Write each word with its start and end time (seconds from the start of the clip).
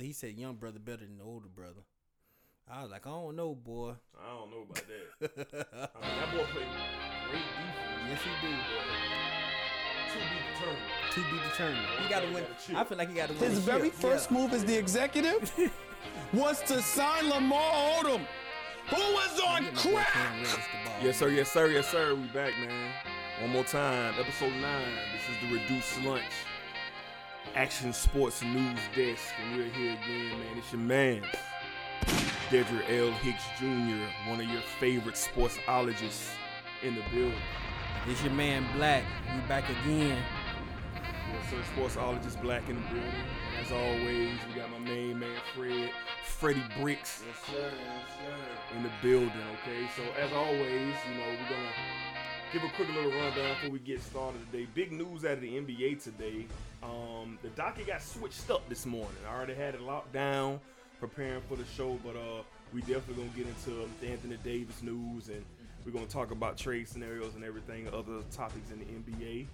brother. 0.00 0.06
He 0.06 0.12
said 0.12 0.36
young 0.38 0.54
brother 0.54 0.78
better 0.78 1.04
than 1.04 1.18
the 1.18 1.24
older 1.24 1.48
brother. 1.48 1.82
I 2.72 2.82
was 2.82 2.90
like, 2.90 3.06
I 3.06 3.10
don't 3.10 3.34
know, 3.36 3.54
boy. 3.54 3.94
I 4.18 4.30
don't 4.36 4.50
know 4.50 4.62
about 4.62 4.76
that. 4.76 5.30
I 5.36 6.06
mean, 6.06 6.18
that 6.20 6.32
boy 6.32 6.44
played 6.52 6.66
great 7.28 7.42
defense. 7.42 8.08
Yes, 8.08 8.20
he 8.22 8.46
do. 8.46 8.54
To 10.10 10.18
be 10.18 10.38
determined. 10.52 10.86
To 11.12 11.20
be 11.20 11.48
determined. 11.50 11.86
He 12.02 12.08
got 12.08 12.20
to 12.20 12.32
win. 12.32 12.44
I 12.76 12.84
feel 12.84 12.98
like 12.98 13.08
he 13.08 13.14
got 13.14 13.28
to 13.28 13.34
win. 13.34 13.50
His 13.50 13.58
very 13.60 13.84
ship. 13.90 13.94
first 13.94 14.30
Yeah. 14.30 14.36
move 14.38 14.52
as 14.52 14.64
the 14.64 14.76
executive 14.76 15.52
was 16.32 16.62
to 16.62 16.80
sign 16.82 17.28
Lamar 17.28 17.72
Odom, 18.02 18.24
who 18.88 18.96
was 18.96 19.40
on 19.40 19.64
Get 19.64 19.74
crack. 19.74 20.06
Cam 20.08 20.36
Reddish 20.38 20.52
the 20.54 20.60
ball. 20.90 20.94
Yes, 21.02 21.16
sir. 21.18 21.28
Yes, 21.28 21.50
sir. 21.52 21.66
Yes, 21.68 21.88
sir. 21.88 22.14
We 22.14 22.26
back, 22.28 22.52
man. 22.58 22.92
One 23.40 23.50
more 23.50 23.64
time. 23.64 24.14
Episode 24.18 24.52
nine. 24.60 24.92
This 25.12 25.22
is 25.36 25.48
the 25.50 25.56
reduced 25.58 26.00
lunch. 26.02 26.22
Action 27.54 27.92
Sports 27.92 28.42
News 28.42 28.78
Desk, 28.94 29.24
and 29.42 29.56
we're 29.56 29.68
here 29.70 29.92
again, 29.92 30.38
man. 30.38 30.58
It's 30.58 30.72
your 30.72 30.80
man, 30.80 31.22
Dedrick 32.48 32.88
L. 32.88 33.10
Hicks 33.12 33.42
Jr., 33.58 34.30
one 34.30 34.40
of 34.40 34.46
your 34.46 34.62
favorite 34.78 35.16
sportsologists 35.16 36.30
in 36.82 36.94
the 36.94 37.02
building. 37.12 37.34
It's 38.06 38.22
your 38.22 38.32
man 38.32 38.64
Black. 38.76 39.04
We 39.34 39.40
back 39.48 39.64
again. 39.68 40.22
Yes, 41.32 41.50
sir. 41.50 41.56
Sportsologist 41.76 42.40
Black 42.40 42.68
in 42.68 42.76
the 42.76 42.82
building. 42.82 43.12
As 43.60 43.72
always, 43.72 44.38
we 44.48 44.54
got 44.54 44.70
my 44.70 44.78
main 44.78 45.18
man 45.18 45.36
Fred, 45.54 45.90
Freddie 46.24 46.62
Bricks. 46.80 47.22
Yes, 47.26 47.36
sir. 47.46 47.70
Yes, 47.70 48.10
sir. 48.18 48.76
in 48.76 48.82
the 48.84 48.90
building, 49.02 49.30
okay? 49.62 49.88
So 49.96 50.02
as 50.20 50.32
always, 50.32 50.62
you 50.64 51.14
know, 51.16 51.28
we're 51.28 51.50
gonna 51.50 51.72
give 52.52 52.62
a 52.62 52.68
quick 52.74 52.88
little 52.88 53.10
rundown 53.10 53.54
before 53.54 53.70
we 53.70 53.78
get 53.80 54.00
started 54.02 54.40
today. 54.50 54.66
Big 54.74 54.92
news 54.92 55.24
out 55.24 55.32
of 55.32 55.40
the 55.40 55.56
NBA 55.58 56.02
today. 56.02 56.46
Um, 56.82 57.38
the 57.42 57.48
docket 57.50 57.86
got 57.86 58.02
switched 58.02 58.50
up 58.50 58.66
this 58.68 58.86
morning. 58.86 59.16
I 59.28 59.34
already 59.34 59.54
had 59.54 59.74
it 59.74 59.82
locked 59.82 60.12
down, 60.12 60.60
preparing 60.98 61.42
for 61.42 61.56
the 61.56 61.64
show, 61.76 61.98
but 62.04 62.16
uh, 62.16 62.42
we 62.72 62.80
definitely 62.80 63.24
gonna 63.24 63.36
get 63.36 63.46
into 63.46 63.88
the 64.00 64.08
Anthony 64.08 64.38
Davis 64.42 64.82
news 64.82 65.28
and 65.28 65.44
we're 65.84 65.92
gonna 65.92 66.06
talk 66.06 66.30
about 66.30 66.56
trade 66.56 66.88
scenarios 66.88 67.34
and 67.34 67.44
everything, 67.44 67.88
other 67.88 68.22
topics 68.30 68.70
in 68.70 68.78
the 68.78 68.84
NBA. 68.86 69.46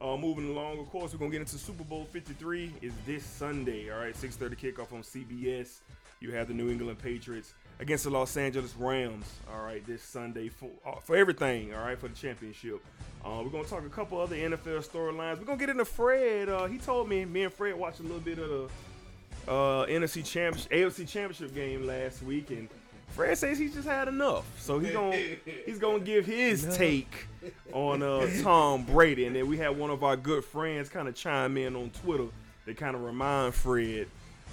Uh, 0.00 0.16
moving 0.16 0.48
along, 0.50 0.78
of 0.78 0.88
course, 0.90 1.12
we're 1.12 1.18
gonna 1.18 1.32
get 1.32 1.40
into 1.40 1.58
Super 1.58 1.84
Bowl 1.84 2.06
53. 2.12 2.72
Is 2.80 2.92
this 3.04 3.24
Sunday? 3.24 3.90
All 3.90 3.98
right, 3.98 4.14
6:30 4.14 4.54
kickoff 4.56 4.92
on 4.92 5.02
CBS. 5.02 5.80
You 6.20 6.32
have 6.32 6.48
the 6.48 6.54
New 6.54 6.70
England 6.70 6.98
Patriots 7.00 7.54
against 7.80 8.04
the 8.04 8.10
Los 8.10 8.36
Angeles 8.36 8.74
Rams. 8.76 9.26
All 9.52 9.62
right, 9.62 9.84
this 9.86 10.02
Sunday 10.02 10.48
for 10.48 10.70
uh, 10.86 10.96
for 11.00 11.16
everything. 11.16 11.74
All 11.74 11.80
right, 11.80 11.98
for 11.98 12.08
the 12.08 12.14
championship. 12.14 12.84
Uh, 13.24 13.40
we're 13.42 13.50
gonna 13.50 13.64
talk 13.64 13.84
a 13.84 13.88
couple 13.88 14.20
other 14.20 14.36
NFL 14.36 14.86
storylines. 14.86 15.38
We're 15.38 15.44
gonna 15.44 15.58
get 15.58 15.68
into 15.70 15.84
Fred. 15.84 16.48
Uh, 16.48 16.66
he 16.66 16.78
told 16.78 17.08
me 17.08 17.24
me 17.24 17.44
and 17.44 17.52
Fred 17.52 17.74
watched 17.74 18.00
a 18.00 18.02
little 18.02 18.20
bit 18.20 18.38
of 18.38 18.48
the 18.48 19.50
uh, 19.50 19.86
NFC 19.86 20.24
championship, 20.24 20.70
AFC 20.70 21.08
championship 21.08 21.54
game 21.54 21.86
last 21.86 22.22
week, 22.22 22.50
and 22.50 22.68
Fred 23.08 23.36
says 23.38 23.58
he 23.58 23.68
just 23.68 23.88
had 23.88 24.08
enough. 24.08 24.44
So 24.60 24.78
he's 24.78 24.92
gonna 24.92 25.16
he's 25.66 25.78
gonna 25.78 26.00
give 26.00 26.26
his 26.26 26.76
take 26.76 27.26
on 27.72 28.02
uh, 28.02 28.26
Tom 28.42 28.84
Brady, 28.84 29.26
and 29.26 29.34
then 29.34 29.48
we 29.48 29.56
had 29.56 29.76
one 29.76 29.90
of 29.90 30.04
our 30.04 30.16
good 30.16 30.44
friends 30.44 30.88
kind 30.88 31.08
of 31.08 31.14
chime 31.14 31.56
in 31.56 31.76
on 31.76 31.90
Twitter 31.90 32.26
to 32.66 32.74
kind 32.74 32.94
of 32.94 33.02
remind 33.02 33.54
Fred 33.54 34.06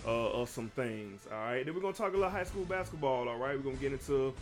uh, 0.06 0.42
of 0.42 0.50
some 0.50 0.70
things. 0.70 1.28
All 1.32 1.38
right, 1.38 1.66
then 1.66 1.74
we're 1.74 1.82
gonna 1.82 1.94
talk 1.94 2.14
a 2.14 2.18
little 2.18 2.30
high 2.30 2.44
school 2.44 2.66
basketball. 2.66 3.28
All 3.28 3.38
right, 3.38 3.56
we're 3.56 3.64
gonna 3.64 3.76
get 3.76 3.92
into 3.94 4.34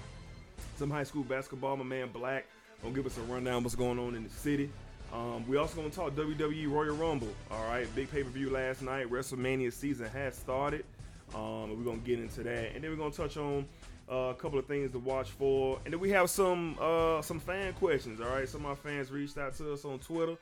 some 0.78 0.90
high 0.90 1.04
school 1.04 1.24
basketball. 1.24 1.78
My 1.78 1.84
man 1.84 2.10
Black 2.12 2.46
gonna 2.84 2.96
give 2.96 3.06
us 3.06 3.18
a 3.18 3.22
rundown 3.22 3.64
what's 3.64 3.76
going 3.76 3.98
on 3.98 4.14
in 4.14 4.24
the 4.24 4.30
city. 4.30 4.70
Um, 5.14 5.48
we 5.48 5.58
also 5.58 5.76
gonna 5.78 5.90
talk 5.90 6.14
WWE 6.16 6.70
Royal 6.70 6.96
Rumble. 6.96 7.34
All 7.50 7.64
right, 7.66 7.88
big 7.96 8.12
pay 8.12 8.24
per 8.24 8.30
view 8.30 8.50
last 8.50 8.82
night. 8.82 9.10
WrestleMania 9.10 9.72
season 9.72 10.10
has 10.10 10.36
started. 10.36 10.86
Um, 11.34 11.78
we're 11.78 11.86
gonna 11.86 11.98
get 12.00 12.20
into 12.20 12.44
that, 12.44 12.76
and 12.76 12.84
then 12.84 12.92
we're 12.92 12.98
gonna 12.98 13.12
touch 13.12 13.38
on 13.38 13.66
uh, 14.12 14.16
a 14.16 14.34
couple 14.34 14.60
of 14.60 14.66
things 14.66 14.92
to 14.92 15.00
watch 15.00 15.30
for, 15.30 15.80
and 15.86 15.94
then 15.94 16.00
we 16.02 16.10
have 16.10 16.30
some 16.30 16.78
uh, 16.82 17.22
some 17.22 17.40
fan 17.40 17.74
questions. 17.74 18.20
All 18.20 18.28
right, 18.28 18.50
some 18.50 18.62
of 18.62 18.72
our 18.72 18.76
fans 18.76 19.12
reached 19.12 19.38
out 19.38 19.56
to 19.58 19.74
us 19.74 19.86
on 19.86 20.00
Twitter, 20.00 20.36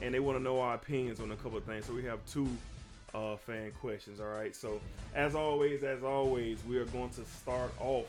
and 0.00 0.14
they 0.14 0.20
want 0.20 0.38
to 0.38 0.42
know 0.42 0.60
our 0.60 0.74
opinions 0.74 1.20
on 1.20 1.32
a 1.32 1.36
couple 1.36 1.58
of 1.58 1.64
things. 1.64 1.86
So 1.86 1.94
we 1.94 2.04
have 2.04 2.24
two 2.26 2.48
uh, 3.14 3.36
fan 3.36 3.72
questions. 3.80 4.20
All 4.20 4.28
right, 4.28 4.54
so 4.54 4.80
as 5.14 5.34
always, 5.34 5.82
as 5.82 6.02
always, 6.02 6.58
we 6.68 6.76
are 6.78 6.84
going 6.86 7.10
to 7.10 7.24
start 7.24 7.72
off 7.80 8.06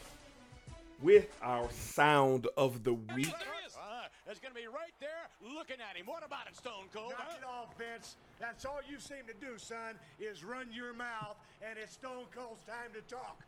with 1.02 1.34
our 1.42 1.70
sound 1.72 2.48
of 2.58 2.84
the 2.84 2.94
week. 2.94 3.34
Uh, 3.34 4.04
it's 4.30 4.40
going 4.40 4.54
to 4.54 4.60
be 4.60 4.68
right 4.68 4.94
there 5.00 5.30
looking 5.42 5.78
at 5.80 5.96
him. 5.96 6.06
What 6.06 6.26
about 6.26 6.48
it, 6.48 6.56
Stone 6.58 6.92
Cold? 6.94 7.14
Knock 7.18 7.38
it 7.38 7.46
off, 7.46 7.78
Vince. 7.78 8.16
That's 8.40 8.66
all 8.66 8.80
you 8.90 9.00
seem 9.00 9.24
to 9.28 9.34
do, 9.40 9.58
son, 9.58 9.96
is 10.20 10.44
run 10.44 10.68
your 10.72 10.94
mouth, 10.94 11.38
and 11.66 11.80
it's 11.81 11.94
Stone 11.94 12.28
Cold's 12.36 12.64
time 12.64 12.92
to 12.94 13.02
talk. 13.14 13.42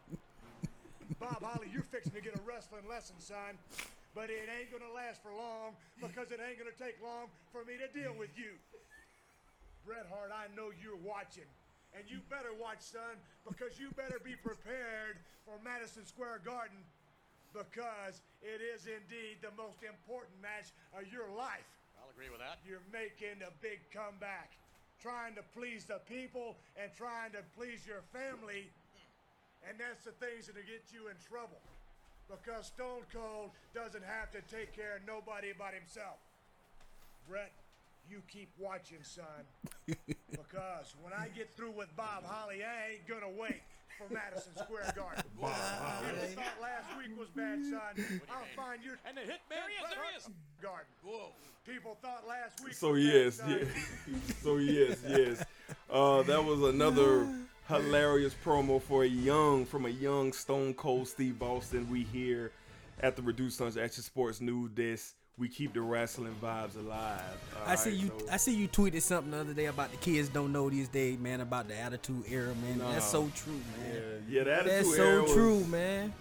Bob 1.19 1.43
Holly, 1.43 1.67
you're 1.71 1.83
fixing 1.83 2.13
to 2.13 2.21
get 2.21 2.35
a 2.35 2.41
wrestling 2.47 2.87
lesson, 2.89 3.15
son. 3.19 3.59
But 4.15 4.29
it 4.29 4.49
ain't 4.51 4.71
gonna 4.71 4.91
last 4.91 5.23
for 5.23 5.31
long 5.31 5.71
because 6.01 6.31
it 6.35 6.39
ain't 6.43 6.59
gonna 6.59 6.75
take 6.75 6.99
long 6.99 7.31
for 7.53 7.63
me 7.63 7.79
to 7.79 7.87
deal 7.95 8.11
with 8.17 8.35
you. 8.35 8.59
Bret 9.85 10.05
Hart, 10.09 10.31
I 10.31 10.47
know 10.55 10.69
you're 10.81 10.99
watching. 10.99 11.47
And 11.91 12.07
you 12.07 12.23
better 12.31 12.55
watch, 12.55 12.79
son, 12.79 13.19
because 13.43 13.75
you 13.75 13.91
better 13.99 14.21
be 14.23 14.39
prepared 14.39 15.19
for 15.43 15.59
Madison 15.59 16.07
Square 16.07 16.47
Garden 16.47 16.79
because 17.51 18.23
it 18.39 18.63
is 18.63 18.87
indeed 18.87 19.43
the 19.43 19.51
most 19.59 19.83
important 19.83 20.39
match 20.39 20.71
of 20.95 21.03
your 21.11 21.27
life. 21.35 21.67
I'll 21.99 22.07
agree 22.09 22.31
with 22.31 22.39
that. 22.39 22.63
You're 22.63 22.83
making 22.95 23.43
a 23.43 23.51
big 23.59 23.83
comeback, 23.91 24.55
trying 25.03 25.35
to 25.35 25.43
please 25.51 25.83
the 25.83 25.99
people 26.07 26.55
and 26.79 26.87
trying 26.95 27.35
to 27.35 27.43
please 27.59 27.83
your 27.83 28.07
family. 28.15 28.71
And 29.67 29.77
that's 29.77 30.07
the 30.07 30.15
things 30.17 30.47
that'll 30.47 30.63
get 30.63 30.89
you 30.89 31.11
in 31.11 31.19
trouble. 31.19 31.59
Because 32.31 32.71
Stone 32.71 33.03
Cold 33.11 33.51
doesn't 33.75 34.07
have 34.07 34.31
to 34.31 34.39
take 34.47 34.71
care 34.71 34.95
of 34.97 35.03
nobody 35.03 35.51
but 35.51 35.75
himself. 35.75 36.23
Bret, 37.27 37.51
you 38.11 38.21
keep 38.27 38.49
watching, 38.59 38.99
son. 39.03 39.23
because 39.87 40.93
when 41.01 41.13
I 41.13 41.29
get 41.35 41.55
through 41.55 41.71
with 41.71 41.95
Bob 41.95 42.25
Holly, 42.25 42.61
I 42.63 42.93
ain't 42.93 43.07
gonna 43.07 43.31
wait 43.31 43.61
for 43.97 44.13
Madison 44.13 44.51
Square 44.57 44.93
Garden. 44.95 45.23
Bob 45.41 45.51
People 46.03 46.35
thought 46.35 46.61
last 46.61 46.97
week 46.97 47.17
was 47.17 47.29
bad, 47.29 47.63
son. 47.63 48.21
I'll 48.29 48.63
find 48.63 48.83
you 48.83 48.91
And 49.07 49.15
the 49.15 49.21
hit 49.21 49.39
man, 49.49 49.59
yes, 49.79 49.89
there 49.89 50.03
he 50.11 50.17
is. 50.17 50.29
garden. 50.61 50.85
Whoa. 51.03 51.29
People 51.65 51.97
thought 52.01 52.27
last 52.27 52.63
week. 52.63 52.73
So 52.73 52.91
was 52.91 53.03
yes, 53.03 53.37
bad, 53.37 53.47
son. 53.47 53.69
yes. 54.07 54.35
so 54.43 54.57
yes, 54.57 54.97
yes. 55.07 55.45
Uh, 55.89 56.23
that 56.23 56.43
was 56.43 56.61
another 56.63 57.27
hilarious 57.67 58.35
promo 58.43 58.81
for 58.81 59.03
a 59.03 59.07
young, 59.07 59.65
from 59.65 59.85
a 59.85 59.89
young 59.89 60.33
Stone 60.33 60.73
Cold 60.73 61.07
Steve 61.07 61.41
Austin. 61.41 61.89
We 61.89 62.03
here 62.03 62.51
at 63.01 63.15
the 63.15 63.21
Reduced 63.21 63.57
Sons 63.57 63.77
Action 63.77 64.03
Sports 64.03 64.41
News 64.41 64.71
Desk. 64.71 65.15
We 65.41 65.47
keep 65.49 65.73
the 65.73 65.81
wrestling 65.81 66.35
vibes 66.39 66.77
alive. 66.77 67.19
I 67.65 67.73
see 67.73 67.89
Alright, 67.89 68.03
you. 68.03 68.11
so- 68.19 68.25
I 68.31 68.37
see 68.37 68.53
you 68.53 68.67
tweeted 68.67 69.01
something 69.01 69.31
the 69.31 69.39
other 69.39 69.53
day 69.55 69.65
about 69.65 69.89
the 69.89 69.97
kids 69.97 70.29
don't 70.29 70.53
know 70.53 70.69
these 70.69 70.87
days, 70.87 71.17
man, 71.17 71.41
about 71.41 71.67
the 71.67 71.75
attitude 71.75 72.25
era, 72.29 72.53
man. 72.61 72.77
That's 72.77 73.09
so 73.09 73.27
true, 73.35 73.59
man. 73.79 74.23
yeah, 74.29 74.43
the 74.43 74.53
attitude 74.53 74.71
That's 74.85 74.87
era 74.99 75.15
so 75.17 75.23
was- 75.23 75.33
true, 75.33 75.63
man. 75.65 76.13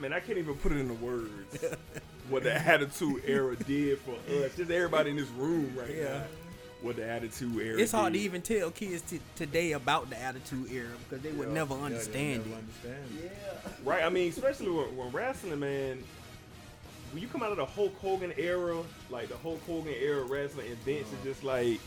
Man, 0.00 0.12
I 0.12 0.18
can't 0.18 0.36
even 0.38 0.54
put 0.56 0.72
it 0.72 0.78
into 0.78 0.94
words. 0.94 1.64
what 2.28 2.42
the 2.42 2.54
attitude 2.54 3.22
era 3.24 3.54
did 3.54 4.00
for 4.00 4.16
us, 4.28 4.56
just 4.56 4.68
everybody 4.68 5.10
in 5.10 5.16
this 5.16 5.28
room 5.30 5.72
right 5.76 5.94
Yeah. 5.96 6.02
now. 6.18 6.22
What 6.82 6.96
the 6.96 7.08
attitude 7.08 7.56
era. 7.58 7.78
It's 7.80 7.92
hard 7.92 8.14
to 8.14 8.18
even 8.18 8.42
tell 8.42 8.72
kids 8.72 9.00
t- 9.02 9.20
today 9.36 9.72
about 9.72 10.10
the 10.10 10.20
attitude 10.20 10.70
era 10.72 10.90
because 11.08 11.22
they 11.22 11.30
would 11.30 11.50
never 11.52 11.74
understand 11.74 12.42
it. 12.84 12.92
Right, 13.84 14.02
I 14.02 14.08
mean, 14.10 14.28
especially 14.28 14.70
when, 14.70 14.96
when 14.96 15.10
wrestling, 15.12 15.60
man. 15.60 16.02
When 17.12 17.22
you 17.22 17.28
come 17.28 17.42
out 17.42 17.50
of 17.50 17.56
the 17.56 17.64
Hulk 17.64 17.94
Hogan 18.00 18.32
era, 18.36 18.82
like 19.10 19.28
the 19.28 19.36
Hulk 19.38 19.60
Hogan 19.66 19.94
era 19.98 20.22
wrestling, 20.24 20.66
and 20.68 20.76
Vince 20.78 21.08
is 21.12 21.18
just 21.24 21.44
like, 21.44 21.80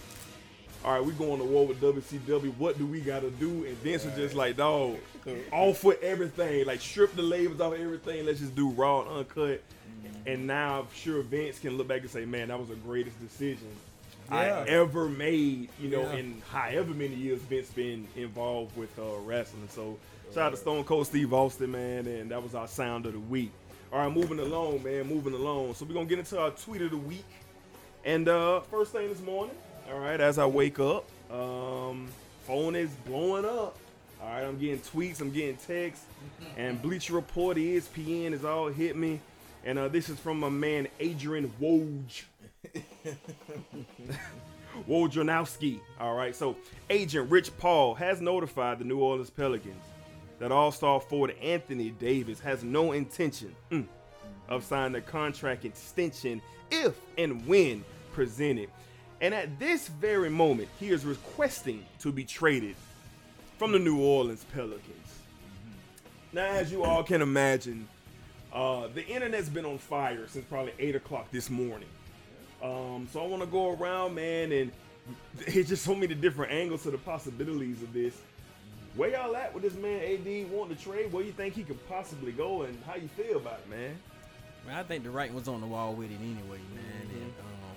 "All 0.84 0.94
right, 0.94 1.04
we 1.06 1.14
going 1.14 1.40
to 1.40 1.46
war 1.46 1.68
with 1.68 1.80
WCW. 1.82 2.54
What 2.58 2.78
do 2.78 2.86
we 2.86 3.00
got 3.02 3.22
to 3.22 3.30
do?" 3.32 3.66
And 3.66 3.78
Vince 3.78 4.06
was 4.06 4.16
just 4.16 4.34
like, 4.34 4.58
"Dog, 4.58 4.98
off 5.52 5.84
with 5.84 6.02
everything. 6.02 6.66
Like 6.66 6.82
strip 6.82 7.16
the 7.16 7.22
labels 7.22 7.62
off 7.62 7.74
everything. 7.74 8.26
Let's 8.26 8.40
just 8.40 8.56
do 8.56 8.70
raw 8.70 9.02
and 9.02 9.10
uncut." 9.20 9.62
And 10.26 10.48
now 10.48 10.80
I'm 10.82 10.88
sure 10.96 11.22
Vince 11.22 11.60
can 11.60 11.78
look 11.78 11.88
back 11.88 12.02
and 12.02 12.10
say, 12.10 12.26
"Man, 12.26 12.48
that 12.48 12.60
was 12.60 12.70
the 12.70 12.76
greatest 12.76 13.20
decision 13.20 13.68
I 14.32 14.48
ever 14.50 15.10
made." 15.10 15.70
You 15.80 15.90
know, 15.90 16.02
Yeah. 16.02 16.14
in 16.16 16.42
however 16.52 16.94
many 16.94 17.16
years 17.16 17.40
Vince 17.42 17.70
been 17.72 18.08
involved 18.16 18.76
with 18.78 18.98
uh, 18.98 19.18
wrestling. 19.26 19.68
So 19.70 19.98
shout 20.34 20.44
out 20.46 20.50
to 20.52 20.58
Stone 20.58 20.86
Cold 20.86 21.06
Steve 21.08 21.34
Austin, 21.34 21.72
man, 21.72 22.08
and 22.08 22.32
that 22.32 22.42
was 22.42 22.56
our 22.56 22.68
sound 22.68 23.06
of 23.06 23.14
the 23.14 23.20
week. 23.20 23.52
All 23.92 24.00
right, 24.00 24.14
moving 24.14 24.40
along, 24.40 24.84
man, 24.84 25.08
moving 25.08 25.34
along. 25.34 25.74
So 25.74 25.84
we're 25.84 25.96
gonna 25.96 26.06
get 26.06 26.20
into 26.20 26.40
our 26.40 26.52
tweet 26.52 26.84
of 26.84 26.92
the 26.92 26.98
week. 26.98 27.26
And 28.06 28.30
uh 28.30 28.62
first 28.62 28.92
thing 28.92 29.10
this 29.10 29.22
morning, 29.22 29.56
all 29.92 30.00
right, 30.00 30.22
as 30.22 30.38
I 30.38 30.46
wake 30.46 30.80
up, 30.80 31.06
um, 31.32 32.08
phone 32.46 32.76
is 32.76 32.92
blowing 33.08 33.46
up. 33.46 33.78
All 34.22 34.30
right, 34.30 34.44
I'm 34.44 34.60
getting 34.60 34.80
tweets, 34.80 35.22
I'm 35.22 35.32
getting 35.32 35.58
texts, 35.58 36.06
and 36.58 36.80
Bleacher 36.82 37.14
Report, 37.14 37.58
ESPN 37.58 38.34
is 38.34 38.46
all 38.46 38.68
hit 38.68 38.96
me. 38.96 39.22
And 39.66 39.80
uh, 39.80 39.88
this 39.88 40.08
is 40.08 40.20
from 40.20 40.40
my 40.40 40.50
man 40.50 40.88
Adrian 41.00 41.52
Woj. 41.60 42.24
Wojnarowski. 44.88 45.80
All 46.00 46.16
right. 46.16 46.36
So 46.36 46.56
agent 46.90 47.30
Rich 47.30 47.58
Paul 47.58 47.96
has 47.96 48.22
notified 48.22 48.80
the 48.80 48.86
New 48.86 49.00
Orleans 49.00 49.30
Pelicans 49.30 49.84
that 50.40 50.52
All-Star 50.52 51.00
forward 51.00 51.36
Anthony 51.42 51.92
Davis 51.92 52.40
has 52.40 52.64
no 52.64 52.94
intention 52.94 53.56
mm, 53.72 53.86
of 54.48 54.64
signing 54.64 54.96
a 54.96 55.02
contract 55.02 55.66
extension 55.66 56.42
if 56.72 56.96
and 57.18 57.46
when 57.46 57.84
presented. 58.14 58.70
And 59.22 59.34
at 59.34 59.60
this 59.60 59.90
very 59.90 60.30
moment, 60.30 60.70
he 60.80 60.90
is 60.90 61.06
requesting 61.06 61.86
to 62.00 62.12
be 62.12 62.24
traded 62.24 62.76
from 63.58 63.74
the 63.74 63.80
New 63.80 64.00
Orleans 64.00 64.46
Pelicans. 64.54 65.20
Now, 66.32 66.46
as 66.46 66.72
you 66.72 66.84
all 66.84 67.04
can 67.04 67.22
imagine, 67.22 67.88
uh, 68.54 68.88
the 68.94 69.06
internet's 69.06 69.50
been 69.50 69.66
on 69.66 69.78
fire 69.78 70.28
since 70.28 70.46
probably 70.46 70.74
8 70.80 70.96
o'clock 70.96 71.30
this 71.32 71.50
morning. 71.50 71.90
Um, 72.64 73.08
so 73.12 73.24
I 73.24 73.28
want 73.28 73.42
to 73.42 73.48
go 73.48 73.72
around, 73.74 74.16
man, 74.16 74.52
and 74.52 74.72
it's 75.40 75.70
just 75.70 75.84
so 75.84 75.96
many 75.96 76.16
different 76.16 76.54
angles 76.54 76.84
to 76.84 76.92
the 76.92 76.98
possibilities 76.98 77.82
of 77.82 77.92
this. 77.94 78.16
Where 79.00 79.12
y'all 79.12 79.34
at 79.38 79.54
with 79.54 79.64
this 79.64 79.76
man 79.76 80.02
AD 80.02 80.52
wanting 80.52 80.76
to 80.76 80.84
trade? 80.84 81.14
Where 81.14 81.24
you 81.24 81.32
think 81.32 81.54
he 81.54 81.64
could 81.64 81.80
possibly 81.88 82.34
go, 82.34 82.64
and 82.64 82.78
how 82.86 82.96
you 82.96 83.08
feel 83.08 83.38
about 83.38 83.60
it, 83.60 83.70
man? 83.70 83.98
Man, 84.68 84.76
I 84.76 84.84
think 84.84 85.06
the 85.06 85.10
writing 85.10 85.34
was 85.34 85.48
on 85.48 85.62
the 85.62 85.68
wall 85.68 85.94
with 85.94 86.12
it 86.12 86.18
anyway, 86.20 86.60
man. 86.76 87.08
Mm-hmm. 87.08 87.16
And 87.16 87.34
um, 87.40 87.76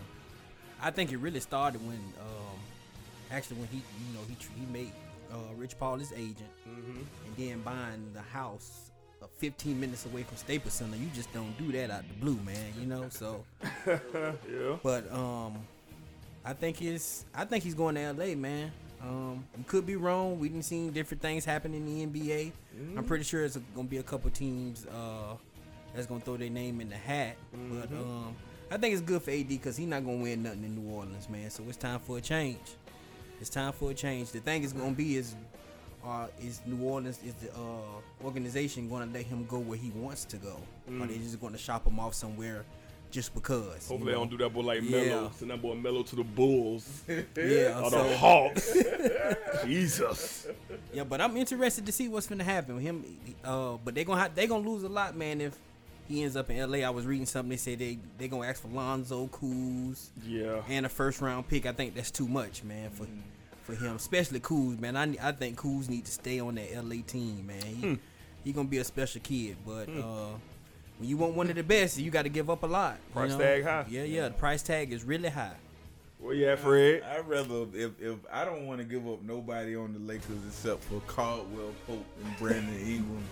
I 0.83 0.91
think 0.91 1.13
it 1.13 1.19
really 1.19 1.39
started 1.39 1.81
when, 1.87 2.01
um, 2.19 2.59
actually, 3.31 3.59
when 3.59 3.69
he, 3.69 3.77
you 3.77 4.15
know, 4.15 4.21
he 4.27 4.37
he 4.59 4.67
made 4.73 4.91
uh, 5.33 5.55
Rich 5.57 5.79
Paul 5.79 5.99
his 5.99 6.13
agent, 6.13 6.51
Mm-hmm. 6.69 7.01
and 7.27 7.37
then 7.37 7.61
buying 7.61 8.11
the 8.15 8.21
house 8.21 8.91
uh, 9.23 9.27
15 9.39 9.79
minutes 9.79 10.07
away 10.07 10.25
from 10.25 10.37
Staples 10.39 10.75
Center. 10.75 10.97
You 10.97 11.07
just 11.15 11.33
don't 11.33 11.57
do 11.57 11.71
that 11.71 11.89
out 11.93 12.03
the 12.09 12.15
blue, 12.15 12.41
man. 12.45 12.73
You 12.81 12.87
know, 12.87 13.09
so. 13.11 13.45
Yeah. 13.87 14.77
But 14.83 15.09
um, 15.13 15.55
I 16.45 16.53
think 16.53 16.83
it's 16.83 17.25
I 17.33 17.45
think 17.45 17.63
he's 17.63 17.75
going 17.75 17.95
to 17.95 18.13
LA, 18.13 18.35
man. 18.35 18.73
Um, 19.03 19.45
you 19.59 19.65
could 19.65 19.85
be 19.85 19.97
wrong. 19.97 20.39
We 20.39 20.49
didn't 20.49 20.65
see 20.65 20.89
different 20.91 21.21
things 21.23 21.45
happen 21.45 21.75
in 21.75 21.85
the 21.87 22.07
NBA. 22.07 22.53
I'm 22.97 23.05
pretty 23.05 23.25
sure 23.25 23.45
it's 23.45 23.57
gonna 23.75 23.89
be 23.89 23.99
a 23.99 24.03
couple 24.03 24.31
teams 24.31 24.87
uh 24.87 25.35
that's 25.95 26.07
gonna 26.07 26.21
throw 26.21 26.37
their 26.37 26.51
name 26.51 26.81
in 26.81 26.89
the 26.89 26.97
hat. 26.97 27.37
But 27.53 27.91
um, 27.93 28.35
I 28.71 28.77
think 28.79 28.95
it's 28.95 29.03
good 29.03 29.23
for 29.23 29.31
AD 29.31 29.49
because 29.49 29.77
he's 29.77 29.89
not 29.89 30.05
gonna 30.05 30.19
win 30.19 30.43
nothing 30.43 30.65
in 30.65 30.75
New 30.77 30.91
Orleans, 30.91 31.29
man. 31.29 31.51
So 31.51 31.65
it's 31.69 31.77
time 31.77 32.01
for 32.01 32.19
a 32.19 32.21
change. 32.21 32.77
It's 33.41 33.51
time 33.51 33.73
for 33.73 33.91
a 33.91 33.95
change. 33.95 34.31
The 34.31 34.41
thing 34.41 34.63
is 34.63 34.73
gonna 34.73 34.93
be 34.93 35.17
is. 35.17 35.35
Uh, 36.05 36.27
is 36.41 36.61
New 36.67 36.85
Orleans 36.85 37.21
is 37.25 37.33
the 37.35 37.49
uh, 37.55 38.25
organization 38.25 38.89
going 38.89 39.07
to 39.07 39.15
let 39.17 39.25
him 39.25 39.47
go 39.47 39.61
where 39.61 39.79
he 39.79 39.91
wants 39.91 40.25
to 40.25 40.37
go, 40.37 40.57
or 41.01 41.07
they 41.07 41.17
just 41.19 41.41
going 41.41 41.53
to 41.53 41.59
shop 41.61 41.87
him 41.87 42.01
off 42.01 42.13
somewhere 42.13 42.65
just 43.13 43.33
because? 43.35 43.87
Hopefully, 43.89 43.99
they 44.07 44.13
know? 44.13 44.19
don't 44.27 44.31
do 44.31 44.37
that 44.39 44.53
boy 44.53 44.61
like 44.63 44.83
Yeah. 44.83 45.05
Melo. 45.05 45.31
Send 45.37 45.51
that 45.53 45.63
boy 45.63 45.75
Melo 45.75 46.03
to 46.03 46.17
the 46.17 46.25
Bulls 46.25 47.03
Yeah, 47.09 47.81
or 47.81 47.91
so- 47.91 48.09
the 48.09 48.17
Hawks. 48.17 48.77
Jesus. 49.65 50.47
Yeah, 50.93 51.05
but 51.05 51.21
I'm 51.21 51.37
interested 51.37 51.87
to 51.87 51.93
see 51.93 52.09
what's 52.09 52.27
gonna 52.27 52.45
happen 52.45 52.75
with 52.77 52.85
him. 52.85 53.05
Uh, 53.45 53.77
but 53.85 53.95
they 53.95 54.05
gonna 54.05 54.21
have, 54.21 54.35
they 54.35 54.47
gonna 54.47 54.69
lose 54.69 54.83
a 54.83 54.89
lot, 54.89 55.17
man. 55.17 55.41
If 55.41 55.57
he 56.09 56.23
ends 56.23 56.37
up 56.37 56.51
in 56.51 56.71
LA, 56.71 56.79
I 56.79 56.91
was 56.91 57.07
reading 57.07 57.27
something. 57.27 57.51
They 57.51 57.57
say 57.57 57.75
they 57.75 57.99
they 58.19 58.29
gonna 58.29 58.47
ask 58.47 58.63
for 58.63 58.69
Lonzo, 58.69 59.29
Kuz, 59.29 60.09
Yeah. 60.27 60.63
and 60.69 60.87
a 60.87 60.89
first 60.89 61.21
round 61.21 61.49
pick. 61.49 61.67
I 61.67 61.73
think 61.73 61.95
that's 61.95 62.11
too 62.11 62.27
much, 62.29 62.65
man, 62.65 62.91
for 62.91 63.07
for 63.63 63.75
him, 63.75 63.97
especially 63.97 64.41
Kuz, 64.41 64.79
man. 64.81 64.97
I 64.97 65.17
I 65.29 65.33
think 65.33 65.59
Kuz 65.59 65.89
need 65.89 66.05
to 66.07 66.11
stay 66.13 66.41
on 66.41 66.57
that 66.57 66.75
LA 66.85 66.97
team, 67.07 67.47
man. 67.47 67.63
He, 67.63 67.75
Hmm. 67.89 67.95
he 68.45 68.53
gonna 68.53 68.69
be 68.69 68.79
a 68.79 68.85
special 68.85 69.21
kid, 69.21 69.57
but 69.67 69.89
uh, 69.89 70.35
when 71.03 71.09
you 71.09 71.17
want 71.17 71.35
one 71.35 71.51
of 71.51 71.57
the 71.57 71.65
best, 71.65 71.99
you 71.99 72.13
got 72.13 72.23
to 72.23 72.29
give 72.29 72.49
up 72.49 72.63
a 72.63 72.67
lot. 72.67 72.97
you 73.09 73.13
Price 73.13 73.33
know? 73.33 73.39
tag 73.39 73.65
high. 73.65 73.85
Yeah, 73.91 74.05
yeah. 74.05 74.29
The 74.29 74.35
price 74.35 74.63
tag 74.63 74.93
is 74.93 75.03
really 75.03 75.31
high. 75.31 75.57
Well, 76.21 76.33
yeah, 76.33 76.55
Fred? 76.55 77.03
I'd 77.03 77.27
rather 77.27 77.67
if, 77.75 78.01
if 78.01 78.19
I 78.33 78.45
don't 78.45 78.69
want 78.69 78.79
to 78.79 78.85
give 78.85 79.09
up 79.09 79.21
nobody 79.21 79.75
on 79.75 79.95
the 79.95 79.99
Lakers 79.99 80.39
except 80.47 80.85
for 80.85 81.01
Caldwell 81.09 81.73
Pope 81.89 82.07
and 82.23 82.39
Brandon 82.39 82.73
Ingram, 82.87 83.25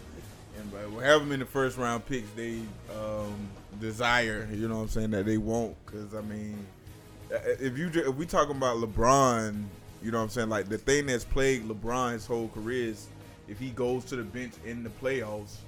and 0.58 0.72
but 0.72 0.90
we'll 0.90 0.98
have 0.98 1.20
them 1.20 1.30
in 1.30 1.38
the 1.38 1.46
first 1.46 1.78
round 1.78 2.04
picks 2.06 2.28
they 2.30 2.58
um, 2.92 3.48
desire. 3.78 4.48
You 4.52 4.66
know 4.66 4.78
what 4.78 4.82
I'm 4.82 4.88
saying 4.88 5.12
that 5.12 5.24
they 5.26 5.38
won't 5.38 5.76
because 5.86 6.12
I 6.12 6.22
mean, 6.22 6.66
uh, 7.32 7.38
if 7.60 7.78
you 7.78 7.88
ju- 7.88 8.10
if 8.10 8.16
we 8.16 8.26
talking 8.26 8.56
about 8.56 8.78
LeBron, 8.78 9.62
you 10.02 10.10
know 10.10 10.18
what 10.18 10.24
I'm 10.24 10.30
saying 10.30 10.48
like 10.48 10.68
the 10.68 10.78
thing 10.78 11.06
that's 11.06 11.22
plagued 11.22 11.68
LeBron 11.68 12.14
his 12.14 12.26
whole 12.26 12.48
career 12.48 12.88
is 12.88 13.06
if 13.46 13.60
he 13.60 13.70
goes 13.70 14.04
to 14.06 14.16
the 14.16 14.24
bench 14.24 14.54
in 14.66 14.82
the 14.82 14.90
playoffs, 14.90 15.58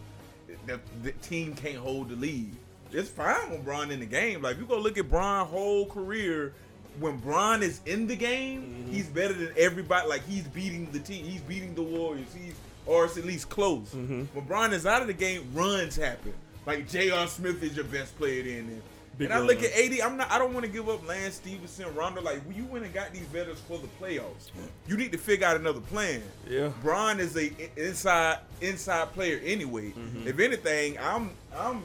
the, 0.66 0.80
the 1.02 1.12
team 1.12 1.54
can't 1.54 1.76
hold 1.76 2.10
the 2.10 2.16
lead. 2.16 2.54
It's 2.92 3.08
fine 3.08 3.50
when 3.50 3.62
Bron 3.62 3.90
in 3.90 4.00
the 4.00 4.06
game. 4.06 4.42
Like 4.42 4.58
you 4.58 4.64
go 4.64 4.78
look 4.78 4.98
at 4.98 5.08
Bron 5.08 5.46
whole 5.46 5.86
career. 5.86 6.52
When 7.00 7.16
Bron 7.16 7.62
is 7.62 7.80
in 7.86 8.06
the 8.06 8.16
game, 8.16 8.62
mm-hmm. 8.62 8.92
he's 8.92 9.06
better 9.06 9.32
than 9.32 9.50
everybody. 9.56 10.08
Like 10.08 10.26
he's 10.26 10.46
beating 10.48 10.90
the 10.92 10.98
team. 10.98 11.24
He's 11.24 11.40
beating 11.40 11.74
the 11.74 11.82
Warriors. 11.82 12.28
He's 12.34 12.54
or 12.84 13.04
it's 13.04 13.16
at 13.16 13.24
least 13.24 13.48
close. 13.48 13.88
Mm-hmm. 13.94 14.24
When 14.34 14.44
Bron 14.44 14.72
is 14.72 14.86
out 14.86 15.00
of 15.00 15.06
the 15.06 15.14
game, 15.14 15.48
runs 15.54 15.96
happen. 15.96 16.34
Like 16.66 16.88
J.R. 16.88 17.26
Smith 17.26 17.62
is 17.62 17.76
your 17.76 17.84
best 17.86 18.16
player 18.18 18.42
then. 18.42 18.58
And, 18.58 18.82
Big 19.18 19.30
and 19.30 19.34
I 19.34 19.40
look 19.40 19.62
at 19.62 19.72
AD. 19.72 20.00
I'm 20.00 20.16
not. 20.16 20.30
I 20.30 20.38
don't 20.38 20.54
want 20.54 20.64
to 20.64 20.72
give 20.72 20.88
up 20.88 21.06
Lance 21.06 21.34
Stephenson, 21.34 21.94
Rondo. 21.94 22.22
Like 22.22 22.40
you 22.54 22.64
went 22.64 22.84
and 22.84 22.94
got 22.94 23.12
these 23.12 23.26
veterans 23.26 23.60
for 23.60 23.78
the 23.78 23.88
playoffs. 24.00 24.50
You 24.86 24.96
need 24.96 25.12
to 25.12 25.18
figure 25.18 25.46
out 25.46 25.56
another 25.56 25.80
plan. 25.80 26.22
Yeah. 26.48 26.70
Bron 26.80 27.20
is 27.20 27.36
a 27.36 27.52
inside 27.76 28.38
inside 28.60 29.12
player 29.12 29.40
anyway. 29.44 29.90
Mm-hmm. 29.90 30.28
If 30.28 30.38
anything, 30.38 30.98
I'm 30.98 31.30
I'm 31.54 31.82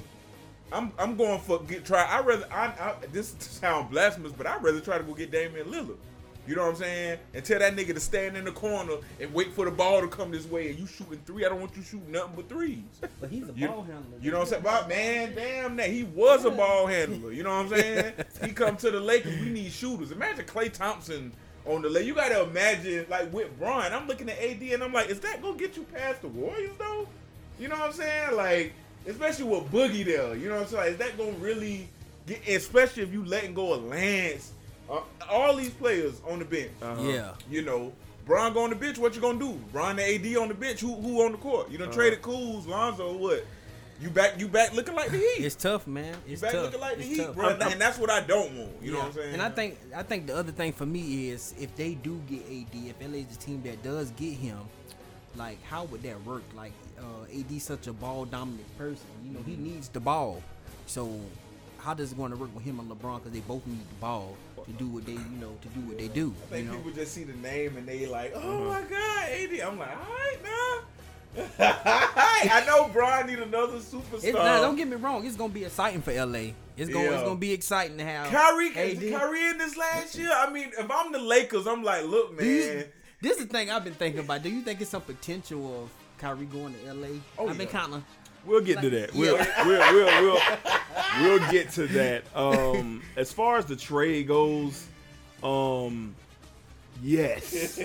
I'm 0.71 0.91
I'm 0.97 1.17
going 1.17 1.39
for 1.41 1.59
get 1.63 1.85
try. 1.85 2.03
I 2.05 2.21
rather 2.21 2.47
I, 2.51 2.67
I 2.67 2.95
this 3.11 3.35
sound 3.39 3.89
blasphemous, 3.89 4.31
but 4.31 4.47
I'd 4.47 4.63
rather 4.63 4.79
try 4.79 4.97
to 4.97 5.03
go 5.03 5.13
get 5.13 5.31
Damian 5.31 5.67
Lillard. 5.67 5.97
You 6.47 6.55
know 6.55 6.63
what 6.63 6.69
I'm 6.69 6.75
saying? 6.77 7.19
And 7.33 7.43
tell 7.43 7.59
that 7.59 7.75
nigga 7.75 7.93
to 7.93 7.99
stand 7.99 8.37
in 8.37 8.45
the 8.45 8.51
corner 8.51 8.93
and 9.19 9.33
wait 9.33 9.53
for 9.53 9.65
the 9.65 9.71
ball 9.71 10.01
to 10.01 10.07
come 10.07 10.31
this 10.31 10.45
way. 10.45 10.69
And 10.69 10.79
you 10.79 10.87
shooting 10.87 11.19
three. 11.25 11.45
I 11.45 11.49
don't 11.49 11.59
want 11.59 11.75
you 11.75 11.83
shooting 11.83 12.11
nothing 12.11 12.33
but 12.35 12.47
threes. 12.49 12.77
But 13.19 13.29
he's 13.29 13.43
a 13.49 13.53
You, 13.55 13.67
ball 13.67 13.81
handler. 13.83 14.17
you 14.21 14.31
know 14.31 14.37
what 14.39 14.43
I'm 14.45 14.49
saying? 14.49 14.63
But 14.63 14.87
man, 14.87 15.35
damn 15.35 15.75
that. 15.75 15.89
He 15.89 16.03
was 16.05 16.45
a 16.45 16.51
ball 16.51 16.87
handler. 16.87 17.31
You 17.31 17.43
know 17.43 17.49
what 17.49 17.65
I'm 17.65 17.69
saying? 17.69 18.13
he 18.45 18.51
come 18.51 18.77
to 18.77 18.91
the 18.91 18.99
Lakers. 18.99 19.39
We 19.39 19.49
need 19.49 19.71
shooters. 19.71 20.11
Imagine 20.11 20.45
Klay 20.45 20.71
Thompson 20.71 21.33
on 21.65 21.81
the 21.81 21.89
Lakers. 21.89 22.07
You 22.07 22.15
gotta 22.15 22.43
imagine 22.43 23.05
like 23.09 23.33
with 23.33 23.49
Brian. 23.59 23.91
I'm 23.93 24.07
looking 24.07 24.29
at 24.29 24.39
AD 24.41 24.61
and 24.61 24.83
I'm 24.83 24.93
like, 24.93 25.09
is 25.09 25.19
that 25.19 25.41
gonna 25.41 25.57
get 25.57 25.75
you 25.75 25.83
past 25.83 26.21
the 26.21 26.29
Warriors 26.29 26.75
though? 26.77 27.07
You 27.59 27.67
know 27.67 27.75
what 27.75 27.87
I'm 27.87 27.93
saying? 27.93 28.35
Like, 28.37 28.73
especially 29.05 29.45
with 29.45 29.71
Boogie 29.71 30.05
there. 30.05 30.35
You 30.35 30.47
know 30.49 30.55
what 30.55 30.61
I'm 30.63 30.67
saying? 30.69 30.83
Like, 30.83 30.91
is 30.91 30.97
that 30.97 31.17
gonna 31.17 31.31
really 31.39 31.89
get? 32.25 32.47
Especially 32.47 33.03
if 33.03 33.11
you 33.11 33.25
letting 33.25 33.53
go 33.53 33.73
of 33.73 33.83
Lance, 33.83 34.53
uh, 34.89 35.01
all 35.29 35.55
these 35.55 35.69
players 35.71 36.21
on 36.29 36.39
the 36.39 36.45
bench. 36.45 36.71
Yeah. 36.99 37.33
You 37.49 37.61
know, 37.63 37.93
Bron 38.25 38.53
go 38.53 38.63
on 38.63 38.69
the 38.69 38.75
bench. 38.75 38.97
What 38.97 39.15
you 39.15 39.21
gonna 39.21 39.39
do? 39.39 39.53
Bron 39.71 39.99
and 39.99 39.99
AD 39.99 40.35
on 40.37 40.47
the 40.47 40.53
bench. 40.53 40.79
Who 40.81 40.93
who 40.95 41.23
on 41.23 41.31
the 41.33 41.37
court? 41.37 41.69
You 41.71 41.77
done 41.77 41.91
traded 41.91 42.21
Kuz, 42.21 42.67
Lonzo. 42.67 43.15
What? 43.17 43.45
You 43.99 44.09
back? 44.11 44.39
You 44.39 44.47
back 44.47 44.73
looking 44.75 44.93
like 44.95 45.09
the 45.09 45.17
Heat? 45.17 45.43
It's 45.45 45.55
tough, 45.55 45.87
man. 45.87 46.13
you 46.27 46.33
It's 46.33 46.41
back 46.41 46.51
tough. 46.51 46.65
looking 46.65 46.79
like 46.81 46.97
the 46.97 47.01
It's 47.01 47.09
Heat, 47.09 47.25
tough. 47.25 47.35
bro. 47.35 47.49
And 47.49 47.81
that's 47.81 47.97
what 47.97 48.09
I 48.11 48.21
don't 48.21 48.55
want. 48.55 48.71
You 48.81 48.91
know 48.91 48.99
what 48.99 49.07
I'm 49.07 49.13
saying? 49.13 49.33
And 49.33 49.41
I 49.41 49.49
think 49.49 49.77
I 49.95 50.03
think 50.03 50.27
the 50.27 50.35
other 50.35 50.51
thing 50.51 50.71
for 50.73 50.85
me 50.85 51.29
is 51.29 51.53
if 51.59 51.75
they 51.75 51.95
do 51.95 52.21
get 52.29 52.41
AD, 52.41 52.67
if 52.73 52.95
LA 53.01 53.17
is 53.19 53.27
the 53.27 53.37
team 53.43 53.61
that 53.63 53.81
does 53.81 54.11
get 54.11 54.33
him, 54.33 54.59
like 55.35 55.61
how 55.63 55.85
would 55.85 56.03
that 56.03 56.23
work? 56.25 56.43
Like 56.55 56.73
uh, 56.99 57.39
AD 57.39 57.59
such 57.61 57.87
a 57.87 57.93
ball 57.93 58.25
dominant 58.25 58.77
person, 58.77 59.05
you 59.25 59.31
know, 59.31 59.39
he 59.45 59.53
Mm-hmm. 59.53 59.63
needs 59.63 59.89
the 59.89 59.99
ball. 59.99 60.43
So 60.85 61.19
how 61.79 61.93
does 61.95 62.11
it 62.11 62.17
going 62.17 62.31
to 62.31 62.37
work 62.37 62.53
with 62.53 62.63
him 62.65 62.79
and 62.79 62.89
LeBron? 62.91 63.17
Because 63.19 63.31
they 63.31 63.39
both 63.41 63.65
need 63.65 63.79
the 63.89 63.95
ball 64.01 64.35
to 64.67 64.73
do 64.73 64.87
what 64.87 65.05
they, 65.05 65.13
you 65.13 65.37
know, 65.39 65.55
to 65.61 65.67
do 65.69 65.79
what 65.87 65.97
they 65.97 66.07
do. 66.09 66.33
I 66.47 66.49
think 66.55 66.65
you 66.65 66.71
know? 66.71 66.77
people 66.77 66.91
just 66.91 67.13
see 67.13 67.23
the 67.23 67.33
name 67.33 67.77
and 67.77 67.87
they 67.87 68.05
like, 68.05 68.33
oh 68.35 68.39
Uh-huh. 68.69 68.81
my 68.81 68.81
god, 68.81 69.29
AD. 69.29 69.59
I'm 69.61 69.79
like, 69.79 69.89
all 69.89 70.15
right, 70.15 70.37
nah. 70.43 70.81
I 71.59 72.63
know 72.65 72.89
Brian 72.91 73.27
need 73.27 73.39
another 73.39 73.77
superstar. 73.77 74.23
It's 74.23 74.33
not, 74.33 74.61
don't 74.61 74.75
get 74.75 74.87
me 74.87 74.95
wrong. 74.95 75.25
It's 75.25 75.35
gonna 75.35 75.53
be 75.53 75.65
exciting 75.65 76.01
for 76.01 76.11
LA. 76.11 76.51
It's 76.75 76.89
gonna 76.89 77.05
Yeah. 77.05 77.11
it's 77.13 77.23
gonna 77.23 77.35
be 77.35 77.51
exciting 77.53 77.97
to 77.97 78.03
have 78.03 78.27
Kyrie, 78.31 78.69
AD. 78.75 79.19
Kyrie 79.19 79.49
in 79.49 79.57
this 79.57 79.77
last 79.77 80.17
year. 80.17 80.31
I 80.33 80.49
mean, 80.51 80.71
if 80.77 80.89
I'm 80.89 81.11
the 81.11 81.19
Lakers, 81.19 81.67
I'm 81.67 81.83
like, 81.83 82.05
look, 82.05 82.35
man. 82.37 82.45
You- 82.45 82.83
this 83.21 83.37
is 83.37 83.47
the 83.47 83.51
thing 83.51 83.69
I've 83.71 83.83
been 83.83 83.93
thinking 83.95 84.19
about. 84.21 84.43
Do 84.43 84.49
you 84.49 84.61
think 84.61 84.79
it's 84.81 84.91
some 84.91 85.01
potential 85.01 85.83
of 85.83 85.89
Kyrie 86.19 86.45
going 86.45 86.75
to 86.75 86.93
LA? 86.93 87.07
Oh, 87.37 87.47
I've 87.49 87.57
been 87.57 87.67
yeah. 87.67 87.73
kind 87.79 87.93
of. 87.95 88.03
We'll 88.47 88.61
get 88.61 88.81
to 88.81 88.89
that. 88.89 89.13
We'll, 89.13 89.37
we'll, 89.65 89.93
we'll, 89.93 90.23
we'll, 90.23 90.41
we'll 91.21 91.51
get 91.51 91.69
to 91.71 91.85
that. 91.87 92.23
Um, 92.33 93.03
as 93.17 93.33
far 93.33 93.57
as 93.57 93.65
the 93.65 93.75
trade 93.75 94.27
goes, 94.27 94.87
um, 95.43 96.15
yes, 97.03 97.79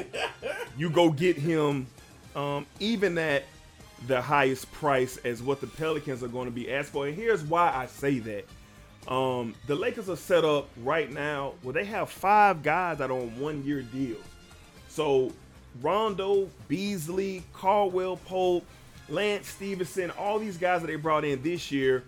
you 0.78 0.88
go 0.88 1.10
get 1.10 1.36
him, 1.36 1.88
um, 2.36 2.64
even 2.78 3.18
at 3.18 3.42
the 4.06 4.22
highest 4.22 4.70
price 4.70 5.16
as 5.24 5.42
what 5.42 5.60
the 5.60 5.66
Pelicans 5.66 6.22
are 6.22 6.28
going 6.28 6.46
to 6.46 6.52
be 6.52 6.72
asked 6.72 6.90
for. 6.92 7.08
And 7.08 7.16
here's 7.16 7.42
why 7.42 7.72
I 7.74 7.86
say 7.86 8.20
that. 8.20 8.44
Um, 9.12 9.56
the 9.66 9.74
Lakers 9.74 10.08
are 10.08 10.16
set 10.16 10.44
up 10.44 10.68
right 10.84 11.10
now 11.10 11.54
where 11.62 11.72
they 11.72 11.84
have 11.86 12.08
five 12.08 12.62
guys 12.62 12.98
that 12.98 13.10
are 13.10 13.18
on 13.18 13.36
one 13.40 13.64
year 13.64 13.82
deals. 13.82 14.22
So 14.88 15.32
Rondo, 15.80 16.48
Beasley, 16.68 17.42
Caldwell 17.52 18.18
Pope, 18.18 18.64
Lance 19.12 19.46
Stephenson, 19.46 20.10
all 20.12 20.38
these 20.38 20.56
guys 20.56 20.80
that 20.80 20.86
they 20.86 20.96
brought 20.96 21.24
in 21.24 21.42
this 21.42 21.70
year, 21.70 22.02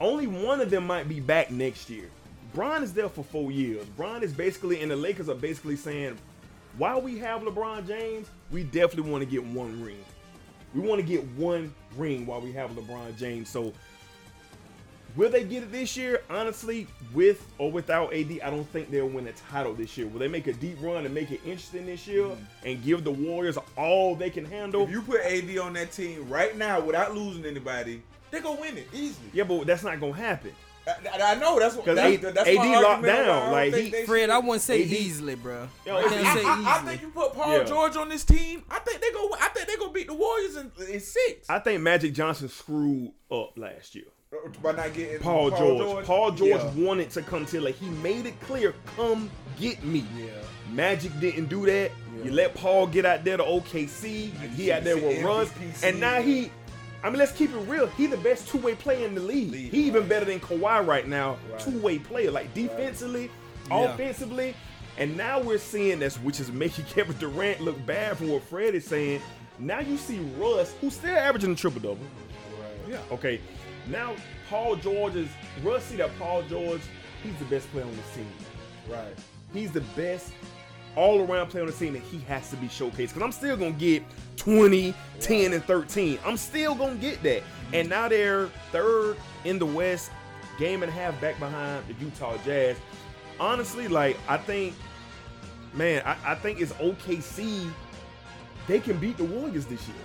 only 0.00 0.26
one 0.26 0.62
of 0.62 0.70
them 0.70 0.86
might 0.86 1.08
be 1.08 1.20
back 1.20 1.50
next 1.50 1.90
year. 1.90 2.08
Bron 2.54 2.82
is 2.82 2.94
there 2.94 3.10
for 3.10 3.22
four 3.22 3.52
years. 3.52 3.84
Bron 3.98 4.22
is 4.22 4.32
basically, 4.32 4.80
and 4.80 4.90
the 4.90 4.96
Lakers 4.96 5.28
are 5.28 5.34
basically 5.34 5.76
saying, 5.76 6.16
while 6.78 7.02
we 7.02 7.18
have 7.18 7.42
LeBron 7.42 7.86
James, 7.86 8.28
we 8.50 8.62
definitely 8.64 9.10
want 9.10 9.24
to 9.24 9.30
get 9.30 9.44
one 9.44 9.82
ring. 9.82 10.02
We 10.74 10.80
want 10.80 11.02
to 11.02 11.06
get 11.06 11.22
one 11.36 11.74
ring 11.96 12.24
while 12.24 12.40
we 12.40 12.52
have 12.52 12.70
LeBron 12.70 13.18
James. 13.18 13.50
So, 13.50 13.74
will 15.16 15.30
they 15.30 15.44
get 15.44 15.62
it 15.62 15.72
this 15.72 15.96
year? 15.96 16.22
Honestly, 16.30 16.86
with 17.14 17.46
or 17.58 17.70
without 17.72 18.12
AD, 18.12 18.40
I 18.42 18.50
don't 18.50 18.68
think 18.70 18.90
they'll 18.90 19.08
win 19.08 19.26
a 19.26 19.32
title 19.32 19.74
this 19.74 19.96
year. 19.96 20.06
Will 20.06 20.18
they 20.18 20.28
make 20.28 20.46
a 20.46 20.52
deep 20.52 20.78
run 20.80 21.04
and 21.04 21.14
make 21.14 21.30
it 21.30 21.40
interesting 21.44 21.86
this 21.86 22.06
year 22.06 22.24
mm. 22.24 22.36
and 22.64 22.82
give 22.82 23.04
the 23.04 23.10
Warriors 23.10 23.58
all 23.76 24.14
they 24.14 24.30
can 24.30 24.44
handle? 24.44 24.82
If 24.82 24.90
you 24.90 25.02
put 25.02 25.20
AD 25.22 25.56
on 25.58 25.72
that 25.74 25.92
team 25.92 26.28
right 26.28 26.56
now 26.56 26.80
without 26.80 27.14
losing 27.14 27.44
anybody, 27.44 28.02
they're 28.30 28.42
gonna 28.42 28.60
win 28.60 28.76
it 28.76 28.88
easily. 28.92 29.30
yeah, 29.32 29.44
but 29.44 29.66
that's 29.66 29.82
not 29.82 29.98
gonna 30.00 30.12
happen. 30.12 30.52
I, 30.88 31.32
I 31.32 31.34
know 31.34 31.58
that's 31.58 31.74
what 31.74 31.84
'Cause 31.84 31.96
that's, 31.96 32.22
A- 32.22 32.30
that's 32.32 32.48
AD 32.48 32.82
locked 32.82 33.02
down, 33.04 33.26
why 33.26 33.32
I 33.32 33.40
don't 33.40 33.52
like, 33.52 33.72
think 33.72 33.94
he- 33.94 34.06
Fred, 34.06 34.30
I 34.30 34.38
wouldn't 34.38 34.62
say 34.62 34.82
AD 34.82 34.92
easily, 34.92 35.34
bro. 35.34 35.68
Yo, 35.84 35.96
I 35.96 36.02
can't 36.02 36.14
I, 36.26 36.34
say 36.34 36.44
I- 36.44 36.76
I 36.76 36.78
think 36.84 37.02
you 37.02 37.08
put 37.08 37.32
Paul 37.32 37.58
Yeah. 37.58 37.64
George 37.64 37.96
on 37.96 38.08
this 38.08 38.24
team. 38.24 38.62
I 38.70 38.78
think 38.78 39.00
they 39.00 39.10
go. 39.10 39.34
I 39.40 39.48
think 39.48 39.66
they 39.66 39.76
gonna 39.76 39.92
beat 39.92 40.06
the 40.06 40.14
Warriors 40.14 40.56
in, 40.56 40.70
in 40.88 41.00
six 41.00 41.50
I 41.50 41.58
think 41.58 41.82
Magic 41.82 42.12
Johnson 42.14 42.48
screwed 42.48 43.10
up 43.32 43.58
last 43.58 43.96
year. 43.96 44.04
By 44.62 44.72
not 44.72 44.92
getting 44.94 45.18
Paul, 45.20 45.50
George. 45.50 46.04
Paul 46.06 46.30
George 46.32 46.50
Yeah. 46.60 46.70
wanted 46.76 47.10
to 47.10 47.22
come 47.22 47.46
to 47.46 47.60
like 47.60 47.76
he 47.76 47.88
made 47.88 48.26
it 48.26 48.38
clear, 48.40 48.74
come 48.96 49.30
get 49.58 49.82
me. 49.84 50.04
Yeah. 50.18 50.26
Magic 50.72 51.18
didn't 51.20 51.46
do 51.46 51.66
that. 51.66 51.90
You 52.24 52.32
let 52.32 52.54
Paul 52.54 52.86
get 52.86 53.04
out 53.06 53.24
there 53.24 53.36
to 53.36 53.42
OKC. 53.44 54.30
He 54.54 54.72
out 54.72 54.84
there 54.84 54.96
with 54.96 55.18
MVP 55.18 55.24
Russ, 55.24 55.82
and 55.82 56.00
now 56.00 56.20
he. 56.22 56.50
I 57.04 57.10
mean, 57.10 57.18
let's 57.18 57.32
keep 57.32 57.50
it 57.52 57.58
real. 57.68 57.86
He 57.88 58.06
the 58.06 58.16
best 58.16 58.48
two 58.48 58.58
way 58.58 58.74
player 58.74 59.06
in 59.06 59.14
the 59.14 59.20
league. 59.20 59.52
League, 59.52 59.70
he 59.70 59.84
even 59.84 60.00
right. 60.02 60.08
better 60.08 60.24
than 60.24 60.40
Kawhi 60.40 60.84
right 60.84 61.06
now. 61.06 61.36
Right. 61.50 61.60
Two 61.60 61.78
way 61.78 61.98
player, 61.98 62.30
like 62.30 62.52
defensively, 62.54 63.30
Yeah. 63.68 63.94
offensively, 63.94 64.54
and 64.98 65.16
now 65.16 65.40
we're 65.40 65.58
seeing 65.58 65.98
this, 66.00 66.16
which 66.16 66.40
is 66.40 66.50
making 66.50 66.84
Kevin 66.94 67.16
Durant 67.18 67.60
look 67.60 67.84
bad 67.86 68.16
from 68.16 68.30
what 68.30 68.42
Fred 68.44 68.74
is 68.74 68.84
saying. 68.86 69.20
Now 69.58 69.80
you 69.80 69.98
see 69.98 70.18
Russ, 70.38 70.74
who's 70.80 70.94
still 70.94 71.14
averaging 71.16 71.52
a 71.52 71.54
triple 71.54 71.80
double. 71.80 71.98
Yeah. 72.88 72.98
Okay, 73.12 73.40
now 73.88 74.14
Paul 74.48 74.76
George 74.76 75.16
is. 75.16 75.28
See 75.80 75.96
that 75.96 76.16
Paul 76.18 76.42
George, 76.42 76.80
he's 77.22 77.36
the 77.38 77.44
best 77.46 77.70
player 77.72 77.84
on 77.84 77.90
the 77.90 78.02
team. 78.14 78.30
Right. 78.88 79.14
He's 79.52 79.72
the 79.72 79.80
best 79.80 80.32
all 80.96 81.20
around 81.20 81.48
player 81.48 81.62
on 81.62 81.70
the 81.70 81.76
team 81.76 81.92
that 81.92 82.02
he 82.02 82.18
has 82.20 82.50
to 82.50 82.56
be 82.56 82.66
showcased. 82.68 82.96
Because 82.96 83.22
I'm 83.22 83.32
still 83.32 83.56
going 83.56 83.74
to 83.74 83.78
get 83.78 84.02
20, 84.36 84.94
10, 85.20 85.52
and 85.52 85.64
13. 85.64 86.18
I'm 86.24 86.36
still 86.36 86.74
going 86.74 86.94
to 86.94 87.00
get 87.00 87.22
that. 87.22 87.42
And 87.72 87.88
mm-hmm. 87.88 87.88
now 87.88 88.08
they're 88.08 88.46
third 88.72 89.16
in 89.44 89.58
the 89.58 89.66
West, 89.66 90.10
game 90.58 90.82
and 90.82 90.90
a 90.90 90.94
half 90.94 91.20
back 91.20 91.38
behind 91.38 91.84
the 91.86 91.94
Utah 92.04 92.36
Jazz. 92.44 92.76
Honestly, 93.38 93.88
like, 93.88 94.16
I 94.28 94.38
think, 94.38 94.74
man, 95.74 96.02
I, 96.04 96.16
I 96.32 96.34
think 96.34 96.60
it's 96.60 96.72
OKC. 96.74 97.70
They 98.66 98.80
can 98.80 98.98
beat 98.98 99.16
the 99.16 99.24
Warriors 99.24 99.66
this 99.66 99.86
year. 99.86 99.96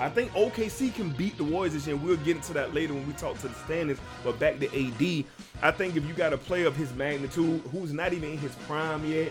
I 0.00 0.08
think 0.08 0.32
OKC 0.32 0.92
can 0.92 1.10
beat 1.10 1.36
the 1.38 1.44
Warriors 1.44 1.74
this 1.74 1.86
year. 1.86 1.96
We'll 1.96 2.16
get 2.16 2.36
into 2.36 2.52
that 2.54 2.74
later 2.74 2.94
when 2.94 3.06
we 3.06 3.12
talk 3.12 3.38
to 3.40 3.48
the 3.48 3.54
standings. 3.54 3.98
But 4.24 4.40
back 4.40 4.58
to 4.58 4.66
AD, 4.66 5.24
I 5.62 5.70
think 5.70 5.94
if 5.96 6.04
you 6.04 6.14
got 6.14 6.32
a 6.32 6.38
player 6.38 6.66
of 6.66 6.74
his 6.74 6.92
magnitude 6.94 7.62
who's 7.70 7.92
not 7.92 8.12
even 8.12 8.32
in 8.32 8.38
his 8.38 8.54
prime 8.66 9.04
yet, 9.06 9.30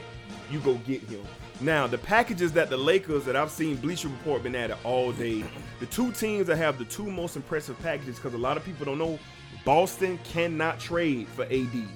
you 0.50 0.60
go 0.62 0.76
get 0.86 1.02
him. 1.02 1.22
Now, 1.60 1.86
the 1.86 1.98
packages 1.98 2.54
that 2.54 2.70
the 2.70 2.78
Lakers 2.78 3.26
that 3.26 3.36
I've 3.36 3.52
seen 3.52 3.76
Bleacher 3.76 4.08
Report 4.08 4.44
been 4.44 4.56
at 4.56 4.72
it 4.72 4.78
all 4.86 5.12
day, 5.12 5.44
the 5.80 5.86
two 5.86 6.12
teams 6.14 6.48
that 6.48 6.56
have 6.58 6.78
the 6.78 6.86
two 6.86 7.12
most 7.12 7.36
impressive 7.36 7.78
packages, 7.82 8.16
because 8.16 8.34
a 8.34 8.38
lot 8.38 8.56
of 8.56 8.64
people 8.64 8.86
don't 8.86 8.98
know, 8.98 9.20
Boston 9.66 10.18
cannot 10.24 10.80
trade 10.80 11.28
for 11.28 11.44
AD 11.44 11.88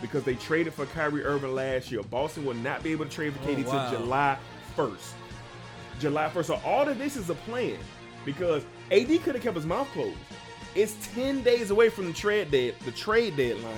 because 0.00 0.22
they 0.24 0.34
traded 0.34 0.72
for 0.72 0.86
Kyrie 0.86 1.24
Irving 1.24 1.54
last 1.54 1.90
year. 1.90 2.02
Boston 2.04 2.44
will 2.44 2.54
not 2.54 2.82
be 2.82 2.92
able 2.92 3.04
to 3.06 3.10
trade 3.10 3.34
for 3.34 3.42
Oh, 3.48 3.52
KD 3.54 3.64
wow. 3.66 3.90
till 3.90 3.98
July 4.00 4.38
1st. 4.76 5.12
July 6.00 6.28
1st. 6.28 6.44
So 6.44 6.60
all 6.64 6.88
of 6.88 6.98
this 6.98 7.16
is 7.16 7.30
a 7.30 7.34
plan 7.34 7.78
because 8.24 8.64
AD 8.90 9.08
could 9.22 9.34
have 9.34 9.42
kept 9.42 9.56
his 9.56 9.66
mouth 9.66 9.88
closed. 9.92 10.16
It's 10.74 10.94
10 11.14 11.42
days 11.42 11.70
away 11.70 11.88
from 11.88 12.06
the 12.06 12.12
trade 12.12 12.50
the 12.50 12.90
trade 12.92 13.36
deadline, 13.36 13.74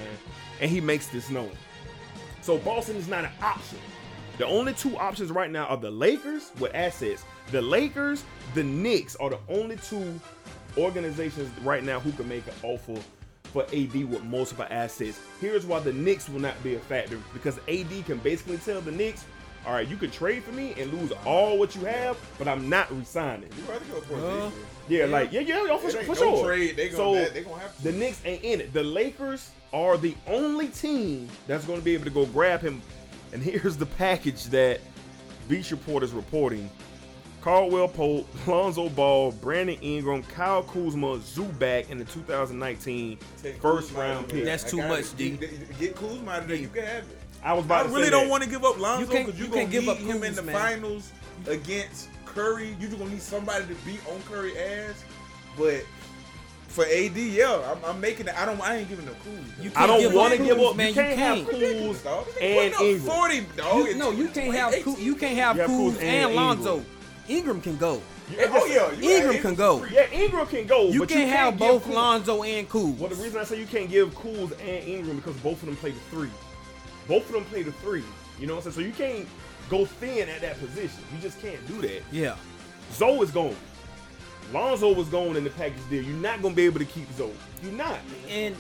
and 0.61 0.71
he 0.71 0.81
makes 0.81 1.09
this 1.09 1.29
known. 1.31 1.51
So 2.41 2.59
Boston 2.59 2.97
is 2.97 3.09
not 3.09 3.25
an 3.25 3.33
option. 3.43 3.79
The 4.39 4.47
only 4.47 4.75
two 4.75 4.97
options 4.97 5.31
right 5.31 5.51
now 5.51 5.65
are 5.67 5.77
the 5.77 5.91
Lakers 5.91 6.53
with 6.59 6.75
assets. 6.75 7.25
The 7.51 7.63
Lakers, 7.63 8.25
the 8.55 8.63
Knicks 8.63 9.17
are 9.17 9.31
the 9.31 9.39
only 9.49 9.77
two 9.77 10.21
organizations 10.77 11.51
right 11.61 11.83
now 11.83 12.01
who 12.01 12.13
can 12.13 12.29
make 12.29 12.47
an 12.47 12.55
offer 12.63 13.01
for 13.45 13.65
AD 13.65 13.95
with 13.95 14.23
multiple 14.25 14.67
assets. 14.69 15.19
Here's 15.41 15.65
why 15.65 15.81
the 15.81 15.93
Knicks 15.93 16.29
will 16.29 16.41
not 16.41 16.63
be 16.63 16.75
a 16.75 16.79
factor 16.79 17.19
because 17.33 17.59
AD 17.69 18.05
can 18.05 18.19
basically 18.19 18.59
tell 18.59 18.81
the 18.81 18.93
Knicks, 18.93 19.25
all 19.67 19.73
right, 19.73 19.89
you 19.89 19.97
can 19.97 20.11
trade 20.11 20.45
for 20.45 20.53
me 20.53 20.75
and 20.79 20.93
lose 20.93 21.13
all 21.25 21.59
what 21.59 21.75
you 21.75 21.85
have, 21.85 22.17
but 22.39 22.47
I'm 22.47 22.69
not 22.69 22.91
resigning. 22.97 23.51
You 23.57 23.73
rather 23.73 23.85
go 23.87 24.01
for 24.03 24.15
Uh, 24.15 24.47
it. 24.49 24.53
Yeah, 24.89 25.07
like 25.07 25.33
yeah, 25.33 25.41
yeah, 25.41 25.65
yeah, 25.67 25.77
for, 25.79 25.91
for 25.91 26.07
no 26.07 26.15
sure. 26.15 26.45
trade. 26.47 26.77
They 26.77 26.91
so 26.91 27.15
gonna- 27.15 27.31
they 27.31 27.43
gonna 27.43 27.59
have 27.59 27.77
to. 27.77 27.83
the 27.83 27.93
Knicks 27.93 28.21
ain't 28.25 28.45
in 28.45 28.61
it. 28.61 28.73
The 28.73 28.85
Lakers 28.85 29.51
are 29.73 29.99
the 29.99 30.15
only 30.29 30.69
team 30.69 31.29
that's 31.49 31.65
going 31.65 31.81
to 31.81 31.85
be 31.85 31.93
able 31.95 32.05
to 32.05 32.11
go 32.11 32.25
grab 32.27 32.61
him. 32.63 32.81
And 33.33 33.43
here's 33.43 33.77
the 33.77 33.87
package 33.87 34.45
that 34.47 34.81
Beach 35.49 35.73
Report 35.73 36.05
is 36.05 36.13
reporting: 36.13 36.71
Caldwell 37.41 37.89
Pope, 37.89 38.29
Lonzo 38.47 38.89
Ball, 38.89 39.33
Brandon 39.33 39.77
Ingram, 39.83 40.23
Kyle 40.23 40.63
Kuzma, 40.63 41.19
Zubac 41.19 41.91
in 41.91 41.99
the 41.99 42.05
2019 42.05 43.19
Take 43.43 43.61
first 43.61 43.89
Kuzma 43.89 44.01
round 44.01 44.29
pick. 44.29 44.45
That's 44.45 44.63
too 44.71 44.79
much, 44.79 45.17
D. 45.17 45.31
Get, 45.31 45.79
get 45.81 45.97
Kuzma 45.97 46.31
out 46.31 46.43
of 46.43 46.49
there. 46.49 46.57
You 46.57 46.69
can 46.69 46.85
have 46.85 47.05
it. 47.11 47.16
I 47.43 47.53
was 47.53 47.65
I 47.65 47.67
about 47.67 47.83
to 47.85 47.89
say. 47.89 47.95
I 47.95 47.99
really 47.99 48.05
say 48.07 48.11
don't 48.11 48.29
want 48.29 48.43
to 48.43 48.49
give 48.49 48.65
up 48.65 48.79
Lonzo 48.79 49.07
because 49.07 49.39
you 49.39 49.47
you 49.47 49.51
gonna 49.51 49.67
give 49.67 49.85
need 49.85 49.91
up 49.91 49.99
him 49.99 50.23
in 50.25 50.35
the 50.35 50.43
man. 50.43 50.55
finals 50.55 51.13
against 51.47 52.09
Curry. 52.25 52.77
You're 52.81 52.91
gonna 52.91 53.11
need 53.11 53.23
somebody 53.23 53.65
to 53.67 53.75
beat 53.85 54.01
on 54.09 54.21
Curry 54.23 54.57
ass. 54.59 55.05
But 55.57 55.85
for 56.69 56.85
AD, 56.85 57.17
yeah, 57.17 57.73
I'm, 57.73 57.85
I'm 57.85 58.01
making 58.01 58.29
it. 58.29 58.35
I 58.39 58.45
don't. 58.45 58.61
I 58.61 58.77
ain't 58.77 58.89
giving 58.89 59.07
no 59.07 59.13
Kuz. 59.13 59.65
You 59.65 59.71
I 59.75 59.87
don't 59.87 60.15
want 60.15 60.35
to 60.35 60.43
give 60.43 60.59
up. 60.59 60.77
man. 60.77 60.89
you 60.89 60.95
can't 60.95 61.11
you 61.11 61.25
have 61.25 61.37
can't. 61.37 61.49
Kuz 61.49 62.05
dog. 62.05 62.27
and 62.41 62.75
Ingram. 62.75 62.99
Forty, 63.01 63.41
dog. 63.57 63.87
You, 63.87 63.95
no, 63.95 64.11
you 64.11 64.29
can't 64.29 64.55
have 64.55 64.75
2018. 64.75 64.85
Kuz, 64.95 65.01
you 65.03 65.17
can't 65.17 65.37
have 65.37 65.57
You 65.57 65.63
Kuz 65.63 65.93
Kuz 65.93 66.01
and, 66.01 66.03
and 66.03 66.35
Lonzo. 66.35 66.75
Ingram. 66.77 66.87
Ingram 67.29 67.61
can 67.61 67.77
go. 67.77 68.03
Yeah, 68.31 68.47
oh 68.51 68.67
yeah, 68.67 68.93
you 68.93 69.11
Ingram 69.11 69.31
right. 69.35 69.43
can 69.43 69.55
go. 69.55 69.85
Yeah, 69.85 70.11
Ingram 70.13 70.47
can 70.49 70.67
go. 70.67 70.89
You 70.89 71.01
but 71.01 71.09
can't 71.09 71.29
you 71.29 71.35
have 71.37 71.53
give 71.53 71.59
both 71.61 71.87
Lonzo 71.87 72.43
and 72.43 72.69
Kuz. 72.69 72.99
Well, 72.99 73.09
the 73.09 73.15
reason 73.17 73.41
I 73.41 73.45
say 73.45 73.59
you 73.59 73.67
can't 73.67 73.89
give 73.89 74.13
Kuz 74.15 74.51
and 74.61 74.89
Ingram 74.89 75.17
because 75.17 75.37
both 75.37 75.61
of 75.63 75.67
them 75.67 75.77
play 75.77 75.93
the 75.93 76.01
three. 76.11 76.31
Both 77.09 77.27
of 77.27 77.33
them 77.33 77.45
play 77.47 77.63
the 77.63 77.73
three. 77.73 78.03
You 78.41 78.47
know 78.47 78.55
what 78.57 78.67
I'm 78.67 78.73
saying? 78.73 78.93
So 78.93 79.05
you 79.05 79.07
can't 79.17 79.29
go 79.71 79.85
thin 79.87 80.29
at 80.29 80.41
that 80.43 80.59
position. 80.59 81.01
You 81.15 81.21
just 81.21 81.41
can't 81.41 81.65
do 81.67 81.81
that. 81.83 82.03
yeah. 82.13 82.37
Zoe 82.93 83.19
is 83.21 83.31
gone. 83.31 83.57
Lonzo 84.53 84.93
was 84.95 85.09
gone 85.09 85.37
in 85.37 85.43
the 85.45 85.51
package 85.51 85.83
deal. 85.91 86.03
You're 86.05 86.17
not 86.17 86.41
gonna 86.41 86.55
be 86.55 86.65
able 86.67 86.79
to 86.79 86.85
keep 86.85 87.11
Zoe. 87.15 87.33
You're 87.63 87.73
not. 87.73 87.99
And 88.29 88.55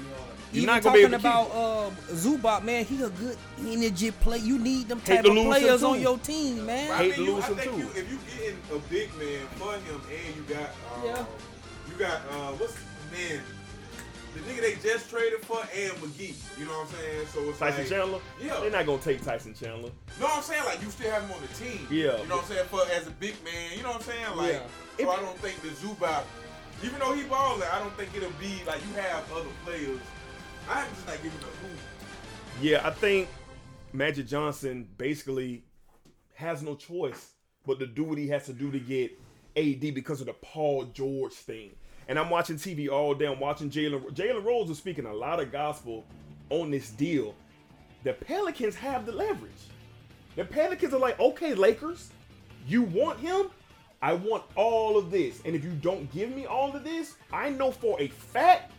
You're 0.52 0.62
even 0.64 0.66
not 0.66 0.82
gonna 0.82 0.96
be 0.96 1.02
talking 1.02 1.14
able 1.14 1.22
to 1.22 1.28
about 1.28 1.50
uh, 1.52 1.90
Zubac, 2.12 2.64
man, 2.64 2.84
he 2.84 3.02
a 3.02 3.08
good 3.10 3.36
energy 3.64 4.10
play. 4.10 4.38
You 4.38 4.58
need 4.58 4.88
them 4.88 4.98
Hate 5.00 5.16
type 5.16 5.24
to 5.26 5.30
of 5.30 5.36
lose 5.36 5.44
him, 5.44 5.50
players 5.52 5.80
too. 5.80 5.86
on 5.86 6.00
your 6.00 6.18
team, 6.18 6.66
man. 6.66 6.90
I, 6.90 6.96
Hate 6.96 7.04
mean, 7.10 7.14
to 7.18 7.22
you, 7.24 7.34
lose 7.36 7.44
I 7.44 7.48
him, 7.48 7.56
think 7.56 7.70
too. 7.72 7.78
you, 7.78 7.88
if 7.94 8.10
you 8.10 8.18
getting 8.36 8.58
a 8.74 8.78
big 8.90 9.16
man 9.16 9.46
for 9.56 9.72
him 9.74 10.00
and 10.10 10.36
you 10.36 10.42
got, 10.54 10.70
uh, 10.70 11.04
Yeah. 11.04 11.24
you 11.88 11.94
got 11.98 12.16
uh, 12.32 12.52
what's 12.54 12.74
man, 13.12 13.40
the 14.36 14.42
nigga 14.52 14.60
they 14.60 14.74
just 14.88 15.08
traded 15.08 15.40
for 15.40 15.60
and 15.60 15.92
McGee. 15.94 16.34
You 16.58 16.66
know 16.66 16.72
what 16.72 16.88
I'm 16.88 16.94
saying? 16.94 17.26
So 17.32 17.40
it's 17.48 17.58
Tyson 17.58 17.80
like, 17.80 17.88
Chandler. 17.88 18.20
Yeah. 18.42 18.60
They're 18.60 18.70
not 18.70 18.84
gonna 18.86 19.02
take 19.02 19.24
Tyson 19.24 19.54
Chandler. 19.54 19.90
No, 20.20 20.26
I'm 20.30 20.42
saying 20.42 20.64
like 20.64 20.82
you 20.82 20.90
still 20.90 21.10
have 21.10 21.22
him 21.22 21.32
on 21.32 21.40
the 21.40 21.48
team. 21.54 21.86
Yeah. 21.90 22.20
You 22.20 22.28
know 22.28 22.36
what 22.36 22.44
I'm 22.44 22.50
saying? 22.50 22.66
For 22.68 22.80
as 22.92 23.06
a 23.06 23.10
big 23.12 23.34
man, 23.42 23.76
you 23.76 23.82
know 23.82 23.90
what 23.92 23.96
I'm 23.96 24.02
saying? 24.02 24.36
Like, 24.36 24.62
Yeah. 24.98 25.04
so 25.06 25.10
I 25.10 25.16
don't 25.16 25.38
think 25.38 25.60
the 25.62 25.68
Zubac, 25.68 26.24
even 26.84 26.98
though 26.98 27.14
he 27.14 27.22
balling, 27.24 27.62
I 27.72 27.78
don't 27.78 27.96
think 27.96 28.14
it'll 28.14 28.30
be 28.32 28.62
like 28.66 28.80
you 28.86 28.92
have 29.00 29.24
other 29.32 29.48
players. 29.64 30.00
I'm 30.68 30.88
just 30.90 31.06
not 31.06 31.16
giving 31.22 31.38
a 31.38 31.42
who. 31.42 31.72
Yeah, 32.60 32.86
I 32.86 32.90
think 32.90 33.28
Magic 33.92 34.26
Johnson 34.26 34.88
basically 34.98 35.64
has 36.34 36.62
no 36.62 36.74
choice 36.74 37.32
but 37.66 37.78
to 37.78 37.86
do 37.86 38.04
what 38.04 38.18
he 38.18 38.28
has 38.28 38.44
to 38.46 38.52
do 38.52 38.70
to 38.70 38.78
get 38.78 39.18
AD 39.56 39.94
because 39.94 40.20
of 40.20 40.26
the 40.26 40.34
Paul 40.34 40.84
George 40.84 41.32
thing. 41.32 41.70
And 42.08 42.18
I'm 42.18 42.30
watching 42.30 42.56
TV 42.56 42.88
all 42.88 43.14
day. 43.14 43.26
I'm 43.26 43.40
watching 43.40 43.70
Jalen. 43.70 44.12
Jalen 44.12 44.44
Rose 44.44 44.70
is 44.70 44.78
speaking 44.78 45.06
a 45.06 45.12
lot 45.12 45.40
of 45.40 45.50
gospel 45.50 46.04
on 46.50 46.70
this 46.70 46.90
deal. 46.90 47.34
The 48.04 48.12
Pelicans 48.12 48.76
have 48.76 49.06
the 49.06 49.12
leverage. 49.12 49.52
The 50.36 50.44
Pelicans 50.44 50.94
are 50.94 51.00
like, 51.00 51.18
okay, 51.18 51.54
Lakers, 51.54 52.10
you 52.66 52.82
want 52.82 53.18
him? 53.18 53.46
I 54.02 54.12
want 54.12 54.44
all 54.54 54.96
of 54.96 55.10
this. 55.10 55.40
And 55.44 55.56
if 55.56 55.64
you 55.64 55.70
don't 55.70 56.12
give 56.12 56.30
me 56.30 56.46
all 56.46 56.74
of 56.76 56.84
this, 56.84 57.16
I 57.32 57.48
know 57.50 57.70
for 57.70 58.00
a 58.00 58.08
fact, 58.08 58.72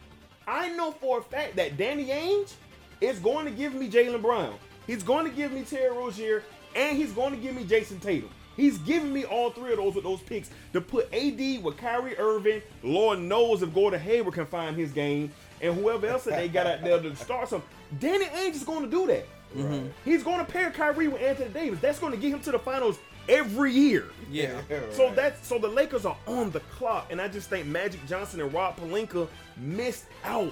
I 0.48 0.70
know 0.70 0.92
for 0.92 1.20
a 1.20 1.22
fact 1.22 1.56
that 1.58 1.76
Danny 1.76 2.06
Ainge 2.06 2.54
is 3.02 3.20
going 3.20 3.46
to 3.46 3.52
give 3.52 3.74
me 3.74 3.90
Jaylen 3.90 4.22
Brown. 4.22 4.56
He's 4.86 5.04
going 5.04 5.26
to 5.26 5.32
give 5.32 5.52
me 5.52 5.64
Terry 5.64 5.90
Rozier, 5.90 6.44
and 6.76 6.98
he's 6.98 7.12
going 7.12 7.32
to 7.32 7.38
give 7.38 7.56
me 7.56 7.66
Jayson 7.66 8.00
Tatum. 8.00 8.30
He's 8.58 8.78
giving 8.80 9.14
me 9.14 9.24
all 9.24 9.52
three 9.52 9.72
of 9.72 9.78
those 9.78 9.96
with 9.96 10.04
those 10.04 10.20
picks 10.22 10.50
to 10.74 10.82
put 10.82 11.06
AD 11.14 11.64
with 11.64 11.78
Kyrie 11.78 12.18
Irving. 12.18 12.62
Lord 12.84 13.20
knows 13.20 13.62
if 13.62 13.74
Gordon 13.74 14.00
Hayward 14.02 14.34
can 14.34 14.46
find 14.48 14.76
his 14.76 14.92
game, 14.92 15.32
and 15.62 15.74
whoever 15.76 16.08
else 16.08 16.24
that 16.26 16.36
they 16.38 16.50
got 16.50 16.68
out 16.68 16.82
there 16.84 17.00
to 17.00 17.16
start 17.16 17.48
some. 17.50 17.64
Danny 18.00 18.26
Ainge 18.26 18.56
is 18.56 18.64
going 18.64 18.82
to 18.84 18.90
do 18.90 19.08
that. 19.08 19.26
Mm-hmm. 19.56 19.88
He's 20.04 20.24
going 20.24 20.40
to 20.46 20.52
pair 20.52 20.72
Kyrie 20.72 21.08
with 21.08 21.22
Anthony 21.22 21.50
Davis. 21.52 21.80
That's 21.80 22.00
going 22.00 22.12
to 22.12 22.18
get 22.18 22.34
him 22.34 22.42
to 22.42 22.52
the 22.52 22.60
finals 22.60 23.00
every 23.30 23.72
year. 23.72 24.06
Yeah. 24.30 24.60
So 24.92 25.06
Right. 25.06 25.16
that's 25.16 25.48
so 25.48 25.58
the 25.58 25.70
Lakers 25.70 26.06
are 26.06 26.18
on 26.28 26.52
the 26.52 26.60
clock, 26.60 27.08
and 27.12 27.22
I 27.22 27.30
just 27.30 27.50
think 27.50 27.66
Magic 27.66 28.06
Johnson 28.08 28.42
and 28.42 28.54
Rob 28.54 28.76
Pelinka 28.78 29.28
missed 29.56 30.06
out 30.26 30.52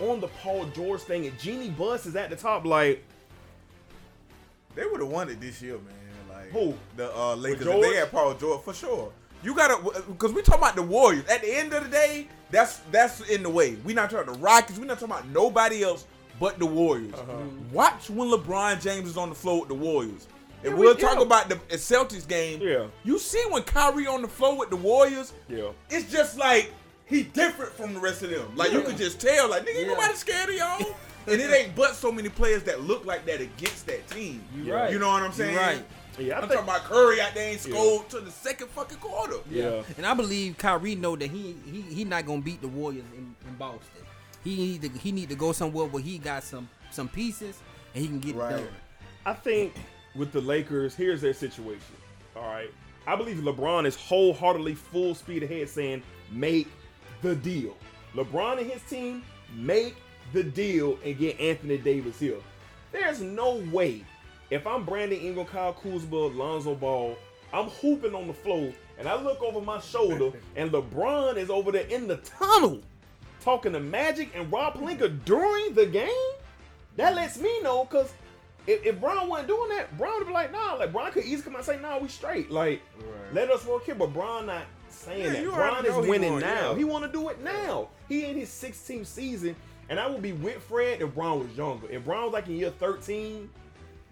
on 0.00 0.20
the 0.20 0.28
Paul 0.28 0.66
George 0.74 1.00
thing, 1.00 1.24
and 1.26 1.38
Jeannie 1.38 1.70
Buss 1.70 2.04
is 2.04 2.16
at 2.16 2.28
the 2.28 2.36
top. 2.36 2.66
Like, 2.66 3.02
They 4.74 4.84
would 4.84 5.00
have 5.00 5.08
won 5.08 5.28
it 5.30 5.40
this 5.40 5.62
year, 5.62 5.74
man. 5.74 5.94
Like 6.54 6.62
Who? 6.64 6.74
The 6.96 7.16
uh, 7.16 7.34
Lakers. 7.36 7.60
If 7.60 7.66
George? 7.72 7.82
they 7.86 7.96
had 7.96 8.10
Paul 8.10 8.34
George 8.34 8.62
for 8.62 8.74
sure. 8.74 9.12
You 9.42 9.54
gotta 9.54 9.76
because 10.08 10.32
we 10.32 10.40
talking 10.42 10.62
about 10.62 10.74
the 10.76 10.82
Warriors. 10.82 11.26
At 11.26 11.42
the 11.42 11.54
end 11.54 11.72
of 11.74 11.84
the 11.84 11.90
day, 11.90 12.28
that's 12.50 12.78
that's 12.90 13.20
in 13.28 13.42
the 13.42 13.50
way. 13.50 13.76
We 13.84 13.92
not 13.92 14.10
talking 14.10 14.26
about 14.28 14.34
the 14.36 14.40
Rockets. 14.42 14.78
We 14.78 14.86
not 14.86 14.98
talking 14.98 15.14
about 15.14 15.28
nobody 15.28 15.82
else 15.84 16.06
but 16.40 16.58
the 16.58 16.66
Warriors. 16.66 17.14
Uh-huh. 17.14 17.32
Watch 17.72 18.10
when 18.10 18.28
LeBron 18.30 18.82
James 18.82 19.08
is 19.10 19.16
on 19.16 19.28
the 19.28 19.34
floor 19.34 19.60
with 19.60 19.68
the 19.68 19.74
Warriors. 19.74 20.26
And 20.64 20.72
Yeah, 20.72 20.78
we'll 20.78 20.94
we- 20.94 21.00
talk 21.00 21.16
yeah. 21.16 21.22
about 21.22 21.48
the 21.50 21.56
Celtics 21.76 22.26
game. 22.26 22.60
Yeah. 22.62 22.86
You 23.04 23.18
see 23.18 23.42
when 23.50 23.62
Kyrie 23.64 24.06
on 24.06 24.22
the 24.22 24.28
floor 24.28 24.56
with 24.58 24.70
the 24.70 24.76
Warriors, 24.76 25.32
yeah, 25.48 25.68
it's 25.90 26.10
just 26.10 26.38
like 26.38 26.72
he 27.06 27.22
different 27.24 27.72
from 27.72 27.92
the 27.92 28.00
rest 28.00 28.22
of 28.22 28.30
them. 28.30 28.50
Like 28.56 28.72
you 28.72 28.78
Yeah. 28.80 28.86
could 28.86 28.96
just 28.96 29.20
tell, 29.20 29.50
like 29.50 29.64
nigga, 29.64 29.76
ain't 29.76 29.86
Yeah. 29.88 29.94
nobody 29.94 30.14
scared 30.14 30.48
of 30.48 30.54
y'all. 30.54 30.94
and 31.26 31.40
it 31.40 31.50
ain't 31.52 31.76
but 31.76 31.94
so 31.94 32.10
many 32.10 32.30
players 32.30 32.62
that 32.64 32.80
look 32.82 33.04
like 33.04 33.26
that 33.26 33.40
against 33.42 33.86
that 33.88 34.08
team. 34.08 34.42
You 34.56 34.72
right. 34.74 34.90
You 34.90 34.98
know 34.98 35.08
what 35.10 35.22
I'm 35.22 35.30
You 35.32 35.36
saying? 35.36 35.56
right. 35.56 35.84
Yeah. 36.18 36.34
I 36.38 36.42
I'm 36.42 36.48
think, 36.48 36.60
talking 36.60 36.74
about 36.76 36.84
Curry 36.84 37.20
out 37.20 37.34
there 37.34 37.48
ain't 37.50 37.66
Yeah. 37.66 37.72
scored 37.74 38.08
to 38.10 38.20
the 38.20 38.30
second 38.30 38.68
fucking 38.70 38.98
quarter. 38.98 39.36
yeah. 39.50 39.82
And 39.96 40.06
I 40.06 40.14
believe 40.14 40.56
Kyrie 40.58 40.94
know 40.94 41.16
that 41.16 41.30
he 41.30 41.56
he 41.70 41.80
he 41.82 42.04
not 42.04 42.26
gonna 42.26 42.40
beat 42.42 42.60
the 42.60 42.68
Warriors 42.68 43.04
in, 43.16 43.34
in 43.48 43.54
Boston. 43.56 43.80
He 44.42 44.56
need 44.56 44.82
to 44.82 44.88
he 44.98 45.12
need 45.12 45.28
to 45.30 45.34
go 45.34 45.52
somewhere 45.52 45.86
where 45.86 46.02
he 46.02 46.18
got 46.18 46.42
some 46.44 46.68
some 46.90 47.08
pieces 47.08 47.58
and 47.94 48.02
he 48.02 48.08
can 48.08 48.20
get 48.20 48.34
Right. 48.36 48.52
it 48.54 48.56
done. 48.58 48.68
I 49.26 49.32
think 49.34 49.74
with 50.14 50.32
the 50.32 50.40
Lakers, 50.40 50.94
here's 50.94 51.20
their 51.20 51.34
situation. 51.34 51.80
All 52.36 52.42
right. 52.42 52.70
I 53.06 53.16
believe 53.16 53.36
LeBron 53.38 53.84
is 53.86 53.96
wholeheartedly 53.96 54.74
full 54.76 55.14
speed 55.14 55.42
ahead 55.42 55.68
saying, 55.68 56.02
make 56.30 56.68
the 57.22 57.34
deal. 57.34 57.76
LeBron 58.14 58.58
and 58.60 58.70
his 58.70 58.82
team, 58.82 59.22
make 59.54 59.96
the 60.32 60.42
deal 60.42 60.98
and 61.04 61.18
get 61.18 61.38
Anthony 61.40 61.76
Davis 61.78 62.18
here. 62.18 62.38
There's 62.92 63.20
no 63.20 63.56
way, 63.72 64.04
if 64.50 64.66
I'm 64.66 64.84
Brandon 64.84 65.18
Ingram, 65.18 65.46
Kyle 65.46 65.72
Kuzma, 65.72 66.16
Lonzo 66.26 66.74
Ball, 66.74 67.16
I'm 67.52 67.66
hooping 67.66 68.14
on 68.14 68.26
the 68.26 68.34
floor 68.34 68.72
and 68.98 69.08
I 69.08 69.20
look 69.20 69.42
over 69.42 69.60
my 69.60 69.80
shoulder 69.80 70.32
and 70.56 70.70
LeBron 70.70 71.36
is 71.36 71.50
over 71.50 71.72
there 71.72 71.86
in 71.86 72.06
the 72.08 72.16
tunnel 72.18 72.80
talking 73.40 73.72
to 73.72 73.80
Magic 73.80 74.30
and 74.34 74.50
Rob 74.52 74.74
Pelinka 74.74 75.24
during 75.24 75.74
the 75.74 75.86
game. 75.86 76.08
That 76.96 77.14
lets 77.14 77.38
me 77.38 77.60
know 77.62 77.84
because 77.84 78.12
if, 78.66 78.84
if 78.86 79.00
Brown 79.00 79.28
wasn't 79.28 79.48
doing 79.48 79.68
that, 79.70 79.96
Brown 79.98 80.18
would 80.18 80.26
be 80.26 80.32
like, 80.32 80.52
nah, 80.52 80.74
like 80.74 80.92
Brown 80.92 81.12
could 81.12 81.24
easily 81.24 81.42
come 81.42 81.52
out 81.54 81.58
and 81.58 81.66
say, 81.66 81.78
nah, 81.80 81.98
we 81.98 82.08
straight. 82.08 82.50
Like, 82.50 82.80
Right. 82.98 83.34
let 83.34 83.50
us 83.50 83.66
work 83.66 83.84
here. 83.84 83.94
But 83.94 84.12
Brown 84.14 84.46
not 84.46 84.62
saying 84.88 85.22
Yeah, 85.34 85.42
that. 85.44 85.54
Brown 85.54 85.86
is 85.86 86.06
winning 86.08 86.38
now. 86.38 86.70
yeah. 86.70 86.76
He 86.76 86.84
want 86.84 87.04
to 87.04 87.10
do 87.12 87.28
it 87.28 87.42
now. 87.42 87.88
He 88.08 88.24
in 88.24 88.36
his 88.36 88.48
16th 88.48 89.06
season, 89.06 89.54
and 89.90 90.00
I 90.00 90.06
would 90.06 90.22
be 90.22 90.32
with 90.32 90.62
Fred 90.62 91.02
if 91.02 91.14
Brown 91.14 91.40
was 91.40 91.56
younger. 91.56 91.90
If 91.90 92.04
Brown 92.04 92.24
was 92.24 92.32
like 92.32 92.46
in 92.46 92.56
year 92.56 92.70
13, 92.70 93.50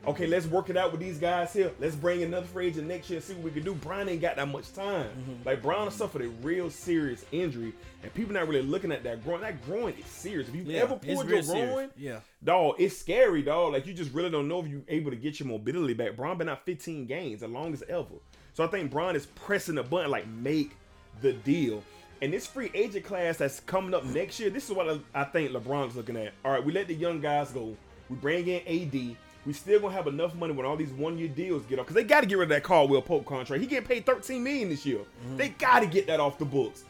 okay, 0.06 0.26
let's 0.26 0.46
work 0.46 0.68
it 0.70 0.76
out 0.76 0.90
with 0.92 1.00
these 1.00 1.18
guys 1.18 1.52
here. 1.52 1.70
Let's 1.78 1.94
bring 1.94 2.22
another 2.22 2.46
free 2.46 2.66
agent 2.68 2.88
next 2.88 3.08
year 3.10 3.18
and 3.18 3.24
see 3.24 3.34
what 3.34 3.44
we 3.44 3.50
can 3.50 3.62
do. 3.62 3.74
Brown 3.74 4.08
ain't 4.08 4.20
got 4.20 4.36
that 4.36 4.48
much 4.48 4.72
time. 4.72 5.06
Mm-hmm. 5.10 5.32
Like 5.44 5.62
Brown 5.62 5.90
suffered 5.90 6.22
a 6.22 6.28
real 6.28 6.70
serious 6.70 7.24
injury, 7.32 7.72
and 8.02 8.12
people 8.14 8.34
not 8.34 8.48
really 8.48 8.62
looking 8.62 8.90
at 8.92 9.02
that 9.04 9.22
groin. 9.24 9.40
That 9.42 9.64
groin 9.64 9.94
is 9.98 10.06
serious. 10.06 10.48
If 10.48 10.54
you 10.54 10.62
Yeah, 10.64 10.80
ever 10.80 10.96
pulled 10.96 11.28
your 11.28 11.42
serious. 11.42 11.50
groin, 11.70 11.90
Yeah. 11.96 12.20
dog, 12.42 12.76
it's 12.78 12.96
scary, 12.96 13.42
dog. 13.42 13.72
Like 13.72 13.86
you 13.86 13.94
just 13.94 14.12
really 14.12 14.30
don't 14.30 14.48
know 14.48 14.60
if 14.60 14.66
you're 14.68 14.82
able 14.88 15.10
to 15.10 15.16
get 15.16 15.38
your 15.40 15.48
mobility 15.48 15.94
back. 15.94 16.16
Bron 16.16 16.36
been 16.38 16.48
out 16.48 16.64
15 16.64 17.06
games, 17.06 17.40
the 17.40 17.48
longest 17.48 17.84
ever. 17.88 18.06
So 18.54 18.64
I 18.64 18.66
think 18.66 18.90
Bron 18.90 19.16
is 19.16 19.26
pressing 19.26 19.76
the 19.76 19.82
button, 19.82 20.10
like 20.10 20.26
make 20.28 20.72
the 21.20 21.32
deal. 21.32 21.82
And 22.20 22.32
this 22.32 22.46
free 22.46 22.70
agent 22.74 23.04
class 23.04 23.38
that's 23.38 23.58
coming 23.60 23.94
up 23.94 24.04
next 24.04 24.38
year, 24.38 24.48
this 24.48 24.68
is 24.70 24.76
what 24.76 24.88
I, 24.88 25.00
I 25.22 25.24
think 25.24 25.50
LeBron's 25.50 25.96
looking 25.96 26.16
at. 26.16 26.32
All 26.44 26.52
right, 26.52 26.64
we 26.64 26.72
let 26.72 26.86
the 26.86 26.94
young 26.94 27.20
guys 27.20 27.50
go. 27.50 27.76
We 28.08 28.16
bring 28.16 28.46
in 28.46 28.60
AD. 28.66 29.16
We 29.44 29.52
still 29.52 29.80
gonna 29.80 29.92
have 29.94 30.06
enough 30.06 30.34
money 30.34 30.52
when 30.52 30.64
all 30.64 30.76
these 30.76 30.92
one-year 30.92 31.28
deals 31.28 31.64
get 31.66 31.78
off, 31.80 31.86
because 31.86 31.96
they 31.96 32.04
got 32.04 32.20
to 32.20 32.26
get 32.26 32.38
rid 32.38 32.44
of 32.44 32.48
that 32.50 32.62
Caldwell 32.62 33.02
Pope 33.02 33.24
contract. 33.26 33.60
He 33.60 33.66
getting 33.66 33.88
paid 33.88 34.06
13 34.06 34.42
million 34.42 34.68
this 34.68 34.86
year. 34.86 34.98
Mm-hmm. 34.98 35.36
They 35.36 35.48
got 35.50 35.80
to 35.80 35.86
get 35.86 36.06
that 36.06 36.20
off 36.20 36.38
the 36.38 36.44
books. 36.44 36.84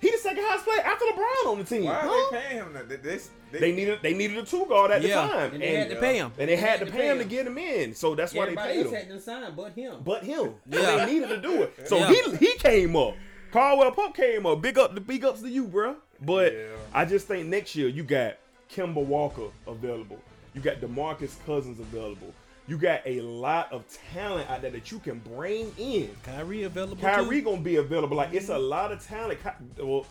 He 0.00 0.10
the 0.10 0.18
second 0.18 0.44
highest 0.46 0.64
player 0.64 0.80
after 0.80 1.04
LeBron 1.06 1.50
on 1.52 1.58
the 1.58 1.64
team. 1.64 1.84
Why 1.84 1.98
huh? 2.02 2.30
they 2.30 2.38
paying 2.40 2.56
him 2.62 2.72
that? 2.74 2.88
They, 2.88 2.96
they, 2.96 3.18
they, 3.50 3.58
They 3.58 3.72
needed 3.72 3.98
they 4.00 4.14
needed 4.14 4.38
a 4.38 4.44
two 4.44 4.64
guard 4.66 4.92
at 4.92 5.02
Yeah, 5.02 5.26
the 5.26 5.32
time, 5.32 5.52
and 5.54 5.62
they 5.62 5.74
had 5.74 5.90
to 5.90 5.96
pay 5.96 6.16
him. 6.18 6.32
and 6.38 6.48
they 6.48 6.56
had 6.56 6.80
to 6.80 6.86
pay 6.86 7.10
him 7.10 7.18
to 7.18 7.24
get 7.24 7.46
him 7.46 7.58
in. 7.58 7.94
So 7.94 8.14
that's 8.14 8.32
why 8.32 8.46
they 8.46 8.54
paid 8.54 8.86
him. 8.86 8.92
to 9.08 9.20
sign, 9.20 9.52
but 9.56 9.72
him. 9.72 9.96
But 10.04 10.22
him, 10.22 10.54
Yeah. 10.70 11.04
they 11.04 11.12
needed 11.14 11.30
to 11.30 11.40
do 11.40 11.62
it. 11.62 11.88
So 11.88 11.96
Yeah. 11.98 12.12
he 12.12 12.36
he 12.36 12.54
came 12.58 12.94
up. 12.94 13.14
Caldwell 13.50 13.90
Pope 13.92 14.14
came 14.14 14.44
up. 14.46 14.60
Big 14.60 14.78
up 14.78 14.94
the 14.94 15.00
big 15.00 15.24
ups 15.24 15.40
to 15.40 15.48
you, 15.48 15.66
bro. 15.66 15.96
But 16.20 16.52
Yeah. 16.52 16.66
I 16.94 17.04
just 17.04 17.26
think 17.26 17.48
next 17.48 17.74
year 17.74 17.88
you 17.88 18.04
got 18.04 18.36
Kemba 18.70 19.04
Walker 19.04 19.48
available. 19.66 20.20
You 20.54 20.60
got 20.60 20.80
Demarcus 20.80 21.34
Cousins 21.46 21.78
available. 21.80 22.32
You 22.66 22.76
got 22.76 23.00
a 23.06 23.22
lot 23.22 23.72
of 23.72 23.84
talent 24.12 24.50
out 24.50 24.60
there 24.60 24.70
that 24.72 24.90
you 24.92 24.98
can 24.98 25.20
bring 25.20 25.72
in. 25.78 26.10
Kyrie 26.22 26.64
available. 26.64 26.96
Kyrie 27.00 27.38
too? 27.40 27.44
gonna 27.46 27.60
be 27.62 27.76
available. 27.76 28.16
Like 28.16 28.34
it's 28.34 28.50
a 28.50 28.58
lot 28.58 28.92
of 28.92 29.02
talent. 29.06 29.38
Well, 29.78 30.04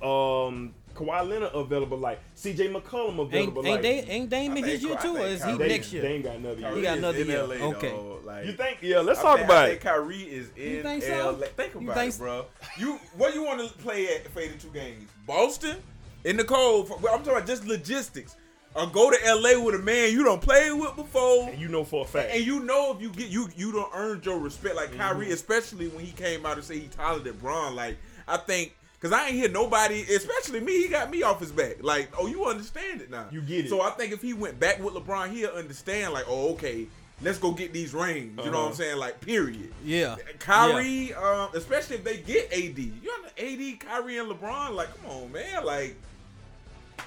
Um, 0.47 0.73
Kawhi 0.95 1.29
Leonard 1.29 1.51
available. 1.53 1.99
Like 1.99 2.19
C.J. 2.33 2.69
McCollum 2.73 3.09
Ain't 3.19 3.19
available. 3.19 3.65
ain't, 3.67 3.73
like, 3.75 3.81
they, 3.83 3.99
ain't 4.11 4.29
Dame 4.31 4.57
in 4.57 4.63
his 4.63 4.81
year 4.81 4.95
too, 4.97 5.15
or 5.17 5.19
think 5.19 5.29
is 5.29 5.43
he 5.43 5.51
Kyrie- 5.51 5.57
they, 5.59 5.67
next 5.67 5.91
they 5.91 5.97
year? 5.97 6.05
ain't 6.07 6.23
got 6.23 6.35
another 6.37 6.59
year. 6.59 6.69
Kyrie 6.69 6.81
got 6.81 6.97
another 6.97 7.19
in 7.19 7.27
year. 7.27 7.43
LA, 7.43 7.55
Okay. 7.55 7.89
though. 7.89 8.19
Like, 8.25 8.45
You 8.47 8.53
think? 8.53 8.77
Yeah, 8.81 8.99
let's 9.01 9.19
I 9.19 9.21
talk 9.21 9.35
think, 9.37 9.45
about 9.49 9.57
I 9.57 9.65
it. 9.65 9.69
think 9.69 9.81
Kyrie 9.81 10.21
is 10.23 10.49
in 10.57 10.81
think 10.81 11.03
so? 11.03 11.37
LA. 11.39 11.45
Think 11.47 11.73
You 11.75 11.79
about 11.81 11.95
think 11.95 12.13
it, 12.15 12.17
bro. 12.17 12.45
You 12.79 12.99
what 13.15 13.35
you 13.35 13.43
want 13.43 13.59
to 13.67 13.71
play 13.77 14.07
at 14.15 14.27
faded 14.29 14.59
two 14.59 14.69
games? 14.69 15.07
Boston 15.27 15.77
in 16.23 16.37
the 16.37 16.43
cold. 16.43 16.89
I'm 16.91 16.99
talking 17.03 17.27
about 17.33 17.45
just 17.45 17.67
logistics. 17.67 18.35
Or 18.77 18.87
go 18.87 19.09
to 19.09 19.17
LA 19.25 19.59
with 19.59 19.75
a 19.75 19.79
man 19.79 20.11
you 20.11 20.23
don't 20.23 20.41
play 20.41 20.71
with 20.71 20.95
before. 20.95 21.49
And 21.49 21.59
you 21.59 21.67
know 21.67 21.83
for 21.83 22.05
a 22.05 22.07
fact. 22.07 22.29
And 22.33 22.45
you 22.45 22.59
know 22.63 22.93
if 22.95 23.01
you 23.01 23.09
get 23.09 23.29
you 23.29 23.49
you 23.55 23.71
don't 23.71 23.91
earn 23.93 24.21
your 24.23 24.37
respect 24.39 24.75
like 24.75 24.89
Mm-hmm. 24.89 24.99
Kyrie, 24.99 25.31
especially 25.31 25.87
when 25.89 26.05
he 26.05 26.11
came 26.11 26.45
out 26.45 26.57
and 26.57 26.63
say 26.63 26.79
he 26.79 26.87
taller 26.87 27.19
than 27.19 27.35
Bron. 27.37 27.75
Like 27.75 27.97
I 28.27 28.37
think 28.37 28.75
because 28.99 29.11
I 29.13 29.25
ain't 29.27 29.35
hear 29.35 29.49
nobody, 29.49 30.01
especially 30.01 30.59
me, 30.59 30.81
he 30.83 30.87
got 30.89 31.09
me 31.11 31.23
off 31.23 31.39
his 31.39 31.51
back. 31.51 31.83
Like 31.83 32.09
oh, 32.17 32.27
you 32.27 32.45
understand 32.45 33.01
it 33.01 33.09
now. 33.09 33.25
You 33.31 33.41
get 33.41 33.65
it. 33.65 33.69
So 33.69 33.81
I 33.81 33.89
think 33.91 34.13
if 34.13 34.21
he 34.21 34.33
went 34.33 34.59
back 34.59 34.79
with 34.83 34.93
LeBron, 34.93 35.31
he'll 35.31 35.49
understand. 35.49 36.13
Like 36.13 36.25
oh 36.27 36.51
okay, 36.53 36.85
let's 37.23 37.39
go 37.39 37.51
get 37.51 37.73
these 37.73 37.93
rings. 37.95 38.37
You 38.43 38.51
know 38.51 38.57
what 38.57 38.57
I'm 38.59 38.65
Uh-huh. 38.65 38.73
saying? 38.75 38.97
Like 38.97 39.19
period. 39.21 39.73
Yeah. 39.83 40.17
Kyrie, 40.39 41.13
um, 41.15 41.49
especially 41.55 41.95
if 41.97 42.03
they 42.03 42.17
get 42.17 42.51
AD, 42.53 42.77
you 42.77 43.01
know, 43.03 43.27
AD, 43.39 43.79
Kyrie, 43.79 44.17
and 44.19 44.29
LeBron. 44.29 44.71
Like, 44.75 44.89
come 45.01 45.11
on, 45.11 45.31
man. 45.31 45.65
Like, 45.65 45.95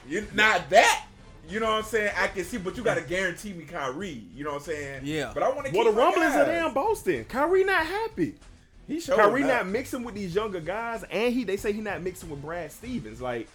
you're 0.08 0.24
not 0.34 0.68
that. 0.70 1.06
You 1.50 1.60
know 1.60 1.66
what 1.66 1.78
I'm 1.78 1.82
saying? 1.84 2.12
I 2.16 2.28
can 2.28 2.44
see, 2.44 2.58
but 2.58 2.76
you 2.76 2.82
got 2.82 2.94
to 2.96 3.02
guarantee 3.02 3.52
me 3.52 3.64
Kyrie. 3.64 4.22
You 4.34 4.44
know 4.44 4.50
what 4.52 4.56
I'm 4.62 4.62
saying? 4.74 5.00
Yeah. 5.04 5.32
But 5.34 5.42
I 5.42 5.48
want 5.50 5.66
to 5.66 5.72
well, 5.72 5.84
keep 5.84 5.94
the 5.94 5.98
rumblings 6.00 6.34
are 6.34 6.38
guys. 6.38 6.46
there 6.46 6.66
in 6.68 6.74
Boston. 6.74 7.24
Kyrie 7.24 7.64
not 7.64 7.84
happy. 7.86 8.34
He 8.86 9.00
showed 9.00 9.16
Kyrie 9.16 9.42
not. 9.42 9.48
not 9.48 9.66
mixing 9.68 10.02
with 10.02 10.14
these 10.14 10.34
younger 10.34 10.60
guys, 10.60 11.04
and 11.10 11.32
he 11.32 11.44
they 11.44 11.56
say 11.56 11.72
he 11.72 11.80
not 11.80 12.02
mixing 12.02 12.28
with 12.30 12.42
Brad 12.42 12.72
Stevens. 12.72 13.20
Like 13.20 13.48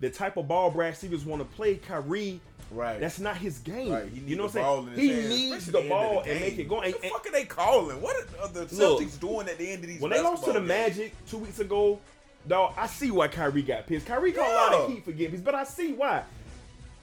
the 0.00 0.10
type 0.10 0.36
of 0.36 0.46
ball 0.48 0.70
Brad 0.70 0.96
Stevens 0.96 1.24
want 1.24 1.40
to 1.42 1.56
play, 1.56 1.76
Kyrie. 1.76 2.40
Right. 2.72 2.98
That's 3.00 3.20
not 3.20 3.36
his 3.36 3.58
game. 3.58 3.92
Right. 3.92 4.08
He 4.08 4.20
you 4.20 4.36
know 4.36 4.46
what 4.46 4.56
I'm 4.56 4.86
saying? 4.86 4.98
He 4.98 5.08
hands, 5.12 5.28
needs 5.28 5.56
especially 5.68 5.72
the 5.72 5.78
at 5.78 5.82
end 5.84 5.92
of 5.92 5.98
ball 6.14 6.22
the 6.24 6.30
and 6.32 6.40
make 6.40 6.58
it 6.58 6.68
go. 6.68 6.80
And, 6.80 6.92
What 6.92 7.00
the 7.00 7.06
and- 7.06 7.12
fuck 7.12 7.26
are 7.26 7.32
they 7.32 7.44
calling? 7.44 8.00
What 8.02 8.16
are 8.40 8.48
the 8.48 8.60
Look, 8.60 8.70
Celtics 9.00 9.20
doing 9.20 9.48
at 9.48 9.58
the 9.58 9.70
end 9.70 9.82
of 9.84 9.88
these? 9.88 10.00
when 10.00 10.10
they 10.10 10.20
lost 10.20 10.44
to 10.44 10.52
the 10.52 10.58
games? 10.58 10.68
Magic 10.68 11.14
two 11.28 11.38
weeks 11.38 11.60
ago, 11.60 12.00
dog, 12.46 12.74
I 12.76 12.86
see 12.88 13.10
why 13.12 13.28
Kyrie 13.28 13.62
got 13.62 13.86
pissed. 13.86 14.06
Kyrie 14.06 14.32
got 14.32 14.50
a 14.50 14.54
lot 14.74 14.84
of 14.84 14.90
heat 14.92 15.04
for 15.04 15.12
getting 15.12 15.30
pissed, 15.32 15.44
but 15.44 15.54
I 15.54 15.62
see 15.64 15.92
why. 15.92 16.22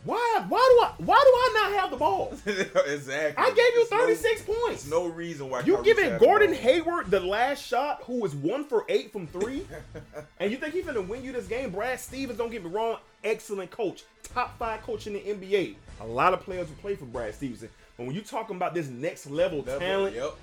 Why? 0.05 0.43
Why 0.49 0.59
do 0.59 0.85
I? 0.85 1.05
Why 1.05 1.15
do 1.15 1.29
I 1.29 1.51
not 1.71 1.79
have 1.81 1.91
the 1.91 1.97
ball? 1.97 2.33
exactly. 2.45 3.41
I 3.43 3.47
gave 3.49 3.57
you 3.57 3.87
There's 3.89 3.91
no- 3.91 3.97
36 3.99 4.41
points. 4.41 4.89
No 4.89 5.07
reason 5.07 5.49
why 5.49 5.61
You 5.61 5.81
giving 5.83 6.17
Gordon. 6.17 6.53
Hayward 6.53 7.09
the 7.09 7.21
last 7.21 7.65
shot, 7.65 8.01
who 8.03 8.19
was 8.19 8.35
one 8.35 8.65
for 8.65 8.85
eight 8.89 9.11
from 9.13 9.27
three, 9.27 9.65
and 10.39 10.51
you 10.51 10.57
think 10.57 10.73
he's 10.73 10.85
gonna 10.85 11.01
win 11.01 11.23
you 11.23 11.31
this 11.31 11.47
game? 11.47 11.69
Brad 11.71 11.99
Stevens, 11.99 12.37
don't 12.37 12.51
get 12.51 12.63
me 12.63 12.69
wrong, 12.69 12.97
excellent 13.23 13.71
coach, 13.71 14.03
top 14.33 14.57
five 14.59 14.81
coach 14.81 15.07
in 15.07 15.13
the 15.13 15.19
NBA. 15.21 15.75
A 16.01 16.05
lot 16.05 16.33
of 16.33 16.41
players 16.41 16.67
who 16.67 16.75
play 16.75 16.95
for 16.95 17.05
Brad 17.05 17.33
Stevenson. 17.33 17.69
But 17.97 18.07
when 18.07 18.15
you 18.15 18.21
talking 18.21 18.55
about 18.57 18.73
this 18.73 18.87
next 18.89 19.29
level, 19.29 19.59
Level, 19.61 19.79
talent, 19.79 20.15
Yep. 20.15 20.35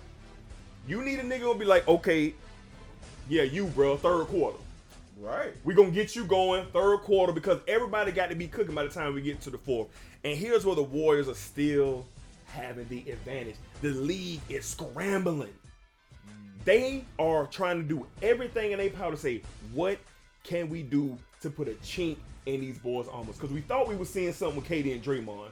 you 0.88 1.02
need 1.04 1.18
a 1.18 1.22
nigga 1.22 1.40
who'll 1.40 1.54
be 1.54 1.64
like, 1.66 1.86
okay, 1.88 2.32
yeah, 3.28 3.42
you 3.42 3.66
bro, 3.66 3.96
third 3.96 4.26
quarter. 4.28 4.56
Right. 5.20 5.52
We're 5.64 5.76
gonna 5.76 5.90
get 5.90 6.16
you 6.16 6.24
going 6.24 6.64
third 6.72 6.98
quarter 7.00 7.32
because 7.32 7.60
everybody 7.68 8.10
got 8.10 8.30
to 8.30 8.34
be 8.34 8.48
cooking 8.48 8.74
by 8.74 8.84
the 8.84 8.88
time 8.88 9.14
we 9.14 9.20
get 9.20 9.40
to 9.42 9.50
the 9.50 9.58
fourth. 9.58 9.88
And 10.24 10.36
here's 10.36 10.64
where 10.64 10.74
the 10.74 10.82
Warriors 10.82 11.28
are 11.28 11.34
still 11.34 12.06
having 12.46 12.88
the 12.88 13.10
advantage. 13.10 13.56
The 13.82 13.90
league 13.90 14.40
is 14.48 14.64
scrambling. 14.64 15.52
They 16.64 17.04
are 17.18 17.46
trying 17.46 17.82
to 17.82 17.82
do 17.82 18.06
everything 18.22 18.72
in 18.72 18.78
their 18.78 18.90
power 18.90 19.10
to 19.10 19.16
say, 19.16 19.42
what 19.74 19.98
can 20.42 20.70
we 20.70 20.82
do 20.82 21.18
to 21.42 21.50
put 21.50 21.68
a 21.68 21.72
chink 21.82 22.16
in 22.46 22.60
these 22.60 22.78
boys' 22.78 23.06
armors? 23.08 23.36
Because 23.36 23.50
we 23.50 23.60
thought 23.60 23.88
we 23.88 23.96
were 23.96 24.06
seeing 24.06 24.32
something 24.32 24.60
with 24.60 24.68
KD 24.68 24.94
and 24.94 25.02
Draymond. 25.02 25.50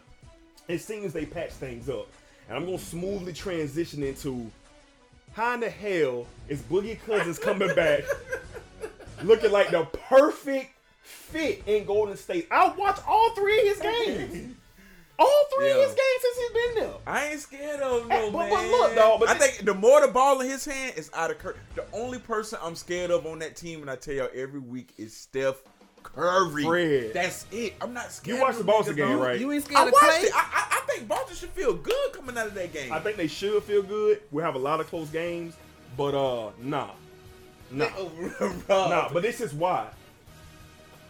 it 0.66 0.78
seems 0.78 1.12
they 1.12 1.26
patch 1.26 1.50
things 1.50 1.90
up. 1.90 2.08
And 2.48 2.56
I'm 2.56 2.64
gonna 2.64 2.78
smoothly 2.78 3.34
transition 3.34 4.02
into 4.02 4.50
how 5.34 5.54
in 5.54 5.60
the 5.60 5.68
hell 5.68 6.26
is 6.48 6.62
Boogie 6.62 6.98
Cousins 7.04 7.38
coming 7.38 7.74
back 7.74 8.04
looking 9.22 9.50
like 9.52 9.70
the 9.70 9.84
perfect 9.84 10.70
fit 11.02 11.62
in 11.66 11.84
Golden 11.84 12.16
State? 12.16 12.48
I 12.50 12.68
watched 12.76 13.06
all 13.08 13.30
three 13.34 13.60
of 13.60 13.66
his 13.66 13.78
games. 13.80 14.54
All 15.20 15.44
three 15.56 15.70
of 15.72 15.76
his 15.78 15.88
games 15.88 16.22
since 16.22 16.36
he's 16.38 16.52
been 16.52 16.74
there. 16.84 16.94
I 17.04 17.26
ain't 17.30 17.40
scared 17.40 17.80
of 17.80 18.02
him, 18.02 18.10
Hey, 18.10 18.26
no, 18.26 18.30
but- 18.30 18.38
man. 18.38 18.50
but 18.50 18.70
look, 18.70 18.94
dawg, 18.94 19.18
but 19.20 19.28
I 19.28 19.34
this- 19.34 19.56
think 19.56 19.66
the 19.66 19.74
more 19.74 20.00
the 20.00 20.12
ball 20.12 20.40
in 20.40 20.48
his 20.48 20.64
hand 20.64 20.94
is 20.96 21.10
out 21.12 21.32
of 21.32 21.38
Curry. 21.38 21.56
The 21.74 21.84
only 21.92 22.20
person 22.20 22.58
I'm 22.62 22.76
scared 22.76 23.10
of 23.10 23.26
on 23.26 23.40
that 23.40 23.56
team, 23.56 23.80
and 23.80 23.90
I 23.90 23.96
tell 23.96 24.14
y'all 24.14 24.28
every 24.32 24.60
week, 24.60 24.94
is 24.96 25.16
Steph 25.16 25.56
Curry. 26.04 26.62
Fred. 26.62 27.10
That's 27.14 27.46
it. 27.50 27.74
I'm 27.80 27.92
not 27.92 28.12
scared. 28.12 28.36
You 28.36 28.42
watched 28.42 28.60
of 28.60 28.66
the 28.66 28.72
Boston 28.72 28.94
niggas, 28.94 28.96
game, 28.98 29.08
dawg. 29.18 29.20
right? 29.26 29.40
You 29.40 29.50
ain't 29.52 29.64
I 29.64 29.66
scared 29.66 29.88
of 29.88 29.92
watched 29.92 30.04
Klay? 30.06 30.22
it. 30.24 30.32
I, 30.36 30.38
I, 30.38 30.78
I 30.78 30.80
think 30.86 31.08
Boston 31.08 31.36
should 31.36 31.50
feel 31.50 31.74
good 31.74 32.12
coming 32.12 32.38
out 32.38 32.46
of 32.46 32.54
that 32.54 32.72
game. 32.72 32.92
I 32.92 33.00
think 33.00 33.16
they 33.16 33.26
should 33.26 33.64
feel 33.64 33.82
good. 33.82 34.22
We'll 34.30 34.44
have 34.44 34.54
a 34.54 34.58
lot 34.60 34.78
of 34.78 34.86
close 34.86 35.08
games, 35.08 35.56
but 35.96 36.14
uh, 36.14 36.50
nah, 36.62 36.90
nah, 37.70 37.88
Rob, 38.68 38.90
nah. 38.90 39.08
But 39.12 39.22
this 39.22 39.40
is 39.40 39.52
why. 39.52 39.88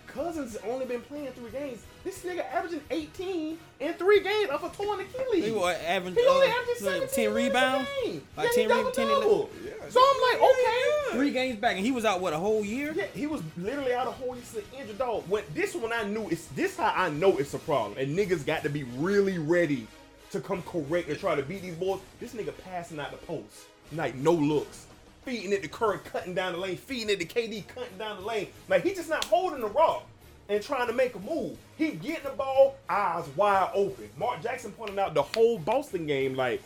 Cousins 0.08 0.54
has 0.54 0.62
only 0.64 0.86
been 0.86 1.02
playing 1.02 1.30
three 1.32 1.50
games. 1.50 1.84
This 2.02 2.24
nigga 2.24 2.44
averaging 2.50 2.80
18 2.90 3.58
in 3.80 3.92
three 3.94 4.20
games 4.20 4.50
off 4.50 4.64
a 4.64 4.74
torn 4.74 5.00
Achilles. 5.00 5.44
He 5.44 5.50
was 5.50 5.76
average, 5.76 6.14
He 6.14 6.26
only 6.26 6.46
uh, 6.46 6.50
averaged 6.50 6.82
like 6.82 7.10
17 7.10 7.24
10 7.26 7.34
rebounds. 7.34 7.88
Game. 8.02 8.22
Like 8.36 8.48
yeah, 8.56 8.62
10 8.66 8.70
he 8.70 8.82
re- 8.84 8.92
10 8.92 9.08
double-double. 9.08 9.50
Yeah, 9.64 9.70
So 9.90 10.00
I'm 10.02 10.32
like, 10.32 10.50
okay. 10.50 11.16
Three 11.16 11.30
games 11.30 11.58
back, 11.60 11.76
and 11.76 11.84
he 11.84 11.92
was 11.92 12.04
out 12.04 12.20
what 12.20 12.32
a 12.32 12.38
whole 12.38 12.64
year. 12.64 12.92
Yeah, 12.96 13.06
he 13.14 13.26
was 13.26 13.42
literally 13.58 13.92
out 13.92 14.06
of 14.06 14.14
whole 14.14 14.32
he's 14.32 14.54
an 14.56 14.62
injured 14.78 14.98
dog. 14.98 15.24
When 15.28 15.44
this 15.54 15.74
one 15.74 15.92
I 15.92 16.04
knew 16.04 16.28
it's 16.30 16.46
this 16.48 16.76
how 16.76 16.92
I 16.96 17.10
know 17.10 17.36
it's 17.36 17.54
a 17.54 17.58
problem. 17.58 17.98
And 17.98 18.18
niggas 18.18 18.44
got 18.46 18.62
to 18.62 18.70
be 18.70 18.84
really 18.96 19.38
ready 19.38 19.86
to 20.30 20.40
come 20.40 20.62
correct 20.62 21.08
and 21.08 21.18
try 21.18 21.34
to 21.34 21.42
beat 21.42 21.62
these 21.62 21.76
boys. 21.76 22.00
This 22.18 22.34
nigga 22.34 22.52
passing 22.64 22.98
out 22.98 23.10
the 23.10 23.18
post. 23.18 23.66
Like 23.92 24.14
no 24.14 24.32
looks. 24.32 24.86
Feeding 25.28 25.52
it 25.52 25.62
to 25.62 25.68
Curry, 25.68 25.98
cutting 26.06 26.32
down 26.32 26.54
the 26.54 26.58
lane, 26.58 26.78
feeding 26.78 27.10
it 27.10 27.20
to 27.20 27.26
KD, 27.26 27.68
cutting 27.68 27.98
down 27.98 28.16
the 28.16 28.26
lane. 28.26 28.48
Like 28.66 28.82
he 28.82 28.94
just 28.94 29.10
not 29.10 29.26
holding 29.26 29.60
the 29.60 29.66
rock 29.66 30.06
and 30.48 30.62
trying 30.62 30.86
to 30.86 30.94
make 30.94 31.14
a 31.16 31.18
move. 31.18 31.58
He 31.76 31.90
getting 31.90 32.24
the 32.24 32.30
ball, 32.30 32.76
eyes 32.88 33.28
wide 33.36 33.68
open. 33.74 34.08
Mark 34.16 34.42
Jackson 34.42 34.72
pointed 34.72 34.98
out 34.98 35.12
the 35.12 35.20
whole 35.20 35.58
Boston 35.58 36.06
game, 36.06 36.34
like 36.34 36.62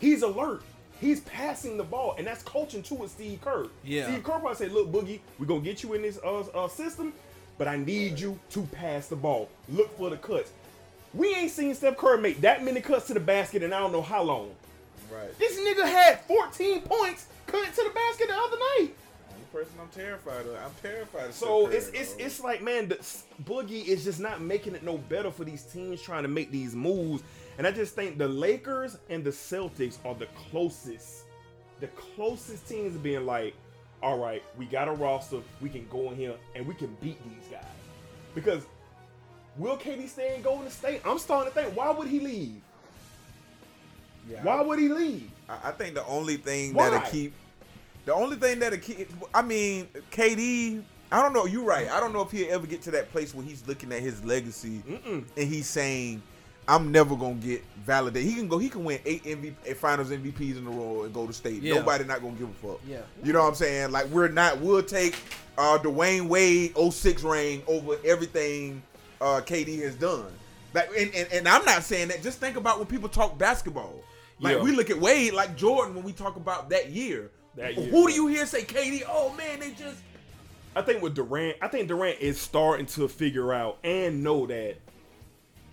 he's 0.00 0.22
alert. 0.22 0.62
He's 0.98 1.20
passing 1.20 1.76
the 1.76 1.84
ball, 1.84 2.14
and 2.16 2.26
that's 2.26 2.42
coaching 2.42 2.82
too 2.82 2.94
with 2.94 3.10
Steve 3.10 3.42
Kerr. 3.42 3.66
Yeah. 3.84 4.06
Steve 4.06 4.24
Kerr 4.24 4.38
probably 4.38 4.54
said, 4.54 4.72
"Look, 4.72 4.90
Boogie, 4.90 5.20
we're 5.38 5.44
gonna 5.44 5.60
get 5.60 5.82
you 5.82 5.92
in 5.92 6.00
this 6.00 6.18
uh, 6.24 6.40
uh, 6.54 6.68
system, 6.68 7.12
but 7.58 7.68
I 7.68 7.76
need 7.76 8.18
you 8.18 8.40
to 8.52 8.62
pass 8.72 9.08
the 9.08 9.16
ball. 9.16 9.50
Look 9.68 9.94
for 9.98 10.08
the 10.08 10.16
cuts. 10.16 10.52
We 11.12 11.34
ain't 11.34 11.50
seen 11.50 11.74
Steph 11.74 11.98
Curry 11.98 12.18
make 12.18 12.40
that 12.40 12.64
many 12.64 12.80
cuts 12.80 13.08
to 13.08 13.14
the 13.14 13.20
basket, 13.20 13.62
and 13.62 13.74
I 13.74 13.78
don't 13.80 13.92
know 13.92 14.00
how 14.00 14.22
long. 14.22 14.52
Right. 15.12 15.38
This 15.38 15.58
nigga 15.58 15.84
had 15.84 16.20
14 16.22 16.82
points 16.82 17.26
cutting 17.46 17.72
to 17.72 17.84
the 17.84 17.90
basket 17.90 18.28
the 18.28 18.34
other 18.34 18.56
night. 18.78 18.94
Only 19.30 19.44
person 19.52 19.72
I'm 19.80 19.88
terrified 19.88 20.46
of. 20.46 20.54
I'm 20.54 20.70
terrified 20.82 21.28
of. 21.28 21.34
So 21.34 21.68
Steph 21.68 21.74
it's 21.74 21.86
Curry, 21.90 21.98
it's 21.98 22.12
dawg. 22.12 22.20
it's 22.26 22.40
like 22.40 22.62
man, 22.62 22.88
the 22.88 22.96
Boogie 23.44 23.84
is 23.84 24.04
just 24.04 24.20
not 24.20 24.40
making 24.40 24.74
it 24.74 24.82
no 24.82 24.98
better 24.98 25.30
for 25.30 25.44
these 25.44 25.62
teams 25.64 26.00
trying 26.00 26.22
to 26.22 26.28
make 26.28 26.50
these 26.50 26.74
moves. 26.74 27.22
And 27.58 27.66
I 27.66 27.72
just 27.72 27.94
think 27.94 28.16
the 28.16 28.28
Lakers 28.28 28.96
and 29.10 29.22
the 29.22 29.30
Celtics 29.30 29.98
are 30.04 30.14
the 30.14 30.26
closest, 30.50 31.24
the 31.80 31.88
closest 31.88 32.66
teams 32.68 32.96
being 32.96 33.26
like, 33.26 33.54
all 34.02 34.18
right, 34.18 34.42
we 34.56 34.64
got 34.64 34.88
a 34.88 34.92
roster, 34.92 35.40
we 35.60 35.68
can 35.68 35.86
go 35.88 36.10
in 36.10 36.16
here 36.16 36.34
and 36.54 36.66
we 36.66 36.74
can 36.74 36.96
beat 37.02 37.22
these 37.24 37.48
guys. 37.50 37.64
Because 38.34 38.64
will 39.58 39.76
KD 39.76 40.08
stay 40.08 40.36
in 40.36 40.42
Golden 40.42 40.70
State? 40.70 41.02
I'm 41.04 41.18
starting 41.18 41.52
to 41.52 41.60
think, 41.60 41.76
why 41.76 41.90
would 41.90 42.08
he 42.08 42.20
leave? 42.20 42.62
Yeah, 44.30 44.42
Why 44.42 44.60
would 44.62 44.78
he 44.78 44.88
leave? 44.88 45.30
I, 45.48 45.58
I 45.64 45.70
think 45.72 45.94
the 45.94 46.06
only 46.06 46.36
thing 46.36 46.74
Why? 46.74 46.90
that'll 46.90 47.10
keep, 47.10 47.32
the 48.04 48.14
only 48.14 48.36
thing 48.36 48.58
that'll 48.60 48.78
keep. 48.78 49.08
I 49.34 49.42
mean, 49.42 49.88
KD. 50.10 50.82
I 51.12 51.20
don't 51.22 51.32
know. 51.32 51.44
You're 51.44 51.64
right. 51.64 51.90
I 51.90 51.98
don't 51.98 52.12
know 52.12 52.22
if 52.22 52.30
he'll 52.30 52.52
ever 52.52 52.68
get 52.68 52.82
to 52.82 52.92
that 52.92 53.10
place 53.10 53.34
where 53.34 53.44
he's 53.44 53.66
looking 53.66 53.90
at 53.92 54.00
his 54.00 54.24
legacy 54.24 54.80
Mm-mm. 54.88 55.24
and 55.36 55.48
he's 55.48 55.66
saying, 55.66 56.22
"I'm 56.68 56.92
never 56.92 57.16
gonna 57.16 57.34
get 57.34 57.64
validated." 57.84 58.28
He 58.28 58.36
can 58.36 58.46
go. 58.46 58.58
He 58.58 58.68
can 58.68 58.84
win 58.84 59.00
eight 59.04 59.24
MVP, 59.24 59.54
eight 59.66 59.76
Finals 59.76 60.10
MVPs 60.10 60.58
in 60.58 60.66
a 60.68 60.70
row 60.70 61.02
and 61.02 61.12
go 61.12 61.26
to 61.26 61.32
state. 61.32 61.62
Yeah. 61.62 61.74
Nobody 61.74 62.04
not 62.04 62.22
gonna 62.22 62.34
give 62.34 62.48
a 62.48 62.52
fuck. 62.52 62.80
Yeah. 62.86 63.00
You 63.24 63.32
know 63.32 63.40
what 63.40 63.48
I'm 63.48 63.54
saying? 63.56 63.90
Like 63.90 64.06
we're 64.06 64.28
not. 64.28 64.60
We'll 64.60 64.84
take 64.84 65.16
uh, 65.58 65.78
Dwyane 65.78 66.28
Wade 66.28 66.76
06 66.76 67.24
ring 67.24 67.62
over 67.66 67.96
everything 68.04 68.80
uh, 69.20 69.40
KD 69.44 69.82
has 69.82 69.96
done. 69.96 70.26
Like, 70.72 70.90
and, 70.96 71.12
and, 71.14 71.32
and 71.32 71.48
I'm 71.48 71.64
not 71.64 71.82
saying 71.82 72.08
that. 72.08 72.22
Just 72.22 72.38
think 72.38 72.56
about 72.56 72.78
when 72.78 72.86
people 72.86 73.08
talk 73.08 73.36
basketball. 73.36 73.94
Like 74.40 74.56
Yeah. 74.56 74.62
we 74.62 74.72
look 74.72 74.90
at 74.90 74.98
Wade 74.98 75.32
like 75.32 75.56
Jordan 75.56 75.94
when 75.94 76.04
we 76.04 76.12
talk 76.12 76.36
about 76.36 76.70
that 76.70 76.90
year. 76.90 77.30
That 77.56 77.76
year. 77.76 77.90
Who 77.90 78.08
do 78.08 78.14
you 78.14 78.26
hear 78.26 78.46
say 78.46 78.62
KD? 78.62 79.02
Oh 79.08 79.34
man, 79.36 79.60
they 79.60 79.70
just 79.72 79.98
I 80.74 80.82
think 80.82 81.02
with 81.02 81.14
Durant, 81.14 81.56
I 81.60 81.68
think 81.68 81.88
Durant 81.88 82.20
is 82.20 82.40
starting 82.40 82.86
to 82.86 83.08
figure 83.08 83.52
out 83.52 83.78
and 83.82 84.22
know 84.22 84.46
that 84.46 84.76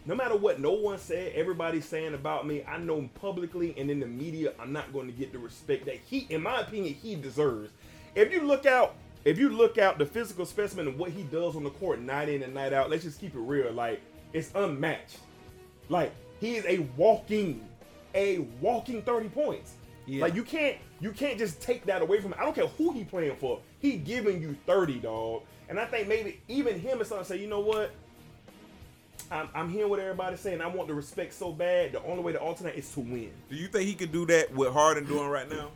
no 0.07 0.15
matter 0.15 0.35
what 0.35 0.59
no 0.59 0.71
one 0.71 0.97
said, 0.97 1.33
everybody's 1.35 1.85
saying 1.85 2.13
about 2.13 2.47
me, 2.47 2.63
I 2.63 2.77
know 2.77 3.09
publicly 3.19 3.75
and 3.77 3.91
in 3.91 3.99
the 3.99 4.07
media, 4.07 4.53
I'm 4.59 4.71
not 4.71 4.93
going 4.93 5.05
to 5.07 5.11
get 5.13 5.33
the 5.33 5.37
respect 5.39 5.85
that 5.85 5.97
he, 5.97 6.25
in 6.29 6.41
my 6.41 6.61
opinion, 6.61 6.93
he 6.93 7.15
deserves. 7.15 7.71
If 8.15 8.31
you 8.31 8.41
look 8.41 8.65
out, 8.65 8.95
if 9.25 9.37
you 9.37 9.49
look 9.49 9.77
out 9.77 9.97
the 9.99 10.05
physical 10.05 10.45
specimen 10.45 10.87
and 10.87 10.97
what 10.97 11.11
he 11.11 11.23
does 11.23 11.55
on 11.57 11.63
the 11.63 11.69
court 11.69 11.99
night 11.99 12.29
in 12.29 12.41
and 12.41 12.53
night 12.53 12.71
out, 12.73 12.89
let's 12.89 13.03
just 13.03 13.19
keep 13.19 13.35
it 13.35 13.39
real. 13.39 13.71
Like 13.73 14.01
it's 14.33 14.51
unmatched. 14.55 15.19
Like 15.89 16.13
he 16.39 16.55
is 16.55 16.65
a 16.65 16.79
walking, 16.95 17.67
a 18.17 18.39
walking 18.59 19.01
30 19.03 19.29
points. 19.29 19.73
Yeah. 20.07 20.23
Like 20.23 20.35
you 20.35 20.43
can't 20.43 20.77
you 20.99 21.11
can't 21.11 21.37
just 21.37 21.61
take 21.61 21.85
that 21.85 22.01
away 22.01 22.19
from 22.19 22.33
him. 22.33 22.39
I 22.39 22.43
don't 22.43 22.55
care 22.55 22.67
who 22.67 22.91
he 22.91 23.03
playing 23.03 23.35
for. 23.37 23.59
He 23.79 23.97
giving 23.97 24.41
you 24.41 24.55
30, 24.65 24.99
dog. 24.99 25.43
And 25.69 25.79
I 25.79 25.85
think 25.85 26.07
maybe 26.07 26.39
even 26.47 26.79
him 26.79 26.99
is 27.01 27.07
starting 27.07 27.25
to 27.25 27.29
say, 27.33 27.39
you 27.39 27.47
know 27.47 27.59
what? 27.59 27.91
I'm, 29.29 29.49
I'm 29.53 29.69
hearing 29.69 29.89
what 29.89 29.99
everybody's 29.99 30.39
saying. 30.39 30.61
I 30.61 30.67
want 30.67 30.87
the 30.87 30.93
respect 30.93 31.33
so 31.33 31.51
bad. 31.51 31.91
The 31.91 32.01
only 32.03 32.23
way 32.23 32.31
to 32.31 32.39
alternate 32.39 32.75
is 32.75 32.89
to 32.93 33.01
win. 33.01 33.31
Do 33.49 33.55
you 33.57 33.67
think 33.67 33.85
he 33.87 33.93
could 33.93 34.11
do 34.13 34.25
that 34.27 34.53
with 34.53 34.71
Harden 34.71 35.05
doing 35.05 35.27
right 35.27 35.49
now? 35.49 35.69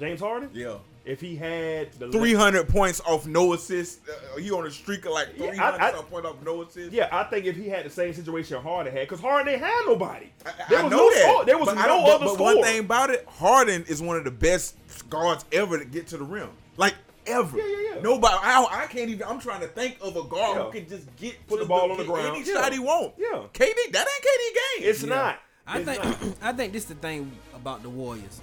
James 0.00 0.20
Harden, 0.20 0.50
Yeah. 0.52 0.76
If 1.06 1.20
he 1.20 1.36
had 1.36 1.92
the 1.94 2.10
300 2.10 2.68
points 2.68 3.00
off 3.06 3.26
no 3.26 3.52
assists. 3.54 4.00
Uh, 4.08 4.38
he 4.38 4.50
on 4.50 4.66
a 4.66 4.70
streak 4.70 5.06
of 5.06 5.12
like 5.12 5.28
Yeah, 5.36 5.46
300 5.48 5.80
I- 5.80 5.88
I- 5.88 6.02
point 6.02 6.26
off 6.26 6.36
no 6.44 6.62
assists. 6.62 6.92
Yeah, 6.92 7.08
I 7.12 7.24
think 7.24 7.46
if 7.46 7.56
he 7.56 7.68
had 7.68 7.86
the 7.86 7.90
same 7.90 8.12
situation 8.12 8.60
Harden 8.60 8.92
had, 8.92 9.02
because 9.08 9.20
Harden 9.20 9.52
ain't 9.54 9.62
had 9.62 9.84
nobody. 9.86 10.26
I, 10.44 10.50
There 10.68 10.78
I 10.80 10.82
was 10.82 10.90
know 10.90 10.96
no 10.98 11.10
that. 11.14 11.22
score- 11.22 11.44
there 11.44 11.58
was 11.58 11.66
but 11.68 11.74
no 11.76 11.82
don't- 11.86 12.04
but- 12.04 12.14
other 12.16 12.24
but 12.26 12.38
one 12.40 12.62
thing 12.62 12.80
about 12.80 13.10
it, 13.10 13.24
Harden 13.28 13.84
is 13.88 14.02
one 14.02 14.16
of 14.16 14.24
the 14.24 14.30
best 14.30 14.74
guards 15.08 15.44
ever 15.52 15.78
to 15.78 15.84
get 15.84 16.08
to 16.08 16.16
the 16.16 16.24
rim. 16.24 16.50
Like 16.76 16.94
ever. 17.26 17.56
Yeah, 17.58 17.64
yeah, 17.66 17.94
yeah. 17.96 18.00
Nobody. 18.02 18.34
I, 18.42 18.82
I 18.82 18.86
can't 18.86 19.08
even. 19.10 19.26
I'm 19.26 19.40
trying 19.40 19.60
to 19.60 19.68
think 19.68 19.96
of 20.00 20.16
a 20.16 20.22
guard 20.24 20.56
Yeah. 20.58 20.64
who 20.64 20.70
can 20.72 20.88
just 20.88 21.14
get 21.16 21.46
Put 21.46 21.60
the 21.60 21.66
ball 21.66 21.90
on 21.90 21.98
the 21.98 22.04
ground. 22.04 22.36
any 22.36 22.44
Yeah. 22.46 22.54
shot 22.62 22.72
he 22.72 22.78
want. 22.78 23.14
Yeah. 23.16 23.42
KD. 23.52 23.92
That 23.92 24.06
ain't 24.06 24.24
KD 24.24 24.80
game. 24.82 24.90
It's 24.90 25.02
not. 25.02 25.38
I 25.66 25.78
It's 25.80 25.88
think 25.88 26.04
not. 26.04 26.18
I 26.42 26.52
think 26.52 26.72
this 26.72 26.82
is 26.84 26.88
the 26.90 26.94
thing 26.96 27.32
about 27.54 27.82
the 27.82 27.88
Warriors. 27.90 28.40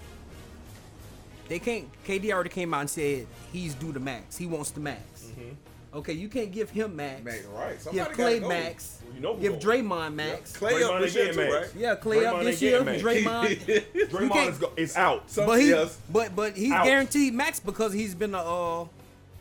They 1.50 1.60
can't. 1.60 1.88
KD 2.06 2.32
already 2.32 2.50
came 2.50 2.74
out 2.74 2.82
and 2.82 2.90
said 2.90 3.28
he's 3.52 3.74
due 3.76 3.92
the 3.92 4.00
max. 4.00 4.38
He 4.38 4.46
wants 4.46 4.72
the 4.72 4.80
max. 4.80 5.02
Mm-hmm. 5.26 5.50
Okay, 5.98 6.14
you 6.14 6.28
can't 6.28 6.52
give 6.52 6.72
him 6.72 6.96
max. 6.96 7.24
Man, 7.24 7.36
right. 7.54 7.72
Give 7.74 7.82
Somebody 7.82 8.16
Klay 8.16 8.18
gotta 8.18 8.40
go. 8.40 8.50
max. 8.50 9.00
Well, 9.06 9.14
you 9.16 9.22
know 9.22 9.36
who 9.36 9.42
give 9.42 9.60
going. 9.62 9.86
Draymond 9.88 10.14
max. 10.16 10.58
Klay 10.58 10.72
Draymond 10.72 10.96
up 10.96 11.02
this 11.02 11.16
year 11.16 11.32
too, 11.34 11.38
max. 11.38 11.54
right? 11.54 11.70
Yeah, 11.78 11.96
Klay 11.96 12.16
Draymond 12.24 12.34
up 12.34 12.44
this 12.44 12.62
year. 12.64 12.82
Draymond. 12.82 13.84
Draymond 14.10 14.50
is, 14.50 14.58
go, 14.58 14.72
is 14.76 14.96
out. 14.98 15.30
Some- 15.30 15.46
but 15.46 15.62
he, 15.62 15.70
yes. 15.70 16.00
but 16.12 16.36
but 16.36 16.58
he's 16.58 16.72
Out. 16.72 16.86
guaranteed 16.86 17.34
max 17.36 17.60
because 17.60 17.94
he's 17.94 18.16
been 18.16 18.34
a 18.34 18.40
uh, 18.82 18.86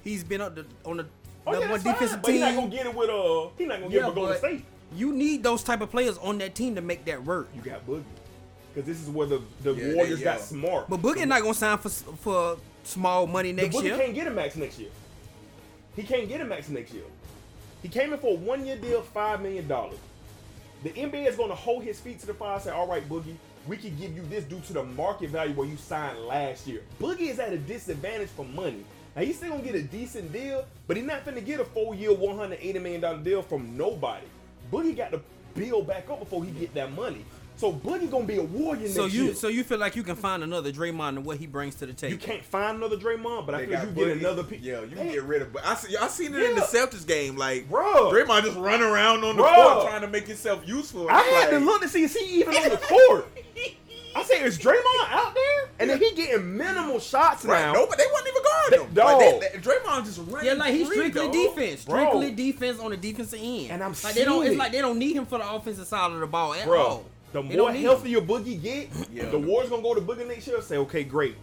he's 0.05 0.25
been 0.25 0.41
up 0.43 0.55
the, 0.55 0.67
on 0.85 0.99
the 0.99 1.07
Oh, 1.47 1.53
number 1.53 1.67
yeah, 1.67 1.73
one 1.73 1.81
that's 1.81 1.83
fine. 1.85 1.93
defensive 1.95 2.23
But 2.23 2.31
he's 2.33 2.41
not 2.41 2.55
gonna 2.55 2.69
get 2.69 2.87
it 2.87 2.95
with 2.95 3.09
uh. 3.11 3.49
He's 3.57 3.67
not 3.69 3.81
gonna 3.81 3.91
get 3.91 4.03
it 4.03 4.07
with 4.07 4.15
Golden 4.15 4.39
State. 4.39 4.65
you 4.95 5.13
need 5.13 5.43
those 5.43 5.63
type 5.65 5.81
of 5.81 5.91
players 5.91 6.19
on 6.19 6.37
that 6.39 6.55
team 6.55 6.75
to 6.75 6.81
make 6.83 7.05
that 7.07 7.25
work. 7.25 7.49
You 7.57 7.63
got 7.63 7.85
Boogie, 7.87 8.03
because 8.75 8.87
this 8.87 9.03
is 9.03 9.09
where 9.09 9.27
the 9.27 9.41
the 9.63 9.73
Yeah, 9.75 9.85
they- 9.89 9.95
Warriors 9.95 10.21
yeah. 10.21 10.25
got 10.37 10.41
smart. 10.41 10.89
But 10.89 11.01
Boogie 11.03 11.27
not 11.27 11.43
gonna 11.43 11.55
sign 11.55 11.79
for 11.79 11.89
for 11.89 12.57
small 12.85 13.27
money 13.27 13.53
next 13.53 13.69
The 13.77 13.83
next 13.83 13.85
Boogie 13.85 13.89
year. 13.89 13.99
can't 13.99 14.15
get 14.15 14.27
a 14.27 14.31
max 14.31 14.57
next 14.57 14.79
year. 14.79 14.91
He 15.97 16.03
can't 16.03 16.29
get 16.29 16.41
a 16.41 16.45
max 16.45 16.69
next 16.69 16.93
year. 16.93 17.05
He 17.83 17.89
came 17.89 18.13
in 18.13 18.19
for 18.19 18.29
a 18.33 18.35
one 18.37 18.65
year 18.65 18.77
deal, 18.77 19.03
five 19.03 19.41
million 19.43 19.67
dollars. 19.69 19.99
The 20.83 20.91
NBA 20.91 21.27
is 21.29 21.37
going 21.37 21.51
to 21.51 21.55
hold 21.55 21.85
his 21.85 22.01
feet 22.01 22.19
to 22.21 22.27
the 22.27 22.35
fire 22.35 22.55
and 22.55 22.63
say, 22.63 22.71
"All 22.71 22.89
right, 22.89 23.09
Boogie, 23.09 23.37
we 23.69 23.77
can 23.77 23.97
give 23.97 24.17
you 24.17 24.23
this 24.29 24.45
due 24.45 24.61
to 24.67 24.73
the 24.73 24.83
market 24.83 25.31
value 25.31 25.55
where 25.55 25.67
you 25.69 25.77
signed 25.77 26.19
last 26.27 26.67
year." 26.67 26.83
Boogie 27.01 27.29
is 27.29 27.39
at 27.39 27.53
a 27.53 27.59
disadvantage 27.59 28.31
for 28.31 28.45
money. 28.45 28.85
Now 29.15 29.23
he's 29.23 29.37
still 29.37 29.51
gonna 29.51 29.63
get 29.63 29.75
a 29.75 29.83
decent 29.83 30.33
deal, 30.33 30.65
but 30.87 30.97
he's 30.97 31.07
not 31.07 31.25
gonna 31.25 31.41
get 31.43 31.61
a 31.61 31.65
four 31.65 31.95
year, 31.95 32.13
one 32.15 32.37
hundred 32.37 32.59
eighty 32.63 32.79
million 32.79 33.01
dollar 33.01 33.19
deal 33.19 33.43
from 33.43 33.77
nobody. 33.77 34.27
Boogie 34.73 34.97
got 34.97 35.13
to 35.13 35.21
build 35.55 35.87
back 35.87 36.09
up 36.09 36.19
before 36.21 36.43
he 36.45 36.51
get 36.53 36.73
that 36.75 36.91
money. 36.93 37.25
So 37.63 37.73
Boogie 37.73 38.11
gonna 38.11 38.25
be 38.25 38.39
a 38.39 38.43
warrior 38.43 38.89
So 38.89 39.03
next 39.03 39.15
you 39.15 39.25
year. 39.27 39.35
so 39.37 39.47
you 39.47 39.63
feel 39.63 39.79
like 39.79 39.95
you 39.95 40.03
can 40.03 40.17
find 40.17 40.43
another 40.43 40.73
Draymond 40.73 41.11
and 41.11 41.25
what 41.25 41.37
he 41.37 41.47
brings 41.47 41.77
to 41.77 41.87
the 41.87 41.93
table? 41.93 42.11
you 42.13 42.19
can't 42.19 42.45
find 42.45 42.77
another 42.79 42.97
Draymond, 42.97 43.47
but 43.47 43.55
I 43.55 43.59
They 43.61 43.67
feel 43.67 43.77
got 43.77 43.87
you 43.87 43.95
get 44.07 44.17
another 44.17 44.43
piece. 44.43 44.63
Yeah, 44.63 44.81
you 44.81 44.97
can 44.97 45.07
get 45.13 45.23
rid 45.23 45.43
of. 45.43 45.53
But 45.53 45.65
I 45.65 45.75
see, 45.77 45.97
I 45.97 46.09
seen 46.09 46.35
it 46.35 46.43
in 46.43 46.57
the 46.57 46.63
Celtics 46.63 47.07
game. 47.07 47.37
Like, 47.37 47.71
Bruh. 47.71 48.11
Draymond 48.11 48.43
just 48.43 48.59
run 48.59 48.83
around 48.83 49.23
on 49.23 49.37
the 49.37 49.45
Bruh. 49.45 49.55
court 49.75 49.87
trying 49.87 50.01
to 50.01 50.09
make 50.09 50.27
himself 50.27 50.67
useful. 50.67 51.09
I 51.09 51.19
I'm 51.21 51.25
had 51.25 51.51
to 51.51 51.59
look 51.65 51.83
to 51.83 51.89
see 51.89 52.03
is 52.03 52.17
he 52.17 52.41
even 52.41 52.53
on 52.57 52.69
the 52.71 52.79
court. 52.79 53.29
I 54.17 54.25
say, 54.25 54.43
is 54.43 54.59
Draymond 54.59 55.09
out 55.09 55.33
there? 55.33 55.69
And 55.79 55.89
then 55.89 55.99
he 55.99 56.11
getting 56.17 56.57
minimal 56.57 56.99
shots 56.99 57.45
Right, 57.47 57.61
now. 57.63 57.73
no, 57.75 57.87
but 57.87 57.97
they 57.97 58.05
wasn't 58.13 58.29
even 58.29 58.43
guarding 58.43 58.81
him. 58.81 58.95
They- 58.95 59.03
Like, 59.03 59.41
they, 59.53 59.59
they, 59.59 59.63
Draymond 59.63 60.05
just 60.05 60.19
running. 60.29 60.47
Yeah, 60.49 60.53
like 60.55 60.75
he's 60.75 60.89
free, 60.89 60.97
strictly 61.11 61.23
dog. 61.23 61.33
defense, 61.33 61.85
Bro. 61.85 61.97
strictly 61.97 62.31
defense 62.33 62.81
on 62.81 62.91
the 62.91 62.97
defensive 62.97 63.39
end. 63.41 63.71
And 63.71 63.85
I'm 63.85 63.93
like 64.05 64.15
they 64.15 64.25
don't. 64.25 64.41
seeing 64.43 64.53
It's 64.55 64.59
like 64.59 64.73
they 64.73 64.81
don't 64.81 64.99
need 64.99 65.15
him 65.17 65.27
for 65.27 65.39
the 65.39 65.49
offensive 65.51 65.87
side 65.87 66.11
of 66.11 66.19
the 66.21 66.27
ball 66.27 66.53
at 66.55 66.67
Bro, 66.67 66.81
all. 66.83 67.05
The 67.33 67.43
They 67.43 67.57
more 67.57 67.73
healthy 67.73 68.11
your 68.11 68.23
Boogie 68.23 68.61
get, 68.61 68.89
Yeah. 69.13 69.31
the 69.31 69.39
Warriors 69.39 69.71
gonna 69.71 69.83
go 69.83 69.95
to 69.95 70.01
Boogie 70.01 70.27
next 70.27 70.47
year 70.47 70.61
say, 70.63 70.77
okay, 70.79 71.03
great. 71.05 71.37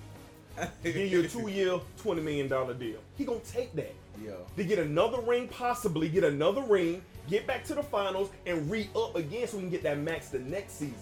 Give 0.83 0.95
you 0.95 1.21
a 1.21 1.27
two-year, 1.27 1.79
twenty 2.01 2.21
million 2.21 2.47
dollar 2.47 2.73
deal. 2.73 2.99
He 3.17 3.25
gonna 3.25 3.39
take 3.39 3.73
that. 3.75 3.93
Yeah. 4.23 4.31
To 4.57 4.63
get 4.63 4.79
another 4.79 5.19
ring, 5.21 5.47
possibly 5.47 6.09
get 6.09 6.23
another 6.25 6.61
ring, 6.61 7.01
get 7.29 7.47
back 7.47 7.63
to 7.65 7.75
the 7.75 7.83
finals, 7.83 8.29
and 8.45 8.69
re-up 8.69 9.15
again 9.15 9.47
so 9.47 9.57
we 9.57 9.63
can 9.63 9.69
get 9.71 9.83
that 9.83 9.97
max 9.99 10.27
the 10.29 10.39
next 10.39 10.73
season. 10.73 10.95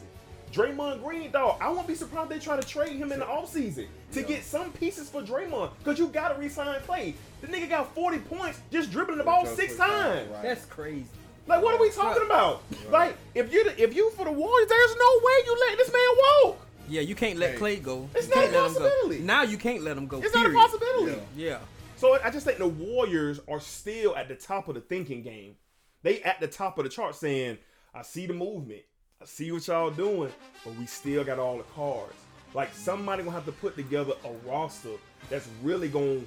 Draymond 0.53 1.03
Green, 1.03 1.29
dog, 1.31 1.57
I 1.59 1.69
won't 1.69 1.87
be 1.87 1.95
surprised 1.95 2.29
they 2.29 2.39
try 2.39 2.55
to 2.59 2.65
trade 2.65 2.95
him 2.95 3.11
in 3.11 3.19
the 3.19 3.25
offseason 3.25 3.87
to 4.13 4.21
Yeah. 4.21 4.27
get 4.27 4.43
some 4.45 4.71
pieces 4.71 5.09
for 5.09 5.21
Draymond. 5.21 5.71
Because 5.79 5.99
you 5.99 6.07
gotta 6.07 6.39
re-sign 6.39 6.79
Klay. 6.81 7.15
The 7.41 7.47
nigga 7.47 7.67
got 7.69 7.93
40 7.93 8.19
points 8.19 8.59
just 8.71 8.91
dribbling 8.91 9.17
the 9.17 9.23
ball 9.25 9.45
six 9.45 9.75
times. 9.75 10.29
Right. 10.31 10.43
That's 10.43 10.65
crazy. 10.65 11.05
Like, 11.47 11.63
what 11.63 11.73
are 11.75 11.79
we 11.81 11.89
talking 11.91 12.25
about? 12.25 12.61
Like, 12.89 13.17
if 13.33 13.51
you 13.51 13.63
if 13.77 13.95
you 13.95 14.11
for 14.11 14.25
the 14.25 14.31
Warriors, 14.31 14.69
there's 14.69 14.95
no 14.95 15.19
way 15.23 15.33
you 15.45 15.57
let 15.69 15.77
this 15.77 15.91
man 15.91 16.17
walk. 16.43 16.59
Yeah, 16.89 17.01
you 17.01 17.15
can't 17.15 17.37
let 17.39 17.51
Hey. 17.51 17.57
Klay 17.57 17.83
go. 17.83 18.09
It's 18.15 18.27
you 18.27 18.35
not 18.35 18.43
can't 18.43 18.55
a 18.55 18.59
let 18.61 18.67
him 18.67 18.73
go. 18.73 18.79
possibility. 18.89 19.19
Now 19.23 19.41
you 19.43 19.57
can't 19.57 19.83
let 19.83 19.97
him 19.97 20.07
go. 20.07 20.21
It's 20.21 20.31
period. 20.31 20.53
not 20.53 20.65
a 20.65 20.77
possibility. 20.77 21.21
Yeah. 21.35 21.49
Yeah. 21.49 21.57
So 21.97 22.17
I 22.23 22.29
just 22.29 22.45
think 22.45 22.59
the 22.59 22.67
Warriors 22.67 23.39
are 23.47 23.59
still 23.59 24.15
at 24.15 24.27
the 24.27 24.35
top 24.35 24.67
of 24.67 24.75
the 24.75 24.81
thinking 24.81 25.21
game. 25.23 25.55
They 26.03 26.21
at 26.21 26.39
the 26.39 26.47
top 26.47 26.77
of 26.77 26.83
the 26.83 26.89
chart 26.89 27.15
saying, 27.15 27.57
I 27.93 28.03
see 28.03 28.25
the 28.27 28.33
movement. 28.33 28.81
I 29.21 29.25
see 29.25 29.51
what 29.51 29.67
y'all 29.67 29.89
doing, 29.89 30.31
but 30.63 30.75
we 30.75 30.85
still 30.85 31.23
got 31.23 31.39
all 31.39 31.57
the 31.57 31.63
cards. 31.63 32.13
Like 32.53 32.73
somebody 32.73 33.23
gonna 33.23 33.35
have 33.35 33.45
to 33.45 33.51
put 33.51 33.75
together 33.75 34.13
a 34.23 34.49
roster 34.49 34.91
that's 35.29 35.47
really 35.63 35.89
gonna 35.89 36.21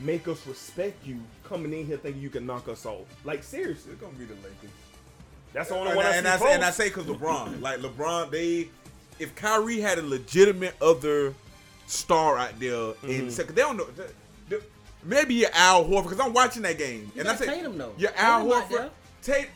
make 0.00 0.26
us 0.28 0.46
respect 0.46 1.06
you 1.06 1.20
coming 1.44 1.72
in 1.72 1.86
here 1.86 1.96
thinking 1.96 2.20
you 2.20 2.30
can 2.30 2.46
knock 2.46 2.68
us 2.68 2.84
off. 2.86 3.06
Like 3.24 3.42
seriously. 3.42 3.92
It's 3.92 4.00
gonna 4.00 4.12
be 4.14 4.24
the 4.24 4.34
Lakers. 4.34 4.70
That's 5.52 5.68
the 5.68 5.76
only 5.76 5.88
And, 5.90 5.96
one 5.96 6.06
I, 6.06 6.16
and, 6.16 6.26
see 6.26 6.46
I, 6.46 6.50
and 6.50 6.64
I 6.64 6.70
say 6.70 6.88
because 6.88 7.04
LeBron, 7.06 7.60
like 7.60 7.78
LeBron, 7.80 8.30
they 8.30 8.68
if 9.20 9.34
Kyrie 9.36 9.80
had 9.80 9.98
a 9.98 10.02
legitimate 10.02 10.74
other 10.82 11.32
star 11.86 12.36
out 12.38 12.58
there 12.58 12.70
Mm-hmm. 12.72 13.10
in 13.10 13.30
second, 13.30 13.54
they 13.54 13.62
don't 13.62 13.76
know. 13.76 13.84
the- 13.84 14.10
the- 14.48 14.62
maybe 15.04 15.34
your 15.34 15.50
Al 15.54 15.84
Horford 15.84 16.04
because 16.04 16.20
I'm 16.20 16.32
watching 16.32 16.62
that 16.62 16.78
game 16.78 17.12
You 17.14 17.20
and 17.20 17.28
I 17.28 17.32
got 17.32 17.38
say 17.38 17.46
Tatum, 17.46 17.78
though. 17.78 17.92
Your 17.98 18.10
Al 18.16 18.42
Tatum 18.44 18.52
out 18.58 18.70
Horford. 18.70 18.90
Tate. 19.22 19.48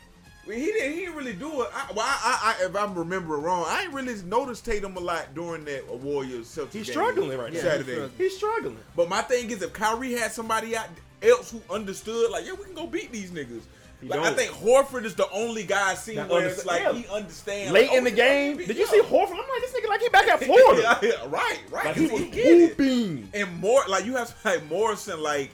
He 0.48 0.64
didn't. 0.66 0.92
He 0.94 1.00
didn't 1.00 1.14
really 1.16 1.32
do 1.34 1.62
it. 1.62 1.68
I, 1.74 1.92
well, 1.94 2.06
I, 2.06 2.56
I, 2.60 2.64
if 2.64 2.74
I'm 2.76 2.94
remembering 2.94 3.42
wrong, 3.42 3.64
I 3.66 3.82
ain't 3.82 3.92
really 3.92 4.20
noticed 4.22 4.64
Tatum 4.64 4.96
a 4.96 5.00
lot 5.00 5.34
during 5.34 5.64
that 5.66 5.86
Warriors 5.88 6.46
Celtics. 6.46 6.72
He's 6.72 6.86
game 6.86 6.92
struggling 6.94 7.38
right 7.38 7.52
now. 7.52 7.60
Saturday. 7.60 8.08
he's 8.16 8.36
struggling. 8.36 8.78
But 8.96 9.08
my 9.08 9.22
thing 9.22 9.50
is, 9.50 9.62
if 9.62 9.72
Kyrie 9.72 10.12
had 10.12 10.32
somebody 10.32 10.76
out 10.76 10.88
else 11.22 11.50
who 11.50 11.60
understood, 11.70 12.30
like, 12.30 12.46
yeah, 12.46 12.52
we 12.52 12.64
can 12.64 12.74
go 12.74 12.86
beat 12.86 13.12
these 13.12 13.30
niggas. 13.30 13.62
He 14.00 14.06
Like, 14.08 14.20
I 14.20 14.32
think 14.32 14.52
Horford 14.52 15.04
is 15.04 15.16
the 15.16 15.28
only 15.30 15.64
guy 15.64 15.90
I 15.90 15.94
seen 15.94 16.16
That 16.16 16.28
where 16.28 16.46
it's 16.46 16.64
like 16.64 16.82
understand- 16.86 17.04
he 17.04 17.16
understands. 17.16 17.72
Late 17.72 17.88
like, 17.88 17.96
in 17.98 18.06
oh, 18.06 18.10
the 18.10 18.12
oh, 18.12 18.16
game, 18.16 18.56
did 18.58 18.68
you 18.76 18.84
yeah. 18.84 18.90
see 18.90 19.00
Horford? 19.00 19.32
I'm 19.32 19.38
like, 19.38 19.60
this 19.60 19.72
nigga 19.72 19.88
like 19.88 20.00
he 20.00 20.08
back 20.08 20.28
at 20.28 20.44
Florida. 20.44 20.82
yeah, 21.02 21.08
yeah, 21.08 21.26
right, 21.28 21.58
right. 21.70 21.84
Like 21.86 21.96
he 21.96 22.08
'cause 22.08 22.20
was 22.20 22.28
it. 22.32 23.24
And 23.34 23.60
more, 23.60 23.82
like 23.88 24.04
you 24.04 24.14
have 24.14 24.32
like 24.44 24.64
Morrison, 24.66 25.20
like 25.20 25.50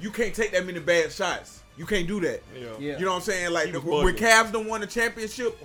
you 0.00 0.10
can't 0.10 0.34
take 0.34 0.50
that 0.50 0.66
many 0.66 0.80
bad 0.80 1.12
shots. 1.12 1.62
You 1.76 1.86
can't 1.86 2.06
do 2.06 2.20
that. 2.20 2.42
Yeah. 2.58 2.66
Yeah. 2.78 2.98
You 2.98 3.04
know 3.04 3.10
what 3.12 3.16
I'm 3.18 3.22
saying? 3.22 3.52
Like 3.52 3.66
He 3.66 3.72
was 3.72 3.82
when 3.84 4.14
bugging. 4.14 4.18
Cavs 4.18 4.52
done 4.52 4.66
won 4.66 4.80
the 4.80 4.86
championship, 4.86 5.58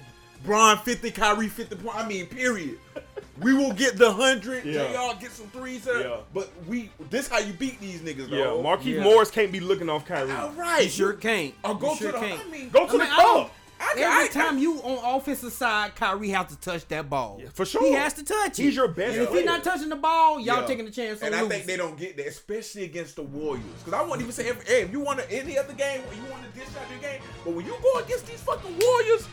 Bron 0.43 0.77
50, 0.79 1.11
Kyrie 1.11 1.47
50 1.47 1.75
point. 1.77 1.95
I 1.95 2.07
mean, 2.07 2.25
period. 2.27 2.77
We 3.39 3.55
will 3.55 3.73
get 3.73 3.97
the 3.97 4.11
hundred. 4.11 4.65
Yeah. 4.65 4.91
Y'all 4.91 5.15
get 5.15 5.31
some 5.31 5.47
threes. 5.47 5.83
Sir. 5.83 6.01
Yeah. 6.01 6.17
But 6.31 6.51
we, 6.67 6.91
this 7.09 7.27
how 7.27 7.39
you 7.39 7.53
beat 7.53 7.79
these 7.79 8.01
niggas. 8.01 8.29
Yeah, 8.29 8.43
dog. 8.43 8.61
Marquise 8.61 8.97
Yeah. 8.97 9.03
Morris 9.03 9.31
can't 9.31 9.51
be 9.51 9.59
looking 9.59 9.89
off 9.89 10.05
Kyrie. 10.05 10.31
All 10.31 10.51
right. 10.51 10.83
You 10.83 10.89
sure 10.89 11.13
can't. 11.13 11.55
Or 11.63 11.73
go 11.73 11.95
sure 11.95 12.11
to 12.11 12.19
the. 12.19 12.23
can't. 12.27 12.39
I 12.45 12.49
mean, 12.51 12.69
Go 12.69 12.81
to 12.85 12.85
I 12.85 12.91
the 12.91 12.97
mean, 12.99 13.07
I 13.11 13.15
don't- 13.17 13.43
cup. 13.47 13.55
I, 13.83 13.93
Every 13.97 14.25
I, 14.25 14.27
time 14.27 14.59
you 14.59 14.75
on 14.83 15.19
offensive 15.19 15.51
side, 15.51 15.95
Kyrie 15.95 16.29
has 16.29 16.47
to 16.47 16.59
touch 16.59 16.87
that 16.89 17.09
ball. 17.09 17.39
Yeah, 17.41 17.49
for 17.53 17.65
sure. 17.65 17.83
He 17.83 17.93
has 17.93 18.13
to 18.13 18.23
touch 18.23 18.59
it. 18.59 18.63
He's 18.63 18.75
your 18.75 18.87
best 18.87 19.13
And 19.13 19.23
if 19.23 19.29
player. 19.29 19.41
he's 19.41 19.45
not 19.47 19.63
touching 19.63 19.89
the 19.89 19.95
ball, 19.95 20.39
y'all 20.39 20.61
Yeah. 20.61 20.67
taking 20.67 20.87
a 20.87 20.91
chance 20.91 21.21
on 21.21 21.27
And 21.27 21.35
I 21.35 21.39
losing. 21.41 21.49
think 21.57 21.65
they 21.65 21.77
don't 21.77 21.97
get 21.97 22.15
that, 22.17 22.27
especially 22.27 22.83
against 22.83 23.15
the 23.15 23.23
Warriors. 23.23 23.65
Because 23.79 23.93
I 23.93 24.01
wouldn't 24.03 24.21
even 24.21 24.31
say, 24.33 24.47
if, 24.47 24.67
hey, 24.67 24.81
if 24.83 24.91
you 24.91 24.99
want 24.99 25.19
to 25.19 25.31
any 25.31 25.57
other 25.57 25.73
game, 25.73 26.01
you 26.15 26.31
want 26.31 26.43
to 26.43 26.59
dish 26.59 26.69
out 26.79 26.89
your 26.91 26.99
game, 26.99 27.21
but 27.43 27.53
when 27.53 27.65
you 27.65 27.75
go 27.81 27.99
against 27.99 28.27
these 28.27 28.41
fucking 28.41 28.77
Warriors, 28.79 29.27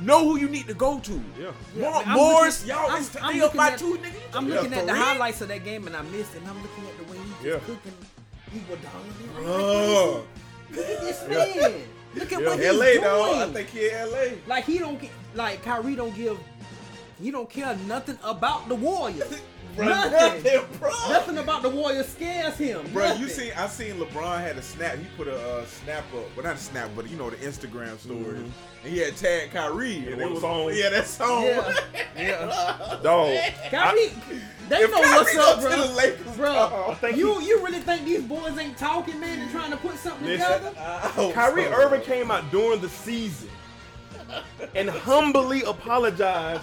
know 0.00 0.24
who 0.24 0.36
you 0.38 0.48
need 0.48 0.66
to 0.66 0.74
go 0.74 0.98
to. 1.00 1.22
Yeah. 1.40 1.50
Yeah, 1.76 1.90
More, 1.90 2.04
Morris, 2.06 2.66
y'all, 2.66 2.90
I'm- 2.90 3.00
it's, 3.02 3.16
I'm 3.22 3.38
they 3.38 3.44
up 3.44 3.54
looking 3.54 3.60
at- 3.72 3.78
two 3.78 3.94
niggas. 3.98 4.34
I'm 4.36 4.48
looking 4.48 4.74
at 4.74 4.86
the 4.86 4.92
for 4.92 4.98
highlights 4.98 5.40
of 5.40 5.48
that 5.48 5.64
game 5.64 5.86
and 5.86 5.96
I 5.96 6.02
missed 6.02 6.34
it. 6.34 6.38
And 6.42 6.48
I'm 6.48 6.60
looking 6.62 6.84
at 6.86 6.98
the 6.98 7.04
way 7.12 7.18
he's 7.40 7.46
Yeah. 7.52 7.58
cooking. 7.60 7.92
He 8.52 8.60
was 8.68 8.78
down 8.80 9.44
Oh, 9.46 10.24
Look 10.70 10.86
at 10.86 11.00
this 11.00 11.28
man. 11.28 11.82
Look 12.14 12.32
at 12.32 12.42
what 12.44 12.58
he's 12.58 12.72
LA, 12.72 12.84
doing. 12.84 13.00
dog. 13.00 13.48
I 13.48 13.52
think 13.52 13.68
he 13.70 13.88
in 13.88 14.10
LA. 14.10 14.24
Like 14.46 14.64
he 14.64 14.78
don't 14.78 15.00
get 15.00 15.10
like 15.34 15.62
Kyrie 15.62 15.96
don't 15.96 16.14
give 16.14 16.38
he 17.20 17.30
don't 17.30 17.48
care 17.48 17.76
nothing 17.86 18.18
about 18.24 18.68
the 18.68 18.74
Warriors. 18.74 19.40
Bro, 19.76 19.86
nothing. 19.86 20.42
nothing, 20.42 20.78
bro. 20.78 20.90
Nothing 21.08 21.38
about 21.38 21.62
the 21.62 21.70
Warriors 21.70 22.08
scares 22.08 22.56
him. 22.56 22.86
Bro, 22.92 23.08
Nothing. 23.08 23.22
you 23.22 23.28
seen? 23.28 23.52
I 23.56 23.66
seen 23.68 23.94
LeBron 23.94 24.40
had 24.40 24.56
a 24.58 24.62
snap. 24.62 24.96
He 24.98 25.04
put 25.16 25.28
a 25.28 25.36
uh, 25.36 25.64
snap 25.66 26.04
up, 26.14 26.24
well 26.36 26.44
not 26.44 26.56
a 26.56 26.58
snap, 26.58 26.90
but 26.94 27.08
you 27.10 27.16
know 27.16 27.30
the 27.30 27.36
Instagram 27.36 27.98
story, 27.98 28.36
and 28.38 28.52
he 28.84 28.98
had 28.98 29.16
tagged 29.16 29.52
Kyrie, 29.52 30.06
and 30.08 30.20
one 30.20 30.30
it 30.30 30.34
was 30.34 30.44
on. 30.44 30.76
Yeah, 30.76 30.90
that 30.90 31.06
song. 31.06 31.44
Yeah. 31.44 31.74
Yeah. 32.14 32.98
Dog. 33.02 33.34
Kyrie, 33.70 34.10
they 34.68 34.76
If 34.82 34.90
know 34.90 35.00
Kyrie 35.02 35.10
what's 35.16 35.34
go 35.34 35.50
up, 35.50 35.56
to 35.62 35.62
bro. 35.68 35.86
the 35.86 35.94
Lakers, 35.94 36.36
bro, 36.36 36.52
dog, 37.00 37.16
you 37.16 37.38
he- 37.40 37.46
you 37.48 37.64
really 37.64 37.78
think 37.80 38.04
these 38.04 38.22
boys 38.22 38.58
ain't 38.58 38.76
talking, 38.76 39.18
man, 39.18 39.38
and 39.38 39.50
trying 39.50 39.70
to 39.70 39.78
put 39.78 39.96
something 39.96 40.26
Listen, 40.26 40.46
together? 40.52 40.74
I 40.78 40.98
hope 41.08 41.32
Kyrie 41.32 41.64
so. 41.64 41.72
Irving 41.72 42.02
came 42.02 42.30
out 42.30 42.50
during 42.50 42.80
the 42.82 42.90
season 42.90 43.48
and 44.74 44.90
humbly 44.90 45.62
apologized 45.62 46.62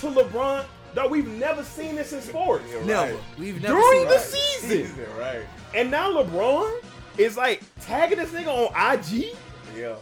to 0.00 0.06
LeBron. 0.08 0.66
Dog, 0.94 1.10
we've 1.10 1.28
never 1.28 1.62
seen 1.64 1.96
this 1.96 2.12
in 2.12 2.20
sports. 2.20 2.64
Yeah, 2.70 2.84
Never. 2.84 3.12
right. 3.14 3.22
We've 3.38 3.60
never 3.62 3.80
seen 3.80 3.82
it. 3.82 3.82
During 3.82 3.98
seen 3.98 4.08
the 4.08 4.14
that. 4.14 4.90
season. 4.90 5.06
right? 5.18 5.42
And 5.74 5.90
now 5.90 6.12
LeBron 6.12 6.84
is 7.18 7.36
like 7.36 7.62
tagging 7.80 8.18
this 8.18 8.30
nigga 8.30 8.46
on 8.48 8.94
IG. 8.98 9.36
Yeah. 9.76 9.96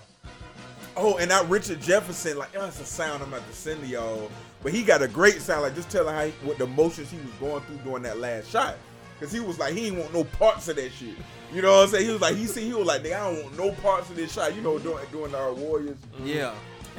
Oh, 0.96 1.16
and 1.16 1.30
that 1.30 1.48
Richard 1.48 1.80
Jefferson, 1.80 2.36
like, 2.36 2.50
oh, 2.56 2.66
it's 2.66 2.78
a 2.80 2.84
sound 2.84 3.22
I'm 3.22 3.32
about 3.32 3.48
to 3.48 3.54
send 3.56 3.80
to 3.80 3.86
y'all. 3.86 4.30
But 4.62 4.72
he 4.72 4.82
got 4.82 5.00
a 5.02 5.08
great 5.08 5.40
sound, 5.40 5.62
like, 5.62 5.74
just 5.74 5.90
telling 5.90 6.14
how 6.14 6.26
he, 6.26 6.32
what 6.46 6.58
the 6.58 6.64
emotions 6.64 7.10
he 7.10 7.16
was 7.16 7.32
going 7.40 7.62
through 7.62 7.78
during 7.78 8.02
that 8.02 8.18
last 8.18 8.50
shot. 8.50 8.76
Because 9.18 9.32
he 9.32 9.40
was 9.40 9.58
like, 9.58 9.72
he 9.72 9.86
ain't 9.86 9.96
want 9.96 10.12
no 10.12 10.24
parts 10.24 10.68
of 10.68 10.76
that 10.76 10.92
shit. 10.92 11.14
You 11.52 11.62
know 11.62 11.72
what 11.72 11.84
I'm 11.84 11.88
saying? 11.88 12.06
He 12.06 12.12
was 12.12 12.20
like, 12.20 12.36
he 12.36 12.46
see, 12.46 12.66
he 12.66 12.74
was 12.74 12.86
like, 12.86 13.02
nigga, 13.02 13.14
I 13.16 13.32
don't 13.32 13.42
want 13.42 13.58
no 13.58 13.70
parts 13.80 14.10
of 14.10 14.16
this 14.16 14.32
shot. 14.32 14.54
You 14.54 14.60
know, 14.60 14.78
during, 14.78 15.04
during 15.10 15.34
our 15.34 15.52
Warriors, 15.54 15.96
Yeah. 16.22 16.52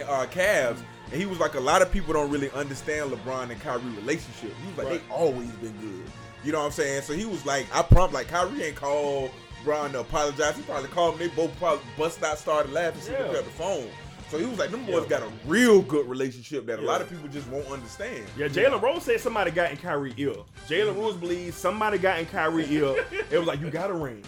Our 0.07 0.25
Cavs. 0.25 0.77
And 1.11 1.19
he 1.21 1.25
was 1.27 1.39
like, 1.39 1.53
a 1.55 1.59
lot 1.59 1.81
of 1.81 1.91
people 1.91 2.13
don't 2.13 2.31
really 2.31 2.49
understand 2.51 3.11
LeBron 3.11 3.51
and 3.51 3.59
Kyrie 3.61 3.81
relationship. 3.91 4.51
He 4.61 4.67
was 4.69 4.77
like, 4.77 4.87
Right. 4.87 5.07
they 5.07 5.13
always 5.13 5.49
been 5.51 5.73
good. 5.79 6.11
You 6.43 6.51
know 6.51 6.59
what 6.59 6.65
I'm 6.65 6.71
saying? 6.71 7.03
So 7.03 7.13
he 7.13 7.25
was 7.25 7.45
like, 7.45 7.67
I 7.73 7.81
prompt 7.83 8.13
like 8.13 8.27
Kyrie 8.27 8.63
ain't 8.63 8.75
called 8.75 9.31
Bron 9.63 9.91
to 9.93 9.99
apologize. 10.01 10.55
He 10.57 10.63
probably 10.63 10.89
called 10.89 11.13
him. 11.13 11.19
They 11.29 11.35
both 11.35 11.55
probably 11.57 11.85
bust 11.97 12.23
out, 12.23 12.37
started 12.37 12.71
laughing, 12.73 13.01
see 13.01 13.11
Yeah. 13.13 13.31
yeah. 13.31 13.37
up 13.39 13.45
the 13.45 13.51
phone. 13.51 13.87
So 14.29 14.39
he 14.39 14.45
was 14.45 14.57
like, 14.57 14.71
them 14.71 14.83
boys 14.85 15.03
Yeah. 15.03 15.19
got 15.19 15.21
a 15.21 15.31
real 15.45 15.81
good 15.83 16.07
relationship 16.09 16.65
that 16.65 16.79
a 16.79 16.81
lot 16.81 17.01
of 17.01 17.09
people 17.09 17.27
just 17.29 17.47
won't 17.49 17.67
understand. 17.67 18.23
Yeah, 18.35 18.47
Jalen 18.47 18.81
Rose 18.81 19.03
said 19.03 19.19
somebody 19.21 19.51
got 19.51 19.69
in 19.71 19.77
Kyrie 19.77 20.13
ear. 20.17 20.33
Jalen 20.67 20.95
Rose 20.97 21.15
believes 21.15 21.55
somebody 21.55 21.99
got 21.99 22.19
in 22.19 22.25
Kyrie 22.25 22.65
ill. 22.69 22.97
It 23.29 23.37
was 23.37 23.45
like 23.47 23.61
you 23.61 23.69
got 23.69 23.91
a 23.91 23.93
ring. 23.93 24.23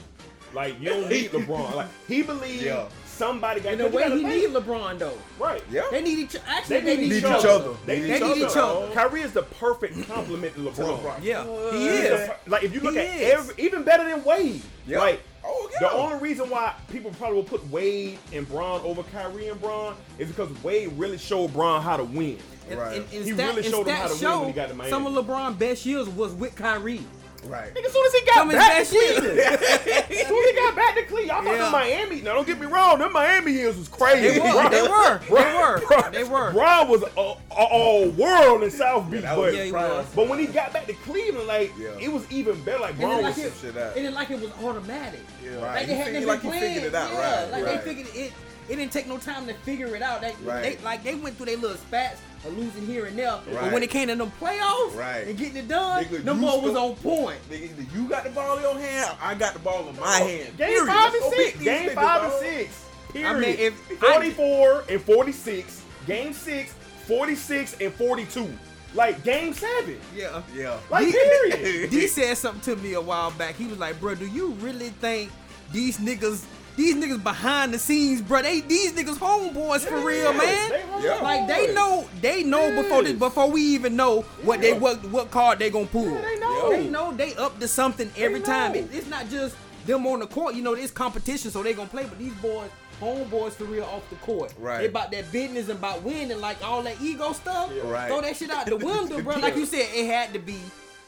Like 0.53 0.79
you 0.79 0.89
don't 0.89 1.09
need 1.09 1.31
LeBron. 1.31 1.75
Like 1.75 1.87
he 2.07 2.21
believes 2.21 2.61
Yeah. 2.63 2.87
Somebody 3.15 3.61
got. 3.61 3.73
In 3.73 3.81
a 3.81 3.83
you 3.85 3.89
way, 3.95 4.03
gotta 4.03 4.15
he 4.17 4.23
think. 4.23 4.53
need 4.53 4.61
LeBron 4.61 4.99
though. 4.99 5.17
right. 5.39 5.63
Yeah. 5.71 5.83
They 5.91 6.01
need 6.01 6.19
each. 6.19 6.35
Actually, 6.47 6.81
They 6.81 6.97
need, 6.97 7.11
each, 7.11 7.17
each 7.19 7.23
other. 7.23 7.49
other. 7.49 7.69
They 7.85 7.99
need, 8.01 8.09
They 8.09 8.15
each, 8.17 8.21
need 8.21 8.31
other. 8.43 8.45
each 8.51 8.57
other. 8.57 8.93
Kyrie 8.93 9.21
is 9.21 9.31
the 9.33 9.43
perfect 9.43 10.07
complement 10.07 10.53
to 10.55 10.59
LeBron. 10.61 10.99
LeBron. 10.99 11.23
Yeah, 11.23 11.43
he 11.71 11.87
is. 11.87 12.29
the- 12.29 12.35
like 12.49 12.63
if 12.63 12.73
you 12.73 12.81
look 12.81 12.93
He 12.93 12.99
at 12.99 13.15
is. 13.21 13.33
every, 13.33 13.63
even 13.63 13.83
better 13.83 14.03
than 14.09 14.23
Wade. 14.23 14.61
Yeah. 14.85 14.99
Like 14.99 15.21
Oh, 15.47 15.69
yeah. 15.73 15.87
the 15.87 15.93
only 15.93 16.17
reason 16.19 16.49
why 16.49 16.73
people 16.91 17.11
probably 17.11 17.35
will 17.37 17.43
put 17.43 17.65
Wade 17.69 18.17
and 18.33 18.47
Bron 18.49 18.81
over 18.81 19.03
Kyrie 19.03 19.47
and 19.49 19.61
Bron 19.61 19.95
is 20.17 20.27
because 20.29 20.49
Wade 20.63 20.91
really 20.97 21.19
showed 21.19 21.53
Bron 21.53 21.83
how 21.83 21.97
to 21.97 22.03
win. 22.03 22.37
And, 22.67 22.79
Right. 22.79 22.95
and, 22.97 23.05
and 23.13 23.25
He 23.25 23.31
stat, 23.33 23.49
really 23.55 23.69
showed 23.69 23.87
him 23.87 23.95
how 23.95 24.07
to 24.07 24.09
win 24.13 24.19
show 24.19 24.39
when 24.39 24.47
he 24.47 24.53
got 24.53 24.69
to 24.69 24.73
Miami. 24.73 24.89
Some 24.89 25.05
of 25.05 25.13
LeBron's 25.25 25.55
best 25.57 25.85
years 25.85 26.09
was 26.09 26.33
with 26.33 26.55
Kyrie. 26.55 27.01
Right. 27.47 27.73
Nigga, 27.73 27.85
as 27.85 27.91
soon 27.93 28.05
as 28.05 28.13
he 28.13 28.25
got 28.25 28.33
Come 28.35 28.49
his 28.49 28.57
back 28.57 28.83
to. 28.83 28.89
Cleveland, 28.89 29.39
as 29.39 30.27
soon 30.27 30.37
as 30.43 30.49
he 30.49 30.55
got 30.55 30.75
back 30.75 30.95
to 30.95 31.03
Cleveland, 31.03 31.27
y'all 31.27 31.43
thought 31.43 31.55
Yeah. 31.55 31.65
the 31.65 31.71
Miami. 31.71 32.21
Now 32.21 32.33
don't 32.33 32.47
get 32.47 32.59
me 32.59 32.65
wrong, 32.65 32.99
them 32.99 33.13
Miami 33.13 33.51
years 33.53 33.77
was 33.77 33.87
crazy. 33.87 34.39
They 34.39 34.39
were, 34.39 34.51
Bron- 34.51 34.71
they 34.71 34.81
were, 34.81 35.19
they 35.19 35.27
Bron- 35.27 35.55
were, 35.55 35.87
Bron- 35.87 36.11
they 36.11 36.23
were. 36.23 36.51
Bron 36.51 36.87
was 36.89 37.03
a, 37.03 37.21
a, 37.21 37.63
a 37.63 38.09
world 38.09 38.63
in 38.63 38.71
South 38.71 39.09
Beach, 39.09 39.21
that 39.21 39.35
but, 39.35 39.45
was 39.45 39.55
Yeah, 39.55 39.63
he 39.65 39.71
was. 39.71 40.05
but 40.15 40.27
when 40.27 40.39
he 40.39 40.47
got 40.47 40.73
back 40.73 40.85
to 40.87 40.93
Cleveland, 40.93 41.47
like 41.47 41.71
Yeah. 41.77 41.89
it 41.99 42.11
was 42.11 42.29
even 42.31 42.61
better. 42.63 42.79
Like 42.79 42.91
And 42.91 42.99
Bron 43.01 43.23
was 43.23 43.37
like 43.37 43.45
it, 43.45 43.53
some 43.53 43.71
shit 43.73 43.77
out. 43.81 43.95
and 43.95 44.05
then 44.05 44.13
like 44.13 44.29
it 44.31 44.39
was 44.41 44.51
automatic. 44.63 45.21
Yeah. 45.43 45.57
Like 45.57 45.61
Right. 45.61 45.87
they 45.87 45.91
You 45.93 45.97
had 45.97 46.05
figure 46.07 46.27
like 46.27 46.41
been 46.41 46.53
you 46.53 46.59
figured 46.59 46.83
it 46.83 46.95
out, 46.95 47.11
yeah, 47.11 47.41
right, 47.43 47.51
like 47.51 47.65
right. 47.65 47.83
they 47.83 47.89
figured 47.95 48.15
it. 48.15 48.33
It 48.67 48.77
didn't 48.77 48.91
take 48.91 49.07
no 49.07 49.17
time 49.19 49.45
to 49.45 49.53
figure 49.53 49.95
it 49.95 50.01
out. 50.01 50.21
They, 50.21 50.33
Right. 50.43 50.77
they 50.79 50.83
like 50.83 51.03
they 51.03 51.13
went 51.15 51.37
through 51.37 51.45
their 51.47 51.57
little 51.57 51.77
spats 51.77 52.19
of 52.45 52.57
losing 52.57 52.85
here 52.85 53.05
and 53.05 53.17
there. 53.17 53.39
But 53.51 53.71
when 53.71 53.83
it 53.83 53.89
came 53.89 54.07
to 54.07 54.15
them 54.15 54.31
playoffs 54.39 54.95
Right. 54.95 55.27
and 55.27 55.37
getting 55.37 55.57
it 55.57 55.67
done, 55.67 56.05
Nigga, 56.05 56.23
them 56.23 56.39
you 56.41 56.45
boy 56.47 56.59
was 56.59 56.75
on 56.75 56.95
point. 56.97 57.37
Nigga, 57.49 57.63
either 57.63 57.85
you 57.95 58.07
got 58.09 58.23
the 58.23 58.29
ball 58.31 58.57
in 58.57 58.63
your 58.63 58.77
hand, 58.79 59.11
or 59.11 59.17
I 59.25 59.33
got 59.35 59.53
the 59.53 59.59
ball 59.59 59.87
in 59.89 59.95
my 59.95 60.19
oh, 60.21 60.27
hand. 60.27 60.57
Game 60.57 60.67
Period. 60.67 60.87
five 60.87 61.13
Let's 61.13 61.25
and 61.25 61.33
six. 61.35 61.59
Game 61.63 61.89
niggas, 61.89 61.93
five 61.95 62.21
dog. 62.21 62.31
and 62.31 62.39
six. 62.41 62.85
Period. 63.13 63.29
I 63.29 63.39
mean, 63.39 63.55
if 63.59 64.03
I- 64.03 64.13
44 64.13 64.83
and 64.89 65.01
46. 65.01 65.81
Game 66.07 66.33
six, 66.33 66.73
46 67.07 67.77
and 67.81 67.93
42. 67.93 68.49
Like 68.93 69.23
game 69.23 69.53
seven. 69.53 69.99
Yeah. 70.15 70.41
Yeah. 70.55 70.77
Like 70.89 71.11
period. 71.51 71.89
D 71.89 72.07
said 72.07 72.37
something 72.37 72.75
to 72.75 72.81
me 72.81 72.93
a 72.93 73.01
while 73.01 73.31
back. 73.31 73.55
He 73.55 73.65
was 73.67 73.77
like, 73.77 73.99
"Bro, 73.99 74.15
do 74.15 74.27
you 74.27 74.49
really 74.61 74.89
think 75.01 75.31
these 75.73 75.97
niggas, 75.97 76.43
these 76.75 76.95
niggas 76.95 77.23
behind 77.23 77.73
the 77.73 77.79
scenes, 77.79 78.21
bro? 78.21 78.41
They 78.41 78.61
these 78.61 78.93
niggas 78.93 79.17
homeboys 79.17 79.81
for 79.81 79.97
real, 79.99 80.31
Yeah, 80.33 80.37
man. 80.37 80.69
they. 80.69 80.83
Yeah. 81.03 81.15
Like 81.21 81.47
they 81.47 81.73
know, 81.73 82.07
they 82.21 82.43
know 82.43 82.81
before 82.81 83.03
this, 83.03 83.13
before 83.13 83.49
we 83.49 83.61
even 83.61 83.95
know 83.95 84.21
what 84.43 84.61
they 84.61 84.73
what 84.73 85.03
what 85.09 85.31
card 85.31 85.59
they 85.59 85.69
gonna 85.69 85.85
pull. 85.85 86.09
Yeah, 86.11 86.21
they 86.21 86.39
know. 86.39 86.69
They 86.69 86.87
know 86.87 87.11
they 87.13 87.35
up 87.35 87.59
to 87.59 87.67
something 87.67 88.11
every 88.17 88.41
time. 88.41 88.75
It- 88.75 88.89
it's 88.93 89.07
not 89.07 89.29
just 89.29 89.55
them 89.85 90.05
on 90.07 90.19
the 90.19 90.27
court. 90.27 90.55
You 90.55 90.61
know, 90.63 90.73
it's 90.73 90.91
competition, 90.91 91.51
so 91.51 91.61
they 91.63 91.73
gonna 91.73 91.89
play. 91.89 92.05
But 92.05 92.17
these 92.19 92.33
boys, 92.35 92.69
homeboys 93.01 93.51
for 93.51 93.65
real 93.65 93.83
off 93.83 94.09
the 94.09 94.15
court. 94.17 94.53
Right. 94.57 94.79
They 94.79 94.85
about 94.87 95.11
that 95.11 95.31
business 95.31 95.69
and 95.69 95.77
about 95.77 96.01
winning, 96.03 96.39
like 96.41 96.63
all 96.63 96.81
that 96.83 96.99
ego 97.01 97.33
stuff. 97.33 97.71
Right. 97.83 98.07
Throw 98.07 98.21
that 98.21 98.35
shit 98.37 98.49
out 98.51 98.65
the 98.65 98.77
window, 98.77 99.21
bro. 99.23 99.37
Like 99.37 99.55
you 99.55 99.65
said, 99.65 99.87
it 99.93 100.07
had 100.07 100.33
to 100.33 100.39
be 100.39 100.57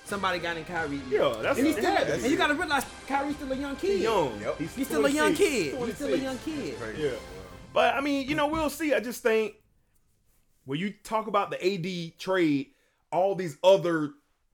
somebody 0.08 0.40
got 0.40 0.58
in 0.58 0.66
Kyrie. 0.66 1.02
Yeah, 1.10 1.36
that's 1.42 1.58
and, 1.58 1.68
he's 1.68 1.78
it 1.78 1.82
still, 1.82 1.96
had 1.96 2.08
to 2.08 2.14
and 2.14 2.26
you 2.26 2.38
gotta 2.38 2.56
realize 2.56 2.86
Kyrie's 3.08 3.36
still 3.36 3.52
a 3.52 3.56
young 3.56 3.76
kid. 3.76 3.92
He's 3.92 4.02
young. 4.02 4.42
Yep. 4.42 4.58
He's, 4.58 4.76
He's 4.76 4.88
still 4.88 5.06
a 5.06 5.10
young 5.10 5.36
26. 5.36 5.38
kid. 5.38 5.86
He's 5.86 5.96
still 5.96 6.14
a 6.14 6.18
young 6.18 6.38
kid. 6.40 6.76
Yeah. 6.98 7.10
But 7.74 7.96
I 7.96 8.02
mean, 8.02 8.28
you 8.28 8.36
know, 8.36 8.48
we'll 8.48 8.70
see. 8.70 8.94
I 8.94 9.00
just 9.00 9.22
think 9.22 9.56
when 10.66 10.80
you 10.80 10.94
talk 11.04 11.28
about 11.28 11.52
the 11.52 11.64
AD 11.64 12.20
trade, 12.20 12.68
all 13.12 13.36
these 13.36 13.58
other 13.64 14.12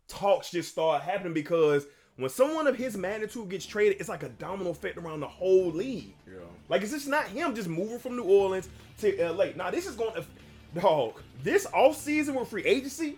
talks 0.08 0.52
just 0.52 0.72
start 0.72 1.02
happening 1.02 1.34
because 1.34 1.86
when 2.18 2.30
someone 2.30 2.68
of 2.68 2.76
his 2.76 2.96
magnitude 2.96 3.50
gets 3.50 3.66
traded, 3.66 3.98
it's 4.00 4.10
like 4.10 4.24
a 4.24 4.30
domino 4.30 4.70
effect 4.70 4.98
around 4.98 5.22
the 5.22 5.28
whole 5.28 5.72
league. 5.72 6.14
Yeah. 6.28 6.40
Like 6.70 6.82
it's 6.82 6.92
just 6.92 7.08
not 7.08 7.28
him 7.28 7.56
just 7.56 7.68
moving 7.68 8.00
from 8.00 8.16
New 8.16 8.24
Orleans 8.24 8.70
to 9.00 9.32
LA. 9.32 9.48
Now 9.56 9.72
this 9.72 9.88
is 9.88 9.96
going 9.96 10.14
to 10.16 10.26
dog. 10.80 11.22
This 11.42 11.66
off 11.74 11.96
season 11.98 12.36
with 12.36 12.48
free 12.48 12.66
agency. 12.66 13.18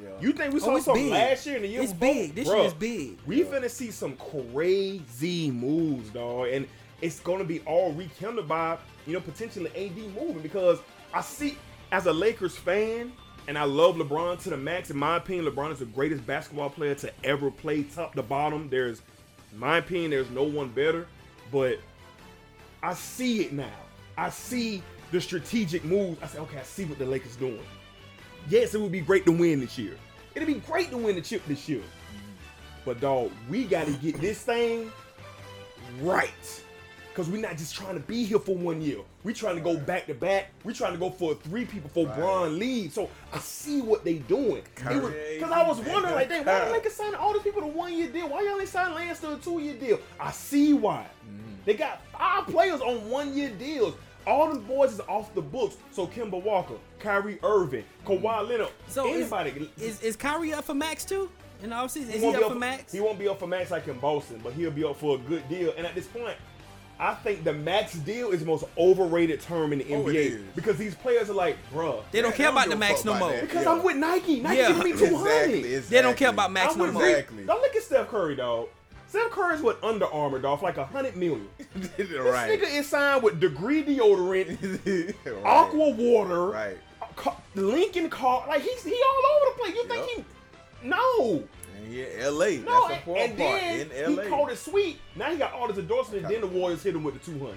Yeah. 0.00 0.08
You 0.20 0.32
think 0.32 0.52
we 0.54 0.60
Oh, 0.60 0.64
saw 0.64 0.76
it's 0.76 0.84
something 0.86 1.04
big. 1.04 1.12
last 1.12 1.46
year 1.46 1.56
and 1.56 1.64
the 1.64 1.68
year 1.68 1.82
It's 1.82 1.92
before? 1.92 2.14
big. 2.14 2.34
This 2.34 2.48
Bruh, 2.48 2.56
year 2.56 2.66
is 2.66 2.74
big. 2.74 3.18
We 3.26 3.42
finna 3.44 3.70
see 3.70 3.90
some 3.90 4.16
crazy 4.16 5.50
moves, 5.50 6.10
dog, 6.10 6.48
and 6.48 6.66
it's 7.00 7.20
gonna 7.20 7.44
be 7.44 7.60
all 7.60 7.92
rekindled 7.92 8.48
by 8.48 8.78
you 9.06 9.12
know 9.12 9.20
potentially 9.20 9.70
AD 9.76 9.96
moving 10.14 10.40
because 10.42 10.78
I 11.12 11.20
see 11.20 11.56
as 11.90 12.06
a 12.06 12.12
Lakers 12.12 12.56
fan. 12.56 13.12
And 13.48 13.58
I 13.58 13.64
love 13.64 13.96
LeBron 13.96 14.40
to 14.44 14.50
the 14.50 14.56
max. 14.56 14.90
In 14.90 14.96
my 14.96 15.16
opinion, 15.16 15.46
LeBron 15.46 15.72
is 15.72 15.80
the 15.80 15.84
greatest 15.84 16.24
basketball 16.24 16.70
player 16.70 16.94
to 16.94 17.12
ever 17.24 17.50
play 17.50 17.82
top 17.82 18.14
to 18.14 18.22
bottom. 18.22 18.68
There's, 18.70 19.02
in 19.50 19.58
my 19.58 19.78
opinion, 19.78 20.12
there's 20.12 20.30
no 20.30 20.44
one 20.44 20.68
better. 20.68 21.08
But 21.50 21.80
I 22.80 22.94
see 22.94 23.40
it 23.40 23.52
now. 23.52 23.66
I 24.16 24.30
see 24.30 24.80
the 25.10 25.20
strategic 25.20 25.82
moves. 25.84 26.22
I 26.22 26.28
say, 26.28 26.38
okay, 26.38 26.58
I 26.58 26.62
see 26.62 26.84
what 26.84 27.00
the 27.00 27.04
Lakers 27.04 27.34
doing. 27.34 27.58
Yes, 28.48 28.74
it 28.74 28.80
would 28.80 28.92
be 28.92 29.00
great 29.00 29.24
to 29.26 29.32
win 29.32 29.60
this 29.60 29.78
year. 29.78 29.96
It'd 30.34 30.48
be 30.48 30.54
great 30.54 30.90
to 30.90 30.96
win 30.96 31.14
the 31.14 31.22
chip 31.22 31.44
this 31.46 31.68
year. 31.68 31.82
But 32.84 33.00
dog, 33.00 33.30
we 33.48 33.64
got 33.64 33.86
to 33.86 33.92
get 33.92 34.20
this 34.20 34.42
thing 34.42 34.90
right. 36.00 36.62
Cause 37.14 37.28
we're 37.28 37.42
not 37.42 37.58
just 37.58 37.74
trying 37.74 37.92
to 37.92 38.00
be 38.00 38.24
here 38.24 38.38
for 38.38 38.56
one 38.56 38.80
year. 38.80 38.96
We 39.22 39.34
trying 39.34 39.56
to 39.56 39.60
go 39.60 39.76
back 39.76 40.06
to 40.06 40.14
back. 40.14 40.48
We 40.64 40.72
trying 40.72 40.94
to 40.94 40.98
go 40.98 41.10
for 41.10 41.34
three 41.34 41.66
people 41.66 41.90
for 41.90 42.06
Bron 42.06 42.58
leaves. 42.58 42.94
So 42.94 43.10
I 43.34 43.38
see 43.38 43.82
what 43.82 44.02
they 44.02 44.14
doing. 44.14 44.62
Because 44.74 45.52
I 45.52 45.68
was 45.68 45.78
wondering, 45.80 46.14
like, 46.14 46.30
dang, 46.30 46.46
why 46.46 46.64
the 46.64 46.72
Lakers 46.72 46.94
signing 46.94 47.16
all 47.16 47.34
these 47.34 47.42
people 47.42 47.60
to 47.60 47.66
one 47.66 47.92
year 47.92 48.08
deal? 48.08 48.30
Why 48.30 48.40
y'all 48.40 48.58
ain't 48.58 48.66
signing 48.66 48.94
Lance 48.94 49.20
to 49.20 49.34
a 49.34 49.36
two 49.36 49.58
year 49.58 49.74
deal? 49.74 50.00
I 50.18 50.30
see 50.30 50.72
why. 50.72 51.06
Mm-hmm. 51.26 51.52
They 51.66 51.74
got 51.74 52.00
five 52.12 52.46
players 52.46 52.80
on 52.80 53.10
one 53.10 53.36
year 53.36 53.50
deals. 53.50 53.94
All 54.26 54.48
them 54.48 54.62
boys 54.64 54.92
is 54.92 55.00
off 55.00 55.34
the 55.34 55.42
books. 55.42 55.76
So 55.90 56.06
Kemba 56.06 56.42
Walker, 56.42 56.74
Kyrie 56.98 57.38
Irving, 57.42 57.84
Kawhi 58.06 58.22
mm-hmm. 58.22 58.48
Leonard, 58.50 58.68
So 58.88 59.06
is, 59.08 59.32
anybody. 59.32 59.70
is 59.78 60.00
is 60.02 60.16
Kyrie 60.16 60.52
up 60.52 60.64
for 60.64 60.74
max 60.74 61.04
too 61.04 61.30
in 61.62 61.70
the 61.70 61.76
offseason? 61.76 62.08
Is 62.10 62.14
he, 62.14 62.20
won't 62.20 62.36
up 62.36 62.42
be 62.44 62.48
for 62.50 62.54
max? 62.54 62.92
He 62.92 63.00
won't 63.00 63.18
be 63.18 63.28
up 63.28 63.38
for 63.40 63.46
max 63.46 63.70
like 63.70 63.88
in 63.88 63.98
Boston, 63.98 64.40
but 64.42 64.52
he'll 64.52 64.70
be 64.70 64.84
up 64.84 64.96
for 64.96 65.16
a 65.16 65.18
good 65.18 65.48
deal. 65.48 65.72
And 65.76 65.86
at 65.86 65.94
this 65.94 66.06
point, 66.06 66.36
I 67.00 67.14
think 67.14 67.42
the 67.42 67.52
max 67.52 67.94
deal 67.94 68.30
is 68.30 68.40
the 68.40 68.46
most 68.46 68.64
overrated 68.78 69.40
term 69.40 69.72
in 69.72 69.80
the 69.80 69.92
Oh, 69.94 70.04
NBA 70.04 70.14
is. 70.14 70.42
because 70.54 70.76
these 70.76 70.94
players 70.94 71.28
are 71.30 71.34
like, 71.34 71.56
bruh, 71.72 72.00
they 72.12 72.20
don't 72.22 72.30
Yeah, 72.30 72.36
care 72.36 72.48
about 72.50 72.66
don't 72.66 72.70
the 72.70 72.76
max 72.76 73.02
fuck 73.02 73.06
no 73.06 73.18
more. 73.18 73.32
that. 73.32 73.40
because 73.42 73.64
Yeah. 73.64 73.72
I'm 73.72 73.82
with 73.82 73.96
Nike. 73.96 74.40
Nike 74.40 74.58
Yeah. 74.58 74.68
giving 74.68 74.84
me 74.84 74.92
200. 74.92 75.48
Exactly, 75.54 75.78
They 75.78 76.02
don't 76.02 76.16
care 76.16 76.28
about 76.30 76.52
max 76.52 76.74
I'm 76.74 76.78
no 76.78 76.92
more. 76.92 77.04
Exactly. 77.08 77.44
Don't 77.44 77.60
look 77.60 77.74
at 77.74 77.82
Steph 77.82 78.08
Curry, 78.08 78.36
dog. 78.36 78.68
Steph 79.12 79.30
Curry's 79.30 79.60
with 79.60 79.76
Under 79.84 80.06
Armour, 80.06 80.38
dog, 80.38 80.62
like 80.62 80.78
a 80.78 80.86
hundred 80.86 81.16
million. 81.16 81.46
This 81.98 82.08
nigga 82.08 82.62
is 82.62 82.86
signed 82.88 83.22
with 83.22 83.40
Degree 83.40 83.84
deodorant, 83.84 84.56
right. 85.26 85.44
Aqua 85.44 85.90
Water, 85.90 86.46
Right. 86.46 86.78
Lincoln 87.54 88.08
Car. 88.08 88.46
Like 88.48 88.62
he's 88.62 88.82
he 88.82 88.90
all 88.94 89.22
over 89.36 89.52
the 89.54 89.62
place. 89.62 89.74
You 89.74 89.86
think 89.86 90.06
he? 90.06 90.88
No. 90.88 91.44
And 91.76 91.92
yeah, 91.92 92.26
LA. 92.30 92.62
No, 92.64 92.88
That's 92.88 93.04
the 93.04 93.10
and, 93.12 93.30
important 93.30 93.30
and 93.30 93.38
part. 93.38 93.60
then 93.60 93.90
In 93.90 94.16
LA. 94.16 94.22
he 94.22 94.28
called 94.30 94.48
it 94.50 94.56
sweet. 94.56 94.98
Now 95.14 95.30
he 95.30 95.36
got 95.36 95.52
all 95.52 95.68
his 95.68 95.76
endorsements. 95.76 96.30
Then 96.30 96.40
the 96.40 96.46
Warriors 96.46 96.82
hit 96.82 96.94
him 96.96 97.04
with 97.04 97.22
the 97.22 97.30
200. 97.32 97.54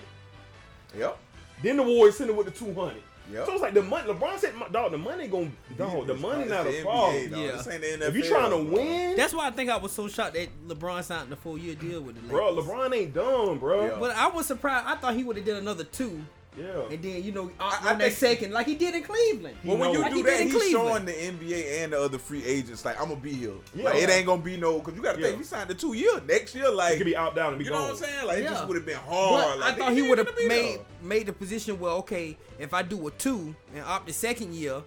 Yep. 0.98 1.18
Then 1.64 1.78
the 1.78 1.84
Warriors 1.84 2.18
hit 2.18 2.30
him 2.30 2.36
with 2.36 2.48
the 2.48 2.52
200. 2.52 3.02
Yep. 3.32 3.46
So 3.48 3.54
it's 3.54 3.62
like 3.62 3.74
the 3.74 3.82
money. 3.82 4.08
LeBron 4.12 4.38
said, 4.40 4.56
"My- 4.56 4.68
"Dog, 4.70 4.92
the 4.92 4.98
money 4.98 5.28
going 5.28 5.56
dog. 5.78 6.06
The 6.08 6.14
money 6.14 6.42
it's 6.44 6.52
not 6.52 6.64
the 6.66 6.80
a 6.80 6.84
problem. 6.84 7.16
NBA, 7.16 7.32
dog. 7.32 7.40
Yeah. 7.40 7.52
This 7.54 7.68
ain't 7.68 7.82
the 7.82 7.88
NFL. 7.88 8.10
If 8.10 8.16
you 8.16 8.24
trying 8.24 8.50
to 8.52 8.58
win, 8.76 9.16
That's 9.18 9.34
why 9.34 9.48
I 9.48 9.52
think 9.52 9.70
I 9.70 9.78
was 9.78 9.92
so 9.92 10.08
shocked 10.08 10.34
that 10.36 10.50
LeBron 10.68 11.04
signed 11.04 11.34
a 11.34 11.36
four 11.36 11.58
year 11.58 11.76
deal 11.76 12.02
with 12.02 12.16
the 12.16 12.22
Lakers. 12.22 12.32
bro, 12.32 12.56
LeBron 12.56 12.96
ain't 12.96 13.14
dumb, 13.14 13.58
bro. 13.60 13.86
Yeah. 13.86 13.98
But 14.00 14.16
I 14.16 14.28
was 14.28 14.46
surprised. 14.46 14.86
I 14.88 14.96
thought 14.96 15.16
he 15.16 15.24
would 15.24 15.38
have 15.38 15.46
did 15.46 15.58
another 15.58 15.84
two, 15.84 16.22
Yeah. 16.58 16.84
and 16.90 17.02
then 17.04 17.24
you 17.24 17.32
know 17.32 17.44
on, 17.44 17.52
I 17.60 17.78
on 17.92 17.98
that 18.00 18.14
think- 18.14 18.14
second, 18.40 18.54
like 18.54 18.66
he 18.68 18.76
did 18.76 18.96
in 18.96 19.04
Cleveland. 19.04 19.58
Well, 19.64 19.78
when 19.78 19.92
you. 19.92 20.00
Like 20.02 20.12
do 20.12 20.18
he 20.18 20.24
that, 20.24 20.40
he's 20.42 20.52
Cleveland. 20.54 20.72
showing 20.72 21.06
the 21.06 21.12
NBA 21.12 21.84
and 21.84 21.94
the 21.94 22.00
other 22.02 22.18
free 22.18 22.44
agents 22.46 22.86
like 22.86 23.00
I'm 23.02 23.10
gonna 23.10 23.20
be 23.20 23.34
here. 23.34 23.52
Yeah. 23.76 23.86
Like 23.86 23.96
it 24.04 24.10
ain't 24.10 24.26
gonna 24.26 24.42
be 24.42 24.58
no 24.58 24.80
because 24.80 24.96
you 24.96 25.02
got 25.02 25.16
to 25.16 25.20
Yeah. 25.22 25.28
think 25.28 25.40
we 25.40 25.44
signed 25.46 25.70
the 25.70 25.74
two 25.76 25.94
year 25.94 26.22
next 26.28 26.56
year. 26.56 26.70
Like 26.72 26.74
He 26.74 26.78
Like 26.94 26.98
could 27.00 27.06
be 27.06 27.16
out 27.18 27.36
down 27.36 27.50
and 27.50 27.60
be 27.60 27.66
you 27.66 27.72
know 27.72 27.82
what 27.82 27.92
I'm 27.92 27.98
saying? 27.98 28.26
Like 28.28 28.38
it 28.40 28.44
just 28.44 28.68
would 28.68 28.78
have 28.78 28.86
been 28.86 28.98
But 29.06 29.14
hard. 29.16 29.62
I 29.62 29.72
thought 29.74 29.90
they 29.90 29.96
he 30.02 30.10
would 30.10 30.18
have 30.18 30.30
made 30.48 30.50
there. 30.50 30.78
made 31.02 31.26
the 31.28 31.34
position 31.34 31.80
where 31.80 31.92
okay, 31.94 32.38
if 32.60 32.74
I 32.74 32.82
do 32.84 33.08
a 33.08 33.12
two 33.12 33.56
and 33.74 33.84
opt 33.84 34.08
the 34.08 34.14
second 34.14 34.54
year, 34.56 34.82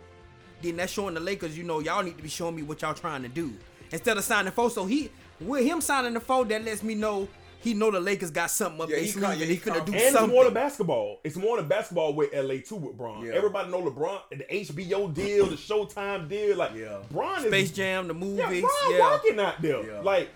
then 0.62 0.76
that's 0.76 0.92
showing 0.92 1.14
the 1.14 1.20
Lakers, 1.20 1.56
you 1.56 1.64
know, 1.64 1.80
y'all 1.80 2.02
need 2.02 2.16
to 2.16 2.22
be 2.22 2.28
showing 2.28 2.56
me 2.56 2.62
what 2.62 2.82
y'all 2.82 2.94
trying 2.94 3.22
to 3.22 3.28
do 3.28 3.52
instead 3.92 4.16
of 4.16 4.24
signing 4.24 4.52
four. 4.52 4.70
So 4.70 4.86
he 4.86 5.10
with 5.40 5.64
him 5.64 5.80
signing 5.80 6.14
the 6.14 6.20
four, 6.20 6.44
that 6.46 6.64
lets 6.64 6.82
me 6.82 6.94
know 6.96 7.28
he 7.68 7.74
know 7.74 7.90
the 7.90 8.00
Lakers 8.00 8.30
got 8.30 8.50
something 8.50 8.80
up 8.82 8.88
Yeah, 8.88 8.96
their 8.96 9.04
he 9.04 9.10
sleeve 9.10 9.24
and 9.30 9.40
he 9.40 9.46
he 9.46 9.56
finna 9.56 9.84
do 9.84 9.92
con- 9.92 9.94
And 9.94 9.94
it's 9.96 10.12
something. 10.12 10.34
more 10.34 10.44
than 10.44 10.54
basketball. 10.54 11.20
It's 11.24 11.36
more 11.36 11.56
than 11.56 11.68
basketball 11.68 12.14
with 12.14 12.32
LA 12.34 12.56
too 12.66 12.76
with 12.76 12.96
Bron. 12.98 13.24
Yeah. 13.24 13.32
Everybody 13.34 13.70
know 13.70 13.82
LeBron, 13.82 14.20
and 14.32 14.40
the 14.40 14.44
HBO 14.44 15.12
deal, 15.14 15.46
the 15.46 15.56
Showtime 15.56 16.28
deal. 16.28 16.56
Like 16.56 16.74
Yeah. 16.74 16.98
Bron 17.10 17.38
is 17.40 17.46
Space 17.46 17.70
Jam, 17.70 18.08
the 18.08 18.14
Yeah, 18.14 18.20
movies, 18.20 18.62
Bron 18.62 18.92
yeah. 18.92 19.10
working 19.12 19.40
out 19.40 19.62
there. 19.62 19.86
Yeah. 19.86 20.00
Like 20.00 20.28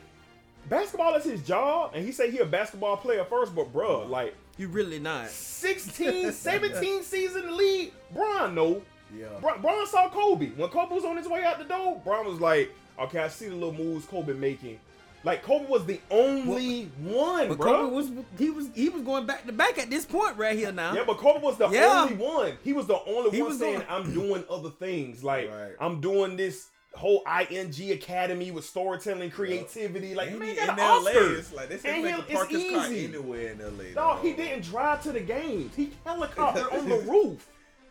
basketball 0.68 1.14
is 1.14 1.24
his 1.24 1.42
job, 1.42 1.92
and 1.94 2.04
he 2.04 2.12
say 2.12 2.30
he 2.30 2.38
a 2.38 2.44
basketball 2.46 2.96
player 2.96 3.24
first, 3.24 3.54
but 3.54 3.72
bruh, 3.72 4.08
like 4.08 4.34
You 4.58 4.68
really 4.68 4.98
not. 4.98 5.28
16, 5.28 6.32
17 6.32 7.02
season 7.02 7.42
in 7.42 7.48
the 7.48 7.54
league, 7.54 7.92
Bron 8.12 8.54
know. 8.54 8.82
Yeah. 9.18 9.26
Bron, 9.40 9.60
Bron 9.60 9.86
saw 9.86 10.08
Kobe. 10.08 10.50
When 10.56 10.68
Kobe 10.70 10.94
was 10.94 11.04
on 11.04 11.16
his 11.16 11.28
way 11.28 11.44
out 11.44 11.58
the 11.58 11.64
door, 11.64 12.00
Bron 12.04 12.26
was 12.26 12.40
like, 12.40 12.70
okay, 12.98 13.18
I 13.18 13.28
see 13.28 13.46
the 13.48 13.54
little 13.54 13.72
moves 13.74 14.06
Kobe 14.06 14.32
making. 14.32 14.78
Like 15.24 15.42
Kobe 15.44 15.66
was 15.66 15.84
the 15.86 16.00
only 16.10 16.84
one, 17.00 17.48
But 17.48 17.58
bro. 17.58 17.72
Kobe 17.84 17.94
was 17.94 18.10
he 18.38 18.50
was 18.50 18.68
he 18.74 18.88
was 18.88 19.02
going 19.02 19.24
back 19.26 19.46
to 19.46 19.52
back 19.52 19.78
at 19.78 19.88
this 19.88 20.04
point 20.04 20.36
right 20.36 20.58
here 20.58 20.72
now. 20.72 20.94
Yeah, 20.94 21.04
but 21.06 21.18
Kobe 21.18 21.40
was 21.40 21.56
the 21.58 21.68
Yeah. 21.68 22.02
only 22.02 22.14
one. 22.16 22.54
He 22.64 22.72
was 22.72 22.86
the 22.86 22.98
only 23.06 23.30
He 23.30 23.40
one 23.40 23.50
was 23.50 23.58
saying, 23.60 23.80
going- 23.80 23.86
"I'm 23.88 24.12
doing 24.12 24.44
other 24.50 24.70
things. 24.70 25.22
Like 25.22 25.48
Right. 25.50 25.72
I'm 25.80 26.00
doing 26.00 26.36
this 26.36 26.66
whole 26.94 27.22
ing 27.50 27.90
academy 27.92 28.50
with 28.50 28.64
storytelling, 28.64 29.30
creativity. 29.30 30.14
Like 30.14 30.30
And 30.30 30.38
man, 30.40 30.48
he- 30.48 30.54
got 30.56 30.64
in 30.64 30.70
an 30.70 30.78
LA, 30.80 31.10
Oscar. 31.10 31.34
it's 31.36 31.52
like 31.52 31.68
they 31.68 31.78
say 31.78 31.94
And 31.94 32.02
make 32.04 32.28
park 32.34 32.50
his 32.50 32.60
it's 32.64 32.74
car 32.74 32.86
easy. 32.92 33.04
anywhere 33.06 33.52
in 33.52 33.60
LA. 33.60 33.84
No, 33.90 33.94
dog. 33.94 34.22
he 34.22 34.32
didn't 34.32 34.62
drive 34.64 35.02
to 35.04 35.12
the 35.12 35.20
games. 35.20 35.74
He 35.76 35.92
helicoptered 36.04 36.72
on 36.78 36.88
the 36.88 36.98
roof. 36.98 37.48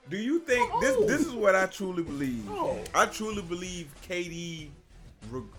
Do 0.10 0.18
you 0.18 0.40
think 0.40 0.70
Oh. 0.74 0.82
this? 0.82 1.18
This 1.20 1.28
is 1.28 1.34
what 1.34 1.56
I 1.56 1.68
truly 1.68 2.04
believe. 2.04 2.44
Oh. 2.52 2.78
I 2.94 3.06
truly 3.06 3.42
believe 3.42 3.88
KD 4.08 4.70
Re- 4.70 4.72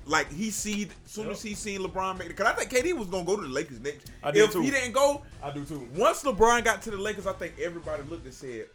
Like 0.07 0.31
he 0.33 0.51
see, 0.51 0.89
soon 1.07 1.31
as 1.31 1.43
he 1.43 1.55
seen 1.55 1.81
LeBron 1.81 2.19
make, 2.19 2.27
it 2.27 2.37
because 2.37 2.47
I 2.47 2.53
think 2.55 2.71
KD 2.71 2.97
was 2.99 3.09
gonna 3.09 3.25
go 3.25 3.37
to 3.37 3.43
the 3.43 3.49
Lakers 3.49 3.81
next. 3.81 4.11
I 4.23 4.31
did 4.31 4.43
if 4.45 4.53
too. 4.53 4.61
he 4.61 4.71
didn't 4.71 4.93
go, 4.93 5.23
I 5.43 5.51
do 5.51 5.65
too. 5.65 5.89
once 5.97 6.23
LeBron 6.25 6.65
got 6.65 6.83
to 6.83 6.91
the 6.91 6.99
Lakers, 6.99 7.27
I 7.27 7.33
think 7.33 7.55
everybody 7.61 8.03
looked 8.11 8.25
and 8.25 8.35
said, 8.35 8.67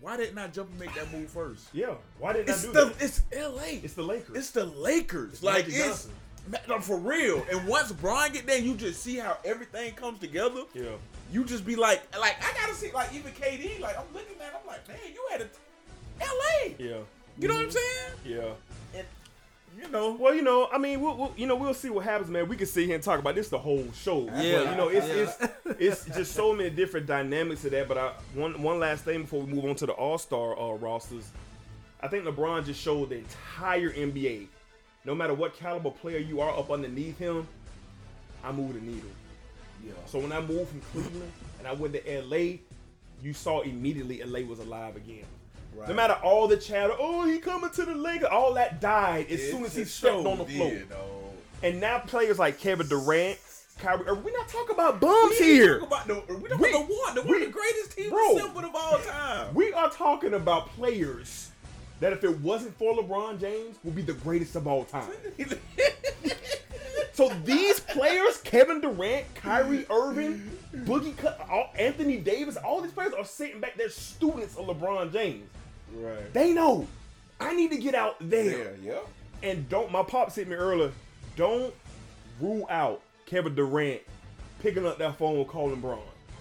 "Why 0.00 0.16
didn't 0.16 0.38
I 0.38 0.46
jump 0.48 0.70
and 0.70 0.78
make 0.78 0.94
that 0.94 1.10
move 1.12 1.30
first? 1.30 1.68
Yeah. 1.72 1.94
Why 2.18 2.34
didn't 2.34 2.50
It's 2.50 2.64
I 2.64 2.66
do 2.66 2.72
the 2.72 2.84
that? 2.84 3.02
it's 3.02 3.22
LA. 3.34 3.80
It's 3.82 3.94
the 3.94 4.02
Lakers. 4.02 4.36
It's 4.36 4.50
the 4.50 4.66
Lakers. 4.66 5.42
like 5.42 5.66
Magic 5.66 5.74
it's 5.74 5.86
Johnson. 5.86 6.10
Ma- 6.50 6.58
no, 6.68 6.80
for 6.80 6.98
real. 6.98 7.44
And 7.50 7.66
once 7.66 7.90
Bron 7.92 8.32
get 8.32 8.46
there, 8.46 8.58
you 8.58 8.74
just 8.74 9.02
see 9.02 9.16
how 9.16 9.38
everything 9.44 9.92
comes 9.94 10.20
together. 10.20 10.62
yeah. 10.74 10.90
You 11.32 11.44
just 11.44 11.66
be 11.66 11.76
like, 11.76 12.02
like 12.18 12.36
I 12.40 12.56
gotta 12.58 12.74
see, 12.74 12.90
like 12.92 13.14
even 13.14 13.32
KD. 13.32 13.80
Like 13.80 13.98
I'm 13.98 14.06
looking 14.14 14.36
at, 14.40 14.58
I'm 14.60 14.66
like, 14.66 14.86
man, 14.88 14.98
you 15.12 15.26
had 15.30 15.40
a 15.42 15.48
LA. 16.20 16.74
Yeah. 16.78 16.98
You 17.38 17.46
know 17.48 17.54
what 17.54 17.64
I'm 17.64 17.68
mm-hmm. 17.68 18.24
saying? 18.24 18.38
Yeah. 18.40 18.52
And 19.78 19.86
you 19.86 19.92
know, 19.92 20.16
Well, 20.18 20.34
you 20.34 20.42
know, 20.42 20.68
I 20.72 20.78
mean, 20.78 21.00
we'll, 21.00 21.16
we'll 21.16 21.32
you 21.36 21.46
know 21.46 21.56
we'll 21.56 21.74
see 21.74 21.90
what 21.90 22.04
happens, 22.04 22.30
man. 22.30 22.48
We 22.48 22.56
can 22.56 22.66
sit 22.66 22.86
here 22.86 22.94
and 22.94 23.04
talk 23.04 23.18
about 23.20 23.34
this 23.34 23.48
the 23.48 23.58
whole 23.58 23.86
show. 23.92 24.22
But, 24.26 24.44
Yeah, 24.44 24.70
you 24.70 24.76
know, 24.76 24.88
it's 24.88 25.08
yeah. 25.08 25.48
it's 25.78 26.06
it's 26.06 26.16
just 26.16 26.32
so 26.32 26.52
many 26.52 26.70
different 26.70 27.06
dynamics 27.06 27.62
to 27.62 27.70
that. 27.70 27.88
But 27.88 27.98
I 27.98 28.12
one 28.34 28.60
one 28.62 28.78
last 28.78 29.04
thing 29.04 29.22
before 29.22 29.42
we 29.42 29.52
move 29.52 29.64
on 29.64 29.74
to 29.76 29.86
the 29.86 29.92
All 29.92 30.18
Star 30.18 30.58
uh, 30.58 30.74
rosters, 30.74 31.30
I 32.00 32.08
think 32.08 32.24
LeBron 32.24 32.64
just 32.66 32.80
showed 32.80 33.10
the 33.10 33.16
entire 33.18 33.90
NBA. 33.90 34.48
No 35.04 35.14
matter 35.14 35.34
what 35.34 35.54
caliber 35.56 35.90
player 35.90 36.18
you 36.18 36.40
are 36.40 36.50
up 36.50 36.70
underneath 36.70 37.18
him, 37.18 37.46
I 38.44 38.52
move 38.52 38.74
the 38.74 38.80
needle. 38.80 39.10
yeah. 39.86 39.92
So 40.06 40.18
when 40.18 40.32
I 40.32 40.40
moved 40.40 40.70
from 40.70 40.80
Cleveland 40.92 41.32
and 41.58 41.66
I 41.68 41.72
went 41.72 41.94
to 41.94 42.20
LA, 42.22 42.58
you 43.22 43.32
saw 43.32 43.60
immediately 43.60 44.22
LA 44.22 44.40
was 44.40 44.58
alive 44.58 44.96
again. 44.96 45.24
No 45.86 45.94
matter 45.94 46.14
all 46.14 46.48
the 46.48 46.56
chatter, 46.56 46.92
oh 46.98 47.24
he 47.26 47.38
coming 47.38 47.70
to 47.70 47.84
the 47.84 47.94
Lakers, 47.94 48.28
all 48.30 48.54
that 48.54 48.80
died 48.80 49.26
as 49.30 49.40
soon 49.50 49.64
as 49.64 49.74
he 49.76 49.84
stepped 49.84 50.22
so 50.22 50.30
on 50.30 50.38
the 50.38 50.44
floor. 50.44 50.70
did. 50.70 50.88
And 51.62 51.80
now 51.80 51.98
players 52.00 52.38
like 52.38 52.58
Kevin 52.58 52.88
Durant, 52.88 53.38
Kyrie, 53.78 54.06
Irving, 54.06 54.24
we're 54.24 54.36
not 54.36 54.48
talking 54.48 54.74
about 54.74 55.00
bums 55.00 55.36
We 55.38 55.46
here. 55.46 55.78
about 55.78 56.06
the, 56.08 56.14
we 56.14 56.48
talking 56.48 56.58
We- 56.58 56.70
about 56.70 56.88
the 56.88 56.94
one, 56.94 57.14
the 57.14 57.22
we- 57.22 57.28
one 57.28 57.42
of 57.42 57.46
the 57.48 57.52
greatest 57.52 57.92
teams 57.96 58.10
Bro. 58.10 58.36
of 58.64 58.74
all 58.74 58.98
time. 58.98 59.54
We 59.54 59.72
are 59.72 59.90
talking 59.90 60.34
about 60.34 60.68
players 60.70 61.50
that 62.00 62.12
if 62.12 62.22
it 62.24 62.38
wasn't 62.40 62.76
for 62.78 62.94
LeBron 62.96 63.40
James, 63.40 63.76
would 63.84 63.94
be 63.96 64.02
the 64.02 64.12
greatest 64.14 64.56
of 64.56 64.66
all 64.66 64.84
time. 64.84 65.10
So 67.12 67.28
these 67.44 67.80
players, 67.80 68.36
Kevin 68.42 68.80
Durant, 68.80 69.34
Kyrie 69.34 69.84
Irving, 69.90 70.48
Boogie, 70.72 71.14
all, 71.50 71.70
Anthony 71.76 72.16
Davis, 72.18 72.56
all 72.56 72.80
these 72.80 72.92
players 72.92 73.12
are 73.12 73.24
sitting 73.24 73.58
back 73.60 73.76
there, 73.76 73.88
students 73.88 74.56
of 74.56 74.66
LeBron 74.66 75.12
James. 75.12 75.48
Right. 75.94 76.32
They 76.32 76.52
know 76.52 76.86
I 77.40 77.54
need 77.54 77.70
to 77.70 77.78
get 77.78 77.94
out 77.94 78.16
there. 78.20 78.74
Yeah, 78.82 78.92
yeah. 79.42 79.48
And 79.48 79.68
don't 79.68 79.90
my 79.92 80.02
pops 80.02 80.34
hit 80.36 80.48
me 80.48 80.54
earlier. 80.56 80.92
Don't 81.36 81.72
rule 82.40 82.66
out 82.70 83.00
Kevin 83.26 83.54
Durant 83.54 84.00
picking 84.60 84.86
up 84.86 84.98
that 84.98 85.16
phone 85.16 85.36
and 85.38 85.46
calling 85.48 85.80
Bron. 85.80 86.00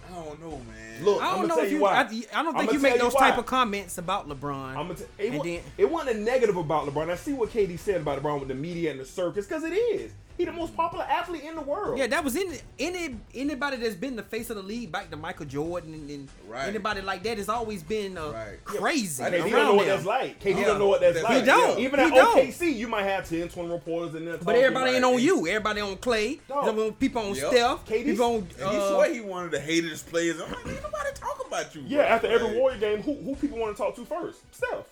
I 0.10 0.16
don't 0.24 0.42
know, 0.42 0.52
man. 0.52 1.04
Look, 1.04 1.22
I 1.22 1.26
I'm 1.26 1.32
don't 1.32 1.36
gonna 1.36 1.48
know 1.50 1.56
tell 1.56 1.64
if 1.66 1.72
you 1.72 1.78
you. 1.78 1.84
why. 1.84 1.92
I, 1.96 2.00
I 2.02 2.04
don't 2.44 2.48
I'ma 2.56 2.60
think 2.60 2.74
you 2.74 2.80
make 2.80 2.98
those 3.00 3.14
why. 3.14 3.30
type 3.30 3.38
of 3.38 3.46
comments 3.46 3.98
about 3.98 4.28
LeBron. 4.30 4.70
I'm 4.70 4.88
gonna 4.88 4.96
t- 4.96 5.04
it, 5.20 5.28
And 5.30 5.38
wa- 5.38 5.44
then- 5.44 5.62
it 5.78 5.92
wasn't 5.92 6.18
a 6.18 6.20
negative 6.22 6.56
about 6.58 6.88
LeBron. 6.88 7.10
I 7.12 7.16
see 7.16 7.34
what 7.34 7.50
KD 7.52 7.78
said 7.78 8.02
about 8.02 8.24
LeBron 8.24 8.40
with 8.40 8.48
the 8.48 8.56
media 8.56 8.92
and 8.92 9.00
the 9.00 9.06
circus 9.06 9.46
because 9.46 9.64
it 9.64 9.74
is. 9.74 10.12
He 10.38 10.46
the 10.46 10.52
most 10.52 10.76
popular 10.76 11.04
athlete 11.06 11.44
in 11.44 11.56
the 11.56 11.62
world. 11.62 11.98
Yeah, 11.98 12.06
that 12.08 12.24
was 12.24 12.36
in 12.36 12.54
any 12.78 13.16
anybody 13.34 13.78
that's 13.78 13.96
been 13.96 14.16
the 14.16 14.22
face 14.24 14.50
of 14.52 14.56
the 14.58 14.62
league 14.62 14.92
back 14.92 15.10
to 15.10 15.18
Michael 15.18 15.46
Jordan 15.48 15.94
and, 15.96 16.10
and 16.10 16.30
Right. 16.48 16.68
anybody 16.70 17.02
like 17.02 17.24
that 17.24 17.38
has 17.40 17.50
always 17.50 17.82
been 17.82 18.18
uh, 18.18 18.30
Right. 18.32 18.64
crazy. 18.64 19.24
I 19.24 19.32
KD 19.32 19.50
don't 19.50 19.52
know 19.52 19.74
what 19.76 19.86
that's 19.88 20.06
like. 20.06 20.40
KD 20.40 20.60
Yeah. 20.60 20.66
don't 20.68 20.80
know 20.80 20.88
what 20.88 21.02
that's 21.02 21.18
He 21.18 21.24
like. 21.24 21.46
don't. 21.46 21.80
Even 21.80 22.00
He 22.00 22.06
at 22.06 22.14
don't. 22.14 22.38
OKC, 22.38 22.72
you 22.76 22.88
might 22.88 23.04
have 23.04 23.28
10, 23.28 23.50
20 23.50 23.70
reporters 23.70 24.14
in 24.16 24.26
there. 24.26 24.38
But 24.38 24.46
talking 24.46 24.62
everybody 24.62 24.92
ain't 24.92 25.06
on 25.06 25.20
you. 25.20 25.48
Everybody 25.48 25.82
on 25.82 25.96
Klay. 25.98 26.40
Dog. 26.48 26.66
Some 26.66 26.94
people 26.94 27.22
on 27.24 27.34
Yep. 27.36 27.52
Steph. 27.52 27.86
KD's 27.86 28.04
People 28.12 28.26
on. 28.26 28.36
And 28.36 28.52
he 28.52 28.64
uh, 28.78 28.90
swore 28.90 29.06
he 29.08 29.22
wanted 29.22 29.52
the 29.52 29.60
haters 29.60 30.04
players. 30.04 30.40
I'm 30.40 30.52
like, 30.52 30.68
ain't 30.68 30.84
nobody 30.84 31.10
talking 31.16 31.48
about 31.48 31.74
you. 31.76 31.82
Yeah, 31.88 31.98
bro. 31.98 32.06
after 32.06 32.28
every 32.28 32.56
Warrior 32.58 32.78
game, 32.80 33.02
who 33.02 33.16
who 33.16 33.36
people 33.36 33.58
want 33.58 33.76
to 33.76 33.82
talk 33.84 33.96
to 33.96 34.06
first? 34.06 34.40
Steph. 34.52 34.86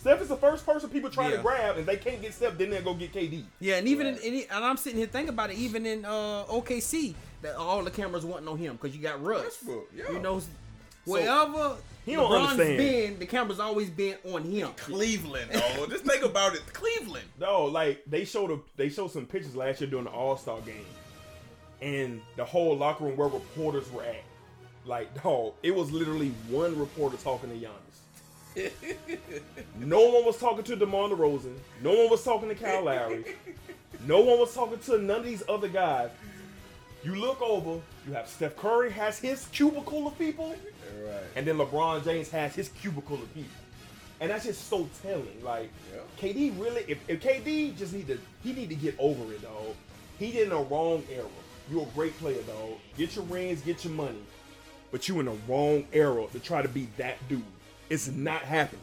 Steph 0.00 0.22
is 0.22 0.28
the 0.28 0.36
first 0.36 0.64
person 0.64 0.88
people 0.88 1.10
try 1.10 1.30
to 1.30 1.38
grab, 1.38 1.76
and 1.76 1.86
they 1.86 1.96
can't 1.96 2.22
get 2.22 2.32
Steph, 2.32 2.56
then 2.56 2.70
they'll 2.70 2.82
go 2.82 2.94
get 2.94 3.12
KD. 3.12 3.44
Yeah, 3.60 3.76
and 3.76 3.86
even 3.86 4.06
in, 4.06 4.16
in, 4.16 4.34
and 4.50 4.64
I'm 4.64 4.78
sitting 4.78 4.98
here 4.98 5.06
thinking 5.06 5.28
about 5.28 5.50
it. 5.50 5.58
Even 5.58 5.84
in 5.84 6.06
uh, 6.06 6.44
OKC, 6.46 7.14
that 7.42 7.54
all 7.54 7.84
the 7.84 7.90
cameras 7.90 8.24
wasn't 8.24 8.48
on 8.48 8.56
him 8.56 8.78
because 8.80 8.96
you 8.96 9.02
got 9.02 9.22
Russ. 9.22 9.44
Westbrook, 9.44 9.90
yeah. 9.94 10.10
You 10.12 10.18
know, 10.20 10.40
wherever 11.04 11.76
He 12.06 12.14
don't 12.14 12.30
LeBron's 12.30 12.50
understand. 12.52 12.78
been, 12.78 13.18
the 13.18 13.26
camera's 13.26 13.60
always 13.60 13.90
been 13.90 14.16
on 14.32 14.44
him. 14.44 14.70
Cleveland, 14.76 15.50
though. 15.52 15.86
Just 15.86 16.04
think 16.06 16.24
about 16.24 16.54
it. 16.54 16.62
Cleveland. 16.72 17.26
No, 17.38 17.66
like 17.66 18.02
they 18.06 18.24
showed 18.24 18.50
a, 18.50 18.58
they 18.76 18.88
showed 18.88 19.10
some 19.10 19.26
pictures 19.26 19.54
last 19.54 19.82
year 19.82 19.90
during 19.90 20.06
the 20.06 20.10
All 20.12 20.38
Star 20.38 20.60
game, 20.62 20.86
and 21.82 22.22
the 22.36 22.44
whole 22.44 22.76
locker 22.76 23.04
room 23.04 23.16
where 23.18 23.28
reporters 23.28 23.90
were 23.92 24.02
at. 24.02 24.22
Like, 24.86 25.22
dog, 25.22 25.52
it 25.62 25.74
was 25.74 25.92
literally 25.92 26.30
one 26.48 26.78
reporter 26.78 27.18
talking 27.18 27.50
to 27.50 27.56
Giannis. 27.56 27.89
No 29.78 30.00
one 30.08 30.24
was 30.24 30.38
talking 30.38 30.64
to 30.64 30.76
DeMar 30.76 31.08
DeRozan. 31.10 31.54
No 31.82 31.90
one 31.94 32.10
was 32.10 32.22
talking 32.24 32.48
to 32.48 32.54
Kyle 32.54 32.84
Lowry. 32.84 33.24
No 34.06 34.20
one 34.20 34.38
was 34.38 34.54
talking 34.54 34.78
to 34.78 34.98
none 34.98 35.20
of 35.20 35.24
these 35.24 35.42
other 35.48 35.68
guys. 35.68 36.10
You 37.04 37.14
look 37.14 37.40
over, 37.40 37.80
you 38.06 38.12
have 38.12 38.28
Steph 38.28 38.56
Curry 38.56 38.90
has 38.92 39.18
his 39.18 39.46
cubicle 39.48 40.06
of 40.06 40.18
people, 40.18 40.54
Right. 41.02 41.22
and 41.36 41.46
then 41.46 41.56
LeBron 41.56 42.04
James 42.04 42.28
has 42.30 42.54
his 42.54 42.68
cubicle 42.68 43.14
of 43.16 43.32
people. 43.34 43.50
And 44.20 44.30
that's 44.30 44.44
just 44.44 44.68
so 44.68 44.86
telling. 45.02 45.42
Like 45.42 45.70
Yeah. 45.94 46.00
KD 46.20 46.60
really 46.60 46.84
if, 46.86 46.98
if 47.08 47.22
KD 47.22 47.76
just 47.78 47.94
need 47.94 48.06
to 48.08 48.18
he 48.42 48.52
need 48.52 48.68
to 48.68 48.74
get 48.74 48.94
over 48.98 49.32
it, 49.32 49.40
dog. 49.42 49.74
He 50.18 50.30
did 50.30 50.48
in 50.48 50.52
a 50.52 50.60
wrong 50.62 51.02
era. 51.10 51.24
You're 51.70 51.84
a 51.84 51.90
great 51.94 52.18
player, 52.18 52.42
dog. 52.42 52.72
Get 52.98 53.16
your 53.16 53.24
rings, 53.26 53.62
get 53.62 53.82
your 53.84 53.94
money. 53.94 54.20
But 54.90 55.08
you 55.08 55.20
in 55.20 55.26
the 55.26 55.36
wrong 55.48 55.86
era 55.92 56.26
to 56.32 56.38
try 56.38 56.60
to 56.60 56.68
be 56.68 56.88
that 56.98 57.16
dude. 57.30 57.42
It's 57.90 58.08
not 58.08 58.42
happening. 58.42 58.80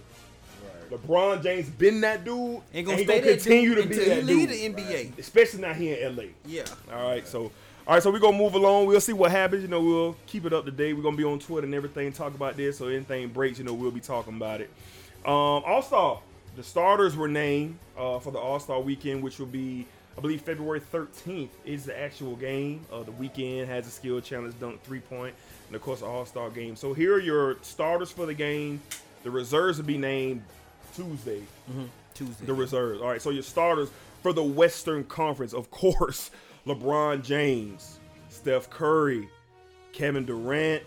Right. 0.91 1.01
LeBron 1.01 1.41
James 1.43 1.69
been 1.69 2.01
that 2.01 2.23
dude. 2.23 2.37
Ain't 2.37 2.63
and 2.73 2.85
gonna 2.85 2.97
he 2.97 3.03
stay 3.05 3.19
gonna 3.19 3.31
continue 3.31 3.75
dude 3.75 3.83
to 3.83 3.89
be 3.89 3.95
until 3.95 4.03
he 4.03 4.21
that 4.21 4.25
lead 4.25 4.49
dude. 4.49 4.75
the 4.77 4.81
NBA. 4.83 5.17
Especially 5.17 5.61
not 5.61 5.75
here 5.75 5.95
in 5.95 6.15
LA. 6.15 6.23
Yeah. 6.45 6.63
All 6.93 7.09
right, 7.09 7.27
so 7.27 7.51
all 7.87 7.93
right, 7.93 8.03
so 8.03 8.11
we're 8.11 8.19
gonna 8.19 8.37
move 8.37 8.53
along. 8.53 8.85
We'll 8.87 8.99
see 8.99 9.13
what 9.13 9.31
happens. 9.31 9.61
You 9.63 9.69
know, 9.69 9.81
we'll 9.81 10.15
keep 10.25 10.45
it 10.45 10.51
up 10.51 10.65
to 10.65 10.71
date. 10.71 10.93
We're 10.93 11.03
gonna 11.03 11.15
be 11.15 11.23
on 11.23 11.39
Twitter 11.39 11.65
and 11.65 11.73
everything, 11.73 12.11
talk 12.11 12.35
about 12.35 12.57
this. 12.57 12.77
So 12.77 12.87
anything 12.87 13.29
breaks, 13.29 13.59
you 13.59 13.65
know, 13.65 13.73
we'll 13.73 13.91
be 13.91 14.01
talking 14.01 14.35
about 14.35 14.59
it. 14.59 14.69
Um, 15.25 15.63
All 15.65 15.81
Star, 15.81 16.19
the 16.57 16.63
starters 16.63 17.15
were 17.15 17.29
named 17.29 17.77
uh, 17.97 18.19
for 18.19 18.31
the 18.31 18.39
All 18.39 18.59
Star 18.59 18.81
weekend, 18.81 19.23
which 19.23 19.39
will 19.39 19.45
be, 19.45 19.85
I 20.18 20.22
believe, 20.22 20.41
February 20.41 20.82
13th 20.82 21.49
is 21.63 21.86
the 21.86 21.99
actual 21.99 22.36
game. 22.36 22.86
Uh, 22.91 23.03
the 23.03 23.11
weekend 23.11 23.70
has 23.70 23.86
a 23.86 23.91
skill 23.91 24.20
challenge, 24.20 24.55
dunk 24.59 24.82
three 24.84 24.99
point, 24.99 25.36
and 25.68 25.76
of 25.76 25.82
course, 25.82 26.01
All 26.01 26.26
Star 26.26 26.49
game. 26.49 26.76
So 26.76 26.93
here 26.93 27.15
are 27.15 27.20
your 27.20 27.57
starters 27.61 28.09
for 28.09 28.26
the 28.26 28.34
game. 28.34 28.82
The 29.24 29.30
reserves 29.30 29.78
will 29.78 29.86
be 29.86 29.97
named 29.97 30.41
Tuesday 30.95 31.43
Tuesday. 32.15 32.45
the 32.45 32.53
reserves. 32.53 33.01
All 33.01 33.09
right, 33.09 33.22
so 33.22 33.30
your 33.30 33.43
starters 33.43 33.89
for 34.24 34.34
the 34.34 34.43
Western 34.43 35.03
Conference, 35.03 35.53
of 35.53 35.70
course, 35.72 36.32
LeBron 36.65 37.24
James, 37.24 37.99
Steph 38.30 38.70
Curry, 38.72 39.30
Kevin 39.93 40.26
Durant, 40.26 40.82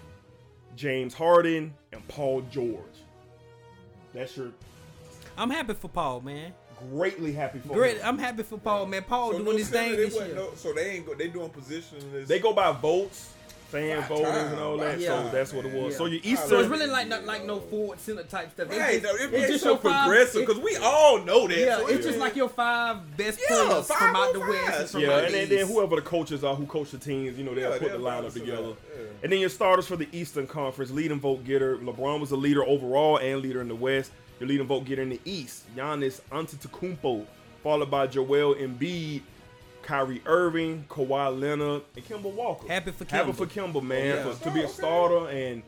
James 0.74 1.14
Harden, 1.14 1.72
and 1.93 2.07
Paul 2.09 2.43
George. 2.51 2.85
That's 4.12 4.37
your 4.37 4.51
I'm 5.39 5.51
happy 5.51 5.74
for 5.74 5.89
Paul, 5.89 6.20
man. 6.20 6.53
Greatly 6.91 7.33
happy 7.33 7.59
for. 7.61 7.74
Great. 7.74 7.99
him. 7.99 8.07
I'm 8.07 8.18
happy 8.18 8.43
for 8.43 8.59
Paul, 8.59 8.87
man. 8.87 9.03
Paul 9.05 9.33
So 9.33 9.39
doing 9.39 9.51
no 9.53 9.57
his 9.57 9.68
thing 9.68 9.97
this 9.97 10.14
year. 10.14 10.35
no- 10.35 10.53
so 10.57 10.72
they 10.72 10.91
ain't 10.93 11.07
go. 11.07 11.14
They 11.14 11.28
doing 11.28 11.51
positionless. 11.51 12.26
They 12.26 12.39
go 12.39 12.53
by 12.53 12.72
votes, 12.72 13.31
fan 13.68 14.01
By 14.01 14.07
voting, 14.09 14.24
time, 14.26 14.53
and 14.53 14.61
all 14.61 14.76
by 14.78 14.85
that. 14.97 15.01
So 15.01 15.22
time, 15.22 15.33
that's 15.33 15.53
what 15.53 15.64
it 15.64 15.72
man. 15.72 15.85
was. 15.85 15.97
So 15.97 16.07
Yeah. 16.07 16.12
your 16.14 16.20
Eastern. 16.24 16.49
So 16.49 16.59
it's 16.61 16.68
really 16.68 16.87
like 16.89 17.07
not 17.09 17.24
like 17.24 17.45
no 17.45 17.61
forward 17.61 18.01
center 18.01 18.24
type 18.24 18.51
stuff. 18.53 18.66
It's 18.70 18.76
just- 18.76 19.03
no, 19.05 19.11
it, 19.14 19.20
it's 19.20 19.33
it's 19.35 19.49
just 19.53 19.62
so 19.64 19.70
your 19.70 19.78
five- 19.78 20.07
progressive 20.09 20.47
because 20.47 20.61
we 20.62 20.76
all 20.83 21.18
know 21.22 21.47
that. 21.47 21.57
Yeah, 21.59 21.76
so 21.76 21.87
it's 21.87 22.05
just 22.05 22.18
like 22.18 22.35
your 22.35 22.49
five 22.49 23.16
best 23.16 23.39
Yeah, 23.49 23.57
players 23.66 23.87
five 23.87 23.99
from 23.99 24.16
out 24.16 24.33
the 24.33 24.41
west. 24.41 24.81
And 24.81 24.91
from 24.91 25.01
Yeah, 25.03 25.11
out 25.12 25.24
and 25.24 25.35
then, 25.35 25.49
then 25.49 25.66
whoever 25.68 25.97
the 25.97 26.03
coaches 26.03 26.43
are 26.43 26.55
who 26.57 26.66
coach 26.66 26.91
the 26.91 26.99
teams, 26.99 27.39
you 27.39 27.45
know, 27.45 27.55
they'll 27.55 27.70
put 27.72 27.93
the 27.93 27.99
they'll 27.99 28.01
lineup 28.01 28.33
together. 28.33 28.72
And 29.22 29.31
then 29.31 29.39
your 29.39 29.51
starters 29.51 29.87
for 29.87 29.97
the 29.97 30.09
Eastern 30.12 30.47
Conference, 30.47 30.91
leading 30.91 31.20
vote 31.20 31.45
getter. 31.45 31.76
LeBron 31.76 32.20
was 32.20 32.31
the 32.31 32.37
leader 32.37 32.64
overall 32.64 33.18
and 33.18 33.41
leader 33.43 33.61
in 33.61 33.68
the 33.68 33.74
West. 33.74 34.11
Your 34.41 34.49
leading 34.49 34.66
vote 34.66 34.86
getter 34.86 35.03
in 35.03 35.11
the 35.11 35.20
East, 35.24 35.64
Giannis 35.76 36.20
Antetokounmpo, 36.32 37.26
followed 37.62 37.91
by 37.91 38.07
Joel 38.07 38.55
Embiid, 38.55 39.20
Kyrie 39.82 40.22
Irving, 40.24 40.84
Kawhi 40.88 41.38
Leonard, 41.38 41.82
and 41.95 42.05
Kemba 42.07 42.32
Walker. 42.32 42.66
Happy 42.66 42.91
for 42.91 43.05
Happy 43.05 43.32
for 43.32 43.47
Kemba, 43.47 43.82
man, 43.82 44.07
Yeah. 44.07 44.32
for- 44.32 44.45
to 44.45 44.51
be 44.51 44.61
a 44.61 44.64
Oh, 44.64 44.68
starter 44.68 45.28
and 45.28 45.62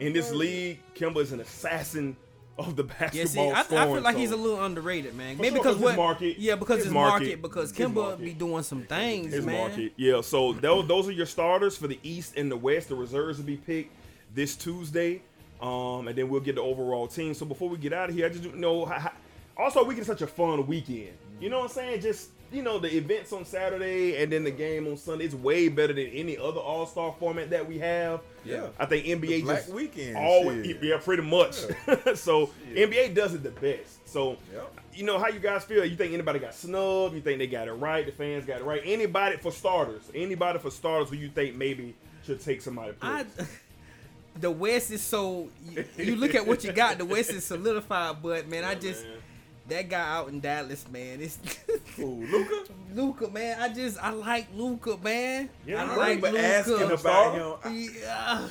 in 0.00 0.14
this 0.14 0.32
league, 0.32 0.78
Kemba 0.94 1.18
is 1.18 1.32
an 1.32 1.40
assassin 1.40 2.16
of 2.56 2.76
the 2.76 2.84
basketball. 2.84 3.18
Yeah, 3.18 3.24
see, 3.26 3.76
I, 3.76 3.82
I 3.82 3.86
feel 3.86 4.00
like 4.00 4.14
so- 4.14 4.20
he's 4.20 4.30
a 4.30 4.36
little 4.36 4.64
underrated, 4.64 5.14
man. 5.14 5.36
For 5.36 5.42
Maybe 5.42 5.56
sure, 5.56 5.62
because 5.64 5.74
'cause 5.76 5.84
what? 5.84 5.96
market. 5.96 6.38
Yeah, 6.38 6.54
because 6.54 6.76
His 6.76 6.84
his, 6.86 6.92
market. 6.94 7.24
market. 7.26 7.42
Because 7.42 7.72
Kimba 7.72 8.18
be 8.18 8.32
doing 8.32 8.62
some 8.62 8.84
things, 8.84 9.34
his 9.34 9.44
man. 9.44 9.58
market. 9.68 9.92
Yeah, 9.96 10.22
so 10.22 10.52
those, 10.54 10.86
those 10.86 11.08
are 11.08 11.12
your 11.12 11.26
starters 11.26 11.76
for 11.76 11.88
the 11.88 11.98
East 12.02 12.34
and 12.38 12.50
the 12.50 12.56
West. 12.56 12.88
The 12.88 12.94
reserves 12.94 13.36
will 13.38 13.44
be 13.46 13.56
picked 13.58 13.92
this 14.34 14.54
Tuesday, 14.56 15.20
um, 15.60 16.08
and 16.08 16.16
then 16.16 16.28
we'll 16.28 16.40
get 16.40 16.56
the 16.56 16.62
overall 16.62 17.06
team. 17.06 17.34
So 17.34 17.46
before 17.46 17.68
we 17.68 17.78
get 17.78 17.92
out 17.92 18.10
of 18.10 18.14
here, 18.14 18.26
I 18.26 18.28
just 18.28 18.42
don't 18.44 18.56
know. 18.56 18.84
How, 18.84 18.98
how, 18.98 19.12
also, 19.56 19.82
weekend 19.84 20.00
is 20.02 20.06
such 20.06 20.22
a 20.22 20.26
fun 20.26 20.66
weekend. 20.66 21.16
You 21.40 21.48
know 21.50 21.58
what 21.58 21.64
I'm 21.70 21.70
saying? 21.70 22.00
Just 22.00 22.30
you 22.52 22.62
know 22.62 22.78
the 22.78 22.94
events 22.96 23.32
on 23.32 23.44
Saturday 23.44 24.22
and 24.22 24.30
then 24.32 24.44
the 24.44 24.50
game 24.50 24.86
on 24.86 24.96
Sunday. 24.96 25.24
It's 25.24 25.34
way 25.34 25.68
better 25.68 25.92
than 25.92 26.06
any 26.06 26.36
other 26.38 26.60
All 26.60 26.86
Star 26.86 27.14
format 27.18 27.50
that 27.50 27.66
we 27.66 27.78
have. 27.78 28.20
Yeah. 28.44 28.68
I 28.78 28.86
think 28.86 29.06
NBA 29.06 29.42
Black 29.44 29.58
just 29.64 29.72
weekend 29.72 30.16
always 30.16 30.66
shit. 30.66 30.82
yeah 30.82 30.98
pretty 30.98 31.22
much. 31.22 31.54
so 32.14 32.50
Yeah. 32.72 32.86
NBA 32.86 33.14
does 33.14 33.34
it 33.34 33.42
the 33.42 33.50
best. 33.50 34.06
So 34.08 34.36
Yep. 34.52 34.80
you 34.94 35.04
know 35.04 35.18
how 35.18 35.28
you 35.28 35.40
guys 35.40 35.64
feel? 35.64 35.84
You 35.84 35.96
think 35.96 36.12
anybody 36.12 36.38
got 36.38 36.54
snubbed? 36.54 37.14
You 37.14 37.20
think 37.20 37.38
they 37.38 37.46
got 37.46 37.66
it 37.68 37.72
right? 37.72 38.04
The 38.06 38.12
fans 38.12 38.44
got 38.44 38.60
it 38.60 38.64
right? 38.64 38.82
Anybody 38.84 39.36
for 39.38 39.50
starters? 39.50 40.02
Anybody 40.14 40.58
for 40.58 40.70
starters 40.70 41.08
who 41.10 41.16
you 41.16 41.28
think 41.30 41.56
maybe 41.56 41.94
should 42.24 42.40
take 42.40 42.60
somebody? 42.60 42.92
I, 43.02 43.24
place? 43.24 43.48
the 44.40 44.50
West 44.50 44.90
is 44.90 45.02
so. 45.02 45.48
You, 45.70 45.84
you 45.96 46.16
look 46.16 46.34
at 46.34 46.46
what 46.46 46.64
you 46.64 46.72
got. 46.72 46.98
The 46.98 47.04
West 47.04 47.30
is 47.30 47.44
solidified, 47.44 48.22
but 48.22 48.48
man, 48.48 48.64
I 48.64 48.74
just 48.74 49.04
man. 49.04 49.12
that 49.68 49.88
guy 49.88 50.16
out 50.16 50.28
in 50.28 50.40
Dallas, 50.40 50.84
man. 50.90 51.20
It's 51.20 51.38
Ooh, 51.98 52.26
Luka. 52.26 52.72
Luka, 52.94 53.28
man. 53.30 53.60
I 53.60 53.68
just 53.72 53.98
I 54.02 54.10
like 54.10 54.48
Luka, 54.54 54.96
man. 54.98 55.48
Yeah, 55.66 55.84
I 55.84 55.92
I 55.92 55.96
like 55.96 56.16
remember 56.22 56.38
asking 56.38 56.74
Luka. 56.76 56.94
about 56.94 57.62
him. 57.64 57.88
Yeah. 58.00 58.48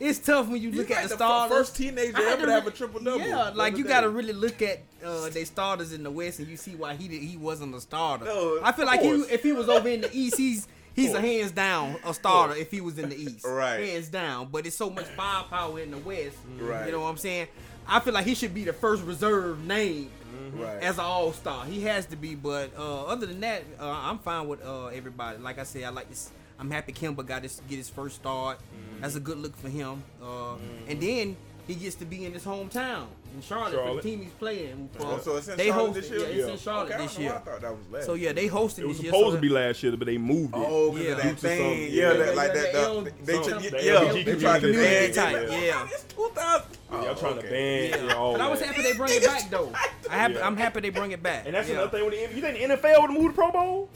It's 0.00 0.18
tough 0.18 0.48
when 0.48 0.60
you 0.60 0.70
He's 0.70 0.78
look 0.80 0.90
like 0.90 0.98
at 0.98 1.02
the 1.04 1.08
the 1.10 1.14
starters. 1.16 1.56
first 1.56 1.76
teenager 1.76 2.20
ever 2.20 2.46
to 2.46 2.52
have 2.52 2.66
a 2.66 2.70
triple-double 2.72 3.20
Yeah, 3.20 3.50
like 3.54 3.74
other 3.74 3.78
you 3.78 3.84
got 3.84 4.00
to 4.00 4.08
really 4.10 4.32
look 4.32 4.60
at 4.60 4.80
uh, 5.04 5.28
they 5.30 5.44
starters 5.44 5.92
in 5.92 6.02
the 6.02 6.10
West, 6.10 6.40
and 6.40 6.48
you 6.48 6.56
see 6.56 6.74
why 6.74 6.94
he 6.96 7.06
did, 7.06 7.22
he 7.22 7.36
wasn't 7.36 7.72
a 7.76 7.80
starter. 7.80 8.24
No, 8.24 8.58
I 8.62 8.72
feel 8.72 8.86
like 8.86 9.00
he, 9.00 9.08
if 9.10 9.44
he 9.44 9.52
was 9.52 9.68
over 9.68 9.88
in 9.88 10.00
the 10.00 10.10
East, 10.12 10.36
he's 10.36 10.66
he's 10.94 11.12
a 11.14 11.20
hands 11.20 11.52
down 11.52 11.96
a 12.04 12.12
starter 12.14 12.54
if 12.54 12.70
he 12.70 12.80
was 12.80 12.98
in 12.98 13.08
the 13.10 13.16
East. 13.16 13.44
Right. 13.44 13.80
hands 13.80 14.08
down. 14.08 14.48
But 14.50 14.66
it's 14.66 14.76
so 14.76 14.90
much 14.90 15.06
firepower 15.06 15.80
in 15.80 15.90
the 15.90 15.98
West. 15.98 16.36
Right. 16.58 16.86
You 16.86 16.92
know 16.92 17.00
what 17.00 17.08
I'm 17.08 17.16
saying? 17.16 17.48
I 17.86 18.00
feel 18.00 18.14
like 18.14 18.24
he 18.24 18.34
should 18.34 18.54
be 18.54 18.64
the 18.64 18.72
first 18.72 19.02
reserve 19.04 19.62
name 19.64 20.10
Right. 20.54 20.82
as 20.82 20.98
an 20.98 21.04
all 21.04 21.32
star. 21.32 21.64
He 21.64 21.82
has 21.82 22.06
to 22.06 22.16
be, 22.16 22.34
but 22.34 22.70
uh, 22.78 23.04
other 23.06 23.26
than 23.26 23.40
that, 23.40 23.62
uh, 23.80 23.88
I'm 23.88 24.18
fine 24.18 24.48
with 24.48 24.64
uh, 24.64 24.86
everybody. 24.86 25.38
Like 25.38 25.58
I 25.58 25.62
said, 25.64 25.84
I 25.84 25.90
like 25.90 26.08
this. 26.08 26.30
I'm 26.58 26.70
happy 26.70 26.92
Kimba 26.92 27.26
got 27.26 27.42
his 27.42 27.60
get 27.68 27.76
his 27.76 27.88
first 27.88 28.16
start. 28.16 28.58
Mm-hmm. 28.58 29.02
That's 29.02 29.16
a 29.16 29.20
good 29.20 29.38
look 29.38 29.56
for 29.56 29.68
him. 29.68 30.02
Uh, 30.22 30.54
And 30.88 31.00
then 31.00 31.36
he 31.66 31.74
gets 31.74 31.94
to 31.96 32.04
be 32.04 32.24
in 32.26 32.32
his 32.32 32.44
hometown 32.44 33.06
in 33.34 33.42
Charlotte, 33.42 33.70
for 33.72 33.76
Charlotte. 33.78 34.02
the 34.02 34.10
team 34.10 34.22
he's 34.22 34.30
playing. 34.32 34.88
For. 34.92 35.06
Oh, 35.06 35.10
uh, 35.14 35.18
so 35.20 35.36
it's 35.36 35.48
in 35.48 35.56
they 35.56 35.68
Charlotte 35.68 35.94
host, 35.94 36.00
this 36.00 36.10
year? 36.10 36.20
Yeah, 36.20 36.26
it's 36.26 36.46
Yeah. 36.46 36.52
in 36.52 36.58
Charlotte 36.58 36.84
Okay, 36.84 36.94
I 36.94 36.98
this 36.98 37.14
don't 37.14 37.24
know 37.24 37.28
why 37.28 37.34
year. 37.34 37.42
I 37.46 37.50
thought 37.50 37.60
that 37.62 37.70
was 37.76 37.90
last. 37.90 38.06
So 38.06 38.14
yeah, 38.14 38.32
they 38.32 38.48
hosted. 38.48 38.78
it 38.80 38.86
was 38.86 38.96
this 38.98 39.04
year. 39.04 39.12
supposed 39.12 39.30
so 39.30 39.34
to 39.36 39.40
be 39.40 39.48
last 39.48 39.82
year, 39.82 39.96
but 39.96 40.06
they 40.06 40.18
moved 40.18 40.54
it. 40.54 40.58
Oh, 40.66 40.96
Yeah. 40.96 41.14
that 41.14 41.38
thing. 41.38 41.80
yeah, 41.80 41.86
yeah, 41.88 42.12
that, 42.12 42.36
like 42.36 42.48
yeah, 42.48 42.54
that. 42.54 42.72
the 42.72 42.78
the- 42.78 42.84
L- 42.84 43.00
they, 43.24 43.32
some- 43.34 43.44
took- 43.62 43.70
the 43.72 43.84
yeah, 43.84 44.12
they 44.22 44.36
tried 44.36 44.60
to 44.60 44.66
community 44.72 45.12
oh, 45.12 45.14
ban 45.14 45.34
it. 45.36 45.50
yeah. 45.66 45.88
It's 45.90 46.02
2000. 46.04 46.66
Y'all 46.92 47.14
trying 47.16 47.34
to 47.34 47.38
okay. 47.40 47.50
ban 47.50 47.90
Yeah. 47.90 48.06
yeah, 48.06 48.14
but 48.14 48.40
I 48.40 48.48
was 48.48 48.60
happy 48.60 48.82
they 48.82 48.92
bring 48.92 49.10
it 49.12 49.24
back 49.26 49.50
though. 49.50 49.72
I 50.08 50.16
have, 50.16 50.32
Yeah. 50.32 50.46
I'm 50.46 50.56
happy 50.56 50.80
they 50.80 50.90
bring 50.90 51.10
it 51.10 51.22
back. 51.22 51.44
And 51.46 51.54
that's 51.56 51.68
another 51.70 51.88
thing 51.90 52.04
with 52.04 52.14
the 52.14 52.20
NBA. 52.20 52.36
You 52.36 52.40
think 52.42 52.58
the 52.58 52.76
NFL 52.76 53.00
would 53.00 53.10
have 53.10 53.20
moved 53.20 53.34
the 53.34 53.38
Pro 53.38 53.50
Bowl? 53.50 53.88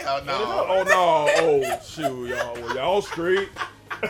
Hell 0.00 0.24
no. 0.24 0.32
Oh 0.68 0.82
no! 0.84 1.28
Oh 1.36 1.80
shoot, 1.84 2.28
y'all, 2.28 2.54
well, 2.54 2.74
y'all 2.76 3.02
straight. 3.02 3.48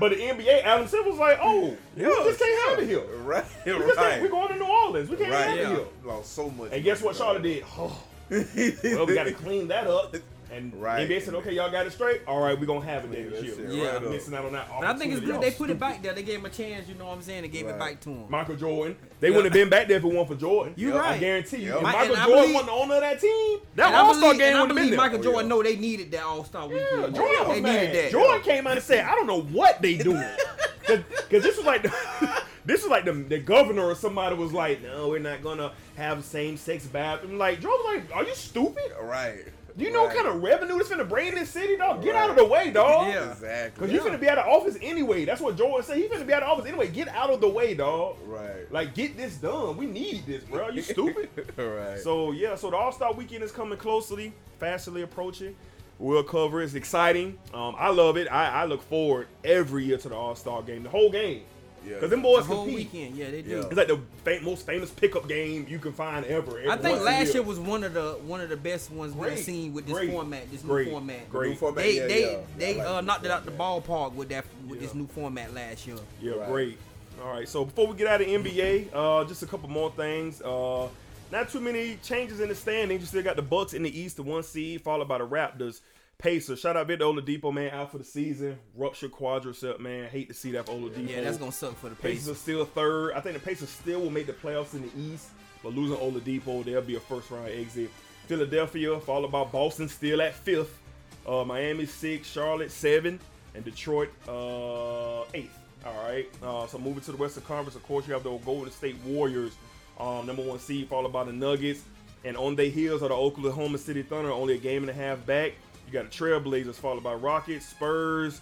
but 0.00 0.10
the 0.10 0.16
NBA, 0.16 0.62
Adam 0.62 0.86
Silver 0.86 1.10
was 1.10 1.18
like, 1.18 1.38
"Oh, 1.42 1.76
we 1.96 2.02
just 2.04 2.38
can't 2.38 2.70
have 2.70 2.78
it 2.78 2.86
here. 2.86 3.02
Right, 3.24 3.44
we 3.66 3.72
right. 3.72 4.22
We're 4.22 4.28
going 4.28 4.48
to 4.48 4.56
New 4.56 4.64
Orleans. 4.64 5.08
We 5.10 5.16
can't 5.16 5.30
Right. 5.30 5.46
have 5.46 5.58
it 5.58 5.62
Yeah. 5.62 5.68
here." 5.76 5.84
Lost 6.04 6.34
so 6.34 6.50
much. 6.50 6.70
And 6.72 6.82
guess 6.82 7.02
what 7.02 7.16
Charlotte 7.16 7.42
did? 7.42 7.64
Oh, 7.78 7.96
well, 8.30 9.06
we 9.06 9.14
got 9.14 9.24
to 9.24 9.32
clean 9.32 9.68
that 9.68 9.86
up. 9.86 10.14
And 10.52 10.74
Right. 10.74 11.08
NBA 11.08 11.20
said, 11.22 11.34
"Okay, 11.34 11.52
y'all 11.52 11.70
got 11.70 11.86
it 11.86 11.92
straight. 11.92 12.22
All 12.26 12.40
right, 12.40 12.58
we're 12.58 12.66
gonna 12.66 12.84
have 12.84 13.04
it 13.04 13.12
Clean 13.12 13.30
this 13.30 13.40
that 13.40 13.46
year." 13.46 13.54
shit 13.54 13.68
Yeah. 13.70 13.86
right 13.86 13.94
up. 13.96 14.10
missing 14.10 14.34
out 14.34 14.44
on 14.46 14.52
that. 14.52 14.68
But 14.80 14.88
I 14.88 14.94
think 14.98 15.12
it's 15.12 15.20
good 15.20 15.28
Y'all 15.30 15.40
they 15.40 15.50
put 15.50 15.54
stupid. 15.54 15.70
it 15.72 15.78
back 15.80 16.02
there. 16.02 16.12
They 16.12 16.22
gave 16.24 16.40
him 16.40 16.46
a 16.46 16.50
chance. 16.50 16.88
You 16.88 16.94
know 16.96 17.06
what 17.06 17.12
I'm 17.14 17.22
saying? 17.22 17.42
They 17.42 17.48
gave 17.48 17.66
Right. 17.66 17.74
it 17.74 17.78
back 17.78 18.00
to 18.00 18.08
him. 18.10 18.24
Michael 18.28 18.56
Jordan. 18.56 18.96
They 19.20 19.30
wouldn't 19.30 19.46
have 19.46 19.52
been 19.52 19.68
back 19.68 19.86
there 19.86 19.98
if 19.98 20.04
it 20.04 20.06
weren't 20.08 20.26
for 20.28 20.34
Jordan. 20.34 20.74
You 20.76 20.94
I 20.94 20.98
right. 20.98 21.20
guarantee 21.20 21.58
you. 21.58 21.68
Yep. 21.68 21.76
If 21.76 21.82
Michael 21.82 22.00
and 22.00 22.08
Jordan 22.16 22.26
believe- 22.34 22.54
wasn't 22.54 22.66
the 22.66 22.72
owner 22.72 22.94
of 22.96 23.00
that 23.02 23.20
team, 23.20 23.58
that 23.76 23.86
And 23.86 23.96
All 23.96 24.14
Star 24.14 24.22
believe, 24.22 24.38
game 24.38 24.48
and 24.48 24.56
I 24.56 24.60
would 24.62 24.70
have 24.70 24.76
been 24.76 24.90
there. 24.90 24.96
Michael 24.98 25.18
Oh, 25.18 25.22
Jordan 25.22 25.42
yeah. 25.44 25.48
know 25.48 25.62
they 25.62 25.76
needed 25.76 26.10
that 26.10 26.22
All 26.24 26.44
Star 26.44 26.62
Yeah, 26.68 26.74
weekend. 26.96 27.14
Jordan 27.14 27.38
was 27.48 27.54
they 27.56 27.60
mad. 27.60 27.80
needed 27.88 28.04
that. 28.04 28.10
Jordan 28.10 28.42
came 28.42 28.66
out 28.66 28.72
and 28.72 28.82
said, 28.82 29.04
"I 29.04 29.14
don't 29.14 29.26
know 29.28 29.40
what 29.42 29.80
they 29.82 29.94
doing," 29.94 30.24
because 30.86 31.42
this 31.44 31.56
was 31.56 31.64
like 31.66 31.82
the, 31.82 31.92
this 32.64 32.82
was 32.82 32.90
like 32.90 33.04
the, 33.04 33.12
the 33.12 33.38
governor 33.38 33.86
or 33.86 33.94
somebody 33.94 34.34
was 34.34 34.52
like, 34.52 34.82
"No, 34.82 35.08
we're 35.08 35.18
not 35.20 35.42
gonna 35.42 35.72
have 35.96 36.24
same 36.24 36.56
sex 36.56 36.84
bathroom." 36.86 37.38
Like 37.38 37.60
Jordan 37.60 37.80
was 37.84 37.96
like, 38.10 38.16
"Are 38.16 38.24
you 38.24 38.34
stupid? 38.34 38.92
Right. 39.00 39.44
Do 39.76 39.84
you 39.84 39.92
know 39.92 40.04
what 40.04 40.14
kind 40.14 40.26
of 40.26 40.42
revenue 40.42 40.78
it's 40.78 40.88
gonna 40.88 41.04
bring 41.04 41.28
in 41.28 41.34
this 41.36 41.50
city, 41.50 41.76
dog? 41.76 42.02
Get 42.02 42.14
Right. 42.14 42.22
out 42.24 42.30
of 42.30 42.36
the 42.36 42.44
way, 42.44 42.70
dog." 42.70 43.08
Yeah. 43.08 43.30
Exactly. 43.30 43.86
Cause 43.86 43.92
you're 43.92 44.04
gonna 44.04 44.18
be 44.18 44.28
out 44.28 44.38
of 44.38 44.46
office 44.46 44.76
anyway. 44.82 45.24
That's 45.24 45.40
what 45.40 45.56
Jordan 45.56 45.84
said. 45.86 45.96
He's 45.98 46.10
gonna 46.10 46.24
be 46.24 46.32
out 46.32 46.42
of 46.42 46.48
office 46.50 46.66
anyway. 46.66 46.88
Get 46.88 47.08
out 47.08 47.30
of 47.30 47.40
the 47.40 47.48
way, 47.48 47.74
dog. 47.74 48.16
Right. 48.26 48.70
Like, 48.70 48.94
get 48.94 49.16
this 49.16 49.36
done. 49.36 49.76
We 49.76 49.86
need 49.86 50.26
this, 50.26 50.42
bro. 50.44 50.68
You 50.70 50.82
stupid? 50.82 51.28
right. 51.56 51.98
So 52.00 52.32
yeah, 52.32 52.54
so 52.54 52.70
the 52.70 52.76
All 52.76 52.92
Star 52.92 53.12
Weekend 53.12 53.42
is 53.44 53.52
coming 53.52 53.78
closely, 53.78 54.32
fastly 54.58 55.02
approaching. 55.02 55.54
We'll 55.98 56.22
cover. 56.22 56.62
it. 56.62 56.64
It's 56.64 56.74
exciting. 56.74 57.38
Um, 57.52 57.74
I 57.78 57.90
love 57.90 58.16
it. 58.16 58.26
I, 58.32 58.62
I 58.62 58.64
look 58.64 58.80
forward 58.82 59.26
every 59.44 59.84
year 59.84 59.98
to 59.98 60.08
the 60.08 60.14
All 60.16 60.34
Star 60.34 60.62
game, 60.62 60.82
the 60.82 60.88
whole 60.88 61.10
game, 61.10 61.42
yeah. 61.86 61.94
because 61.94 62.10
them 62.10 62.20
The 62.22 62.28
boys 62.28 62.46
whole 62.46 62.64
compete. 62.64 62.92
weekend. 62.92 63.16
Yeah, 63.16 63.30
they 63.30 63.42
do. 63.42 63.50
Yeah. 63.50 63.56
It's 63.66 63.76
like 63.76 63.88
the 63.88 64.00
fa- 64.24 64.40
most 64.42 64.66
famous 64.66 64.90
pickup 64.90 65.28
game 65.28 65.66
you 65.68 65.78
can 65.78 65.92
find 65.92 66.24
ever. 66.26 66.62
I 66.68 66.76
think 66.76 67.00
last 67.00 67.26
year 67.28 67.34
year 67.34 67.42
was 67.42 67.58
one 67.58 67.84
of 67.84 67.94
the 67.94 68.12
one 68.26 68.40
of 68.40 68.48
the 68.48 68.56
best 68.56 68.90
ones 68.90 69.14
we've 69.14 69.38
seen 69.38 69.72
with 69.72 69.86
this 69.86 69.94
Great. 69.94 70.10
format. 70.10 70.50
This 70.50 70.62
Great. 70.62 70.86
new 70.86 70.92
format. 70.92 71.30
Great. 71.30 71.50
New 71.50 71.56
format, 71.56 71.84
They 71.84 71.96
yeah, 71.96 72.06
they 72.06 72.32
yeah. 72.32 72.38
they 72.58 72.76
Yeah, 72.76 72.82
I 72.82 72.86
like 72.86 72.96
uh, 72.96 73.00
knocked 73.02 73.24
it 73.24 73.30
out 73.30 73.44
the 73.44 73.50
format. 73.52 73.86
ballpark 73.86 74.14
with 74.14 74.28
that 74.30 74.44
with 74.68 74.80
this 74.80 74.94
new 74.94 75.06
format 75.06 75.54
last 75.54 75.86
year. 75.86 75.96
Yeah, 76.20 76.32
Right. 76.34 76.48
great. 76.48 76.78
All 77.22 77.32
right, 77.34 77.46
so 77.48 77.64
before 77.66 77.86
we 77.86 77.96
get 77.96 78.06
out 78.06 78.22
of 78.22 78.26
NBA, 78.28 78.88
uh, 78.94 79.24
just 79.26 79.42
a 79.42 79.46
couple 79.46 79.68
more 79.68 79.90
things. 79.90 80.40
Uh, 80.40 80.88
not 81.30 81.50
too 81.50 81.60
many 81.60 81.96
changes 82.02 82.40
in 82.40 82.48
the 82.48 82.54
standings. 82.54 83.00
You 83.02 83.06
still 83.06 83.22
got 83.22 83.36
the 83.36 83.42
Bucks 83.42 83.74
in 83.74 83.82
the 83.82 84.00
East, 84.00 84.16
the 84.16 84.22
one 84.22 84.42
seed, 84.42 84.80
followed 84.80 85.06
by 85.06 85.18
the 85.18 85.26
Raptors. 85.26 85.80
Pacers. 86.20 86.60
Shout 86.60 86.76
out 86.76 86.86
Victor 86.86 87.06
Oladipo, 87.06 87.52
man, 87.52 87.70
out 87.70 87.90
for 87.90 87.98
the 87.98 88.04
season. 88.04 88.58
Ruptured 88.76 89.12
quadricep, 89.12 89.80
man. 89.80 90.08
Hate 90.08 90.28
to 90.28 90.34
see 90.34 90.52
that 90.52 90.66
for 90.66 90.72
Oladipo. 90.72 91.08
Yeah, 91.08 91.22
that's 91.22 91.38
gonna 91.38 91.52
suck 91.52 91.76
for 91.76 91.88
the 91.88 91.94
Pacers 91.96 92.28
are 92.28 92.34
still 92.34 92.64
third. 92.64 93.12
I 93.14 93.20
think 93.20 93.34
the 93.34 93.40
Pacers 93.40 93.70
still 93.70 94.00
will 94.00 94.10
make 94.10 94.26
the 94.26 94.32
playoffs 94.32 94.74
in 94.74 94.82
the 94.82 94.90
East, 94.96 95.30
but 95.62 95.74
losing 95.74 95.96
Oladipo, 95.96 96.64
they'll 96.64 96.82
be 96.82 96.96
a 96.96 97.00
first 97.00 97.30
round 97.30 97.48
exit. 97.48 97.90
Philadelphia, 98.26 99.00
followed 99.00 99.32
by 99.32 99.44
Boston, 99.44 99.88
still 99.88 100.22
at 100.22 100.34
fifth. 100.34 100.78
Uh, 101.26 101.44
Miami 101.44 101.86
six, 101.86 102.28
Charlotte 102.28 102.70
seven, 102.70 103.18
and 103.54 103.64
Detroit 103.64 104.10
uh, 104.28 105.22
eighth. 105.34 105.58
All 105.84 106.04
right. 106.04 106.28
Uh, 106.42 106.66
so 106.66 106.78
moving 106.78 107.00
to 107.02 107.12
the 107.12 107.16
Western 107.16 107.42
Conference, 107.44 107.74
of 107.74 107.82
course, 107.82 108.06
you 108.06 108.14
have 108.14 108.22
the 108.22 108.36
Golden 108.38 108.70
State 108.70 108.96
Warriors, 109.04 109.52
um, 109.98 110.26
number 110.26 110.42
one 110.42 110.58
seed, 110.58 110.88
followed 110.88 111.12
by 111.12 111.24
the 111.24 111.32
Nuggets, 111.32 111.82
and 112.24 112.36
on 112.36 112.54
their 112.54 112.70
heels 112.70 113.02
are 113.02 113.08
the 113.08 113.14
Oklahoma 113.14 113.78
City 113.78 114.02
Thunder, 114.02 114.30
only 114.30 114.54
a 114.54 114.58
game 114.58 114.82
and 114.82 114.90
a 114.90 114.94
half 114.94 115.24
back. 115.24 115.52
You 115.90 115.98
got 115.98 116.10
the 116.10 116.16
Trailblazers, 116.16 116.76
followed 116.76 117.02
by 117.02 117.14
Rockets, 117.14 117.66
Spurs, 117.66 118.40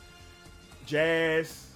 Jazz, 0.84 1.68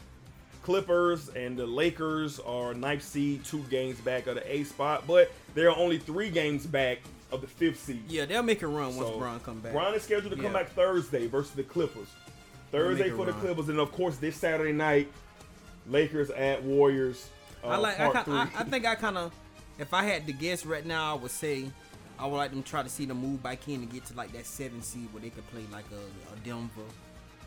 Clippers 0.62 1.30
and 1.30 1.56
the 1.56 1.66
Lakers 1.66 2.38
are 2.40 2.74
ninth 2.74 3.02
seed, 3.02 3.42
two 3.44 3.62
games 3.70 3.98
back 4.00 4.26
of 4.26 4.34
the 4.34 4.54
A 4.54 4.64
spot, 4.64 5.04
but 5.06 5.32
they're 5.54 5.74
only 5.74 5.98
three 5.98 6.28
games 6.28 6.66
back 6.66 6.98
of 7.32 7.40
the 7.40 7.46
fifth 7.46 7.80
seed. 7.80 8.02
Yeah, 8.06 8.26
they'll 8.26 8.42
make 8.42 8.60
a 8.60 8.66
run 8.66 8.96
once 8.96 9.08
So, 9.08 9.18
Bron 9.18 9.40
come 9.40 9.60
back. 9.60 9.72
Bron 9.72 9.94
is 9.94 10.02
scheduled 10.02 10.36
to 10.36 10.42
come 10.42 10.52
back 10.52 10.68
Thursday 10.68 11.26
versus 11.26 11.52
the 11.52 11.62
Clippers. 11.62 12.08
Thursday 12.70 13.08
for 13.08 13.24
the 13.24 13.32
run. 13.32 13.40
Clippers, 13.40 13.68
and 13.70 13.80
of 13.80 13.92
course 13.92 14.18
this 14.18 14.36
Saturday 14.36 14.72
night, 14.72 15.10
Lakers 15.88 16.28
at 16.30 16.62
Warriors. 16.62 17.28
Uh, 17.64 17.68
I 17.68 17.76
like. 17.76 17.98
I, 17.98 18.08
I. 18.08 18.48
I 18.58 18.64
think 18.64 18.84
I 18.86 18.94
kind 18.94 19.16
of, 19.16 19.32
if 19.78 19.94
I 19.94 20.04
had 20.04 20.26
to 20.26 20.32
guess 20.34 20.66
right 20.66 20.84
now, 20.84 21.16
I 21.16 21.18
would 21.18 21.30
say 21.30 21.70
I 22.22 22.26
would 22.26 22.36
like 22.36 22.50
them 22.50 22.62
to 22.62 22.68
try 22.68 22.82
to 22.84 22.88
see 22.88 23.04
them 23.04 23.18
move 23.18 23.42
back 23.42 23.66
in 23.68 23.74
and 23.82 23.92
get 23.92 24.04
to 24.06 24.14
like 24.14 24.32
that 24.32 24.46
seven 24.46 24.80
seed 24.82 25.12
where 25.12 25.20
they 25.20 25.30
could 25.30 25.46
play 25.50 25.62
like 25.72 25.84
a, 25.92 26.32
a 26.32 26.36
Denver, 26.44 26.82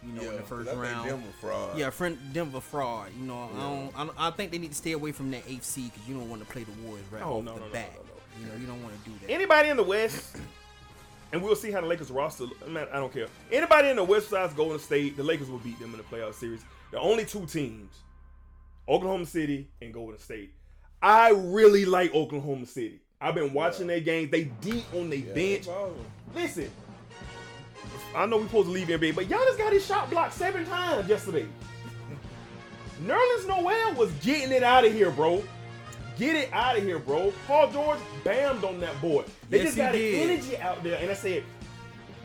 you 0.06 0.12
know, 0.14 0.22
in 0.32 0.36
the 0.36 0.44
first 0.44 0.68
I 0.70 0.74
think 0.74 0.84
round. 0.84 1.08
Denver 1.10 1.28
fraud. 1.40 1.78
Yeah, 1.78 1.90
friend 1.92 2.18
Denver 2.34 2.60
fraud. 2.60 3.10
You 3.18 3.26
know, 3.26 3.50
I, 3.56 3.60
don't, 3.60 3.92
I, 3.96 4.06
don't, 4.06 4.16
I 4.20 4.32
think 4.32 4.52
they 4.52 4.58
need 4.58 4.72
to 4.72 4.76
stay 4.78 4.92
away 4.92 5.14
from 5.14 5.32
that 5.32 5.44
eighth 5.48 5.64
seed 5.64 5.94
because 5.94 6.08
you 6.10 6.16
don't 6.16 6.30
want 6.30 6.46
to 6.46 6.52
play 6.52 6.64
the 6.64 6.74
Warriors 6.86 7.06
right 7.12 7.24
Oh, 7.24 7.38
off 7.38 7.44
no, 7.46 7.54
the 7.54 7.60
no, 7.62 7.66
no, 7.68 7.72
bat. 7.72 7.90
no, 7.96 8.02
no. 8.02 8.12
You 8.42 8.48
know, 8.54 8.60
you 8.60 8.68
don't 8.68 8.84
want 8.84 9.02
to 9.02 9.10
do 9.10 9.16
that. 9.22 9.32
Anybody 9.32 9.70
in 9.70 9.78
the 9.78 9.84
West, 9.84 10.36
and 11.32 11.42
we'll 11.42 11.56
see 11.56 11.72
how 11.72 11.80
the 11.80 11.88
Lakers 11.88 12.12
roster. 12.12 12.48
Man, 12.68 12.86
I 12.92 12.98
don't 12.98 13.14
care. 13.14 13.28
Anybody 13.52 13.88
in 13.90 13.96
the 13.96 14.04
West 14.04 14.30
besides 14.30 14.54
Golden 14.54 14.80
State, 14.80 15.16
the 15.16 15.24
Lakers 15.24 15.50
will 15.50 15.60
beat 15.60 15.80
them 15.80 15.92
in 15.92 15.98
the 15.98 16.04
playoff 16.04 16.34
series. 16.34 16.66
The 16.92 17.00
only 17.00 17.24
two 17.24 17.46
teams, 17.46 17.94
Oklahoma 18.90 19.26
City 19.26 19.70
and 19.82 19.94
Golden 19.94 20.20
State. 20.20 20.52
I 21.02 21.30
really 21.30 21.86
like 21.86 22.14
Oklahoma 22.14 22.66
City. 22.66 23.00
I've 23.22 23.36
been 23.36 23.54
watching 23.54 23.88
their 23.88 24.00
games. 24.00 24.32
They 24.32 24.46
deep 24.62 24.86
on 24.94 25.10
their 25.10 25.20
Yeah, 25.20 25.34
bench. 25.34 25.68
Listen, 26.34 26.70
I 28.16 28.26
know 28.26 28.38
we 28.38 28.44
supposed 28.44 28.68
to 28.68 28.72
leave 28.74 28.88
NBA, 28.88 29.16
but 29.16 29.26
Giannis 29.28 29.58
got 29.58 29.74
his 29.74 29.86
shot 29.86 30.10
blocked 30.10 30.34
seven 30.34 30.66
times 30.66 31.08
yesterday. 31.08 31.46
Nerlens 33.04 33.48
Noel 33.48 33.94
was 33.96 34.12
getting 34.24 34.52
it 34.52 34.64
out 34.64 34.86
of 34.86 34.94
here, 34.94 35.12
bro. 35.12 35.44
Get 36.18 36.36
it 36.36 36.50
out 36.54 36.78
of 36.78 36.84
here, 36.84 36.98
bro. 37.00 37.34
Paul 37.46 37.70
George 37.72 38.00
bammed 38.24 38.64
on 38.64 38.80
that 38.80 39.00
boy. 39.02 39.26
They 39.50 39.58
Yes, 39.58 39.66
just 39.68 39.78
got 39.78 39.92
the 39.92 40.22
energy 40.22 40.58
out 40.58 40.82
there, 40.82 40.98
and 41.02 41.12
I 41.12 41.14
said, 41.14 41.44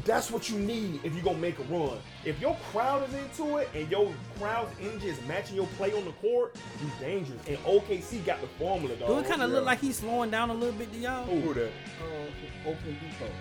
That's 0.04 0.30
what 0.30 0.48
you 0.48 0.58
need 0.58 1.00
if 1.04 1.14
you're 1.14 1.22
gonna 1.24 1.38
make 1.38 1.58
a 1.58 1.62
run. 1.64 1.98
If 2.24 2.40
your 2.40 2.56
crowd 2.72 3.08
is 3.08 3.14
into 3.14 3.58
it 3.58 3.68
and 3.74 3.90
your 3.90 4.12
crowd's 4.38 4.70
energy 4.80 5.08
is 5.08 5.18
matching 5.26 5.56
your 5.56 5.66
play 5.76 5.92
on 5.92 6.04
the 6.04 6.12
court, 6.12 6.56
you're 6.80 7.08
dangerous. 7.08 7.40
And 7.46 7.58
OKC 7.58 8.24
got 8.24 8.40
the 8.40 8.46
formula, 8.58 8.96
dog. 8.96 9.08
Do 9.08 9.18
it 9.18 9.26
kind 9.26 9.42
of 9.42 9.50
look 9.50 9.64
like 9.64 9.80
he's 9.80 9.96
slowing 9.98 10.30
down 10.30 10.50
a 10.50 10.54
little 10.54 10.74
bit 10.74 10.92
to 10.92 10.98
y'all? 10.98 11.24
Who 11.24 11.52
that? 11.54 11.66
Uh, 11.66 12.68
Open 12.68 12.94
Depot. 13.00 13.32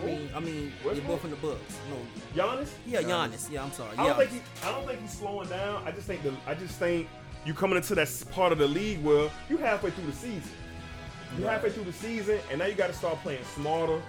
I 0.00 0.06
mean, 0.06 0.30
I 0.36 0.40
mean, 0.40 0.72
you're 0.84 0.94
both 1.02 1.24
in 1.24 1.30
the 1.30 1.36
books. 1.36 1.76
No, 1.90 1.96
Giannis. 2.42 2.70
yeah, 2.86 3.02
Giannis. 3.02 3.50
Yeah, 3.50 3.64
I'm 3.64 3.72
sorry. 3.72 3.90
I 3.92 3.96
don't 3.96 4.06
Yeah, 4.06 4.26
think 4.26 4.30
he, 4.30 4.66
I 4.68 4.70
don't 4.72 4.86
think 4.86 5.00
he's 5.00 5.12
slowing 5.12 5.48
down. 5.48 5.82
I 5.84 5.90
just 5.90 6.06
think 6.06 6.22
the 6.22 6.32
I 6.46 6.54
just 6.54 6.78
think 6.78 7.08
you 7.44 7.52
coming 7.52 7.76
into 7.76 7.94
that 7.96 8.24
part 8.30 8.52
of 8.52 8.58
the 8.58 8.68
league 8.68 9.02
where 9.02 9.28
you 9.48 9.56
halfway 9.56 9.90
through 9.90 10.06
the 10.06 10.12
season. 10.16 10.52
You 11.36 11.44
halfway 11.44 11.70
through 11.70 11.84
the 11.84 11.92
season, 11.92 12.38
and 12.50 12.60
now 12.60 12.66
you 12.66 12.74
got 12.74 12.86
to 12.86 12.92
start 12.92 13.18
playing 13.22 13.42
smarter. 13.54 14.00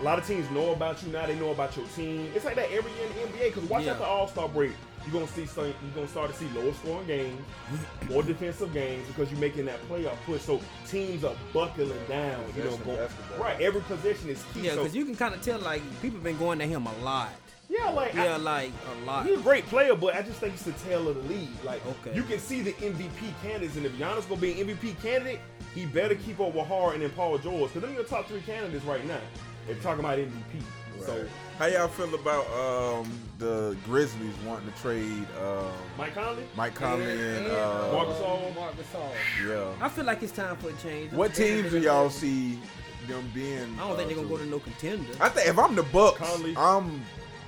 A 0.00 0.02
lot 0.02 0.18
of 0.18 0.26
teams 0.26 0.50
know 0.50 0.72
about 0.72 1.02
you 1.02 1.12
now. 1.12 1.26
They 1.26 1.36
know 1.36 1.50
about 1.50 1.76
your 1.76 1.86
team. 1.88 2.30
It's 2.34 2.44
like 2.44 2.56
that 2.56 2.70
every 2.72 2.90
year 2.92 3.06
in 3.06 3.12
the 3.14 3.20
NBA. 3.38 3.54
Because 3.54 3.68
watch 3.70 3.84
Yeah. 3.84 3.92
after 3.92 4.04
All 4.04 4.26
Star 4.28 4.48
break, 4.48 4.72
you're 5.04 5.12
gonna 5.12 5.28
see 5.28 5.46
some. 5.46 5.66
You're 5.66 5.74
gonna 5.94 6.08
start 6.08 6.32
to 6.32 6.36
see 6.36 6.48
lower 6.54 6.72
scoring 6.74 7.06
games, 7.06 7.40
more 8.10 8.22
defensive 8.22 8.72
games 8.74 9.06
because 9.06 9.30
you're 9.30 9.40
making 9.40 9.66
that 9.66 9.78
playoff 9.88 10.16
push. 10.26 10.42
So 10.42 10.60
teams 10.88 11.22
are 11.24 11.34
buckling 11.52 11.92
down. 12.08 12.42
You 12.56 12.64
know, 12.64 12.76
going, 12.78 12.98
right. 13.38 13.60
Every 13.60 13.82
possession 13.82 14.30
is 14.30 14.42
key. 14.52 14.62
yeah, 14.62 14.72
so, 14.72 14.78
because 14.78 14.96
you 14.96 15.04
can 15.04 15.14
kind 15.14 15.34
of 15.34 15.42
tell 15.42 15.58
like 15.60 15.82
people 16.02 16.18
been 16.20 16.38
going 16.38 16.58
to 16.58 16.66
him 16.66 16.86
a 16.86 16.92
lot. 17.04 17.28
yeah, 17.68 17.88
like 17.90 18.14
I- 18.16 18.24
Yeah, 18.24 18.36
like 18.36 18.72
a 18.92 19.04
lot. 19.06 19.26
He's 19.26 19.38
a 19.38 19.42
great 19.42 19.66
player, 19.66 19.94
but 19.94 20.14
I 20.16 20.22
just 20.22 20.38
think 20.40 20.54
it's 20.54 20.64
the 20.64 20.72
tail 20.72 21.08
of 21.08 21.16
the 21.22 21.32
league. 21.34 21.48
Like, 21.64 21.80
Okay. 21.86 22.14
you 22.16 22.22
can 22.24 22.38
see 22.38 22.60
the 22.62 22.72
MVP 22.72 23.32
candidates, 23.42 23.76
and 23.76 23.86
if 23.86 23.92
Giannis 23.92 24.28
gonna 24.28 24.40
be 24.40 24.60
an 24.60 24.68
MVP 24.68 24.94
candidate, 25.02 25.40
he 25.74 25.86
better 25.86 26.14
keep 26.14 26.40
up 26.40 26.52
with 26.54 26.66
Hart 26.66 26.94
and 26.94 27.02
then 27.02 27.10
Paul 27.10 27.38
George, 27.38 27.72
because 27.72 27.80
them 27.82 27.90
are 27.90 27.94
your 27.94 28.04
top 28.04 28.28
three 28.28 28.42
candidates 28.42 28.84
right 28.84 29.04
now. 29.06 29.18
They're 29.66 29.76
talking 29.76 30.00
about 30.00 30.18
MVP. 30.18 30.62
So, 31.04 31.26
How 31.58 31.66
y'all 31.66 31.88
feel 31.88 32.14
about 32.14 32.46
um, 32.52 33.10
the 33.38 33.76
Grizzlies 33.84 34.34
wanting 34.46 34.72
to 34.72 34.78
trade 34.80 35.26
um, 35.44 35.70
Mike 35.98 36.14
Conley, 36.14 36.44
Mike 36.56 36.74
Conley 36.74 37.04
and 37.10 37.20
And, 37.20 37.46
uh, 37.48 37.90
Marcus 37.92 38.20
All, 38.20 38.52
Marc 38.54 38.74
Gasol. 38.76 39.10
yeah? 39.46 39.84
I 39.84 39.88
feel 39.90 40.04
like 40.04 40.22
it's 40.22 40.32
time 40.32 40.56
for 40.56 40.70
a 40.70 40.72
change. 40.74 41.12
What 41.12 41.34
teams 41.34 41.70
do 41.70 41.78
y'all 41.78 42.08
see 42.10 42.58
them 43.06 43.30
being? 43.34 43.74
I 43.78 43.86
don't 43.88 43.96
think 43.96 44.06
uh, 44.12 44.14
they're 44.14 44.16
gonna 44.16 44.28
go 44.28 44.36
to 44.38 44.46
no 44.46 44.58
contender. 44.60 45.12
I 45.20 45.28
think 45.28 45.48
if 45.48 45.58
I'm 45.58 45.74
the 45.74 45.82
Bucks, 45.82 46.18
Conley. 46.18 46.54
I'm 46.56 47.02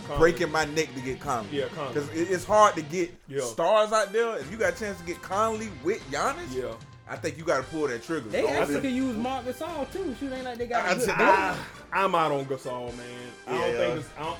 Conley. 0.07 0.19
breaking 0.19 0.53
my 0.53 0.67
neck 0.67 0.93
to 0.95 1.01
get 1.01 1.19
Conley. 1.21 1.49
Yeah, 1.59 1.69
Conley. 1.75 1.95
Because 1.95 2.11
it's 2.13 2.45
hard 2.45 2.75
to 2.75 2.83
get 2.83 3.15
Yeah. 3.29 3.41
stars 3.43 3.93
out 3.93 4.13
there. 4.13 4.37
If 4.39 4.51
you 4.51 4.59
got 4.59 4.75
a 4.75 4.79
chance 4.79 4.99
to 5.01 5.05
get 5.07 5.23
Conley 5.23 5.69
with 5.83 6.03
Giannis, 6.11 6.53
Yeah. 6.53 6.73
I 7.09 7.15
think 7.17 7.39
you 7.39 7.45
got 7.45 7.59
to 7.59 7.63
pull 7.63 7.87
that 7.87 8.03
trigger. 8.03 8.29
They 8.29 8.43
Don't 8.43 8.51
actually 8.53 8.75
let- 8.75 8.83
could 8.83 8.93
use 8.93 9.17
Marc 9.17 9.45
Gasol 9.47 9.91
too. 9.93 10.15
Shoot, 10.19 10.33
ain't 10.33 10.45
like 10.45 10.59
they 10.59 10.67
got 10.67 10.85
I 10.85 10.91
a 10.93 10.97
good. 10.97 11.09
I, 11.11 11.57
I'm 11.93 12.15
out 12.15 12.33
on 12.33 12.45
Gasol, 12.47 12.97
man. 12.97 13.07
I 13.47 13.51
don't 13.53 13.61
Yeah. 13.73 13.79
think 13.79 14.01
it's, 14.01 14.09
I 14.19 14.23
don't, 14.25 14.37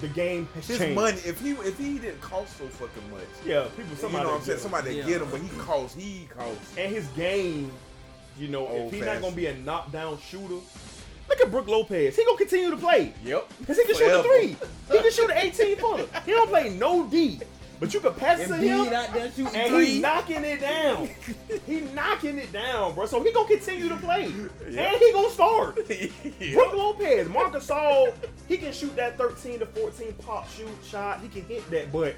the 0.00 0.08
game 0.08 0.48
has 0.54 0.66
his 0.66 0.78
changed. 0.78 0.94
money. 0.94 1.18
If 1.24 1.40
he 1.40 1.50
if 1.52 1.78
he 1.78 1.98
didn't 1.98 2.20
cost 2.20 2.56
so 2.58 2.66
fucking 2.66 3.10
much, 3.10 3.20
Yeah, 3.44 3.64
people, 3.76 3.90
you 3.90 3.96
somebody, 3.96 4.24
know 4.24 4.30
what 4.32 4.38
I'm 4.40 4.44
saying? 4.46 4.58
Somebody 4.60 4.88
that 4.88 4.94
Yeah. 4.96 5.06
get 5.06 5.22
him, 5.22 5.28
but 5.30 5.40
he 5.40 5.48
costs. 5.58 5.96
He 5.96 6.28
costs. 6.36 6.76
and 6.78 6.92
his 6.94 7.06
game, 7.08 7.70
you 8.38 8.48
know, 8.48 8.64
if 8.64 8.70
Old 8.70 8.92
he's 8.94 9.04
not 9.04 9.20
gonna 9.20 9.36
be 9.36 9.46
a 9.46 9.56
knockdown 9.56 10.18
shooter, 10.18 10.54
look 11.28 11.40
at 11.40 11.50
Brook 11.50 11.68
Lopez. 11.68 12.16
He 12.16 12.24
gonna 12.24 12.38
continue 12.38 12.70
to 12.70 12.76
play. 12.76 13.12
Yep. 13.24 13.48
Cause 13.66 13.76
he 13.76 13.84
can 13.84 13.94
shoot 13.94 14.04
Forever. 14.04 14.18
a 14.20 14.22
three. 14.22 14.56
He 14.90 14.98
can 15.02 15.12
shoot 15.12 15.30
an 15.30 15.36
18 15.36 15.76
footer. 15.76 16.06
He 16.24 16.32
don't 16.32 16.48
play 16.48 16.70
no 16.70 17.06
D. 17.06 17.40
But 17.80 17.94
you 17.94 18.00
can 18.00 18.12
pass 18.12 18.38
it 18.40 18.48
to 18.48 18.56
him. 18.56 18.92
out 18.92 19.12
there 19.14 19.30
shooting 19.32 19.56
And 19.56 19.72
three. 19.74 19.86
he's 19.86 20.02
knocking 20.02 20.44
it 20.44 20.60
down. 20.60 21.08
he 21.66 21.80
knocking 21.80 22.36
it 22.38 22.52
down, 22.52 22.94
bro. 22.94 23.06
So 23.06 23.22
he 23.22 23.32
gonna 23.32 23.48
continue 23.48 23.88
to 23.88 23.96
play. 23.96 24.30
Yeah. 24.68 24.82
And 24.92 24.96
he 24.98 25.12
gonna 25.12 25.30
start. 25.30 25.78
Yeah. 26.38 26.54
Brook 26.54 26.74
Lopez, 26.74 27.28
Marcus 27.28 27.66
Gasol, 27.66 28.12
he 28.48 28.56
can 28.58 28.72
shoot 28.72 28.94
that 28.96 29.16
13 29.18 29.60
to 29.60 29.66
14 29.66 30.12
pop 30.24 30.48
shoot 30.50 30.68
shot. 30.84 31.20
He 31.20 31.28
can 31.28 31.42
hit 31.44 31.68
that, 31.70 31.90
but 31.92 32.14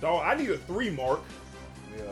dog, 0.00 0.22
I 0.24 0.34
need 0.34 0.50
a 0.50 0.58
three 0.58 0.90
mark. 0.90 1.20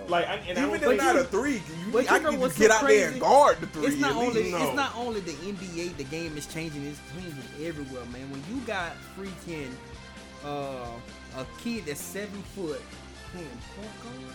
Like, 0.08 0.26
I, 0.26 0.34
and 0.36 0.58
I 0.58 0.62
Even 0.62 0.64
don't 0.66 0.74
if 0.76 0.82
think 0.82 1.02
not 1.02 1.16
a 1.16 1.24
three, 1.24 1.54
you, 1.56 1.60
But 1.92 2.10
I 2.10 2.16
you 2.16 2.22
know 2.22 2.30
can 2.30 2.40
what's 2.40 2.58
get 2.58 2.70
so 2.70 2.76
out 2.78 2.86
there 2.88 3.10
and 3.10 3.20
guard 3.20 3.60
the 3.60 3.66
three. 3.66 3.86
It's 3.88 3.96
not 3.98 4.12
at 4.12 4.16
least. 4.16 4.36
only 4.38 4.50
No. 4.52 4.64
it's 4.66 4.74
not 4.76 4.96
only 4.96 5.20
the 5.20 5.32
NBA. 5.32 5.96
The 5.98 6.04
game 6.04 6.36
is 6.38 6.46
changing. 6.46 6.86
It's 6.86 7.00
changing 7.12 7.66
everywhere, 7.66 8.04
man. 8.12 8.30
When 8.30 8.42
you 8.50 8.62
got 8.66 8.92
freaking 9.18 9.68
uh, 10.42 10.86
a 11.36 11.44
kid 11.62 11.86
that's 11.86 12.00
seven 12.00 12.42
foot 12.54 12.80
playing 13.32 13.48
point 13.76 14.02
guard 14.02 14.34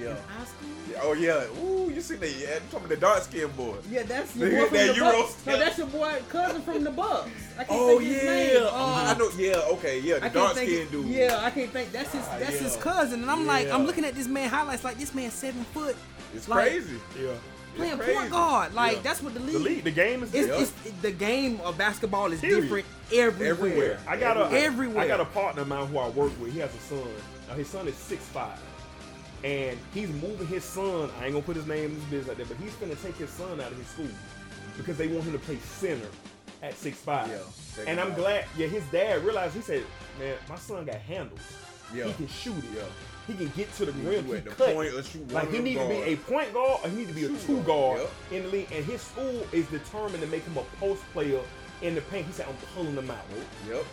Yeah. 0.00 0.10
in 0.10 0.16
high 0.16 0.44
school. 0.44 0.68
Oh 1.02 1.12
yeah. 1.14 1.44
Ooh, 1.62 1.90
you 1.92 2.00
see 2.00 2.14
that? 2.16 2.30
Yeah, 2.30 2.56
I'm 2.56 2.62
talking 2.70 2.78
about 2.86 2.88
the 2.90 2.96
dark 2.96 3.22
skinned 3.22 3.56
boy. 3.56 3.76
Yeah, 3.90 4.02
that's 4.04 4.36
your 4.36 4.50
boy 4.50 4.66
from 4.66 4.76
that 4.76 4.88
the 4.88 4.94
Euro 4.96 5.12
Bucks. 5.22 5.46
No, 5.46 5.58
that's 5.58 5.78
your 5.78 5.86
boy 5.88 6.22
cousin 6.28 6.62
from 6.62 6.84
the 6.84 6.90
Bucks. 6.90 7.30
I 7.58 7.64
can't 7.64 7.68
Oh 7.80 7.98
think 7.98 8.10
his 8.10 8.22
yeah, 8.24 8.30
name. 8.34 8.62
Uh, 8.64 8.70
I 8.72 9.18
know. 9.18 9.30
Yeah, 9.36 9.72
okay, 9.74 9.98
yeah, 10.00 10.18
the 10.20 10.30
dark 10.30 10.54
think. 10.54 10.70
skinned 10.70 10.90
dude. 10.92 11.06
Yeah, 11.06 11.40
I 11.42 11.50
can't 11.50 11.70
think. 11.72 11.90
That's 11.92 12.12
his. 12.12 12.24
Ah, 12.28 12.36
That's 12.38 12.58
his 12.58 12.76
yeah. 12.76 12.82
cousin, 12.82 13.22
and 13.22 13.30
I'm 13.30 13.46
like, 13.46 13.68
I'm 13.70 13.84
looking 13.84 14.04
at 14.04 14.14
this 14.14 14.28
man 14.28 14.48
highlights 14.48 14.84
like 14.84 14.98
this 14.98 15.14
man 15.14 15.30
seven 15.30 15.64
foot 15.64 15.96
it's 16.34 16.48
like, 16.48 16.68
crazy. 16.68 16.96
Yeah. 17.20 17.32
Playing 17.76 17.96
crazy. 17.98 18.14
point 18.14 18.30
guard. 18.30 18.74
Like 18.74 18.96
Yeah. 18.96 19.02
that's 19.02 19.22
what 19.22 19.34
the 19.34 19.40
league. 19.40 19.52
The 19.54 19.58
league, 19.60 19.84
the 19.84 19.90
game 19.90 20.22
is 20.22 20.34
It's, 20.34 20.46
different. 20.46 20.70
it's 20.86 21.00
the 21.02 21.12
game 21.12 21.60
of 21.62 21.76
basketball 21.78 22.32
is 22.32 22.40
Period. 22.40 22.62
different 22.62 22.86
everywhere. 23.12 23.50
Everywhere. 23.50 23.98
I 24.08 24.16
got 24.16 24.36
a 24.36 24.50
Everywhere. 24.56 25.02
I 25.02 25.06
got 25.08 25.20
a 25.20 25.24
partner 25.26 25.62
of 25.62 25.68
mine 25.68 25.86
who 25.86 25.98
I 25.98 26.08
work 26.08 26.32
with. 26.40 26.52
He 26.52 26.58
has 26.60 26.74
a 26.74 26.78
son. 26.80 27.04
Now 27.48 27.54
his 27.54 27.68
son 27.68 27.88
is 27.88 27.94
six 27.96 28.22
five, 28.24 28.58
and 29.44 29.78
he's 29.94 30.08
moving 30.10 30.46
his 30.46 30.64
son. 30.64 31.10
I 31.20 31.24
ain't 31.24 31.32
gonna 31.34 31.42
put 31.44 31.56
his 31.56 31.66
name 31.66 31.86
in 31.90 31.94
his 31.96 32.04
business 32.04 32.28
like 32.28 32.36
that, 32.38 32.48
but 32.48 32.56
he's 32.58 32.74
gonna 32.74 32.94
take 32.96 33.16
his 33.16 33.30
son 33.30 33.60
out 33.60 33.72
of 33.72 33.78
his 33.78 33.86
school 33.88 34.08
because 34.76 34.96
they 34.96 35.08
want 35.08 35.24
him 35.24 35.32
to 35.32 35.38
play 35.38 35.58
center 35.58 36.08
at 36.62 36.76
six 36.76 36.98
five. 36.98 37.28
Yeah, 37.28 37.84
and 37.86 37.98
I'm 38.00 38.12
out. 38.12 38.16
glad. 38.16 38.44
Yeah, 38.56 38.66
his 38.68 38.84
dad 38.92 39.24
realized. 39.24 39.54
He 39.54 39.62
said, 39.62 39.82
"Man, 40.18 40.36
my 40.48 40.56
son 40.56 40.84
got 40.84 40.96
handles. 40.96 41.40
Yeah. 41.94 42.04
He 42.04 42.12
can 42.12 42.28
shoot 42.28 42.56
it. 42.58 42.64
Yeah. 42.76 42.82
He 43.30 43.36
can 43.36 43.52
get 43.56 43.72
to 43.74 43.86
the 43.86 43.92
He 43.92 44.00
rim. 44.08 44.24
can 44.24 44.26
He 44.26 44.32
at 44.38 44.44
the 44.44 44.50
cut. 44.50 44.74
point 44.74 44.94
or 44.94 45.02
shoot 45.02 45.30
like 45.32 45.48
he 45.50 45.56
them 45.56 45.64
need 45.64 45.74
to 45.74 45.88
be 45.88 45.94
a 46.12 46.16
point 46.16 46.52
guard 46.52 46.80
or 46.84 46.88
he 46.90 46.96
need 46.96 47.08
to 47.08 47.14
be 47.14 47.24
a 47.24 47.28
Shoot 47.28 47.40
two 47.46 47.56
guard, 47.62 47.66
guard 47.66 48.00
yep. 48.00 48.10
in 48.32 48.42
the 48.44 48.48
league. 48.50 48.68
And 48.72 48.84
his 48.84 49.00
school 49.00 49.46
is 49.52 49.66
determined 49.68 50.20
to 50.22 50.26
make 50.28 50.42
him 50.44 50.56
a 50.56 50.62
post 50.78 51.02
player 51.12 51.40
in 51.82 51.94
the 51.94 52.00
paint. 52.02 52.26
He 52.26 52.32
said, 52.32 52.46
"I'm 52.48 52.56
pulling 52.74 52.94
them 52.94 53.10
out." 53.10 53.24
Yep. 53.68 53.84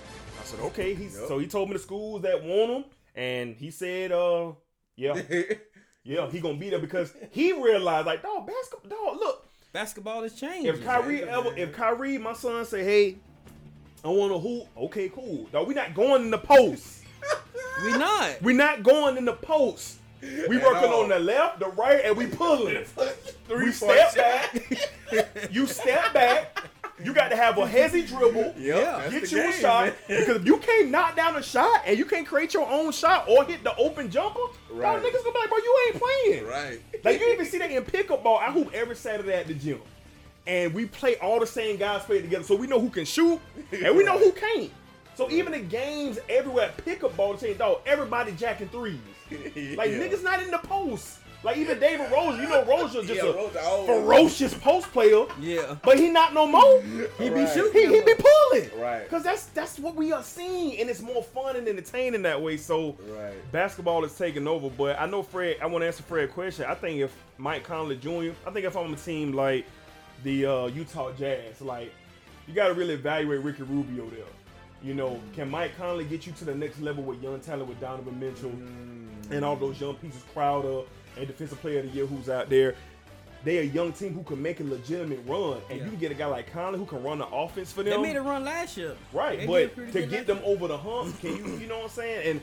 I 0.42 0.44
said, 0.44 0.60
"Okay." 0.62 0.94
He's 0.94 1.16
Yep. 1.18 1.28
so 1.28 1.38
he 1.40 1.48
told 1.48 1.70
me 1.70 1.74
the 1.74 1.80
schools 1.80 2.22
that 2.24 2.44
want 2.44 2.72
him, 2.72 2.86
and 3.16 3.56
he 3.56 3.72
said, 3.72 4.12
"Uh, 4.12 4.52
yeah, 4.96 5.14
yeah, 6.04 6.30
he 6.30 6.40
gonna 6.40 6.58
be 6.58 6.70
there 6.70 6.80
because 6.80 7.14
he 7.32 7.54
realized 7.54 8.08
like, 8.08 8.22
dog, 8.24 8.48
basketball, 8.48 8.90
dog, 9.14 9.18
look, 9.20 9.48
Basketball 9.74 10.24
is 10.24 10.34
changing. 10.34 10.66
if 10.74 10.84
Kyrie 10.84 11.24
ever, 11.24 11.56
if 11.56 11.72
Kyrie, 11.74 12.18
my 12.18 12.34
son 12.34 12.66
say, 12.66 12.84
hey, 12.84 13.18
I 14.04 14.08
want 14.08 14.32
to 14.32 14.40
hoop, 14.40 14.64
okay, 14.86 15.10
cool, 15.10 15.46
dog, 15.52 15.68
we 15.68 15.74
not 15.76 15.94
going 15.94 16.24
in 16.24 16.32
the 16.32 16.38
post, 16.38 16.97
we 17.84 17.92
not. 17.98 18.42
we 18.42 18.54
not 18.54 18.84
going 18.84 19.18
in 19.18 19.26
the 19.26 19.34
post." 19.34 19.96
We 20.20 20.58
At 20.58 20.64
working 20.64 20.90
all. 20.90 21.04
on 21.04 21.10
the 21.10 21.20
left, 21.20 21.60
the 21.60 21.68
right, 21.68 22.02
and 22.04 22.18
we 22.18 22.26
pulling. 22.26 22.84
we 23.50 23.72
step 23.72 24.16
back. 24.16 25.52
you 25.52 25.68
step 25.68 26.12
back. 26.12 26.64
You 27.04 27.14
got 27.14 27.30
to 27.30 27.36
have 27.36 27.60
a 27.60 27.68
hezzy 27.68 28.02
dribble. 28.08 28.56
Yeah, 28.58 29.08
Get 29.12 29.30
the 29.30 29.30
you 29.30 29.50
a 29.50 29.52
shot 29.54 29.86
man. 29.86 29.94
because 30.08 30.38
if 30.38 30.46
you 30.48 30.58
can't 30.58 30.90
knock 30.90 31.16
down 31.16 31.36
a 31.36 31.44
shot 31.44 31.84
and 31.86 31.96
you 32.00 32.06
can't 32.06 32.26
create 32.26 32.56
your 32.56 32.68
own 32.68 32.92
shot 32.92 33.30
or 33.30 33.46
hit 33.46 33.64
the 33.64 33.76
open 33.76 34.10
jumper, 34.10 34.40
Right. 34.72 34.96
right. 34.96 35.04
niggas 35.04 35.24
gonna 35.24 35.34
be 35.34 35.40
like, 35.40 35.50
bro, 35.50 35.58
you 35.60 35.78
ain't 35.88 36.02
playing. 36.02 36.48
Right. 36.48 36.82
Like 37.06 37.20
you 37.20 37.28
even 37.32 37.46
see 37.46 37.60
that 37.60 37.70
in 37.70 37.84
pickup 37.84 38.24
ball. 38.24 38.40
I 38.40 38.52
hoop 38.52 38.72
every 38.74 38.96
Saturday 38.96 39.34
at 39.36 39.46
the 39.46 39.54
gym, 39.54 39.80
and 40.48 40.74
we 40.74 40.88
play 40.88 41.18
all 41.18 41.40
the 41.40 41.46
same 41.48 41.78
guys 41.78 42.04
play 42.06 42.24
together, 42.24 42.44
so 42.44 42.56
we 42.56 42.66
know 42.66 42.80
who 42.80 42.90
can 42.90 43.06
shoot 43.06 43.40
and 43.72 43.96
we 43.96 44.04
know 44.04 44.18
who 44.18 44.32
can't. 44.32 44.72
So 45.18 45.30
even 45.32 45.54
in 45.56 45.68
games 45.68 46.20
everywhere 46.30 46.66
at 46.66 46.86
pickup 46.86 47.18
ball, 47.18 47.34
the 47.34 47.40
same 47.40 47.58
dog, 47.58 47.82
everybody 47.88 48.32
jacking 48.34 48.70
threes. 48.70 49.00
Like 49.32 49.90
Yeah. 49.92 49.98
niggas 49.98 50.24
not 50.24 50.42
in 50.44 50.52
the 50.52 50.60
post. 50.60 51.18
Like 51.44 51.58
even 51.58 51.80
David 51.80 52.12
Rose, 52.12 52.40
you 52.40 52.48
know 52.48 52.64
Rose 52.66 52.96
is 52.96 53.08
just 53.08 53.24
Yeah, 53.24 53.30
a 53.30 53.34
Rose 53.34 53.56
always- 53.56 53.88
ferocious 53.88 54.54
post 54.54 54.92
player. 54.92 55.26
Yeah. 55.42 55.76
But 55.84 56.00
he 56.00 56.10
not 56.10 56.34
no 56.36 56.46
more. 56.48 56.82
He 57.18 57.30
be 57.30 57.42
Right. 57.42 57.50
shooting. 57.54 57.74
He, 57.90 57.96
he 57.96 58.02
be 58.04 58.14
pulling. 58.16 58.80
Right. 58.80 59.10
Cause 59.10 59.24
that's 59.24 59.48
that's 59.48 59.80
what 59.80 59.96
we 59.96 60.12
are 60.12 60.24
seeing, 60.24 60.80
and 60.80 60.90
it's 60.90 61.02
more 61.02 61.24
fun 61.24 61.56
and 61.56 61.68
entertaining 61.68 62.22
that 62.24 62.40
way. 62.42 62.58
So 62.58 62.96
Right. 63.10 63.52
basketball 63.52 64.06
is 64.06 64.16
taking 64.16 64.48
over. 64.48 64.70
But 64.70 65.00
I 65.00 65.08
know 65.08 65.24
Fred. 65.24 65.58
I 65.62 65.66
want 65.66 65.82
to 65.82 65.88
answer 65.88 66.04
Fred's 66.04 66.32
question. 66.32 66.66
I 66.68 66.76
think 66.76 67.00
if 67.02 67.12
Mike 67.40 67.64
Conley 67.64 67.98
Jr. 67.98 68.34
I 68.46 68.52
think 68.52 68.66
if 68.66 68.76
I'm 68.78 68.86
on 68.86 68.94
a 68.94 68.98
team 68.98 69.34
like 69.34 69.66
the 70.24 70.46
uh, 70.46 70.66
Utah 70.68 71.12
Jazz, 71.14 71.60
like 71.62 71.92
you 72.48 72.54
got 72.54 72.68
to 72.70 72.74
really 72.76 72.94
evaluate 72.94 73.42
Ricky 73.44 73.64
Rubio 73.64 74.10
there. 74.10 74.26
You 74.84 74.94
know, 74.94 75.20
can 75.34 75.50
Mike 75.50 75.76
Conley 75.78 76.06
get 76.06 76.28
you 76.28 76.34
to 76.34 76.46
the 76.46 76.54
next 76.56 76.80
level 76.82 77.04
with 77.04 77.22
young 77.22 77.40
talent 77.40 77.68
with 77.68 77.80
Donovan 77.82 78.20
Mitchell 78.20 78.52
and 79.32 79.44
all 79.44 79.56
those 79.56 79.80
young 79.82 79.96
pieces, 79.96 80.24
Crowder 80.34 80.82
and 81.18 81.28
Defensive 81.28 81.60
Player 81.62 81.80
of 81.80 81.86
the 81.86 81.92
Year 81.92 82.06
who's 82.06 82.30
out 82.30 82.50
there? 82.50 82.76
They 83.44 83.58
a 83.60 83.64
young 83.64 83.92
team 83.94 84.14
who 84.14 84.24
can 84.24 84.42
make 84.42 84.60
a 84.60 84.64
legitimate 84.64 85.20
run, 85.26 85.62
and 85.70 85.80
Yeah. 85.80 85.86
you 85.86 85.92
can 85.92 86.00
get 86.00 86.12
a 86.12 86.16
guy 86.16 86.26
like 86.26 86.52
Conley 86.52 86.80
who 86.80 86.86
can 86.86 87.02
run 87.04 87.20
the 87.20 87.28
offense 87.28 87.72
for 87.72 87.82
them. 87.84 88.02
They 88.02 88.08
made 88.10 88.18
a 88.18 88.22
run 88.22 88.44
last 88.44 88.78
year. 88.78 88.96
Right, 89.14 89.40
They 89.40 89.46
but 89.68 89.94
to 89.94 90.06
get 90.06 90.28
them 90.28 90.38
year. 90.38 90.46
over 90.48 90.68
the 90.68 90.78
hump, 90.78 91.20
can 91.22 91.38
you 91.38 91.58
you 91.58 91.68
know 91.68 91.78
what 91.78 91.84
I'm 91.86 91.90
saying? 91.92 92.28
And 92.32 92.42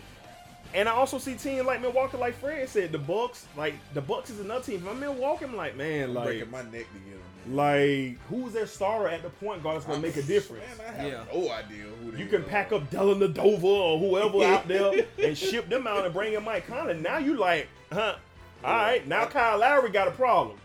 and 0.73 0.89
I 0.89 0.93
also 0.93 1.19
see 1.19 1.35
teams 1.35 1.65
like 1.67 1.81
Milwaukee, 1.81 2.17
like 2.17 2.35
Fred 2.35 2.69
said, 2.69 2.91
the 2.91 2.99
Bucks, 2.99 3.47
like 3.57 3.75
the 3.93 4.01
Bucks 4.01 4.31
is 4.31 4.41
another 4.41 4.65
team. 4.65 4.83
If 4.83 4.89
I'm 4.89 4.99
Milwaukee, 4.99 5.45
I'm 5.45 5.55
like, 5.57 5.77
man, 5.77 6.09
I'm 6.11 6.15
like, 6.15 6.25
breaking 6.27 6.51
my 6.51 6.63
neck 6.63 6.73
to 6.73 6.99
get 7.05 7.13
him. 7.13 7.21
Man. 7.47 7.57
like 7.57 8.19
who's 8.29 8.53
their 8.53 8.67
starter 8.67 9.09
at 9.09 9.23
the 9.23 9.31
point 9.31 9.63
guard 9.63 9.77
that's 9.77 9.87
gonna 9.87 10.01
make 10.01 10.17
a 10.17 10.23
difference? 10.23 10.65
Man, 10.79 10.87
I 10.89 10.93
have 11.03 11.07
Yeah. 11.13 11.25
no 11.33 11.51
idea 11.51 11.85
who 12.03 12.17
You 12.17 12.27
can 12.27 12.45
pack 12.45 12.73
up 12.73 12.91
Dylan 12.91 13.21
Nadova 13.27 13.65
or 13.65 13.99
whoever 13.99 14.45
out 14.53 14.69
there 14.69 15.05
and 15.23 15.37
ship 15.37 15.69
them 15.69 15.87
out 15.87 16.05
and 16.05 16.15
bring 16.15 16.33
in 16.35 16.45
Mike 16.45 16.67
Conley. 16.67 16.95
Now 16.95 17.19
you 17.19 17.37
like, 17.37 17.69
huh? 17.93 18.17
All 18.65 18.73
right, 18.75 19.07
now 19.07 19.27
Kyle 19.27 19.59
Lowry 19.59 19.91
got 19.91 20.09
a 20.09 20.13
problem 20.13 20.59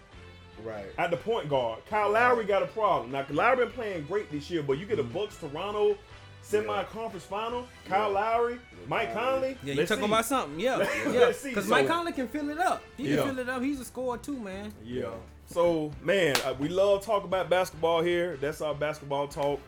Right. 0.63 0.85
at 0.97 1.09
the 1.11 1.17
point 1.17 1.49
guard. 1.49 1.79
Kyle 1.89 2.09
Lowry 2.11 2.45
got 2.45 2.63
a 2.63 2.67
problem. 2.67 3.11
Now 3.11 3.25
Lowry 3.29 3.57
been 3.65 3.71
playing 3.73 4.03
great 4.05 4.31
this 4.31 4.49
year, 4.49 4.61
but 4.63 4.77
you 4.77 4.85
get 4.85 4.99
a 4.99 5.03
mm. 5.03 5.11
Bucks 5.13 5.37
Toronto 5.37 5.97
semi-conference 6.41 7.25
final. 7.25 7.67
Kyle 7.87 8.09
Lowry, 8.11 8.59
Mike 8.87 9.13
Conley. 9.13 9.57
Yeah, 9.63 9.73
you 9.73 9.79
let's 9.79 9.89
talking 9.89 10.05
see. 10.05 10.09
about 10.11 10.25
something? 10.25 10.59
Yeah, 10.59 10.77
yeah. 11.05 11.11
let's 11.19 11.39
see. 11.39 11.49
Because 11.49 11.65
So- 11.65 11.71
Mike 11.71 11.87
Conley 11.87 12.11
can 12.13 12.27
fill 12.27 12.49
it 12.49 12.57
up. 12.57 12.81
He 12.97 13.09
Yeah. 13.09 13.17
can 13.17 13.27
fill 13.35 13.39
it 13.39 13.49
up. 13.49 13.61
He's 13.61 13.79
a 13.79 13.85
scorer 13.85 14.17
too, 14.17 14.37
man. 14.39 14.73
Yeah. 14.83 15.09
So, 15.51 15.91
man, 16.03 16.35
uh, 16.45 16.53
we 16.59 16.69
love 16.69 17.03
talking 17.03 17.27
about 17.27 17.49
basketball 17.49 18.03
here. 18.03 18.37
That's 18.37 18.61
our 18.61 18.75
basketball 18.75 19.27
talk 19.27 19.59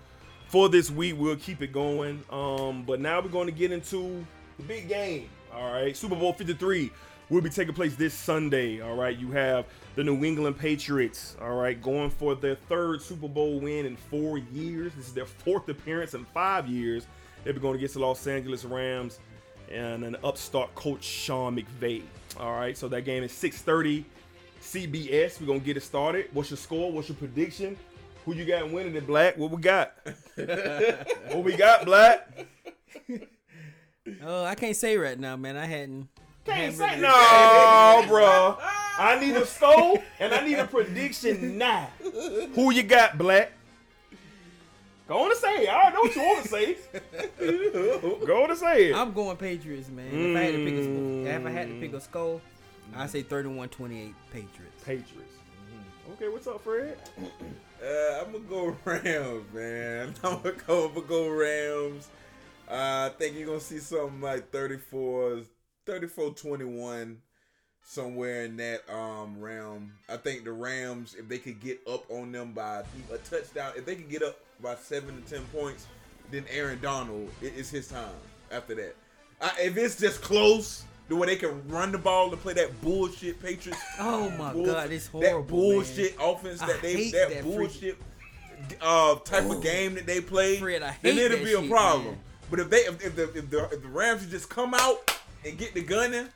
for 0.48 0.70
this 0.70 0.92
week. 0.92 1.16
We'll 1.18 1.38
keep 1.38 1.64
it 1.64 1.72
going. 1.72 2.24
Um, 2.30 2.84
but 2.84 3.00
now 3.00 3.20
we're 3.20 3.30
going 3.30 3.48
to 3.48 3.52
get 3.52 3.72
into 3.72 4.24
the 4.58 4.64
big 4.64 4.88
game. 4.88 5.28
All 5.52 5.74
right, 5.74 5.98
Super 5.98 6.16
Bowl 6.16 6.34
53 6.34 6.92
will 7.32 7.42
be 7.42 7.50
taking 7.50 7.74
place 7.74 7.96
this 7.96 8.14
Sunday. 8.14 8.80
All 8.80 8.96
right, 8.96 9.18
you 9.18 9.32
have 9.32 9.66
the 9.96 10.04
New 10.04 10.24
England 10.24 10.60
Patriots. 10.60 11.36
All 11.42 11.56
right, 11.56 11.82
going 11.82 12.12
for 12.12 12.36
their 12.36 12.56
third 12.70 13.02
Super 13.02 13.28
Bowl 13.28 13.60
win 13.60 13.88
in 13.88 13.96
four 13.96 14.38
years. 14.38 14.94
This 14.96 15.08
is 15.08 15.14
their 15.14 15.26
fourth 15.26 15.68
appearance 15.68 16.14
in 16.14 16.26
five 16.26 16.68
years. 16.68 17.08
They'll 17.44 17.56
be 17.56 17.60
going 17.60 17.78
against 17.78 17.96
the 17.96 18.02
Los 18.02 18.28
Angeles 18.28 18.66
Rams 18.66 19.18
and 19.72 20.04
an 20.04 20.16
upstart 20.24 20.76
coach 20.76 21.04
Sean 21.04 21.58
McVay. 21.58 22.04
All 22.40 22.54
right, 22.54 22.78
so 22.78 22.88
that 22.90 23.04
game 23.04 23.24
is 23.24 23.32
6:30 23.32 24.06
CBS. 24.72 25.42
We're 25.42 25.48
gonna 25.48 25.60
get 25.60 25.76
it 25.76 25.84
started. 25.84 26.30
What's 26.32 26.50
your 26.50 26.58
score? 26.58 26.92
What's 26.92 27.10
your 27.10 27.18
prediction? 27.18 27.78
Who 28.26 28.34
you 28.34 28.46
got 28.46 28.72
winning 28.72 28.96
it, 28.96 29.06
Black? 29.06 29.38
What 29.38 29.52
we 29.52 29.62
got? 29.62 29.94
what 30.36 31.44
we 31.44 31.58
got, 31.58 31.86
Black? 31.86 32.48
oh, 34.24 34.46
I 34.46 34.56
can't 34.56 34.76
say 34.76 34.96
right 34.98 35.20
now, 35.20 35.36
man. 35.36 35.58
I 35.58 35.66
hadn't. 35.66 36.08
Can't 36.46 36.58
hadn't 36.58 36.76
say 36.76 36.90
really- 36.90 37.02
no, 37.02 38.06
bro. 38.08 38.58
I 38.98 39.18
need 39.20 39.36
a 39.36 39.46
score 39.46 40.02
and 40.20 40.34
I 40.34 40.46
need 40.46 40.60
a 40.60 40.68
prediction 40.68 41.58
now. 41.58 41.90
Who 42.56 42.72
you 42.72 42.84
got, 42.84 43.18
Black? 43.18 43.52
Go 45.08 45.26
on 45.26 45.32
and 45.32 45.40
say 45.40 45.64
it. 45.64 45.70
I 45.70 45.74
already 45.74 45.96
know 45.96 46.02
what 46.02 46.16
you 46.16 46.22
want 46.22 46.44
to 46.44 46.48
say. 46.48 48.26
Go 48.26 48.44
on 48.44 48.50
and 48.52 48.60
say 48.60 48.90
it. 48.92 48.96
I'm 48.96 49.12
going 49.12 49.36
Patriots, 49.36 49.90
man. 49.90 50.08
If 50.14 50.38
I 50.38 50.42
had 50.44 50.54
to 50.54 50.64
pick 50.64 50.74
a 50.76 50.84
score, 50.84 51.28
if 51.28 51.46
I 51.46 51.50
had 51.50 51.68
to 51.68 51.80
pick 51.82 51.94
a 51.94 52.00
score, 52.02 52.42
I 52.96 53.08
say 53.08 53.24
31-28 53.24 54.14
Patriots. 54.32 54.84
Patriots. 54.84 55.36
Okay, 56.14 56.28
what's 56.28 56.48
up, 56.48 56.62
Fred? 56.62 56.98
Uh, 57.84 58.24
I'm 58.24 58.32
gonna 58.32 58.44
go 58.44 58.78
Rams, 58.86 59.52
man. 59.56 60.14
I'm 60.24 60.40
gonna 60.44 60.52
go, 60.68 60.88
I'm 60.88 60.94
gonna 60.94 61.08
go 61.08 61.30
Rams. 61.30 62.10
Uh, 62.70 63.10
I 63.10 63.12
think 63.18 63.36
you're 63.36 63.48
gonna 63.48 63.60
see 63.60 63.80
something 63.80 64.22
like 64.22 64.52
34, 64.52 65.42
34 65.88 66.30
21, 66.36 67.18
somewhere 67.84 68.46
in 68.46 68.58
that 68.58 68.88
um 68.88 69.40
realm. 69.40 69.94
I 70.08 70.18
think 70.18 70.44
the 70.44 70.52
Rams, 70.52 71.16
if 71.18 71.28
they 71.28 71.40
could 71.40 71.60
get 71.60 71.82
up 71.92 72.06
on 72.12 72.32
them 72.32 72.52
by 72.54 72.84
a 73.12 73.18
touchdown, 73.18 73.72
if 73.76 73.84
they 73.88 73.96
could 73.96 74.10
get 74.10 74.22
up 74.22 74.38
by 74.62 74.76
seven 74.76 75.20
to 75.20 75.28
ten 75.28 75.44
points, 75.46 75.88
then 76.30 76.46
Aaron 76.52 76.80
Donald, 76.84 77.30
it, 77.42 77.54
it's 77.58 77.72
his 77.72 77.88
time 77.88 78.10
after 78.52 78.76
that. 78.76 78.96
I, 79.42 79.54
if 79.60 79.76
it's 79.76 79.98
just 79.98 80.22
close, 80.22 80.84
the 81.12 81.18
way 81.18 81.28
they 81.28 81.36
can 81.36 81.68
run 81.68 81.92
the 81.92 81.98
ball 81.98 82.30
to 82.32 82.38
play 82.38 82.54
that 82.54 82.82
bullshit 82.82 83.42
Patriots 83.44 83.82
Oh 84.00 84.30
my 84.32 84.54
bull- 84.54 84.66
God, 84.66 84.90
it's 84.92 85.08
horrible. 85.08 85.42
That 85.42 85.48
bullshit 85.48 86.16
offense 86.22 86.62
I 86.62 86.68
that 86.68 86.82
they 86.82 86.94
hate 86.94 87.12
that, 87.14 87.30
that 87.32 87.44
bullshit 87.44 87.98
uh 88.80 89.16
type 89.16 89.50
of 89.50 89.62
game 89.62 89.96
that 89.96 90.06
they 90.06 90.22
play. 90.22 90.58
Fred, 90.58 90.82
I 90.84 90.96
then 91.02 91.18
it'll 91.18 91.38
that 91.38 91.44
be 91.44 91.54
a 91.54 91.60
shit, 91.62 91.70
problem. 91.70 92.06
man. 92.06 92.20
But 92.50 92.60
if 92.62 92.70
they 92.70 92.78
if, 92.78 93.06
if 93.06 93.16
the 93.18 93.24
if 93.38 93.50
the 93.50 93.64
if 93.66 93.82
the 93.82 93.88
Rams 93.90 94.26
just 94.32 94.50
come 94.50 94.74
out 94.74 95.18
and 95.46 95.58
get 95.58 95.74
the 95.74 95.82
gunning, 95.82 96.28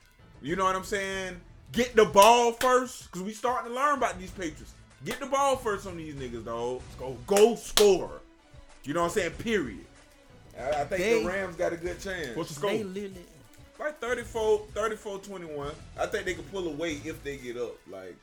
you 0.41 0.55
know 0.57 0.65
what 0.65 0.75
I'm 0.75 0.83
saying? 0.83 1.39
Get 1.71 1.95
the 1.95 2.05
ball 2.05 2.51
first, 2.53 3.05
because 3.05 3.21
we 3.23 3.31
starting 3.33 3.69
to 3.69 3.75
learn 3.75 3.97
about 3.97 4.19
these 4.19 4.31
Patriots. 4.31 4.73
Get 5.05 5.19
the 5.21 5.25
ball 5.25 5.55
first 5.55 5.87
on 5.87 5.95
these 5.97 6.15
niggas, 6.15 6.43
dog. 6.45 6.81
Go 6.99 7.15
go 7.27 7.55
score. 7.55 8.21
You 8.83 8.93
know 8.93 9.01
what 9.03 9.07
I'm 9.07 9.13
saying? 9.13 9.31
Period. 9.31 9.85
I, 10.59 10.69
I 10.81 10.85
think 10.85 11.01
They- 11.01 11.21
the 11.23 11.27
Rams 11.29 11.55
got 11.55 11.71
a 11.73 11.77
good 11.77 11.99
chance. 12.01 12.35
What's 12.35 12.59
your 12.59 12.69
They 12.71 12.79
score? 12.79 12.91
literally. 12.91 13.25
Like 13.79 13.99
34, 13.99 14.67
34 14.73 15.19
21. 15.19 15.71
I 15.99 16.05
think 16.05 16.25
they 16.25 16.33
can 16.33 16.43
pull 16.45 16.67
away 16.67 17.01
if 17.03 17.23
they 17.23 17.37
get 17.37 17.57
up. 17.57 17.75
Like, 17.89 18.15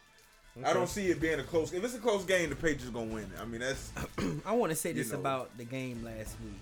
I 0.64 0.72
don't 0.72 0.88
see 0.88 1.10
it 1.10 1.20
being 1.20 1.40
a 1.40 1.42
close. 1.42 1.72
If 1.72 1.84
it's 1.84 1.94
a 1.94 1.98
close 1.98 2.24
game, 2.24 2.50
the 2.50 2.56
Patriots 2.56 2.88
gonna 2.88 3.06
win 3.06 3.24
it. 3.24 3.40
I 3.40 3.44
mean, 3.44 3.60
that's 3.60 3.92
I 4.46 4.52
want 4.52 4.70
to 4.70 4.76
say 4.76 4.92
this 4.92 5.12
know. 5.12 5.18
about 5.18 5.56
the 5.56 5.64
game 5.64 6.04
last 6.04 6.36
week. 6.42 6.60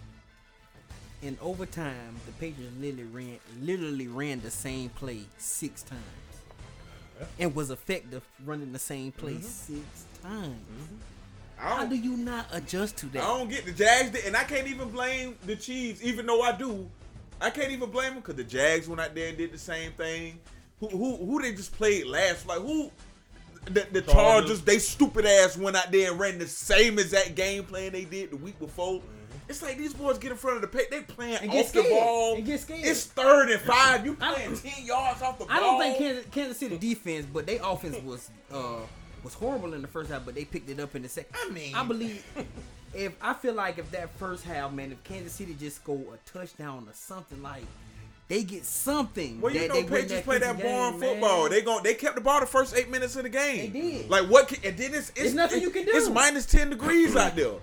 In 1.22 1.36
overtime, 1.40 2.16
the 2.26 2.32
Patriots 2.32 2.72
literally 2.80 3.04
ran 3.04 3.38
literally 3.60 4.08
ran 4.08 4.40
the 4.40 4.50
same 4.50 4.88
play 4.90 5.20
six 5.38 5.82
times, 5.82 7.28
and 7.38 7.54
was 7.54 7.70
effective 7.70 8.22
running 8.44 8.72
the 8.72 8.78
same 8.78 9.12
play 9.12 9.34
mm-hmm. 9.34 9.42
six 9.42 10.06
times. 10.22 10.46
Mm-hmm. 10.46 10.96
I 11.60 11.62
How 11.62 11.84
don't. 11.84 12.02
you 12.02 12.16
not 12.16 12.46
adjust 12.52 12.96
to 12.98 13.06
that? 13.06 13.22
I 13.22 13.26
don't 13.26 13.50
get 13.50 13.66
the 13.66 13.72
Jags, 13.72 14.10
did- 14.10 14.24
and 14.24 14.36
I 14.36 14.44
can't 14.44 14.66
even 14.66 14.88
blame 14.88 15.36
the 15.44 15.56
Chiefs, 15.56 16.02
even 16.02 16.26
though 16.26 16.42
I 16.42 16.52
do. 16.52 16.88
I 17.40 17.50
can't 17.50 17.70
even 17.72 17.90
blame 17.90 18.08
them 18.14 18.16
because 18.16 18.36
the 18.36 18.44
Jags 18.44 18.88
went 18.88 19.00
out 19.00 19.14
there 19.14 19.28
and 19.28 19.38
did 19.38 19.52
the 19.52 19.58
same 19.58 19.92
thing. 19.92 20.38
Who 20.80 20.88
who 20.88 21.16
who 21.16 21.42
they 21.42 21.52
just 21.52 21.72
played 21.72 22.06
last? 22.06 22.46
Like 22.46 22.60
who? 22.60 22.90
The, 23.66 23.86
the 23.92 24.00
Chargers. 24.00 24.12
Chargers, 24.12 24.60
they 24.62 24.78
stupid 24.78 25.26
ass 25.26 25.56
went 25.56 25.76
out 25.76 25.92
there 25.92 26.10
and 26.10 26.18
ran 26.18 26.38
the 26.38 26.46
same 26.46 26.98
exact 26.98 27.34
game 27.34 27.64
plan 27.64 27.92
they 27.92 28.04
did 28.06 28.30
the 28.30 28.36
week 28.38 28.58
before. 28.58 29.02
It's 29.50 29.62
like 29.62 29.76
these 29.76 29.92
boys 29.92 30.16
get 30.16 30.30
in 30.30 30.36
front 30.38 30.56
of 30.56 30.62
the 30.62 30.68
paint. 30.68 30.90
They 30.90 31.00
playing 31.02 31.38
And 31.42 31.50
get 31.50 31.66
off 31.66 31.72
the 31.72 31.82
ball. 31.82 32.36
And 32.36 32.46
get 32.46 32.60
scared. 32.60 32.80
It's 32.84 33.04
third 33.06 33.50
and 33.50 33.60
five. 33.72 34.06
You 34.06 34.16
I- 34.20 34.32
playing 34.34 34.56
ten 34.56 34.86
yards 34.86 35.20
off 35.22 35.38
the 35.38 35.44
ball. 35.44 35.54
I 35.56 35.60
don't 35.60 35.78
think 35.80 35.98
Kansas, 35.98 36.24
Kansas 36.30 36.56
City 36.58 36.78
defense, 36.78 37.26
but 37.30 37.46
their 37.46 37.60
offense 37.62 37.96
was 38.02 38.30
uh 38.52 38.76
was 39.22 39.34
horrible 39.34 39.74
in 39.74 39.82
the 39.82 39.88
first 39.88 40.10
half, 40.10 40.24
but 40.24 40.34
they 40.34 40.44
picked 40.46 40.70
it 40.70 40.80
up 40.80 40.94
in 40.96 41.02
the 41.02 41.08
second. 41.08 41.34
I 41.46 41.50
mean- 41.50 41.74
I 41.74 41.84
believe 41.84 42.24
if 42.94 43.12
I 43.20 43.34
feel 43.34 43.54
like 43.54 43.78
if 43.78 43.90
that 43.92 44.10
first 44.18 44.44
half, 44.44 44.72
man, 44.72 44.92
if 44.92 45.02
Kansas 45.04 45.32
City 45.32 45.56
just 45.58 45.76
score 45.76 46.02
a 46.14 46.30
touchdown 46.30 46.86
or 46.88 46.92
something 46.92 47.42
like, 47.42 47.64
they 48.28 48.44
get 48.44 48.64
something. 48.64 49.40
Well, 49.40 49.52
you 49.52 49.66
know, 49.68 49.82
Patriots 49.82 50.24
play 50.24 50.38
that 50.38 50.60
boring 50.60 50.92
game, 50.92 51.00
football. 51.00 51.42
man. 51.42 51.50
They 51.50 51.62
gon' 51.62 51.82
they 51.82 51.94
kept 51.94 52.14
the 52.14 52.20
ball 52.20 52.40
the 52.40 52.46
first 52.46 52.76
eight 52.76 52.88
minutes 52.88 53.16
of 53.16 53.24
the 53.24 53.28
game. 53.28 53.72
They 53.72 53.80
did. 53.80 54.10
Like 54.10 54.28
what? 54.28 54.48
Can, 54.48 54.58
and 54.64 54.78
then 54.78 54.94
it's, 54.94 55.10
it's 55.10 55.18
There's 55.20 55.34
nothing 55.34 55.62
you 55.62 55.70
can 55.70 55.84
do. 55.84 55.90
It's 55.92 56.08
minus 56.08 56.46
ten 56.46 56.70
degrees 56.70 57.16
out 57.16 57.34
there. 57.34 57.54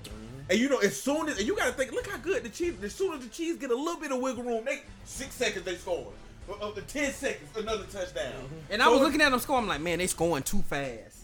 And 0.50 0.60
you 0.60 0.70
know, 0.70 0.78
as 0.80 1.02
soon 1.02 1.30
as 1.30 1.42
you 1.44 1.56
gotta 1.56 1.72
think, 1.72 1.92
look 1.92 2.08
how 2.08 2.18
good 2.18 2.44
the 2.44 2.50
Chiefs. 2.50 2.84
As 2.84 2.94
soon 2.94 3.14
as 3.14 3.22
the 3.22 3.30
Chiefs 3.30 3.60
get 3.60 3.72
a 3.72 3.76
little 3.76 4.00
bit 4.00 4.12
of 4.12 4.20
wiggle 4.20 4.44
room, 4.44 4.66
they 4.66 4.82
six 5.06 5.36
seconds 5.36 5.64
they 5.66 5.76
score. 5.76 6.08
Uh, 6.50 6.54
uh, 6.66 6.72
the 6.72 6.82
ten 6.82 7.12
seconds, 7.12 7.50
another 7.58 7.84
touchdown. 7.92 8.34
And 8.70 8.82
I 8.82 8.88
was 8.90 9.02
looking 9.02 9.22
at 9.22 9.30
them 9.32 9.40
score. 9.40 9.58
I'm 9.58 9.68
like, 9.68 9.82
man, 9.82 10.00
they 10.00 10.08
scoring 10.08 10.44
too 10.44 10.62
fast. 10.64 11.17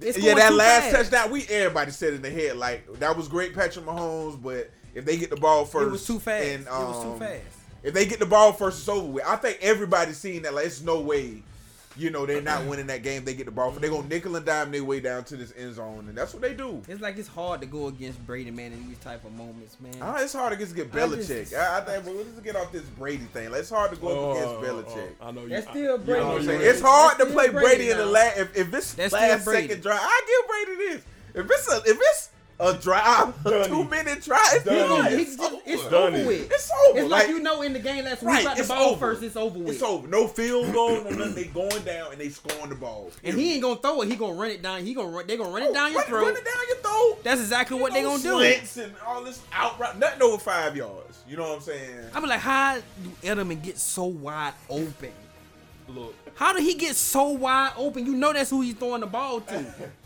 Yeah, 0.00 0.34
that 0.34 0.54
last 0.54 0.90
fast. 0.90 1.10
touchdown, 1.10 1.30
we 1.30 1.46
everybody 1.48 1.90
said 1.90 2.14
in 2.14 2.22
the 2.22 2.30
head 2.30 2.56
like 2.56 2.90
that 3.00 3.16
was 3.16 3.28
great, 3.28 3.54
Patrick 3.54 3.84
Mahomes. 3.84 4.40
But 4.40 4.70
if 4.94 5.04
they 5.04 5.16
get 5.16 5.30
the 5.30 5.36
ball 5.36 5.64
first, 5.64 5.88
It 5.88 5.92
was 5.92 6.06
too 6.06 6.18
fast. 6.18 6.46
And, 6.46 6.66
it 6.66 6.70
was 6.70 7.02
too 7.02 7.12
um, 7.12 7.18
fast. 7.18 7.42
If 7.82 7.94
they 7.94 8.06
get 8.06 8.18
the 8.18 8.26
ball 8.26 8.52
first, 8.52 8.80
it's 8.80 8.88
over 8.88 9.06
with. 9.06 9.24
I 9.24 9.36
think 9.36 9.58
everybody's 9.60 10.18
seen 10.18 10.42
that. 10.42 10.54
Like, 10.54 10.66
it's 10.66 10.82
no 10.82 11.00
way, 11.00 11.42
you 11.96 12.10
know, 12.10 12.24
they're 12.24 12.40
not 12.40 12.64
winning 12.66 12.86
that 12.86 13.02
game. 13.02 13.24
They 13.24 13.34
get 13.34 13.46
the 13.46 13.52
ball. 13.52 13.72
They're 13.72 13.90
gonna 13.90 14.06
nickel 14.06 14.36
and 14.36 14.46
dime 14.46 14.70
their 14.70 14.84
way 14.84 15.00
down 15.00 15.24
to 15.24 15.36
this 15.36 15.52
end 15.56 15.74
zone, 15.74 16.06
and 16.08 16.16
that's 16.16 16.32
what 16.32 16.40
they 16.42 16.54
do. 16.54 16.80
It's 16.88 17.00
like 17.00 17.18
it's 17.18 17.28
hard 17.28 17.60
to 17.62 17.66
go 17.66 17.88
against 17.88 18.24
Brady, 18.26 18.50
man, 18.50 18.72
in 18.72 18.88
these 18.88 18.98
type 18.98 19.24
of 19.24 19.32
moments, 19.32 19.76
man. 19.80 19.94
Ah, 20.00 20.22
it's 20.22 20.32
hard 20.32 20.52
to 20.52 20.58
get, 20.64 20.74
get 20.74 20.94
I 21.02 21.08
just- 21.08 21.30
Belichick. 21.30 21.58
I, 21.58 21.78
I 21.78 21.80
think, 21.82 22.04
but 22.04 22.14
let's 22.14 22.40
get 22.40 22.56
off 22.56 22.70
this 22.72 22.82
Brady 22.82 23.24
thing. 23.32 23.50
Like, 23.50 23.60
It's 23.60 23.70
hard 23.70 23.90
to 23.92 23.96
go 23.96 24.30
up 24.30 24.36
against 24.36 24.54
Oh, 24.54 24.62
Belichick. 24.62 25.10
oh, 25.20 25.26
I 25.26 25.30
know 25.32 25.42
you. 25.42 25.48
That's 25.48 25.68
still 25.68 25.98
Brady. 25.98 26.12
You 26.12 26.26
know 26.26 26.32
what 26.32 26.40
I'm 26.40 26.46
saying? 26.46 26.60
It's 26.62 26.80
hard 26.80 27.18
to 27.18 27.26
play 27.26 27.48
Brady 27.48 27.66
Brady 27.66 27.90
in 27.90 27.98
the 27.98 28.06
last. 28.06 28.38
If, 28.38 28.56
if 28.56 28.72
it's 28.74 28.94
That's 28.94 29.12
last 29.12 29.44
second 29.44 29.82
drive, 29.82 29.98
I 30.00 30.22
give 30.26 30.76
Brady 30.76 30.94
this. 30.94 31.04
If 31.32 31.46
it's 31.50 31.68
a 31.72 31.76
if 31.90 31.96
it's 32.00 32.29
a 32.60 32.74
drive, 32.74 33.46
a 33.46 33.66
two 33.66 33.84
minute 33.84 34.22
drive, 34.22 34.40
it's 34.52 34.64
Done. 34.64 34.88
done. 34.88 35.06
It's, 35.12 35.14
It's, 35.14 35.32
it's, 35.34 35.40
over. 35.42 35.56
it's 35.64 35.84
Done 35.88 36.14
over 36.14 36.26
with. 36.26 36.50
It's 36.52 36.70
over. 36.88 36.98
It's 36.98 37.08
like, 37.10 37.26
Like- 37.26 37.28
you 37.28 37.40
know 37.40 37.62
in 37.62 37.72
the 37.72 37.78
game 37.78 38.04
last 38.04 38.20
week, 38.22 38.28
Right, 38.28 38.44
we 38.46 38.54
the 38.54 38.58
it's 38.60 38.68
ball 38.68 38.90
over. 38.90 38.98
first, 38.98 39.22
it's 39.22 39.36
over 39.36 39.58
with. 39.58 39.68
It's 39.74 39.82
over. 39.82 40.06
No 40.08 40.26
field 40.28 40.72
goal, 40.72 41.02
no 41.04 41.10
nothing. 41.10 41.34
They 41.34 41.44
going 41.44 41.82
down 41.84 42.12
and 42.12 42.20
they 42.20 42.28
scoring 42.28 42.68
the 42.68 42.74
ball. 42.76 43.10
And 43.24 43.36
he 43.38 43.54
ain't 43.54 43.62
gonna 43.62 43.80
throw 43.80 44.02
it. 44.02 44.08
He 44.08 44.16
gonna 44.16 44.34
run 44.34 44.50
it 44.50 44.62
down. 44.62 44.84
He 44.84 44.92
gonna 44.94 45.08
run. 45.08 45.26
They 45.26 45.36
gonna 45.36 45.50
run 45.50 45.62
it 45.62 45.70
Oh, 45.70 45.74
down 45.74 45.92
your 45.92 46.00
run, 46.02 46.08
throat. 46.08 46.22
Run 46.26 46.36
it 46.36 46.44
down 46.44 46.62
your 46.68 46.76
throat. 46.78 47.24
That's 47.24 47.40
exactly 47.40 47.80
what 47.80 47.92
they 47.92 48.02
gonna 48.02 48.22
do. 48.22 48.28
slants 48.38 48.76
and 48.76 48.92
all 49.06 49.24
this 49.24 49.40
outright. 49.52 49.98
Nothing 49.98 50.22
over 50.22 50.38
five 50.38 50.76
yards. 50.76 51.18
You 51.28 51.36
know 51.36 51.44
what 51.48 51.56
I'm 51.56 51.60
saying? 51.62 51.96
I'm 52.14 52.24
like, 52.26 52.40
how 52.40 52.76
do 52.76 53.10
Edelman 53.22 53.62
get 53.62 53.78
so 53.78 54.04
wide 54.04 54.52
open? 54.68 55.12
Look, 55.88 56.14
How 56.34 56.52
did 56.52 56.62
he 56.62 56.74
get 56.74 56.94
so 56.94 57.30
wide 57.30 57.72
open? 57.76 58.06
You 58.06 58.14
know 58.14 58.32
that's 58.32 58.50
who 58.50 58.60
he's 58.60 58.74
throwing 58.74 59.00
the 59.00 59.06
ball 59.08 59.40
to. 59.40 59.64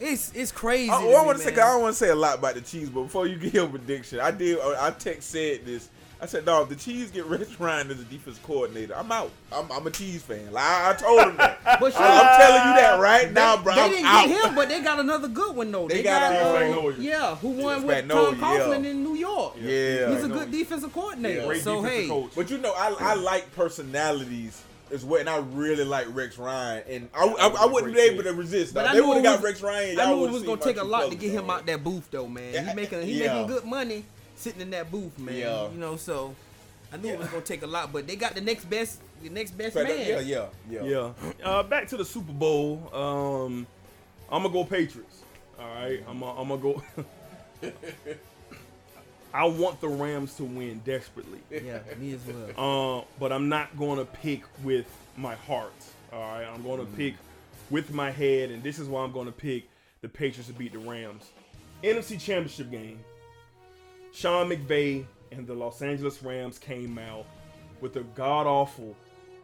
It's 0.00 0.32
it's 0.34 0.50
crazy. 0.50 0.90
I, 0.90 1.00
to 1.00 1.06
well, 1.06 1.22
I 1.22 1.26
want 1.26 1.38
to 1.38 1.44
say. 1.44 1.52
I 1.52 1.56
don't 1.56 1.82
want 1.82 1.94
to 1.94 1.98
say 1.98 2.08
a 2.08 2.14
lot 2.14 2.38
about 2.38 2.54
the 2.54 2.62
cheese, 2.62 2.88
but 2.88 3.02
before 3.02 3.26
you 3.26 3.36
get 3.36 3.54
your 3.54 3.68
prediction, 3.68 4.20
I 4.20 4.30
did. 4.30 4.58
I 4.60 4.90
text 4.90 5.30
said 5.30 5.66
this. 5.66 5.88
I 6.22 6.26
said, 6.26 6.44
dog, 6.44 6.68
the 6.68 6.76
cheese 6.76 7.10
get 7.10 7.24
Rex 7.26 7.58
Ryan 7.58 7.90
as 7.90 8.00
a 8.00 8.04
defense 8.04 8.38
coordinator. 8.42 8.94
I'm 8.94 9.10
out. 9.10 9.30
I'm, 9.50 9.70
I'm 9.72 9.86
a 9.86 9.90
cheese 9.90 10.22
fan. 10.22 10.52
Like, 10.52 10.64
I, 10.64 10.90
I 10.90 10.92
told 10.94 11.20
him 11.20 11.36
that. 11.38 11.58
But 11.80 11.96
I, 11.96 12.20
am 12.20 12.40
telling 12.40 12.68
you 12.68 12.80
that 12.80 13.00
right 13.00 13.32
now, 13.32 13.56
bro. 13.56 13.74
They 13.74 13.80
I'm 13.80 13.90
didn't 13.90 14.06
out. 14.06 14.26
get 14.26 14.44
him, 14.44 14.54
but 14.54 14.68
they 14.68 14.82
got 14.82 15.00
another 15.00 15.28
good 15.28 15.56
one 15.56 15.72
though. 15.72 15.88
They 15.88 15.98
They, 15.98 16.02
got, 16.02 16.32
got, 16.32 16.62
uh, 16.62 16.88
yeah, 16.98 17.36
who 17.36 17.48
won 17.50 17.80
Yeah, 17.80 17.86
with 17.86 18.04
Spagnuolo, 18.04 18.08
Tom 18.08 18.36
Coughlin 18.36 18.84
yeah. 18.84 18.90
in 18.90 19.02
New 19.02 19.14
York. 19.14 19.54
Yeah. 19.58 20.10
he's 20.10 20.24
a 20.24 20.28
good 20.28 20.50
defensive 20.50 20.92
coordinator. 20.92 21.46
Great 21.46 21.62
so 21.62 21.76
defensive 21.82 22.02
hey, 22.02 22.08
coach. 22.08 22.32
But 22.34 22.50
you 22.50 22.58
know, 22.58 22.72
I, 22.76 22.94
I 22.98 23.14
like 23.14 23.54
personalities 23.54 24.62
as 24.92 25.04
well, 25.04 25.20
and 25.20 25.28
I 25.28 25.38
really 25.38 25.84
like 25.84 26.06
Rex 26.14 26.38
Ryan, 26.38 26.82
and 26.88 27.08
I, 27.14 27.24
I, 27.26 27.48
I 27.48 27.66
wouldn't 27.66 27.94
be 27.94 28.00
able 28.00 28.22
to 28.24 28.32
resist. 28.32 28.74
But 28.74 28.82
But 28.84 28.90
I 28.90 28.94
they 28.94 29.00
knew 29.00 29.08
would 29.08 29.16
have 29.18 29.24
it 29.24 29.28
got 29.28 29.36
was- 29.42 29.44
Rex 29.44 29.62
Ryan. 29.62 30.00
I 30.00 30.06
knew 30.14 30.24
it 30.26 30.30
was 30.32 30.42
gonna 30.42 30.60
take 30.60 30.76
a 30.78 30.84
lot 30.84 31.10
to 31.10 31.16
get 31.16 31.30
him 31.30 31.48
out 31.50 31.66
that 31.66 31.82
booth 31.84 32.08
though, 32.10 32.26
man. 32.26 32.52
Yeah, 32.54 32.68
He 32.68 32.74
making 32.74 33.02
he 33.02 33.22
yeah. 33.22 33.32
making 33.34 33.46
good 33.48 33.64
money 33.64 34.04
sitting 34.36 34.60
in 34.62 34.70
that 34.70 34.90
booth, 34.90 35.18
man. 35.18 35.34
Yeah. 35.36 35.70
You 35.70 35.78
know, 35.78 35.96
so 35.96 36.34
I 36.92 36.96
knew 36.96 37.08
it 37.10 37.18
was 37.18 37.28
gonna 37.28 37.42
take 37.42 37.62
a 37.62 37.66
lot, 37.66 37.92
but 37.92 38.06
they 38.06 38.16
got 38.16 38.34
the 38.34 38.40
next 38.40 38.64
best, 38.68 39.00
the 39.22 39.28
next 39.28 39.52
best 39.52 39.74
But, 39.74 39.84
man. 39.84 39.98
Yeah, 40.08 40.20
yeah, 40.20 40.46
yeah. 40.68 40.82
Yeah. 40.84 41.12
Uh, 41.44 41.62
back 41.62 41.88
to 41.88 41.96
the 41.96 42.04
Super 42.04 42.32
Bowl. 42.32 42.88
Um, 42.94 43.66
I'm 44.30 44.42
gonna 44.42 44.52
go 44.52 44.64
Patriots. 44.64 45.22
All 45.58 45.66
right. 45.66 46.02
I'm 46.08 46.20
gonna, 46.20 46.40
I'm 46.40 46.48
gonna 46.48 46.60
go. 46.62 46.82
I 49.32 49.44
want 49.46 49.80
the 49.80 49.88
Rams 49.88 50.34
to 50.34 50.44
win 50.44 50.80
desperately. 50.84 51.38
Yeah, 51.50 51.80
me 51.98 52.14
as 52.14 52.20
well. 52.56 53.00
Uh, 53.00 53.04
but 53.18 53.32
I'm 53.32 53.48
not 53.48 53.76
going 53.78 53.98
to 53.98 54.04
pick 54.04 54.42
with 54.62 54.86
my 55.16 55.34
heart. 55.34 55.72
All 56.12 56.20
right, 56.20 56.44
I'm 56.44 56.62
going 56.62 56.80
to 56.80 56.92
pick 56.96 57.14
with 57.70 57.92
my 57.92 58.10
head, 58.10 58.50
and 58.50 58.62
this 58.62 58.78
is 58.78 58.88
why 58.88 59.02
I'm 59.02 59.12
going 59.12 59.26
to 59.26 59.32
pick 59.32 59.68
the 60.00 60.08
Patriots 60.08 60.48
to 60.48 60.52
beat 60.54 60.72
the 60.72 60.78
Rams. 60.78 61.30
NFC 61.84 62.20
Championship 62.20 62.70
game. 62.70 62.98
Sean 64.12 64.48
McVay 64.48 65.04
and 65.30 65.46
the 65.46 65.54
Los 65.54 65.80
Angeles 65.82 66.22
Rams 66.22 66.58
came 66.58 66.98
out 66.98 67.26
with 67.80 67.94
a 67.96 68.02
god 68.02 68.46
awful 68.46 68.96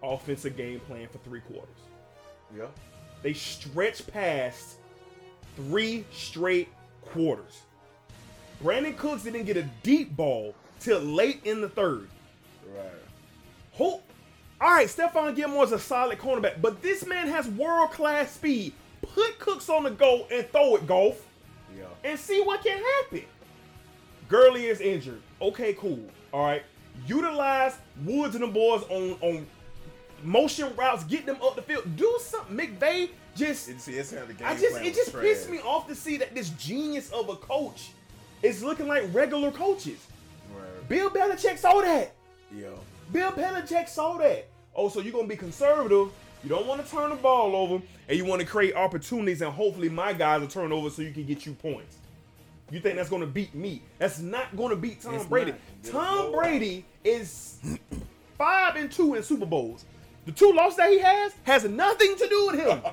offensive 0.03 0.57
game 0.57 0.81
plan 0.81 1.09
for 1.09 1.19
three 1.19 1.41
quarters. 1.41 1.69
yeah. 2.57 2.67
They 3.23 3.33
stretched 3.33 4.13
past 4.13 4.77
three 5.57 6.05
straight 6.13 6.69
quarters. 7.03 7.63
Brandin 8.63 8.97
Cooks 8.97 9.23
didn't 9.25 9.45
get 9.45 9.57
a 9.57 9.65
deep 9.83 10.17
ball 10.17 10.55
till 10.81 11.01
late 11.01 11.41
in 11.45 11.61
the 11.61 11.69
third. 11.69 12.09
Right. 12.75 12.87
Who? 13.75 13.85
All 13.85 14.03
right, 14.73 14.89
Stephon 14.89 15.37
Gilmore's 15.37 15.73
a 15.73 15.79
solid 15.79 16.19
cornerback, 16.19 16.63
but 16.63 16.81
this 16.83 17.05
man 17.07 17.29
has 17.29 17.47
world 17.49 17.91
class 17.91 18.33
speed. 18.33 18.73
Put 19.03 19.39
Cooks 19.39 19.69
on 19.69 19.83
the 19.85 19.91
go 19.91 20.27
and 20.33 20.49
throw 20.51 20.77
it, 20.77 20.87
golf, 20.87 21.23
Yeah. 21.77 21.85
and 22.05 22.19
see 22.19 22.41
what 22.43 22.63
can 22.65 22.83
happen. 23.03 23.25
Gurley 24.29 24.67
is 24.67 24.81
injured. 24.81 25.21
Okay, 25.41 25.75
cool. 25.75 26.01
All 26.33 26.45
right, 26.45 26.63
utilize 27.07 27.77
Woods 28.05 28.35
and 28.35 28.43
the 28.45 28.49
boys 28.49 28.83
on 28.89 29.13
on 29.21 29.47
motion 30.23 30.75
routes, 30.77 31.05
get 31.05 31.27
them 31.27 31.37
up 31.43 31.55
the 31.55 31.63
field. 31.63 31.85
Do 31.97 32.19
something. 32.21 32.57
McVay 32.57 33.11
just 33.37 33.69
It's, 33.69 33.87
it's 33.87 34.11
how 34.15 34.25
the 34.25 34.33
game 34.33 34.49
I 34.49 34.55
just 34.57 34.81
it 34.81 34.95
just 34.95 35.11
trash. 35.13 35.23
pissed 35.23 35.51
me 35.51 35.59
off 35.59 35.87
to 35.89 35.95
see 35.95 36.17
that 36.17 36.35
this 36.35 36.49
genius 36.51 37.11
of 37.13 37.29
a 37.29 37.37
coach 37.37 37.91
is 38.43 38.63
looking 38.63 38.89
like 38.89 39.05
regular 39.13 39.51
coaches. 39.51 40.07
Right. 40.55 40.89
Bill 40.89 41.11
Belichick 41.11 41.59
saw 41.59 41.81
that. 41.81 42.13
Yeah. 42.55 42.69
Bill 43.13 43.33
Belichick 43.33 43.89
saw 43.89 44.17
that. 44.19 44.47
Oh, 44.75 44.89
so 44.89 45.01
you're 45.01 45.13
gonna 45.13 45.29
be 45.29 45.37
conservative. 45.37 46.11
You 46.43 46.51
don't 46.51 46.67
want 46.67 46.85
to 46.85 46.91
turn 46.91 47.11
the 47.11 47.17
ball 47.17 47.57
over, 47.57 47.83
and 48.09 48.19
you 48.19 48.25
want 48.25 48.41
to 48.41 48.47
create 48.47 48.75
opportunities, 48.75 49.43
and 49.43 49.53
hopefully 49.53 49.89
my 49.89 50.13
guys 50.13 50.41
will 50.41 50.49
turn 50.49 50.71
over 50.71 50.91
so 50.91 51.03
you 51.03 51.13
can 51.13 51.25
get 51.25 51.47
you 51.47 51.55
points. 51.55 51.97
You 52.71 52.81
think 52.81 52.97
that's 52.97 53.09
gonna 53.09 53.27
beat 53.27 53.55
me? 53.55 53.83
That's 53.99 54.19
not 54.21 54.57
gonna 54.57 54.77
beat 54.77 55.01
Tom 55.01 55.15
It's 55.15 55.25
Brady. 55.25 55.55
Tom 55.85 56.33
Brady 56.33 56.85
is 57.05 57.59
five 58.39 58.77
and 58.77 58.91
two 58.91 59.15
in 59.15 59.23
Super 59.23 59.47
Bowls. 59.47 59.85
The 60.27 60.33
two 60.33 60.53
losses 60.53 60.77
that 60.77 60.91
he 60.91 60.99
has 60.99 61.33
has 61.45 61.65
nothing 61.65 62.17
to 62.17 62.29
do 62.29 62.47
with 62.51 62.61
him. 62.61 62.81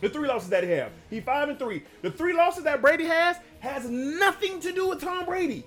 The 0.00 0.08
three 0.08 0.28
losses 0.28 0.48
that 0.48 0.64
he 0.64 0.70
have, 0.70 0.92
he 1.10 1.20
five 1.20 1.50
and 1.50 1.58
three. 1.58 1.82
The 2.00 2.10
three 2.10 2.32
losses 2.32 2.64
that 2.64 2.80
Brady 2.80 3.04
has 3.04 3.36
has 3.60 3.88
nothing 3.88 4.60
to 4.60 4.72
do 4.72 4.88
with 4.88 5.00
Tom 5.00 5.24
Brady. 5.24 5.64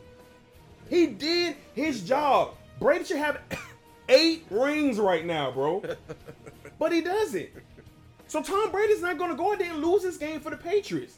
He 0.89 1.08
did 1.08 1.56
his 1.74 2.02
job. 2.02 2.56
Brady 2.80 3.06
should 3.06 3.18
have 3.18 3.39
eight 4.10 4.46
rings 4.50 5.00
right 5.00 5.26
now, 5.26 5.52
bro. 5.52 5.84
but 6.80 6.91
he 6.91 7.02
doesn't. 7.02 7.50
So 8.28 8.41
Tom 8.41 8.72
Brady's 8.72 9.02
not 9.02 9.18
gonna 9.18 9.36
go 9.36 9.54
out 9.54 9.60
there 9.60 9.72
and 9.72 9.84
lose 9.84 10.04
this 10.04 10.18
game 10.18 10.39
for 10.39 10.50
the 10.50 10.58
Patriots. 10.58 11.18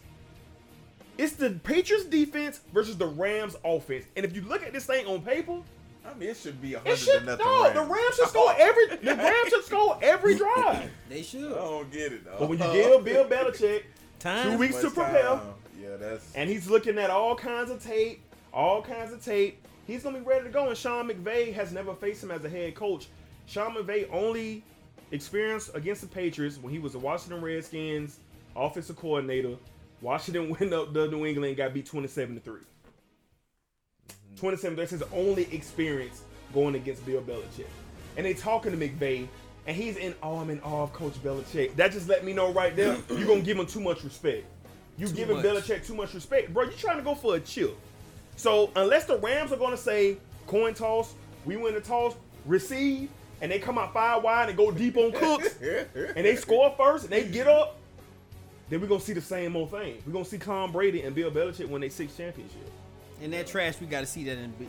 It's 1.17 1.33
the 1.33 1.51
Patriots 1.63 2.05
defense 2.05 2.59
versus 2.73 2.97
the 2.97 3.05
Rams 3.07 3.55
offense. 3.63 4.05
And 4.17 4.25
if 4.25 4.35
you 4.35 4.41
look 4.41 4.63
at 4.63 4.73
this 4.73 4.85
thing 4.85 5.07
on 5.07 5.21
paper, 5.21 5.61
I 6.05 6.13
mean, 6.17 6.29
it 6.29 6.37
should 6.37 6.61
be 6.61 6.73
a 6.73 6.77
it 6.79 6.83
hundred 6.83 6.97
should 6.97 7.19
to 7.21 7.25
nothing. 7.25 7.45
no, 7.45 7.73
the 7.73 7.79
Rams. 7.79 7.89
Rams 7.89 8.15
should 8.17 8.27
score 8.29 8.53
every 8.57 8.87
the 8.97 9.15
Rams 9.15 9.49
should 9.49 9.63
score 9.63 9.97
every 10.01 10.35
drive. 10.37 10.91
They 11.09 11.21
should. 11.23 11.53
I 11.53 11.55
don't 11.55 11.91
get 11.91 12.11
it. 12.11 12.25
Though. 12.25 12.35
But 12.39 12.49
when 12.49 12.59
you 12.59 12.71
give 12.73 13.03
Bill 13.05 13.25
Belichick 13.25 13.83
Time. 14.19 14.51
two 14.51 14.57
weeks 14.57 14.81
to 14.81 14.89
prepare, 14.91 15.23
time. 15.23 15.53
Yeah, 15.99 16.09
that's. 16.09 16.35
and 16.35 16.49
he's 16.49 16.69
looking 16.69 16.97
at 16.97 17.09
all 17.09 17.35
kinds 17.35 17.71
of 17.71 17.83
tape, 17.83 18.21
all 18.53 18.81
kinds 18.81 19.13
of 19.13 19.23
tape. 19.23 19.65
He's 19.87 20.03
gonna 20.03 20.19
be 20.19 20.25
ready 20.25 20.45
to 20.45 20.49
go. 20.49 20.69
And 20.69 20.77
Sean 20.77 21.07
McVay 21.09 21.53
has 21.53 21.71
never 21.71 21.93
faced 21.93 22.23
him 22.23 22.31
as 22.31 22.43
a 22.43 22.49
head 22.49 22.75
coach. 22.75 23.07
Sean 23.45 23.75
McVay 23.75 24.07
only 24.11 24.63
experienced 25.11 25.71
against 25.75 26.01
the 26.01 26.07
Patriots 26.07 26.57
when 26.57 26.73
he 26.73 26.79
was 26.79 26.93
the 26.93 26.99
Washington 26.99 27.41
Redskins 27.41 28.19
offensive 28.55 28.95
coordinator. 28.95 29.55
Washington 30.01 30.49
went 30.59 30.73
up 30.73 30.93
the 30.93 31.07
New 31.07 31.25
England 31.25 31.49
and 31.49 31.57
got 31.57 31.73
beat 31.73 31.85
27 31.85 32.35
to 32.35 32.41
3. 32.41 32.53
Mm-hmm. 32.53 34.35
27 34.35 34.75
that's 34.75 34.91
his 34.91 35.03
only 35.13 35.53
experience 35.53 36.23
going 36.53 36.75
against 36.75 37.05
Bill 37.05 37.21
Belichick. 37.21 37.67
And 38.17 38.25
they 38.25 38.33
talking 38.33 38.71
to 38.71 38.77
McVay, 38.77 39.27
and 39.67 39.75
he's 39.75 39.97
in 39.97 40.15
awe, 40.21 40.41
I'm 40.41 40.49
in 40.49 40.59
awe 40.61 40.83
of 40.83 40.93
Coach 40.93 41.21
Belichick. 41.23 41.75
That 41.75 41.91
just 41.91 42.07
let 42.07 42.23
me 42.23 42.33
know 42.33 42.51
right 42.51 42.75
there, 42.75 42.97
you're 43.09 43.27
gonna 43.27 43.41
give 43.41 43.57
him 43.57 43.65
too 43.65 43.81
much 43.81 44.03
respect. 44.03 44.45
You 44.97 45.07
giving 45.09 45.37
much. 45.37 45.45
Belichick 45.45 45.85
too 45.85 45.95
much 45.95 46.13
respect. 46.13 46.53
Bro, 46.53 46.65
you 46.65 46.71
trying 46.71 46.97
to 46.97 47.03
go 47.03 47.15
for 47.15 47.35
a 47.35 47.39
chip. 47.39 47.75
So 48.37 48.69
unless 48.75 49.05
the 49.05 49.17
Rams 49.17 49.51
are 49.51 49.57
gonna 49.57 49.77
say 49.77 50.17
coin 50.47 50.73
toss, 50.73 51.13
we 51.45 51.57
win 51.57 51.73
the 51.73 51.81
toss, 51.81 52.15
receive, 52.45 53.09
and 53.41 53.51
they 53.51 53.59
come 53.59 53.77
out 53.77 53.93
five 53.93 54.23
wide 54.23 54.49
and 54.49 54.57
go 54.57 54.71
deep 54.71 54.97
on 54.97 55.11
Cooks, 55.11 55.55
and 55.61 56.25
they 56.25 56.35
score 56.35 56.73
first 56.77 57.05
and 57.05 57.13
they 57.13 57.25
get 57.27 57.47
up, 57.47 57.77
then 58.69 58.81
we're 58.81 58.87
gonna 58.87 58.99
see 59.01 59.13
the 59.13 59.21
same 59.21 59.55
old 59.55 59.71
thing. 59.71 60.01
We're 60.05 60.13
gonna 60.13 60.25
see 60.25 60.37
Tom 60.37 60.71
Brady 60.71 61.01
and 61.01 61.13
Bill 61.15 61.31
Belichick 61.31 61.67
win 61.67 61.81
their 61.81 61.89
sixth 61.89 62.17
championship. 62.17 62.69
And 63.21 63.31
that 63.33 63.47
trash, 63.47 63.79
we 63.79 63.87
got 63.87 64.01
to 64.01 64.05
see 64.05 64.23
that 64.25 64.37
in. 64.37 64.53
the 64.59 64.65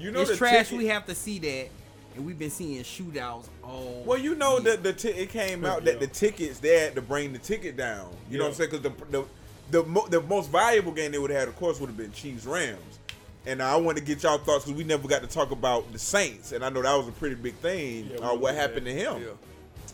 you 0.00 0.10
know 0.10 0.22
it's 0.22 0.30
the 0.30 0.36
trash. 0.36 0.68
ticket- 0.70 0.78
We 0.78 0.86
have 0.86 1.06
to 1.06 1.14
see 1.14 1.38
that, 1.38 1.68
and 2.16 2.26
we've 2.26 2.38
been 2.38 2.50
seeing 2.50 2.82
shootouts 2.82 3.44
all. 3.62 4.02
Well, 4.04 4.18
you 4.18 4.34
know 4.34 4.54
year. 4.58 4.76
that 4.76 4.82
the 4.82 4.92
ti- 4.92 5.10
it 5.10 5.28
came 5.30 5.64
out 5.64 5.84
Yeah. 5.84 5.92
that 5.92 6.00
the 6.00 6.06
tickets 6.08 6.58
they 6.58 6.80
had 6.80 6.96
to 6.96 7.02
bring 7.02 7.32
the 7.32 7.38
ticket 7.38 7.76
down. 7.76 8.10
You 8.28 8.38
know 8.38 8.44
what 8.44 8.50
I'm 8.50 8.54
saying? 8.56 8.70
Because 8.70 8.82
the 8.82 9.06
the 9.10 9.24
the, 9.70 9.82
mo- 9.84 10.06
the 10.08 10.20
most 10.22 10.50
valuable 10.50 10.92
game 10.92 11.12
they 11.12 11.18
would 11.18 11.30
have 11.30 11.40
had, 11.40 11.48
of 11.48 11.56
course, 11.56 11.80
would 11.80 11.88
have 11.88 11.96
been 11.96 12.12
Chiefs 12.12 12.44
Rams. 12.46 12.98
And 13.46 13.62
I 13.62 13.76
want 13.76 13.98
to 13.98 14.04
get 14.04 14.22
y'all 14.22 14.38
thoughts 14.38 14.64
because 14.64 14.78
we 14.78 14.84
never 14.84 15.06
got 15.06 15.20
to 15.22 15.26
talk 15.28 15.50
about 15.50 15.92
the 15.92 15.98
Saints, 15.98 16.52
and 16.52 16.64
I 16.64 16.70
know 16.70 16.80
that 16.82 16.94
was 16.96 17.08
a 17.08 17.12
pretty 17.12 17.34
big 17.34 17.54
thing. 17.56 18.10
Yeah, 18.10 18.18
uh, 18.30 18.34
what 18.34 18.54
happened 18.54 18.86
to 18.86 18.92
him? 18.92 19.20
yeah. 19.22 19.28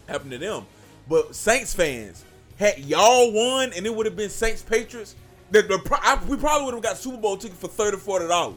Happened 0.06 0.30
to 0.32 0.38
them. 0.38 0.66
But 1.08 1.34
Saints 1.34 1.74
fans, 1.74 2.24
had 2.58 2.78
y'all 2.78 3.32
won, 3.32 3.72
and 3.74 3.84
it 3.86 3.94
would 3.94 4.06
have 4.06 4.16
been 4.16 4.30
Saints 4.30 4.62
Patriots. 4.62 5.16
The, 5.50 5.62
the, 5.62 5.98
I, 6.00 6.22
we 6.28 6.36
probably 6.36 6.66
would 6.66 6.74
have 6.74 6.82
got 6.82 6.96
Super 6.96 7.16
Bowl 7.16 7.36
ticket 7.36 7.56
for 7.56 7.66
30 7.68 7.96
40 7.96 8.28
dollars. 8.28 8.56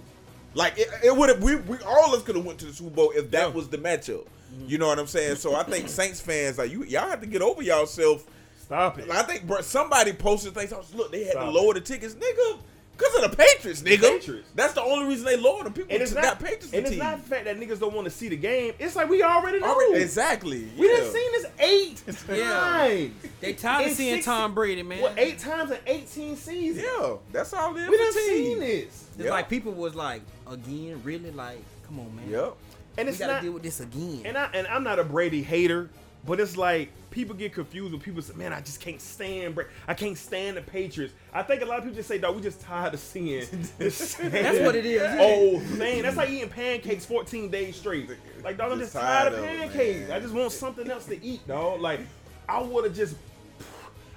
Like 0.54 0.78
it, 0.78 0.88
it 1.04 1.16
would 1.16 1.30
have. 1.30 1.42
We, 1.42 1.56
we 1.56 1.78
all 1.80 2.14
of 2.14 2.20
us 2.20 2.22
could 2.24 2.36
have 2.36 2.46
went 2.46 2.60
to 2.60 2.66
the 2.66 2.74
Super 2.74 2.92
Bowl 2.92 3.12
if 3.16 3.32
that 3.32 3.48
Yeah. 3.48 3.54
was 3.54 3.70
the 3.70 3.80
matchup. 3.80 4.28
You 4.68 4.78
know 4.78 4.86
what 4.88 5.00
I'm 5.00 5.08
saying? 5.08 5.38
So 5.38 5.56
I 5.56 5.64
think 5.64 5.90
Saints 5.90 6.22
fans 6.22 6.60
like 6.60 6.70
you, 6.72 6.84
y'all 6.84 7.10
have 7.10 7.22
to 7.22 7.26
get 7.26 7.42
over 7.42 7.64
yourself. 7.64 8.24
Stop 8.66 9.00
it. 9.00 9.10
I 9.10 9.24
think 9.24 9.46
bro, 9.46 9.62
somebody 9.62 10.14
posted 10.14 10.54
things. 10.54 10.72
I 10.74 10.78
was, 10.78 10.94
Look, 10.94 11.12
they 11.12 11.24
had 11.24 11.32
Stop 11.34 11.44
to 11.44 11.50
it. 11.50 11.54
lower 11.54 11.74
the 11.74 11.82
tickets, 11.82 12.16
nigga, 12.16 12.60
because 12.98 13.24
of 13.24 13.30
the 13.32 13.36
Patriots, 13.38 13.82
nigga. 13.82 14.02
Patriots. 14.20 14.50
That's 14.56 14.74
the 14.74 14.82
only 14.82 15.08
reason 15.10 15.26
they 15.26 15.36
lowered 15.36 15.66
them. 15.66 15.74
People 15.74 15.92
And 15.94 16.02
it's 16.02 16.14
got 16.14 16.24
not, 16.24 16.40
Patriots 16.40 16.68
and 16.68 16.76
it's 16.76 16.90
fatigue. 16.90 17.00
not 17.04 17.18
the 17.24 17.30
fact 17.30 17.46
that 17.46 17.60
niggas 17.60 17.80
don't 17.80 17.94
want 17.94 18.06
to 18.06 18.12
see 18.12 18.30
the 18.30 18.38
game. 18.38 18.74
It's 18.80 18.96
like 18.96 19.10
we 19.10 19.22
already 19.24 19.60
know. 19.60 19.74
Already- 19.74 20.02
exactly. 20.02 20.68
We 20.78 20.90
yeah. 20.90 20.98
done 20.98 21.12
seen 21.12 21.32
this 21.34 21.46
eight 21.60 22.04
Yeah. 22.38 22.50
times. 22.50 23.12
they 23.42 23.54
tired 23.54 23.88
of 23.92 23.98
seeing 23.98 24.16
60 24.16 24.26
Tom 24.32 24.54
Brady, 24.54 24.84
man. 24.84 25.02
What, 25.02 25.18
eight 25.18 25.40
times 25.40 25.72
in 25.72 25.78
18 25.88 26.36
seasons? 26.38 26.86
Yeah, 26.86 27.16
that's 27.32 27.52
all. 27.54 27.76
it 27.76 27.82
is 27.82 27.90
We 27.90 27.98
done 27.98 28.14
fatigue. 28.14 28.28
seen 28.30 28.60
this. 28.60 28.86
It's 29.16 29.26
Yeah. 29.26 29.32
like 29.32 29.50
people 29.50 29.72
was 29.74 29.96
like, 29.96 30.22
again, 30.50 31.02
really, 31.04 31.32
like, 31.32 31.64
come 31.88 32.00
on, 32.00 32.16
man. 32.16 32.30
Yep. 32.30 32.54
And 32.96 33.08
We 33.08 33.10
it's 33.10 33.18
gotta 33.20 33.34
not, 33.34 33.42
deal 33.42 33.52
with 33.54 33.64
this 33.64 33.80
again. 33.80 34.22
and 34.26 34.38
I 34.38 34.50
and 34.54 34.68
I'm 34.68 34.84
not 34.84 35.00
a 35.00 35.04
Brady 35.04 35.42
hater, 35.42 35.90
but 36.26 36.40
it's 36.40 36.56
like 36.58 36.90
people 37.12 37.36
get 37.36 37.54
confused 37.54 37.92
when 37.92 38.02
people 38.02 38.22
say, 38.22 38.34
"Man, 38.36 38.54
I 38.54 38.62
just 38.62 38.80
can't 38.80 39.02
stand 39.02 39.56
Brady. 39.56 39.70
I 39.88 39.94
can't 39.94 40.18
stand 40.18 40.58
the 40.58 40.62
Patriots." 40.62 41.14
I 41.34 41.44
think 41.44 41.62
a 41.62 41.66
lot 41.66 41.80
of 41.80 41.84
people 41.84 41.98
just 41.98 42.08
say, 42.08 42.18
"Dog, 42.18 42.36
we 42.36 42.42
just 42.42 42.62
tired 42.62 42.94
of 42.94 43.00
seeing 43.00 43.46
this." 43.78 44.16
That's 44.22 44.60
what 44.60 44.76
it 44.76 44.86
is. 44.86 45.02
Oh 45.04 45.60
man, 45.78 46.04
that's 46.04 46.18
like 46.18 46.30
eating 46.30 46.50
pancakes 46.50 47.06
14 47.06 47.50
days 47.50 47.76
straight. 47.76 48.10
Like, 48.44 48.58
dog, 48.58 48.72
I'm 48.72 48.80
Just 48.80 48.94
tired 48.94 49.34
of 49.34 49.40
tired 49.40 49.62
of 49.64 49.72
pancakes. 49.74 50.10
I 50.10 50.20
just 50.20 50.34
want 50.34 50.52
something 50.52 50.90
else 50.90 51.06
to 51.06 51.24
eat, 51.24 51.48
dog. 51.48 51.82
Like, 51.82 52.02
I 52.48 52.62
would 52.62 52.86
have 52.86 52.96
just, 52.96 53.16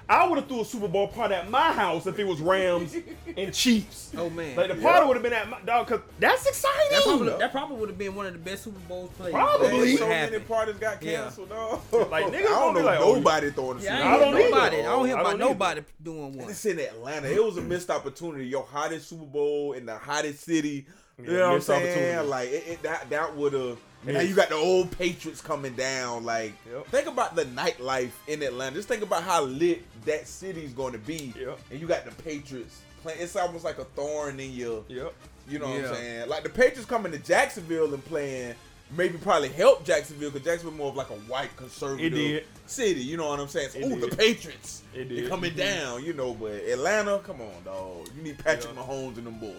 I 0.09 0.25
would 0.27 0.37
have 0.39 0.47
threw 0.47 0.61
a 0.61 0.65
Super 0.65 0.87
Bowl 0.87 1.07
party 1.09 1.33
at 1.35 1.49
my 1.49 1.71
house 1.73 2.07
if 2.07 2.17
it 2.17 2.23
was 2.25 2.39
Rams 2.39 2.95
and 3.37 3.53
Chiefs. 3.53 4.11
Oh 4.17 4.29
man, 4.29 4.55
Like 4.55 4.69
the 4.69 4.75
party 4.75 5.05
would 5.05 5.15
have 5.15 5.23
been 5.23 5.33
at 5.33 5.49
my 5.49 5.59
dog, 5.61 5.87
cause 5.87 5.99
that's 6.19 6.45
exciting. 6.45 6.87
that 6.91 7.03
probably 7.03 7.29
that 7.37 7.51
probably 7.51 7.77
would 7.77 7.89
have 7.89 7.97
been 7.97 8.15
one 8.15 8.25
of 8.25 8.33
the 8.33 8.39
best 8.39 8.63
Super 8.63 8.79
Bowls 8.87 9.09
played. 9.17 9.33
Probably. 9.33 9.67
That 9.67 9.85
Man, 9.85 9.97
so 9.97 10.07
many 10.07 10.39
parties 10.39 10.75
got 10.75 11.03
Yeah. 11.03 11.23
canceled, 11.23 11.49
dog. 11.49 11.81
Like, 12.09 12.25
niggas 12.27 12.35
I 12.35 12.41
don't 12.41 12.73
be 12.73 12.79
know 12.79 12.85
like, 12.85 12.99
oh, 13.01 13.15
nobody 13.15 13.51
throwing 13.51 13.79
a 13.79 13.81
Yeah, 13.81 13.97
Super 13.97 14.03
I 14.07 14.15
I 14.15 14.19
don't 14.19 14.27
hear 14.37 14.45
either. 14.45 14.49
nobody. 14.55 14.77
I 14.77 14.81
don't 14.83 15.05
hear 15.07 15.17
about 15.17 15.39
nobody 15.39 15.81
doing 16.01 16.33
one. 16.37 16.49
It's 16.49 16.65
in 16.65 16.79
Atlanta. 16.79 17.27
It 17.29 17.43
was 17.43 17.57
a 17.57 17.61
missed 17.61 17.89
opportunity. 17.89 18.47
Your 18.47 18.63
hottest 18.63 19.09
Super 19.09 19.25
Bowl 19.25 19.73
in 19.73 19.85
the 19.85 19.97
hottest 19.97 20.43
city. 20.45 20.85
You 21.17 21.25
Yeah, 21.25 21.31
know 21.33 21.39
what 21.39 21.47
I'm 21.49 21.53
missed 21.55 21.67
saying? 21.67 21.83
opportunity. 21.85 22.27
Like 22.29 22.49
it, 22.49 22.63
it, 22.67 22.83
that 22.83 23.09
that 23.09 23.35
would 23.35 23.53
have. 23.53 23.77
Now 24.03 24.21
you 24.21 24.35
got 24.35 24.49
the 24.49 24.55
old 24.55 24.91
Patriots 24.97 25.41
coming 25.41 25.73
down. 25.73 26.23
Like 26.23 26.53
Yep. 26.71 26.87
think 26.87 27.07
about 27.07 27.35
the 27.35 27.45
nightlife 27.45 28.11
in 28.27 28.41
Atlanta. 28.41 28.75
Just 28.75 28.87
think 28.87 29.01
about 29.03 29.23
how 29.23 29.43
lit 29.43 29.83
that 30.05 30.27
city's 30.27 30.71
going 30.73 30.93
to 30.93 30.99
be. 30.99 31.33
Yep. 31.37 31.59
And 31.71 31.81
you 31.81 31.87
got 31.87 32.05
the 32.05 32.11
Patriots 32.23 32.81
playing. 33.01 33.19
It's 33.21 33.35
almost 33.35 33.65
like 33.65 33.79
a 33.79 33.85
thorn 33.85 34.39
in 34.39 34.51
your. 34.53 34.83
Yep. 34.87 35.13
You 35.49 35.59
know 35.59 35.67
what 35.69 35.85
I'm 35.85 35.95
saying? 35.95 36.29
Like 36.29 36.43
the 36.43 36.49
Patriots 36.49 36.85
coming 36.85 37.11
to 37.11 37.17
Jacksonville 37.19 37.93
and 37.93 38.03
playing 38.05 38.55
maybe 38.95 39.17
probably 39.17 39.49
help 39.49 39.83
Jacksonville 39.85 40.29
because 40.31 40.45
Jacksonville 40.45 40.77
more 40.77 40.89
of 40.89 40.95
like 40.95 41.09
a 41.09 41.13
white 41.27 41.53
conservative 41.57 42.45
city. 42.67 43.01
You 43.01 43.17
know 43.17 43.27
what 43.27 43.39
I'm 43.39 43.47
saying? 43.49 43.69
So, 43.71 43.79
It 43.79 44.01
the. 44.09 44.15
Patriots. 44.15 44.83
It 44.93 45.09
did. 45.09 45.23
They're 45.23 45.29
coming 45.29 45.51
Mhm. 45.53 45.57
down, 45.57 46.05
you 46.05 46.13
know. 46.13 46.33
But 46.33 46.51
Atlanta, 46.53 47.19
come 47.19 47.41
on, 47.41 47.63
dog. 47.65 48.07
You 48.15 48.23
need 48.23 48.37
Patrick 48.39 48.73
Yeah. 48.75 48.81
Mahomes 48.83 49.17
and 49.17 49.27
them 49.27 49.39
boys. 49.39 49.53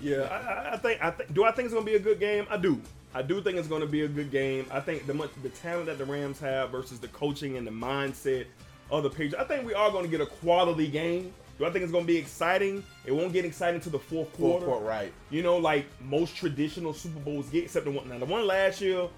Yeah, 0.00 0.22
I, 0.22 0.36
I- 0.70 0.74
I 0.74 0.76
think 0.78 1.02
I 1.04 1.10
think. 1.10 1.34
Do 1.34 1.44
I 1.44 1.52
think 1.52 1.66
it's 1.66 1.74
gonna 1.74 1.84
be 1.86 1.94
a 1.96 1.98
good 1.98 2.18
game? 2.20 2.46
I 2.50 2.56
do. 2.56 2.80
I 3.14 3.22
do 3.22 3.40
think 3.42 3.58
it's 3.58 3.68
gonna 3.68 3.86
be 3.86 4.02
a 4.02 4.08
good 4.08 4.30
game. 4.30 4.66
I 4.70 4.80
think 4.80 5.06
the 5.06 5.14
much 5.14 5.30
the 5.42 5.50
talent 5.50 5.86
that 5.86 5.98
the 5.98 6.04
Rams 6.04 6.40
have 6.40 6.70
versus 6.70 6.98
the 6.98 7.08
coaching 7.08 7.56
and 7.56 7.66
the 7.66 7.70
mindset 7.70 8.46
of 8.90 9.02
the 9.02 9.10
Patriots. 9.10 9.34
I 9.38 9.44
think 9.44 9.66
we 9.66 9.74
are 9.74 9.90
gonna 9.90 10.08
get 10.08 10.20
a 10.20 10.26
quality 10.26 10.88
game. 10.88 11.32
Do 11.58 11.66
I 11.66 11.70
think 11.70 11.82
it's 11.82 11.92
gonna 11.92 12.06
be 12.06 12.16
exciting? 12.16 12.82
It 13.04 13.12
won't 13.12 13.32
get 13.32 13.44
exciting 13.44 13.80
to 13.82 13.90
the 13.90 13.98
fourth 13.98 14.28
Fourth 14.30 14.60
quarter. 14.60 14.66
quarter, 14.66 14.84
right? 14.86 15.12
You 15.30 15.42
know, 15.42 15.58
like 15.58 15.84
most 16.00 16.34
traditional 16.36 16.94
Super 16.94 17.20
Bowls 17.20 17.48
get, 17.50 17.64
except 17.64 17.84
the 17.84 17.90
one 17.90 18.08
now 18.08 18.18
the 18.18 18.24
one 18.24 18.46
last 18.46 18.80
year, 18.80 19.08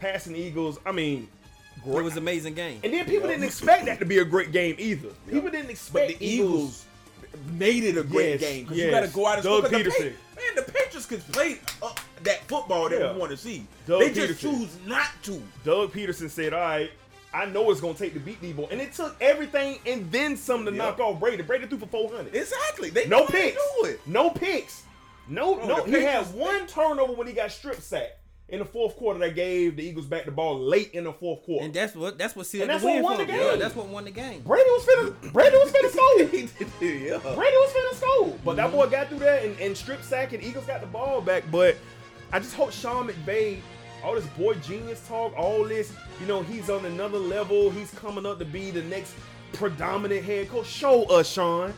passing 0.00 0.34
Eagles. 0.36 0.78
I 0.86 0.92
mean, 0.92 1.28
It 1.86 1.90
was 2.02 2.12
an 2.12 2.18
amazing 2.20 2.54
game. 2.54 2.80
and 2.82 2.92
then 2.94 3.04
people 3.04 3.28
didn't 3.28 3.44
expect 3.44 3.84
that 3.86 3.98
to 3.98 4.06
be 4.06 4.18
a 4.18 4.24
great 4.24 4.52
game 4.52 4.74
either. 4.78 5.08
People 5.30 5.50
didn't 5.50 5.66
But 5.66 5.70
expect 5.72 6.18
the 6.18 6.26
Eagles 6.26 6.86
made 7.52 7.84
it 7.84 7.96
a 7.96 8.02
great 8.02 8.40
Yes, 8.40 8.40
game 8.40 8.64
because 8.64 8.76
yes. 8.78 8.84
you 8.86 8.90
got 8.90 9.00
to 9.00 9.08
go 9.08 9.26
out 9.26 9.34
and 9.36 9.44
Doug 9.44 9.66
score. 9.66 9.82
'Cause 9.82 9.96
the 9.98 10.04
Man, 10.36 10.54
the 10.56 10.62
Patriots 10.62 11.06
can 11.06 11.20
play 11.20 11.58
uh, 11.82 11.92
that 12.22 12.44
football 12.48 12.88
that 12.88 12.98
Yeah. 12.98 13.12
we 13.12 13.18
want 13.18 13.30
to 13.30 13.36
see. 13.36 13.66
Doug 13.86 14.00
they 14.00 14.12
just 14.12 14.40
choose 14.40 14.76
not 14.86 15.08
to. 15.24 15.42
Doug 15.64 15.92
Pederson 15.92 16.28
said, 16.28 16.52
"All 16.52 16.60
right, 16.60 16.90
I 17.32 17.46
know 17.46 17.70
it's 17.70 17.80
gonna 17.80 17.94
take 17.94 18.14
the 18.14 18.20
beat 18.20 18.42
Debo," 18.42 18.70
and 18.70 18.80
it 18.80 18.92
took 18.92 19.16
everything 19.20 19.78
and 19.86 20.10
then 20.12 20.36
some 20.36 20.64
to 20.66 20.70
Yep. 20.72 20.78
knock 20.78 21.00
off 21.00 21.20
Brady. 21.20 21.42
Brady 21.42 21.66
threw 21.66 21.78
for 21.78 21.86
four 21.86 22.10
hundred. 22.10 22.34
Exactly. 22.34 22.90
They 22.90 23.06
No 23.06 23.20
know 23.20 23.26
how 23.26 23.30
to 23.30 23.32
picks. 23.32 24.06
No 24.06 24.30
picks. 24.30 24.82
No, 25.28 25.54
Bro, 25.54 25.66
no. 25.66 25.84
He 25.84 25.92
had 26.02 26.32
one 26.34 26.66
turnover 26.66 27.12
when 27.14 27.26
he 27.26 27.32
got 27.32 27.50
strip 27.50 27.80
sacked 27.80 28.18
in 28.48 28.58
the 28.58 28.64
fourth 28.64 28.96
quarter. 28.96 29.18
That 29.20 29.34
gave 29.34 29.76
the 29.76 29.84
Eagles 29.84 30.06
back 30.06 30.24
the 30.24 30.30
ball 30.30 30.58
late 30.58 30.92
in 30.92 31.04
the 31.04 31.12
fourth 31.12 31.42
quarter. 31.44 31.64
And 31.64 31.74
that's 31.74 31.94
what 31.94 32.18
that's 32.18 32.36
what 32.36 32.46
sealed 32.46 32.62
And 32.62 32.70
that's 32.70 32.82
the 32.82 32.88
win 32.88 33.02
what 33.02 33.18
won 33.18 33.18
for 33.18 33.26
the 33.26 33.32
game. 33.32 33.50
Yeah, 33.50 33.56
that's 33.56 33.76
what 33.76 33.86
won 33.86 34.04
the 34.04 34.10
game. 34.10 34.42
Brady 34.42 34.70
was 34.70 34.86
finna. 34.86 35.32
Brady 35.32 35.56
was 35.56 35.72
finna 35.72 35.90
score. 35.90 36.84
yeah. 36.86 37.34
Brady 37.34 37.56
was 37.56 37.72
finna 37.72 37.94
score. 37.94 38.38
But 38.44 38.56
that 38.56 38.70
boy 38.70 38.88
got 38.88 39.08
through 39.08 39.20
that 39.20 39.44
and, 39.44 39.58
and 39.60 39.76
strip 39.76 40.02
sack, 40.02 40.32
and 40.32 40.42
Eagles 40.42 40.66
got 40.66 40.80
the 40.80 40.86
ball 40.86 41.20
back. 41.20 41.44
But 41.50 41.76
I 42.32 42.38
just 42.38 42.54
hope 42.54 42.72
Sean 42.72 43.08
McVay, 43.08 43.60
all 44.02 44.14
this 44.14 44.26
boy 44.28 44.54
genius 44.54 45.06
talk, 45.06 45.36
all 45.36 45.64
this, 45.64 45.92
you 46.20 46.26
know, 46.26 46.42
he's 46.42 46.68
on 46.70 46.84
another 46.84 47.18
level. 47.18 47.70
He's 47.70 47.90
coming 47.92 48.26
up 48.26 48.38
to 48.38 48.44
be 48.44 48.70
the 48.70 48.82
next 48.82 49.14
predominant 49.52 50.24
head 50.24 50.48
coach. 50.48 50.66
Show 50.66 51.04
us, 51.04 51.30
Sean. 51.30 51.72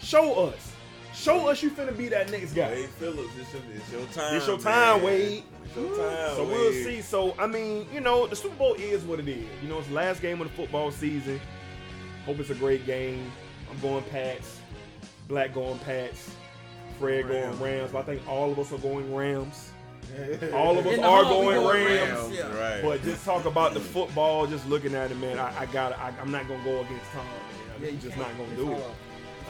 Show 0.00 0.46
us. 0.48 0.73
Show 1.14 1.48
us 1.48 1.62
you 1.62 1.70
finna 1.70 1.96
be 1.96 2.08
that 2.08 2.30
next 2.30 2.54
guy. 2.54 2.70
Wade 2.72 2.88
Phillips, 2.90 3.30
it's 3.40 3.52
your, 3.52 3.62
it's 3.74 3.92
your 3.92 4.06
time. 4.06 4.36
It's 4.36 4.46
your 4.46 4.58
time, 4.58 4.96
man. 4.96 5.04
Wade. 5.04 5.42
It's 5.64 5.76
your 5.76 5.96
time. 5.96 6.36
So 6.36 6.44
we'll 6.44 6.72
see. 6.72 7.00
So 7.00 7.34
I 7.38 7.46
mean, 7.46 7.86
you 7.92 8.00
know, 8.00 8.26
the 8.26 8.36
Super 8.36 8.56
Bowl 8.56 8.74
is 8.74 9.04
what 9.04 9.20
it 9.20 9.28
is. 9.28 9.46
You 9.62 9.68
know, 9.68 9.78
it's 9.78 9.88
the 9.88 9.94
last 9.94 10.20
game 10.20 10.40
of 10.40 10.48
the 10.48 10.54
football 10.54 10.90
season. 10.90 11.40
Hope 12.26 12.40
it's 12.40 12.50
a 12.50 12.54
great 12.54 12.84
game. 12.84 13.30
I'm 13.70 13.78
going 13.80 14.02
Pats. 14.04 14.58
Black 15.28 15.54
going 15.54 15.78
Pats. 15.80 16.30
Fred 16.98 17.26
Rams. 17.26 17.58
going 17.58 17.76
Rams. 17.78 17.92
But 17.92 17.98
I 17.98 18.02
think 18.02 18.28
all 18.28 18.50
of 18.50 18.58
us 18.58 18.72
are 18.72 18.78
going 18.78 19.14
Rams. 19.14 19.70
All 20.52 20.78
of 20.78 20.86
us 20.86 20.98
are 20.98 21.02
heart, 21.02 21.24
going 21.24 21.56
going 21.56 21.66
Rams. 21.86 22.20
Rams. 22.20 22.34
Yeah. 22.36 22.58
Right. 22.58 22.82
But 22.82 23.02
just 23.02 23.24
talk 23.24 23.46
about 23.46 23.72
the 23.72 23.80
football. 23.80 24.46
Just 24.46 24.68
looking 24.68 24.94
at 24.94 25.10
it, 25.10 25.16
man. 25.18 25.38
I, 25.38 25.60
I 25.60 25.66
got. 25.66 25.92
I, 25.94 26.12
I'm 26.20 26.30
not 26.30 26.46
gonna 26.46 26.62
go 26.62 26.80
against 26.80 27.10
Tom. 27.12 27.24
Man. 27.24 27.34
I'm 27.76 27.84
you 27.84 27.92
just 27.92 28.14
can't. 28.14 28.18
not 28.18 28.36
gonna 28.36 28.50
It's 28.50 28.60
do 28.60 28.72
it. 28.72 28.84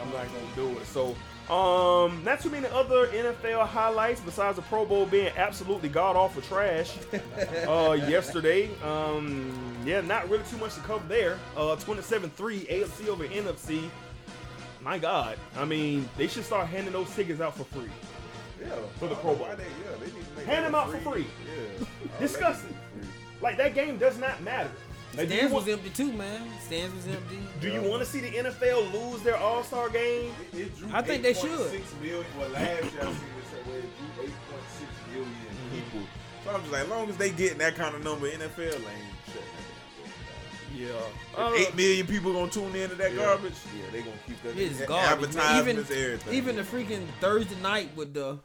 I'm 0.01 0.13
not 0.13 0.27
gonna 0.27 0.55
do 0.55 0.79
it. 0.79 0.87
So, 0.87 1.17
um, 1.51 2.25
not 2.25 2.41
too 2.41 2.49
many 2.49 2.67
other 2.69 3.07
NFL 3.09 3.67
highlights 3.67 4.21
besides 4.21 4.57
the 4.57 4.63
Pro 4.63 4.87
Bowl 4.87 5.05
being 5.05 5.31
absolutely 5.37 5.91
god 5.91 6.17
awful 6.17 6.41
trash. 6.41 6.97
uh, 7.69 7.93
yesterday, 8.09 8.71
um, 8.83 9.53
yeah, 9.85 10.01
not 10.01 10.29
really 10.31 10.45
too 10.45 10.57
much 10.57 10.75
to 10.75 10.81
cover 10.81 11.07
there. 11.07 11.39
Uh, 11.55 11.77
27-3 11.77 12.31
AFC 12.69 13.09
over 13.09 13.27
NFC. 13.29 13.91
My 14.81 14.99
God, 14.99 15.39
I 15.57 15.65
mean, 15.65 16.09
they 16.17 16.29
should 16.29 16.45
start 16.45 16.67
handing 16.67 16.93
those 16.93 17.15
tickets 17.15 17.41
out 17.41 17.57
for 17.57 17.65
free. 17.65 17.91
yeah, 18.61 18.75
for 18.99 19.09
the 19.09 19.15
Pro 19.17 19.35
don't 19.35 19.39
Bowl. 19.39 19.49
They, 19.57 19.65
yeah, 19.65 19.97
they 19.99 20.07
need 20.07 20.25
to 20.25 20.37
make 20.37 20.47
Hand 20.47 20.65
them 20.65 20.75
out 20.75 20.91
for 20.91 20.99
free. 20.99 21.27
Yeah. 21.47 21.87
Disgusting. 22.21 22.77
Like 23.43 23.59
that 23.59 23.75
game 23.75 23.99
does 23.99 24.19
not 24.19 24.43
matter. 24.43 24.71
Like, 25.17 25.29
do 25.29 25.35
you 25.35 25.41
Stands 25.41 25.55
was 25.55 25.69
empty 25.69 25.91
too, 25.91 26.13
man. 26.13 26.43
Stands 26.67 26.95
was 26.95 27.07
empty. 27.15 27.39
do 27.61 27.69
you 27.71 27.83
want 27.83 28.03
to 28.03 28.07
see 28.09 28.21
the 28.21 28.31
NFL 28.31 28.93
lose 28.93 29.23
their 29.23 29.37
All 29.37 29.63
Star 29.63 29.89
game? 29.89 30.33
It, 30.53 30.59
it 30.59 30.77
drew 30.79 30.89
I 30.93 31.03
think 31.03 31.23
they 31.23 31.35
should. 31.35 31.49
Million, 32.01 32.25
well, 32.39 32.49
last 32.51 32.83
year 32.83 33.03
I 33.03 33.05
seen 33.05 33.13
it 33.13 33.15
said 33.51 33.67
where 33.67 33.79
it 33.79 34.17
drew 34.17 34.25
8.6 34.27 35.13
million 35.13 35.31
people. 35.73 36.01
So 36.45 36.51
I'm 36.51 36.61
just 36.61 36.73
like, 36.73 36.83
as 36.83 36.89
long 36.89 37.09
as 37.09 37.17
they 37.17 37.31
getting 37.31 37.59
that 37.59 37.75
kind 37.77 37.95
of 37.95 38.03
number, 38.05 38.29
NFL 38.29 38.75
ain't 38.75 38.83
shut 39.33 39.43
Yeah. 40.75 40.89
that. 41.37 41.55
Eight 41.57 41.75
million 41.77 42.07
people 42.07 42.33
gonna 42.33 42.51
tune 42.51 42.75
into 42.75 42.97
that 42.97 43.13
Yeah. 43.15 43.19
garbage. 43.25 43.55
Yeah, 43.79 43.91
they 43.93 44.01
gonna 44.01 44.17
keep 44.27 44.43
that. 44.43 44.59
It's 44.59 44.81
a- 44.81 44.87
garbage. 44.87 45.37
Advertisements, 45.37 45.91
Even 45.91 46.03
everything. 46.05 46.35
even 46.35 46.57
the 46.57 46.63
freaking 46.63 47.07
Thursday 47.21 47.57
night 47.63 47.91
with 47.97 48.13
the, 48.15 48.39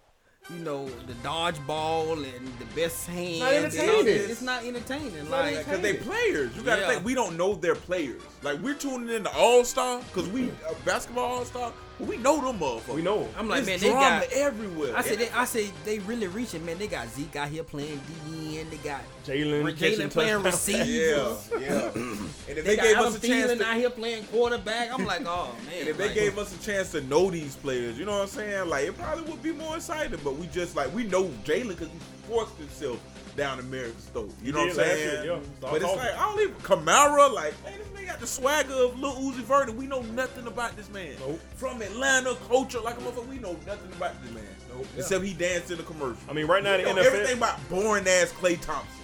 you 0.51 0.63
know, 0.63 0.87
the 1.07 1.13
dodgeball 1.23 2.13
and 2.13 2.47
the 2.59 2.65
best 2.75 3.07
hands. 3.07 3.39
not 3.39 3.53
and 3.53 3.65
all 3.65 3.65
entertaining. 3.65 4.05
this. 4.05 4.29
It's 4.31 4.41
not 4.41 4.63
entertaining. 4.63 5.29
Like 5.29 5.59
because 5.59 5.81
they 5.81 5.93
players. 5.93 6.55
You 6.55 6.63
gotta 6.63 6.81
Yeah. 6.81 6.87
think 6.89 7.05
we 7.05 7.13
don't 7.13 7.37
know 7.37 7.53
their 7.55 7.75
players. 7.75 8.21
Like 8.41 8.59
we're 8.59 8.73
tuning 8.73 9.09
in 9.15 9.23
to 9.25 9.33
All 9.35 9.63
Star 9.63 9.99
because 10.13 10.27
we 10.29 10.49
uh, 10.49 10.73
basketball 10.85 11.25
All 11.25 11.45
Star. 11.45 11.71
We 11.99 12.15
know 12.17 12.39
them 12.41 12.59
motherfuckers. 12.59 12.95
We 12.95 13.01
know 13.01 13.23
'em. 13.23 13.29
I'm 13.37 13.47
like, 13.49 13.65
There's 13.65 13.81
man, 13.81 13.89
they 13.91 13.99
drama 13.99 14.25
got. 14.25 14.31
everywhere. 14.33 14.95
I 14.95 15.01
said, 15.01 15.19
they, 15.19 15.29
I 15.31 15.43
said 15.45 15.69
they 15.83 15.99
really 15.99 16.27
reaching, 16.27 16.65
man. 16.65 16.77
They 16.77 16.87
got 16.87 17.09
Zeke 17.09 17.35
out 17.35 17.49
here 17.49 17.63
playing 17.63 17.99
DN. 18.29 18.69
They 18.69 18.77
got 18.77 19.01
Jalen 19.25 19.77
catching 19.77 20.07
Jalen 20.07 20.11
playing 20.11 20.43
receiver. 20.43 20.83
yeah, 20.85 21.59
yeah. 21.59 21.91
and 21.95 22.29
if 22.47 22.55
They, 22.55 22.61
they, 22.61 22.75
got 22.77 22.83
gave 22.83 22.95
Adam 22.97 23.07
us 23.07 23.23
a 23.23 23.27
chance, 23.27 23.51
Thielen 23.51 23.57
to, 23.57 23.65
out 23.65 23.75
here 23.77 23.89
playing 23.89 24.23
quarterback. 24.25 24.93
I'm 24.97 25.05
like, 25.05 25.23
oh 25.25 25.53
man. 25.65 25.73
and 25.79 25.89
if 25.89 25.97
they 25.97 26.05
like, 26.05 26.15
gave 26.15 26.37
us 26.37 26.55
a 26.55 26.63
chance 26.65 26.91
to 26.91 27.01
know 27.01 27.29
these 27.29 27.55
players, 27.57 27.99
you 27.99 28.05
know 28.05 28.13
what 28.13 28.21
I'm 28.21 28.27
saying? 28.27 28.69
Like 28.69 28.85
it 28.87 28.97
probably 28.97 29.29
would 29.31 29.43
be 29.43 29.51
more 29.51 29.75
exciting. 29.75 30.19
But 30.23 30.37
we 30.37 30.47
just 30.47 30.75
like 30.77 30.93
we 30.93 31.03
know 31.03 31.25
Jalen 31.43 31.69
because 31.69 31.89
he 31.89 31.99
forced 32.29 32.55
himself 32.57 32.99
down 33.35 33.59
America's 33.59 34.05
throat. 34.05 34.33
You 34.43 34.51
know 34.53 34.65
did 34.65 34.75
what 34.77 34.85
I'm 34.85 34.91
saying? 34.95 35.23
year, 35.25 35.33
yeah. 35.33 35.39
But 35.61 35.73
it's 35.75 35.83
Start 35.85 35.97
like 35.97 36.15
I 36.17 36.21
don't 36.31 36.41
even 36.41 36.55
Kamara. 36.55 37.33
Like 37.33 37.53
man, 37.63 37.73
this 37.77 37.87
man 37.87 37.88
got 38.09 38.19
the 38.19 38.27
swagger 38.27 38.73
of 38.73 38.99
Lil 38.99 39.13
Uzi 39.15 39.43
Vert, 39.43 39.69
and 39.69 39.77
we 39.77 39.85
know 39.85 40.01
nothing 40.01 40.47
about 40.47 40.75
this 40.75 40.89
man. 40.89 41.13
Nope. 41.19 41.39
From 41.55 41.81
Atlanta, 41.81 42.35
culture 42.47 42.79
like 42.79 42.97
a 42.97 43.01
motherfucker, 43.01 43.27
we 43.27 43.37
know 43.37 43.55
nothing 43.67 43.91
about 43.95 44.21
this 44.23 44.31
man. 44.33 44.43
Nope. 44.73 44.85
Except 44.97 45.23
he 45.23 45.33
danced 45.33 45.71
in 45.71 45.79
a 45.79 45.83
commercial. 45.83 46.17
I 46.29 46.33
mean, 46.33 46.47
right 46.47 46.63
now 46.63 46.77
We 46.77 46.83
the 46.83 46.93
know 46.93 47.01
NFL. 47.01 47.05
everything 47.05 47.37
about 47.37 47.69
boring 47.69 48.07
ass 48.07 48.31
Klay 48.39 48.59
Thompson. 48.59 48.95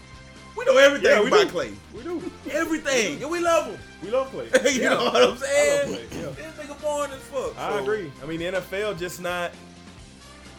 We 0.57 0.63
know 0.65 0.77
everything 0.77 1.09
Yeah, 1.11 1.21
we 1.21 1.27
about 1.27 1.47
do. 1.49 1.53
Klay. 1.53 1.75
we 1.93 2.03
do. 2.03 2.31
Everything. 2.51 3.21
And 3.21 3.29
we 3.29 3.39
love 3.41 3.65
him. 3.67 3.79
We 4.01 4.09
love 4.09 4.31
Klay. 4.31 4.73
you 4.73 4.81
Yeah. 4.83 4.89
know 4.89 5.05
what 5.05 5.15
I'm 5.31 5.37
saying? 5.37 5.87
Klay, 5.93 6.13
yeah. 6.13 6.29
This 6.29 6.65
nigga 6.65 6.81
boring 6.81 7.11
as 7.11 7.19
fuck. 7.19 7.57
I 7.59 7.71
so- 7.71 7.83
agree. 7.83 8.11
I 8.23 8.25
mean, 8.25 8.39
the 8.39 8.45
NFL 8.45 8.97
just 8.97 9.21
not. 9.21 9.51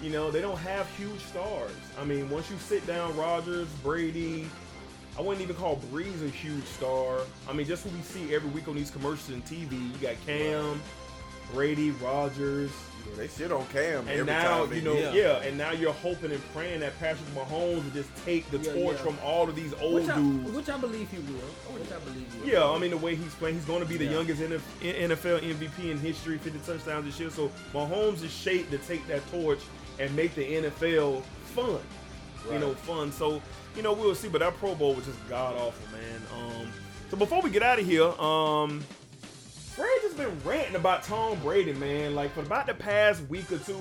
You 0.02 0.10
know, 0.10 0.30
they 0.30 0.42
don't 0.42 0.58
have 0.58 0.86
huge 0.96 1.20
stars. 1.20 1.70
I 1.98 2.04
mean, 2.04 2.28
once 2.28 2.50
you 2.50 2.58
sit 2.58 2.86
down, 2.86 3.16
Rodgers, 3.16 3.66
Brady. 3.82 4.46
I 5.18 5.22
wouldn't 5.22 5.42
even 5.42 5.56
call 5.56 5.76
Brees 5.92 6.24
a 6.24 6.28
huge 6.28 6.64
star. 6.64 7.20
I 7.48 7.52
mean, 7.52 7.66
just 7.66 7.84
what 7.86 7.94
we 7.94 8.02
see 8.02 8.34
every 8.34 8.50
week 8.50 8.68
on 8.68 8.74
these 8.76 8.90
commercials 8.90 9.30
and 9.30 9.44
TV. 9.44 9.72
You 9.72 9.98
got 10.00 10.14
Cam, 10.26 10.80
Brady, 11.52 11.90
Rodgers. 11.92 12.70
Yeah, 13.08 13.16
They 13.18 13.28
shit 13.28 13.52
on 13.52 13.64
Cam 13.68 14.00
and 14.00 14.08
every 14.10 14.24
now 14.26 14.58
time 14.62 14.70
they 14.70 14.76
you 14.76 14.82
know, 14.82 14.94
do. 15.12 15.16
yeah. 15.16 15.36
and 15.42 15.56
now 15.56 15.70
you're 15.70 15.92
hoping 15.92 16.32
and 16.32 16.42
praying 16.52 16.80
that 16.80 16.98
Patrick 16.98 17.28
Mahomes 17.36 17.76
will 17.84 17.90
just 17.94 18.10
take 18.24 18.50
the 18.50 18.58
Yeah, 18.58 18.72
torch 18.72 18.96
yeah. 18.96 19.02
from 19.04 19.16
all 19.24 19.48
of 19.48 19.54
these 19.54 19.72
old 19.80 19.94
which 19.94 20.08
I, 20.08 20.16
dudes. 20.16 20.50
which 20.50 20.68
I 20.68 20.76
believe 20.76 21.08
he 21.10 21.18
will. 21.18 21.48
Which 21.78 21.92
I 21.92 21.98
believe 22.00 22.26
he 22.34 22.40
will. 22.40 22.48
Yeah, 22.48 22.68
I 22.68 22.78
mean 22.78 22.90
the 22.90 22.96
way 22.96 23.14
he's 23.14 23.32
playing, 23.36 23.54
he's 23.54 23.64
going 23.64 23.80
to 23.80 23.86
be 23.88 23.96
the 23.96 24.06
Yeah. 24.06 24.10
youngest 24.10 24.42
NFL 24.42 25.38
MVP 25.40 25.90
in 25.92 25.98
history, 26.00 26.36
50 26.38 26.58
touchdowns 26.70 27.04
this 27.06 27.20
year. 27.20 27.30
So 27.30 27.50
Mahomes 27.72 28.24
is 28.24 28.32
shaped 28.32 28.72
to 28.72 28.78
take 28.78 29.06
that 29.06 29.22
torch 29.30 29.60
and 30.00 30.14
make 30.16 30.34
the 30.34 30.42
NFL 30.44 31.22
fun. 31.54 31.78
You 32.52 32.58
know, 32.58 32.74
fun. 32.74 33.10
So 33.12 33.40
you 33.76 33.82
know 33.82 33.92
we'll 33.92 34.14
see. 34.14 34.28
But 34.28 34.40
that 34.40 34.56
Pro 34.58 34.74
Bowl 34.74 34.94
was 34.94 35.06
just 35.06 35.28
god 35.28 35.54
awful, 35.54 35.86
man. 35.92 36.20
Um, 36.34 36.72
so 37.10 37.16
before 37.16 37.42
we 37.42 37.50
get 37.50 37.62
out 37.62 37.78
of 37.78 37.86
here, 37.86 38.08
um, 38.20 38.82
has 40.06 40.14
been 40.14 40.36
ranting 40.44 40.76
about 40.76 41.02
Tom 41.02 41.38
Brady, 41.40 41.72
man. 41.74 42.14
Like 42.14 42.32
for 42.32 42.40
about 42.40 42.66
the 42.66 42.74
past 42.74 43.22
week 43.28 43.50
or 43.52 43.58
two, 43.58 43.80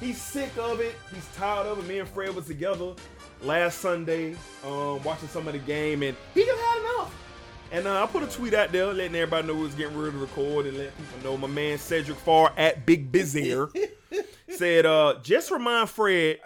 he's 0.00 0.20
sick 0.20 0.56
of 0.58 0.80
it. 0.80 0.94
He's 1.12 1.26
tired 1.36 1.66
of 1.66 1.78
it. 1.78 1.86
Me 1.86 1.98
and 1.98 2.08
Fred 2.08 2.34
was 2.34 2.46
together 2.46 2.94
last 3.42 3.78
Sunday, 3.78 4.36
um, 4.64 5.02
watching 5.02 5.28
some 5.28 5.46
of 5.46 5.52
the 5.52 5.58
game, 5.60 6.02
and 6.02 6.16
he 6.34 6.44
just 6.44 6.60
had 6.60 6.78
enough. 6.80 7.14
And 7.72 7.86
uh, 7.86 8.02
I 8.02 8.06
put 8.06 8.22
a 8.22 8.26
tweet 8.26 8.54
out 8.54 8.72
there 8.72 8.86
letting 8.86 9.16
everybody 9.16 9.46
know 9.46 9.54
we 9.54 9.62
was 9.62 9.74
getting 9.74 9.96
ready 9.96 10.12
to 10.12 10.18
record 10.18 10.66
and 10.66 10.78
let 10.78 10.96
people 10.96 11.30
know 11.30 11.36
my 11.36 11.48
man 11.48 11.78
Cedric 11.78 12.16
Farr 12.18 12.52
at 12.56 12.86
Big 12.86 13.10
Bizier 13.10 13.70
said, 14.48 14.86
uh, 14.86 15.16
just 15.22 15.50
remind 15.50 15.90
Fred 15.90 16.38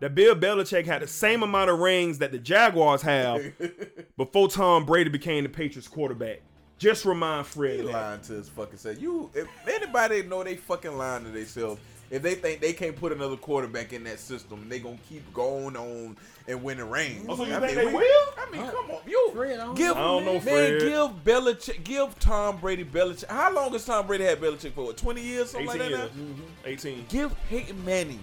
that 0.00 0.14
Bill 0.14 0.34
Belichick 0.34 0.84
had 0.86 1.02
the 1.02 1.06
same 1.06 1.42
amount 1.42 1.70
of 1.70 1.78
rings 1.78 2.18
that 2.18 2.32
the 2.32 2.38
Jaguars 2.38 3.02
have 3.02 3.42
before 4.16 4.48
Tom 4.48 4.84
Brady 4.84 5.10
became 5.10 5.44
the 5.44 5.48
Patriots 5.50 5.88
quarterback. 5.88 6.40
Just 6.78 7.04
remind 7.06 7.46
Fred 7.46 7.80
He 7.80 7.86
that. 7.86 7.92
lying 7.92 8.20
to 8.22 8.32
his 8.34 8.48
fucking 8.50 8.76
self. 8.78 9.00
You, 9.00 9.30
if 9.34 9.48
anybody 9.66 10.22
know 10.22 10.44
they 10.44 10.56
fucking 10.56 10.96
lying 10.98 11.24
to 11.24 11.30
themselves, 11.30 11.80
if 12.10 12.22
they 12.22 12.34
think 12.34 12.60
they 12.60 12.72
can't 12.74 12.94
put 12.94 13.10
another 13.12 13.36
quarterback 13.36 13.92
in 13.94 14.04
that 14.04 14.20
system, 14.20 14.68
they 14.68 14.78
gonna 14.78 14.98
keep 15.08 15.32
going 15.32 15.74
on 15.74 16.16
and 16.46 16.62
winning 16.62 16.88
rings. 16.88 17.24
Oh, 17.28 17.34
so 17.34 17.44
you 17.44 17.54
I 17.56 17.60
think 17.60 17.76
mean, 17.76 17.86
they 17.86 17.86
we- 17.86 17.94
will? 17.94 18.28
I 18.38 18.50
mean, 18.52 18.70
come 18.70 18.90
on, 18.90 18.98
you 19.06 19.30
Fred, 19.34 19.58
I 19.58 19.64
don't 19.64 19.74
give 19.74 19.96
know. 19.96 20.02
I 20.02 20.04
don't 20.04 20.24
know, 20.26 20.32
man, 20.34 20.40
Fred. 20.42 20.80
give 20.82 21.24
Belichick, 21.24 21.82
give 21.82 22.18
Tom 22.20 22.58
Brady 22.58 22.84
Belichick. 22.84 23.26
How 23.28 23.52
long 23.52 23.72
has 23.72 23.84
Tom 23.86 24.06
Brady 24.06 24.24
had 24.24 24.38
Belichick 24.40 24.72
for? 24.74 24.84
What, 24.84 24.96
Twenty 24.98 25.22
years, 25.22 25.50
something 25.50 25.68
18 25.68 25.80
like 25.80 25.90
that. 25.90 25.98
years. 25.98 26.10
now? 26.14 26.22
Mm-hmm. 26.22 26.42
18. 26.66 27.06
Give 27.08 27.34
Peyton 27.48 27.84
Manning, 27.86 28.20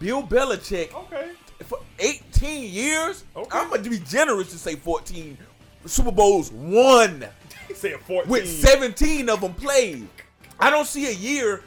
Bill 0.00 0.22
Belichick 0.24 0.92
Okay. 0.92 1.30
for 1.64 1.78
18 2.00 2.72
years. 2.72 3.24
Okay. 3.36 3.56
I'm 3.56 3.70
gonna 3.70 3.88
be 3.88 4.00
generous 4.00 4.50
to 4.50 4.58
say 4.58 4.74
14 4.74 5.38
Super 5.86 6.10
Bowls 6.10 6.50
won 6.50 7.24
Say 7.74 7.92
14. 7.92 8.28
with 8.28 8.48
17 8.48 9.28
of 9.28 9.40
them 9.40 9.54
played. 9.54 10.08
I 10.58 10.68
don't 10.70 10.86
see 10.86 11.06
a 11.06 11.12
year 11.12 11.62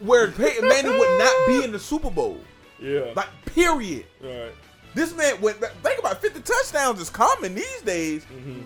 where 0.00 0.30
Peyton 0.30 0.66
Manning 0.68 0.96
would 0.98 1.18
not 1.18 1.46
be 1.46 1.64
in 1.64 1.72
the 1.72 1.78
Super 1.78 2.10
Bowl. 2.10 2.40
Yeah. 2.80 3.12
Like, 3.14 3.28
period. 3.46 4.06
right. 4.22 4.52
This 4.94 5.14
man 5.14 5.40
went. 5.40 5.58
Think 5.58 5.98
about 6.00 6.20
50 6.20 6.40
touchdowns 6.40 7.00
is 7.00 7.08
common 7.10 7.54
these 7.54 7.82
days. 7.82 8.24
Mm-hmm. 8.24 8.60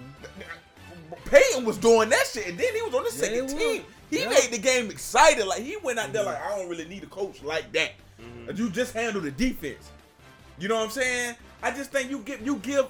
Peyton 1.27 1.65
was 1.65 1.77
doing 1.79 2.09
that 2.09 2.27
shit, 2.27 2.49
and 2.49 2.59
then 2.59 2.75
he 2.75 2.83
was 2.83 2.95
on 2.95 3.05
the 3.05 3.11
Yeah, 3.13 3.17
second 3.47 3.51
he 3.51 3.59
team. 3.59 3.83
He 4.11 4.21
Yeah. 4.21 4.29
made 4.29 4.49
the 4.53 4.59
game 4.59 4.91
excited. 4.91 5.47
Like 5.47 5.63
he 5.63 5.77
went 5.83 5.99
out 5.99 6.13
there 6.13 6.23
Mm-hmm. 6.25 6.31
like, 6.33 6.43
I 6.53 6.57
don't 6.59 6.69
really 6.69 6.87
need 6.87 7.03
a 7.03 7.07
coach 7.07 7.43
like 7.43 7.71
that. 7.73 7.93
You 8.55 8.71
just 8.71 8.93
handle 8.93 9.21
the 9.21 9.31
defense. 9.31 9.91
You 10.59 10.69
know 10.69 10.77
what 10.77 10.85
I'm 10.85 10.91
saying? 10.91 11.35
I 11.63 11.71
just 11.71 11.91
think 11.91 12.11
you 12.11 12.21
give 12.21 12.45
you 12.45 12.57
give 12.57 12.87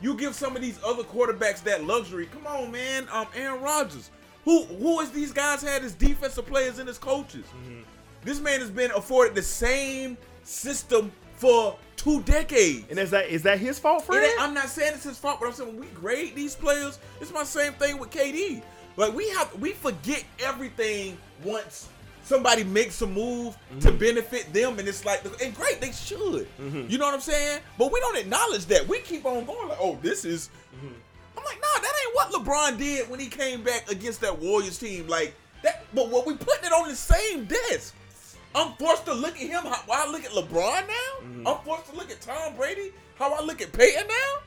you 0.00 0.14
give 0.14 0.34
some 0.34 0.56
of 0.56 0.62
these 0.62 0.78
other 0.84 1.02
quarterbacks 1.02 1.62
that 1.64 1.84
luxury. 1.84 2.26
Come 2.26 2.46
on, 2.46 2.70
man. 2.72 3.06
Um, 3.12 3.26
Aaron 3.34 3.60
Rodgers. 3.60 4.10
Who 4.44 4.64
who 4.64 5.00
has 5.00 5.10
these 5.10 5.32
guys 5.32 5.62
had 5.62 5.84
as 5.84 5.92
defensive 5.94 6.46
players 6.46 6.78
and 6.78 6.88
as 6.88 6.96
coaches? 6.98 7.44
Mm-hmm. 7.46 7.80
This 8.24 8.40
man 8.40 8.60
has 8.60 8.70
been 8.70 8.90
afforded 8.92 9.34
the 9.34 9.42
same 9.42 10.16
system 10.44 11.12
for 11.36 11.76
two 11.96 12.22
decades. 12.22 12.86
And 12.90 12.98
is 12.98 13.10
that 13.10 13.28
is 13.28 13.42
that 13.42 13.58
his 13.58 13.78
fault, 13.78 14.02
It 14.04 14.06
Fred? 14.06 14.24
ain't- 14.30 14.40
I'm 14.40 14.54
not 14.54 14.68
saying 14.68 14.92
it's 14.94 15.04
his 15.04 15.18
fault, 15.18 15.38
but 15.40 15.46
I'm 15.48 15.52
saying 15.52 15.68
when 15.70 15.80
we 15.80 15.86
grade 15.88 16.34
these 16.34 16.54
players, 16.54 16.98
it's 17.20 17.32
my 17.32 17.44
same 17.44 17.72
thing 17.74 17.98
with 17.98 18.10
KD. 18.10 18.62
Like 18.96 19.14
we 19.14 19.28
have, 19.30 19.54
we 19.60 19.72
forget 19.72 20.24
everything 20.38 21.16
once 21.44 21.88
somebody 22.30 22.62
makes 22.62 23.02
a 23.02 23.06
move 23.08 23.58
to 23.80 23.88
mm-hmm. 23.88 23.98
benefit 23.98 24.52
them, 24.52 24.78
and 24.78 24.86
it's 24.86 25.04
like, 25.04 25.24
and 25.42 25.54
great, 25.54 25.80
they 25.80 25.90
should. 25.90 26.46
Mm-hmm. 26.58 26.86
You 26.88 26.96
know 26.96 27.06
what 27.06 27.14
I'm 27.14 27.20
saying? 27.20 27.60
But 27.76 27.92
we 27.92 27.98
don't 27.98 28.16
acknowledge 28.16 28.66
that. 28.66 28.86
We 28.86 29.00
keep 29.00 29.26
on 29.26 29.44
going 29.44 29.68
like, 29.68 29.78
oh, 29.80 29.98
this 30.00 30.24
is. 30.24 30.48
Mm-hmm. 30.76 30.94
I'm 31.36 31.44
like, 31.44 31.60
nah, 31.60 31.80
that 31.80 31.92
ain't 32.06 32.14
what 32.14 32.32
LeBron 32.32 32.78
did 32.78 33.10
when 33.10 33.18
he 33.18 33.26
came 33.26 33.62
back 33.62 33.90
against 33.90 34.20
that 34.20 34.38
Warriors 34.38 34.78
team. 34.78 35.08
Like 35.08 35.34
that, 35.62 35.84
but 35.92 36.08
what 36.08 36.24
we 36.24 36.34
putting 36.34 36.64
it 36.64 36.72
on 36.72 36.88
the 36.88 36.94
same 36.94 37.46
desk. 37.46 37.96
I'm 38.54 38.72
forced 38.74 39.06
to 39.06 39.14
look 39.14 39.34
at 39.34 39.46
him 39.46 39.62
how, 39.62 39.82
how 39.88 40.08
I 40.08 40.10
look 40.10 40.24
at 40.24 40.32
LeBron 40.32 40.86
now. 40.86 41.50
I'm 41.50 41.64
forced 41.64 41.90
to 41.90 41.96
look 41.96 42.10
at 42.10 42.20
Tom 42.20 42.56
Brady 42.56 42.92
how 43.16 43.34
I 43.34 43.42
look 43.42 43.60
at 43.60 43.72
Peyton 43.72 44.06
now. 44.08 44.42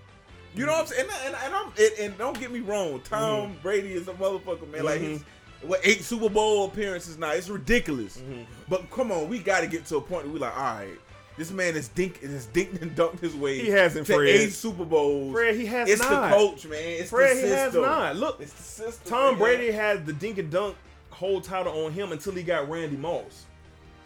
You 0.55 0.65
know 0.65 0.73
what 0.73 0.81
I'm 0.81 0.87
saying? 0.87 1.07
And, 1.25 1.35
and, 1.35 1.43
and 1.45 1.55
I'm 1.55 1.67
and, 1.67 1.99
and 1.99 2.17
don't 2.17 2.39
get 2.39 2.51
me 2.51 2.59
wrong, 2.59 3.01
Tom 3.01 3.55
Brady 3.61 3.93
is 3.93 4.07
a 4.07 4.13
motherfucker, 4.13 4.69
man. 4.71 4.83
Like 4.85 5.01
he's 5.01 5.23
what 5.65 5.79
eight 5.83 6.01
Super 6.03 6.29
Bowl 6.29 6.65
appearances 6.65 7.17
now. 7.17 7.31
It's 7.31 7.49
ridiculous. 7.49 8.17
Mm-hmm. 8.17 8.43
But 8.69 8.89
come 8.91 9.11
on, 9.11 9.29
we 9.29 9.39
got 9.39 9.61
to 9.61 9.67
get 9.67 9.85
to 9.87 9.97
a 9.97 10.01
point 10.01 10.25
where 10.25 10.33
we 10.33 10.39
like, 10.39 10.55
all 10.55 10.75
right. 10.75 10.99
This 11.35 11.49
man 11.49 11.75
is 11.75 11.87
dink 11.87 12.21
is 12.21 12.45
dinked 12.47 12.81
and 12.83 12.95
dunked 12.95 13.19
his 13.19 13.33
way. 13.33 13.57
He 13.57 13.69
hasn't, 13.69 14.05
to 14.05 14.13
Fred. 14.13 14.29
eight 14.29 14.51
Super 14.51 14.85
Bowls. 14.85 15.33
Fred, 15.33 15.55
he 15.55 15.65
has 15.65 15.89
it's 15.89 16.01
not. 16.01 16.29
the 16.29 16.35
coach, 16.35 16.67
man. 16.67 16.79
It's 16.79 17.09
Fred, 17.09 17.37
the 17.37 17.41
he 17.41 17.47
has 17.49 17.73
not. 17.73 18.15
Look, 18.15 18.39
It's 18.39 18.53
the 18.53 18.61
system. 18.61 19.09
Tom. 19.09 19.37
Brady 19.39 19.71
had 19.71 20.05
the 20.05 20.13
dink 20.13 20.37
and 20.37 20.51
dunk 20.51 20.77
whole 21.09 21.41
title 21.41 21.85
on 21.85 21.91
him 21.91 22.11
until 22.11 22.33
he 22.33 22.43
got 22.43 22.69
Randy 22.69 22.97
Moss. 22.97 23.45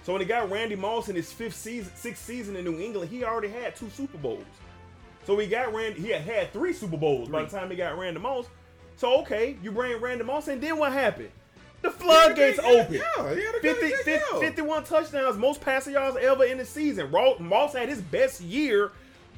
So 0.04 0.14
when 0.14 0.22
he 0.22 0.28
got 0.28 0.50
Randy 0.50 0.78
Moss 0.78 1.10
in 1.10 1.18
his 1.18 1.34
fifth 1.34 1.56
season, 1.56 1.92
sixth 1.96 2.24
season 2.24 2.56
in 2.56 2.64
New 2.64 2.80
England, 2.80 3.10
he 3.10 3.26
already 3.26 3.50
had 3.50 3.76
two 3.76 3.90
Super 3.90 4.18
Bowls. 4.18 4.46
So 5.26 5.38
he 5.38 5.48
got 5.48 5.74
Randy. 5.74 6.00
He 6.00 6.10
had 6.12 6.22
had 6.22 6.54
three 6.54 6.72
Super 6.72 6.96
Bowls 6.96 7.28
by 7.28 7.44
the 7.44 7.50
time 7.50 7.70
he 7.70 7.76
got 7.76 7.98
Randy 7.98 8.22
Moss. 8.22 8.46
So 8.96 9.20
okay, 9.22 9.58
you 9.62 9.72
bring 9.74 10.00
Randy 10.00 10.24
Moss, 10.24 10.48
and 10.48 10.62
then 10.62 10.78
what 10.78 10.94
happened? 10.94 11.30
The 11.82 11.92
floodgates 11.92 12.60
Yeah, 12.62 12.70
open. 12.70 12.94
yeah, 12.96 13.26
a 13.26 13.36
50, 13.36 13.62
good 13.62 13.78
50 13.78 14.12
year. 14.12 14.22
51 14.40 14.84
touchdowns, 14.84 15.38
most 15.38 15.62
passing 15.62 15.94
yards 15.94 16.18
ever 16.20 16.44
in 16.46 16.58
the 16.58 16.66
season. 16.66 17.12
Moss 17.40 17.74
had 17.74 17.88
his 17.90 18.02
best 18.02 18.42
year 18.42 18.92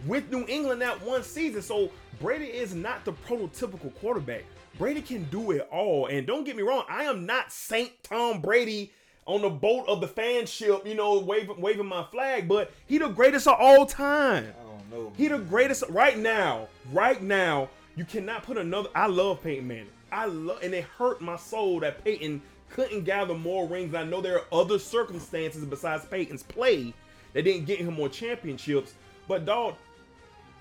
with 0.05 0.31
New 0.31 0.45
England 0.47 0.81
that 0.81 1.01
one 1.03 1.23
season. 1.23 1.61
So 1.61 1.91
Brady 2.21 2.45
is 2.45 2.73
not 2.73 3.03
the 3.05 3.13
prototypical 3.13 3.93
quarterback. 3.99 4.43
Brady 4.77 5.01
can 5.01 5.25
do 5.25 5.51
it 5.51 5.67
all. 5.71 6.05
And 6.07 6.25
don't 6.25 6.45
get 6.45 6.55
me 6.55 6.63
wrong, 6.63 6.83
I 6.89 7.03
am 7.03 7.25
not 7.25 7.51
Saint 7.51 7.91
Tom 8.03 8.39
Brady 8.41 8.91
on 9.25 9.41
the 9.41 9.49
boat 9.49 9.87
of 9.87 10.01
the 10.01 10.07
fanship, 10.07 10.85
you 10.87 10.95
know, 10.95 11.19
waving 11.19 11.59
waving 11.61 11.85
my 11.85 12.03
flag, 12.05 12.47
but 12.47 12.71
he 12.87 12.97
the 12.97 13.09
greatest 13.09 13.47
of 13.47 13.55
all 13.59 13.85
time. 13.85 14.53
I 14.59 14.63
don't 14.65 14.89
know. 14.91 15.13
He 15.17 15.27
the 15.27 15.37
greatest 15.37 15.83
right 15.89 16.17
now. 16.17 16.67
Right 16.91 17.21
now, 17.21 17.69
you 17.95 18.05
cannot 18.05 18.43
put 18.43 18.57
another. 18.57 18.89
I 18.95 19.07
love 19.07 19.43
Peyton 19.43 19.67
Manning. 19.67 19.87
I 20.11 20.25
love, 20.25 20.59
and 20.63 20.73
it 20.73 20.83
hurt 20.83 21.21
my 21.21 21.35
soul 21.35 21.79
that 21.81 22.03
Peyton 22.03 22.41
couldn't 22.69 23.03
gather 23.03 23.33
more 23.33 23.67
rings. 23.67 23.95
I 23.95 24.03
know 24.03 24.21
there 24.21 24.39
are 24.39 24.45
other 24.51 24.79
circumstances 24.79 25.65
besides 25.65 26.05
Peyton's 26.05 26.43
play 26.43 26.93
that 27.33 27.43
didn't 27.43 27.65
get 27.65 27.79
him 27.79 27.93
more 27.93 28.09
championships. 28.09 28.93
But 29.27 29.45
dog, 29.45 29.75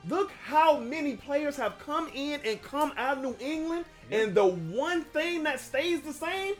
look 0.08 0.30
how 0.44 0.78
many 0.78 1.16
players 1.16 1.56
have 1.56 1.78
come 1.78 2.10
in 2.14 2.40
and 2.44 2.62
come 2.62 2.92
out 2.96 3.18
of 3.18 3.24
New 3.24 3.36
England, 3.40 3.84
and 4.10 4.34
the 4.34 4.46
one 4.46 5.02
thing 5.04 5.42
that 5.44 5.60
stays 5.60 6.00
the 6.00 6.12
same, 6.12 6.54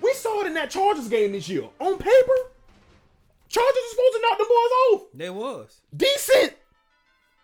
we 0.00 0.12
saw 0.14 0.40
it 0.42 0.46
in 0.46 0.54
that 0.54 0.70
Chargers 0.70 1.08
game 1.08 1.32
this 1.32 1.48
year. 1.48 1.64
On 1.78 1.96
paper, 1.98 2.32
Chargers 3.48 3.76
are 3.76 3.90
supposed 3.90 4.12
to 4.14 4.20
knock 4.22 4.38
the 4.38 4.44
boys 4.44 5.00
off 5.00 5.02
They 5.14 5.30
was. 5.30 5.80
decent. 5.96 6.54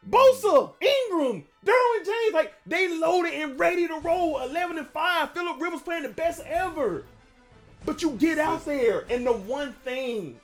Bosa, 0.09 0.73
Ingram, 0.81 1.45
Derwin 1.65 2.05
James, 2.05 2.35
like 2.35 2.55
they 2.67 2.97
loaded 2.97 3.35
and 3.35 3.59
ready 3.59 3.89
to 3.89 3.99
roll. 3.99 4.41
11 4.41 4.79
and 4.79 4.87
5. 4.87 5.33
Philip 5.33 5.61
Rivers 5.61 5.83
playing 5.83 6.05
the 6.05 6.11
best 6.11 6.43
ever. 6.47 7.05
But 7.85 8.03
you 8.03 8.11
get 8.13 8.39
out 8.39 8.65
there, 8.65 9.05
and 9.11 9.27
the 9.27 9.33
one 9.33 9.73
thing, 9.85 10.39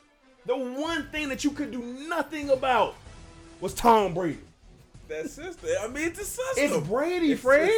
the 0.47 0.57
one 0.57 1.09
thing 1.09 1.29
that 1.29 1.45
you 1.45 1.51
could 1.51 1.73
do 1.73 1.83
nothing 1.83 2.51
about 2.51 2.95
was 3.61 3.75
Tom 3.75 4.15
Brady. 4.15 4.39
That 5.09 5.29
system. 5.29 5.69
I 5.81 5.89
mean, 5.89 6.05
it's 6.05 6.21
a 6.21 6.25
system. 6.25 6.55
It's 6.57 6.87
Brady, 6.87 7.33
It's 7.33 7.43
Fred. 7.43 7.69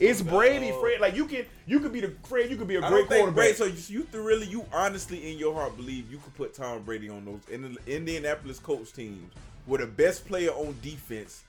It's 0.00 0.22
Brady. 0.22 0.72
Fred. 0.80 1.00
Like 1.00 1.14
you 1.14 1.26
can, 1.26 1.44
you 1.66 1.80
could 1.80 1.92
be 1.92 2.00
the 2.00 2.14
Fred. 2.24 2.50
You 2.50 2.56
could 2.56 2.66
be 2.66 2.76
a 2.76 2.84
I 2.84 2.88
great 2.88 3.06
quarterback. 3.06 3.34
Brady. 3.34 3.54
So 3.54 3.66
you, 3.66 4.06
you 4.12 4.22
really, 4.22 4.46
you 4.46 4.64
honestly, 4.72 5.30
in 5.30 5.38
your 5.38 5.54
heart, 5.54 5.76
believe 5.76 6.10
you 6.10 6.18
could 6.18 6.34
put 6.34 6.54
Tom 6.54 6.82
Brady 6.82 7.08
on 7.08 7.24
those 7.24 7.40
in 7.50 7.62
the 7.62 7.76
Indianapolis 7.86 8.58
Colts 8.58 8.90
teams 8.90 9.30
with 9.66 9.80
the 9.80 9.86
best 9.86 10.26
player 10.26 10.50
on 10.50 10.76
defense. 10.82 11.44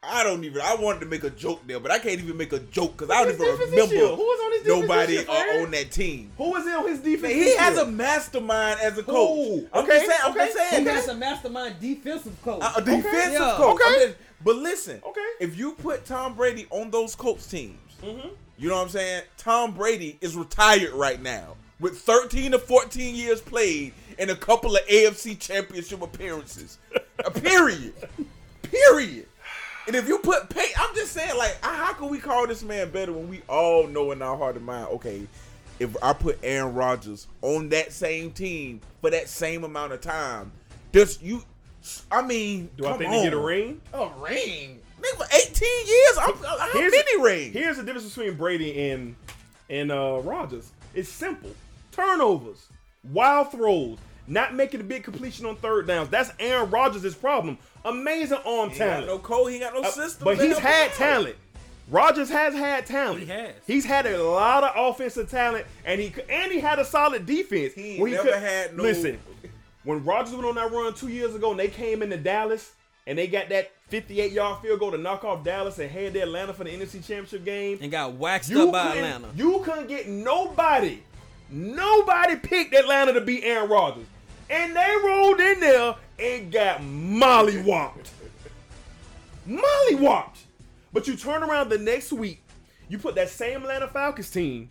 I 0.00 0.22
don't 0.22 0.44
even. 0.44 0.62
I 0.62 0.76
wanted 0.76 1.00
to 1.00 1.06
make 1.06 1.24
a 1.24 1.30
joke 1.30 1.60
there, 1.66 1.80
but 1.80 1.90
I 1.90 1.98
can't 1.98 2.20
even 2.20 2.36
make 2.36 2.52
a 2.52 2.60
joke 2.60 2.96
because 2.96 3.10
I 3.10 3.24
don't 3.24 3.34
even 3.34 3.46
defense 3.46 3.70
this 3.70 3.90
year? 3.90 4.02
remember 4.02 4.16
Who 4.16 4.22
was 4.28 4.40
on 4.44 4.52
his 4.52 4.62
defense 4.62 4.80
nobody 4.82 5.12
year, 5.14 5.24
uh, 5.28 5.62
on 5.64 5.70
that 5.72 5.90
team. 5.90 6.30
Who 6.38 6.50
was 6.50 6.66
on 6.68 6.88
his 6.88 7.00
defense? 7.00 7.22
Man, 7.22 7.32
he 7.32 7.38
this 7.44 7.58
has 7.58 7.74
year? 7.76 7.84
a 7.84 7.90
mastermind 7.90 8.80
as 8.80 8.96
a 8.96 9.02
coach. 9.02 9.14
Who? 9.36 9.68
I'm 9.72 9.84
Okay, 9.84 9.92
just 9.94 10.06
saying. 10.06 10.20
I'm 10.24 10.30
okay. 10.30 10.46
just 10.52 10.70
saying. 10.70 10.82
He 10.84 10.88
has 10.90 11.08
a 11.08 11.14
mastermind 11.16 11.80
defensive 11.80 12.42
coach. 12.42 12.62
a, 12.62 12.78
a 12.78 12.80
defensive 12.80 13.32
Yeah. 13.32 13.54
coach. 13.56 13.80
Okay. 13.82 14.04
Just- 14.06 14.16
but 14.44 14.54
listen, 14.56 15.02
Okay. 15.04 15.20
if 15.40 15.58
you 15.58 15.72
put 15.72 16.04
Tom 16.04 16.34
Brady 16.34 16.66
on 16.70 16.90
those 16.92 17.16
Colts 17.16 17.46
teams, 17.48 17.76
Mm-hmm. 18.00 18.28
you 18.56 18.68
know 18.68 18.76
what 18.76 18.82
I'm 18.82 18.88
saying? 18.90 19.22
Tom 19.36 19.74
Brady 19.74 20.16
is 20.20 20.36
retired 20.36 20.92
right 20.92 21.20
now 21.20 21.56
with 21.80 21.98
13 21.98 22.52
to 22.52 22.60
14 22.60 23.16
years 23.16 23.40
played 23.40 23.94
and 24.16 24.30
a 24.30 24.36
couple 24.36 24.76
of 24.76 24.86
AFC 24.86 25.34
championship 25.40 26.02
appearances. 26.02 26.78
A 27.24 27.30
period. 27.30 27.94
Period. 28.62 29.26
And 29.86 29.96
if 29.96 30.06
you 30.06 30.18
put 30.18 30.50
pay, 30.50 30.66
I'm 30.78 30.94
just 30.94 31.12
saying, 31.12 31.36
like, 31.36 31.56
how 31.62 31.92
can 31.94 32.08
we 32.10 32.18
call 32.18 32.46
this 32.46 32.62
man 32.62 32.90
better 32.90 33.12
when 33.12 33.28
we 33.28 33.40
all 33.48 33.86
know 33.86 34.12
in 34.12 34.20
our 34.22 34.36
heart 34.36 34.56
and 34.56 34.64
mind, 34.66 34.88
okay, 34.92 35.26
if 35.80 35.96
I 36.02 36.12
put 36.12 36.38
Aaron 36.42 36.74
Rodgers 36.74 37.26
on 37.40 37.70
that 37.70 37.92
same 37.92 38.30
team 38.32 38.80
for 39.00 39.10
that 39.10 39.28
same 39.28 39.64
amount 39.64 39.92
of 39.92 40.00
time, 40.00 40.52
does 40.92 41.22
you? 41.22 41.42
I 42.10 42.20
mean, 42.22 42.68
Do 42.76 42.84
I 42.84 42.90
come 42.90 42.98
think 42.98 43.10
they 43.12 43.22
get 43.24 43.32
a 43.32 43.38
ring? 43.38 43.80
A 43.94 44.08
ring? 44.18 44.80
Nigga, 45.00 45.16
for 45.16 45.26
18 45.34 45.68
years? 45.86 46.18
I'm, 46.20 46.34
how 46.34 46.68
Here's- 46.72 46.92
many 46.92 47.22
rings? 47.22 47.54
Here's 47.54 47.76
the 47.78 47.84
difference 47.84 48.08
between 48.14 48.34
Brady 48.36 48.90
and 48.90 49.14
and 49.70 49.90
uh 49.92 50.20
Rodgers. 50.22 50.70
It's 50.94 51.08
simple. 51.08 51.50
turnovers, 51.92 52.66
wild 53.04 53.52
throws, 53.52 53.98
not 54.28 54.54
making 54.54 54.80
a 54.80 54.84
big 54.84 55.02
completion 55.04 55.46
on 55.46 55.56
third 55.56 55.86
downs. 55.86 56.08
That's 56.10 56.30
Aaron 56.38 56.70
Rodgers' 56.70 57.14
problem. 57.14 57.58
Amazing 57.84 58.38
arm 58.44 58.70
He 58.70 58.78
talent. 58.78 59.06
no 59.06 59.18
code. 59.18 59.52
He 59.52 59.58
got 59.58 59.74
no 59.74 59.80
Uh, 59.80 59.90
system. 59.90 60.24
but 60.24 60.38
he's 60.38 60.58
had 60.58 60.92
talent. 60.92 61.36
Rodgers 61.90 62.28
has 62.28 62.52
had 62.54 62.84
talent. 62.84 63.20
He 63.20 63.26
has. 63.26 63.52
He's 63.66 63.84
had 63.86 64.04
a 64.06 64.22
lot 64.22 64.62
of 64.62 64.72
offensive 64.76 65.30
talent, 65.30 65.64
and 65.86 65.98
he 66.00 66.12
and 66.28 66.52
he 66.52 66.60
had 66.60 66.78
a 66.78 66.84
solid 66.84 67.24
defense. 67.24 67.72
He 67.74 67.98
never 67.98 68.22
could- 68.24 68.34
had 68.34 68.76
no- 68.76 68.82
Listen, 68.82 69.18
when 69.84 70.04
Rodgers 70.04 70.34
went 70.34 70.44
on 70.46 70.54
that 70.56 70.70
run 70.70 70.92
two 70.92 71.08
years 71.08 71.34
ago, 71.34 71.50
and 71.52 71.58
they 71.58 71.68
came 71.68 72.02
into 72.02 72.18
Dallas, 72.18 72.72
and 73.06 73.16
they 73.16 73.26
got 73.26 73.48
that 73.48 73.70
58 73.88 74.32
yard 74.32 74.60
field 74.60 74.80
goal 74.80 74.90
to 74.90 74.98
knock 74.98 75.24
off 75.24 75.42
Dallas 75.42 75.78
and 75.78 75.90
head 75.90 76.12
to 76.12 76.20
Atlanta 76.20 76.52
for 76.52 76.64
the 76.64 76.70
NFC 76.70 76.98
Championship 77.00 77.42
game. 77.46 77.78
And 77.80 77.90
got 77.90 78.12
waxed 78.12 78.50
You 78.50 78.64
up 78.66 78.72
by 78.72 78.96
Atlanta. 78.96 79.28
you 79.34 79.60
couldn't 79.64 79.86
get 79.88 80.06
nobody, 80.08 80.98
nobody 81.50 82.36
picked 82.36 82.74
Atlanta 82.74 83.14
to 83.14 83.22
beat 83.22 83.44
Aaron 83.44 83.70
Rodgers, 83.70 84.06
and 84.50 84.74
they 84.74 84.94
rolled 85.04 85.40
in 85.40 85.60
there 85.60 85.94
and 86.18 86.50
got 86.50 86.80
mollywopped, 86.80 88.10
mollywopped. 89.48 90.38
But 90.92 91.06
you 91.06 91.16
turn 91.16 91.42
around 91.42 91.68
the 91.68 91.78
next 91.78 92.12
week, 92.12 92.42
you 92.88 92.98
put 92.98 93.14
that 93.16 93.28
same 93.28 93.62
Atlanta 93.62 93.88
Falcons 93.88 94.30
team 94.30 94.70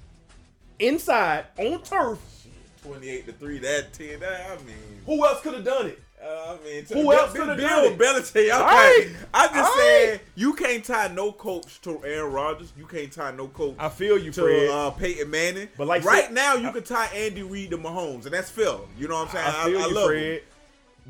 inside 0.80 1.46
on 1.58 1.82
turf. 1.84 2.20
Twenty-eight 2.84 3.26
to 3.28 3.34
three. 3.34 3.60
That 3.60 3.94
ten. 3.94 4.20
That, 4.20 4.52
I 4.52 4.64
mean. 4.64 4.76
Who 5.06 5.26
else 5.26 5.42
could 5.42 5.54
have 5.54 5.66
done 5.66 5.88
it? 5.88 6.00
Uh, 6.28 6.58
I 6.60 6.64
mean, 6.66 6.86
Who 6.86 7.14
else 7.14 7.32
coulda 7.34 7.56
Bill 7.56 7.68
done 7.68 7.86
it? 7.86 7.98
Belichick. 7.98 8.52
I'm, 8.54 8.62
right. 8.62 9.08
I 9.34 9.48
just 9.48 9.58
All 9.58 9.64
right. 9.78 10.20
you 10.36 10.54
can't 10.54 10.84
tie 10.84 11.08
no 11.08 11.32
coach 11.32 11.80
to 11.82 12.04
Aaron 12.04 12.32
Rodgers. 12.34 12.74
You 12.78 12.86
can't 12.86 13.12
tie 13.12 13.32
no 13.32 13.48
coach 13.48 13.76
I 13.80 13.90
feel 13.90 14.18
you, 14.18 14.32
to 14.32 14.42
Fred. 14.42 14.70
uh, 14.70 14.92
Peyton 14.92 15.30
Manning. 15.30 15.70
But 15.78 15.88
like 15.88 16.04
right 16.04 16.26
said- 16.26 16.34
now, 16.34 16.56
you 16.56 16.72
can 16.72 16.84
tie 16.84 17.06
Andy 17.08 17.44
Reid 17.44 17.72
to 17.72 17.78
Mahomes, 17.78 18.26
and 18.26 18.34
that's 18.34 18.50
Phil. 18.50 18.88
You 18.98 19.08
know 19.08 19.16
what 19.16 19.30
I'm 19.30 19.36
saying? 19.36 19.48
I 19.48 19.64
feel 19.66 19.88
you, 19.90 19.96
love 19.96 20.08
Fred. 20.08 20.24
him. 20.24 20.40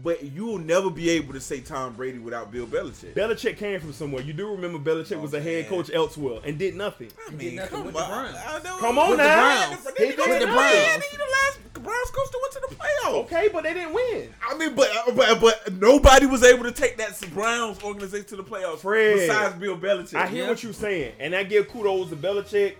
But 0.04 0.22
you 0.24 0.46
will 0.46 0.60
never 0.60 0.92
be 0.92 1.10
able 1.10 1.34
to 1.34 1.40
say 1.40 1.60
Tom 1.60 1.94
Brady 1.94 2.20
without 2.20 2.52
Bill 2.52 2.68
Belichick. 2.68 3.14
Belichick 3.16 3.58
came 3.58 3.80
from 3.80 3.94
somewhere. 3.94 4.22
You 4.22 4.32
do 4.32 4.48
remember 4.52 4.78
Belichick 4.78 5.18
oh, 5.18 5.22
was 5.22 5.34
a 5.34 5.42
head 5.42 5.64
man. 5.64 5.70
coach 5.70 5.90
elsewhere 5.92 6.40
and 6.46 6.58
did 6.60 6.76
nothing. 6.76 7.10
I 7.28 7.32
mean, 7.32 7.56
nothing 7.56 7.70
come 7.78 7.86
with 7.88 7.96
on. 7.96 8.02
the 8.02 8.08
Browns. 8.32 8.38
I 8.46 8.64
know. 8.64 8.78
Come 8.78 9.00
on 9.00 9.10
With 9.10 9.18
the 9.18 9.24
now. 9.24 9.68
Browns. 9.70 9.84
But 9.84 9.98
He 9.98 10.06
did 10.06 10.18
with 10.20 10.28
the 10.40 10.46
the 10.46 10.52
Browns. 10.52 11.04
He 11.04 11.18
the 11.18 11.24
last 11.24 11.60
Browns 11.74 12.10
coach 12.12 12.32
that 12.32 12.40
went 12.42 12.54
to 12.54 12.62
the 12.70 12.76
playoffs. 12.76 13.14
Okay, 13.24 13.50
but 13.52 13.64
they 13.64 13.74
didn't 13.74 13.94
win. 13.94 14.30
I 14.48 14.58
mean, 14.58 14.76
but, 14.76 14.88
uh, 15.08 15.12
but 15.14 15.40
but 15.42 15.74
nobody 15.74 16.28
was 16.28 16.44
able 16.44 16.64
to 16.66 16.72
take 16.72 16.98
that 16.98 17.20
Browns 17.34 17.82
organization 17.82 18.28
to 18.28 18.36
the 18.36 18.44
playoffs 18.44 18.80
Fred. 18.80 19.16
besides 19.16 19.56
Bill 19.56 19.78
Belichick. 19.78 20.14
I 20.16 20.28
hear 20.28 20.44
Yeah. 20.44 20.50
what 20.50 20.62
you're 20.62 20.74
saying, 20.74 21.14
and 21.20 21.34
I 21.36 21.44
give 21.44 21.70
kudos 21.70 22.10
to 22.10 22.16
Belichick. 22.16 22.76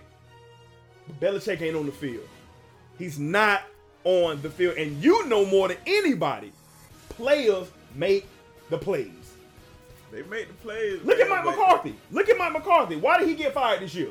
Belichick 1.20 1.60
ain't 1.62 1.76
on 1.76 1.86
the 1.86 1.92
field. 1.92 2.28
He's 2.98 3.18
not 3.18 3.62
on 4.04 4.40
the 4.42 4.50
field, 4.50 4.76
and 4.76 5.02
you 5.02 5.26
know 5.26 5.44
more 5.46 5.68
than 5.68 5.78
anybody. 5.86 6.52
Players 7.18 7.66
make 7.94 8.26
the 8.70 8.78
plays. 8.78 9.10
They 10.12 10.22
made 10.22 10.48
the 10.48 10.54
plays. 10.54 11.02
Look 11.04 11.18
at 11.18 11.28
Mike 11.28 11.44
but- 11.44 11.50
McCarthy. 11.56 11.94
Look 12.10 12.28
at 12.30 12.38
Mike 12.38 12.52
McCarthy. 12.52 12.96
Why 12.96 13.18
did 13.18 13.28
he 13.28 13.34
get 13.34 13.52
fired 13.52 13.80
this 13.80 13.94
year? 13.94 14.08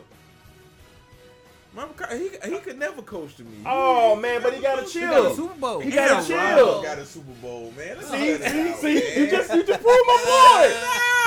Mike 1.73 1.87
McCarthy, 1.97 2.29
he, 2.43 2.49
he 2.51 2.57
could 2.59 2.77
never 2.77 3.01
coach 3.01 3.35
to 3.37 3.43
me. 3.43 3.57
Oh 3.65 4.15
man, 4.15 4.41
but 4.41 4.53
he 4.53 4.61
got 4.61 4.85
to 4.85 4.91
He 4.91 4.99
got 5.05 5.31
a 5.31 5.35
Super 5.35 5.53
Bowl. 5.55 5.79
He 5.79 5.97
Aaron 5.97 6.09
gotta 6.15 6.27
chill. 6.27 6.37
Rodgers 6.37 6.83
got 6.85 6.97
a 6.99 7.05
Super 7.05 7.31
Bowl, 7.41 7.73
man. 7.77 7.97
Let's 7.97 8.09
See, 8.11 8.35
see, 8.37 8.69
out, 8.69 8.77
see, 8.79 8.93
man. 8.95 9.19
you 9.19 9.31
just 9.31 9.53
you 9.53 9.63
just 9.63 9.81
proved 9.81 10.07
my 10.07 10.17
point. 10.27 10.73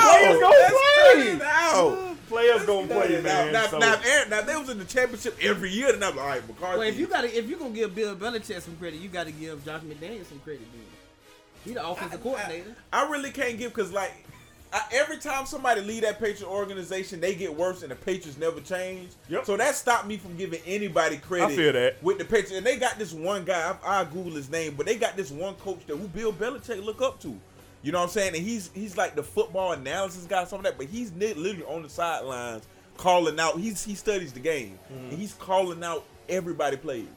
Players 0.01 0.39
No, 0.39 0.49
gonna 0.49 0.69
play. 0.69 1.31
it 1.31 1.41
out. 1.41 2.17
Players 2.29 2.65
gonna 2.65 2.87
play, 2.87 3.21
man. 3.21 3.53
Now, 3.53 3.67
So- 3.67 3.77
now, 3.79 3.93
if 3.93 4.05
Aaron, 4.07 4.29
now, 4.29 4.41
they 4.41 4.55
was 4.55 4.69
in 4.69 4.77
the 4.79 4.85
championship 4.85 5.37
every 5.41 5.69
year, 5.71 5.91
then 5.91 6.01
I'm 6.03 6.15
like, 6.15 6.23
all 6.23 6.29
right, 6.31 6.47
McCarthy. 6.47 6.79
Well, 6.79 6.87
if 6.87 6.97
you 6.97 7.07
gotta, 7.07 7.37
if 7.37 7.49
you 7.49 7.57
gonna 7.57 7.71
give 7.71 7.93
Bill 7.95 8.15
Belichick 8.15 8.61
some 8.61 8.75
credit, 8.77 8.99
you 8.99 9.09
gotta 9.09 9.31
give 9.31 9.63
Josh 9.65 9.81
McDaniels 9.81 10.27
some 10.27 10.39
credit. 10.39 10.61
Then 10.71 10.81
he 11.65 11.73
the 11.73 11.87
offensive 11.87 12.21
coordinator. 12.23 12.75
I 12.91 13.07
really 13.09 13.31
can't 13.31 13.57
give 13.57 13.73
because 13.73 13.91
like 13.91 14.11
I, 14.73 14.81
every 14.93 15.17
time 15.17 15.45
somebody 15.45 15.81
leave 15.81 16.03
that 16.03 16.17
Patriot 16.19 16.47
organization, 16.49 17.19
they 17.19 17.35
get 17.35 17.53
worse, 17.55 17.81
and 17.83 17.91
the 17.91 17.95
Patriots 17.95 18.37
never 18.37 18.61
change. 18.61 19.09
Yep. 19.27 19.45
So 19.45 19.57
that 19.57 19.75
stopped 19.75 20.07
me 20.07 20.15
from 20.17 20.37
giving 20.37 20.61
anybody 20.65 21.17
credit. 21.17 21.45
I 21.51 21.55
feel 21.55 21.73
that. 21.73 22.01
with 22.01 22.19
the 22.19 22.23
Patriots, 22.25 22.53
and 22.53 22.65
they 22.65 22.77
got 22.77 22.97
this 22.97 23.11
one 23.11 23.43
guy. 23.43 23.75
I, 23.83 24.01
I 24.01 24.03
Google 24.05 24.31
his 24.33 24.49
name, 24.49 24.75
but 24.77 24.85
they 24.85 24.95
got 24.95 25.17
this 25.17 25.29
one 25.29 25.55
coach 25.55 25.85
that 25.87 25.97
who 25.97 26.07
Bill 26.07 26.31
Belichick 26.31 26.83
look 26.83 27.01
up 27.01 27.19
to. 27.21 27.37
You 27.83 27.91
know 27.91 27.97
what 27.99 28.03
I'm 28.05 28.09
saying? 28.11 28.35
And 28.35 28.43
he's 28.43 28.69
he's 28.73 28.95
like 28.95 29.15
the 29.15 29.23
football 29.23 29.73
analysis 29.73 30.25
guy, 30.25 30.45
some 30.45 30.59
of 30.59 30.63
that, 30.65 30.77
but 30.77 30.85
he's 30.87 31.11
literally 31.13 31.63
on 31.63 31.81
the 31.83 31.89
sidelines 31.89 32.63
calling 32.95 33.39
out. 33.39 33.59
He's 33.59 33.83
he 33.83 33.95
studies 33.95 34.31
the 34.31 34.39
game, 34.39 34.79
Mm-hmm. 34.93 35.09
and 35.09 35.19
he's 35.19 35.33
calling 35.33 35.83
out 35.83 36.05
everybody 36.29 36.77
plays. 36.77 37.07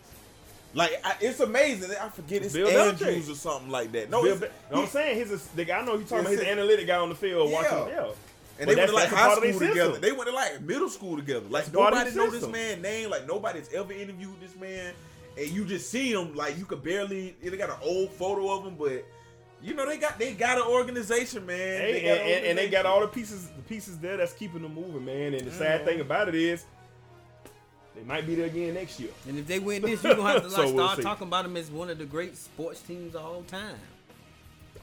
Like 0.74 1.00
I, 1.04 1.14
it's 1.20 1.40
amazing. 1.40 1.90
I 2.00 2.08
forget 2.08 2.42
it's 2.42 2.52
Bill 2.52 2.66
Andrews 2.68 3.26
Belichick. 3.28 3.32
or 3.32 3.34
something 3.36 3.70
like 3.70 3.92
that. 3.92 4.10
No, 4.10 4.22
Bill 4.22 4.36
Be- 4.38 4.46
I'm 4.72 4.86
saying 4.88 5.18
he's 5.18 5.30
a, 5.32 5.56
the 5.56 5.64
guy. 5.64 5.78
I 5.78 5.84
know 5.84 5.96
he's 5.96 6.08
talking 6.08 6.24
about 6.24 6.32
It's 6.32 6.42
his 6.42 6.48
a- 6.48 6.52
analytic 6.52 6.86
guy 6.88 6.96
on 6.96 7.08
the 7.10 7.14
field 7.14 7.48
Yeah. 7.50 7.54
watching. 7.54 7.88
Yeah, 7.94 8.06
And 8.06 8.14
But 8.58 8.68
they 8.68 8.74
went 8.76 8.88
to 8.90 8.94
like 8.96 9.08
high 9.08 9.16
part 9.26 9.38
of 9.38 9.42
their 9.44 9.52
school 9.52 9.68
together. 9.68 9.90
system. 9.92 10.00
They 10.02 10.12
went 10.12 10.28
to 10.30 10.34
like 10.34 10.60
middle 10.62 10.88
school 10.88 11.16
together. 11.16 11.46
Like 11.48 11.66
That's 11.66 11.74
nobody 11.74 12.14
know 12.16 12.30
this 12.30 12.46
man 12.48 12.82
name. 12.82 13.10
Like 13.10 13.26
nobody's 13.26 13.72
ever 13.72 13.92
interviewed 13.92 14.40
this 14.40 14.56
man, 14.56 14.92
and 15.38 15.48
you 15.48 15.64
just 15.64 15.90
see 15.90 16.12
him. 16.12 16.34
Like 16.34 16.58
you 16.58 16.64
could 16.64 16.82
barely. 16.82 17.36
They 17.42 17.56
got 17.56 17.70
an 17.70 17.76
old 17.82 18.10
photo 18.10 18.50
of 18.58 18.66
him, 18.66 18.74
but 18.76 19.04
you 19.62 19.74
know 19.74 19.86
they 19.86 19.96
got 19.98 20.18
they 20.18 20.34
got 20.34 20.58
an 20.58 20.64
organization, 20.66 21.46
man. 21.46 21.56
Hey, 21.56 21.92
They 21.92 22.08
and, 22.08 22.20
an 22.20 22.36
and, 22.38 22.46
and 22.46 22.58
they 22.58 22.68
got 22.68 22.84
all 22.84 23.00
the 23.00 23.06
pieces, 23.06 23.46
the 23.48 23.62
pieces 23.62 23.98
there 23.98 24.16
that's 24.16 24.32
keeping 24.32 24.62
them 24.62 24.74
moving, 24.74 25.04
man. 25.04 25.34
And 25.34 25.46
the 25.46 25.52
sad 25.52 25.82
Mhm. 25.82 25.84
thing 25.84 26.00
about 26.00 26.28
it 26.28 26.34
is, 26.34 26.64
they 27.94 28.02
might 28.02 28.26
be 28.26 28.34
there 28.34 28.46
again 28.46 28.74
next 28.74 28.98
year. 28.98 29.10
And 29.28 29.38
if 29.38 29.46
they 29.46 29.58
win 29.58 29.82
this, 29.82 30.02
you're 30.02 30.14
gonna 30.16 30.28
have 30.32 30.42
to 30.42 30.50
So 30.50 30.62
like 30.66 30.74
we'll 30.74 30.84
start 30.86 30.96
see. 30.98 31.02
talking 31.02 31.26
about 31.28 31.44
them 31.44 31.56
as 31.56 31.70
one 31.70 31.90
of 31.90 31.98
the 31.98 32.04
great 32.04 32.36
sports 32.36 32.80
teams 32.82 33.14
of 33.14 33.24
all 33.24 33.42
time. 33.42 33.76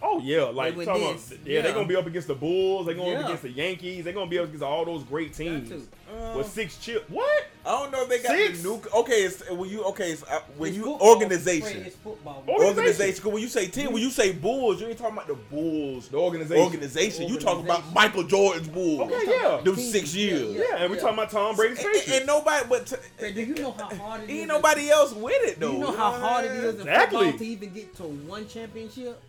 Oh 0.01 0.19
yeah, 0.19 0.43
like 0.43 0.75
win 0.75 0.87
talking 0.87 1.13
this, 1.13 1.31
about, 1.31 1.45
yeah, 1.47 1.61
they're 1.61 1.73
gonna 1.73 1.87
be 1.87 1.95
up 1.95 2.07
against 2.07 2.27
the 2.27 2.35
Bulls. 2.35 2.85
They're 2.87 2.95
gonna 2.95 3.11
Yeah. 3.11 3.25
against 3.25 3.43
the 3.43 3.51
Yankees. 3.51 4.03
They're 4.03 4.13
gonna 4.13 4.29
be 4.29 4.39
up 4.39 4.45
against 4.45 4.63
all 4.63 4.83
those 4.85 5.03
great 5.03 5.33
teams 5.33 5.69
to. 5.69 5.75
Uh, 6.15 6.37
with 6.37 6.47
six 6.47 6.77
chip. 6.77 7.07
What? 7.09 7.45
I 7.65 7.69
don't 7.71 7.91
know 7.91 8.01
if 8.03 8.09
they 8.09 8.19
got 8.19 8.35
Six? 8.35 8.61
the 8.63 8.67
new. 8.69 8.81
Okay, 8.95 9.23
it's 9.23 9.47
when 9.51 9.69
you 9.69 9.83
okay. 9.85 10.11
It's, 10.13 10.23
uh, 10.23 10.39
when 10.57 10.69
It's 10.69 10.77
you 10.77 10.85
football, 10.85 11.09
organization. 11.09 11.83
It's 11.85 11.95
football. 11.95 12.43
Organization. 12.47 12.77
Organization. 12.77 13.23
'Cause 13.23 13.31
When 13.33 13.41
you 13.43 13.47
say 13.49 13.67
team, 13.67 13.93
when 13.93 14.01
you 14.01 14.09
say 14.09 14.31
Bulls, 14.31 14.81
you 14.81 14.87
ain't 14.87 14.97
talking 14.97 15.13
about 15.13 15.27
the 15.27 15.35
Bulls. 15.35 16.07
The 16.07 16.17
organization. 16.17 16.63
Organization. 16.63 17.27
You 17.27 17.37
talking 17.37 17.63
about 17.65 17.93
Michael 17.93 18.23
Jordan's 18.23 18.67
Bulls. 18.67 19.01
Okay, 19.11 19.25
yeah. 19.27 19.61
Them 19.63 19.75
six 19.75 20.15
years. 20.15 20.55
Yeah, 20.55 20.77
and 20.77 20.91
we 20.91 20.97
talking 20.97 21.13
about 21.13 21.29
Tom 21.29 21.55
Brady's 21.55 21.77
And, 21.77 21.87
Patriots. 21.87 22.11
and 22.11 22.25
nobody, 22.27 22.65
but 22.67 22.85
t- 22.87 22.95
Fred, 23.19 23.35
do 23.35 23.41
you 23.41 23.53
know 23.55 23.71
how 23.71 23.95
hard 23.95 24.23
it 24.23 24.29
is? 24.31 24.39
ain't 24.39 24.47
nobody 24.47 24.89
else 24.89 25.13
with 25.13 25.43
it 25.43 25.59
though. 25.59 25.67
Do 25.71 25.73
though. 25.73 25.85
you 25.85 25.91
know 25.91 25.97
how 25.97 26.11
hard 26.13 26.45
it 26.45 26.51
is 26.51 26.75
Exactly. 26.79 27.31
to 27.33 27.45
even 27.45 27.73
get 27.73 27.95
to 27.97 28.03
one 28.03 28.47
championship? 28.47 29.21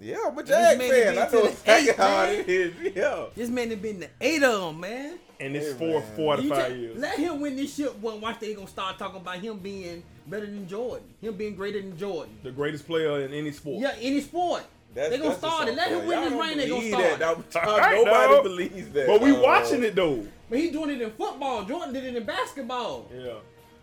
Yeah, 0.00 0.16
I'm 0.26 0.38
a 0.38 0.42
this 0.42 0.50
Jag 0.50 0.78
man 0.78 0.90
fan. 0.90 1.18
I 1.18 1.26
to 1.26 1.32
know 1.36 1.44
exactly 1.46 1.88
eight, 1.90 1.96
how 1.96 2.22
man. 2.22 2.34
it 2.34 2.48
is. 2.48 2.72
Yeah. 2.96 3.24
This 3.34 3.48
man 3.50 3.70
has 3.70 3.78
been 3.78 4.00
the 4.00 4.08
eight 4.20 4.42
of 4.42 4.60
them, 4.62 4.80
man. 4.80 5.18
and 5.40 5.56
it's 5.56 5.66
Hey, 5.66 5.72
four, 5.78 6.00
man. 6.00 6.08
four 6.16 6.36
to 6.36 6.42
You 6.42 6.48
five 6.50 6.58
just- 6.68 6.76
years. 6.76 6.98
Let 6.98 7.18
him 7.18 7.40
win 7.40 7.56
this 7.56 7.74
shit. 7.74 7.94
One, 7.98 8.20
watch 8.20 8.40
they 8.40 8.54
gonna 8.54 8.66
start 8.68 8.98
talking 8.98 9.20
about 9.20 9.38
him 9.38 9.58
being 9.58 10.02
better 10.26 10.46
than 10.46 10.66
Jordan, 10.68 11.06
him 11.20 11.34
being 11.34 11.54
greater 11.56 11.80
than 11.80 11.96
Jordan. 11.96 12.36
The 12.42 12.50
greatest 12.50 12.86
player 12.86 13.20
in 13.20 13.32
any 13.32 13.52
sport. 13.52 13.80
Yeah, 13.80 13.94
any 14.00 14.20
sport. 14.20 14.64
That's, 14.94 15.10
they 15.10 15.18
gonna 15.18 15.28
that's 15.30 15.40
the 15.42 15.50
start 15.50 15.68
it. 15.68 15.74
Let 15.76 15.90
him 15.90 16.06
win 16.06 16.18
part. 16.18 16.56
this 16.56 16.68
Y'all 16.68 16.78
ring. 16.80 16.88
don't 16.88 16.88
They 16.88 16.88
gonna 16.88 16.90
start. 16.90 17.18
that. 17.18 17.38
it. 17.38 17.50
Dog. 17.52 18.04
Nobody 18.06 18.34
dog. 18.34 18.42
believes 18.44 18.90
that. 18.92 19.06
But 19.06 19.20
we 19.20 19.30
dog. 19.32 19.42
watching 19.42 19.82
it 19.82 19.94
though. 19.94 20.26
But 20.48 20.58
he 20.58 20.70
doing 20.70 20.90
it 20.90 21.02
in 21.02 21.10
football. 21.10 21.64
Jordan 21.64 21.92
did 21.92 22.04
it 22.04 22.16
in 22.16 22.24
basketball. 22.24 23.06
Yeah. 23.14 23.34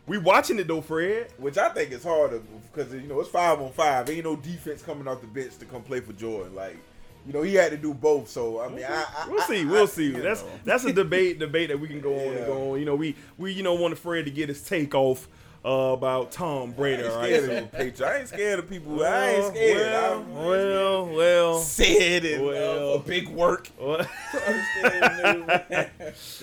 We 0.08 0.18
watching 0.18 0.58
it 0.60 0.68
though, 0.68 0.82
Fred. 0.82 1.28
Which 1.38 1.58
I 1.58 1.70
think 1.70 1.92
is 1.92 2.04
harder 2.04 2.42
because 2.74 2.94
you 2.94 3.02
know 3.02 3.20
it's 3.20 3.30
five 3.30 3.60
on 3.62 3.72
five. 3.72 4.10
Ain't 4.10 4.24
no 4.24 4.36
defense 4.36 4.82
coming 4.82 5.08
off 5.08 5.22
the 5.22 5.28
bench 5.28 5.58
to 5.60 5.66
come 5.66 5.82
play 5.84 6.00
for 6.00 6.14
Jordan. 6.14 6.56
Like, 6.56 6.78
you 7.28 7.34
know, 7.34 7.42
he 7.42 7.54
had 7.56 7.72
to 7.72 7.78
do 7.78 7.94
both. 7.94 8.28
So 8.30 8.60
I 8.62 8.68
mean, 8.70 8.84
I, 8.84 9.06
I 9.18 9.28
We'll 9.30 9.42
I- 9.42 9.46
see. 9.46 9.62
I- 9.62 9.66
We'll 9.66 9.88
see. 9.88 10.06
you 10.08 10.22
That's 10.22 10.42
know. 10.42 10.50
that's 10.66 10.84
a 10.86 10.94
debate 10.94 11.40
debate 11.40 11.70
that 11.70 11.80
we 11.80 11.88
can 11.88 12.02
go 12.02 12.14
on 12.14 12.36
and 12.36 12.46
go 12.46 12.74
on. 12.74 12.80
You 12.80 12.86
know, 12.86 12.96
we 12.96 13.16
we 13.38 13.52
you 13.54 13.64
know 13.64 13.74
want 13.76 13.98
Fred 13.98 14.26
to 14.26 14.32
get 14.32 14.50
his 14.50 14.62
take 14.64 14.94
off 14.96 15.28
uh, 15.66 15.70
about 15.94 16.32
Tom 16.34 16.72
I 16.72 16.74
Brady. 16.74 17.04
ain't 17.04 17.12
All 17.14 17.24
scared 17.24 17.50
right. 17.50 17.88
of 17.88 17.98
the 17.98 18.06
I 18.08 18.18
ain't 18.18 18.28
scared 18.28 18.60
of 18.60 18.70
people. 18.70 19.02
I 19.06 19.30
ain't 19.30 19.46
scared. 19.56 19.78
Well, 19.94 20.14
I'm 20.20 20.34
well, 20.46 21.06
well. 21.06 21.60
said 21.60 22.26
and 22.26 22.46
Well. 22.46 22.94
uh, 22.96 22.98
big 22.98 23.30
work. 23.30 23.70
well. 23.80 24.06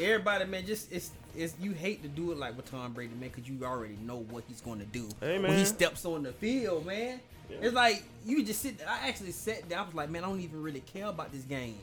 Everybody, 0.00 0.44
man, 0.46 0.64
just 0.66 0.90
it's 0.92 1.10
it's 1.36 1.54
you 1.60 1.72
hate 1.72 2.02
to 2.02 2.08
do 2.08 2.32
it 2.32 2.38
like 2.38 2.56
with 2.56 2.70
Tom 2.70 2.92
Brady, 2.92 3.14
man, 3.18 3.30
because 3.34 3.48
you 3.48 3.64
already 3.64 3.96
know 4.04 4.24
what 4.30 4.44
he's 4.48 4.60
gonna 4.60 4.84
do 4.84 5.08
Hey, 5.20 5.38
when 5.38 5.52
he 5.56 5.64
steps 5.64 6.04
on 6.04 6.22
the 6.22 6.32
field, 6.32 6.86
man. 6.86 7.20
It's 7.48 7.74
like 7.74 8.04
you 8.24 8.44
just 8.44 8.62
sit. 8.62 8.76
I 8.86 9.08
actually 9.08 9.32
sat 9.32 9.68
there. 9.68 9.78
I 9.78 9.82
was 9.82 9.94
like, 9.94 10.08
man, 10.10 10.22
I 10.24 10.28
don't 10.28 10.40
even 10.40 10.62
really 10.62 10.80
care 10.80 11.06
about 11.06 11.32
this 11.32 11.42
game, 11.42 11.78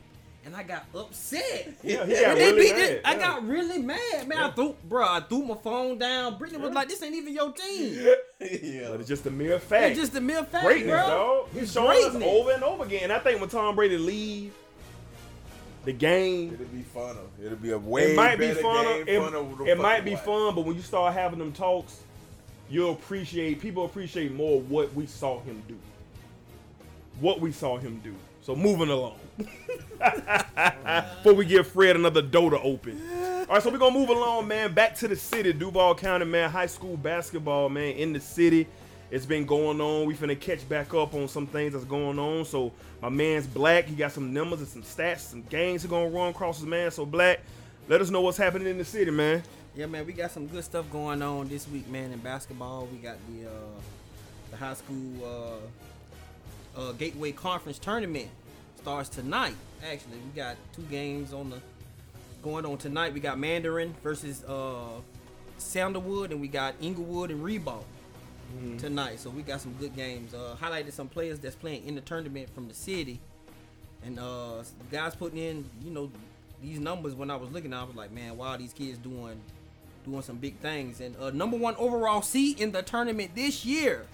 and 0.46 0.56
I 0.56 0.62
got 0.62 0.86
upset. 0.94 1.74
Yeah, 1.82 2.06
he 2.06 2.14
got 2.14 2.36
really 2.38 2.60
beat 2.62 2.72
mad. 2.74 2.78
this- 2.88 3.00
I 3.04 3.12
yeah. 3.12 3.18
got 3.18 3.46
really 3.46 3.78
mad, 3.78 4.28
man. 4.28 4.38
I 4.38 4.50
threw, 4.52 4.74
bro, 4.88 5.04
I 5.06 5.20
threw 5.20 5.42
my 5.42 5.56
phone 5.56 5.98
down. 5.98 6.38
Brittany 6.38 6.62
was 6.62 6.72
like, 6.72 6.88
"This 6.88 7.02
ain't 7.02 7.14
even 7.14 7.34
your 7.34 7.52
team." 7.52 7.94
yeah. 8.40 8.88
But 8.90 9.00
it's 9.00 9.08
just 9.10 9.26
a 9.26 9.30
mere 9.30 9.58
fact. 9.58 9.90
It's 9.90 10.00
just 10.00 10.14
a 10.14 10.20
mere 10.22 10.42
fact, 10.44 10.64
greatness, 10.64 10.90
bro. 10.94 11.06
dog. 11.06 11.48
He's 11.52 11.62
It's 11.64 11.72
showing 11.72 12.02
us 12.02 12.14
over 12.22 12.52
and 12.52 12.64
over 12.64 12.84
again. 12.84 13.10
I 13.10 13.18
think 13.18 13.38
when 13.40 13.50
Tom 13.50 13.74
Brady 13.76 13.98
leave 13.98 14.54
the 15.84 15.92
game, 15.92 16.52
It'll 16.54 16.66
be 16.66 16.84
funner. 16.94 17.26
It'll 17.42 17.56
be 17.58 17.70
a 17.70 17.78
way 17.78 18.12
it 18.12 18.16
might 18.16 18.38
be 18.38 18.52
fun. 18.52 18.84
game. 18.84 19.08
It, 19.08 19.20
funner 19.20 19.44
with 19.48 19.58
the 19.58 19.64
it 19.64 19.78
might 19.78 20.04
be 20.04 20.14
watch. 20.14 20.24
fun, 20.24 20.54
but 20.54 20.64
when 20.64 20.76
you 20.76 20.82
start 20.82 21.14
having 21.14 21.38
them 21.38 21.52
talks, 21.52 22.00
you'll 22.68 22.92
appreciate 22.92 23.60
people 23.60 23.84
appreciate 23.84 24.32
more 24.32 24.60
what 24.60 24.92
we 24.94 25.06
saw 25.06 25.40
him 25.40 25.62
do. 25.68 25.76
What 27.20 27.40
we 27.40 27.52
saw 27.52 27.78
him 27.78 28.00
do. 28.04 28.14
So 28.42 28.54
moving 28.56 28.88
along. 28.90 29.18
Before 29.98 31.34
we 31.34 31.44
give 31.44 31.66
Fred 31.66 31.96
another 31.96 32.22
door 32.22 32.50
to 32.50 32.60
open. 32.60 33.00
All 33.48 33.54
right, 33.54 33.62
so 33.62 33.70
we're 33.70 33.78
gonna 33.78 33.98
move 33.98 34.08
along, 34.10 34.48
man. 34.48 34.72
Back 34.74 34.94
to 34.96 35.08
the 35.08 35.16
city, 35.16 35.52
Duval 35.52 35.94
County, 35.94 36.24
man. 36.24 36.50
High 36.50 36.66
school 36.66 36.96
basketball, 36.96 37.68
man, 37.68 37.94
in 37.96 38.12
the 38.12 38.20
city. 38.20 38.66
It's 39.10 39.24
been 39.24 39.46
going 39.46 39.80
on. 39.80 40.06
We 40.06 40.14
finna 40.14 40.38
catch 40.38 40.68
back 40.68 40.92
up 40.92 41.14
on 41.14 41.28
some 41.28 41.46
things 41.46 41.72
that's 41.72 41.84
going 41.84 42.18
on. 42.18 42.44
So 42.44 42.72
my 43.00 43.08
man's 43.08 43.46
Black. 43.46 43.86
He 43.86 43.94
got 43.94 44.12
some 44.12 44.34
numbers 44.34 44.60
and 44.60 44.68
some 44.68 44.82
stats, 44.82 45.20
some 45.20 45.42
games 45.44 45.84
are 45.84 45.88
gonna 45.88 46.10
run 46.10 46.28
across 46.28 46.58
his 46.58 46.66
man. 46.66 46.90
So 46.90 47.06
Black, 47.06 47.40
let 47.88 48.00
us 48.00 48.10
know 48.10 48.20
what's 48.20 48.36
happening 48.36 48.68
in 48.68 48.76
the 48.76 48.84
city, 48.84 49.10
man. 49.10 49.42
Yeah, 49.74 49.86
man, 49.86 50.04
we 50.04 50.12
got 50.12 50.30
some 50.30 50.46
good 50.46 50.64
stuff 50.64 50.90
going 50.90 51.22
on 51.22 51.48
this 51.48 51.68
week, 51.68 51.88
man. 51.88 52.12
In 52.12 52.18
basketball, 52.18 52.86
we 52.92 52.98
got 52.98 53.16
the 53.30 53.48
uh, 53.48 53.80
the 54.50 54.56
high 54.56 54.74
school 54.74 55.60
uh, 56.76 56.80
uh, 56.80 56.92
Gateway 56.92 57.32
Conference 57.32 57.78
tournament 57.78 58.28
starts 58.76 59.08
tonight. 59.08 59.54
Actually, 59.90 60.16
we 60.18 60.36
got 60.36 60.56
two 60.74 60.82
games 60.82 61.32
on 61.32 61.48
the 61.50 61.60
going 62.42 62.66
on 62.66 62.76
tonight. 62.76 63.14
We 63.14 63.20
got 63.20 63.38
Mandarin 63.38 63.94
versus 64.02 64.44
uh, 64.44 65.00
Sandalwood, 65.56 66.30
and 66.30 66.40
we 66.40 66.48
got 66.48 66.74
Englewood 66.82 67.30
and 67.30 67.42
Rebound 68.54 68.80
tonight. 68.80 69.20
So 69.20 69.30
we 69.30 69.42
got 69.42 69.60
some 69.60 69.72
good 69.74 69.94
games. 69.94 70.34
Uh, 70.34 70.56
highlighted 70.60 70.92
some 70.92 71.08
players 71.08 71.38
that's 71.38 71.56
playing 71.56 71.86
in 71.86 71.94
the 71.94 72.00
tournament 72.00 72.48
from 72.54 72.68
the 72.68 72.74
city, 72.74 73.20
and 74.04 74.18
uh, 74.18 74.62
guys 74.90 75.14
putting 75.14 75.38
in, 75.38 75.64
you 75.84 75.90
know, 75.90 76.10
these 76.62 76.78
numbers. 76.78 77.14
When 77.14 77.30
I 77.30 77.36
was 77.36 77.50
looking, 77.50 77.72
I 77.72 77.84
was 77.84 77.94
like, 77.94 78.12
man, 78.12 78.36
wow, 78.36 78.56
these 78.56 78.72
kids 78.72 78.98
doing 78.98 79.40
doing 80.04 80.22
some 80.22 80.36
big 80.36 80.56
things. 80.58 81.00
And 81.00 81.16
uh, 81.16 81.30
number 81.30 81.56
one 81.56 81.74
overall 81.76 82.22
seed 82.22 82.60
in 82.60 82.72
the 82.72 82.82
tournament 82.82 83.32
this 83.34 83.64
year 83.64 84.06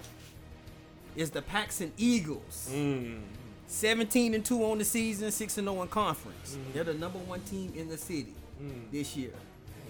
is 1.15 1.31
the 1.31 1.41
Paxon 1.41 1.91
Eagles. 1.97 2.69
17 3.67 4.33
and 4.35 4.45
2 4.45 4.63
on 4.63 4.77
the 4.77 4.85
season, 4.85 5.31
6 5.31 5.57
and 5.57 5.67
0 5.67 5.81
in 5.81 5.87
conference. 5.87 6.57
They're 6.73 6.83
the 6.83 6.93
number 6.93 7.17
one 7.19 7.41
team 7.41 7.73
in 7.75 7.87
the 7.89 7.97
city 7.97 8.33
this 8.91 9.15
year. 9.15 9.31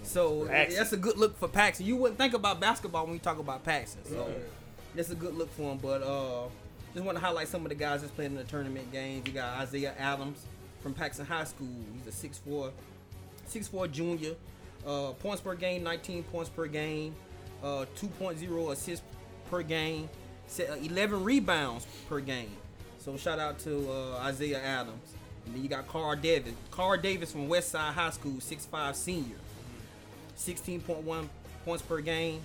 So 0.06 0.46
Paxon. 0.46 0.76
that's 0.76 0.92
a 0.92 0.96
good 0.96 1.16
look 1.18 1.36
for 1.38 1.48
Paxon. 1.48 1.84
You 1.84 1.96
wouldn't 1.96 2.18
think 2.18 2.34
about 2.34 2.60
basketball 2.60 3.04
when 3.04 3.14
you 3.14 3.20
talk 3.20 3.38
about 3.38 3.64
Paxon. 3.64 4.06
So 4.08 4.30
that's 4.94 5.10
a 5.10 5.14
good 5.14 5.36
look 5.36 5.52
for 5.52 5.72
him. 5.72 5.78
But 5.78 6.02
uh, 6.02 6.48
just 6.94 7.04
want 7.04 7.18
to 7.18 7.24
highlight 7.24 7.48
some 7.48 7.62
of 7.62 7.68
the 7.68 7.74
guys 7.74 8.00
that's 8.00 8.12
playing 8.12 8.32
in 8.32 8.36
the 8.36 8.44
tournament 8.44 8.90
games. 8.92 9.26
You 9.26 9.32
got 9.34 9.58
Isaiah 9.58 9.94
Adams 9.98 10.44
from 10.82 10.94
Paxon 10.94 11.26
High 11.26 11.44
School. 11.44 11.68
He's 12.04 12.24
a 12.24 12.28
6'4", 12.28 12.70
6'4 13.48 13.90
junior. 13.90 14.34
Uh, 14.86 15.10
points 15.12 15.40
per 15.40 15.54
game, 15.54 15.82
19 15.82 16.22
points 16.24 16.48
per 16.48 16.66
game. 16.66 17.14
Uh, 17.62 17.84
2.0 17.96 18.72
assists 18.72 19.04
per 19.50 19.62
game. 19.62 20.08
uh, 20.60 20.74
11 20.74 21.24
rebounds 21.24 21.86
per 22.08 22.20
game. 22.20 22.56
So 22.98 23.16
shout 23.16 23.38
out 23.38 23.58
to 23.60 23.90
uh, 23.90 24.18
Isaiah 24.18 24.60
Adams. 24.62 25.14
And 25.44 25.54
then 25.54 25.62
you 25.62 25.68
got 25.68 25.86
Carl 25.88 26.16
Davis. 26.16 26.54
Carl 26.70 27.00
Davis 27.00 27.32
from 27.32 27.48
Westside 27.48 27.92
High 27.92 28.10
School, 28.10 28.34
6'5 28.34 28.94
senior. 28.94 29.36
16.1 30.36 31.28
points 31.64 31.82
per 31.82 32.00
game. 32.00 32.40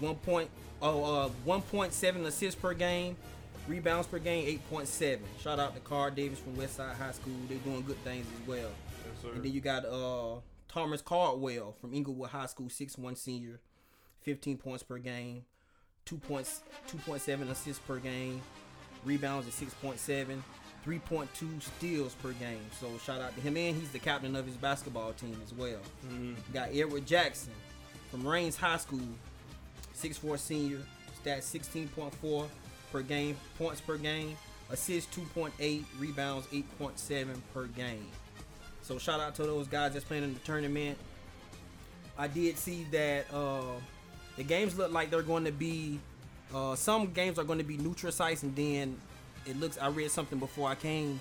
1 0.00 0.14
point, 0.16 0.50
oh, 0.82 1.26
uh, 1.26 1.28
1.7 1.46 2.24
assists 2.26 2.60
per 2.60 2.74
game. 2.74 3.16
Rebounds 3.66 4.06
per 4.06 4.18
game, 4.18 4.60
8.7. 4.70 5.20
Shout 5.40 5.58
out 5.58 5.74
to 5.74 5.80
Carl 5.80 6.10
Davis 6.10 6.38
from 6.38 6.54
Westside 6.56 6.96
High 6.96 7.12
School. 7.12 7.32
They're 7.48 7.58
doing 7.58 7.82
good 7.82 8.02
things 8.04 8.26
as 8.40 8.48
well. 8.48 8.70
And 9.32 9.42
then 9.42 9.52
you 9.52 9.60
got 9.60 9.86
uh 9.86 10.40
Thomas 10.68 11.00
Caldwell 11.00 11.72
from 11.80 11.94
Englewood 11.94 12.30
High 12.30 12.46
School, 12.46 12.66
6'1 12.66 13.16
senior, 13.16 13.60
15 14.22 14.58
points 14.58 14.82
per 14.82 14.98
game, 14.98 15.44
2 16.04 16.16
points, 16.16 16.62
2.7 16.88 17.48
assists 17.48 17.82
per 17.86 17.98
game, 17.98 18.42
rebounds 19.04 19.46
at 19.46 19.54
6.7, 19.54 20.40
3.2 20.86 21.62
steals 21.62 22.14
per 22.14 22.32
game. 22.32 22.60
So 22.78 22.88
shout 23.04 23.20
out 23.20 23.34
to 23.34 23.40
him, 23.40 23.56
and 23.56 23.76
he's 23.76 23.90
the 23.90 23.98
captain 23.98 24.36
of 24.36 24.46
his 24.46 24.56
basketball 24.56 25.12
team 25.12 25.40
as 25.44 25.52
well. 25.54 25.80
You 26.46 26.52
got 26.52 26.68
Edward 26.74 27.06
Jackson 27.06 27.52
from 28.10 28.26
Raines 28.26 28.56
High 28.56 28.76
School, 28.76 29.00
6'4 29.96 30.38
senior, 30.38 30.80
stats 31.24 31.50
16.4 31.50 32.46
per 32.92 33.02
game, 33.02 33.36
points 33.58 33.80
per 33.80 33.96
game, 33.96 34.36
assists 34.70 35.16
2.8, 35.16 35.84
rebounds 35.98 36.46
8.7 36.48 37.40
per 37.52 37.66
game. 37.66 38.06
So 38.82 38.98
shout 38.98 39.20
out 39.20 39.34
to 39.36 39.44
those 39.44 39.66
guys 39.66 39.94
that's 39.94 40.04
playing 40.04 40.24
in 40.24 40.34
the 40.34 40.40
tournament. 40.40 40.98
I 42.18 42.28
did 42.28 42.58
see 42.58 42.86
that 42.92 43.26
uh, 43.32 43.62
the 44.36 44.44
games 44.44 44.76
look 44.76 44.92
like 44.92 45.10
they're 45.10 45.22
going 45.22 45.44
to 45.44 45.52
be. 45.52 45.98
Uh, 46.54 46.76
some 46.76 47.12
games 47.12 47.38
are 47.38 47.44
going 47.44 47.58
to 47.58 47.64
be 47.64 47.78
neutral 47.78 48.12
sites, 48.12 48.42
and 48.42 48.54
then 48.54 48.96
it 49.46 49.58
looks. 49.58 49.78
I 49.78 49.88
read 49.88 50.10
something 50.10 50.38
before 50.38 50.68
I 50.68 50.74
came, 50.74 51.20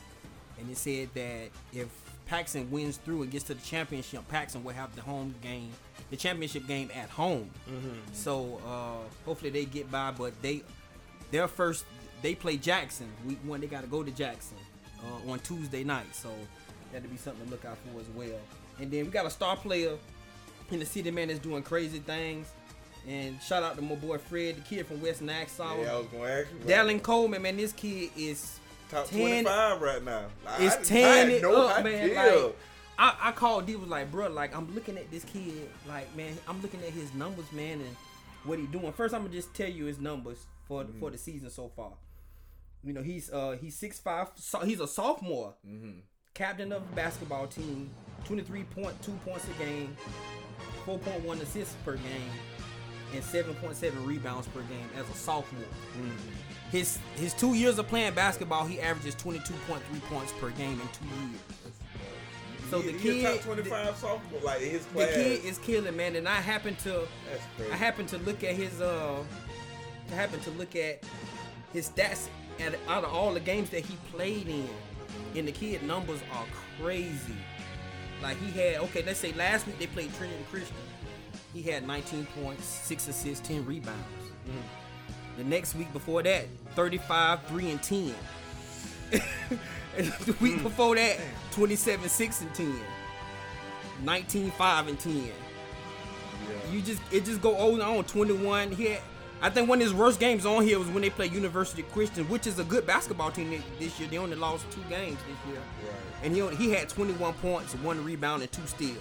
and 0.60 0.70
it 0.70 0.78
said 0.78 1.10
that 1.14 1.50
if 1.74 1.88
Paxon 2.30 2.70
wins 2.70 2.98
through 2.98 3.24
and 3.24 3.32
gets 3.32 3.46
to 3.46 3.54
the 3.54 3.62
championship, 3.62 4.22
Paxon 4.32 4.64
will 4.64 4.74
have 4.74 4.96
the 4.96 5.02
home 5.02 5.36
game, 5.42 5.72
the 6.10 6.18
championship 6.18 6.68
game 6.68 6.90
at 6.96 7.10
home. 7.10 7.50
So 8.14 8.62
uh, 8.66 9.08
hopefully 9.26 9.50
they 9.52 9.66
get 9.66 9.92
by, 9.92 10.12
but 10.12 10.34
they 10.42 10.64
their 11.32 11.48
first 11.48 11.86
they 12.22 12.36
play 12.36 12.58
Jackson 12.58 13.10
week 13.28 13.40
one. 13.44 13.62
They 13.62 13.68
got 13.68 13.82
to 13.82 13.88
go 13.88 14.04
to 14.04 14.12
Jackson 14.12 14.58
uh, 15.04 15.32
on 15.32 15.40
Tuesday 15.40 15.84
night, 15.84 16.14
so 16.14 16.30
that'll 16.92 17.10
be 17.10 17.18
something 17.18 17.46
to 17.46 17.52
look 17.52 17.66
out 17.66 17.78
for 17.78 18.00
as 18.00 18.08
well. 18.16 18.40
And 18.80 18.90
then 18.90 19.06
we 19.06 19.12
got 19.12 19.26
a 19.26 19.30
star 19.30 19.56
player 19.58 19.98
in 20.72 20.80
the 20.80 20.86
city, 20.86 21.12
man, 21.12 21.28
that's 21.28 21.40
doing 21.40 21.62
crazy 21.62 22.00
things. 22.00 22.48
And 23.08 23.42
shout 23.42 23.64
out 23.64 23.76
to 23.76 23.82
my 23.82 23.96
boy 23.96 24.18
Fred, 24.18 24.58
the 24.58 24.62
kid 24.62 24.88
from 24.88 25.02
West 25.02 25.22
Nassau. 25.22 25.82
Yeah, 25.82 25.94
I 25.94 25.98
was 25.98 26.08
gonna 26.08 26.24
ask 26.24 26.48
you. 26.52 26.74
Dallin 26.74 27.02
Coleman, 27.02 27.42
man, 27.42 27.58
this 27.58 27.74
kid 27.74 28.12
is 28.16 28.60
top 28.90 29.08
10 29.08 29.44
25 29.44 29.82
right 29.82 30.04
now. 30.04 30.26
Like, 30.46 30.62
it's 30.62 30.90
had 30.90 31.30
it 31.30 31.44
up, 31.44 31.84
man. 31.84 32.04
idea. 32.06 32.16
Like, 32.16 32.56
I, 32.98 33.16
I 33.22 33.32
called 33.32 33.66
D 33.66 33.76
was 33.76 33.90
like, 33.90 34.12
bro, 34.12 34.30
like 34.30 34.56
I'm 34.56 34.74
looking 34.74 34.98
at 34.98 35.10
this 35.12 35.24
kid, 35.26 35.70
like 35.88 36.16
man, 36.16 36.38
I'm 36.48 36.62
looking 36.62 36.80
at 36.82 36.90
his 36.90 37.14
numbers, 37.14 37.52
man, 37.52 37.82
and 37.82 37.96
what 38.44 38.60
he 38.60 38.68
doing. 38.68 38.92
First, 38.94 39.14
I'm 39.14 39.22
gonna 39.24 39.34
just 39.34 39.54
tell 39.54 39.70
you 39.70 39.86
his 39.86 40.00
numbers 40.00 40.46
for 40.68 40.86
for 41.00 41.10
the 41.10 41.18
season 41.18 41.50
so 41.50 41.72
far. 41.76 41.94
You 42.84 42.94
know, 42.94 43.02
he's 43.02 43.32
uh 43.32 43.58
he's 43.60 43.76
six 43.76 44.00
five. 44.00 44.28
So 44.36 44.60
he's 44.60 44.80
a 44.80 44.88
sophomore, 44.88 45.56
captain 46.34 46.72
of 46.72 46.88
the 46.90 46.96
basketball 46.96 47.48
team. 47.48 47.90
Twenty 48.26 48.44
three 48.44 48.64
point 48.64 49.02
two 49.02 49.14
points 49.26 49.46
a 49.50 49.64
game, 49.64 49.98
four 50.86 50.98
point 51.00 51.24
one 51.26 51.40
assists 51.40 51.76
per 51.84 51.96
game, 51.96 52.30
and 53.14 53.24
seven 53.24 53.54
point 53.56 53.76
seven 53.76 54.06
rebounds 54.06 54.48
per 54.48 54.62
game 54.62 54.90
as 54.98 55.08
a 55.10 55.14
sophomore. 55.14 55.64
His 56.72 56.98
his 57.16 57.34
two 57.34 57.54
years 57.54 57.78
of 57.80 57.88
playing 57.88 58.14
basketball, 58.14 58.66
he 58.66 58.80
averages 58.80 59.16
twenty 59.16 59.40
two 59.46 59.54
point 59.68 59.84
three 59.90 60.00
points 60.02 60.32
per 60.40 60.50
game 60.52 60.80
in 60.82 60.88
two 60.90 61.06
years. 61.06 61.42
So 62.70 62.82
He- 62.82 62.92
the 62.92 62.98
kid, 63.00 63.24
top 63.36 63.42
25 63.46 63.98
sophomore, 63.98 64.42
like 64.42 64.62
his 64.62 64.84
the 64.88 65.06
kid 65.14 65.46
is 65.46 65.60
killing, 65.60 65.96
man. 65.96 66.16
And 66.16 66.28
I 66.28 66.38
happen 66.42 66.76
to, 66.78 67.08
I 67.72 67.76
happen 67.76 68.08
to 68.08 68.18
look 68.20 68.44
at 68.44 68.56
his, 68.56 68.82
uh, 68.82 69.24
I 70.12 70.16
happen 70.16 70.40
to 70.40 70.50
look 70.52 70.76
at 70.76 71.04
his 71.72 71.90
stats 71.90 72.30
at 72.60 72.74
out 72.88 73.04
of 73.04 73.14
all 73.14 73.34
the 73.34 73.40
games 73.40 73.70
that 73.72 73.86
he 73.86 73.96
played 74.12 74.48
in, 74.48 74.68
and 75.36 75.48
the 75.48 75.52
kid 75.52 75.84
numbers 75.84 76.22
are 76.34 76.46
crazy. 76.82 77.36
Like 78.24 78.38
he 78.38 78.50
had, 78.60 78.78
okay, 78.86 79.04
let's 79.06 79.20
say 79.20 79.34
last 79.34 79.68
week 79.68 79.78
they 79.78 79.88
played 79.88 80.12
Trinity 80.16 80.44
Christian. 80.50 80.76
He 81.54 81.62
had 81.62 81.86
19 81.86 82.28
points, 82.42 82.66
six 82.66 83.08
assists, 83.08 83.48
10 83.48 83.66
rebounds. 83.66 84.00
Mm-hmm. 84.48 85.38
The 85.38 85.44
next 85.44 85.76
week 85.76 85.92
before 85.94 86.24
that, 86.24 86.48
35, 86.76 87.44
3 87.44 87.72
and 87.72 87.84
10. 87.84 88.16
And 89.98 90.08
the 90.26 90.36
week 90.42 90.56
mm. 90.56 90.64
before 90.64 90.96
that, 90.96 91.20
27, 91.52 92.10
6 92.10 92.42
and 92.42 92.56
10. 92.56 92.76
19, 94.04 94.52
5 94.52 94.88
and 94.88 95.00
10. 95.00 95.32
You 96.72 96.82
just 96.82 97.02
it 97.12 97.26
just 97.26 97.42
go 97.42 97.56
on 97.56 97.74
and 97.74 97.84
on. 97.84 98.04
21. 98.04 98.72
He 98.72 98.86
had, 98.86 99.02
I 99.42 99.50
think 99.50 99.70
one 99.70 99.80
of 99.80 99.84
his 99.84 99.94
worst 99.94 100.20
games 100.20 100.46
on 100.46 100.64
here 100.64 100.80
was 100.80 100.88
when 100.88 101.02
they 101.02 101.10
played 101.10 101.32
University 101.32 101.84
Christian, 101.84 102.28
which 102.30 102.48
is 102.48 102.58
a 102.58 102.64
good 102.64 102.88
basketball 102.88 103.32
team 103.32 103.62
this 103.80 104.00
year. 104.00 104.10
They 104.10 104.18
only 104.18 104.36
lost 104.36 104.70
two 104.72 104.82
games 104.90 105.18
this 105.28 105.54
year. 105.54 105.62
And 106.24 106.34
he 106.34 106.42
only, 106.42 106.56
he 106.56 106.72
had 106.72 106.90
21 106.90 107.34
points, 107.36 107.74
one 107.76 108.04
rebound, 108.04 108.42
and 108.42 108.52
two 108.52 108.66
steals. 108.66 108.98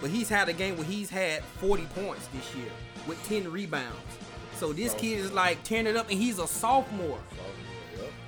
But 0.00 0.10
he's 0.10 0.28
had 0.28 0.48
a 0.48 0.52
game 0.52 0.76
where 0.76 0.86
he's 0.86 1.10
had 1.10 1.42
40 1.44 1.84
points 1.86 2.26
this 2.28 2.54
year 2.54 2.70
with 3.06 3.22
10 3.28 3.50
rebounds. 3.50 3.96
So 4.56 4.72
this 4.72 4.94
kid 4.94 5.18
is 5.18 5.32
like 5.32 5.62
tearing 5.64 5.86
it 5.86 5.96
up, 5.96 6.10
and 6.10 6.18
he's 6.18 6.38
a 6.38 6.46
sophomore. 6.46 7.18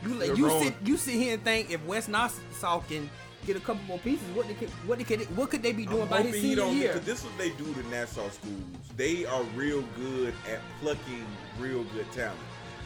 You 0.05 0.15
like, 0.15 0.37
you 0.37 0.51
sit 0.61 0.75
you 0.85 0.97
sit 0.97 1.15
here 1.15 1.35
and 1.35 1.45
think 1.45 1.71
if 1.71 1.85
West 1.87 2.09
Nassau 2.09 2.81
can 2.81 3.09
get 3.47 3.57
a 3.57 3.61
couple 3.61 3.83
more 3.85 3.99
pieces, 3.99 4.27
what 4.35 4.49
they 4.49 4.55
could, 4.55 4.69
what 4.87 4.99
they 4.99 5.05
could, 5.05 5.21
what 5.37 5.51
could 5.51 5.63
they 5.63 5.73
be 5.73 5.87
doing 5.87 6.03
I'm 6.03 6.09
by 6.09 6.23
his 6.23 6.41
senior 6.41 6.65
year? 6.67 6.89
because 6.93 7.07
this 7.07 7.19
is 7.21 7.25
what 7.27 7.39
they 7.39 7.51
do 7.51 7.73
to 7.75 7.89
Nassau 7.89 8.29
schools. 8.31 8.63
They 8.97 9.25
are 9.27 9.43
real 9.55 9.83
good 9.97 10.35
at 10.51 10.61
plucking 10.81 11.27
real 11.59 11.85
good 11.95 12.11
talent. 12.13 12.39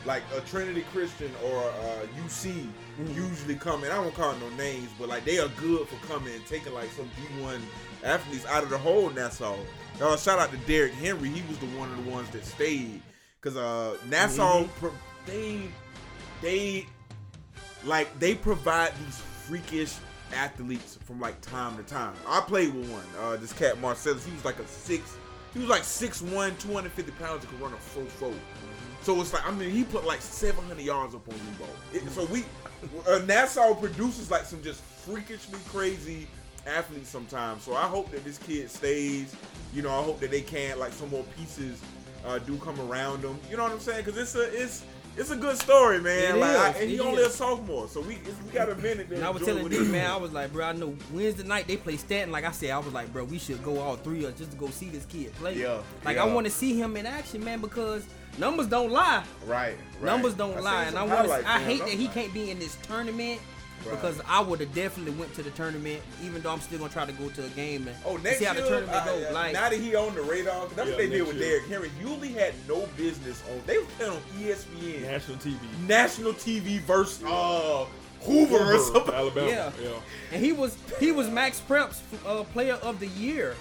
Like 0.05 0.22
a 0.36 0.40
Trinity 0.43 0.84
Christian 0.93 1.30
or 1.44 1.62
uh, 1.64 2.06
UC 2.24 2.66
Mm-hmm. 2.98 3.12
usually 3.14 3.56
come 3.56 3.84
in. 3.84 3.90
I 3.93 3.97
don't 3.97 4.14
call 4.14 4.34
no 4.36 4.48
names, 4.56 4.88
but 4.98 5.10
like 5.10 5.26
they 5.26 5.38
are 5.38 5.48
good 5.60 5.86
for 5.86 6.06
coming 6.06 6.32
and 6.34 6.47
taking 6.47 6.72
like 6.72 6.88
some 6.93 7.10
D1 7.38 7.60
athletes 8.07 8.47
out 8.47 8.62
of 8.62 8.70
the 8.70 8.78
whole 8.78 9.11
Nassau. 9.11 9.57
Uh, 10.01 10.16
shout 10.16 10.39
out 10.39 10.51
to 10.51 10.57
Derrick 10.59 10.93
Henry. 10.95 11.28
He 11.28 11.43
was 11.49 11.59
the 11.59 11.66
one 11.78 11.91
of 11.91 12.05
the 12.05 12.11
ones 12.11 12.28
that 12.31 12.45
stayed. 12.45 13.03
Cause 13.41 13.57
uh, 13.57 13.97
Nassau, 14.09 14.65
Mm-hmm. 14.65 14.87
they, 15.27 15.61
they, 16.43 16.87
like 17.85 18.19
they 18.19 18.35
provide 18.35 18.93
these 19.05 19.19
freakish 19.19 19.95
athletes 20.35 20.99
from 21.05 21.20
like 21.20 21.41
time 21.41 21.77
to 21.77 21.83
time. 21.85 22.15
I 22.27 22.41
played 22.41 22.74
with 22.74 22.91
one. 22.91 23.05
Uh, 23.20 23.37
this 23.37 23.53
cat 23.53 23.81
Marcellus. 23.81 24.24
He 24.27 24.33
was 24.33 24.45
like 24.45 24.59
a 24.59 24.66
six. 24.66 25.16
He 25.55 25.61
was 25.61 25.69
like 25.69 25.83
6'1", 25.83 26.59
250 26.59 27.12
pounds. 27.12 27.45
He 27.45 27.51
could 27.51 27.61
run 27.61 27.73
a 27.73 27.77
full 27.77 28.05
four. 28.05 28.35
So 29.03 29.19
it's 29.20 29.33
like 29.33 29.47
I 29.47 29.53
mean 29.53 29.70
he 29.70 29.85
put 29.85 30.05
like 30.05 30.20
700 30.20 30.83
yards 30.83 31.15
up 31.15 31.27
on 31.28 31.35
you 31.35 31.41
ball. 31.59 31.69
It, 31.95 32.11
so 32.11 32.24
we 32.27 32.45
uh, 33.09 33.20
Nassau 33.24 33.74
produces 33.74 34.31
like 34.31 34.45
some 34.45 34.62
just 34.62 34.81
freakishly 34.83 35.59
crazy 35.69 36.27
athletes 36.66 37.09
sometimes. 37.09 37.62
So 37.62 37.74
I 37.74 37.86
hope 37.86 38.10
that 38.10 38.24
this 38.24 38.38
kid 38.38 38.70
stays. 38.70 39.34
You 39.72 39.82
know 39.82 39.90
I 39.90 40.02
hope 40.02 40.20
that 40.20 40.30
they 40.30 40.40
can 40.43 40.78
like 40.78 40.93
some 40.93 41.10
more 41.10 41.24
pieces 41.36 41.82
uh, 42.24 42.38
do 42.38 42.56
come 42.59 42.80
around 42.80 43.22
them. 43.22 43.38
You 43.51 43.56
know 43.56 43.64
what 43.64 43.72
I'm 43.72 43.80
saying? 43.80 44.05
Because 44.05 44.20
it's 44.20 44.34
a 44.34 44.62
it's 44.62 44.84
it's 45.16 45.30
a 45.30 45.36
good 45.36 45.56
story, 45.56 46.01
man. 46.01 46.36
It 46.36 46.38
like 46.38 46.56
I, 46.56 46.78
and 46.78 46.90
he 46.90 47.01
only 47.01 47.22
is. 47.22 47.28
a 47.28 47.30
sophomore, 47.30 47.88
so 47.88 48.02
we 48.02 48.16
it's, 48.16 48.36
we 48.44 48.51
got 48.52 48.68
a 48.68 48.74
minute. 48.76 49.09
To 49.09 49.14
And 49.14 49.24
I 49.24 49.30
was 49.30 49.43
telling 49.43 49.66
D 49.68 49.78
man. 49.78 50.10
I 50.10 50.16
was 50.16 50.32
like, 50.32 50.52
bro, 50.52 50.66
I 50.66 50.72
know 50.72 50.94
Wednesday 51.12 51.43
night 51.43 51.66
they 51.66 51.76
play 51.78 51.97
Stanton. 51.97 52.30
Like 52.32 52.44
I 52.44 52.51
said, 52.51 52.70
I 52.70 52.78
was 52.78 52.93
like, 52.93 53.10
bro, 53.12 53.24
we 53.24 53.38
should 53.38 53.62
go 53.62 53.78
all 53.78 53.97
three 53.97 54.24
of 54.24 54.34
us 54.34 54.38
just 54.38 54.51
to 54.51 54.56
go 54.59 54.68
see 54.68 54.90
this 54.90 55.06
kid 55.06 55.34
play. 55.36 55.56
Yeah, 55.56 55.80
Like 56.05 56.16
yeah. 56.16 56.24
I 56.24 56.32
want 56.32 56.47
to 56.47 56.52
see 56.52 56.78
him 56.78 56.97
in 56.97 57.06
action, 57.06 57.43
man, 57.43 57.60
because 57.60 58.05
numbers 58.38 58.66
don't 58.66 58.90
lie. 58.90 59.24
right, 59.47 59.76
right. 60.01 60.05
Numbers 60.05 60.34
don't 60.34 60.59
I 60.59 60.60
lie, 60.60 60.84
and 60.84 60.98
I 60.98 61.05
want. 61.05 61.30
I 61.47 61.60
hate 61.60 61.80
that 61.80 61.88
he 61.90 62.09
can't 62.09 62.32
be 62.34 62.51
in 62.51 62.59
this 62.59 62.76
tournament 62.82 63.40
Right. 63.86 63.94
because 64.00 64.20
I 64.28 64.40
would 64.40 64.60
have 64.60 64.74
definitely 64.74 65.12
went 65.12 65.32
to 65.34 65.42
the 65.42 65.50
tournament, 65.50 66.02
even 66.22 66.42
though 66.42 66.50
I'm 66.52 66.60
still 66.60 66.78
gonna 66.78 66.90
try 66.92 67.04
to 67.06 67.12
go 67.12 67.28
to 67.28 67.44
a 67.44 67.48
game 67.50 67.86
and 67.88 67.96
Oh, 68.04 68.16
next 68.16 68.38
see 68.38 68.44
how 68.44 68.52
year, 68.52 68.62
the 68.62 68.68
tournament 68.68 68.96
uh, 68.96 69.04
goes. 69.04 69.24
uh, 69.26 69.32
Like 69.32 69.52
now 69.52 69.68
that 69.70 69.78
he 69.80 69.94
on 69.94 70.14
the 70.14 70.22
radar, 70.22 70.66
that's 70.68 70.78
Yeah, 70.78 70.84
what 70.94 70.96
they 70.98 71.08
did 71.08 71.26
with 71.26 71.36
year. 71.36 71.60
Derrick 71.60 71.68
Henry. 71.68 71.90
Yulee 72.00 72.32
had 72.32 72.54
no 72.68 72.86
business 72.96 73.42
on. 73.50 73.60
They 73.66 73.78
were 73.78 73.84
playing 73.96 74.12
on 74.12 74.20
ESPN, 74.40 75.02
National 75.02 75.36
TV. 75.38 75.58
national 75.86 76.32
TV 76.34 76.80
versus 76.80 77.22
uh, 77.24 77.86
Hoover 78.22 78.74
or 78.74 78.78
something. 78.78 79.14
Alabama. 79.14 79.48
Yeah. 79.48 79.70
Yeah. 79.82 79.88
And 80.32 80.44
he 80.44 80.52
was 80.52 80.76
he 80.98 81.12
was 81.12 81.28
Max 81.30 81.60
Prep's 81.60 82.02
uh, 82.26 82.42
player 82.44 82.74
of 82.82 82.98
the 83.00 83.06
year 83.08 83.54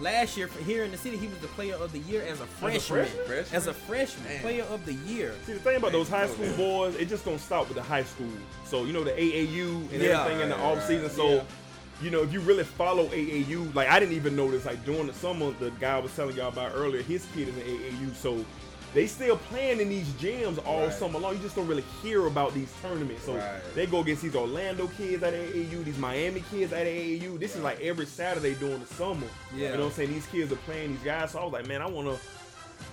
last 0.00 0.36
year 0.36 0.46
for 0.48 0.62
here 0.62 0.84
in 0.84 0.90
the 0.90 0.96
city. 0.96 1.16
He 1.16 1.26
was 1.26 1.38
the 1.38 1.48
player 1.48 1.74
of 1.74 1.92
the 1.92 1.98
year 2.00 2.22
as 2.22 2.40
a 2.40 2.46
freshman. 2.46 3.04
freshman? 3.06 3.44
As 3.52 3.66
a 3.66 3.74
freshman, 3.74 4.24
Man. 4.28 4.40
player 4.40 4.64
of 4.64 4.84
the 4.86 4.94
year. 4.94 5.34
See 5.44 5.52
the 5.52 5.58
thing 5.58 5.76
about 5.76 5.92
those 5.92 6.08
high 6.08 6.26
school 6.28 6.52
boys, 6.56 6.94
it 6.96 7.08
just 7.08 7.24
don't 7.24 7.40
stop 7.40 7.68
with 7.68 7.76
the 7.76 7.82
high 7.82 8.04
school. 8.04 8.30
So 8.64 8.84
you 8.84 8.92
know 8.92 9.04
the 9.04 9.12
AAU 9.12 9.88
and 9.92 10.02
Yeah. 10.02 10.20
everything 10.22 10.42
in 10.42 10.48
the 10.50 10.56
off 10.58 10.86
season. 10.86 11.10
So 11.10 11.28
Yeah. 11.28 11.42
you 12.02 12.10
know 12.10 12.22
if 12.22 12.32
you 12.32 12.40
really 12.40 12.64
follow 12.64 13.08
AAU, 13.12 13.70
like 13.74 13.88
I 13.88 13.98
didn't 13.98 14.14
even 14.14 14.36
notice. 14.36 14.64
Like 14.66 14.84
during 14.84 15.06
the 15.08 15.14
summer, 15.14 15.52
the 15.58 15.70
guy 15.80 15.96
I 15.96 16.00
was 16.00 16.14
telling 16.14 16.36
y'all 16.36 16.48
about 16.48 16.72
earlier, 16.74 17.02
his 17.02 17.26
kid 17.34 17.48
is 17.48 17.56
in 17.56 17.62
AAU. 17.62 18.14
So 18.14 18.44
they 18.98 19.06
still 19.06 19.36
playing 19.36 19.80
in 19.80 19.88
these 19.88 20.08
gyms 20.14 20.58
all 20.66 20.80
Right. 20.82 20.92
summer 20.92 21.20
long. 21.20 21.34
You 21.34 21.38
just 21.40 21.54
don't 21.54 21.68
really 21.68 21.84
hear 22.02 22.26
about 22.26 22.52
these 22.52 22.68
tournaments. 22.82 23.24
So 23.24 23.36
Right. 23.36 23.60
they 23.76 23.86
go 23.86 24.00
against 24.00 24.22
these 24.22 24.34
Orlando 24.34 24.88
kids 24.88 25.22
at 25.22 25.34
AAU, 25.34 25.84
these 25.84 25.98
Miami 25.98 26.42
kids 26.50 26.72
at 26.72 26.84
AAU. 26.84 27.38
This 27.38 27.54
is 27.54 27.62
like 27.62 27.80
every 27.80 28.06
Saturday 28.06 28.54
during 28.56 28.80
the 28.80 28.92
summer. 28.94 29.28
Yeah. 29.54 29.70
You 29.70 29.72
know 29.74 29.78
what 29.84 29.90
I'm 29.90 29.92
saying? 29.92 30.12
These 30.14 30.26
kids 30.26 30.50
are 30.50 30.56
playing 30.56 30.94
these 30.94 31.04
guys. 31.04 31.30
So 31.30 31.38
I 31.38 31.44
was 31.44 31.52
like, 31.52 31.68
man, 31.68 31.80
I 31.80 31.86
want 31.86 32.08
to 32.08 32.18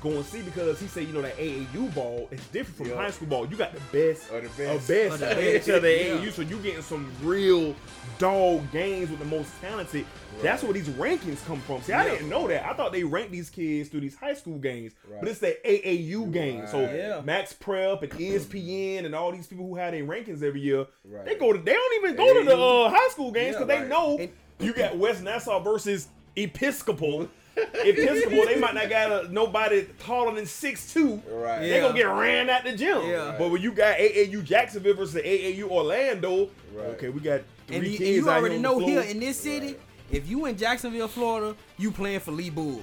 go 0.09 0.15
and 0.17 0.25
see 0.25 0.41
because 0.41 0.79
he 0.79 0.87
said, 0.87 1.07
you 1.07 1.13
know, 1.13 1.21
that 1.21 1.35
AAU 1.37 1.93
ball 1.95 2.27
is 2.31 2.39
different 2.47 2.77
from 2.77 2.87
Yeah. 2.89 2.95
high 2.95 3.11
school 3.11 3.27
ball. 3.27 3.47
You 3.47 3.57
got 3.57 3.73
the 3.73 3.79
best 3.91 4.29
Of 4.29 4.43
the 4.43 4.47
of 4.49 4.57
best. 4.57 4.87
best 4.87 5.13
Of 5.15 5.19
the 5.19 5.29
at 5.31 5.35
best. 5.37 5.67
each 5.67 5.73
other 5.75 5.89
Yeah. 5.89 6.15
AAU. 6.15 6.31
So 6.31 6.41
you 6.43 6.57
getting 6.59 6.81
some 6.81 7.11
real 7.23 7.75
dog 8.19 8.71
games 8.71 9.09
with 9.09 9.19
the 9.19 9.25
most 9.25 9.49
talented. 9.61 10.05
That's 10.41 10.63
where 10.63 10.73
these 10.73 10.89
rankings 10.89 11.43
come 11.45 11.59
from. 11.61 11.81
See, 11.81 11.93
I 11.93 12.09
didn't 12.09 12.29
know 12.29 12.47
that. 12.47 12.65
I 12.65 12.73
thought 12.73 12.91
they 12.91 13.03
ranked 13.03 13.31
these 13.31 13.49
kids 13.49 13.89
through 13.89 14.01
these 14.01 14.15
high 14.15 14.33
school 14.33 14.57
games, 14.57 14.93
Right. 15.07 15.19
but 15.21 15.29
it's 15.29 15.39
the 15.39 15.57
AAU 15.65 16.25
games. 16.27 16.71
So 16.71 16.81
Yeah. 16.81 17.21
Max 17.23 17.53
Prep 17.53 18.03
and 18.03 18.11
ESPN 18.19 19.05
and 19.05 19.15
all 19.15 19.31
these 19.31 19.47
people 19.47 19.65
who 19.65 19.75
have 19.75 19.91
their 19.93 20.03
rankings 20.03 20.43
every 20.43 20.61
year, 20.61 20.85
Right. 21.03 21.25
they 21.25 21.35
go 21.35 21.51
to. 21.53 21.59
They 21.59 21.73
don't 21.73 22.03
even 22.03 22.15
go 22.15 22.33
to 22.39 22.45
the 22.45 22.57
uh, 22.57 22.89
high 22.89 23.09
school 23.09 23.31
games 23.31 23.53
Yeah, 23.59 23.63
because 23.63 23.81
they 23.81 23.87
know 23.87 24.17
And- 24.19 24.29
you 24.59 24.73
got 24.73 24.97
West 24.97 25.23
Nassau 25.23 25.59
versus 25.59 26.07
Episcopal. 26.35 27.27
Episcopal, 27.57 28.45
they 28.45 28.59
might 28.59 28.73
not 28.75 28.89
got 28.89 29.25
a, 29.25 29.31
nobody 29.33 29.85
taller 29.99 30.33
than 30.35 30.45
six 30.45 30.91
two. 30.93 31.21
Right. 31.29 31.59
They 31.61 31.79
gonna 31.79 31.93
get 31.97 32.03
ran 32.07 32.49
at 32.49 32.63
the 32.63 32.75
gym. 32.75 33.05
Yeah. 33.05 33.35
But 33.37 33.49
when 33.51 33.61
you 33.61 33.71
got 33.71 33.97
AAU 33.97 34.43
Jacksonville 34.43 34.95
versus 34.95 35.15
AAU 35.21 35.63
Orlando, 35.69 36.49
Right. 36.73 36.87
okay, 36.87 37.09
we 37.09 37.21
got 37.21 37.41
three 37.67 37.77
And 37.77 37.85
you, 37.87 37.97
kids 37.97 38.01
and 38.01 38.15
you 38.17 38.29
out 38.29 38.37
already 38.39 38.55
here 38.57 38.67
on 38.67 38.73
know 38.73 38.79
the 38.79 38.85
here 38.85 39.01
in 39.01 39.19
this 39.19 39.39
city, 39.39 39.75
if 40.11 40.27
you 40.27 40.45
in 40.45 40.57
Jacksonville, 40.57 41.07
Florida, 41.07 41.55
you 41.77 41.91
playing 41.91 42.19
for 42.19 42.31
Lee 42.31 42.49
Bulls. 42.49 42.81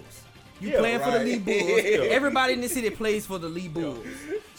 You 0.61 0.71
Yeah, 0.71 0.79
playing 0.79 1.01
for 1.01 1.11
the. 1.11 1.19
Lee 1.19 1.39
Bulls. 1.39 1.57
Yeah. 1.85 1.99
Everybody 2.11 2.53
in 2.55 2.61
the 2.61 2.69
city 2.69 2.89
plays 2.91 3.27
for 3.27 3.39
the 3.39 3.49
Lee 3.49 3.69
Bulls. 3.69 4.07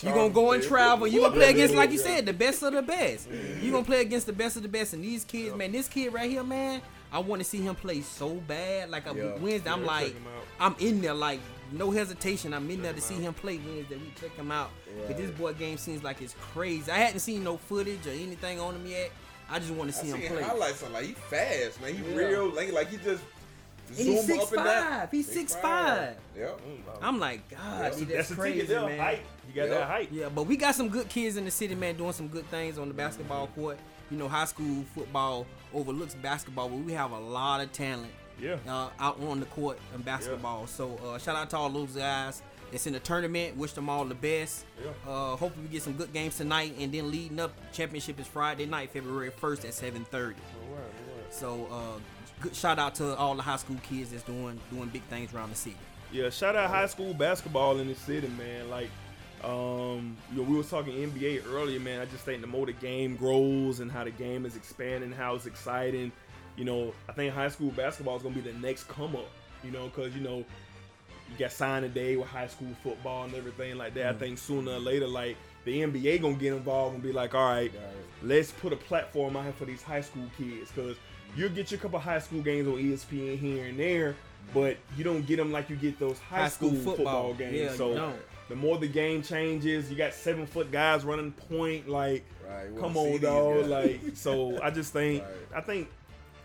You 0.02 0.10
gonna 0.10 0.34
go 0.34 0.52
and 0.52 0.61
travel. 0.61 1.07
You 1.07 1.22
gonna 1.22 1.34
play 1.34 1.49
against, 1.52 1.73
like 1.76 1.91
you 1.91 1.98
said, 1.98 2.26
the 2.26 2.34
best 2.34 2.61
of 2.61 2.73
the 2.73 2.81
best. 2.81 3.30
You 3.61 3.72
gonna 3.72 3.85
play 3.85 4.02
against 4.02 4.26
the 4.26 4.34
best 4.34 4.57
of 4.57 4.64
the 4.64 4.68
best. 4.69 4.94
And 4.94 5.03
these 5.03 5.23
kids, 5.23 5.56
man, 5.56 5.72
this 5.72 5.88
kid 5.88 6.11
right 6.14 6.30
here, 6.30 6.44
man, 6.44 6.81
I 7.14 7.19
want 7.19 7.41
to 7.41 7.48
see 7.48 7.61
him 7.61 7.76
play 7.76 8.02
so 8.02 8.30
bad. 8.30 8.90
Like 8.90 9.06
a 9.06 9.15
Yeah. 9.15 9.35
Wednesday, 9.38 9.69
I'm 9.69 9.85
like, 9.85 10.07
check 10.07 10.15
him 10.15 10.27
out. 10.27 10.44
I'm 10.60 10.76
in 10.85 10.99
there, 11.02 11.14
like 11.14 11.40
no 11.72 11.91
hesitation. 11.91 12.53
I'm 12.53 12.69
in 12.72 12.81
there 12.81 12.94
to 12.94 13.02
see 13.02 13.15
him 13.15 13.34
play 13.34 13.57
Wednesday. 13.60 13.95
We 13.98 14.11
check 14.19 14.35
him 14.35 14.52
out. 14.52 14.72
But 15.07 15.18
this 15.18 15.30
boy 15.31 15.53
game 15.53 15.77
seems 15.77 16.03
like 16.03 16.22
it's 16.22 16.35
crazy. 16.40 16.91
I 16.91 16.98
hadn't 16.98 17.19
seen 17.19 17.44
no 17.44 17.57
footage 17.57 18.06
or 18.07 18.11
anything 18.11 18.60
on 18.60 18.76
him 18.76 18.85
yet. 18.88 19.11
I 19.49 19.60
just 19.60 19.72
want 19.72 19.91
to 19.91 19.98
I 19.98 20.02
see 20.02 20.07
him 20.10 20.19
seen 20.22 20.30
play. 20.31 20.41
highlights. 20.41 20.84
I'm 20.84 20.94
like, 20.94 21.06
he 21.06 21.14
fast, 21.14 21.81
man. 21.81 21.94
He 21.94 22.03
Yeah. 22.03 22.15
real, 22.15 22.49
like, 22.53 22.72
like 22.72 22.90
he 22.90 22.98
just 22.98 23.23
And 23.90 23.98
he's 23.98 24.26
six 24.26 24.44
up 24.45 24.53
and 24.53 24.64
down. 24.64 24.84
five. 24.91 25.11
He's 25.11 25.27
six 25.31 25.56
five. 25.56 26.15
Yep. 26.35 26.61
I'm 27.02 27.19
like, 27.19 27.48
God, 27.49 27.60
That's, 27.81 27.98
that's 27.99 28.11
that's, 28.30 28.34
crazy, 28.34 28.73
man. 28.73 28.98
Height. 28.98 29.22
You 29.48 29.53
got 29.53 29.68
Yeah. 29.69 29.73
that 29.80 29.88
height. 29.88 30.10
Yeah, 30.11 30.30
but 30.30 30.44
we 30.44 30.57
got 30.57 30.73
some 30.73 30.90
good 30.90 31.10
kids 31.10 31.38
in 31.38 31.45
the 31.45 31.52
city, 31.52 31.76
man, 31.76 31.95
doing 31.95 32.14
some 32.14 32.27
good 32.27 32.49
things 32.49 32.77
on 32.80 32.88
the 32.88 32.94
basketball 32.94 33.48
court. 33.48 33.77
You 34.12 34.18
know, 34.18 34.28
high 34.28 34.46
school 34.46 34.84
football 34.96 35.46
overlooks 35.74 36.14
basketball, 36.16 36.70
but 36.70 36.80
we 36.80 36.94
have 36.94 37.12
a 37.12 37.20
lot 37.20 37.62
of 37.62 37.72
talent 37.72 38.12
Yeah. 38.40 38.58
uh, 38.68 38.90
out 39.00 39.20
on 39.22 39.40
the 39.40 39.46
court 39.48 39.80
in 39.96 40.02
basketball. 40.02 40.68
So 40.68 41.00
uh, 41.06 41.18
shout 41.18 41.36
out 41.36 41.50
to 41.52 41.58
all 41.58 41.70
those 41.70 41.96
guys 41.96 42.42
that's 42.72 42.86
in 42.86 42.94
the 42.94 43.00
tournament. 43.00 43.56
Wish 43.58 43.74
them 43.74 43.90
all 43.90 44.06
the 44.06 44.14
best. 44.16 44.66
Yeah. 44.84 44.92
Uh, 45.12 45.36
hopefully 45.36 45.66
we 45.66 45.72
get 45.72 45.82
some 45.84 45.94
good 45.94 46.14
games 46.14 46.38
tonight, 46.38 46.76
and 46.80 46.92
then 46.94 47.10
leading 47.12 47.40
up, 47.40 47.52
championship 47.72 48.20
is 48.20 48.28
Friday 48.28 48.66
night, 48.66 48.92
February 48.92 49.32
1st 49.32 49.66
at 49.66 49.74
7:30. 49.74 50.36
So 51.32 51.68
uh, 51.72 52.00
good 52.42 52.56
shout 52.56 52.78
out 52.80 52.96
to 52.96 53.16
all 53.16 53.36
the 53.36 53.42
high 53.42 53.56
school 53.58 53.78
kids 53.84 54.12
that's 54.12 54.24
doing 54.24 54.60
doing 54.72 54.90
big 54.90 55.04
things 55.04 55.34
around 55.34 55.50
the 55.50 55.56
city. 55.56 55.78
Yeah, 56.12 56.30
shout 56.30 56.56
out 56.56 56.70
high 56.70 56.86
school 56.86 57.14
basketball 57.16 57.80
in 57.80 57.88
the 57.88 57.96
city, 57.96 58.28
man. 58.38 58.70
Like, 58.70 58.90
um, 59.44 60.15
you 60.32 60.38
know, 60.38 60.44
we 60.49 60.56
was 60.56 60.70
talking 60.70 60.94
NBA 60.94 61.44
earlier, 61.52 61.80
man. 61.80 61.99
I 61.99 62.06
just 62.06 62.24
think 62.24 62.41
the 62.41 62.48
more 62.48 62.65
the 62.65 62.74
game 62.74 63.15
grows 63.15 63.80
and 63.80 63.91
how 63.91 64.03
the 64.03 64.11
game 64.11 64.45
is 64.45 64.56
expanding, 64.56 65.11
how 65.11 65.36
it's 65.36 65.45
exciting. 65.45 66.11
You 66.56 66.65
know, 66.65 66.94
I 67.10 67.14
think 67.14 67.34
high 67.34 67.49
school 67.49 67.72
basketball 67.72 68.15
is 68.18 68.24
gonna 68.24 68.36
be 68.36 68.41
the 68.41 68.53
next 68.53 68.88
come 68.88 69.15
up. 69.15 69.30
You 69.64 69.72
know, 69.72 69.86
because 69.86 70.14
you 70.15 70.22
know 70.22 70.38
you 70.38 71.40
got 71.40 71.52
signing 71.52 71.91
day 71.91 72.15
with 72.15 72.28
high 72.28 72.48
school 72.48 72.70
football 72.84 73.24
and 73.24 73.34
everything 73.34 73.78
like 73.78 73.94
that. 73.95 74.07
I 74.07 74.14
think 74.14 74.38
sooner 74.38 74.74
or 74.74 74.80
later, 74.80 75.07
like 75.07 75.36
the 75.65 75.82
NBA 75.82 76.22
gonna 76.22 76.36
get 76.36 76.53
involved 76.53 76.94
and 76.94 77.03
be 77.03 77.11
like, 77.11 77.34
all 77.34 77.49
right, 77.49 77.72
let's 78.22 78.52
put 78.52 78.72
a 78.72 78.78
platform 78.78 79.36
out 79.36 79.44
here 79.44 79.53
for 79.53 79.65
these 79.65 79.82
high 79.82 80.02
school 80.02 80.30
kids 80.38 80.72
because 80.72 80.95
you'll 81.36 81.49
get 81.49 81.72
your 81.72 81.80
couple 81.80 81.99
high 81.99 82.20
school 82.20 82.41
games 82.41 82.68
on 82.68 82.76
ESPN 82.76 83.40
here 83.40 83.65
and 83.65 83.80
there, 83.80 84.15
but 84.53 84.78
you 84.95 85.03
don't 85.03 85.26
get 85.26 85.38
them 85.38 85.52
like 85.52 85.70
you 85.70 85.76
get 85.76 85.98
those 85.99 86.20
high, 86.20 86.41
High 86.44 86.48
school, 86.49 86.70
school 86.70 86.95
football, 86.95 87.30
football. 87.30 87.34
games. 87.34 87.56
Yeah, 87.56 87.72
you 87.72 87.78
so 87.78 87.94
don't. 87.95 88.15
The 88.49 88.56
more 88.56 88.78
the 88.78 88.88
game 88.88 89.22
changes, 89.22 89.90
you 89.90 89.95
got 89.98 90.14
seven 90.14 90.45
foot 90.45 90.72
guys 90.72 91.06
running 91.06 91.32
point. 91.32 91.88
Like, 91.88 92.26
Right, 92.48 92.78
come 92.80 92.98
on, 92.98 93.11
these 93.14 93.22
dog. 93.22 93.68
Like, 93.68 94.02
so 94.15 94.60
I 94.64 94.70
just 94.70 94.94
think, 94.94 95.24
Right. 95.24 95.32
I 95.56 95.61
think 95.61 95.88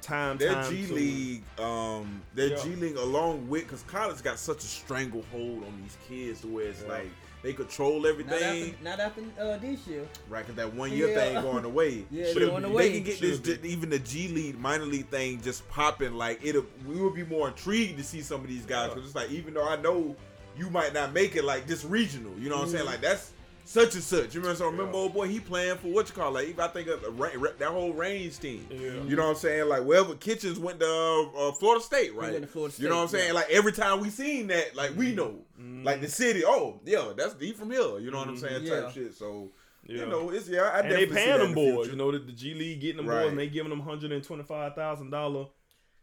time, 0.00 0.38
Their 0.38 0.54
time 0.54 0.70
G 0.70 0.86
to- 0.86 0.94
League, 0.94 1.42
um, 1.58 2.22
their 2.34 2.48
Yeah. 2.50 2.62
G 2.62 2.76
League 2.76 2.96
along 2.96 3.48
with, 3.48 3.64
because 3.64 3.82
college 3.82 4.22
got 4.22 4.38
such 4.38 4.58
a 4.58 4.66
stranglehold 4.66 5.64
on 5.64 5.82
these 5.82 5.96
kids 6.08 6.40
to 6.42 6.46
where 6.48 6.66
it's 6.68 6.82
Yeah. 6.82 6.88
like 6.88 7.10
they 7.42 7.52
control 7.52 8.04
everything. 8.06 8.74
not 8.82 8.98
after 9.00 9.22
uh, 9.40 9.58
this 9.58 9.86
year. 9.86 10.04
Right, 10.28 10.44
cause 10.46 10.54
that 10.56 10.72
one 10.74 10.92
year 10.92 11.08
Yeah. 11.10 11.14
thing 11.34 11.42
going 11.42 11.64
away. 11.64 12.04
Yeah, 12.10 12.22
But 12.22 12.28
it's 12.28 12.36
if 12.36 12.48
going 12.62 12.74
they 12.76 12.92
can 12.92 13.02
get 13.04 13.18
Should 13.18 13.44
this, 13.44 13.58
be. 13.58 13.70
even 13.72 13.90
the 13.90 13.98
G 13.98 14.28
League, 14.28 14.58
minor 14.58 14.86
league 14.86 15.08
thing 15.08 15.40
just 15.42 15.68
popping. 15.68 16.14
Like 16.14 16.42
it, 16.44 16.54
we 16.86 17.00
would 17.00 17.14
be 17.14 17.24
more 17.24 17.48
intrigued 17.48 17.98
to 17.98 18.04
see 18.04 18.22
some 18.22 18.40
of 18.40 18.48
these 18.48 18.64
guys 18.66 18.88
Yeah. 18.88 18.94
because 18.94 19.06
it's 19.10 19.14
like 19.16 19.30
even 19.30 19.54
though 19.54 19.68
I 19.68 19.76
know 19.76 20.16
you 20.58 20.70
might 20.70 20.92
not 20.92 21.12
make 21.12 21.36
it 21.36 21.44
like 21.44 21.66
this 21.66 21.84
regional, 21.84 22.32
you 22.38 22.48
know 22.48 22.56
what 22.56 22.64
I'm 22.66 22.70
saying? 22.70 22.84
Mhm. 22.84 22.88
Like 22.88 23.00
that's 23.00 23.32
such 23.64 23.94
and 23.94 24.02
such. 24.02 24.34
You 24.34 24.40
remember? 24.40 24.56
So 24.56 24.64
remember, 24.66 24.92
Yeah. 24.92 24.98
old 25.02 25.12
boy, 25.14 25.28
he 25.28 25.40
playing 25.40 25.76
for 25.76 25.88
what 25.88 26.08
you 26.08 26.14
call 26.14 26.32
like 26.32 26.58
I 26.58 26.68
think 26.68 26.88
of 26.88 27.02
the 27.02 27.10
Ra- 27.10 27.28
Ra- 27.36 27.50
that 27.58 27.68
whole 27.68 27.92
range 27.92 28.38
team. 28.38 28.66
Yeah. 28.70 29.02
You 29.04 29.14
know 29.14 29.24
what 29.24 29.30
I'm 29.30 29.36
saying? 29.36 29.68
Like 29.68 29.82
wherever 29.84 30.14
Kitchens 30.14 30.58
went 30.58 30.80
to 30.80 30.86
uh, 30.86 31.48
uh, 31.48 31.52
Florida 31.52 31.84
State, 31.84 32.14
right? 32.14 32.30
went 32.32 32.42
to 32.42 32.48
Florida 32.48 32.74
You 32.78 32.88
know 32.88 32.96
what 32.96 33.02
I'm 33.02 33.08
saying? 33.08 33.26
yeah. 33.28 33.32
Like 33.34 33.50
every 33.50 33.72
time 33.72 34.00
we 34.00 34.08
seen 34.10 34.46
that, 34.46 34.74
like 34.74 34.96
we 34.96 35.14
know, 35.14 35.40
Mhm. 35.60 35.84
like 35.84 36.00
the 36.00 36.08
city. 36.08 36.44
Oh, 36.46 36.80
yeah, 36.84 37.12
that's 37.16 37.34
he 37.40 37.52
from 37.52 37.70
here. 37.70 37.98
You 37.98 38.10
know 38.10 38.18
what 38.18 38.28
I'm 38.28 38.36
Mhm. 38.36 38.40
saying? 38.40 38.64
Yeah. 38.64 38.80
Type 38.82 38.94
shit. 38.94 39.14
So 39.14 39.50
Yeah. 39.86 40.00
you 40.00 40.06
know, 40.06 40.30
it's 40.30 40.48
yeah. 40.48 40.62
I 40.62 40.80
and 40.80 40.90
they 40.90 41.04
paying 41.06 41.38
them 41.38 41.48
the 41.50 41.54
boys. 41.54 41.88
You 41.88 41.96
know, 41.96 42.10
the, 42.10 42.18
the 42.20 42.32
G 42.32 42.54
League 42.54 42.80
getting 42.80 42.96
them 42.98 43.06
Right. 43.06 43.22
boys, 43.24 43.30
and 43.30 43.38
they 43.38 43.48
giving 43.48 43.68
them 43.70 43.80
hundred 43.80 44.12
and 44.12 44.24
twenty 44.24 44.44
five 44.44 44.74
thousand 44.74 45.10
dollar 45.10 45.46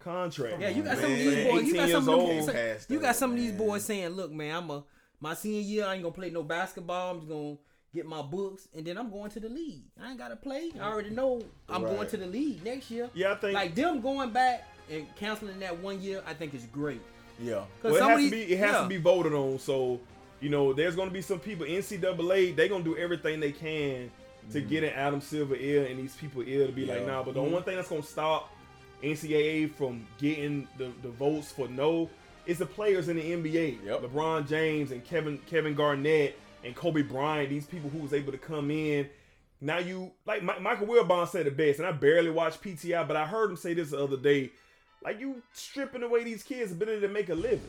contract. 0.06 0.61
Yeah, 0.61 0.69
you 0.69 0.84
got 0.84 0.95
on, 0.95 1.02
some 1.02 1.11
of 1.11 1.18
these 1.18 1.48
boys. 1.48 1.64
You 1.68 1.73
got 1.76 1.90
some 1.90 2.10
of 2.10 2.27
years 2.27 2.45
them. 2.45 2.56
old. 2.56 2.86
You 2.90 2.99
got 2.99 3.15
some 3.15 3.32
of 3.32 3.38
these 3.38 3.52
boys 3.52 3.84
saying, 3.84 4.10
"Look, 4.10 4.32
man, 4.32 4.56
I'm 4.56 4.69
a 4.69 4.84
My 5.19 5.34
senior 5.34 5.61
year, 5.61 5.86
I 5.86 5.94
ain't 5.95 6.03
gonna 6.03 6.14
play 6.14 6.30
no 6.30 6.44
basketball. 6.44 7.11
I'm 7.11 7.19
just 7.19 7.30
gonna 7.30 7.56
get 7.94 8.06
my 8.06 8.22
books, 8.22 8.68
and 8.76 8.86
then 8.86 8.98
I'm 8.98 9.10
going 9.10 9.32
to 9.32 9.40
the 9.40 9.49
league. 9.49 9.84
I 10.02 10.10
ain't 10.10 10.18
gotta 10.19 10.36
play. 10.36 10.72
I 10.80 10.86
already 10.91 11.10
know 11.10 11.41
I'm 11.68 11.82
going 11.84 12.07
to 12.07 12.18
the 12.18 12.27
league 12.27 12.64
next 12.64 12.91
year. 12.91 13.10
Yeah, 13.14 13.32
I 13.32 13.36
think- 13.36 13.53
like 13.53 13.73
them 13.76 14.02
going 14.02 14.32
back 14.32 14.68
and 14.91 15.07
canceling 15.15 15.60
that 15.61 15.80
one 15.80 16.02
year. 16.02 16.22
I 16.27 16.34
think 16.34 16.53
is 16.53 16.65
great. 16.65 17.02
Yeah. 17.40 17.64
Cause 17.82 17.94
Well, 17.94 17.95
it 17.95 18.02
has 18.10 18.19
of 18.19 18.26
to 18.26 18.32
be 18.32 18.41
it 18.53 18.60
has 18.60 18.73
yeah. 18.73 18.82
to 18.84 18.88
be 18.88 18.98
voted 18.98 19.34
on. 19.34 19.57
So, 19.60 19.99
you 20.41 20.49
know, 20.49 20.73
there's 20.73 20.95
gonna 20.95 21.11
be 21.11 21.22
some 21.22 21.40
people 21.40 21.65
NCAA. 21.65 22.56
They 22.56 22.68
gonna 22.68 22.84
do 22.84 22.95
everything 22.98 23.40
they 23.40 23.52
can 23.53 24.11
to 24.52 24.61
get 24.61 24.84
in 24.84 24.91
Adam 24.91 25.22
Silver 25.22 25.56
ear 25.56 25.86
and 25.86 25.98
these 25.98 26.15
people 26.15 26.44
ear 26.44 26.68
to 26.68 26.73
be 26.73 26.86
like, 26.86 26.99
Yeah. 26.99 27.07
nah. 27.07 27.23
But 27.23 27.34
the 27.34 27.41
one 27.41 27.64
thing 27.64 27.77
that's 27.77 27.90
gonna 27.90 28.03
stop 28.03 28.52
NCAA 29.03 29.73
from 29.73 30.05
getting 30.17 30.67
the, 30.77 30.91
the 31.01 31.09
votes 31.09 31.51
for 31.51 31.67
no 31.67 32.09
It's 32.45 32.59
the 32.59 32.65
players 32.65 33.07
in 33.09 33.17
the 33.17 33.23
NBA. 33.23 33.85
Yep. 33.85 34.01
LeBron 34.01 34.47
James 34.47 34.91
and 34.91 35.03
Kevin 35.03 35.38
Kevin 35.47 35.76
Garnett 35.76 36.38
and 36.63 36.76
Kobe 36.76 37.01
Bryant. 37.01 37.49
These 37.49 37.65
people 37.65 37.89
who 37.89 37.99
was 37.99 38.13
able 38.13 38.31
to 38.31 38.38
come 38.38 38.72
in. 38.72 39.09
Now 39.61 39.77
you 39.80 40.11
like 40.26 40.43
Mi- 40.43 40.59
Michael 40.59 40.88
Wilbon 40.88 41.27
said 41.27 41.45
the 41.45 41.51
best, 41.51 41.80
and 41.80 41.88
I 41.88 41.91
barely 41.91 42.30
watch 42.30 42.59
PTI, 42.61 43.07
but 43.07 43.15
I 43.15 43.26
heard 43.26 43.49
him 43.49 43.57
say 43.57 43.73
this 43.73 43.91
the 43.91 44.03
other 44.03 44.17
day. 44.17 44.51
Like 45.03 45.19
you 45.19 45.41
stripping 45.53 46.03
away 46.03 46.23
these 46.23 46.43
kids' 46.43 46.72
ability 46.72 47.01
to 47.01 47.07
make 47.07 47.30
a 47.30 47.35
living. 47.35 47.61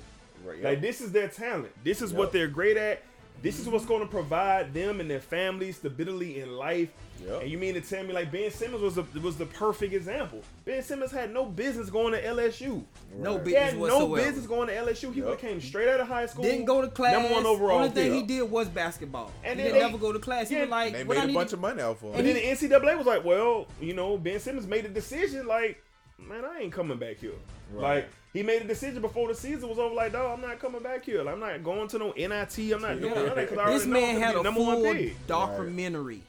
Right. 0.45 0.63
Like 0.63 0.81
this 0.81 1.01
is 1.01 1.13
their 1.13 1.29
talent. 1.29 1.73
This 1.85 2.03
is 2.03 2.13
what 2.13 2.33
they're 2.33 2.49
great 2.49 2.77
at. 2.77 3.03
This 3.43 3.61
is 3.61 3.69
what's 3.69 3.85
going 3.85 4.01
to 4.01 4.07
provide 4.07 4.73
them 4.73 5.01
and 5.01 5.11
their 5.11 5.21
families 5.21 5.77
stability 5.77 6.41
in 6.41 6.57
life. 6.57 6.89
Yep. 7.25 7.43
And 7.43 7.51
you 7.51 7.59
mean 7.59 7.75
to 7.75 7.81
tell 7.81 8.03
me 8.05 8.13
like 8.13 8.31
Ben 8.31 8.51
Simmons 8.51 8.83
was 8.83 8.95
the 8.97 9.05
was 9.21 9.37
the 9.37 9.47
perfect 9.47 9.93
example? 9.95 10.43
Ben 10.65 10.83
Simmons 10.83 11.11
had 11.13 11.33
no 11.33 11.45
business 11.45 11.91
going 11.91 12.13
to 12.13 12.23
LSU. 12.23 12.85
No 13.17 13.37
Right. 13.39 13.47
He 13.47 13.53
business 13.53 13.71
had 13.73 13.79
no 13.79 14.15
business 14.15 14.47
going 14.47 14.69
to 14.69 14.75
LSU. 14.75 15.13
He 15.13 15.21
Yep. 15.21 15.39
came 15.39 15.61
straight 15.61 15.89
out 15.89 16.01
of 16.01 16.09
high 16.09 16.27
school. 16.27 16.43
Didn't 16.45 16.65
go 16.67 16.83
to 16.83 16.89
class. 16.89 17.13
Number 17.15 17.35
one 17.35 17.47
overall. 17.47 17.79
Only 17.79 17.91
thing 17.91 18.13
pick. 18.13 18.21
he 18.31 18.39
did 18.39 18.51
was 18.51 18.69
basketball. 18.69 19.33
And 19.43 19.53
And 19.53 19.61
he 19.61 19.65
then 19.65 19.75
didn't 19.75 19.75
they- 19.87 19.93
never 19.93 19.99
go 20.03 20.13
to 20.13 20.19
class. 20.19 20.49
He 20.49 20.55
yeah, 20.57 20.63
was 20.63 20.71
like, 20.71 20.93
They 20.93 21.05
made 21.05 21.17
a 21.19 21.27
need 21.27 21.35
bunch 21.35 21.51
to- 21.51 21.57
of 21.57 21.61
money 21.61 21.83
off 21.83 22.03
of 22.03 22.15
And 22.15 22.27
him. 22.27 22.27
then 22.27 22.35
the 22.37 22.43
NCAA 22.49 22.97
was 22.97 23.07
like, 23.07 23.25
well, 23.25 23.67
you 23.81 23.95
know, 23.95 24.17
Ben 24.19 24.39
Simmons 24.41 24.67
made 24.67 24.85
a 24.85 24.89
decision 24.89 25.47
like, 25.47 25.83
man, 26.19 26.45
I 26.45 26.61
ain't 26.61 26.73
coming 26.73 26.99
back 26.99 27.19
here. 27.19 27.33
Right. 27.73 27.83
Like 27.97 28.09
he 28.33 28.43
made 28.43 28.63
a 28.63 28.67
decision 28.67 29.01
before 29.01 29.29
the 29.29 29.35
season 29.35 29.69
was 29.69 29.79
over. 29.79 29.95
Like, 29.95 30.13
dog, 30.13 30.39
I'm 30.39 30.47
not 30.47 30.59
coming 30.61 30.83
back 30.83 31.05
here. 31.05 31.23
Like, 31.23 31.35
I'm 31.35 31.41
not 31.41 31.65
going 31.65 31.89
to 31.89 31.99
no 31.99 32.13
NIT. 32.13 32.59
I'm 32.73 32.83
not 32.83 33.01
doing 33.01 33.15
Yeah. 33.15 33.23
none 33.23 33.35
that 33.35 33.39
I 33.39 33.45
This 33.45 33.59
already 33.59 33.87
know 33.87 34.01
man 34.01 34.21
had 34.21 34.37
a 34.37 34.43
number 34.43 34.61
one 34.63 34.83
full 34.83 34.93
pick. 34.93 35.27
documentary 35.27 36.23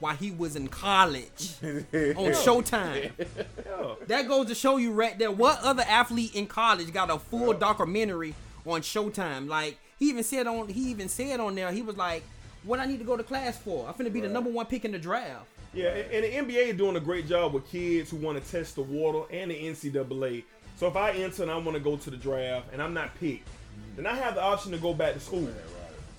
while 0.00 0.16
he 0.16 0.30
was 0.32 0.56
in 0.56 0.66
college 0.68 1.54
on 1.62 2.32
Showtime. 2.32 3.12
That 4.06 4.26
goes 4.26 4.48
to 4.48 4.54
show 4.54 4.78
you 4.78 4.92
right 4.92 5.18
there. 5.18 5.30
What 5.30 5.60
other 5.62 5.84
athlete 5.86 6.34
in 6.34 6.46
college 6.46 6.92
got 6.92 7.10
a 7.10 7.18
full 7.18 7.52
documentary 7.52 8.34
on 8.66 8.80
Showtime? 8.80 9.48
Like 9.48 9.78
he 9.98 10.08
even 10.08 10.24
said 10.24 10.46
on 10.46 10.68
he 10.68 10.90
even 10.90 11.08
said 11.08 11.38
on 11.38 11.54
there, 11.54 11.70
he 11.70 11.82
was 11.82 11.96
like, 11.96 12.24
"What 12.64 12.80
I 12.80 12.86
need 12.86 12.98
to 12.98 13.04
go 13.04 13.16
to 13.16 13.22
class 13.22 13.58
for? 13.58 13.86
I'm 13.86 13.94
finna 13.94 14.12
be 14.12 14.20
the 14.20 14.28
number 14.28 14.50
one 14.50 14.66
pick 14.66 14.84
in 14.84 14.92
the 14.92 14.98
draft." 14.98 15.46
Yeah, 15.72 15.90
and 15.90 16.24
the 16.24 16.54
NBA 16.54 16.70
is 16.70 16.76
doing 16.76 16.96
a 16.96 17.00
great 17.00 17.28
job 17.28 17.52
with 17.52 17.70
kids 17.70 18.10
who 18.10 18.16
want 18.16 18.42
to 18.42 18.50
test 18.50 18.74
the 18.74 18.82
water 18.82 19.32
and 19.32 19.52
the 19.52 19.54
NCAA. 19.54 20.42
So 20.76 20.88
if 20.88 20.96
I 20.96 21.12
enter 21.12 21.42
and 21.42 21.50
I 21.50 21.56
want 21.58 21.74
to 21.74 21.80
go 21.80 21.96
to 21.96 22.10
the 22.10 22.16
draft 22.16 22.68
and 22.72 22.82
I'm 22.82 22.92
not 22.92 23.14
picked, 23.20 23.46
then 23.96 24.06
I 24.06 24.16
have 24.16 24.34
the 24.34 24.42
option 24.42 24.72
to 24.72 24.78
go 24.78 24.94
back 24.94 25.14
to 25.14 25.20
school. 25.20 25.48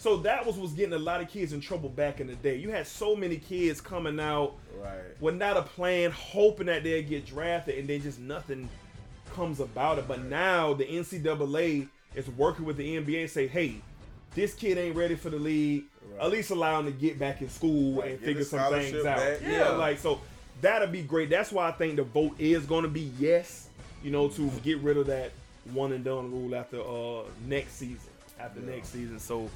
So 0.01 0.17
that 0.17 0.43
was 0.47 0.57
was 0.57 0.71
getting 0.73 0.93
a 0.93 0.97
lot 0.97 1.21
of 1.21 1.29
kids 1.29 1.53
in 1.53 1.61
trouble 1.61 1.87
back 1.87 2.19
in 2.19 2.25
the 2.25 2.33
day. 2.33 2.55
You 2.55 2.71
had 2.71 2.87
so 2.87 3.15
many 3.15 3.37
kids 3.37 3.79
coming 3.79 4.19
out 4.19 4.55
Right. 4.81 4.99
with 5.19 5.35
not 5.35 5.57
a 5.57 5.61
plan, 5.61 6.09
hoping 6.09 6.65
that 6.65 6.83
they'd 6.83 7.07
get 7.07 7.27
drafted, 7.27 7.77
and 7.77 7.87
then 7.87 8.01
just 8.01 8.17
nothing 8.19 8.67
comes 9.35 9.59
about 9.59 9.99
it. 9.99 10.07
But 10.07 10.23
now 10.23 10.73
the 10.73 10.85
NCAA 10.85 11.87
is 12.15 12.27
working 12.29 12.65
with 12.65 12.77
the 12.77 12.95
NBA 12.97 13.21
and 13.21 13.29
say, 13.29 13.45
hey, 13.45 13.75
this 14.33 14.55
kid 14.55 14.79
ain't 14.79 14.95
ready 14.95 15.13
for 15.13 15.29
the 15.29 15.37
league. 15.37 15.83
Right. 16.13 16.25
At 16.25 16.31
least 16.31 16.49
allow 16.49 16.79
him 16.79 16.87
to 16.87 16.91
get 16.91 17.19
back 17.19 17.39
in 17.43 17.49
school 17.49 18.01
Right, 18.01 18.09
and 18.13 18.19
get 18.19 18.25
figure 18.25 18.43
some 18.43 18.73
things 18.73 19.05
out. 19.05 19.17
back. 19.17 19.41
Yeah, 19.43 19.51
Yeah. 19.51 19.69
like 19.73 19.99
so 19.99 20.19
that'll 20.61 20.87
be 20.87 21.03
great. 21.03 21.29
That's 21.29 21.51
why 21.51 21.67
I 21.67 21.73
think 21.73 21.97
the 21.97 22.03
vote 22.03 22.33
is 22.39 22.65
going 22.65 22.83
to 22.85 22.89
be 22.89 23.11
yes. 23.19 23.67
You 24.03 24.09
know, 24.09 24.29
to 24.29 24.49
get 24.63 24.79
rid 24.79 24.97
of 24.97 25.05
that 25.07 25.31
one 25.73 25.91
and 25.91 26.03
done 26.03 26.31
rule 26.31 26.55
after 26.55 26.81
uh 26.81 27.29
next 27.45 27.73
season. 27.73 28.09
After 28.39 28.61
Yeah. 28.61 28.71
next 28.77 28.89
season, 28.89 29.19
so. 29.19 29.47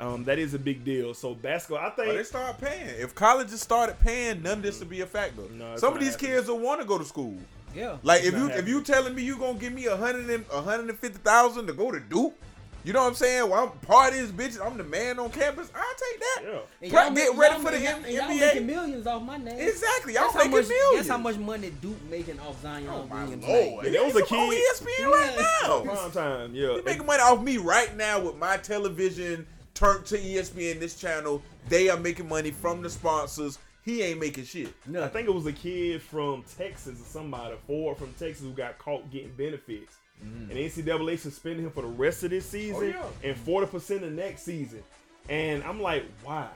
Um, 0.00 0.24
that 0.24 0.38
is 0.38 0.54
a 0.54 0.58
big 0.58 0.84
deal. 0.84 1.12
So 1.14 1.34
basketball, 1.34 1.84
I 1.86 1.90
think 1.90 2.08
But 2.08 2.16
they 2.16 2.24
start 2.24 2.58
paying. 2.60 2.88
If 3.00 3.14
colleges 3.14 3.60
started 3.60 3.98
paying, 4.00 4.42
none 4.42 4.58
of 4.58 4.62
this 4.62 4.78
would 4.80 4.88
be 4.90 5.02
a 5.02 5.06
factor. 5.06 5.42
No, 5.52 5.76
Some 5.76 5.92
of 5.94 6.00
these 6.00 6.12
happening. 6.12 6.32
kids 6.36 6.48
will 6.48 6.58
want 6.58 6.80
to 6.80 6.86
go 6.86 6.96
to 6.98 7.04
school. 7.04 7.36
Yeah. 7.74 7.98
Like 8.02 8.20
It's 8.20 8.28
if 8.28 8.34
not 8.34 8.52
you 8.52 8.58
if 8.58 8.68
you 8.68 8.82
telling 8.82 9.14
me 9.14 9.22
you 9.22 9.36
gonna 9.36 9.58
give 9.58 9.72
me 9.72 9.86
a 9.86 9.96
hundred 9.96 10.28
and 10.30 10.44
a 10.52 10.60
hundred 10.62 10.88
and 10.88 10.98
fifty 10.98 11.18
thousand 11.18 11.66
to 11.68 11.72
go 11.72 11.92
to 11.92 12.00
Duke, 12.00 12.34
you 12.82 12.92
know 12.94 13.02
what 13.02 13.08
I'm 13.08 13.14
saying? 13.14 13.48
Well, 13.50 13.62
I'm 13.64 13.78
part 13.86 14.12
of 14.14 14.18
this 14.18 14.30
bitch. 14.56 14.66
I'm 14.66 14.76
the 14.78 14.82
man 14.84 15.18
on 15.18 15.30
campus. 15.30 15.70
I'll 15.74 15.82
take 15.96 16.20
that. 16.20 16.42
Yeah. 16.44 16.58
And 16.82 16.90
Pra- 16.92 17.04
y'all 17.04 17.14
get 17.14 17.36
ready 17.36 17.54
y'all 17.54 17.62
for 17.62 17.70
the 17.70 17.78
make- 17.78 17.88
M- 17.88 18.04
and 18.06 18.14
y'all 18.14 18.22
NBA. 18.30 18.40
making 18.40 18.66
millions 18.66 19.06
off 19.06 19.22
my 19.22 19.36
name. 19.36 19.58
Exactly. 19.60 20.14
Y'all 20.14 20.22
That's 20.22 20.32
how 20.34 20.38
making 20.40 20.52
much. 20.52 20.68
millions. 20.68 20.96
That's 20.96 21.08
how 21.10 21.18
much 21.18 21.36
money 21.36 21.72
Duke 21.82 22.02
making 22.10 22.40
off 22.40 22.60
Zion 22.62 22.88
Oh 22.90 23.04
my 23.06 23.22
Williams. 23.24 23.44
lord! 23.46 23.84
name. 23.92 24.04
Was 24.06 24.16
a 24.16 24.22
Come 24.24 24.38
on 24.38 24.50
kid- 24.50 24.62
ESPN 24.74 25.06
right 25.10 25.32
Yeah. 25.36 25.68
now. 25.68 25.80
prime 25.82 26.10
time. 26.10 26.54
Yeah, 26.54 26.66
You 26.76 26.82
making 26.84 27.06
money 27.06 27.22
off 27.22 27.42
me 27.42 27.58
right 27.58 27.94
now 27.96 28.18
with 28.18 28.36
my 28.36 28.56
television 28.56 29.46
turned 29.80 30.04
to 30.06 30.18
ESPN 30.18 30.78
this 30.78 31.00
channel. 31.00 31.42
They 31.68 31.88
are 31.88 31.98
making 31.98 32.28
money 32.28 32.50
from 32.50 32.82
the 32.82 32.90
sponsors. 32.90 33.58
He 33.82 34.02
ain't 34.02 34.20
making 34.20 34.44
shit. 34.44 34.68
No, 34.86 35.02
I 35.02 35.08
think 35.08 35.26
it 35.26 35.34
was 35.34 35.46
a 35.46 35.52
kid 35.52 36.02
from 36.02 36.44
Texas 36.58 37.00
or 37.00 37.04
somebody, 37.04 37.56
Ford 37.66 37.96
from 37.96 38.12
Texas, 38.18 38.42
who 38.42 38.52
got 38.52 38.78
caught 38.78 39.10
getting 39.10 39.32
benefits. 39.32 39.96
Mm. 40.22 40.50
And 40.50 40.58
NCAA 40.58 41.18
suspended 41.18 41.64
him 41.64 41.70
for 41.70 41.80
the 41.80 41.88
rest 41.88 42.22
of 42.22 42.30
this 42.30 42.44
season 42.44 42.94
Oh, 42.98 43.06
yeah. 43.22 43.30
and 43.30 43.36
40% 43.46 43.72
of 43.96 44.00
the 44.02 44.10
next 44.10 44.42
season. 44.42 44.82
And 45.30 45.64
I'm 45.64 45.80
like, 45.80 46.04
why? 46.22 46.48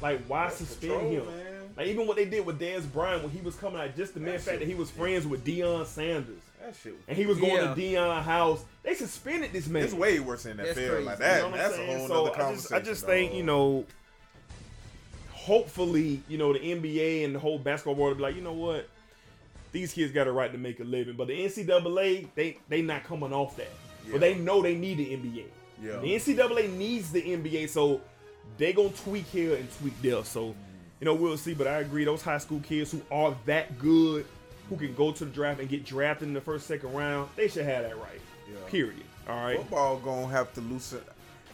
Like, 0.00 0.22
why 0.26 0.44
That's 0.44 0.56
suspend 0.56 0.92
control, 0.92 1.10
him? 1.12 1.26
man. 1.26 1.46
Like, 1.76 1.86
even 1.88 2.06
what 2.06 2.16
they 2.16 2.24
did 2.24 2.44
with 2.46 2.58
Dez 2.58 2.90
Bryant 2.90 3.22
when 3.22 3.30
he 3.30 3.40
was 3.42 3.54
coming 3.56 3.78
out, 3.80 3.94
just 3.94 4.14
the 4.14 4.20
mere 4.20 4.38
fact 4.38 4.60
that 4.60 4.68
he 4.68 4.74
was 4.74 4.88
was 4.88 4.90
friends 4.90 5.26
with 5.26 5.44
Deion 5.44 5.86
Sanders. 5.86 6.40
That 6.64 6.74
shit. 6.80 6.94
And 7.08 7.16
he 7.16 7.26
was 7.26 7.38
going 7.38 7.56
Yeah. 7.56 7.74
to 7.74 7.80
Deion 7.80 8.22
house. 8.22 8.64
They 8.84 8.94
suspended 8.94 9.52
this 9.52 9.66
man. 9.66 9.82
It's 9.84 9.92
way 9.92 10.20
worse 10.20 10.44
than 10.44 10.56
that 10.58 10.66
That's 10.66 10.78
film 10.78 10.90
crazy. 10.90 11.04
like 11.06 11.18
You 11.18 11.24
that. 11.24 11.38
know 11.38 11.48
what 11.48 11.52
I'm 11.54 11.58
that's 11.58 11.78
a 11.78 11.86
whole 11.86 12.08
so 12.08 12.24
nother 12.24 12.42
I 12.42 12.52
just. 12.54 12.72
I 12.72 12.80
just 12.80 13.06
think 13.06 13.34
you 13.34 13.42
know, 13.42 13.84
hopefully, 15.32 16.22
you 16.28 16.38
know, 16.38 16.52
the 16.52 16.58
NBA 16.60 17.24
and 17.24 17.34
the 17.34 17.38
whole 17.38 17.58
basketball 17.58 17.94
world 17.94 18.10
will 18.12 18.16
be 18.18 18.22
like, 18.22 18.36
you 18.36 18.42
know 18.42 18.52
what, 18.52 18.88
these 19.72 19.92
kids 19.92 20.12
got 20.12 20.26
a 20.26 20.32
right 20.32 20.52
to 20.52 20.58
make 20.58 20.80
a 20.80 20.84
living, 20.84 21.14
but 21.16 21.26
the 21.28 21.34
NCAA 21.44 22.28
they 22.34 22.58
they 22.68 22.82
not 22.82 23.04
coming 23.04 23.32
off 23.32 23.56
that, 23.56 23.70
Yeah. 24.04 24.12
but 24.12 24.20
they 24.20 24.34
know 24.34 24.62
they 24.62 24.74
need 24.74 24.98
the 24.98 25.12
NBA. 25.16 25.44
Yeah. 25.82 25.98
The 26.00 26.14
NCAA 26.14 26.72
needs 26.76 27.10
the 27.10 27.22
NBA, 27.22 27.68
so 27.68 28.00
they 28.58 28.72
gonna 28.72 28.90
tweak 28.90 29.26
here 29.26 29.56
and 29.56 29.68
tweak 29.80 30.00
there. 30.02 30.24
So, 30.24 30.54
you 31.00 31.04
know, 31.06 31.14
we'll 31.14 31.36
see. 31.38 31.54
But 31.54 31.66
I 31.66 31.78
agree, 31.78 32.04
those 32.04 32.22
high 32.22 32.38
school 32.38 32.60
kids 32.60 32.92
who 32.92 33.02
are 33.10 33.36
that 33.46 33.78
good, 33.78 34.26
who 34.72 34.86
can 34.86 34.94
go 34.94 35.12
to 35.12 35.24
the 35.24 35.30
draft 35.30 35.60
and 35.60 35.68
get 35.68 35.84
drafted 35.84 36.28
in 36.28 36.34
the 36.34 36.40
first, 36.40 36.66
second 36.66 36.92
round, 36.94 37.28
they 37.36 37.48
should 37.48 37.64
have 37.64 37.82
that 37.82 37.96
right. 37.96 38.20
Yeah. 38.48 38.56
Period. 38.68 39.04
All 39.28 39.36
right. 39.36 39.58
football 39.58 39.98
gonna 39.98 40.28
have 40.28 40.52
to 40.54 40.60
loosen. 40.62 41.00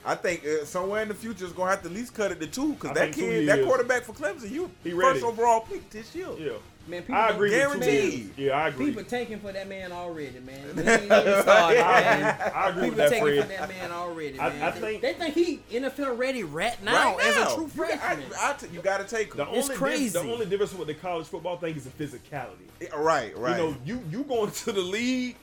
I 0.04 0.14
think 0.14 0.44
uh, 0.46 0.64
somewhere 0.64 1.02
in 1.02 1.08
the 1.08 1.14
future 1.14 1.44
is 1.44 1.52
gonna 1.52 1.70
have 1.70 1.82
to 1.82 1.88
at 1.88 1.94
least 1.94 2.14
cut 2.14 2.30
it 2.30 2.40
to 2.40 2.46
two 2.46 2.74
because 2.74 2.94
that 2.94 3.12
kid, 3.12 3.48
that 3.48 3.64
quarterback 3.64 4.04
for 4.04 4.12
Clemson, 4.12 4.50
you 4.50 4.70
He 4.84 4.90
first 4.90 5.02
ready. 5.02 5.22
overall 5.22 5.60
pick 5.60 5.90
this 5.90 6.14
year. 6.14 6.28
Yeah. 6.38 6.52
Man, 6.88 7.02
people 7.02 7.14
I 7.16 7.26
don't- 7.28 7.34
agree. 7.36 7.50
with 7.50 7.72
two 7.72 7.78
Guaranteed. 7.80 8.30
Yeah, 8.38 8.52
I 8.52 8.68
agree. 8.68 8.86
People 8.86 9.04
taking 9.04 9.38
for 9.40 9.52
that 9.52 9.68
man 9.68 9.92
already, 9.92 10.40
man. 10.40 10.64
We 10.76 10.82
ain't 10.82 11.02
even 11.04 11.42
started, 11.42 11.78
man. 11.78 12.52
I 12.54 12.68
agree 12.70 12.90
with 12.90 12.90
People 12.90 12.96
that, 12.96 13.10
taking 13.10 13.42
for 13.42 13.48
that 13.48 13.68
man 13.68 13.92
already, 13.92 14.40
I- 14.40 14.48
man. 14.48 14.62
I 14.62 14.70
they, 14.70 14.80
think- 14.80 15.02
they 15.02 15.12
think 15.12 15.34
he 15.34 15.60
NFL 15.78 16.16
ready 16.18 16.42
right 16.44 16.82
now, 16.82 17.16
Right 17.16 17.26
as 17.26 17.36
now. 17.36 17.52
a 17.52 17.54
true 17.54 17.64
You 17.64 17.68
got- 17.68 18.00
freshman. 18.00 18.26
I, 18.40 18.50
I 18.50 18.52
t- 18.54 18.66
you 18.72 18.80
got 18.80 19.06
to 19.06 19.16
take 19.16 19.34
The. 19.34 19.42
It's 19.52 19.68
only 19.68 19.76
crazy. 19.76 20.18
Di- 20.18 20.22
the 20.26 20.32
only 20.32 20.46
difference 20.46 20.74
with 20.74 20.88
the 20.88 20.94
college 20.94 21.26
football 21.26 21.58
thing 21.58 21.76
is 21.76 21.84
the 21.84 21.90
physicality. 21.90 22.92
right, 22.96 23.36
right. 23.36 23.58
You 23.58 23.62
know, 23.70 23.76
you 23.84 24.02
you 24.10 24.22
going 24.24 24.50
to 24.50 24.72
the 24.72 24.80
league, 24.80 25.36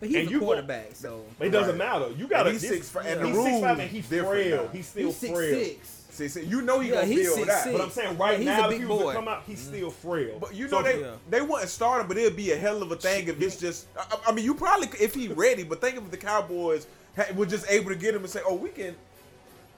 but 0.00 0.08
he's 0.08 0.16
and 0.18 0.28
a 0.28 0.30
you 0.30 0.40
go- 0.40 0.46
quarterback, 0.46 0.90
so 0.94 1.22
it 1.40 1.50
doesn't 1.50 1.78
Right. 1.78 1.92
matter. 2.00 2.10
You 2.16 2.26
got 2.26 2.44
to 2.44 2.50
And 2.50 2.58
he's 2.60 2.68
six- 2.68 2.94
and 2.96 3.20
the 3.20 3.26
he's 3.26 3.36
rules 3.36 3.48
six 3.48 3.60
five 3.60 3.78
and 3.80 3.90
he's 3.90 4.08
different 4.08 4.30
frail. 4.48 4.70
He's 4.72 4.86
still 4.86 5.06
he's 5.08 5.16
six 5.16 5.32
frail. 5.34 5.54
six. 5.64 5.95
See, 6.16 6.28
see, 6.28 6.44
you 6.44 6.62
know 6.62 6.80
he 6.80 6.88
Yeah, 6.88 6.94
gonna 6.96 7.06
he's 7.06 7.34
feel 7.34 7.44
that. 7.46 7.66
6'6". 7.66 7.72
But 7.72 7.80
I'm 7.82 7.90
saying 7.90 8.18
right 8.18 8.40
Yeah, 8.40 8.56
now, 8.56 8.64
if 8.64 8.70
big 8.70 8.80
he 8.80 8.86
was 8.86 8.98
boy. 9.02 9.10
to 9.12 9.16
come 9.16 9.28
out, 9.28 9.42
he's 9.46 9.60
still 9.60 9.90
frail. 9.90 10.38
But 10.40 10.54
you 10.54 10.68
know 10.68 10.80
if 10.80 10.84
they 10.86 11.00
Yeah. 11.00 11.14
they 11.30 11.40
wouldn't 11.42 11.68
start 11.68 12.00
him, 12.00 12.08
but 12.08 12.16
it'd 12.16 12.36
be 12.36 12.52
a 12.52 12.56
hell 12.56 12.82
of 12.82 12.90
a 12.92 12.96
thing 12.96 13.28
if 13.28 13.40
it's 13.40 13.56
just. 13.56 13.86
I, 13.98 14.16
I 14.28 14.32
mean, 14.32 14.44
you 14.44 14.54
probably 14.54 14.88
if 15.00 15.14
he 15.14 15.28
ready, 15.28 15.62
but 15.62 15.80
think 15.80 15.96
if 15.96 16.10
the 16.10 16.16
Cowboys 16.16 16.86
had, 17.14 17.36
were 17.36 17.46
just 17.46 17.70
able 17.70 17.90
to 17.90 17.96
get 17.96 18.14
him 18.14 18.22
and 18.22 18.30
say, 18.30 18.40
"Oh, 18.46 18.54
we 18.54 18.70
can." 18.70 18.96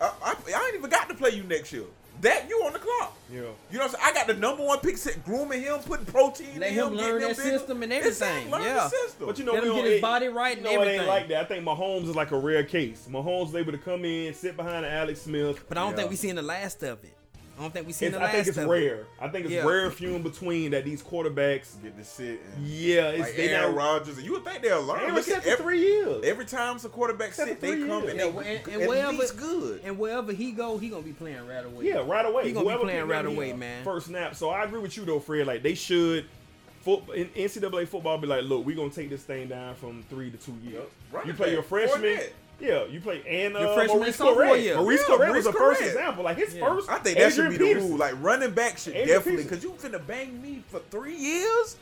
I, 0.00 0.12
I, 0.22 0.34
I 0.54 0.64
ain't 0.66 0.76
even 0.76 0.90
got 0.90 1.08
to 1.08 1.14
play 1.14 1.30
you 1.30 1.42
next 1.42 1.72
year. 1.72 1.82
That 2.22 2.48
you 2.48 2.56
on 2.64 2.72
the 2.72 2.78
clock. 2.80 3.16
Yeah. 3.32 3.40
You 3.40 3.42
know 3.44 3.52
what 3.70 3.82
I'm 3.82 3.90
saying? 3.90 4.04
I 4.04 4.12
got 4.12 4.26
the 4.26 4.34
number 4.34 4.64
one 4.64 4.78
pick, 4.80 4.96
set, 4.96 5.24
grooming 5.24 5.62
him, 5.62 5.78
putting 5.80 6.06
protein 6.06 6.58
Let 6.58 6.70
in 6.70 6.74
him 6.74 6.86
him, 6.88 6.94
learn 6.94 7.20
getting 7.20 7.28
that 7.28 7.36
bigger. 7.36 7.58
system 7.58 7.82
and 7.82 7.92
Exactly, 7.92 8.26
everything, 8.28 8.50
learn 8.52 8.62
yeah. 8.62 8.74
the 8.74 8.88
system. 8.88 9.26
But 9.26 9.38
you 9.38 9.44
know, 9.44 9.52
Let 9.52 9.62
we 9.62 9.68
him 9.68 9.74
don't- 9.76 9.84
get 9.84 9.90
his 9.90 9.98
it- 9.98 10.02
body 10.02 10.28
right 10.28 10.58
you 10.60 10.66
and 10.66 10.74
know, 10.76 10.82
it 10.82 10.88
ain't 10.88 11.06
like 11.06 11.28
that. 11.28 11.40
I 11.42 11.44
think 11.44 11.64
Mahomes 11.64 12.08
is 12.08 12.16
like 12.16 12.30
a 12.32 12.38
rare 12.38 12.64
case. 12.64 13.06
Mahomes 13.10 13.48
is 13.50 13.54
able 13.54 13.72
to 13.72 13.78
come 13.78 14.04
in, 14.04 14.32
sit 14.34 14.56
behind 14.56 14.84
Alex 14.86 15.22
Smith. 15.22 15.62
But 15.68 15.78
I 15.78 15.82
don't 15.82 15.90
Yeah. 15.90 15.96
think 15.96 16.10
we 16.10 16.16
seen 16.16 16.34
the 16.36 16.42
last 16.42 16.82
of 16.82 17.04
it. 17.04 17.14
I 17.58 17.62
don't 17.62 17.72
think 17.72 17.86
we 17.88 17.92
seen 17.92 18.08
It's, 18.08 18.16
the 18.16 18.20
last 18.22 18.28
I 18.28 18.32
think 18.36 18.48
it's 18.48 18.56
of 18.58 18.64
it. 18.64 18.68
rare. 18.68 19.06
I 19.20 19.28
think 19.28 19.44
it's 19.46 19.54
Yeah. 19.54 19.64
rare 19.66 19.90
few 19.90 20.14
in 20.14 20.22
between 20.22 20.70
that 20.70 20.84
these 20.84 21.02
quarterbacks. 21.02 21.82
Get 21.82 21.96
to 21.98 22.04
sit. 22.04 22.40
And, 22.54 22.64
Yeah, 22.66 23.08
it's 23.08 23.20
like 23.20 23.36
they 23.36 23.48
Aaron 23.48 23.74
not. 23.74 23.82
Rodgers. 23.84 24.22
You 24.22 24.32
would 24.32 24.44
think 24.44 24.62
they'll 24.62 24.82
learn. 24.82 25.00
Aaron 25.00 25.14
Look 25.16 25.24
set 25.24 25.38
at 25.38 25.42
for 25.42 25.50
every, 25.50 25.64
three 25.78 25.80
years. 25.80 26.24
every 26.24 26.44
time 26.44 26.78
some 26.78 26.92
quarterback 26.92 27.32
sit, 27.34 27.60
they 27.60 27.70
come 27.72 27.88
years. 27.88 27.90
and 28.10 28.18
Yeah, 28.18 28.24
they 28.26 28.30
well, 28.30 28.44
and- 28.46 28.68
and 28.68 28.86
wherever- 28.88 29.12
least 29.12 29.36
good. 29.36 29.80
And 29.84 29.98
wherever 29.98 30.32
he 30.32 30.52
go, 30.52 30.78
he 30.78 30.88
gonna 30.88 31.02
be 31.02 31.12
playing 31.12 31.46
right 31.48 31.64
away. 31.66 31.84
Yeah, 31.86 32.04
right 32.06 32.24
away. 32.24 32.46
He 32.46 32.52
gonna 32.52 32.68
be 32.78 32.84
playing 32.84 33.08
right 33.08 33.26
away, 33.26 33.52
man. 33.54 33.82
First 33.82 34.06
snap. 34.06 34.36
So 34.36 34.50
I 34.50 34.62
agree 34.64 34.80
with 34.80 34.96
you 34.96 35.04
though, 35.04 35.18
Fred. 35.20 35.46
Like 35.46 35.62
they 35.64 35.74
should. 35.74 36.26
Foot, 36.82 37.02
in 37.12 37.28
NCAA 37.34 37.86
football 37.88 38.18
be 38.18 38.28
like, 38.28 38.44
look, 38.44 38.64
we're 38.64 38.76
gonna 38.76 38.88
take 38.88 39.10
this 39.10 39.24
thing 39.24 39.48
down 39.48 39.74
from 39.74 40.04
three 40.08 40.30
to 40.30 40.36
two 40.36 40.54
years. 40.62 40.84
Running 41.10 41.28
You 41.28 41.34
play 41.34 41.50
your 41.52 41.64
freshman, 41.64 42.02
Fournette. 42.02 42.30
Yeah. 42.60 42.84
You 42.86 43.00
play 43.00 43.22
and 43.26 43.56
uh, 43.56 43.60
Your 43.60 43.74
freshman 43.74 43.90
and 43.90 44.00
Maurice 44.00 44.16
sophomore 44.16 44.44
Clarett. 44.44 44.62
year. 44.62 44.76
Maurice 44.76 45.00
Yeah, 45.08 45.14
Clarett 45.16 45.34
was 45.36 45.46
a 45.46 45.52
Maurice 45.52 45.58
first 45.58 45.80
Clarett. 45.80 45.86
example. 45.88 46.24
Like 46.24 46.36
his 46.38 46.54
Yeah. 46.54 46.66
first. 46.68 46.88
I 46.88 46.98
think 46.98 47.18
that 47.18 47.32
should 47.32 47.52
Adrian 47.52 47.74
be 47.74 47.80
the 47.80 47.86
rule. 47.88 47.96
Like 47.98 48.14
running 48.20 48.50
back 48.50 48.78
should 48.78 48.94
Adrian 48.94 49.08
definitely 49.18 49.42
because 49.44 49.62
you 49.62 49.70
finna 49.72 50.04
bang 50.06 50.40
me 50.42 50.62
for 50.68 50.80
three 50.90 51.16
years. 51.16 51.76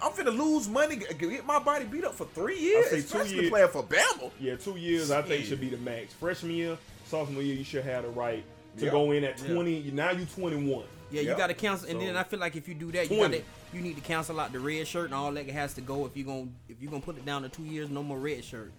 I'm 0.00 0.12
finna 0.12 0.36
lose 0.36 0.68
money, 0.68 0.96
get 0.96 1.44
my 1.44 1.58
body 1.58 1.84
beat 1.84 2.04
up 2.04 2.14
for 2.14 2.24
three 2.34 2.58
years. 2.58 2.86
I 2.86 2.90
say 2.90 2.96
two 2.96 3.02
especially 3.18 3.34
years. 3.36 3.50
playing 3.50 3.68
for 3.68 3.82
Bama. 3.82 4.30
Yeah, 4.40 4.56
two 4.56 4.76
years 4.76 5.10
I 5.10 5.20
think 5.20 5.44
should 5.44 5.60
be 5.60 5.68
the 5.68 5.76
max. 5.76 6.14
Freshman 6.14 6.52
year, 6.52 6.78
sophomore 7.06 7.42
year, 7.42 7.54
you 7.56 7.64
should 7.64 7.84
have 7.84 8.04
the 8.04 8.08
right 8.10 8.42
to 8.78 8.84
Yeah. 8.86 8.90
go 8.90 9.10
in 9.12 9.22
at 9.24 9.38
Yeah. 9.42 9.52
twenty. 9.54 9.90
Now 9.92 10.10
you're 10.12 10.24
twenty 10.26 10.56
one. 10.72 10.84
Yeah, 11.10 11.20
you 11.20 11.36
got 11.36 11.48
to 11.48 11.54
cancel, 11.54 11.90
and 11.90 12.00
So, 12.00 12.06
then 12.06 12.16
I 12.16 12.22
feel 12.22 12.38
like 12.40 12.56
if 12.56 12.66
you 12.66 12.72
do 12.74 12.90
that, 12.92 13.10
you 13.10 13.18
got 13.18 13.32
to 13.32 13.42
you 13.74 13.80
need 13.82 13.96
to 13.96 14.00
cancel 14.02 14.40
out 14.40 14.50
the 14.52 14.60
red 14.60 14.86
shirt 14.88 15.06
and 15.06 15.14
all 15.14 15.30
that 15.32 15.46
has 15.50 15.74
to 15.74 15.82
go. 15.82 16.06
If 16.06 16.16
you 16.16 16.24
gonna 16.24 16.46
if 16.70 16.80
you 16.80 16.88
gonna 16.88 17.02
put 17.02 17.18
it 17.18 17.26
down 17.26 17.42
to 17.42 17.50
two 17.50 17.64
years, 17.64 17.90
no 17.90 18.02
more 18.02 18.18
red 18.18 18.42
shirt. 18.44 18.72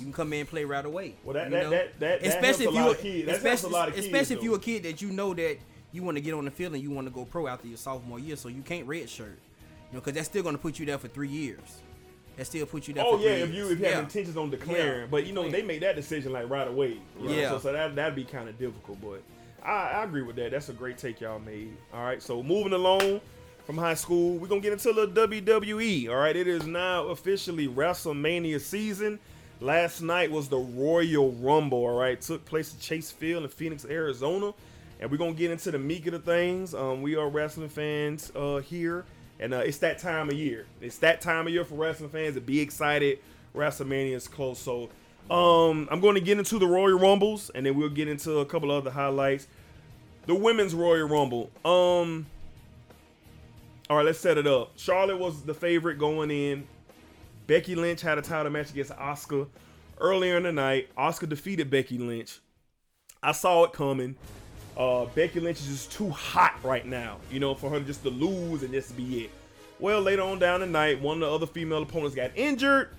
You 0.00 0.06
can 0.06 0.12
come 0.12 0.32
in 0.32 0.40
and 0.40 0.48
play 0.48 0.64
right 0.64 0.84
away. 0.84 1.14
Well, 1.24 1.34
that- 1.34 1.46
you 1.46 1.50
that- 1.50 1.62
know? 1.64 1.70
that- 1.70 2.00
that- 2.00 2.22
that 2.22 2.26
especially 2.28 2.64
if 2.66 2.70
a 2.72 2.74
you 2.74 2.80
lot 2.80 2.90
of 2.92 3.00
kids. 3.00 3.28
A 3.28 3.32
especially 3.32 3.70
lot 3.70 3.88
of 3.88 3.94
kids, 3.94 4.06
especially 4.06 4.36
if 4.36 4.42
you're 4.42 4.56
a 4.56 4.60
kid 4.60 4.82
that 4.84 5.02
you 5.02 5.10
know 5.10 5.34
that 5.34 5.58
you 5.92 6.02
want 6.02 6.16
to 6.16 6.20
get 6.20 6.34
on 6.34 6.44
the 6.44 6.50
field 6.50 6.74
and 6.74 6.82
you 6.82 6.90
want 6.90 7.06
to 7.06 7.12
go 7.12 7.24
pro 7.24 7.46
after 7.48 7.66
your 7.68 7.76
sophomore 7.76 8.18
year, 8.18 8.36
so 8.36 8.48
you 8.48 8.62
can't 8.62 8.86
red 8.86 9.08
shirt. 9.08 9.38
You 9.90 9.94
know, 9.96 10.00
because 10.00 10.14
that's 10.14 10.28
still 10.28 10.42
gonna 10.44 10.58
put 10.58 10.78
you 10.78 10.86
there 10.86 10.98
for 10.98 11.08
three 11.08 11.28
years. 11.28 11.58
That 12.36 12.44
still 12.46 12.64
put 12.64 12.86
you 12.86 12.94
there. 12.94 13.04
Oh 13.04 13.16
for 13.18 13.22
yeah, 13.24 13.34
three 13.34 13.42
if 13.42 13.54
you 13.54 13.70
if 13.70 13.78
you 13.80 13.84
have 13.86 14.04
intentions 14.04 14.36
on 14.36 14.50
declaring, 14.50 15.00
Yeah. 15.02 15.06
but 15.10 15.26
you 15.26 15.32
know 15.32 15.44
Yeah. 15.46 15.50
they 15.50 15.62
make 15.62 15.80
that 15.80 15.96
decision 15.96 16.32
like 16.32 16.48
right 16.48 16.68
away. 16.68 16.98
Yeah. 17.20 17.50
So, 17.50 17.58
so 17.58 17.72
that 17.72 17.96
that'd 17.96 18.14
be 18.14 18.24
kind 18.24 18.48
of 18.48 18.56
difficult, 18.58 18.98
but 19.00 19.22
I, 19.64 19.72
I 19.90 20.04
agree 20.04 20.22
with 20.22 20.36
that. 20.36 20.52
That's 20.52 20.68
a 20.68 20.72
great 20.72 20.96
take 20.96 21.20
y'all 21.20 21.40
made. 21.40 21.76
All 21.92 22.04
right, 22.04 22.22
so 22.22 22.40
moving 22.42 22.72
along 22.72 23.20
from 23.66 23.76
high 23.76 23.94
school, 23.94 24.38
we're 24.38 24.46
gonna 24.46 24.60
get 24.60 24.72
into 24.72 24.92
the 24.92 25.08
WWE. 25.08 26.08
All 26.08 26.16
right, 26.16 26.36
it 26.36 26.46
is 26.46 26.66
now 26.66 27.08
officially 27.08 27.66
WrestleMania 27.68 28.60
season. 28.60 29.18
Last 29.62 30.00
night 30.00 30.30
was 30.30 30.48
the 30.48 30.58
Royal 30.58 31.32
Rumble. 31.32 31.84
All 31.84 31.98
right, 31.98 32.18
took 32.18 32.46
place 32.46 32.74
at 32.74 32.80
Chase 32.80 33.10
Field 33.10 33.42
in 33.42 33.50
Phoenix, 33.50 33.84
Arizona, 33.84 34.54
and 34.98 35.10
we're 35.10 35.18
gonna 35.18 35.34
get 35.34 35.50
into 35.50 35.70
the 35.70 35.78
meat 35.78 36.06
of 36.06 36.12
the 36.12 36.18
things. 36.18 36.74
Um, 36.74 37.02
we 37.02 37.14
are 37.14 37.28
wrestling 37.28 37.68
fans 37.68 38.32
uh, 38.34 38.58
here, 38.58 39.04
and 39.38 39.52
uh, 39.52 39.58
it's 39.58 39.78
that 39.78 39.98
time 39.98 40.30
of 40.30 40.34
year. 40.34 40.64
It's 40.80 40.96
that 40.98 41.20
time 41.20 41.46
of 41.46 41.52
year 41.52 41.66
for 41.66 41.74
wrestling 41.74 42.08
fans 42.08 42.36
to 42.36 42.40
be 42.40 42.60
excited. 42.60 43.18
WrestleMania 43.54 44.14
is 44.14 44.28
close, 44.28 44.58
so 44.58 44.88
um, 45.30 45.88
I'm 45.90 46.00
going 46.00 46.14
to 46.14 46.20
get 46.20 46.38
into 46.38 46.58
the 46.58 46.66
Royal 46.66 46.98
Rumbles, 46.98 47.50
and 47.54 47.66
then 47.66 47.76
we'll 47.76 47.90
get 47.90 48.08
into 48.08 48.38
a 48.38 48.46
couple 48.46 48.72
of 48.72 48.78
other 48.78 48.90
highlights. 48.90 49.46
The 50.24 50.34
women's 50.34 50.74
Royal 50.74 51.06
Rumble. 51.06 51.50
Um, 51.64 52.26
all 53.90 53.98
right, 53.98 54.06
let's 54.06 54.20
set 54.20 54.38
it 54.38 54.46
up. 54.46 54.72
Charlotte 54.76 55.18
was 55.18 55.42
the 55.42 55.54
favorite 55.54 55.98
going 55.98 56.30
in. 56.30 56.66
Becky 57.50 57.74
Lynch 57.74 58.00
had 58.00 58.16
a 58.16 58.22
title 58.22 58.52
match 58.52 58.70
against 58.70 58.92
Asuka 58.92 59.48
earlier 59.98 60.36
in 60.36 60.44
the 60.44 60.52
night. 60.52 60.88
Asuka 60.96 61.28
defeated 61.28 61.68
Becky 61.68 61.98
Lynch. 61.98 62.38
I 63.24 63.32
saw 63.32 63.64
it 63.64 63.72
coming. 63.72 64.14
Uh, 64.76 65.06
Becky 65.06 65.40
Lynch 65.40 65.58
is 65.58 65.66
just 65.66 65.90
too 65.90 66.10
hot 66.10 66.54
right 66.62 66.86
now, 66.86 67.16
you 67.28 67.40
know, 67.40 67.56
for 67.56 67.68
her 67.70 67.80
just 67.80 68.04
to 68.04 68.08
lose 68.08 68.62
and 68.62 68.72
just 68.72 68.96
be 68.96 69.24
it. 69.24 69.30
Well, 69.80 70.00
later 70.00 70.22
on 70.22 70.38
down 70.38 70.60
the 70.60 70.66
night, 70.66 71.02
one 71.02 71.16
of 71.16 71.28
the 71.28 71.34
other 71.34 71.46
female 71.48 71.82
opponents 71.82 72.14
got 72.14 72.30
injured. 72.36 72.90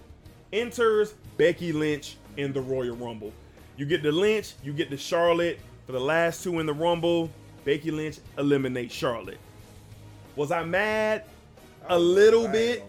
Enters 0.51 1.13
Becky 1.37 1.71
Lynch 1.71 2.17
in 2.35 2.51
the 2.51 2.59
Royal 2.59 2.97
Rumble. 2.97 3.31
You 3.77 3.85
get 3.85 4.03
the 4.03 4.11
Lynch, 4.11 4.55
you 4.65 4.73
get 4.73 4.89
the 4.89 4.97
Charlotte. 4.97 5.59
For 5.85 5.93
the 5.93 6.01
last 6.01 6.43
two 6.43 6.59
in 6.59 6.65
the 6.65 6.73
Rumble, 6.73 7.29
Becky 7.63 7.89
Lynch 7.89 8.19
eliminates 8.37 8.93
Charlotte. 8.93 9.39
Was 10.35 10.51
I 10.51 10.65
mad? 10.65 11.23
A 11.87 11.97
little 11.97 12.47
I 12.47 12.51
bit. 12.51 12.83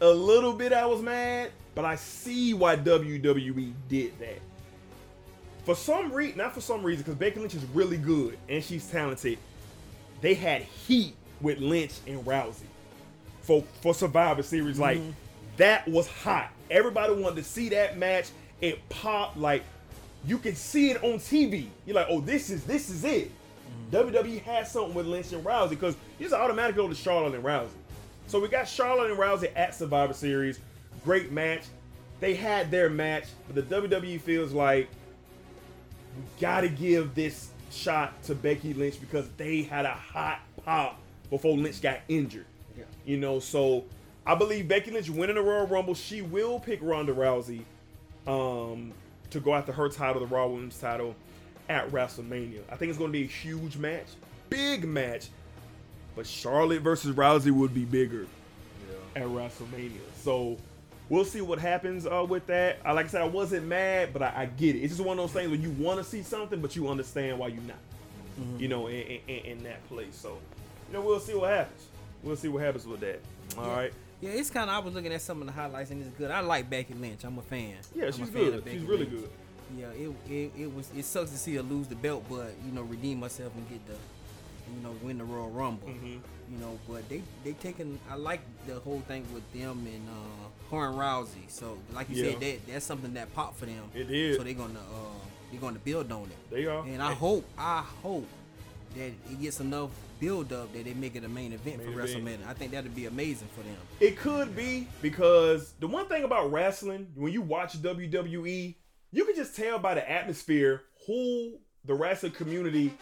A 0.00 0.08
little 0.08 0.52
bit 0.52 0.72
I 0.72 0.86
was 0.86 1.02
mad, 1.02 1.50
but 1.74 1.84
I 1.84 1.96
see 1.96 2.54
why 2.54 2.76
WWE 2.76 3.72
did 3.88 4.18
that. 4.20 4.40
For 5.64 5.74
some 5.74 6.12
reason, 6.12 6.38
not 6.38 6.54
for 6.54 6.60
some 6.60 6.82
reason, 6.82 7.02
because 7.02 7.18
Becky 7.18 7.40
Lynch 7.40 7.54
is 7.54 7.64
really 7.74 7.98
good 7.98 8.38
and 8.48 8.62
she's 8.62 8.88
talented. 8.88 9.38
They 10.20 10.34
had 10.34 10.62
heat 10.62 11.14
with 11.40 11.58
Lynch 11.58 11.92
and 12.06 12.24
Rousey 12.24 12.66
for 13.42 13.64
for 13.80 13.94
Survivor 13.94 14.42
Series. 14.42 14.78
Like 14.78 14.98
mm-hmm. 14.98 15.10
that 15.56 15.86
was 15.88 16.06
hot. 16.08 16.50
Everybody 16.70 17.14
wanted 17.14 17.36
to 17.36 17.44
see 17.44 17.68
that 17.70 17.98
match. 17.98 18.30
It 18.60 18.86
popped 18.88 19.36
like 19.36 19.62
you 20.24 20.38
can 20.38 20.54
see 20.54 20.90
it 20.90 21.02
on 21.02 21.18
TV. 21.18 21.68
You're 21.86 21.96
like, 21.96 22.08
oh, 22.10 22.20
this 22.20 22.50
is 22.50 22.64
this 22.64 22.90
is 22.90 23.04
it. 23.04 23.30
Mm-hmm. 23.92 24.08
WWE 24.08 24.42
had 24.42 24.66
something 24.66 24.94
with 24.94 25.06
Lynch 25.06 25.32
and 25.32 25.44
Rousey 25.44 25.70
because 25.70 25.96
you 26.18 26.26
just 26.26 26.34
automatically 26.34 26.82
go 26.82 26.88
to 26.88 26.94
Charlotte 26.94 27.34
and 27.34 27.44
Rousey. 27.44 27.68
So 28.28 28.38
we 28.38 28.48
got 28.48 28.68
Charlotte 28.68 29.10
and 29.10 29.18
Rousey 29.18 29.50
at 29.56 29.74
Survivor 29.74 30.12
Series. 30.12 30.60
Great 31.02 31.32
match. 31.32 31.62
They 32.20 32.34
had 32.34 32.70
their 32.70 32.90
match, 32.90 33.24
but 33.46 33.68
the 33.68 33.80
WWE 33.80 34.20
feels 34.20 34.52
like 34.52 34.88
we 36.14 36.22
gotta 36.38 36.68
give 36.68 37.14
this 37.14 37.50
shot 37.70 38.22
to 38.24 38.34
Becky 38.34 38.74
Lynch 38.74 39.00
because 39.00 39.26
they 39.38 39.62
had 39.62 39.86
a 39.86 39.94
hot 39.94 40.40
pop 40.62 41.00
before 41.30 41.56
Lynch 41.56 41.80
got 41.80 42.00
injured. 42.08 42.44
Yeah. 42.76 42.84
You 43.06 43.16
know, 43.16 43.40
so 43.40 43.84
I 44.26 44.34
believe 44.34 44.68
Becky 44.68 44.90
Lynch 44.90 45.08
winning 45.08 45.36
the 45.36 45.42
Royal 45.42 45.66
Rumble, 45.66 45.94
she 45.94 46.20
will 46.20 46.60
pick 46.60 46.80
Ronda 46.82 47.14
Rousey 47.14 47.62
um, 48.26 48.92
to 49.30 49.40
go 49.40 49.54
after 49.54 49.72
her 49.72 49.88
title, 49.88 50.20
the 50.20 50.26
Raw 50.26 50.48
Women's 50.48 50.78
title, 50.78 51.14
at 51.70 51.90
WrestleMania. 51.90 52.60
I 52.70 52.76
think 52.76 52.90
it's 52.90 52.98
going 52.98 53.10
to 53.10 53.18
be 53.18 53.24
a 53.24 53.26
huge 53.26 53.78
match, 53.78 54.06
big 54.50 54.84
match. 54.84 55.28
But 56.18 56.26
Charlotte 56.26 56.82
versus 56.82 57.14
Rousey 57.14 57.52
would 57.52 57.72
be 57.72 57.84
bigger 57.84 58.26
at 59.14 59.22
WrestleMania. 59.22 60.00
So 60.16 60.56
we'll 61.08 61.24
see 61.24 61.40
what 61.40 61.60
happens 61.60 62.06
uh, 62.06 62.26
with 62.28 62.44
that. 62.48 62.78
Uh, 62.84 62.92
like 62.92 63.06
I 63.06 63.08
said, 63.08 63.22
I 63.22 63.26
wasn't 63.26 63.68
mad, 63.68 64.12
but 64.12 64.22
I, 64.22 64.32
I 64.36 64.46
get 64.46 64.74
it. 64.74 64.80
It's 64.80 64.96
just 64.96 65.06
one 65.06 65.16
of 65.16 65.22
those 65.22 65.32
things 65.32 65.48
where 65.48 65.60
you 65.60 65.70
want 65.70 65.98
to 65.98 66.04
see 66.04 66.24
something, 66.24 66.60
but 66.60 66.74
you 66.74 66.88
understand 66.88 67.38
why 67.38 67.46
you're 67.48 67.62
not. 67.62 67.78
You 68.58 68.66
know, 68.66 68.88
in, 68.88 69.20
in, 69.28 69.38
in- 69.44 69.62
that 69.62 69.86
place. 69.88 70.16
So, 70.16 70.38
you 70.88 70.94
know, 70.94 71.02
we'll 71.02 71.20
see 71.20 71.34
what 71.34 71.50
happens. 71.50 71.86
We'll 72.24 72.34
see 72.34 72.48
what 72.48 72.64
happens 72.64 72.84
with 72.84 72.98
that. 72.98 73.20
All 73.56 73.68
right. 73.68 73.92
Yeah, 74.20 74.30
it's 74.30 74.50
kind 74.50 74.68
of. 74.68 74.74
I 74.74 74.80
was 74.80 74.94
looking 74.94 75.12
at 75.12 75.22
some 75.22 75.40
of 75.40 75.46
the 75.46 75.52
highlights 75.52 75.92
and 75.92 76.02
it's 76.04 76.10
good. 76.18 76.32
I 76.32 76.40
like 76.40 76.68
Becky 76.68 76.94
Lynch. 76.94 77.22
I'm 77.22 77.38
a 77.38 77.42
fan. 77.42 77.74
Yeah, 77.94 78.06
I'm 78.06 78.08
a 78.08 78.12
she's 78.12 78.28
fan 78.28 78.42
good. 78.50 78.64
She's 78.68 78.82
really 78.82 79.06
Lynch. 79.06 79.10
good. 79.20 79.30
Yeah, 79.78 79.86
it, 79.90 80.12
it 80.28 80.52
it 80.62 80.74
was. 80.74 80.90
It 80.96 81.04
sucks 81.04 81.30
to 81.30 81.36
see 81.38 81.54
her 81.54 81.62
lose 81.62 81.86
the 81.86 81.94
belt, 81.94 82.24
but 82.28 82.54
you 82.66 82.72
know, 82.72 82.82
redeem 82.82 83.22
herself 83.22 83.52
and 83.54 83.68
get 83.68 83.86
the, 83.86 83.94
you 84.76 84.82
know, 84.82 84.94
win 85.02 85.18
the 85.18 85.24
Royal 85.24 85.50
Rumble. 85.50 85.88
Mhm. 85.88 86.20
You 86.50 86.58
know, 86.58 86.78
but 86.88 87.08
they 87.08 87.22
they 87.44 87.52
taking. 87.52 87.98
I 88.10 88.14
like 88.16 88.40
the 88.66 88.74
whole 88.80 89.00
thing 89.08 89.24
with 89.34 89.50
them 89.52 89.86
and 89.86 90.08
uh, 90.08 90.74
her 90.76 90.88
and 90.88 90.98
Rousey. 90.98 91.48
So 91.48 91.78
like 91.92 92.08
you 92.10 92.24
Yeah. 92.24 92.30
said, 92.32 92.40
that 92.40 92.66
that's 92.66 92.84
something 92.86 93.12
that 93.14 93.34
popped 93.34 93.58
for 93.58 93.66
them. 93.66 93.90
It 93.94 94.04
did. 94.08 94.36
So 94.36 94.42
they're 94.42 94.54
gonna 94.54 94.78
uh, 94.80 95.18
they're 95.50 95.60
gonna 95.60 95.78
build 95.78 96.10
on 96.12 96.24
it. 96.24 96.50
They 96.50 96.66
are. 96.66 96.84
And 96.84 97.02
I 97.02 97.12
hope, 97.12 97.44
I 97.58 97.82
hope 98.02 98.26
that 98.96 99.06
it 99.30 99.40
gets 99.42 99.60
enough 99.60 99.90
build 100.18 100.52
up 100.52 100.72
that 100.72 100.84
they 100.84 100.94
make 100.94 101.14
it 101.14 101.22
a 101.24 101.28
main 101.28 101.52
event 101.52 101.78
Main 101.78 101.92
for 101.92 102.00
event. 102.00 102.24
WrestleMania. 102.24 102.48
I 102.48 102.54
think 102.54 102.72
that'd 102.72 102.94
be 102.94 103.06
amazing 103.06 103.48
for 103.54 103.62
them. 103.62 103.76
It 104.00 104.16
could 104.16 104.56
be 104.56 104.88
because 105.02 105.74
the 105.80 105.86
one 105.86 106.06
thing 106.06 106.24
about 106.24 106.50
wrestling, 106.50 107.06
when 107.14 107.32
you 107.32 107.40
watch 107.42 107.80
WWE, 107.80 108.74
you 109.12 109.24
can 109.24 109.36
just 109.36 109.54
tell 109.54 109.78
by 109.78 109.94
the 109.94 110.10
atmosphere 110.10 110.82
who 111.06 111.58
the 111.84 111.94
wrestling 111.94 112.32
community 112.32 112.92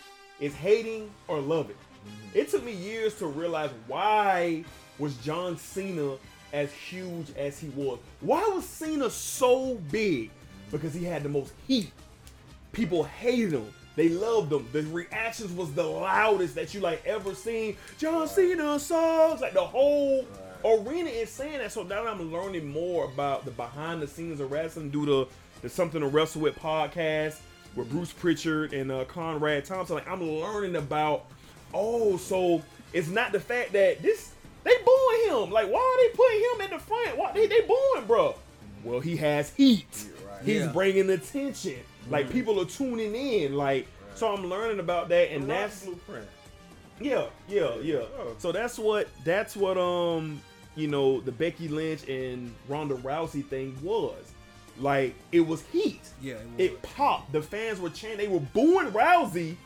is 0.41 0.55
hating 0.55 1.11
or 1.29 1.41
loving. 1.41 1.77
Mm-hmm. 1.77 2.39
It 2.39 2.49
took 2.51 2.65
me 2.65 2.73
years 2.73 3.15
to 3.19 3.27
realize 3.27 3.71
why 3.87 4.65
was 4.99 5.17
John 5.19 5.57
Cena 5.57 6.17
as 6.53 6.73
huge 6.73 7.33
as 7.37 7.59
he 7.59 7.69
was. 7.71 7.99
Why 8.21 8.43
was 8.55 8.65
Cena 8.65 9.11
so 9.11 9.77
big? 9.91 10.31
Because 10.71 10.95
he 10.95 11.05
had 11.05 11.23
the 11.23 11.29
most 11.29 11.53
heat. 11.67 11.93
People 12.73 13.05
hated 13.05 13.53
him. 13.53 13.73
They 13.95 14.11
loved 14.11 14.53
him. 14.53 14.69
The 14.73 14.83
reactions 14.83 15.53
was 15.53 15.73
the 15.73 15.83
loudest 15.83 16.55
that 16.55 16.75
you 16.75 16.81
like 16.81 17.05
ever 17.07 17.35
seen. 17.35 17.77
John 17.99 18.29
Cena 18.29 18.79
songs 18.79 19.41
Like 19.41 19.55
the 19.55 19.65
whole 19.65 20.27
arena 20.65 21.11
is 21.11 21.31
saying 21.31 21.59
that. 21.59 21.73
So 21.73 21.83
now 21.83 22.07
I'm 22.07 22.33
learning 22.33 22.69
more 22.69 23.07
about 23.07 23.45
the 23.45 23.51
behind 23.53 24.03
the 24.03 24.07
scenes 24.07 24.41
of 24.41 24.51
wrestling 24.51 24.91
due 24.91 25.07
to 25.07 25.29
the 25.63 25.69
Something 25.69 26.01
to 26.01 26.09
Wrestle 26.09 26.43
With 26.43 26.57
podcast 26.57 27.39
with 27.77 27.91
Bruce 27.91 28.13
Pritchard 28.13 28.73
and 28.73 28.91
uh, 28.91 29.05
Conrad 29.05 29.65
Thompson. 29.65 29.97
Like 29.97 30.09
I'm 30.09 30.23
learning 30.23 30.77
about. 30.77 31.27
Oh, 31.75 32.17
so 32.17 32.63
it's 32.93 33.09
not 33.09 33.33
the 33.33 33.41
fact 33.41 33.73
that 33.75 34.03
this 34.03 34.33
they 34.65 34.75
booing 34.85 35.43
him. 35.43 35.51
Like 35.51 35.69
why 35.69 35.79
are 35.79 36.09
they 36.11 36.17
putting 36.17 36.41
him 36.41 36.61
in 36.73 36.79
the 36.79 36.85
front? 36.85 37.17
Why 37.19 37.33
they 37.33 37.47
they 37.47 37.61
booing, 37.63 38.07
bro? 38.07 38.35
Well, 38.83 39.01
he 39.01 39.17
has 39.17 39.51
heat. 39.55 39.87
He's 40.45 40.63
Yeah. 40.63 40.73
bringing 40.73 41.11
attention. 41.11 41.79
Like 42.09 42.31
people 42.31 42.61
are 42.61 42.65
tuning 42.67 43.15
in. 43.15 43.55
Like 43.55 43.87
so, 44.15 44.33
I'm 44.33 44.47
learning 44.49 44.81
about 44.81 45.09
that, 45.11 45.31
and 45.33 45.47
Rock's 45.49 45.61
that's 45.81 45.85
blueprint. 45.85 46.27
Yeah, 47.01 47.27
yeah, 47.49 47.75
yeah. 47.83 48.05
So 48.39 48.53
that's 48.53 48.79
what 48.79 49.09
that's 49.25 49.55
what 49.57 49.77
um 49.77 50.41
you 50.77 50.89
know 50.89 51.21
the 51.21 51.33
Becky 51.33 51.69
Lynch 51.69 52.09
and 52.09 52.55
Ronda 52.69 52.95
Rousey 52.95 53.45
thing 53.45 53.77
was. 53.83 54.15
Like 54.79 55.15
it 55.33 55.41
was 55.41 55.63
heat. 55.67 56.03
Yeah, 56.21 56.35
it 56.35 56.47
was. 56.47 56.59
It 56.59 56.83
popped. 56.83 57.33
The 57.33 57.43
fans 57.43 57.81
were 57.81 57.91
chanting. 57.91 58.19
They 58.19 58.29
were 58.29 58.41
booing 58.41 58.91
Rousey 58.93 59.57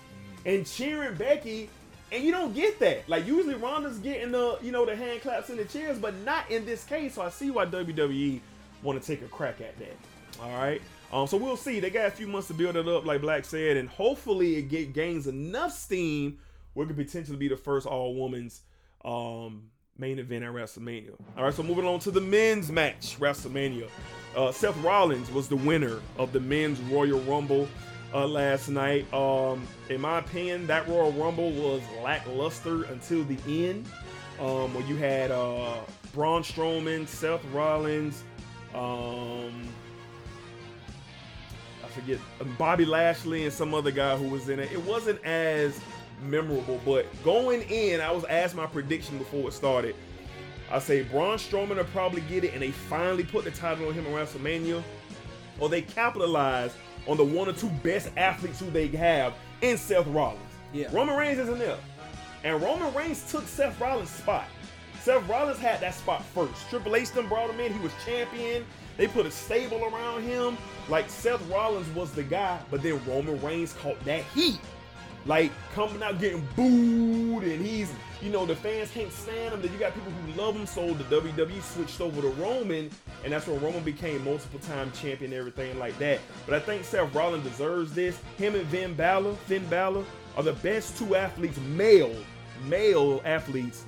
and 0.47 0.67
cheering 0.67 1.15
Becky. 1.15 1.69
And 2.13 2.25
you 2.25 2.33
don't 2.33 2.55
get 2.55 2.79
that. 2.81 3.09
Like 3.09 3.27
usually 3.27 3.55
Ronda's 3.55 3.99
getting 3.99 4.33
the 4.33 4.59
you 4.63 4.73
know 4.73 4.85
the 4.85 4.97
hand 4.97 5.23
claps 5.23 5.49
and 5.51 5.59
the 5.59 5.65
cheers, 5.65 5.99
but 5.99 6.15
not 6.25 6.51
in 6.51 6.65
this 6.65 6.85
case. 6.85 7.15
So 7.15 7.23
I 7.23 7.31
see 7.31 7.51
why 7.51 7.67
WWE 7.67 8.41
want 8.83 9.01
to 9.01 9.07
take 9.07 9.23
a 9.23 9.29
crack 9.29 9.61
at 9.61 9.79
that. 9.79 9.97
All 10.43 10.51
right. 10.57 10.81
Um, 11.13 11.27
so 11.27 11.37
we'll 11.37 11.57
see. 11.57 11.81
They 11.81 11.91
got 11.91 12.07
a 12.07 12.11
few 12.11 12.29
months 12.29 12.49
to 12.49 12.55
build 12.55 12.77
it 12.77 12.87
up, 12.87 13.05
like 13.05 13.21
Black 13.21 13.45
said, 13.45 13.77
and 13.77 13.89
hopefully 13.89 14.57
it 14.57 14.63
get 14.63 14.93
gains 14.93 15.27
enough 15.27 15.73
steam 15.73 16.39
where 16.75 16.85
it 16.85 16.89
could 16.89 16.97
potentially 16.97 17.37
be 17.37 17.49
the 17.49 17.57
first 17.57 17.87
all 17.87 18.15
women's 18.15 18.61
um, 19.05 19.71
main 19.99 20.19
event 20.19 20.45
at 20.45 20.53
WrestleMania. 20.53 21.15
All 21.37 21.45
right, 21.45 21.55
so 21.55 21.65
moving 21.65 21.85
on 21.85 21.99
to 22.01 22.11
the 22.13 22.21
men's 22.21 22.71
match, 22.71 23.19
WrestleMania. 23.19 23.89
Uh, 24.37 24.53
Seth 24.53 24.77
Rollins 24.83 25.31
was 25.31 25.49
the 25.49 25.57
winner 25.57 26.01
of 26.17 26.33
the 26.33 26.41
men's 26.41 26.81
Royal 26.81 27.21
Rumble 27.21 27.69
uh, 28.15 28.27
last 28.27 28.69
night. 28.69 29.13
Um, 29.13 29.67
in 29.89 30.01
my 30.01 30.19
opinion, 30.19 30.67
that 30.69 30.87
Royal 30.89 31.13
Rumble 31.13 31.51
was 31.53 31.83
lackluster 32.03 32.85
until 32.85 33.25
the 33.25 33.69
end, 33.69 33.87
um, 34.39 34.73
where 34.75 34.85
you 34.87 34.97
had 34.97 35.31
uh, 35.31 35.75
Braun 36.15 36.43
Strowman, 36.43 37.07
Seth 37.09 37.45
Rollins, 37.53 38.23
um, 38.75 39.69
I 41.83 41.89
forget 41.89 42.19
Bobby 42.57 42.85
Lashley 42.85 43.45
and 43.45 43.53
some 43.53 43.75
other 43.75 43.91
guy 43.91 44.17
who 44.17 44.29
was 44.29 44.49
in 44.49 44.61
it. 44.61 44.71
It 44.71 44.85
wasn't 44.85 45.23
as 45.25 45.81
memorable, 46.23 46.81
but 46.85 47.07
going 47.25 47.63
in, 47.63 48.01
I 48.01 48.13
was 48.13 48.25
asked 48.25 48.55
my 48.55 48.67
prediction 48.67 49.19
before 49.19 49.49
it 49.49 49.53
started. 49.53 49.97
I 50.71 50.79
say 50.79 51.03
Braun 51.03 51.37
Strowman 51.39 51.77
will 51.77 51.85
probably 51.85 52.21
get 52.23 52.45
it, 52.45 52.53
and 52.53 52.63
they 52.63 52.71
finally 52.71 53.25
put 53.25 53.45
the 53.45 53.51
title 53.51 53.89
on 53.89 53.95
him 53.95 54.07
in 54.07 54.13
WrestleMania, 54.13 54.83
or 55.59 55.69
they 55.69 55.83
capitalize 55.83 56.75
on 57.07 57.17
the 57.17 57.25
one 57.25 57.49
or 57.49 57.53
two 57.53 57.71
best 57.83 58.11
athletes 58.17 58.61
who 58.61 58.71
they 58.71 58.87
have 58.89 59.35
in 59.63 59.77
Seth 59.77 60.07
Rollins. 60.07 60.41
Yeah. 60.73 60.89
Roman 60.93 61.17
Reigns 61.17 61.39
isn't 61.39 61.59
there, 61.59 61.79
and 62.45 62.63
Roman 62.63 62.95
Reigns 62.95 63.29
took 63.31 63.47
Seth 63.47 63.81
Rollins' 63.81 64.11
spot. 64.11 64.47
Seth 65.01 65.27
Rollins 65.29 65.59
had 65.59 65.81
that 65.81 65.95
spot 65.95 66.25
first. 66.27 66.69
Triple 66.69 66.95
H 66.95 67.11
then 67.13 67.27
brought 67.27 67.51
him 67.51 67.59
in. 67.59 67.73
He 67.73 67.81
was 67.81 67.93
champion. 68.05 68.65
They 68.97 69.09
put 69.09 69.25
a 69.27 69.31
stable 69.31 69.83
around 69.85 70.23
him. 70.23 70.59
Like 70.89 71.09
Seth 71.09 71.41
Rollins 71.51 71.89
was 71.95 72.13
the 72.13 72.23
guy, 72.23 72.61
but 72.71 72.83
then 72.83 73.01
Roman 73.07 73.41
Reigns 73.43 73.73
caught 73.73 73.99
that 74.05 74.23
heat. 74.35 74.61
Like 75.27 75.53
coming 75.75 76.03
out 76.03 76.19
getting 76.19 76.47
booed, 76.57 77.45
and 77.45 77.65
he's, 77.65 77.93
you 78.23 78.31
know, 78.31 78.47
the 78.47 78.57
fans 78.57 78.91
can't 78.91 79.13
stand 79.13 79.55
him. 79.55 79.61
Then 79.61 79.73
you 79.73 79.79
got 79.79 79.95
people 79.95 80.11
who 80.13 80.41
love 80.41 80.57
him, 80.57 80.67
so 80.67 80.95
the 80.95 81.05
WWE 81.05 81.63
switched 81.63 82.01
over 82.01 82.23
to 82.23 82.29
Roman, 82.29 82.91
and 83.23 83.33
that's 83.33 83.47
when 83.47 83.61
Roman 83.61 83.83
became 83.83 84.25
multiple 84.25 84.61
time 84.61 84.91
champion 84.93 85.33
and 85.33 85.39
everything 85.39 85.79
like 85.79 85.99
that. 85.99 86.21
But 86.47 86.55
I 86.55 86.61
think 86.61 86.85
Seth 86.85 87.15
Rollins 87.15 87.45
deserves 87.45 87.93
this. 87.93 88.19
Him 88.39 88.55
and 88.55 88.67
Finn 88.69 88.95
Balor, 88.95 89.35
Finn 89.47 89.67
Balor, 89.67 90.05
are 90.37 90.43
the 90.43 90.55
best 90.55 90.97
two 90.97 91.17
athletes, 91.17 91.59
male, 91.77 92.17
male 92.67 93.21
athletes 93.25 93.85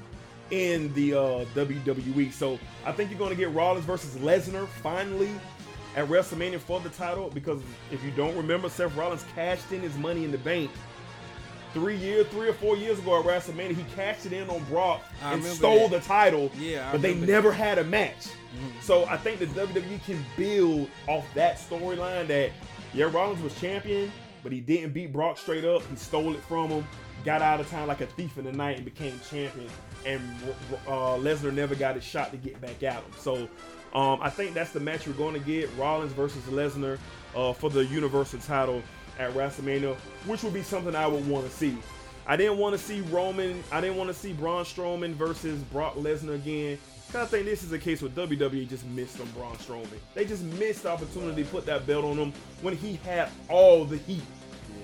in 0.50 0.92
the 0.92 1.14
uh, 1.14 1.44
WWE. 1.54 2.30
So 2.32 2.58
I 2.84 2.92
think 2.92 3.10
you're 3.10 3.18
going 3.18 3.30
to 3.30 3.36
get 3.36 3.50
Rollins 3.52 3.86
versus 3.86 4.16
Lesnar 4.16 4.68
finally 4.68 5.30
at 5.96 6.08
WrestleMania 6.08 6.58
for 6.58 6.78
the 6.80 6.90
title 6.90 7.30
because 7.30 7.60
if 7.90 8.02
you 8.04 8.10
don't 8.12 8.36
remember, 8.36 8.68
Seth 8.68 8.94
Rollins 8.94 9.24
cashed 9.34 9.72
in 9.72 9.80
his 9.80 9.96
money 9.96 10.24
in 10.24 10.30
the 10.30 10.38
bank 10.38 10.70
three 11.72 11.96
years, 11.96 12.26
three 12.28 12.48
or 12.48 12.52
four 12.54 12.76
years 12.76 12.98
ago 12.98 13.18
at 13.18 13.24
WrestleMania. 13.24 13.74
He 13.74 13.84
cashed 13.94 14.26
it 14.26 14.32
in 14.32 14.48
on 14.50 14.62
Brock 14.64 15.02
I 15.22 15.34
and 15.34 15.42
stole 15.44 15.88
that. 15.88 16.00
the 16.02 16.06
title. 16.06 16.50
Yeah, 16.58 16.88
I 16.88 16.92
but 16.92 17.02
they 17.02 17.14
Mm-hmm. 17.14 17.26
never 17.26 17.52
had 17.52 17.78
a 17.78 17.84
match. 17.84 18.28
So 18.82 19.06
I 19.06 19.16
think 19.16 19.38
the 19.38 19.46
WWE 19.46 20.04
can 20.04 20.22
build 20.36 20.88
off 21.08 21.24
that 21.34 21.56
storyline 21.58 22.26
that 22.26 22.50
yeah, 22.92 23.08
Rollins 23.10 23.42
was 23.42 23.58
champion, 23.58 24.12
but 24.42 24.52
he 24.52 24.60
didn't 24.60 24.92
beat 24.92 25.12
Brock 25.12 25.38
straight 25.38 25.64
up. 25.64 25.82
He 25.88 25.96
stole 25.96 26.34
it 26.34 26.42
from 26.42 26.68
him, 26.68 26.86
got 27.24 27.40
out 27.40 27.60
of 27.60 27.70
town 27.70 27.88
like 27.88 28.02
a 28.02 28.06
thief 28.06 28.36
in 28.36 28.44
the 28.44 28.52
night, 28.52 28.76
and 28.76 28.84
became 28.84 29.18
champion. 29.30 29.68
And 30.04 30.20
uh, 30.86 31.16
Lesnar 31.16 31.54
never 31.54 31.74
got 31.74 31.94
his 31.94 32.04
shot 32.04 32.30
to 32.32 32.36
get 32.36 32.60
back 32.60 32.82
at 32.82 32.94
him. 32.96 33.12
So 33.16 33.48
um, 33.94 34.18
I 34.20 34.28
think 34.28 34.52
that's 34.52 34.72
the 34.72 34.80
match 34.80 35.06
you're 35.06 35.14
going 35.14 35.32
to 35.34 35.40
get: 35.40 35.70
Rollins 35.78 36.12
versus 36.12 36.42
Lesnar 36.44 36.98
uh, 37.34 37.54
for 37.54 37.70
the 37.70 37.84
Universal 37.86 38.40
title 38.40 38.82
at 39.18 39.32
WrestleMania, 39.32 39.94
which 40.26 40.42
would 40.42 40.54
be 40.54 40.62
something 40.62 40.94
I 40.94 41.06
would 41.06 41.26
want 41.28 41.48
to 41.48 41.52
see. 41.54 41.76
I 42.26 42.36
didn't 42.36 42.58
want 42.58 42.76
to 42.78 42.82
see 42.82 43.00
Roman. 43.02 43.62
I 43.72 43.80
didn't 43.80 43.96
want 43.96 44.08
to 44.08 44.14
see 44.14 44.32
Braun 44.32 44.64
Strowman 44.64 45.14
versus 45.14 45.60
Brock 45.64 45.94
Lesnar 45.96 46.34
again. 46.36 46.78
'Cause 47.10 47.22
I 47.22 47.26
think 47.26 47.44
this 47.44 47.62
is 47.62 47.72
a 47.72 47.78
case 47.78 48.00
where 48.00 48.10
WWE 48.10 48.64
just 48.64 48.86
missed 48.86 49.20
on 49.20 49.26
Braun 49.32 49.54
Strowman. 49.56 49.86
They 50.14 50.24
just 50.24 50.42
missed 50.44 50.84
the 50.84 50.90
opportunity 50.90 51.42
to 51.44 51.48
put 51.50 51.66
that 51.66 51.86
belt 51.86 52.04
on 52.06 52.16
him 52.16 52.32
when 52.62 52.74
he 52.76 52.98
had 53.04 53.28
all 53.50 53.84
the 53.84 53.98
heat. 53.98 54.22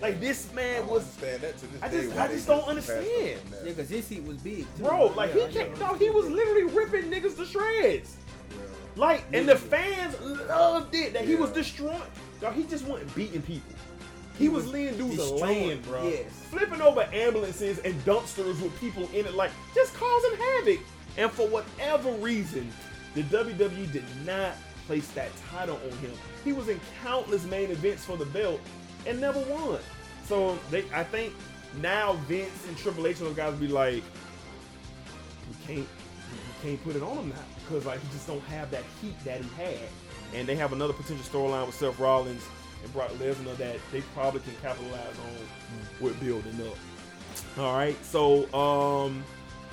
Like 0.03 0.21
this 0.21 0.53
man 0.53 0.81
don't 0.83 0.91
was, 0.91 1.03
understand 1.05 1.41
that 1.43 1.59
to 1.59 1.67
this 1.69 1.83
I 1.83 1.89
just- 1.89 2.15
why 2.15 2.25
I 2.25 2.29
just 2.29 2.47
don't 2.47 2.69
understand. 2.69 3.07
Yeah, 3.19 3.35
because 3.65 3.89
his 3.89 4.09
heat 4.09 4.25
was 4.25 4.37
big. 4.39 4.67
Too. 4.77 4.83
bro. 4.83 5.07
Like 5.07 5.35
Yeah, 5.35 5.47
he 5.49 5.55
yeah. 5.59 5.65
can't. 5.65 5.81
No, 5.81 5.95
he 5.95 6.11
was 6.11 6.27
literally 6.27 6.65
ripping 6.65 7.05
niggas 7.11 7.37
to 7.37 7.47
shreds. 7.47 8.17
Yeah. 8.51 8.57
Like, 8.97 9.25
and 9.33 9.49
the 9.49 9.57
fans 9.57 10.21
loved 10.49 10.95
it 10.95 11.13
that 11.15 11.25
he 11.25 11.35
was 11.37 11.51
destroying. 11.51 12.03
Dog, 12.41 12.55
he 12.55 12.65
just 12.65 12.85
wasn't 12.85 13.13
beating 13.15 13.43
people. 13.43 13.75
He 14.39 14.49
was 14.49 14.69
leading 14.69 14.97
dudes 14.97 15.17
destroying, 15.17 15.69
lane, 15.69 15.83
bro. 15.83 16.09
yes. 16.09 16.27
Flipping 16.51 16.81
over 16.81 17.09
ambulances 17.13 17.81
and 17.81 17.95
dumpsters 18.05 18.61
with 18.63 18.79
people 18.81 19.09
in 19.13 19.27
it, 19.27 19.35
like 19.35 19.51
just 19.75 19.95
causing 19.95 20.37
havoc. 20.39 20.81
And 21.17 21.31
for 21.31 21.49
whatever 21.49 22.13
reason, 22.13 22.71
the 23.15 23.25
WWE 23.25 23.93
did 23.93 24.05
not 24.25 24.53
place 24.87 25.09
that 25.09 25.31
title 25.51 25.79
on 25.85 25.99
him. 25.99 26.13
He 26.45 26.53
was 26.53 26.69
in 26.69 26.81
countless 27.03 27.45
main 27.47 27.71
events 27.71 28.05
for 28.05 28.17
the 28.17 28.27
belt 28.27 28.61
and 29.07 29.21
never 29.21 29.41
won. 29.41 29.81
So 30.25 30.59
they, 30.71 30.85
I 30.95 31.03
think 31.03 31.35
now 31.81 32.13
Vince 32.29 32.67
and 32.69 32.77
Triple 32.77 33.07
H 33.09 33.19
and 33.19 33.29
those 33.29 33.37
guys 33.37 33.55
be 33.55 33.67
like, 33.67 34.05
we 35.49 35.67
can't 35.67 35.89
you 36.31 36.39
can't 36.63 36.85
put 36.85 36.95
it 36.97 37.03
on 37.03 37.17
him 37.17 37.29
now 37.31 37.37
because 37.65 37.87
like 37.87 38.01
he 38.01 38.09
just 38.13 38.27
don't 38.27 38.43
have 38.45 38.71
that 38.71 38.85
heat 39.01 39.19
that 39.25 39.41
he 39.41 39.49
had. 39.57 39.79
And 40.35 40.47
they 40.47 40.57
have 40.57 40.73
another 40.73 40.93
potential 40.93 41.25
storyline 41.25 41.67
with 41.67 41.75
Seth 41.75 41.99
Rollins 41.99 42.45
and 42.89 42.93
Brock 42.95 43.11
Lesnar 43.19 43.57
that 43.59 43.77
they 43.93 44.01
probably 44.15 44.41
can 44.41 44.55
capitalize 44.63 45.01
on 45.01 46.01
with 46.01 46.19
building 46.21 46.59
up. 46.69 46.77
All 47.59 47.75
right, 47.77 47.97
so 48.05 48.53
um, 48.55 49.25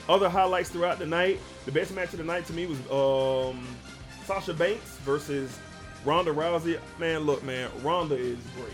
other 0.10 0.30
highlights 0.30 0.70
throughout 0.70 1.00
the 1.00 1.06
night. 1.06 1.40
The 1.66 1.72
best 1.72 1.94
match 1.94 2.12
of 2.14 2.18
the 2.20 2.24
night 2.26 2.46
to 2.48 2.54
me 2.54 2.66
was 2.68 2.80
um, 2.92 3.66
Sasha 4.26 4.54
Banks 4.54 4.98
versus 4.98 5.58
Ronda 6.04 6.32
Rousey. 6.34 6.80
Man, 7.00 7.22
look, 7.22 7.44
man, 7.44 7.70
Ronda 7.84 8.16
is 8.16 8.38
great. 8.56 8.70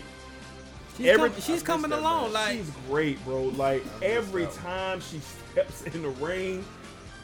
She's, 0.96 1.06
Every- 1.06 1.30
com- 1.30 1.40
she's 1.40 1.62
coming 1.62 1.92
along. 1.92 2.32
Like 2.32 2.58
She's 2.58 2.70
great, 2.88 3.22
bro. 3.24 3.44
Like 3.44 3.82
every 4.02 4.46
time 4.46 5.00
she 5.00 5.20
steps 5.20 5.82
in 5.82 6.02
the 6.02 6.10
ring, 6.10 6.64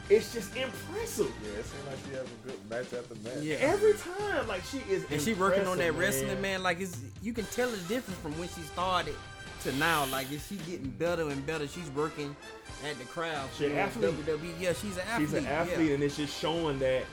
it's 0.09 0.33
just 0.33 0.55
impressive. 0.55 1.31
Yeah, 1.43 1.59
it 1.59 1.65
seems 1.65 1.85
like 1.85 1.97
she 2.07 2.11
has 2.15 2.25
a 2.25 2.47
good 2.47 2.69
match 2.69 2.93
after 2.93 3.15
match. 3.23 3.43
Yeah. 3.43 3.55
Every 3.55 3.93
time, 3.93 4.47
like 4.47 4.63
she 4.63 4.79
is. 4.89 5.05
and 5.11 5.21
she 5.21 5.33
working 5.33 5.67
on 5.67 5.77
that 5.77 5.89
impressive, 5.89 6.23
wrestling, 6.23 6.41
man. 6.41 6.63
Like 6.63 6.79
it's 6.81 6.99
you 7.21 7.33
can 7.33 7.45
tell 7.45 7.69
the 7.69 7.77
difference 7.87 8.19
from 8.19 8.37
when 8.39 8.47
she 8.49 8.61
started 8.61 9.15
to 9.63 9.71
now. 9.73 10.05
Like 10.07 10.31
is 10.31 10.45
she 10.47 10.55
getting 10.57 10.89
better 10.89 11.29
and 11.29 11.45
better? 11.45 11.67
She's 11.67 11.89
working 11.91 12.35
at 12.89 12.97
the 12.97 13.05
crowd. 13.05 13.47
She's 13.57 13.67
an 13.71 13.77
athlete. 13.77 14.11
WWE. 14.27 14.53
Yeah, 14.59 14.73
she's 14.73 14.97
an 14.97 15.03
athlete. 15.07 15.29
She's 15.29 15.33
an 15.37 15.45
athlete, 15.47 15.87
Yeah. 15.89 15.93
and 15.95 16.03
it's 16.03 16.17
just 16.17 16.39
showing 16.39 16.79
that 16.79 17.03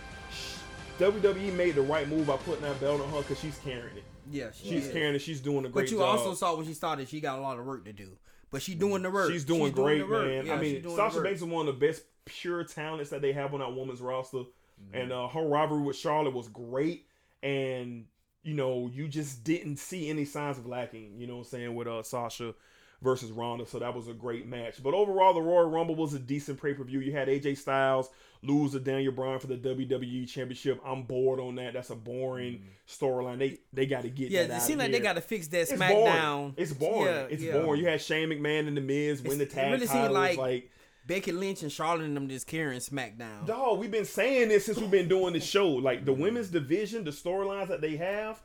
WWE 0.99 1.53
made 1.55 1.75
the 1.75 1.83
right 1.83 2.09
move 2.09 2.27
by 2.27 2.37
putting 2.39 2.63
that 2.63 2.81
belt 2.81 3.01
on 3.03 3.11
her 3.11 3.19
because 3.19 3.39
she's 3.39 3.59
carrying 3.59 3.97
it. 3.97 4.05
Yeah, 4.31 4.49
she 4.53 4.71
She's 4.71 4.87
is. 4.87 4.93
carrying 4.93 5.15
it. 5.15 5.21
She's 5.21 5.41
doing 5.41 5.59
a 5.67 5.69
great 5.69 5.85
But 5.87 5.91
you 5.93 5.99
job. 5.99 6.19
also 6.19 6.35
saw 6.35 6.57
when 6.57 6.67
she 6.67 6.75
started, 6.75 7.09
she 7.09 7.21
got 7.21 7.39
a 7.39 7.43
lot 7.43 7.59
of 7.59 7.65
work 7.67 7.85
to 7.85 7.93
do. 7.93 8.09
But 8.51 8.63
she 8.63 8.75
doing 8.75 9.03
the 9.03 9.11
work. 9.11 9.31
She's 9.31 9.45
doing 9.45 9.73
great, 9.73 9.99
the 9.99 10.07
work. 10.07 10.27
man. 10.27 10.47
Yeah, 10.47 10.55
I 10.55 10.61
mean, 10.61 10.83
Sasha 10.97 11.17
work. 11.17 11.25
Banks 11.25 11.41
is 11.41 11.47
one 11.47 11.67
of 11.69 11.79
the 11.79 11.87
best 11.87 12.03
pure 12.25 12.63
talents 12.65 13.11
that 13.11 13.23
they 13.23 13.33
have 13.33 13.53
on 13.55 13.61
that 13.61 13.75
women's 13.75 14.01
roster, 14.01 14.39
Mm-hmm. 14.79 14.95
and 14.99 15.11
uh, 15.13 15.27
her 15.29 15.41
rivalry 15.43 15.83
with 15.85 15.97
Charlotte 15.97 16.35
was 16.35 16.49
great. 16.49 17.07
And 17.43 18.05
you 18.43 18.53
know, 18.55 18.91
you 18.93 19.09
just 19.09 19.43
didn't 19.43 19.79
see 19.79 20.11
any 20.11 20.25
signs 20.27 20.59
of 20.59 20.67
lacking. 20.67 21.19
You 21.19 21.27
know, 21.27 21.37
what 21.37 21.47
I'm 21.47 21.51
saying 21.51 21.75
with 21.75 21.89
uh, 21.89 22.03
Sasha 22.03 22.55
versus 23.03 23.31
Ronda, 23.33 23.67
so 23.67 23.79
that 23.79 23.95
was 23.95 24.09
a 24.09 24.13
great 24.13 24.47
match. 24.47 24.83
But 24.83 24.93
overall, 24.95 25.33
the 25.35 25.41
Royal 25.41 25.69
Rumble 25.69 25.95
was 25.97 26.13
a 26.15 26.19
decent 26.19 26.61
pay 26.63 26.75
per 26.75 26.85
view. 26.85 27.01
You 27.01 27.13
had 27.13 27.29
AJ 27.29 27.57
Styles 27.59 28.11
lose 28.43 28.73
to 28.73 28.81
Daniel 28.81 29.13
Bryan 29.13 29.39
for 29.39 29.47
the 29.47 29.57
WWE 29.57 30.29
Championship. 30.29 30.81
I'm 30.85 31.03
bored 31.03 31.41
on 31.41 31.57
that. 31.57 31.75
That's 31.75 31.91
a 31.91 31.97
boring 31.97 32.55
mm. 32.55 32.63
storyline. 32.89 33.39
They 33.39 33.59
they 33.73 33.87
got 33.87 34.03
to 34.03 34.11
get. 34.11 34.31
Yeah, 34.31 34.47
that 34.47 34.59
it 34.59 34.63
seems 34.63 34.79
like 34.79 34.93
they 34.93 35.01
got 35.01 35.15
to 35.15 35.21
fix 35.21 35.49
that 35.49 35.63
It's 35.63 35.73
SmackDown. 35.73 35.91
boring. 35.91 36.55
It's 36.57 36.73
boring. 36.73 37.07
Yeah, 37.07 37.27
it's 37.31 37.43
yeah. 37.43 37.53
boring. 37.61 37.81
You 37.81 37.89
had 37.89 38.01
Shane 38.01 38.29
McMahon 38.29 38.69
and 38.69 38.77
the 38.77 38.81
Miz 38.81 39.23
win 39.23 39.39
the 39.39 39.45
it 39.45 39.51
tag 39.51 39.73
really 39.73 39.87
titles. 39.87 40.13
like- 40.13 40.39
like 40.39 40.71
Becky 41.07 41.33
Lynch 41.33 41.63
and 41.63 41.71
Charlotte 41.71 42.05
and 42.05 42.17
them 42.17 42.29
just 42.29 42.47
carrying 42.47 42.81
SmackDown. 42.81 43.47
Dog, 43.47 43.79
we've 43.79 43.91
been 43.91 44.05
saying 44.05 44.49
this 44.49 44.67
since 44.67 44.79
we've 44.79 44.91
been 44.91 45.09
doing 45.09 45.33
the 45.33 45.41
show. 45.41 45.69
Like 45.69 46.05
the 46.05 46.13
women's 46.13 46.49
division, 46.49 47.05
the 47.05 47.13
storylines 47.13 47.69
that 47.69 47.81
they 47.81 47.97
have, 47.97 48.43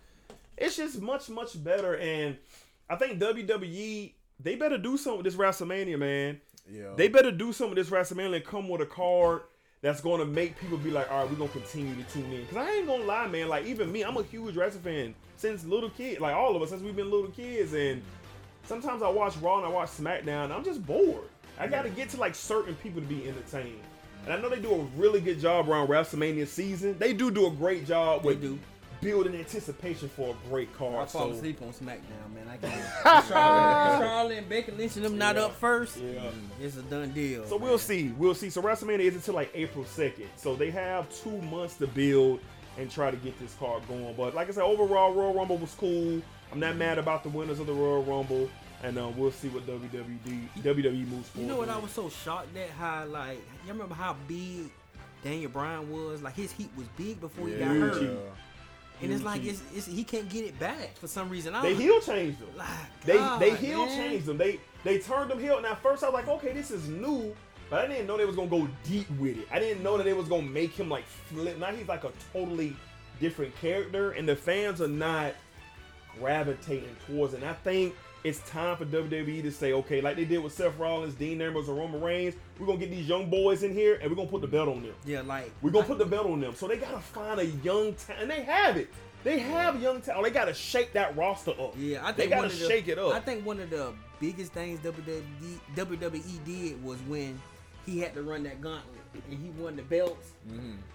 it's 0.57 0.77
just 0.77 1.01
much, 1.01 1.29
much 1.29 1.61
better. 1.63 1.97
And 1.97 2.37
I 2.87 2.97
think 2.97 3.19
WWE, 3.19 4.13
they 4.39 4.55
better 4.55 4.77
do 4.77 4.97
something 4.97 5.23
with 5.23 5.25
this 5.25 5.35
WrestleMania, 5.35 5.97
man. 5.97 6.39
Yeah. 6.69 6.93
They 6.95 7.07
better 7.07 7.31
do 7.31 7.51
some 7.51 7.69
of 7.69 7.75
this 7.75 7.89
WrestleMania 7.89 8.35
and 8.35 8.45
come 8.45 8.69
with 8.69 8.81
a 8.81 8.85
card 8.85 9.41
that's 9.81 9.99
gonna 9.99 10.25
make 10.25 10.59
people 10.59 10.77
be 10.77 10.91
like, 10.91 11.11
all 11.11 11.21
right, 11.21 11.29
we're 11.29 11.37
gonna 11.37 11.49
continue 11.49 11.95
to 11.95 12.03
tune 12.11 12.31
in. 12.31 12.45
Cause 12.45 12.57
I 12.57 12.69
ain't 12.71 12.87
gonna 12.87 13.03
lie, 13.03 13.27
man. 13.27 13.49
Like 13.49 13.65
even 13.65 13.91
me, 13.91 14.03
I'm 14.03 14.15
a 14.17 14.23
huge 14.23 14.55
wrestling 14.55 14.83
fan 14.83 15.15
since 15.37 15.65
little 15.65 15.89
kid. 15.89 16.21
Like 16.21 16.35
all 16.35 16.55
of 16.55 16.61
us 16.61 16.69
since 16.69 16.83
we've 16.83 16.95
been 16.95 17.09
little 17.09 17.31
kids. 17.31 17.73
And 17.73 18.01
sometimes 18.63 19.01
I 19.01 19.09
watch 19.09 19.35
Raw 19.37 19.57
and 19.57 19.65
I 19.65 19.69
watch 19.69 19.89
SmackDown. 19.89 20.45
And 20.45 20.53
I'm 20.53 20.63
just 20.63 20.85
bored. 20.85 21.29
I 21.59 21.67
gotta 21.67 21.89
get 21.89 22.09
to 22.09 22.17
like 22.17 22.35
certain 22.35 22.75
people 22.75 23.01
to 23.01 23.07
be 23.07 23.27
entertained. 23.27 23.79
And 24.25 24.33
I 24.33 24.39
know 24.39 24.49
they 24.49 24.59
do 24.59 24.71
a 24.71 24.83
really 24.99 25.19
good 25.19 25.39
job 25.39 25.67
around 25.67 25.87
WrestleMania 25.87 26.47
season. 26.47 26.95
They 26.99 27.13
do 27.13 27.31
do 27.31 27.47
a 27.47 27.51
great 27.51 27.87
job 27.87 28.21
They 28.21 28.27
with 28.27 28.41
do. 28.41 28.59
Building 29.01 29.35
anticipation 29.35 30.07
for 30.09 30.29
a 30.35 30.49
great 30.49 30.73
card. 30.77 30.95
I 30.95 31.05
fall 31.05 31.29
so- 31.29 31.31
asleep 31.31 31.61
on 31.61 31.69
SmackDown, 31.69 32.33
man. 32.33 32.47
I 32.49 32.57
can't. 32.57 33.25
Charlotte, 33.27 33.99
Charlotte 34.07 34.37
and 34.37 34.49
Becky 34.49 34.71
Lynch 34.71 34.95
and 34.95 35.05
them 35.05 35.17
not 35.17 35.37
up 35.37 35.55
first. 35.55 35.97
Yeah. 35.97 36.29
It's 36.61 36.77
a 36.77 36.83
done 36.83 37.11
deal. 37.11 37.45
So 37.47 37.57
we'll 37.57 37.77
see. 37.79 38.09
We'll 38.17 38.35
see. 38.35 38.49
So 38.49 38.61
WrestleMania 38.61 38.99
is 38.99 39.15
until 39.15 39.33
like 39.35 39.51
April 39.53 39.83
2nd. 39.85 40.27
So 40.37 40.55
they 40.55 40.69
have 40.71 41.09
two 41.21 41.41
months 41.43 41.75
to 41.77 41.87
build 41.87 42.39
and 42.77 42.89
try 42.89 43.11
to 43.11 43.17
get 43.17 43.37
this 43.39 43.53
card 43.55 43.85
going. 43.87 44.13
But 44.15 44.33
like 44.35 44.47
I 44.47 44.51
said, 44.51 44.63
overall, 44.63 45.13
Royal 45.13 45.33
Rumble 45.33 45.57
was 45.57 45.73
cool. 45.75 46.21
I'm 46.51 46.59
not 46.59 46.75
mad 46.75 46.97
about 46.97 47.23
the 47.23 47.29
winners 47.29 47.59
of 47.59 47.67
the 47.67 47.73
Royal 47.73 48.03
Rumble. 48.03 48.49
And 48.83 48.97
uh, 48.97 49.09
we'll 49.15 49.31
see 49.31 49.47
what 49.49 49.65
WWE, 49.67 50.47
WWE 50.59 51.07
moves 51.07 51.29
forward. 51.29 51.41
You 51.41 51.45
know 51.45 51.57
what 51.57 51.69
I 51.69 51.77
was 51.77 51.91
so 51.91 52.09
shocked 52.09 52.55
at 52.57 52.69
how 52.71 53.05
like 53.05 53.37
you 53.65 53.71
remember 53.71 53.93
how 53.93 54.15
big 54.27 54.71
Daniel 55.23 55.51
Bryan 55.51 55.87
was? 55.91 56.23
Like 56.23 56.33
his 56.35 56.51
heat 56.51 56.69
was 56.75 56.87
big 56.97 57.21
before 57.21 57.47
he 57.47 57.55
got 57.55 57.71
Huge 57.71 57.93
hurt. 57.93 58.01
heat. 58.01 58.09
And 59.01 59.11
it's 59.11 59.23
like 59.23 59.41
mm-hmm. 59.41 59.49
it's, 59.49 59.63
it's 59.75 59.85
he 59.87 60.03
can't 60.03 60.29
get 60.29 60.45
it 60.45 60.59
back 60.59 60.95
for 60.97 61.07
some 61.07 61.29
reason. 61.29 61.55
I 61.55 61.61
They 61.61 61.75
heel 61.75 61.99
changed 62.01 62.39
them. 62.39 62.49
Like, 62.55 62.67
They 63.05 63.13
God, 63.17 63.41
they 63.41 63.55
heel 63.55 63.85
man. 63.85 63.97
changed 63.97 64.25
them. 64.25 64.37
They 64.37 64.59
they 64.83 64.99
turned 64.99 65.31
them 65.31 65.39
heel. 65.39 65.61
Now 65.61 65.75
first 65.75 66.03
I 66.03 66.07
was 66.07 66.13
like, 66.13 66.27
okay, 66.27 66.53
this 66.53 66.71
is 66.71 66.87
new, 66.87 67.35
but 67.69 67.83
I 67.83 67.87
didn't 67.87 68.07
know 68.07 68.17
they 68.17 68.25
was 68.25 68.35
gonna 68.35 68.49
go 68.49 68.67
deep 68.83 69.09
with 69.19 69.37
it. 69.37 69.47
I 69.51 69.59
didn't 69.59 69.83
know 69.83 69.97
that 69.97 70.03
they 70.03 70.13
was 70.13 70.27
gonna 70.27 70.43
make 70.43 70.73
him 70.73 70.89
like 70.89 71.05
flip. 71.05 71.57
Now 71.57 71.71
he's 71.71 71.87
like 71.87 72.03
a 72.03 72.11
totally 72.33 72.75
different 73.19 73.55
character, 73.59 74.11
and 74.11 74.27
the 74.27 74.35
fans 74.35 74.81
are 74.81 74.87
not 74.87 75.33
gravitating 76.19 76.95
towards 77.07 77.33
it. 77.33 77.41
And 77.41 77.49
I 77.49 77.53
think 77.53 77.95
it's 78.23 78.39
time 78.49 78.77
for 78.77 78.85
WWE 78.85 79.41
to 79.41 79.51
say, 79.51 79.73
okay, 79.73 80.01
like 80.01 80.15
they 80.15 80.25
did 80.25 80.39
with 80.39 80.53
Seth 80.53 80.77
Rollins, 80.77 81.15
Dean 81.15 81.41
Ambrose, 81.41 81.67
and 81.67 81.77
Roman 81.77 82.01
Reigns, 82.01 82.35
we're 82.59 82.67
gonna 82.67 82.77
get 82.77 82.91
these 82.91 83.07
young 83.07 83.29
boys 83.29 83.63
in 83.63 83.73
here 83.73 83.97
and 84.01 84.09
we're 84.09 84.15
gonna 84.15 84.29
put 84.29 84.41
the 84.41 84.47
belt 84.47 84.69
on 84.69 84.83
them. 84.83 84.93
Yeah, 85.05 85.21
like 85.21 85.51
We're 85.61 85.71
gonna 85.71 85.85
put 85.85 85.97
the 85.97 86.05
belt 86.05 86.27
on 86.27 86.39
them. 86.39 86.53
So 86.55 86.67
they 86.67 86.77
gotta 86.77 86.99
find 86.99 87.39
a 87.39 87.45
young 87.45 87.93
talent, 87.95 88.21
and 88.23 88.31
they 88.31 88.43
have 88.43 88.77
it. 88.77 88.89
They 89.23 89.39
have 89.39 89.81
young 89.81 90.01
talent. 90.01 90.19
Oh, 90.19 90.23
they 90.23 90.31
gotta 90.31 90.53
shake 90.53 90.93
that 90.93 91.15
roster 91.15 91.51
up. 91.51 91.75
Yeah, 91.77 92.01
I 92.01 92.11
think 92.11 92.17
they 92.17 92.35
gotta 92.35 92.49
the, 92.49 92.67
shake 92.67 92.87
it 92.87 92.99
up. 92.99 93.13
I 93.13 93.19
think 93.19 93.45
one 93.45 93.59
of 93.59 93.69
the 93.69 93.93
biggest 94.19 94.53
things 94.53 94.79
WWE, 94.79 95.23
WWE 95.75 96.45
did 96.45 96.83
was 96.83 96.99
when 97.07 97.39
he 97.85 97.99
had 97.99 98.13
to 98.13 98.21
run 98.21 98.43
that 98.43 98.61
gauntlet 98.61 99.00
and 99.13 99.39
he 99.39 99.49
won 99.61 99.75
the 99.75 99.81
belts. 99.83 100.31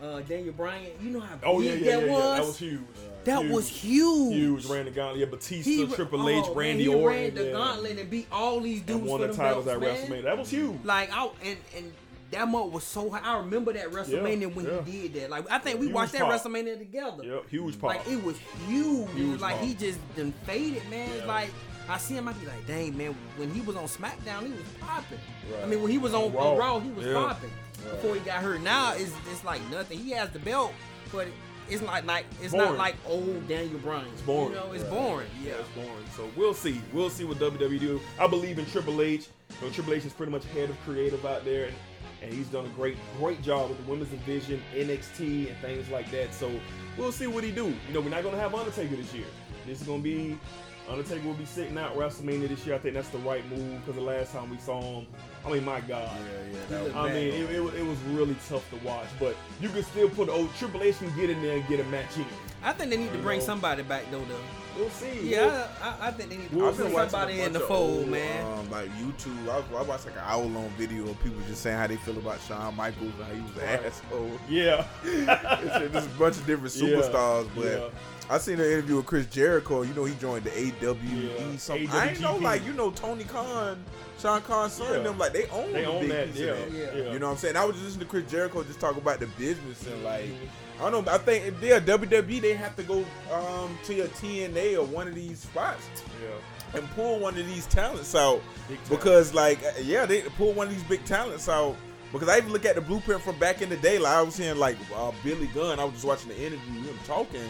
Uh, 0.02 0.20
Daniel 0.20 0.52
Bryan, 0.54 0.90
you 1.02 1.10
know 1.10 1.20
how 1.20 1.38
oh 1.44 1.60
big 1.60 1.80
yeah, 1.82 1.90
yeah, 1.90 1.96
that 2.00 2.06
yeah, 2.06 2.12
was. 2.12 2.22
yeah. 2.22 2.36
That 2.36 2.46
was 2.46 2.58
huge. 2.58 2.80
That 3.24 3.42
Huge. 3.42 3.52
was 3.52 3.68
huge. 3.68 4.34
huge. 4.34 4.66
Ran 4.66 4.84
the 4.84 4.90
gauntlet. 4.92 5.20
Yeah, 5.20 5.26
Batista, 5.26 5.70
He, 5.70 5.86
Triple 5.88 6.28
H, 6.28 6.44
oh, 6.48 6.54
Randy 6.54 6.84
man, 6.86 6.94
he 6.96 7.02
Orton. 7.02 7.18
ran 7.22 7.34
the 7.34 7.44
yeah. 7.46 7.52
gauntlet 7.52 7.98
and 7.98 8.10
beat 8.10 8.26
all 8.30 8.60
these 8.60 8.80
dudes 8.82 9.00
and 9.00 9.06
won 9.08 9.20
for 9.20 9.26
the 9.28 9.32
titles 9.34 9.64
belts, 9.64 9.84
at 9.84 10.08
man. 10.08 10.20
WrestleMania. 10.20 10.22
That 10.24 10.38
was 10.38 10.50
huge. 10.50 10.78
Like 10.84 11.10
I 11.12 11.28
and 11.44 11.58
and 11.76 11.92
that 12.32 12.48
month 12.48 12.72
was 12.72 12.84
so 12.84 13.10
high. 13.10 13.20
I 13.34 13.38
remember 13.38 13.72
that 13.72 13.90
WrestleMania 13.90 14.52
when 14.54 14.66
yeah. 14.66 14.82
he 14.84 15.08
did 15.08 15.14
that. 15.22 15.30
Like 15.30 15.50
I 15.50 15.58
think 15.58 15.80
we 15.80 15.86
Huge 15.86 15.94
watched 15.94 16.12
that 16.12 16.22
pop. 16.22 16.32
WrestleMania 16.32 16.78
together. 16.78 17.24
Yep, 17.24 17.48
huge 17.50 17.80
pop. 17.80 17.90
Like 17.96 18.08
it 18.08 18.22
was 18.22 18.36
huge. 18.68 19.08
Huge 19.14 19.40
like 19.40 19.56
pop. 19.56 19.64
he 19.64 19.74
just 19.74 19.98
done 20.16 20.32
faded, 20.44 20.82
man. 20.90 21.08
It's 21.10 21.20
Yeah. 21.20 21.26
like 21.26 21.50
I 21.88 21.98
see 21.98 22.14
him, 22.14 22.26
I 22.26 22.32
be 22.32 22.46
like, 22.46 22.66
dang 22.66 22.96
man, 22.98 23.14
when 23.36 23.48
he 23.54 23.60
was 23.60 23.76
on 23.76 23.84
SmackDown, 23.84 24.42
he 24.46 24.50
was 24.52 24.60
popping. 24.80 25.18
I 25.62 25.66
mean, 25.66 25.80
when 25.82 25.90
he 25.92 25.98
was 25.98 26.14
on 26.14 26.32
Raw. 26.32 26.50
on 26.52 26.58
Raw, 26.58 26.80
he 26.80 26.90
was 26.90 27.06
Yeah. 27.06 27.14
popping 27.14 27.50
before 27.90 28.14
he 28.14 28.20
got 28.20 28.42
hurt. 28.42 28.60
Now 28.60 28.94
it's 28.94 29.12
it's 29.30 29.44
like 29.44 29.60
nothing. 29.70 29.98
He 29.98 30.10
has 30.12 30.30
the 30.30 30.38
belt, 30.38 30.72
but 31.12 31.26
it's 31.68 31.82
not 31.82 32.04
like 32.06 32.24
it's 32.42 32.52
not 32.54 32.76
like 32.76 32.96
old 33.06 33.46
Daniel 33.48 33.78
Bryan. 33.80 34.06
It's 34.12 34.22
boring. 34.22 34.50
You 34.54 34.60
know, 34.60 34.72
it's 34.72 34.82
Right. 34.84 34.92
boring. 34.92 35.28
Yeah. 35.42 35.50
Yeah, 35.50 35.56
it's 35.60 35.68
boring. 35.70 36.06
So 36.16 36.28
we'll 36.36 36.54
see. 36.54 36.80
We'll 36.92 37.10
see 37.10 37.24
what 37.24 37.38
WWE 37.38 37.78
do. 37.80 38.00
I 38.20 38.26
believe 38.26 38.58
in 38.58 38.66
Triple 38.66 39.02
H. 39.02 39.26
You 39.60 39.66
know, 39.66 39.72
Triple 39.72 39.94
H 39.94 40.04
is 40.04 40.12
pretty 40.12 40.32
much 40.32 40.44
head 40.46 40.70
of 40.70 40.80
creative 40.84 41.24
out 41.24 41.44
there, 41.44 41.64
and, 41.66 41.74
and 42.22 42.32
he's 42.32 42.46
done 42.48 42.66
a 42.66 42.68
great, 42.70 42.96
great 43.18 43.40
job 43.42 43.68
with 43.70 43.78
the 43.84 43.90
women's 43.90 44.10
division, 44.10 44.60
NXT, 44.74 45.48
and 45.48 45.56
things 45.58 45.88
like 45.88 46.10
that. 46.10 46.32
So 46.34 46.50
we'll 46.98 47.12
see 47.12 47.26
what 47.26 47.42
he 47.44 47.50
do. 47.50 47.66
You 47.66 47.94
know, 47.94 48.00
we're 48.00 48.10
not 48.10 48.22
gonna 48.22 48.36
have 48.38 48.54
Undertaker 48.54 48.96
this 48.96 49.12
year. 49.14 49.26
This 49.66 49.80
is 49.80 49.86
gonna 49.86 50.02
be 50.02 50.38
Undertaker 50.88 51.26
will 51.26 51.34
be 51.34 51.44
sitting 51.44 51.76
out 51.78 51.96
WrestleMania 51.96 52.48
this 52.48 52.64
year. 52.66 52.74
I 52.74 52.78
think 52.78 52.94
that's 52.94 53.08
the 53.08 53.18
right 53.18 53.48
move 53.50 53.80
because 53.80 53.96
the 53.96 54.00
last 54.00 54.32
time 54.32 54.50
we 54.50 54.58
saw 54.58 54.80
him, 55.00 55.06
I 55.44 55.50
mean, 55.50 55.64
my 55.64 55.80
God. 55.80 56.10
Yeah, 56.16 56.52
yeah. 56.52 56.58
That 56.68 56.84
was, 56.84 56.94
I 56.94 57.08
mean, 57.12 57.16
it, 57.34 57.50
it, 57.50 57.60
was- 57.60 57.74
it 57.74 57.84
was 57.84 57.98
really 58.10 58.36
tough 58.48 58.68
to 58.70 58.76
watch, 58.86 59.06
but 59.18 59.36
you 59.60 59.68
can 59.68 59.82
still 59.82 60.08
put 60.08 60.28
old 60.28 60.54
Triple 60.56 60.82
H 60.82 60.98
can 60.98 61.14
get 61.16 61.30
in 61.30 61.42
there 61.42 61.56
and 61.58 61.66
get 61.68 61.80
a 61.80 61.84
match 61.84 62.16
in. 62.16 62.24
I 62.62 62.72
think 62.72 62.90
they 62.90 62.96
need 62.96 63.12
to 63.12 63.18
bring 63.18 63.38
know. 63.40 63.44
somebody 63.44 63.82
back 63.82 64.10
though. 64.10 64.24
Though. 64.24 64.40
We'll 64.76 64.90
see. 64.90 65.30
Yeah, 65.30 65.68
I, 65.82 65.88
I, 65.88 66.08
I 66.08 66.10
think 66.10 66.30
they 66.30 66.36
need 66.36 66.50
to 66.50 66.56
We'll 66.56 66.68
I've 66.68 66.76
put 66.76 66.92
somebody 66.92 67.40
a 67.40 67.46
in 67.46 67.52
the 67.52 67.60
fold, 67.60 67.98
old, 68.00 68.08
man. 68.08 68.58
Um, 68.58 68.70
like 68.70 68.90
YouTube, 68.96 69.48
I, 69.48 69.62
I 69.78 69.82
watched 69.82 70.04
like 70.06 70.14
an 70.16 70.22
hour 70.24 70.44
long 70.44 70.68
video 70.76 71.08
of 71.08 71.22
people 71.22 71.40
just 71.48 71.62
saying 71.62 71.78
how 71.78 71.86
they 71.86 71.96
feel 71.96 72.18
about 72.18 72.40
Shawn 72.42 72.74
Michaels 72.76 73.12
and 73.18 73.24
how 73.24 73.34
he 73.34 73.40
was 73.40 73.50
an 73.62 73.62
Right. 73.68 73.86
asshole. 73.86 74.40
Yeah. 74.48 74.86
it's 75.04 75.92
just 75.94 76.06
a 76.08 76.18
bunch 76.18 76.36
of 76.36 76.46
different 76.46 76.74
Yeah, 76.76 76.88
superstars, 76.98 77.48
but 77.54 77.64
yeah. 77.64 77.88
I 78.28 78.38
seen 78.38 78.54
an 78.58 78.66
interview 78.66 78.96
with 78.96 79.06
Chris 79.06 79.26
Jericho. 79.26 79.82
You 79.82 79.94
know, 79.94 80.04
he 80.04 80.14
joined 80.16 80.44
the 80.44 80.50
AEW. 80.50 81.52
Yeah, 81.52 81.56
Something. 81.58 81.88
I 81.90 82.10
ain't 82.10 82.20
know, 82.20 82.36
like 82.36 82.64
you 82.66 82.72
know, 82.72 82.90
Tony 82.90 83.22
Khan, 83.24 83.82
Sean 84.20 84.40
Khan's 84.42 84.72
son, 84.72 84.92
Yeah. 84.92 84.98
them 85.00 85.18
like 85.18 85.32
they 85.32 85.46
own. 85.48 85.72
They 85.72 85.84
a 85.84 85.90
own 85.90 86.00
big 86.00 86.10
that, 86.10 86.26
piece 86.32 86.36
yeah, 86.40 86.52
that. 86.54 86.72
yeah. 86.72 87.12
You 87.12 87.18
know 87.20 87.26
what 87.26 87.32
I'm 87.34 87.38
saying? 87.38 87.56
I 87.56 87.64
was 87.64 87.80
listening 87.80 88.00
to 88.00 88.06
Chris 88.06 88.28
Jericho 88.30 88.64
just 88.64 88.80
talk 88.80 88.96
about 88.96 89.20
the 89.20 89.26
business 89.38 89.86
and 89.86 90.02
like. 90.02 90.28
I 90.78 90.90
don't 90.90 91.06
know. 91.06 91.10
I 91.12 91.16
think 91.16 91.46
if 91.46 91.58
they're 91.60 91.80
WWE, 91.80 92.40
they 92.42 92.52
have 92.52 92.76
to 92.76 92.82
go 92.82 93.02
um, 93.32 93.78
to 93.84 93.94
your 93.94 94.08
TNA 94.08 94.76
or 94.76 94.84
one 94.84 95.08
of 95.08 95.14
these 95.14 95.38
spots 95.38 95.86
Yeah. 96.22 96.78
and 96.78 96.90
pull 96.90 97.18
one 97.18 97.38
of 97.38 97.46
these 97.46 97.64
talents 97.66 98.14
out 98.14 98.42
Big 98.68 98.76
time. 98.80 98.88
because 98.90 99.32
like 99.32 99.58
uh, 99.64 99.70
yeah 99.82 100.04
they 100.04 100.20
pull 100.36 100.52
one 100.52 100.66
of 100.66 100.74
these 100.74 100.82
big 100.82 101.02
talents 101.06 101.48
out 101.48 101.76
because 102.12 102.28
I 102.28 102.36
even 102.36 102.52
look 102.52 102.66
at 102.66 102.74
the 102.74 102.82
blueprint 102.82 103.22
from 103.22 103.38
back 103.38 103.62
in 103.62 103.70
the 103.70 103.76
day 103.78 103.98
like 103.98 104.12
I 104.12 104.20
was 104.20 104.36
hearing 104.36 104.58
like 104.58 104.76
uh, 104.94 105.12
Billy 105.24 105.46
Gunn 105.54 105.80
I 105.80 105.84
was 105.84 105.94
just 105.94 106.04
watching 106.04 106.28
the 106.28 106.36
interview 106.36 106.82
him 106.82 106.98
talking 107.06 107.40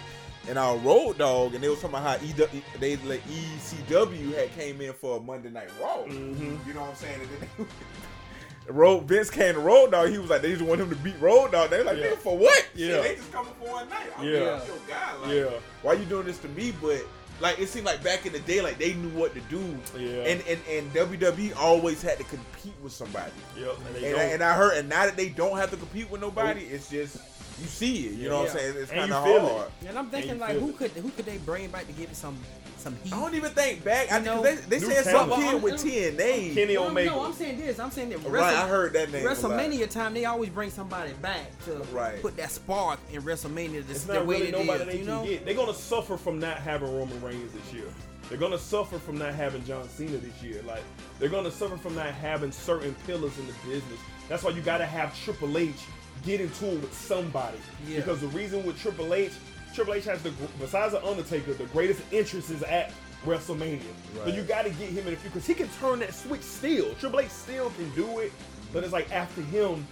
and 0.48 0.58
our 0.58 0.76
Road 0.78 1.18
Dog 1.18 1.54
and 1.54 1.62
they 1.64 1.68
was 1.68 1.80
talking 1.80 1.96
about 1.96 2.20
how 2.20 2.26
EW, 2.26 2.62
they 2.80 2.96
like 2.98 3.22
ECW 3.28 4.34
had 4.34 4.52
came 4.54 4.80
in 4.80 4.92
for 4.92 5.18
a 5.18 5.20
Monday 5.20 5.50
Night 5.50 5.68
Raw 5.80 6.04
Mhm. 6.04 6.66
you 6.66 6.74
know 6.74 6.82
what 6.82 6.90
I'm 6.90 6.96
saying 6.96 7.20
and 7.20 7.30
then 7.30 7.48
they- 7.58 7.64
Road 8.72 9.04
Vince 9.04 9.30
came 9.30 9.54
to 9.54 9.60
Road 9.60 9.92
Dog 9.92 10.10
he 10.10 10.18
was 10.18 10.28
like 10.30 10.42
they 10.42 10.50
just 10.52 10.62
want 10.62 10.80
him 10.80 10.90
to 10.90 10.96
beat 10.96 11.18
Road 11.20 11.52
Dog 11.52 11.70
they 11.70 11.82
like 11.82 11.98
Yeah. 11.98 12.06
"Nigga, 12.06 12.18
for 12.18 12.36
what 12.36 12.66
Yeah. 12.74 12.86
Shit, 12.88 13.02
they 13.02 13.14
just 13.16 13.32
coming 13.32 13.52
for 13.60 13.70
one 13.70 13.88
night 13.88 14.10
I'm 14.18 14.24
Yeah. 14.28 14.40
like, 14.40 14.66
yo, 14.68 14.74
God, 14.88 15.20
like, 15.22 15.32
Yeah. 15.32 15.50
why 15.82 15.92
you 15.94 16.04
doing 16.04 16.26
this 16.26 16.38
to 16.38 16.48
me? 16.48 16.72
But 16.80 17.04
like 17.40 17.58
it 17.58 17.68
seemed 17.68 17.84
like 17.86 18.02
back 18.02 18.24
in 18.26 18.32
the 18.32 18.40
day, 18.40 18.60
like 18.62 18.78
they 18.78 18.94
knew 18.94 19.10
what 19.10 19.34
to 19.34 19.40
do. 19.42 19.60
Yeah. 19.96 20.22
And 20.24 20.42
and 20.48 20.58
and 20.70 20.92
WWE 20.94 21.52
always 21.56 22.02
had 22.02 22.18
to 22.18 22.24
compete 22.24 22.74
with 22.82 22.92
somebody. 22.92 23.30
Yep. 23.56 23.76
And 23.86 23.96
they 23.96 24.10
And 24.10 24.18
I, 24.18 24.22
and 24.24 24.42
I 24.42 24.54
heard, 24.54 24.78
and 24.78 24.88
now 24.88 25.04
that 25.06 25.16
they 25.16 25.28
don't 25.28 25.56
have 25.58 25.70
to 25.70 25.76
compete 25.76 26.10
with 26.10 26.20
nobody, 26.20 26.62
it's 26.62 26.88
just 26.88 27.18
you 27.60 27.66
see 27.66 28.06
it. 28.08 28.12
You 28.14 28.28
know 28.28 28.40
what 28.42 28.50
I'm 28.50 28.56
saying? 28.58 28.74
It's 28.76 28.90
And 28.90 28.98
kind 29.00 29.08
you 29.10 29.14
of 29.16 29.24
feel 29.24 29.36
it. 29.36 29.52
hard. 29.52 29.70
And 29.88 29.98
I'm 29.98 30.08
thinking 30.10 30.32
you 30.34 30.36
like, 30.40 30.56
who 30.58 30.72
could 30.72 30.90
who 30.92 31.10
could 31.10 31.24
they 31.26 31.38
bring 31.38 31.68
back 31.70 31.86
to 31.86 31.92
give 31.92 32.10
it 32.10 32.16
some 32.16 32.36
some 32.78 32.94
heat? 33.02 33.12
I 33.12 33.20
don't 33.20 33.34
even 33.34 33.50
think 33.52 33.82
back. 33.84 34.12
I 34.12 34.18
You 34.18 34.24
know, 34.24 34.36
know 34.36 34.42
they, 34.42 34.54
they 34.56 34.78
said 34.78 35.04
some 35.04 35.28
talent. 35.30 35.42
kid 35.50 35.62
with 35.62 35.72
I'm- 35.74 36.16
TNA. 36.16 36.54
Kenny 36.54 36.76
Omega. 36.76 37.10
No, 37.10 37.24
I'm 37.24 37.32
saying 37.32 37.58
this. 37.58 37.78
I'm 37.78 37.90
saying 37.90 38.10
that. 38.10 38.18
Right, 38.18 38.30
Wrestle- 38.32 38.58
I 38.62 38.68
heard 38.68 38.92
that 38.92 39.10
name. 39.10 39.26
a 39.26 39.28
lot. 39.30 39.36
WrestleMania 39.38 39.90
time, 39.90 40.14
they 40.14 40.24
always 40.26 40.50
bring 40.50 40.70
somebody 40.70 41.12
back 41.14 41.46
to 41.64 41.76
Right. 41.92 42.20
put 42.22 42.36
that 42.36 42.50
spark 42.50 43.00
in 43.12 43.22
WrestleMania. 43.22 43.86
The, 43.86 43.92
It's 43.92 44.04
the 44.04 44.14
not 44.14 44.26
way 44.26 44.36
really 44.36 44.48
it 44.48 44.54
is, 44.54 44.66
nobody 44.66 44.84
they 44.84 44.92
you 44.98 45.04
can 45.04 45.06
know. 45.06 45.24
get. 45.24 45.44
They're 45.44 45.54
gonna 45.54 45.74
suffer 45.74 46.16
from 46.16 46.38
not 46.38 46.58
having 46.58 46.94
Roman 46.96 47.20
Reigns 47.22 47.52
this 47.52 47.72
year. 47.72 47.86
They're 48.28 48.38
gonna 48.38 48.58
suffer 48.58 48.98
from 48.98 49.18
not 49.18 49.34
having 49.34 49.64
John 49.64 49.88
Cena 49.88 50.16
this 50.18 50.42
year. 50.42 50.60
Like 50.66 50.82
they're 51.20 51.28
gonna 51.28 51.50
suffer 51.50 51.76
from 51.76 51.94
not 51.94 52.08
having 52.12 52.50
certain 52.52 52.94
pillars 53.06 53.38
in 53.38 53.46
the 53.46 53.52
business. 53.64 54.00
That's 54.28 54.42
why 54.42 54.50
you 54.50 54.62
gotta 54.62 54.84
have 54.86 55.16
Triple 55.24 55.56
H 55.58 55.70
get 56.24 56.40
into 56.40 56.66
it 56.72 56.80
with 56.82 56.94
somebody. 56.94 57.58
Yeah. 57.86 57.96
Because 57.98 58.20
the 58.20 58.28
reason 58.28 58.64
with 58.64 58.78
Triple 58.80 59.14
H, 59.14 59.32
Triple 59.74 59.94
H 59.94 60.04
has 60.04 60.22
the 60.22 60.32
besides 60.58 60.92
the 60.92 61.04
Undertaker, 61.04 61.54
the 61.54 61.64
greatest 61.66 62.00
interest 62.12 62.50
is 62.50 62.62
at 62.64 62.92
WrestleMania. 63.24 63.80
So 64.24 64.28
you 64.30 64.42
gotta 64.42 64.70
get 64.70 64.88
him 64.90 65.06
in 65.08 65.14
the 65.14 65.20
because 65.22 65.46
he 65.46 65.54
can 65.54 65.68
turn 65.80 65.98
that 66.00 66.14
switch 66.14 66.42
still. 66.42 66.94
Triple 66.94 67.20
H 67.20 67.30
still 67.30 67.70
can 67.70 67.90
do 67.94 68.20
it, 68.20 68.32
but 68.72 68.84
it's 68.84 68.92
like 68.92 69.10
after 69.12 69.40
him, 69.42 69.86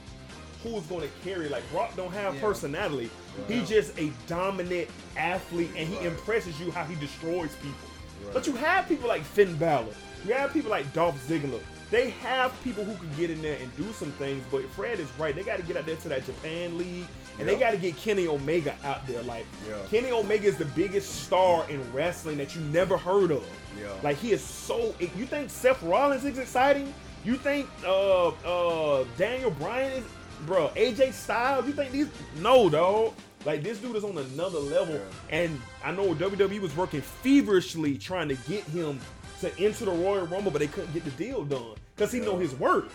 who's 0.62 0.82
going 0.84 1.02
to 1.02 1.08
carry? 1.28 1.48
Like 1.48 1.62
Brock 1.70 1.94
don't 1.96 2.12
have 2.12 2.34
Yeah. 2.36 2.40
personality. 2.40 3.10
He's 3.48 3.68
just 3.68 3.98
a 3.98 4.10
dominant 4.26 4.88
athlete, 5.16 5.70
and 5.76 5.86
he 5.88 5.98
impresses 6.06 6.58
you 6.58 6.70
how 6.70 6.84
he 6.84 6.94
destroys 6.94 7.50
people. 7.56 8.30
But 8.32 8.46
you 8.46 8.54
have 8.54 8.88
people 8.88 9.08
like 9.08 9.22
Finn 9.22 9.56
Balor. 9.56 9.92
You 10.26 10.32
have 10.32 10.52
people 10.54 10.70
like 10.70 10.90
Dolph 10.94 11.22
Ziggler. 11.28 11.60
They 11.90 12.10
have 12.10 12.52
people 12.64 12.84
who 12.84 12.94
can 12.96 13.14
get 13.16 13.30
in 13.30 13.40
there 13.42 13.58
and 13.60 13.74
do 13.76 13.92
some 13.92 14.10
things. 14.12 14.44
But 14.50 14.64
Fred 14.70 14.98
is 15.00 15.08
right. 15.18 15.34
They 15.34 15.42
got 15.42 15.58
to 15.58 15.62
get 15.62 15.76
out 15.76 15.86
there 15.86 15.96
to 15.96 16.08
that 16.08 16.24
Japan 16.26 16.76
league, 16.78 17.06
and 17.38 17.48
they 17.48 17.56
got 17.56 17.70
to 17.72 17.76
get 17.76 17.96
Kenny 17.96 18.26
Omega 18.26 18.74
out 18.84 19.06
there. 19.06 19.22
Like 19.22 19.46
Yeah. 19.68 19.76
Kenny 19.90 20.10
Omega 20.10 20.46
is 20.46 20.56
the 20.56 20.64
biggest 20.66 21.24
star 21.24 21.68
in 21.68 21.80
wrestling 21.92 22.38
that 22.38 22.54
you 22.54 22.60
never 22.62 22.96
heard 22.96 23.30
of. 23.30 23.44
Yeah. 23.80 23.88
Like 24.02 24.16
he 24.16 24.32
is 24.32 24.42
so. 24.42 24.94
You 25.00 25.26
think 25.26 25.50
Seth 25.50 25.82
Rollins 25.82 26.24
is 26.24 26.38
exciting? 26.38 26.92
You 27.24 27.36
think 27.36 27.68
uh 27.86 28.28
uh 28.28 29.04
Daniel 29.16 29.50
Bryan 29.50 29.92
is 29.92 30.04
bro, 30.46 30.68
AJ 30.76 31.12
Styles, 31.14 31.66
you 31.66 31.72
think 31.72 31.90
these 31.90 32.08
no 32.40 32.68
dog. 32.68 33.14
Like 33.44 33.62
this 33.62 33.78
dude 33.78 33.96
is 33.96 34.04
on 34.04 34.16
another 34.16 34.58
level. 34.58 35.00
And 35.30 35.60
I 35.84 35.92
know 35.92 36.14
WWE 36.14 36.60
was 36.60 36.74
working 36.76 37.00
feverishly 37.02 37.96
trying 37.98 38.28
to 38.28 38.34
get 38.48 38.64
him 38.64 38.98
to 39.44 39.58
enter 39.64 39.84
the 39.86 39.90
Royal 39.92 40.26
Rumble, 40.26 40.50
but 40.50 40.58
they 40.58 40.66
couldn't 40.66 40.92
get 40.92 41.04
the 41.04 41.10
deal 41.12 41.44
done. 41.44 41.74
Because 41.96 42.10
he 42.12 42.20
know 42.20 42.36
his 42.36 42.54
worth. 42.54 42.92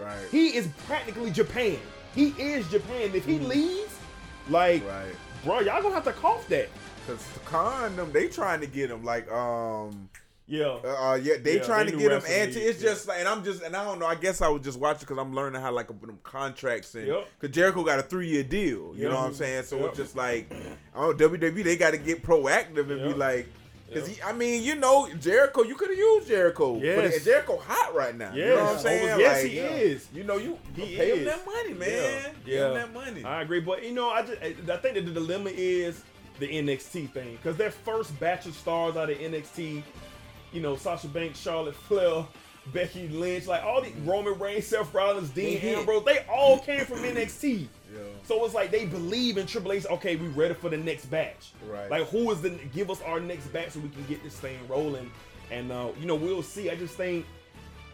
Right. 0.00 0.16
He 0.30 0.56
is 0.56 0.68
practically 0.86 1.30
Japan. 1.30 1.78
He 2.14 2.28
is 2.38 2.68
Japan. 2.70 3.10
If 3.14 3.24
he 3.24 3.38
leaves, 3.38 3.94
like 4.48 4.82
Mm. 4.82 4.88
Right. 4.88 5.14
bro, 5.44 5.60
y'all 5.60 5.82
gonna 5.82 5.94
have 5.94 6.04
to 6.04 6.12
cough 6.12 6.46
that. 6.48 6.68
Cause 7.06 7.24
Khan 7.44 7.94
them, 7.96 8.10
they 8.12 8.28
trying 8.28 8.60
to 8.60 8.66
get 8.66 8.90
him 8.90 9.04
like 9.04 9.30
um 9.30 10.08
Yeah. 10.48 10.78
uh, 10.84 11.12
uh 11.12 11.14
yeah 11.22 11.34
they 11.42 11.56
Yeah, 11.56 11.62
trying 11.62 11.86
they 11.86 11.92
to 11.92 11.98
get 11.98 12.12
him 12.12 12.22
anti. 12.28 12.58
league, 12.60 12.68
It's 12.68 12.80
just 12.80 13.06
like 13.08 13.20
and 13.20 13.28
I'm 13.28 13.42
just 13.44 13.62
and 13.62 13.74
I 13.76 13.84
don't 13.84 13.98
know. 13.98 14.06
I 14.06 14.14
guess 14.16 14.40
I 14.42 14.48
was 14.48 14.62
just 14.62 14.78
watching 14.78 15.00
because 15.00 15.18
I'm 15.18 15.34
learning 15.34 15.60
how 15.60 15.72
like 15.72 15.86
them 15.88 16.18
contracts 16.22 16.94
and 16.94 17.06
Yep. 17.06 17.28
cause 17.40 17.50
Jericho 17.50 17.84
got 17.84 17.98
a 17.98 18.02
three 18.02 18.28
year 18.28 18.42
deal. 18.42 18.92
You 18.94 19.02
Yep. 19.02 19.10
know 19.10 19.16
what 19.18 19.26
I'm 19.26 19.34
saying? 19.34 19.64
So 19.64 19.76
Yep. 19.78 19.88
it's 19.88 19.96
just 19.98 20.16
like 20.16 20.50
oh 20.94 21.12
WWE 21.14 21.62
they 21.64 21.76
got 21.76 21.92
to 21.92 21.98
get 21.98 22.22
proactive 22.22 22.90
and 22.90 23.02
be 23.02 23.14
like. 23.14 23.46
Cause 23.92 24.08
he, 24.08 24.20
I 24.20 24.32
mean, 24.32 24.64
you 24.64 24.74
know, 24.74 25.08
Jericho, 25.20 25.62
you 25.62 25.76
could 25.76 25.90
have 25.90 25.98
used 25.98 26.26
Jericho. 26.26 26.74
But 26.74 26.82
Yes. 26.82 27.14
and 27.16 27.24
Jericho 27.24 27.56
hot 27.56 27.94
right 27.94 28.16
now. 28.16 28.34
You 28.34 28.46
know 28.46 28.64
what 28.64 28.72
I'm 28.74 28.78
saying? 28.80 29.10
Oh, 29.10 29.18
yes, 29.18 29.42
Like, 29.42 29.52
he 29.52 29.58
is. 29.58 30.08
You 30.12 30.24
know, 30.24 30.38
you 30.38 30.58
He 30.74 30.96
pay 30.96 31.16
him 31.16 31.24
that 31.24 31.46
money, 31.46 31.72
man. 31.74 32.34
Yeah. 32.44 32.44
Pay 32.44 32.56
him 32.66 32.74
that 32.74 32.92
money. 32.92 33.24
I 33.24 33.42
agree, 33.42 33.60
but 33.60 33.84
you 33.84 33.92
know, 33.92 34.10
I 34.10 34.22
just 34.22 34.42
I 34.42 34.76
think 34.78 34.94
that 34.96 35.06
the 35.06 35.12
dilemma 35.12 35.50
is 35.50 36.02
the 36.40 36.48
NXT 36.48 37.12
thing 37.12 37.36
because 37.36 37.56
their 37.56 37.70
first 37.70 38.18
batch 38.18 38.46
of 38.46 38.54
stars 38.54 38.96
out 38.96 39.08
of 39.08 39.18
NXT, 39.18 39.82
you 40.52 40.60
know, 40.60 40.74
Sasha 40.76 41.06
Banks, 41.08 41.38
Charlotte 41.38 41.76
Flair, 41.76 42.26
Becky 42.72 43.08
Lynch, 43.08 43.46
like 43.46 43.62
all 43.62 43.80
the 43.80 43.92
Roman 44.04 44.36
Reigns, 44.38 44.66
Seth 44.66 44.92
Rollins, 44.92 45.30
Dean. 45.30 45.58
Ambrose, 45.58 46.04
they 46.04 46.24
all 46.28 46.58
came 46.58 46.84
from 46.84 46.98
NXT. 46.98 47.68
Yeah. 47.92 48.00
So 48.24 48.44
it's 48.44 48.54
like 48.54 48.70
they 48.70 48.86
believe 48.86 49.38
in 49.38 49.46
Triple 49.46 49.72
H. 49.72 49.86
Okay, 49.86 50.16
we 50.16 50.28
ready 50.28 50.54
for 50.54 50.68
the 50.68 50.76
next 50.76 51.06
batch. 51.06 51.52
Right. 51.68 51.90
Like 51.90 52.08
who 52.08 52.30
is 52.30 52.40
the 52.40 52.50
give 52.74 52.90
us 52.90 53.00
our 53.02 53.20
next 53.20 53.48
batch 53.48 53.70
so 53.70 53.80
we 53.80 53.88
can 53.88 54.04
get 54.06 54.22
this 54.22 54.36
thing 54.36 54.58
rolling, 54.68 55.10
and 55.50 55.70
uh, 55.70 55.88
you 55.98 56.06
know 56.06 56.16
we'll 56.16 56.42
see. 56.42 56.70
I 56.70 56.76
just 56.76 56.94
think 56.94 57.24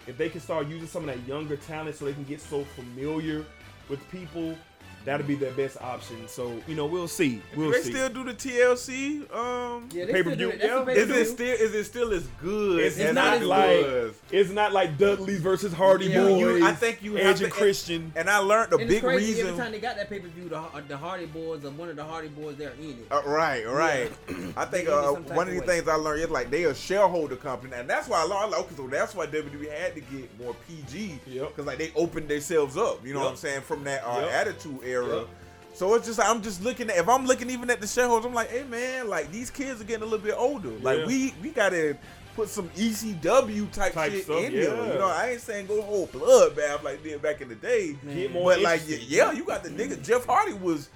if 0.06 0.16
they 0.16 0.28
can 0.28 0.40
start 0.40 0.66
using 0.66 0.88
some 0.88 1.08
of 1.08 1.14
that 1.14 1.26
younger 1.26 1.56
talent 1.56 1.96
so 1.96 2.04
they 2.04 2.12
can 2.12 2.24
get 2.24 2.40
so 2.40 2.64
familiar 2.76 3.44
with 3.88 4.08
people, 4.10 4.56
that'll 5.04 5.26
be 5.26 5.34
their 5.34 5.52
best 5.52 5.80
option. 5.80 6.28
So 6.28 6.52
you 6.66 6.74
know 6.74 6.86
we'll 6.86 7.08
see. 7.08 7.40
We'll 7.56 7.70
they 7.72 7.82
see. 7.82 7.90
still 7.92 8.08
do 8.08 8.24
the 8.24 8.34
TLC. 8.34 9.32
Um, 9.34 9.88
Yeah, 9.92 10.06
Pay-per-view, 10.06 10.52
still 10.56 10.84
do 10.84 10.90
it. 10.90 10.94
That's 10.96 11.08
yeah. 11.08 11.16
is 11.16 11.28
it 11.28 11.32
still 11.32 11.46
is 11.54 11.74
it 11.74 11.84
still 11.84 12.12
as 12.12 12.26
good? 12.40 12.80
It's, 12.80 12.98
as 12.98 13.14
not 13.14 13.42
it 13.42 13.44
like 13.46 13.80
was? 13.84 14.14
it's 14.30 14.50
not 14.50 14.72
like 14.72 14.98
Dudley 14.98 15.36
versus 15.38 15.72
Hardy 15.72 16.06
Yeah. 16.06 16.22
Boys. 16.22 16.40
You- 16.60 16.66
I 16.66 16.72
think 16.72 17.02
you 17.02 17.16
have 17.16 17.26
Edge 17.36 17.42
and 17.42 17.52
to- 17.52 17.58
Christian. 17.58 18.12
And 18.16 18.28
I 18.30 18.38
learned 18.38 18.72
a 18.72 18.76
And 18.76 18.88
big 18.88 18.98
it's 18.98 19.04
crazy. 19.04 19.26
reason. 19.32 19.46
Every 19.48 19.58
time 19.62 19.72
they 19.72 19.80
got 19.80 19.96
that 19.96 20.08
pay 20.08 20.20
per 20.20 20.28
view, 20.28 20.48
the, 20.48 20.58
Har- 20.60 20.82
the 20.86 20.96
Hardy 20.96 21.26
Boys 21.26 21.64
or 21.64 21.70
one 21.70 21.88
of 21.88 21.96
the 21.96 22.04
Hardy 22.04 22.28
Boys, 22.28 22.56
they're 22.56 22.72
in 22.80 22.90
it. 22.90 23.06
Uh, 23.10 23.22
right, 23.26 23.66
right. 23.66 24.10
I 24.56 24.64
think 24.66 24.86
They 24.86 24.92
uh, 24.92 25.12
one 25.12 25.48
of 25.48 25.48
of 25.48 25.54
the 25.54 25.60
way. 25.60 25.66
things 25.66 25.88
I 25.88 25.94
learned 25.94 26.22
is 26.22 26.30
like 26.30 26.50
they 26.50 26.64
are 26.64 26.70
a 26.70 26.74
shareholder 26.74 27.36
company, 27.36 27.74
and 27.76 27.88
that's 27.88 28.08
why 28.08 28.20
I 28.20 28.22
learned. 28.24 28.52
Like, 28.52 28.60
okay, 28.60 28.74
so 28.76 28.86
that's 28.88 29.14
why 29.14 29.26
WWE 29.26 29.70
had 29.70 29.94
to 29.94 30.00
get 30.00 30.38
more 30.38 30.54
PG, 30.68 31.18
Yep. 31.26 31.48
because 31.48 31.66
like 31.66 31.78
they 31.78 31.92
opened 31.94 32.28
themselves 32.28 32.76
up. 32.76 33.04
You 33.06 33.14
know 33.14 33.20
what 33.20 33.30
I'm 33.30 33.36
saying 33.36 33.62
from 33.62 33.84
that 33.84 34.02
uh, 34.04 34.20
Yep. 34.20 34.30
Attitude 34.32 34.78
era. 34.92 35.18
Yep. 35.20 35.28
So 35.74 35.94
it's 35.94 36.06
just 36.06 36.20
I'm 36.20 36.42
just 36.42 36.62
looking 36.62 36.90
at 36.90 36.98
if 36.98 37.08
I'm 37.08 37.26
looking 37.26 37.48
even 37.50 37.70
at 37.70 37.80
the 37.80 37.86
shareholders, 37.86 38.26
I'm 38.26 38.34
like, 38.34 38.50
hey 38.50 38.64
man, 38.64 39.08
like 39.08 39.32
these 39.32 39.50
kids 39.50 39.80
are 39.80 39.84
getting 39.84 40.02
a 40.02 40.06
little 40.06 40.24
bit 40.24 40.34
older. 40.36 40.68
Like 40.70 41.00
Yeah. 41.00 41.06
we 41.06 41.34
we 41.42 41.50
gotta 41.50 41.96
put 42.36 42.48
some 42.48 42.68
ECW 42.70 43.70
type, 43.72 43.92
Type 43.94 44.12
shit 44.12 44.24
stuff, 44.24 44.42
in 44.44 44.52
here. 44.52 44.74
yeah. 44.74 44.92
You 44.92 44.98
know, 44.98 45.08
I 45.08 45.30
ain't 45.32 45.40
saying 45.40 45.66
go 45.66 45.80
whole 45.82 46.06
bloodbath 46.08 46.82
like 46.82 47.02
they 47.02 47.10
did 47.10 47.22
back 47.22 47.40
in 47.40 47.48
the 47.48 47.54
day. 47.54 47.96
Get 48.14 48.32
more 48.32 48.52
But 48.52 48.60
like, 48.60 48.82
yeah, 48.86 49.32
you 49.32 49.44
got 49.44 49.62
the 49.64 49.70
nigga. 49.70 49.92
Mm-hmm. 49.94 50.02
Jeff 50.02 50.26
Hardy 50.26 50.52
was 50.54 50.88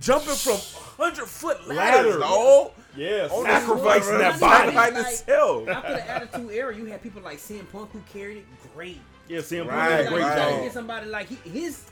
jumping 0.00 0.34
from 0.34 0.58
hundred 0.98 1.26
foot 1.26 1.66
ladders, 1.68 2.16
Ladder. 2.16 2.18
dog. 2.20 2.72
Yeah, 2.96 3.28
On 3.30 3.44
sacrificing 3.44 4.12
the- 4.12 4.18
that 4.18 4.30
Like- 4.32 4.40
body. 4.40 4.74
By 4.74 4.88
Like- 4.90 4.94
himself. 5.06 5.68
After 5.68 5.92
the 5.92 6.10
Attitude 6.10 6.50
Era, 6.50 6.76
you 6.76 6.84
had 6.86 7.02
people 7.02 7.22
like 7.22 7.38
CM 7.38 7.70
Punk 7.70 7.90
who 7.92 8.00
carried 8.12 8.38
it 8.38 8.46
great. 8.74 9.00
Yeah, 9.28 9.38
CM 9.40 9.60
Punk 9.66 9.72
Right, 9.72 9.90
had 9.90 10.00
a 10.00 10.02
like, 10.02 10.08
great 10.10 10.20
you 10.20 10.26
right. 10.26 10.36
gotta 10.50 10.62
get 10.64 10.72
somebody 10.72 11.06
like 11.06 11.28
he, 11.28 11.36
his 11.50 11.82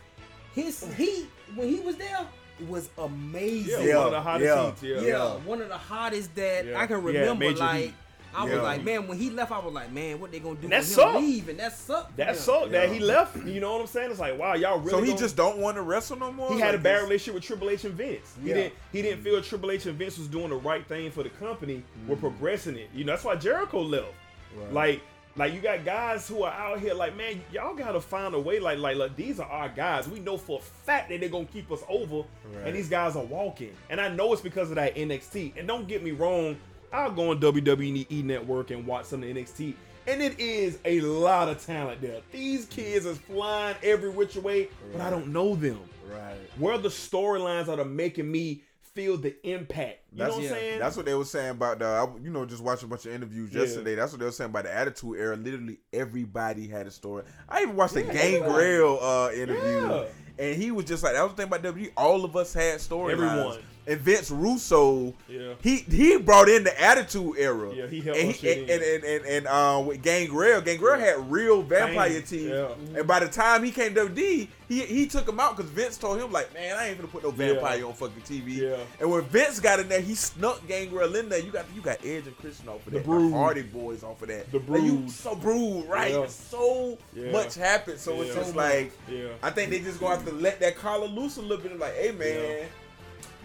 his 0.57 0.85
he 0.95 1.27
when 1.55 1.69
he 1.69 1.79
was 1.81 1.97
there 1.97 2.27
was 2.69 2.89
amazing. 2.99 3.87
Yeah, 3.87 3.99
one 3.99 4.07
of 4.07 4.13
the 4.13 4.21
hottest 4.23 4.47
Yeah. 4.57 4.71
seats. 4.71 4.83
Yeah. 4.83 5.01
Yeah, 5.09 5.35
one 5.45 5.61
of 5.61 5.69
the 5.69 5.77
hottest 5.77 6.35
that 6.35 6.67
Yeah. 6.67 6.81
I 6.81 6.87
can 6.87 7.03
remember. 7.03 7.35
Major 7.47 7.59
like 7.59 7.83
Heat. 7.85 7.95
I 8.35 8.45
was 8.45 8.61
like, 8.61 8.85
man, 8.85 9.09
when 9.09 9.17
he 9.17 9.31
left, 9.31 9.51
I 9.51 9.59
was 9.59 9.73
like, 9.73 9.91
man, 9.93 10.21
what 10.21 10.31
they 10.31 10.41
gonna 10.41 10.57
do 10.61 10.69
That 10.69 10.81
with 10.81 10.89
sucked. 10.89 11.17
him 11.17 11.23
leaving? 11.23 11.57
That 11.57 11.73
sucked. 11.75 12.17
That 12.19 12.35
them. 12.35 12.37
sucked 12.37 12.73
that 12.73 12.91
he 12.91 12.99
left. 13.01 13.37
You 13.47 13.61
know 13.61 13.73
what 13.73 13.81
I'm 13.83 13.87
saying? 13.87 14.11
It's 14.11 14.21
like, 14.21 14.39
wow, 14.39 14.53
y'all 14.55 14.79
really. 14.79 14.91
So 14.91 15.01
he 15.01 15.07
gonna- 15.09 15.19
just 15.21 15.37
don't 15.37 15.57
want 15.59 15.77
to 15.77 15.83
wrestle 15.83 16.19
no 16.19 16.33
more. 16.33 16.53
He 16.53 16.59
had 16.61 16.75
a 16.75 16.77
Like 16.77 16.83
bad 16.83 16.97
this- 16.97 17.03
relationship 17.05 17.35
with 17.35 17.45
Triple 17.45 17.71
H 17.71 17.85
and 17.85 17.95
Vince. 17.95 18.35
He 18.43 18.49
didn't. 18.53 18.75
He 18.93 19.01
didn't 19.03 19.23
feel 19.23 19.41
Triple 19.43 19.71
H 19.71 19.87
and 19.87 19.99
Vince 19.99 20.19
was 20.19 20.29
doing 20.29 20.51
the 20.51 20.57
right 20.57 20.87
thing 20.87 21.11
for 21.11 21.23
the 21.23 21.31
company. 21.31 21.83
We're 22.07 22.17
mm. 22.17 22.21
progressing 22.21 22.77
it. 22.77 22.91
You 22.95 23.05
know 23.05 23.13
that's 23.13 23.25
why 23.25 23.37
Jericho 23.37 23.81
left. 23.81 24.07
Right. 24.55 24.73
Like, 24.73 25.03
like 25.37 25.53
you 25.55 25.61
got 25.61 25.85
guys 25.85 26.27
who 26.29 26.43
are 26.43 26.53
out 26.53 26.81
here 26.81 26.95
like, 26.95 27.17
man, 27.17 27.43
y'all 27.53 27.75
gotta 27.75 28.01
find 28.01 28.35
a 28.35 28.41
way. 28.41 28.59
Like, 28.59 28.79
like, 28.79 28.97
like 28.97 29.17
these 29.17 29.39
are 29.41 29.49
our 29.49 29.69
guys. 29.69 30.09
We 30.09 30.19
know 30.21 30.37
for 30.37 30.59
a 30.59 30.63
fact 30.63 31.09
that 31.11 31.21
they're 31.21 31.29
gonna 31.29 31.45
keep 31.47 31.71
us 31.71 31.83
over, 31.89 32.17
Right. 32.53 32.67
and 32.67 32.77
these 32.77 32.89
guys 32.89 33.17
are 33.17 33.25
walking. 33.25 33.75
And 33.91 34.01
I 34.01 34.09
know 34.09 34.33
it's 34.33 34.43
because 34.43 34.71
of 34.71 34.77
that 34.77 34.97
NXT. 34.97 35.55
And 35.59 35.69
don't 35.69 35.87
get 35.87 36.03
me 36.03 36.13
wrong, 36.13 36.57
I'll 36.93 37.11
go 37.11 37.31
on 37.31 37.41
WWE 37.41 38.23
Network 38.25 38.71
and 38.71 38.87
watch 38.87 39.07
some 39.07 39.23
of 39.23 39.29
the 39.29 39.35
NXT. 39.35 39.75
And 40.09 40.23
it 40.23 40.39
is 40.39 40.79
a 40.85 41.01
lot 41.01 41.49
of 41.49 41.65
talent 41.67 42.01
there. 42.01 42.21
These 42.31 42.67
kids 42.67 43.07
is 43.07 43.19
flying 43.19 43.77
every 43.83 44.09
which 44.09 44.37
way, 44.37 44.69
but 44.93 45.01
I 45.01 45.11
don't 45.11 45.33
know 45.33 45.57
them 45.57 45.81
Right. 46.09 46.37
where 46.59 46.79
the 46.79 46.89
storylines 46.89 47.67
that 47.67 47.81
are 47.81 47.85
making 47.85 48.31
me 48.31 48.63
feel 48.97 49.17
the 49.19 49.37
impact. 49.49 49.99
You 50.13 50.19
That's, 50.19 50.31
know 50.31 50.43
what 50.43 50.45
I'm 50.53 50.59
saying? 50.59 50.79
that's 50.81 50.97
what 50.97 51.07
they 51.07 51.15
were 51.15 51.25
saying 51.25 51.51
about 51.51 51.79
the. 51.79 51.85
I, 51.85 52.09
you 52.23 52.31
know, 52.31 52.45
just 52.47 52.63
watching 52.63 52.87
a 52.87 52.89
bunch 52.91 53.05
of 53.07 53.13
interviews 53.13 53.53
Yeah. 53.53 53.61
yesterday. 53.61 53.95
That's 53.95 54.11
what 54.13 54.19
they 54.19 54.25
were 54.25 54.33
saying 54.33 54.51
about 54.51 54.65
the 54.65 54.75
Attitude 54.75 55.17
Era. 55.19 55.37
Literally 55.37 55.79
everybody 55.93 56.67
had 56.67 56.87
a 56.87 56.91
story. 56.91 57.25
I 57.49 57.63
even 57.63 57.77
watched 57.77 57.95
the 57.95 58.03
Yeah, 58.05 58.13
Gangrel 58.13 58.99
uh, 59.03 59.31
interview, 59.33 59.87
Yeah. 59.89 60.05
and 60.39 60.61
he 60.61 60.71
was 60.71 60.87
just 60.87 61.03
like, 61.03 61.13
"That 61.13 61.23
was 61.23 61.33
the 61.33 61.37
thing 61.37 61.47
about 61.47 61.63
WWE. 61.63 61.91
All 61.97 62.25
of 62.25 62.35
us 62.37 62.55
had 62.55 62.79
storylines." 62.81 63.13
Everyone. 63.13 63.59
And 63.89 64.01
Vince 64.01 64.33
Russo, 64.33 65.15
Yeah. 65.29 65.55
he 65.63 65.77
he 65.77 66.17
brought 66.19 66.49
in 66.49 66.65
the 66.65 66.81
Attitude 66.83 67.37
Era. 67.39 67.73
Yeah, 67.73 67.87
he 67.87 68.01
helped 68.01 68.19
and, 68.21 68.35
shit 68.35 68.59
and, 68.59 68.71
and, 68.71 68.83
and, 68.83 69.05
and, 69.05 69.25
and, 69.27 69.47
uh, 69.47 69.83
with 69.87 70.03
Gangrel, 70.03 70.61
Gangrel 70.61 70.99
had 70.99 71.31
real 71.31 71.63
vampire 71.63 72.11
Bang. 72.11 72.23
teeth. 72.25 72.49
Yeah. 72.51 72.69
And 72.97 73.07
by 73.07 73.21
the 73.21 73.29
time 73.29 73.63
he 73.63 73.71
came 73.71 73.95
to 73.95 74.07
WWE, 74.07 74.49
he 74.69 74.81
he 74.81 75.07
took 75.07 75.29
him 75.29 75.39
out 75.39 75.57
because 75.57 75.71
Vince 75.71 75.97
told 75.97 76.21
him 76.21 76.33
like, 76.33 76.53
man, 76.53 76.77
I 76.77 76.89
ain't 76.89 76.97
gonna 76.99 77.07
put 77.07 77.23
no 77.23 77.29
Yeah. 77.31 77.53
vampire 77.55 77.87
on 77.87 77.93
fucking 77.95 78.23
TV. 78.23 78.55
Yeah. 78.57 78.77
And 78.99 79.09
when 79.09 79.23
Vince 79.23 79.61
got 79.61 79.79
in 79.79 79.89
there, 79.89 80.01
he 80.01 80.17
snuck 80.17 80.67
Gangrel 80.67 81.15
in 81.15 81.29
there. 81.29 81.39
You 81.39 81.53
got 81.53 81.67
you 81.73 81.81
got 81.81 82.05
Edge 82.05 82.27
and 82.27 82.37
Christian 82.39 82.69
off 82.69 82.85
of 82.87 82.93
The 82.93 82.99
that. 82.99 83.05
Brood. 83.07 83.33
Hardy 83.33 83.63
Boys 83.63 84.03
off 84.03 84.21
of 84.21 84.27
that. 84.29 84.51
The 84.51 84.59
Like, 84.67 84.83
you 84.83 84.95
Brood. 84.97 85.11
so 85.13 85.37
brood, 85.37 85.89
right? 85.89 86.11
Yeah. 86.13 86.27
So 86.27 86.99
Yeah. 87.15 87.31
much 87.31 87.55
happened. 87.55 88.01
So 88.01 88.21
it's 88.23 88.35
just 88.35 88.57
like 88.57 88.91
Yeah. 89.09 89.29
I 89.45 89.51
think 89.51 89.71
they 89.71 89.79
just 89.79 90.01
gonna 90.01 90.17
have 90.17 90.27
to 90.27 90.33
let 90.35 90.59
that 90.59 90.77
collar 90.77 91.07
loose 91.07 91.37
a 91.37 91.43
little 91.43 91.59
bit. 91.63 91.79
Like, 91.79 91.95
hey 91.95 92.11
man. 92.11 92.67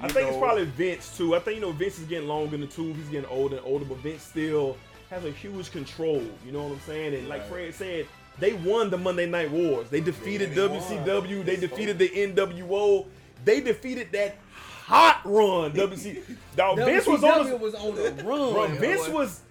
I 0.02 0.08
you 0.08 0.14
think 0.14 0.30
it's 0.30 0.38
probably 0.38 0.66
Vince 0.66 1.16
too. 1.18 1.36
I 1.36 1.40
think 1.40 1.56
you 1.56 1.62
know 1.62 1.72
Vince 1.72 2.00
is 2.00 2.06
getting 2.06 2.28
long 2.28 2.54
in 2.54 2.62
the 2.62 2.68
tooth. 2.68 2.96
He's 2.96 3.10
getting 3.10 3.30
older 3.30 3.58
and 3.58 3.66
older, 3.66 3.86
but 3.86 3.98
Vince 4.00 4.24
still 4.24 4.78
has 5.10 5.26
a 5.26 5.32
huge 5.32 5.72
control. 5.72 6.24
You 6.46 6.52
know 6.52 6.64
what 6.64 6.74
I'm 6.74 6.80
saying? 6.82 7.14
And 7.14 7.28
like 7.28 7.42
Right. 7.42 7.50
Fred 7.50 7.76
said, 7.76 8.08
they 8.40 8.54
won 8.54 8.90
the 8.90 8.98
Monday 8.98 9.26
Night 9.26 9.52
Wars. 9.52 9.90
They 9.90 10.00
defeated 10.02 10.52
they 10.52 10.68
WCW. 10.68 11.46
They 11.46 11.58
defeated 11.58 12.00
the 12.00 12.10
NWO. 12.10 13.06
They 13.44 13.60
defeated 13.62 14.12
that 14.14 14.38
hot 14.86 15.22
run. 15.26 15.72
WC. 15.74 16.22
Dog, 16.56 16.78
Vince 16.78 17.06
was 17.08 17.24
on. 17.24 17.46
WCW 17.46 17.50
the- 17.50 17.58
was 17.58 17.76
on 17.76 17.96
the 17.96 18.02
run. 18.24 18.54
Bro, 18.54 18.68
Vince 18.80 19.08
boy. 19.08 19.14
was 19.14 19.42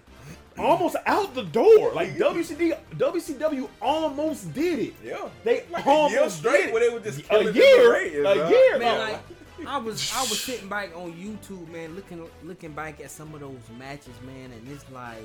almost 0.57 0.95
out 1.05 1.33
the 1.35 1.43
door. 1.43 1.93
Like 1.93 2.15
WCD, 2.17 2.77
WCW 2.97 3.69
almost 3.81 4.53
did 4.53 4.79
it. 4.79 4.93
Yeah. 5.03 5.29
They 5.43 5.63
Like 5.71 5.85
a 5.85 5.89
year 5.89 5.97
almost 6.19 6.37
straight 6.37 6.57
did 6.57 6.67
it. 6.69 6.73
where 6.73 6.87
they 6.89 6.93
were 6.93 6.99
just 7.01 7.19
a 7.19 7.23
killing 7.23 7.55
year, 7.55 7.83
in 7.85 7.91
ratings, 7.91 8.25
a 8.25 8.43
huh? 8.45 8.49
year, 8.49 8.79
man, 8.79 8.99
like 8.99 9.19
I 9.67 9.77
was 9.77 10.11
I 10.15 10.21
was 10.21 10.39
sitting 10.39 10.67
back 10.67 10.95
on 10.95 11.13
YouTube, 11.13 11.69
man, 11.69 11.95
looking 11.95 12.27
looking 12.43 12.73
back 12.73 12.99
at 12.99 13.11
some 13.11 13.33
of 13.33 13.41
those 13.41 13.59
matches, 13.77 14.13
man, 14.25 14.51
and 14.51 14.67
it's 14.67 14.89
like 14.91 15.23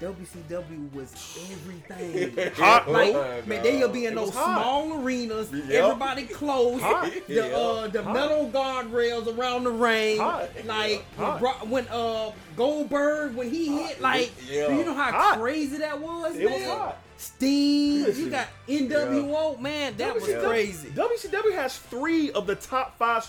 WCW 0.00 0.92
was 0.92 1.12
everything. 1.50 2.52
Hot, 2.56 2.88
like, 2.88 3.14
Oh, 3.14 3.42
man, 3.46 3.62
they'll 3.62 3.88
be 3.88 4.06
in 4.06 4.14
those 4.14 4.28
was 4.28 4.36
hot. 4.36 4.62
small 4.62 5.02
arenas, 5.02 5.50
Yep. 5.52 5.70
everybody 5.70 6.26
close, 6.26 6.80
Hot. 6.80 7.10
the 7.26 7.34
Yeah. 7.34 7.42
uh 7.56 7.88
the 7.88 8.02
Hot. 8.02 8.14
metal 8.14 8.50
guardrails 8.52 9.36
around 9.36 9.64
the 9.64 9.70
ring, 9.72 10.18
like 10.66 11.04
Hot. 11.16 11.40
when, 11.66 11.70
when 11.70 11.88
uh 11.88 12.30
Goldberg 12.56 13.34
when 13.34 13.50
he 13.50 13.66
hit, 13.82 14.00
like, 14.00 14.30
Yeah. 14.48 14.68
do 14.68 14.74
you 14.76 14.84
know 14.84 14.94
how 14.94 15.10
Hot. 15.10 15.38
crazy 15.38 15.78
that 15.78 16.00
was? 16.00 16.36
It 16.36 16.50
was 16.50 16.60
man? 16.60 16.78
hot. 16.78 16.98
Sting, 17.16 18.04
Listen. 18.04 18.24
you 18.24 18.30
got 18.30 18.46
NWO, 18.68 19.60
man, 19.60 19.94
that 19.96 20.14
was 20.14 20.22
crazy. 20.44 20.88
WCW 20.90 21.52
has 21.54 21.76
three 21.76 22.30
of 22.30 22.46
the 22.46 22.54
top 22.54 22.96
five, 22.96 23.26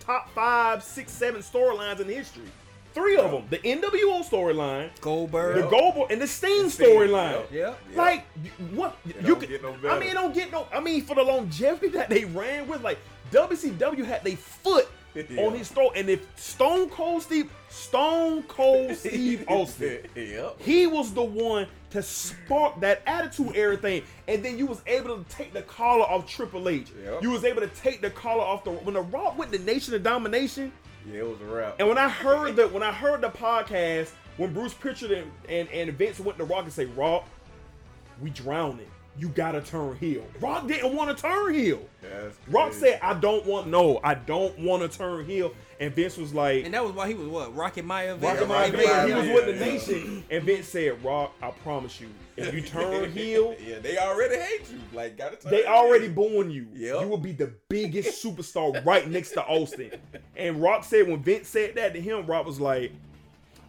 top 0.00 0.28
five, 0.34 0.84
six, 0.84 1.10
seven 1.12 1.40
storylines 1.40 2.00
in 2.00 2.08
history. 2.08 2.44
Three 2.92 3.16
of 3.16 3.30
them. 3.30 3.44
The 3.50 3.58
NWO 3.58 4.28
storyline, 4.28 4.90
Goldberg. 5.00 5.56
the 5.56 5.68
Goldberg, 5.70 6.10
and 6.10 6.20
the 6.20 6.26
Sting 6.26 6.68
Sting, 6.68 6.88
storyline. 6.88 7.50
Yep. 7.52 7.78
Like 7.94 8.26
what 8.72 8.96
you 9.06 9.12
don't 9.22 9.40
could, 9.40 9.48
get 9.48 9.62
no 9.62 9.76
I 9.88 9.98
mean, 9.98 10.08
it 10.10 10.14
don't 10.14 10.34
get 10.34 10.50
no. 10.50 10.66
I 10.72 10.80
mean, 10.80 11.02
for 11.04 11.14
the 11.14 11.22
longevity 11.22 11.88
that 11.88 12.08
they 12.10 12.24
ran 12.24 12.66
with, 12.66 12.82
like 12.82 12.98
WCW 13.32 14.04
had 14.04 14.24
their 14.24 14.36
foot 14.36 14.88
Yeah. 15.12 15.42
on 15.44 15.54
his 15.54 15.68
throat, 15.68 15.94
and 15.96 16.08
if 16.08 16.24
Stone 16.38 16.88
Cold 16.90 17.22
Steve, 17.24 17.50
Stone 17.68 18.44
Cold 18.44 18.94
Steve 18.96 19.44
Austin, 19.48 20.02
yep. 20.14 20.54
he 20.60 20.86
was 20.86 21.12
the 21.12 21.22
one 21.24 21.66
to 21.90 22.00
spark 22.00 22.78
that 22.80 23.02
attitude 23.06 23.56
era 23.56 23.76
thing, 23.76 24.04
and 24.28 24.44
then 24.44 24.56
you 24.56 24.66
was 24.66 24.80
able 24.86 25.18
to 25.18 25.24
take 25.28 25.52
the 25.52 25.62
collar 25.62 26.04
off 26.04 26.28
Triple 26.28 26.68
H. 26.68 26.92
Yep. 27.04 27.22
You 27.22 27.30
was 27.30 27.42
able 27.44 27.60
to 27.60 27.66
take 27.68 28.00
the 28.02 28.10
collar 28.10 28.44
off 28.44 28.62
the 28.62 28.70
when 28.70 28.94
the 28.94 29.02
Rock 29.02 29.36
went 29.36 29.50
the 29.50 29.58
Nation 29.58 29.94
of 29.94 30.04
Domination. 30.04 30.70
Yeah, 31.12 31.20
it 31.20 31.28
was 31.28 31.40
a 31.40 31.44
wrap. 31.44 31.76
And 31.78 31.88
when 31.88 31.98
I 31.98 32.08
heard 32.08 32.56
the 32.56 32.68
when 32.68 32.82
I 32.82 32.92
heard 32.92 33.20
the 33.20 33.30
podcast 33.30 34.10
when 34.36 34.52
Bruce 34.54 34.72
Pritchard 34.74 35.10
and, 35.10 35.30
and, 35.48 35.68
and 35.68 35.92
Vince 35.92 36.18
went 36.20 36.38
to 36.38 36.44
Rock 36.44 36.64
and 36.64 36.72
say, 36.72 36.86
Rock, 36.86 37.26
we 38.20 38.30
drowning. 38.30 38.86
You 39.18 39.28
gotta 39.28 39.60
turn 39.60 39.96
heel. 39.96 40.24
Rock 40.40 40.66
didn't 40.66 40.94
want 40.94 41.14
to 41.14 41.20
turn 41.20 41.52
heel. 41.52 41.82
That's 42.00 42.36
Rock 42.48 42.72
said, 42.72 43.00
I 43.02 43.14
don't 43.14 43.44
want 43.44 43.66
no, 43.66 44.00
I 44.02 44.14
don't 44.14 44.58
want 44.60 44.90
to 44.90 44.98
turn 44.98 45.26
heel. 45.26 45.52
And 45.78 45.92
Vince 45.94 46.16
was 46.16 46.32
like, 46.32 46.64
And 46.64 46.72
that 46.74 46.84
was 46.84 46.92
why 46.92 47.08
he 47.08 47.14
was 47.14 47.26
what? 47.28 47.54
Rocky 47.54 47.82
Maivia. 47.82 48.22
Rocket 48.22 48.48
Yeah, 48.48 48.54
Rocket 48.54 48.86
Rocket 48.86 49.08
he 49.08 49.14
was 49.14 49.26
with 49.28 49.46
the 49.46 49.52
yeah. 49.54 49.72
nation. 49.72 50.24
And 50.30 50.44
Vince 50.44 50.68
said, 50.68 51.02
Rock, 51.04 51.34
I 51.42 51.50
promise 51.50 52.00
you, 52.00 52.08
if 52.40 52.54
you 52.54 52.60
turn 52.62 53.10
heel, 53.12 53.54
yeah, 53.66 53.78
they 53.80 53.98
already 53.98 54.36
hate 54.36 54.70
you. 54.70 54.78
Like, 54.92 55.16
gotta 55.16 55.36
turn 55.36 55.50
they 55.52 55.62
heel. 55.62 55.66
already 55.72 56.08
booing 56.08 56.50
you. 56.50 56.66
Yep. 56.74 57.00
You 57.02 57.08
will 57.08 57.18
be 57.18 57.32
the 57.32 57.52
biggest 57.68 58.24
superstar 58.24 58.84
right 58.84 59.08
next 59.08 59.30
to 59.32 59.42
Austin. 59.44 59.90
And 60.36 60.60
Rock 60.62 60.84
said 60.84 61.08
when 61.08 61.22
Vince 61.22 61.48
said 61.48 61.74
that 61.76 61.92
to 61.94 62.00
him, 62.00 62.26
Rock 62.26 62.46
was 62.46 62.60
like, 62.60 62.92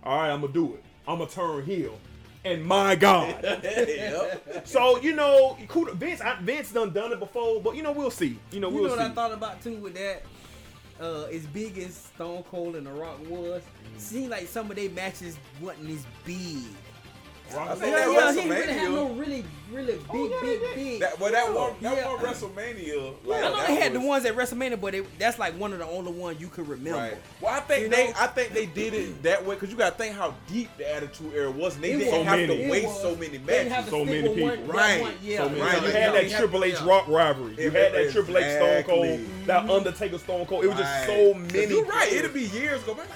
All 0.04 0.18
right, 0.18 0.30
I'm 0.32 0.42
gonna 0.42 0.54
do 0.54 0.74
it. 0.76 0.84
I'm 1.08 1.20
gonna 1.20 1.30
turn 1.30 1.66
heel. 1.66 1.98
And 2.44 2.66
my 2.66 2.96
God. 2.96 3.38
yep. 3.64 4.68
so, 4.68 5.00
you 5.00 5.14
know, 5.16 5.58
kudos- 5.68 5.94
Vince 5.96 6.22
I, 6.22 6.38
Vince 6.42 6.72
done 6.72 6.92
done 6.92 7.12
it 7.12 7.20
before, 7.20 7.62
but 7.62 7.76
you 7.76 7.84
know, 7.84 7.92
we'll 7.92 8.10
see. 8.10 8.40
You 8.52 8.60
know, 8.60 8.70
we'll 8.70 8.82
you 8.84 8.88
know 8.88 8.96
what 8.96 9.06
see. 9.06 9.12
I 9.12 9.14
thought 9.14 9.32
about 9.32 9.62
too 9.62 9.76
with 9.78 9.94
that? 9.94 10.24
Uh, 11.00 11.24
as 11.32 11.46
big 11.48 11.78
as 11.80 11.96
Stone 11.96 12.44
Cold 12.44 12.76
and 12.76 12.86
The 12.86 12.92
Rock 12.92 13.18
was, 13.28 13.62
Mm. 13.96 14.00
seemed 14.00 14.30
like 14.30 14.48
some 14.48 14.70
of 14.70 14.76
their 14.78 14.90
matches 14.92 15.36
wasn't 15.60 15.90
as 15.90 16.06
big. 16.26 16.64
Rock 17.56 17.70
I 17.70 17.76
think 17.76 17.94
like, 17.94 18.06
that 18.06 18.12
yeah, 18.14 18.32
he 18.32 18.36
didn't 18.42 18.50
really 18.60 18.74
have 18.74 18.92
no 18.92 19.10
really, 19.10 19.46
really 19.72 19.94
oh, 19.94 19.98
big, 19.98 20.04
Oh, 20.12 20.26
yeah, 20.30 20.42
big, 20.42 20.76
big. 20.76 21.00
That, 21.02 21.20
well, 21.20 21.32
that 21.32 21.54
one, 21.54 21.74
that 21.82 21.98
Yeah. 21.98 22.14
one 22.14 22.20
WrestleMania. 22.26 23.14
Like, 23.26 23.44
I 23.44 23.50
know 23.50 23.68
they 23.68 23.76
had 23.76 23.94
the 23.94 24.00
ones 24.00 24.26
at 24.26 24.36
WrestleMania, 24.36 24.80
but 24.82 24.96
it, 24.96 25.20
that's 25.20 25.40
like 25.40 25.58
one 25.60 25.74
of 25.74 25.80
the 25.80 25.86
only 25.88 26.12
ones 26.12 26.40
you 26.42 26.48
could 26.48 26.68
remember. 26.68 27.00
Right. 27.00 27.18
Well, 27.42 27.54
I 27.54 27.60
think 27.62 27.84
You 27.84 27.90
they, 27.90 28.08
know? 28.08 28.14
I 28.20 28.28
think 28.28 28.54
they 28.54 28.66
did 28.66 28.94
it 28.94 29.24
that 29.24 29.46
way 29.46 29.56
because 29.56 29.70
you 29.70 29.78
got 29.78 29.92
to 29.92 29.98
think 30.04 30.16
how 30.16 30.34
deep 30.48 30.70
the 30.78 30.94
Attitude 30.94 31.34
Era 31.34 31.52
was. 31.52 31.76
And 31.76 31.84
they 31.84 31.92
It 31.92 31.98
didn't 32.00 32.20
was- 32.20 32.28
have 32.28 32.40
so 32.50 32.56
to 32.58 32.70
waste 32.70 33.02
so 33.02 33.16
many 33.16 33.38
They 33.38 33.68
matches. 33.70 33.90
So 33.90 34.06
many 34.06 34.22
with 34.30 34.40
one- 34.40 34.52
people. 34.58 34.74
Right. 34.74 35.02
one- 35.02 35.14
yeah, 35.22 35.38
So 35.38 35.50
many- 35.50 35.62
Right, 35.62 35.74
you 35.82 35.88
had 35.88 35.94
yeah, 35.94 36.12
that 36.12 36.30
yeah, 36.30 36.38
Triple 36.40 36.64
H 36.64 36.74
yeah. 36.74 36.88
Rock 36.88 37.08
rivalry. 37.08 37.56
You 37.58 37.70
had 37.72 37.94
that 37.94 38.12
Triple 38.12 38.38
H 38.38 38.56
Stone 38.56 38.84
Cold, 38.84 39.20
that 39.46 39.70
Undertaker 39.70 40.18
Stone 40.18 40.46
Cold. 40.48 40.64
It 40.64 40.68
was 40.68 40.78
just 40.78 41.06
so 41.06 41.34
many. 41.34 41.68
You're 41.68 41.86
right. 41.86 42.12
It'll 42.12 42.32
be 42.32 42.44
years 42.44 42.82
go 42.84 42.94
back. 42.94 43.08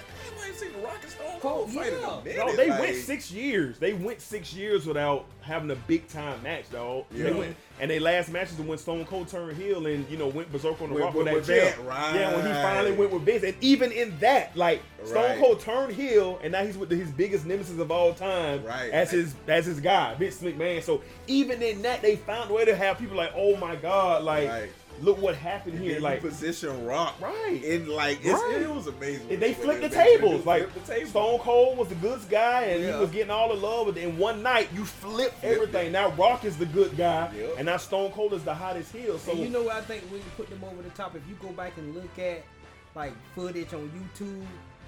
Cold 1.46 1.66
Cold, 1.66 1.72
fight 1.74 1.94
in 1.94 2.04
a 2.04 2.22
minute. 2.24 2.38
No, 2.38 2.56
they 2.56 2.70
like, 2.70 2.80
went 2.80 2.96
six 2.98 3.32
years. 3.32 3.78
They 3.80 3.94
went 3.94 4.22
six 4.22 4.54
years 4.54 4.86
without 4.86 5.26
having 5.42 5.70
a 5.72 5.76
big 5.76 6.08
time 6.08 6.42
match, 6.44 6.70
dog. 6.72 7.06
They 7.12 7.32
went, 7.32 7.56
and 7.80 7.90
they 7.92 8.00
last 8.00 8.32
matches 8.32 8.58
when 8.58 8.78
Stone 8.78 9.06
Cold 9.06 9.28
turned 9.28 9.56
heel 9.58 9.86
and 9.86 10.10
you 10.10 10.18
know 10.18 10.28
went 10.28 10.52
berserk 10.52 10.82
on 10.82 10.90
the 10.90 10.96
Went 10.96 11.06
rock 11.06 11.14
with- 11.14 11.26
with, 11.26 11.34
with 11.36 11.46
that 11.48 11.76
chair. 11.76 11.86
Right. 11.86 12.16
Yeah, 12.16 12.36
when 12.36 12.46
he 12.46 12.52
finally 12.52 12.92
went 12.94 13.12
with 13.12 13.22
Vince, 13.24 13.44
and 13.44 13.56
even 13.62 13.92
in 13.92 14.18
that, 14.20 14.56
like 14.56 14.82
Stone 15.04 15.24
Right. 15.24 15.40
Cold 15.40 15.60
turned 15.60 15.94
heel, 15.94 16.40
and 16.44 16.52
now 16.52 16.66
he's 16.66 16.78
with 16.78 16.90
his 16.92 17.12
biggest 17.12 17.46
nemesis 17.46 17.78
of 17.80 17.92
all 17.92 18.14
time, 18.14 18.64
Right. 18.64 18.92
As 18.92 19.12
his 19.12 19.36
as 19.48 19.66
his 19.66 19.80
guy, 19.80 20.16
Vince 20.16 20.42
McMahon. 20.42 20.82
So 20.84 21.02
even 21.28 21.62
in 21.62 21.82
that, 21.84 22.02
they 22.02 22.16
found 22.16 22.50
a 22.50 22.54
way 22.54 22.66
to 22.66 22.76
have 22.76 22.98
people 22.98 23.18
like, 23.18 23.32
oh 23.36 23.56
my 23.58 23.76
god, 23.76 24.24
like 24.24 24.48
Right. 24.50 24.70
Look 25.02 25.22
what 25.22 25.36
happened 25.36 25.78
here, 25.80 26.00
like. 26.00 26.22
position 26.22 26.86
Rock 26.86 27.16
Right. 27.22 27.62
in 27.64 27.88
like 27.88 28.20
it's, 28.24 28.42
Right. 28.42 28.62
it 28.62 28.70
was 28.74 28.88
amazing. 28.88 29.30
And 29.32 29.42
they 29.42 29.54
flipped 29.54 29.82
the 29.82 29.90
they- 29.90 29.96
they 29.96 30.18
tables. 30.18 30.46
Like 30.46 30.74
the 30.74 30.80
tables. 30.82 31.10
Stone 31.10 31.40
Cold 31.40 31.78
was 31.78 31.88
the 31.90 31.96
good 31.96 32.20
guy, 32.30 32.64
and 32.64 32.84
Yeah. 32.84 32.94
he 32.96 33.00
was 33.02 33.10
getting 33.12 33.30
all 33.32 33.50
the 33.50 33.56
love. 33.56 33.88
But 33.88 33.98
in 33.98 34.18
one 34.18 34.42
night, 34.44 34.70
you 34.74 34.86
flip 34.86 35.34
everything. 35.44 35.88
it. 35.88 35.92
Now 35.92 36.10
Rock 36.12 36.46
is 36.46 36.58
the 36.58 36.66
good 36.66 36.96
guy, 36.98 37.30
Yep. 37.38 37.56
and 37.58 37.66
now 37.66 37.78
Stone 37.78 38.12
Cold 38.12 38.34
is 38.34 38.44
the 38.44 38.54
hottest 38.56 38.92
heel. 38.94 39.18
So 39.20 39.32
And 39.32 39.40
you 39.42 39.50
know 39.50 39.64
what 39.64 39.76
I 39.76 39.82
think 39.82 40.04
we 40.12 40.20
can 40.20 40.30
put 40.38 40.50
them 40.50 40.64
over 40.64 40.82
the 40.82 40.90
top. 40.92 41.16
If 41.16 41.22
you 41.28 41.36
go 41.42 41.50
back 41.54 41.74
and 41.78 41.94
look 41.96 42.18
at 42.20 42.44
like 42.96 43.14
footage 43.36 43.74
on 43.74 43.92
YouTube, 43.92 44.46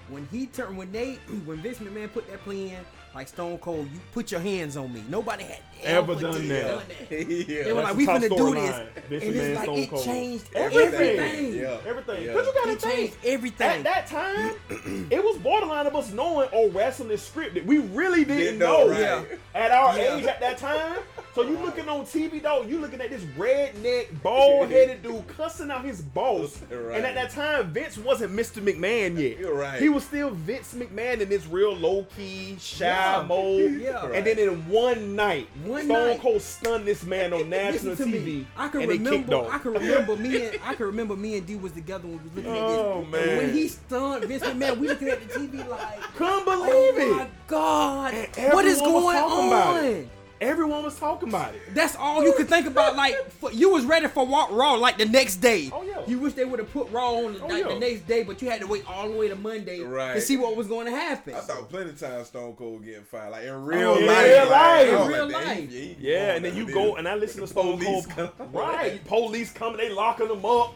when 0.10 0.26
he 0.32 0.46
turned 0.48 0.78
when 0.78 0.92
they 0.92 1.16
when 1.46 1.58
Vince 1.58 1.80
McMahon 1.80 2.12
put 2.14 2.30
that 2.30 2.42
play 2.44 2.70
in, 2.70 2.78
like 3.18 3.28
Stone 3.28 3.58
Cold, 3.58 3.90
you 3.92 4.00
put 4.14 4.32
your 4.32 4.40
hands 4.40 4.78
on 4.78 4.94
me. 4.94 5.04
Nobody 5.10 5.44
had 5.44 5.58
Ever 5.84 6.12
ever, 6.14 6.22
done 6.22 6.48
that. 6.50 6.68
done 6.68 6.82
that. 6.88 7.12
yeah. 7.30 7.64
They 7.64 7.74
were 7.74 7.82
That's 7.82 7.84
like, 7.84 7.92
the 7.94 7.98
we 7.98 8.06
top 8.06 8.16
finna 8.18 8.30
do 8.30 8.36
storyline. 8.36 8.88
this, 9.10 9.24
and 9.24 9.36
it's 9.36 9.56
like 9.56 9.64
Stone 9.64 9.78
it 9.80 9.90
Cold. 9.90 10.06
changed 10.06 10.46
Everything. 10.54 10.94
everything. 11.20 11.56
Yeah. 11.56 11.78
everything. 11.88 12.24
Yeah. 12.26 12.34
Cause 12.34 12.46
you 12.46 12.54
gotta 12.54 12.72
It 12.74 12.82
think 12.82 13.18
everything. 13.26 13.68
at 13.68 13.84
that 13.86 14.06
time, 14.08 14.54
it 15.12 15.24
was 15.24 15.38
borderline 15.40 15.88
of 15.88 15.96
us 15.96 16.12
knowing 16.14 16.48
oh 16.54 16.70
wrestling 16.70 17.10
is 17.10 17.22
scripted. 17.22 17.66
We 17.66 17.80
really 17.80 18.20
didn't, 18.24 18.38
Didn't 18.38 18.60
know. 18.60 18.88
know, 18.88 19.18
right. 19.20 19.40
At 19.56 19.72
our 19.72 19.98
Yeah. 19.98 20.16
age 20.18 20.26
at 20.26 20.40
that 20.40 20.58
time. 20.60 21.00
So 21.38 21.44
you 21.48 21.58
looking 21.60 21.88
on 21.88 22.02
TV 22.04 22.42
though, 22.42 22.64
you 22.64 22.80
looking 22.80 23.00
at 23.00 23.12
this 23.12 23.22
redneck, 23.38 24.08
bald 24.24 24.70
headed 24.72 25.04
dude 25.04 25.28
cussing 25.28 25.70
out 25.70 25.86
his 25.86 26.02
boss. 26.02 26.60
Right. 26.72 26.98
And 26.98 27.06
at 27.06 27.16
that 27.16 27.30
time, 27.32 27.72
Vince 27.72 27.98
wasn't 27.98 28.34
Mr. 28.34 28.62
McMahon 28.62 29.20
yet. 29.20 29.38
You're 29.40 29.54
right. 29.56 29.80
He 29.82 29.90
was 29.90 30.04
still 30.06 30.30
Vince 30.32 30.74
McMahon 30.74 31.20
in 31.22 31.28
this 31.30 31.46
real 31.48 31.76
low 31.76 32.06
key, 32.16 32.56
shy 32.60 32.86
Yeah. 32.88 33.26
mode. 33.28 33.72
Yeah. 33.82 34.06
And 34.08 34.26
then 34.26 34.40
in 34.40 34.68
one 34.70 35.16
night, 35.16 35.48
One 35.64 35.86
Stone 35.86 36.08
night. 36.08 36.22
Cold 36.22 36.42
stunned 36.42 36.86
this 36.86 37.04
man 37.04 37.34
on 37.34 37.50
national 37.50 37.96
TV. 37.96 38.24
me. 38.26 38.48
I 38.56 38.68
can 38.70 38.82
and 38.82 38.92
they 38.92 38.98
remember. 38.98 39.36
off. 39.36 39.54
I 39.54 39.58
can 39.60 39.74
remember 39.74 40.16
me 40.16 40.46
and 40.48 40.60
I 40.64 40.74
can 40.76 40.86
remember 40.88 41.16
me 41.16 41.38
and 41.38 41.46
D 41.46 41.56
was 41.56 41.72
together 41.74 42.08
when 42.08 42.18
we 42.20 42.24
was 42.24 42.36
looking 42.36 42.52
Oh, 42.52 42.56
at 42.64 42.68
this. 42.70 42.80
Oh, 42.80 43.02
and 43.02 43.12
man. 43.12 43.38
when 43.38 43.54
he 43.54 43.68
stunned 43.68 44.26
Vince 44.26 44.44
McMahon, 44.44 44.78
we 44.80 44.88
looking 44.88 45.08
at 45.10 45.28
the 45.28 45.34
TV 45.40 45.68
like, 45.68 46.02
Couldn't 46.16 46.44
oh 46.48 46.94
believe 46.96 47.18
my 47.18 47.24
it. 47.24 47.30
god, 47.48 48.14
And 48.38 48.54
what 48.54 48.66
is 48.66 48.80
going 48.80 49.16
talking 49.18 49.48
about 49.48 49.84
it. 49.84 50.04
on? 50.06 50.10
Everyone 50.40 50.84
was 50.84 50.98
talking 51.00 51.30
about 51.30 51.56
it. 51.56 51.62
That's 51.74 51.96
all 51.96 52.24
you 52.24 52.34
could 52.34 52.48
think 52.48 52.68
about. 52.68 52.96
Like 52.96 53.16
for, 53.32 53.52
you 53.52 53.72
was 53.72 53.86
ready 53.86 54.08
for 54.08 54.26
Wa- 54.26 54.50
Raw 54.52 54.74
like 54.76 54.98
the 54.98 55.06
next 55.06 55.38
day. 55.38 55.70
Oh, 55.74 55.82
yeah. 55.84 56.02
You 56.06 56.20
wish 56.20 56.34
they 56.34 56.46
would 56.46 56.60
have 56.60 56.72
put 56.72 56.90
Raw 56.92 57.14
on 57.16 57.34
the, 57.34 57.42
Oh, 57.44 57.48
like, 57.48 57.64
yeah. 57.64 57.74
the 57.74 57.80
next 57.80 58.08
day, 58.08 58.24
but 58.24 58.42
you 58.42 58.50
had 58.50 58.62
to 58.62 58.68
wait 58.68 58.88
all 58.88 59.10
the 59.10 59.18
way 59.18 59.28
to 59.30 59.36
Monday 59.36 59.80
to 59.80 60.22
see 60.22 60.38
what 60.38 60.56
was 60.56 60.68
going 60.68 60.86
to 60.86 60.92
happen. 60.92 61.34
I 61.34 61.40
thought 61.40 61.70
plenty 61.70 61.90
of 61.90 62.00
times 62.00 62.28
Stone 62.28 62.56
Cold 62.56 62.86
getting 62.86 63.04
fired, 63.04 63.32
like 63.32 63.44
in 63.44 63.50
oh, 63.50 63.58
real 63.60 63.90
Oh, 63.90 63.94
life. 63.94 64.02
in 64.02 64.08
like, 64.08 64.28
real 64.28 64.50
life. 64.50 64.92
was 64.92 65.02
In 65.02 65.08
real 65.14 65.28
damn, 65.30 65.48
life. 65.48 65.70
he- 65.72 65.78
he 65.78 65.96
Yeah, 66.00 66.36
and 66.36 66.46
then 66.46 66.56
you 66.56 66.72
go 66.72 66.96
and 66.98 67.08
I 67.08 67.16
listen 67.16 67.42
to 67.42 67.48
Stone 67.48 67.80
Cold. 67.84 68.10
come. 68.10 68.30
Right, 68.54 69.04
police 69.06 69.52
coming, 69.52 69.78
they 69.78 69.90
locking 69.90 70.28
them 70.28 70.46
up. 70.46 70.76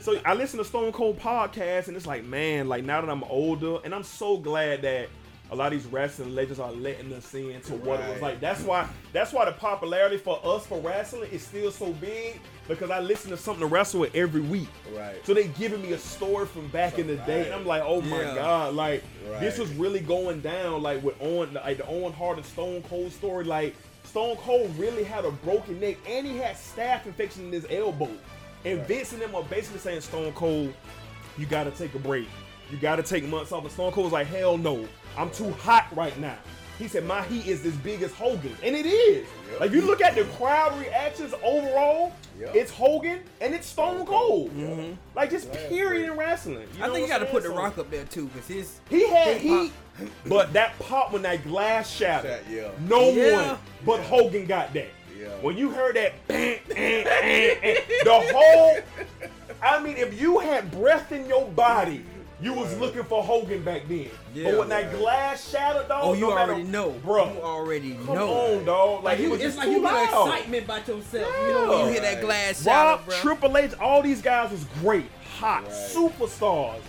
So 0.00 0.18
I 0.24 0.34
listen 0.34 0.58
to 0.58 0.64
Stone 0.64 0.92
Cold 0.92 1.20
podcast, 1.20 1.88
and 1.88 1.96
it's 1.96 2.06
like, 2.06 2.24
man, 2.24 2.68
like 2.68 2.84
now 2.84 3.00
that 3.00 3.08
I'm 3.10 3.22
older, 3.24 3.76
and 3.84 3.94
I'm 3.94 4.02
so 4.02 4.38
glad 4.38 4.82
that 4.82 5.08
a 5.54 5.56
lot 5.56 5.72
of 5.72 5.80
these 5.82 5.90
wrestling 5.90 6.34
legends 6.34 6.58
are 6.58 6.72
letting 6.72 7.12
us 7.12 7.32
in 7.34 7.60
to 7.62 7.74
what 7.76 8.00
it 8.00 8.08
was 8.12 8.20
like. 8.20 8.40
That's 8.40 8.60
why, 8.62 8.88
that's 9.12 9.32
why 9.32 9.44
the 9.44 9.52
popularity 9.52 10.16
for 10.16 10.40
us 10.44 10.66
for 10.66 10.80
wrestling 10.80 11.30
is 11.30 11.42
still 11.42 11.70
so 11.70 11.92
big 11.92 12.40
because 12.66 12.90
I 12.90 12.98
listen 13.00 13.30
to 13.30 13.36
something 13.36 13.60
to 13.60 13.66
wrestle 13.66 14.00
with 14.00 14.14
every 14.14 14.40
week. 14.40 14.68
Right. 14.94 15.24
So 15.24 15.32
they 15.32 15.48
giving 15.48 15.80
me 15.80 15.92
a 15.92 15.98
story 15.98 16.46
from 16.46 16.66
back 16.68 16.98
in 16.98 17.06
the 17.06 17.16
day, 17.16 17.46
and 17.46 17.54
I'm 17.54 17.64
like, 17.66 17.82
oh 17.84 18.00
my 18.00 18.20
Yeah. 18.22 18.34
god, 18.34 18.74
like 18.74 19.02
this 19.40 19.58
was 19.58 19.70
really 19.74 20.00
going 20.00 20.40
down, 20.40 20.82
like 20.82 21.02
with 21.02 21.14
Owen, 21.20 21.54
like 21.54 21.76
the 21.78 21.86
Owen 21.86 22.12
Hart 22.12 22.36
and 22.38 22.46
Stone 22.46 22.82
Cold 22.82 23.12
story. 23.12 23.44
Like 23.44 23.74
Stone 24.02 24.36
Cold 24.38 24.76
really 24.76 25.04
had 25.04 25.24
a 25.24 25.30
broken 25.30 25.78
neck, 25.78 25.96
and 26.08 26.26
he 26.26 26.36
had 26.36 26.56
staph 26.56 27.06
infection 27.06 27.44
in 27.46 27.52
his 27.52 27.66
elbow. 27.70 28.10
And 28.64 28.80
Vince 28.86 29.12
and 29.12 29.20
them 29.22 29.34
are 29.34 29.42
basically 29.44 29.78
saying, 29.80 30.00
Stone 30.00 30.32
Cold, 30.32 30.72
you 31.38 31.46
got 31.46 31.64
to 31.64 31.70
take 31.70 31.94
a 31.94 31.98
break. 31.98 32.26
You 32.70 32.78
got 32.78 32.96
to 32.96 33.02
take 33.02 33.24
months 33.24 33.52
off. 33.52 33.62
And 33.62 33.70
Stone 33.70 33.92
Cold 33.92 34.04
was 34.06 34.12
like, 34.14 34.26
hell 34.26 34.56
no, 34.56 34.88
I'm 35.16 35.30
too 35.30 35.50
hot 35.52 35.86
right 35.94 36.18
now. 36.18 36.36
He 36.78 36.88
said, 36.88 37.04
my 37.04 37.22
heat 37.22 37.46
is 37.46 37.64
as 37.64 37.74
big 37.76 38.02
as 38.02 38.12
Hogan. 38.12 38.56
And 38.62 38.74
it 38.74 38.84
is. 38.84 39.26
Yep. 39.52 39.60
Like, 39.60 39.68
if 39.70 39.76
you 39.76 39.82
look 39.82 40.00
at 40.00 40.16
the 40.16 40.24
crowd 40.24 40.76
reactions 40.80 41.32
overall, 41.42 42.12
Yep. 42.40 42.56
it's 42.56 42.72
Hogan 42.72 43.20
and 43.40 43.54
it's 43.54 43.68
Stone 43.68 44.04
Cold. 44.06 44.50
Mhm. 44.56 44.96
Like, 45.14 45.30
just 45.30 45.48
Right. 45.50 45.68
period 45.68 46.10
in 46.10 46.16
wrestling. 46.18 46.66
You 46.76 46.82
I 46.82 46.88
know 46.88 46.94
think 46.94 47.06
you 47.06 47.12
got 47.12 47.18
to 47.20 47.26
put 47.26 47.44
the 47.44 47.50
Rock 47.50 47.78
up 47.78 47.92
there 47.92 48.02
too, 48.04 48.26
because 48.26 48.48
his 48.48 48.80
He 48.90 49.06
had 49.08 49.36
Hip 49.36 49.40
heat, 49.42 49.72
but 50.26 50.52
that 50.54 50.76
pop 50.80 51.12
when 51.12 51.22
that 51.22 51.44
glass 51.44 51.88
shattered, 51.88 52.40
Shot, 52.44 52.50
yeah. 52.52 52.68
no 52.88 53.10
Yeah. 53.10 53.50
one 53.52 53.58
but 53.86 54.00
Hogan 54.00 54.46
got 54.46 54.74
that. 54.74 54.88
Yeah. 55.16 55.28
When 55.42 55.56
you 55.56 55.70
heard 55.70 55.94
that, 55.94 56.14
bang, 56.26 56.58
bang, 56.68 57.04
bang, 57.04 57.56
bang, 57.62 57.76
the 58.02 58.32
whole, 58.34 58.78
I 59.62 59.78
mean, 59.78 59.96
if 59.96 60.20
you 60.20 60.40
had 60.40 60.72
breath 60.72 61.12
in 61.12 61.26
your 61.26 61.46
body, 61.46 62.04
you 62.40 62.52
was 62.52 62.70
Right. 62.72 62.80
looking 62.80 63.04
for 63.04 63.22
Hogan 63.22 63.62
back 63.62 63.88
then. 63.88 64.08
Yeah. 64.34 64.50
but 64.50 64.58
when 64.58 64.68
that 64.70 64.92
glass 64.98 65.50
shattered, 65.50 65.88
dog, 65.88 66.00
oh, 66.02 66.12
you 66.14 66.22
no 66.28 66.34
matter- 66.34 66.52
already 66.52 66.68
know, 66.68 66.90
bro. 67.04 67.32
You 67.32 67.40
already 67.42 67.94
Come 68.04 68.14
know. 68.14 68.28
on, 68.32 68.64
dog. 68.64 68.94
Like, 68.96 69.04
Like 69.04 69.18
it 69.18 69.22
you, 69.22 69.30
was 69.30 69.40
it's 69.40 69.46
just 69.54 69.58
like 69.58 69.66
too 69.66 69.72
you 69.74 69.80
get 69.82 69.92
loud. 69.92 70.26
excitement 70.28 70.64
about 70.64 70.88
yourself. 70.88 71.34
You 71.46 71.48
know 71.54 71.68
when 71.68 71.78
you 71.86 71.92
hear 71.92 72.00
that 72.00 72.14
Right. 72.14 72.22
glass 72.22 72.66
Rob, 72.66 72.98
shatter, 73.00 73.02
bro. 73.10 73.16
Triple 73.20 73.56
H, 73.58 73.72
all 73.80 74.02
these 74.02 74.20
guys 74.22 74.50
was 74.50 74.64
great, 74.82 75.06
hot, 75.38 75.62
Right. 75.64 75.72
superstars. 75.72 76.80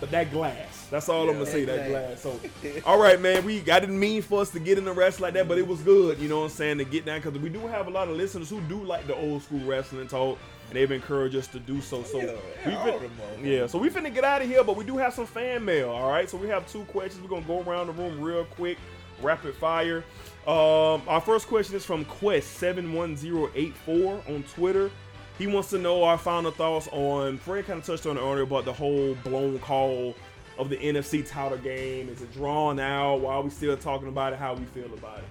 but 0.00 0.10
that 0.10 0.32
glass. 0.32 0.88
That's 0.90 1.08
all 1.08 1.28
I'm 1.30 1.34
gonna 1.34 1.46
say. 1.46 1.64
That 1.64 1.88
That 1.88 1.88
glass. 1.88 2.20
So, 2.22 2.38
all 2.86 2.98
right, 2.98 3.20
man. 3.20 3.44
We 3.44 3.58
I 3.70 3.78
didn't 3.78 4.00
mean 4.00 4.20
for 4.20 4.40
us 4.40 4.50
to 4.50 4.58
get 4.58 4.76
in 4.76 4.84
the 4.84 4.92
wrestling 4.92 5.28
like 5.28 5.34
that, 5.34 5.46
but 5.46 5.58
it 5.58 5.66
was 5.68 5.78
good. 5.80 6.18
You 6.18 6.28
know 6.28 6.38
what 6.40 6.44
I'm 6.46 6.50
saying 6.50 6.78
to 6.78 6.84
get 6.84 7.04
down 7.06 7.20
because 7.20 7.38
we 7.40 7.48
do 7.48 7.60
have 7.68 7.86
a 7.86 7.90
lot 7.90 8.08
of 8.08 8.16
listeners 8.16 8.50
who 8.50 8.60
do 8.62 8.82
like 8.82 9.06
the 9.06 9.14
old 9.14 9.44
school 9.44 9.60
wrestling 9.64 10.08
talk, 10.08 10.38
and 10.72 10.80
they've 10.80 10.90
encouraged 10.90 11.36
us 11.36 11.46
to 11.48 11.58
do 11.58 11.82
so. 11.82 12.02
So 12.02 12.18
Yeah, 12.18 12.32
we 12.64 12.72
fin- 12.92 13.10
yeah. 13.44 13.66
So 13.66 13.76
we 13.78 13.90
finna 13.90 14.12
get 14.12 14.24
out 14.24 14.40
of 14.40 14.48
here, 14.48 14.64
but 14.64 14.74
we 14.74 14.86
do 14.86 14.96
have 14.96 15.12
some 15.12 15.26
fan 15.26 15.62
mail. 15.62 15.90
All 15.90 16.08
right. 16.10 16.30
So 16.30 16.38
we 16.38 16.48
have 16.48 16.66
two 16.66 16.84
questions. 16.84 17.22
We're 17.22 17.28
gonna 17.28 17.46
go 17.46 17.60
around 17.60 17.88
the 17.88 17.92
room 17.92 18.18
real 18.22 18.46
quick, 18.46 18.78
rapid 19.20 19.54
fire. 19.56 20.02
Um, 20.46 21.02
our 21.06 21.20
first 21.20 21.46
question 21.46 21.76
is 21.76 21.84
from 21.84 22.06
Quest 22.06 22.52
seven 22.54 22.94
one 22.94 23.18
zero 23.18 23.50
eight 23.54 23.76
four 23.76 24.22
on 24.28 24.44
Twitter. 24.44 24.90
He 25.36 25.46
wants 25.46 25.68
to 25.70 25.78
know 25.78 26.04
our 26.04 26.16
final 26.16 26.50
thoughts 26.50 26.88
on. 26.90 27.36
Fred 27.36 27.66
kind 27.66 27.80
of 27.80 27.84
touched 27.84 28.06
on 28.06 28.16
it 28.16 28.20
earlier, 28.20 28.44
about 28.44 28.64
the 28.64 28.72
whole 28.72 29.14
blown 29.24 29.58
call 29.58 30.14
of 30.56 30.70
the 30.70 30.76
NFC 30.78 31.26
title 31.28 31.58
game. 31.58 32.08
Is 32.08 32.22
it 32.22 32.32
drawn 32.32 32.80
out? 32.80 33.16
Why 33.20 33.34
are 33.34 33.42
we 33.42 33.50
still 33.50 33.76
talking 33.76 34.08
about 34.08 34.32
it? 34.32 34.38
How 34.38 34.54
we 34.54 34.64
feel 34.64 34.92
about 34.94 35.18
it? 35.18 35.24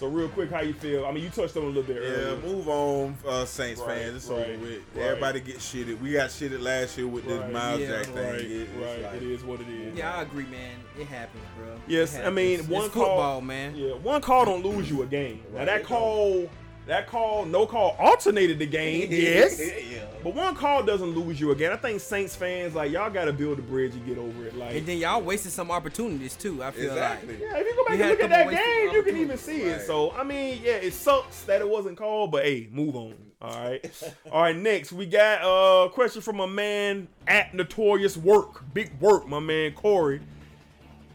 So 0.00 0.08
real 0.08 0.28
quick, 0.28 0.50
how 0.50 0.60
you 0.60 0.72
feel? 0.74 1.06
I 1.06 1.12
mean, 1.12 1.22
you 1.22 1.30
touched 1.30 1.56
on 1.56 1.62
a 1.62 1.66
little 1.66 1.84
bit 1.84 2.02
Yeah, 2.02 2.08
earlier. 2.08 2.36
move 2.42 2.68
on, 2.68 3.16
uh, 3.26 3.44
Saints 3.44 3.80
Right, 3.80 3.98
fans. 3.98 4.16
It's 4.16 4.28
right, 4.28 4.40
over 4.50 4.58
with. 4.58 4.82
right. 4.96 5.04
Everybody 5.04 5.40
get 5.40 5.58
shitted. 5.58 6.00
We 6.00 6.12
got 6.12 6.30
shitted 6.30 6.60
last 6.60 6.98
year 6.98 7.06
with 7.06 7.26
this 7.28 7.52
Myles 7.52 7.80
yeah, 7.80 7.86
Jack 7.86 8.06
thing. 8.06 8.16
Right, 8.16 8.34
It- 8.40 8.50
it's 8.50 8.70
right. 8.72 9.02
like- 9.02 9.14
it 9.14 9.22
is 9.22 9.44
what 9.44 9.60
it 9.60 9.68
is. 9.68 9.96
Yeah, 9.96 10.16
I 10.16 10.22
agree, 10.22 10.46
man. 10.46 10.78
It 10.98 11.06
happens, 11.06 11.44
bro. 11.56 11.66
Yes, 11.86 12.16
It 12.16 12.24
I 12.26 12.30
mean 12.30 12.68
one 12.68 12.86
it's 12.86 12.94
call, 12.94 13.04
football, 13.04 13.40
man. 13.40 13.76
Yeah, 13.76 13.92
one 13.94 14.20
call 14.20 14.44
don't 14.46 14.64
lose 14.66 14.90
you 14.90 15.02
a 15.02 15.06
game. 15.06 15.42
Now 15.54 15.64
that 15.64 15.84
call, 15.84 16.50
that 16.86 17.06
call, 17.06 17.44
no 17.46 17.66
call 17.66 17.96
alternated 17.98 18.58
the 18.58 18.66
game. 18.66 19.08
yes, 19.10 19.58
yeah. 19.60 20.00
but 20.22 20.34
one 20.34 20.54
call 20.54 20.82
doesn't 20.82 21.10
lose 21.16 21.40
you 21.40 21.50
again. 21.50 21.72
I 21.72 21.76
think 21.76 22.00
Saints 22.00 22.36
fans 22.36 22.74
like 22.74 22.92
y'all 22.92 23.10
got 23.10 23.24
to 23.24 23.32
build 23.32 23.58
a 23.58 23.62
bridge 23.62 23.94
and 23.94 24.04
get 24.06 24.18
over 24.18 24.44
it. 24.46 24.54
Like, 24.56 24.76
And 24.76 24.86
then 24.86 24.98
y'all 24.98 25.22
wasted 25.22 25.52
some 25.52 25.70
opportunities 25.70 26.36
too. 26.36 26.62
I 26.62 26.70
feel 26.72 26.90
Exactly. 26.90 27.34
like. 27.34 27.40
yeah, 27.42 27.56
if 27.56 27.66
you 27.66 27.74
go 27.76 27.84
back 27.86 27.96
You 27.98 28.02
and 28.04 28.10
look 28.10 28.22
at 28.22 28.30
that 28.30 28.50
game, 28.50 28.92
you 28.94 29.02
can 29.02 29.16
even 29.16 29.30
opportunities. 29.32 29.40
see 29.40 29.62
it. 29.62 29.86
So 29.86 30.10
I 30.12 30.24
mean, 30.24 30.60
yeah, 30.62 30.72
it 30.72 30.92
sucks 30.92 31.42
that 31.44 31.60
it 31.60 31.68
wasn't 31.68 31.96
called, 31.96 32.30
but 32.30 32.44
hey, 32.44 32.68
move 32.70 32.96
on. 32.96 33.14
All 33.40 33.50
right, 33.50 34.14
all 34.32 34.42
right. 34.42 34.56
Next, 34.56 34.92
we 34.92 35.04
got 35.06 35.40
a 35.42 35.90
question 35.90 36.22
from 36.22 36.40
a 36.40 36.46
man 36.46 37.08
at 37.26 37.54
Notorious 37.54 38.16
Work, 38.16 38.62
big 38.72 38.98
work, 39.00 39.26
my 39.28 39.38
man 39.40 39.72
Corey. 39.72 40.20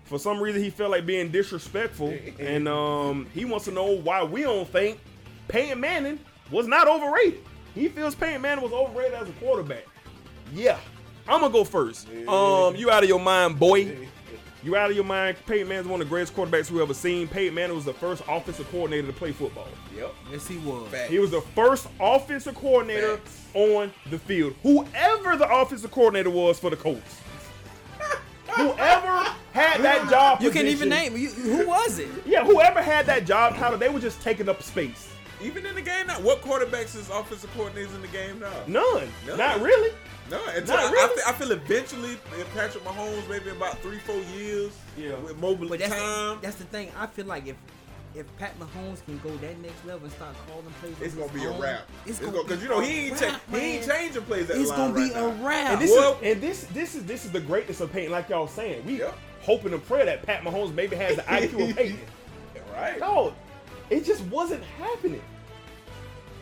For 0.03 0.17
some 0.19 0.39
reason, 0.39 0.61
he 0.63 0.69
felt 0.71 0.91
like 0.91 1.05
being 1.05 1.29
disrespectful, 1.29 2.13
and 2.39 2.67
um, 2.67 3.27
he 3.33 3.45
wants 3.45 3.65
to 3.65 3.71
know 3.71 3.91
why 3.97 4.23
we 4.23 4.41
don't 4.41 4.67
think 4.67 4.99
Peyton 5.49 5.79
Manning 5.79 6.19
was 6.51 6.67
not 6.67 6.87
overrated. 6.87 7.43
He 7.75 7.89
feels 7.89 8.15
Peyton 8.15 8.41
Manning 8.41 8.63
was 8.63 8.71
overrated 8.71 9.15
as 9.15 9.27
a 9.27 9.33
quarterback. 9.33 9.85
Yeah, 10.53 10.77
I'm 11.27 11.41
gonna 11.41 11.51
go 11.51 11.63
first. 11.63 12.07
Um, 12.27 12.75
you 12.75 12.89
out 12.89 13.03
of 13.03 13.09
your 13.09 13.19
mind, 13.19 13.59
boy. 13.59 14.07
You 14.61 14.75
out 14.75 14.89
of 14.89 14.95
your 14.95 15.05
mind. 15.05 15.37
Peyton 15.45 15.69
Manning's 15.69 15.87
one 15.87 16.01
of 16.01 16.07
the 16.07 16.09
greatest 16.09 16.35
quarterbacks 16.35 16.69
we 16.69 16.81
ever 16.81 16.93
seen. 16.93 17.27
Peyton 17.27 17.55
Manning 17.55 17.75
was 17.75 17.85
the 17.85 17.93
first 17.93 18.23
offensive 18.27 18.69
coordinator 18.71 19.07
to 19.07 19.13
play 19.13 19.31
football. 19.31 19.67
Yep. 19.95 20.13
Yes, 20.31 20.47
he 20.47 20.57
was. 20.57 20.87
Fact. 20.89 21.09
He 21.09 21.19
was 21.19 21.31
the 21.31 21.41
first 21.41 21.87
offensive 21.99 22.55
coordinator 22.55 23.17
Facts. 23.17 23.45
on 23.53 23.93
the 24.09 24.19
field. 24.19 24.55
Whoever 24.63 25.37
the 25.37 25.49
offensive 25.49 25.91
coordinator 25.91 26.29
was 26.29 26.59
for 26.59 26.69
the 26.69 26.75
Colts. 26.75 27.21
Whoever 28.49 29.33
had 29.53 29.81
that 29.81 30.09
job 30.09 30.41
You 30.41 30.51
can 30.51 30.67
even 30.67 30.89
name 30.89 31.15
you, 31.15 31.29
who 31.29 31.67
was 31.67 31.99
it? 31.99 32.09
Yeah, 32.25 32.43
whoever 32.43 32.81
had 32.81 33.05
that 33.05 33.25
job 33.25 33.55
title, 33.55 33.77
they 33.77 33.89
were 33.89 33.99
just 33.99 34.21
taking 34.21 34.49
up 34.49 34.61
space. 34.61 35.09
Even 35.41 35.65
in 35.65 35.75
the 35.75 35.81
game 35.81 36.07
now, 36.07 36.19
what 36.19 36.41
quarterbacks 36.41 36.95
is 36.95 37.09
offensive 37.09 37.49
coordinators 37.55 37.93
in 37.95 38.01
the 38.01 38.07
game 38.09 38.39
now? 38.39 38.51
None. 38.67 39.07
None. 39.25 39.37
Not 39.37 39.61
really. 39.61 39.91
No, 40.29 40.39
until 40.47 40.75
Not 40.75 40.85
I, 40.85 40.91
really. 40.91 41.03
I, 41.03 41.15
feel, 41.15 41.23
I 41.27 41.31
feel 41.33 41.51
eventually 41.53 42.11
in 42.11 42.45
Patrick 42.53 42.83
Mahomes, 42.83 43.27
maybe 43.29 43.49
about 43.49 43.79
three, 43.79 43.97
four 43.99 44.17
years, 44.37 44.71
Yeah. 44.97 45.15
with 45.15 45.37
mobile 45.39 45.69
But 45.69 45.79
that's 45.79 45.93
time, 45.95 46.39
that's 46.41 46.57
the 46.57 46.65
thing. 46.65 46.91
I 46.97 47.07
feel 47.07 47.25
like 47.25 47.47
if 47.47 47.55
if 48.15 48.25
Pat 48.37 48.59
Mahomes 48.59 49.05
can 49.05 49.19
go 49.19 49.29
that 49.37 49.59
next 49.61 49.85
level 49.85 50.05
and 50.05 50.11
start 50.13 50.35
calling 50.47 50.65
plays, 50.81 50.95
it's 50.99 51.13
gonna 51.13 51.27
his 51.31 51.41
be 51.41 51.47
a 51.47 51.51
own, 51.51 51.61
wrap. 51.61 51.81
It's, 52.01 52.09
It's 52.09 52.19
gonna 52.19 52.31
gonna 52.31 52.43
because 52.47 52.63
you 52.63 52.67
know 52.69 52.79
he 52.79 53.05
ain't 53.07 53.21
wrap, 53.21 53.31
cha- 53.51 53.55
he 53.57 53.63
ain't 53.63 53.85
changing 53.87 54.23
plays. 54.23 54.49
At 54.49 54.55
the 54.55 54.61
It's 54.61 54.69
line 54.71 54.79
gonna 54.79 54.93
be 54.95 55.01
right 55.01 55.11
a 55.15 55.27
now. 55.37 55.45
wrap. 55.47 55.71
And 55.73 55.81
this 55.81 55.91
Well- 55.91 56.17
is 56.21 56.33
and 56.33 56.41
this 56.41 56.63
this 56.73 56.95
is 56.95 57.05
this 57.05 57.25
is 57.25 57.31
the 57.31 57.39
greatness 57.39 57.81
of 57.81 57.91
Peyton, 57.91 58.11
like 58.11 58.29
y'all 58.29 58.47
saying. 58.47 58.83
We 58.85 58.99
Yep. 58.99 59.15
hoping 59.43 59.73
and 59.73 59.85
pray 59.87 60.05
that 60.05 60.23
Pat 60.25 60.41
Mahomes 60.43 60.73
maybe 60.73 60.95
has 60.95 61.15
the 61.17 61.21
IQ 61.23 61.69
of 61.69 61.75
Peyton. 61.77 61.99
Right. 62.73 62.99
No, 62.99 63.33
it 63.89 64.05
just 64.05 64.21
wasn't 64.25 64.63
happening. 64.63 65.21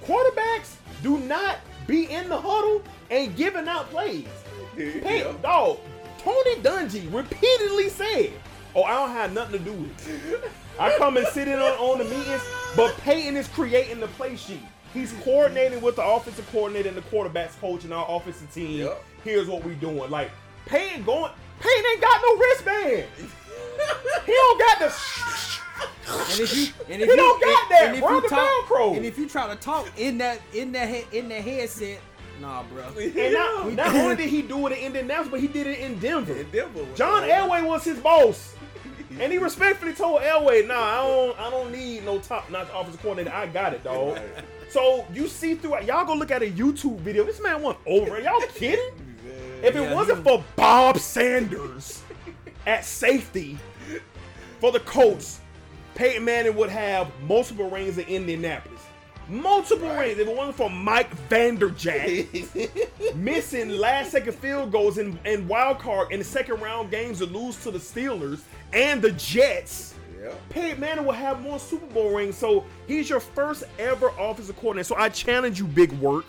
Quarterbacks 0.05 0.75
do 1.03 1.17
not 1.19 1.57
be 1.85 2.05
in 2.11 2.29
the 2.29 2.39
huddle 2.39 2.81
and 3.09 3.35
giving 3.35 3.67
out 3.67 3.89
plays. 3.89 4.27
Peyton, 4.75 5.03
Yep. 5.07 5.41
dog, 5.41 5.79
Tony 6.19 6.55
Dungy 6.57 7.11
repeatedly 7.13 7.89
said, 7.89 8.31
"Oh, 8.75 8.83
I 8.83 8.91
don't 8.91 9.11
have 9.11 9.33
nothing 9.33 9.53
to 9.59 9.59
do 9.59 9.71
with 9.73 10.07
it. 10.43 10.51
I 10.79 10.95
come 10.97 11.17
and 11.17 11.27
sit 11.29 11.47
in 11.47 11.55
on, 11.59 11.71
on 11.73 11.97
the 11.97 12.03
meetings, 12.05 12.41
but 12.75 12.95
Peyton 12.97 13.35
is 13.35 13.47
creating 13.47 13.99
the 13.99 14.07
play 14.09 14.35
sheet. 14.35 14.61
He's 14.93 15.11
coordinating 15.23 15.81
with 15.81 15.95
the 15.95 16.03
offensive 16.05 16.49
coordinator 16.51 16.89
and 16.89 16.97
the 16.97 17.01
quarterbacks 17.01 17.59
coach 17.59 17.83
and 17.83 17.93
our 17.93 18.05
offensive 18.09 18.53
team. 18.53 18.79
Yep. 18.81 19.03
Here's 19.23 19.47
what 19.47 19.63
we're 19.65 19.73
doing. 19.75 20.09
Like 20.11 20.31
Peyton 20.65 21.03
going, 21.03 21.31
Peyton 21.59 21.85
ain't 21.91 22.01
got 22.01 22.21
no 22.21 22.35
wristband. 22.37 23.05
he 24.25 24.31
don't 24.33 24.59
got 24.59 24.79
the." 24.79 24.93
And 26.09 26.39
if 26.39 26.55
you 26.55 26.67
and 26.89 27.01
if 27.01 27.05
He 27.07 27.11
you 27.11 27.15
don't 27.15 27.41
got 27.41 27.61
and- 27.63 27.71
that, 27.71 27.83
and 27.87 27.95
if 27.95 28.01
bro. 28.01 28.15
you 28.15 28.21
The 28.21 28.27
talk, 28.29 28.65
Velcro. 28.67 28.97
and 28.97 29.05
if 29.05 29.17
you 29.17 29.27
try 29.27 29.47
to 29.53 29.55
talk 29.59 29.87
in 29.97 30.17
that 30.19 30.39
in 30.53 30.71
that 30.73 30.87
he- 30.89 31.17
in 31.17 31.29
that 31.29 31.41
headset, 31.41 31.99
nah, 32.41 32.63
bro. 32.63 32.83
And 32.97 33.33
not, 33.33 33.73
not 33.73 33.95
only 33.95 34.15
did 34.15 34.29
he 34.29 34.41
do 34.41 34.67
it 34.67 34.73
in 34.77 34.85
Indianapolis, 34.85 35.29
but 35.29 35.39
he 35.39 35.47
did 35.47 35.67
it 35.67 35.79
in 35.79 35.99
Denver. 35.99 36.33
In 36.35 36.49
Denver, 36.51 36.85
John 36.95 37.23
Elway 37.23 37.65
was 37.65 37.83
his 37.83 37.97
boss. 37.99 38.53
And 39.19 39.31
he 39.31 39.37
respectfully 39.39 39.93
told 39.93 40.21
Elway, 40.21 40.67
nah, 40.67 40.75
I 40.75 40.95
don't 41.07 41.39
I 41.39 41.49
don't 41.49 41.71
need 41.71 42.03
no 42.05 42.19
top 42.19 42.49
notch 42.51 42.67
offensive 42.73 43.01
coordinator. 43.01 43.35
I 43.35 43.47
got 43.47 43.73
it, 43.73 43.83
dog. 43.83 44.19
So 44.69 45.05
you 45.13 45.27
see 45.27 45.55
through 45.55 45.79
y'all 45.83 46.05
go 46.05 46.13
look 46.13 46.29
at 46.29 46.43
a 46.43 46.49
YouTube 46.51 46.97
video. 46.99 47.23
This 47.23 47.41
man 47.41 47.61
went 47.63 47.77
over. 47.85 48.19
Y'all 48.21 48.39
kidding? 48.53 48.93
If 49.63 49.75
it 49.75 49.81
Yeah, 49.81 49.93
wasn't 49.95 50.19
he- 50.19 50.23
for 50.23 50.43
Bob 50.55 50.99
Sanders 50.99 52.03
at 52.67 52.83
safety 52.85 53.57
for 54.59 54.71
the 54.71 54.81
Colts, 54.81 55.39
Peyton 55.97 56.23
Manning 56.23 56.55
would 56.55 56.69
have 56.69 57.11
multiple 57.23 57.71
rings 57.71 57.97
in 57.97 58.05
Indianapolis. 58.05 58.79
Multiple 59.27 59.89
rings. 59.95 60.19
If 60.19 60.27
it 60.27 60.37
wasn't 60.37 60.55
for 60.55 60.69
Mike 60.69 61.09
Vanderjagt 61.27 63.15
missing 63.15 63.69
last 63.69 64.11
second 64.11 64.33
field 64.33 64.71
goals 64.71 64.99
in, 64.99 65.19
in 65.25 65.47
wild 65.47 65.79
card 65.79 66.11
in 66.11 66.19
the 66.19 66.23
second 66.23 66.61
round 66.61 66.91
games 66.91 67.17
to 67.17 67.25
lose 67.25 67.57
to 67.63 67.71
the 67.71 67.79
Steelers 67.79 68.41
and 68.73 69.01
the 69.01 69.11
Jets. 69.13 69.95
Yep. 70.21 70.49
Peyton 70.49 70.79
Manning 70.79 71.05
will 71.05 71.13
have 71.13 71.41
more 71.41 71.57
Super 71.57 71.87
Bowl 71.87 72.13
rings, 72.13 72.37
so 72.37 72.63
he's 72.85 73.09
your 73.09 73.19
first 73.19 73.63
ever 73.79 74.11
offensive 74.19 74.55
coordinator. 74.57 74.83
So 74.83 74.95
I 74.97 75.09
challenge 75.09 75.57
you, 75.57 75.65
Big 75.65 75.91
Work, 75.93 76.25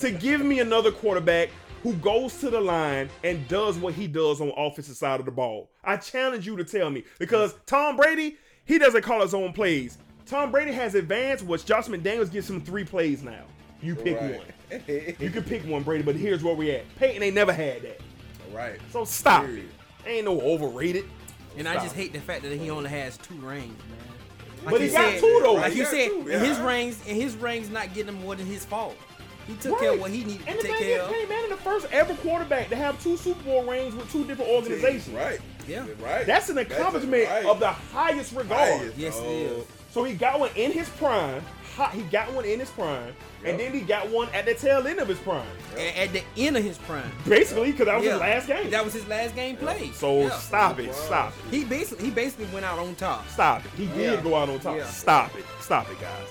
to 0.00 0.10
give 0.10 0.42
me 0.42 0.60
another 0.60 0.92
quarterback 0.92 1.48
who 1.82 1.94
goes 1.94 2.38
to 2.40 2.50
the 2.50 2.60
line 2.60 3.08
and 3.24 3.48
does 3.48 3.78
what 3.78 3.94
he 3.94 4.06
does 4.06 4.42
on 4.42 4.48
the 4.48 4.54
offensive 4.54 4.96
side 4.96 5.20
of 5.20 5.26
the 5.26 5.32
ball. 5.32 5.70
I 5.82 5.96
challenge 5.96 6.46
you 6.46 6.56
to 6.58 6.64
tell 6.64 6.90
me 6.90 7.04
because 7.18 7.54
Tom 7.64 7.96
Brady, 7.96 8.36
he 8.66 8.78
doesn't 8.78 9.02
call 9.02 9.22
his 9.22 9.32
own 9.34 9.52
plays. 9.52 9.98
Tom 10.26 10.50
Brady 10.50 10.72
has 10.72 10.94
advanced, 10.94 11.44
which 11.44 11.64
Josh 11.64 11.86
McDaniels 11.86 12.30
gives 12.30 12.50
him 12.50 12.60
three 12.60 12.84
plays 12.84 13.22
now. 13.22 13.44
You 13.80 13.94
pick 13.94 14.20
Right. 14.20 14.36
one. 14.36 14.46
You 15.20 15.30
can 15.30 15.44
pick 15.44 15.62
one, 15.64 15.84
Brady, 15.84 16.02
but 16.02 16.16
here's 16.16 16.42
where 16.42 16.54
we 16.54 16.72
at. 16.72 16.84
Peyton 16.96 17.22
ain't 17.22 17.34
never 17.36 17.52
had 17.52 17.82
that. 17.82 18.00
right. 18.52 18.80
So 18.90 19.04
stop 19.04 19.44
Period. 19.44 19.66
it. 20.04 20.08
Ain't 20.08 20.24
no 20.24 20.40
overrated. 20.40 21.04
And 21.56 21.68
I 21.68 21.74
just 21.74 21.94
hate 21.94 22.12
the 22.12 22.18
fact 22.20 22.42
that 22.42 22.52
he 22.52 22.68
only 22.70 22.90
has 22.90 23.16
two 23.18 23.34
rings, 23.36 23.64
man. 23.88 23.98
Like 24.64 24.72
But 24.72 24.80
you 24.80 24.86
he 24.88 24.92
got 24.92 25.12
said- 25.12 25.20
two, 25.20 25.40
though. 25.42 25.52
Like 25.54 25.72
He 25.72 25.78
you 25.78 25.84
said, 25.84 26.08
two, 26.08 26.28
and 26.30 26.44
his 26.44 26.58
rings 26.58 26.98
and 27.06 27.16
his 27.16 27.36
rings 27.36 27.70
not 27.70 27.94
getting 27.94 28.14
him 28.14 28.20
more 28.22 28.34
than 28.34 28.46
his 28.46 28.64
fault. 28.64 28.96
He 29.46 29.54
took 29.54 29.78
care 29.78 29.92
of 29.92 30.00
what 30.00 30.10
he 30.10 30.24
needed 30.24 30.42
and 30.48 30.56
to 30.58 30.62
the 30.62 30.68
take 30.68 30.78
thing 30.78 30.88
care 30.88 30.98
is, 30.98 31.04
of. 31.04 31.12
Peyton 31.12 31.28
Manning 31.28 31.50
the 31.50 31.56
first 31.58 31.86
ever 31.92 32.14
quarterback 32.16 32.68
to 32.70 32.76
have 32.76 33.00
two 33.00 33.16
Super 33.16 33.42
Bowl 33.44 33.62
rings 33.64 33.94
with 33.94 34.10
two 34.10 34.24
different 34.24 34.50
organizations. 34.50 35.14
Right. 35.16 35.38
Yeah. 35.68 35.84
Right. 36.02 36.26
That's 36.26 36.48
an 36.48 36.58
accomplishment 36.58 37.28
right. 37.28 37.44
of 37.46 37.60
the 37.60 37.68
highest 37.70 38.32
regard. 38.34 38.80
Highest. 38.80 38.96
Yes, 38.96 39.18
it 39.18 39.26
is. 39.26 39.64
So 39.92 40.04
he 40.04 40.14
got 40.14 40.38
one 40.40 40.50
in 40.56 40.72
his 40.72 40.88
prime. 40.90 41.42
Hi- 41.76 41.90
He 41.90 42.02
got 42.02 42.32
one 42.32 42.44
in 42.46 42.58
his 42.60 42.70
prime, 42.70 43.12
and 43.44 43.58
Yep. 43.58 43.58
then 43.58 43.72
he 43.74 43.80
got 43.80 44.08
one 44.08 44.28
at 44.30 44.46
the 44.46 44.54
tail 44.54 44.86
end 44.86 44.98
of 44.98 45.08
his 45.08 45.18
prime. 45.18 45.46
A- 45.76 45.98
At 46.04 46.12
the 46.12 46.22
end 46.38 46.56
of 46.56 46.64
his 46.64 46.78
prime. 46.78 47.10
Basically, 47.28 47.70
because 47.72 47.86
that 47.86 47.96
was 47.96 48.04
Yeah. 48.04 48.12
his 48.12 48.20
last 48.20 48.46
game. 48.46 48.70
That 48.70 48.84
was 48.84 48.94
his 48.94 49.06
last 49.08 49.34
game 49.34 49.56
played. 49.56 49.94
so 49.94 50.20
Yeah. 50.22 50.38
stop 50.38 50.78
it, 50.78 50.94
stop 50.94 51.34
it, 51.50 51.54
He 51.54 51.64
basically 51.64 52.06
he 52.06 52.10
basically 52.10 52.46
went 52.46 52.64
out 52.64 52.78
on 52.78 52.94
top. 52.94 53.28
stop 53.28 53.64
it. 53.64 53.70
He 53.76 53.86
did 53.88 54.14
Yeah. 54.14 54.20
go 54.22 54.34
out 54.36 54.48
on 54.48 54.58
top. 54.58 54.76
Yeah. 54.76 54.86
Stop 54.86 55.36
it, 55.38 55.44
stop 55.60 55.90
it, 55.90 56.00
guys. 56.00 56.28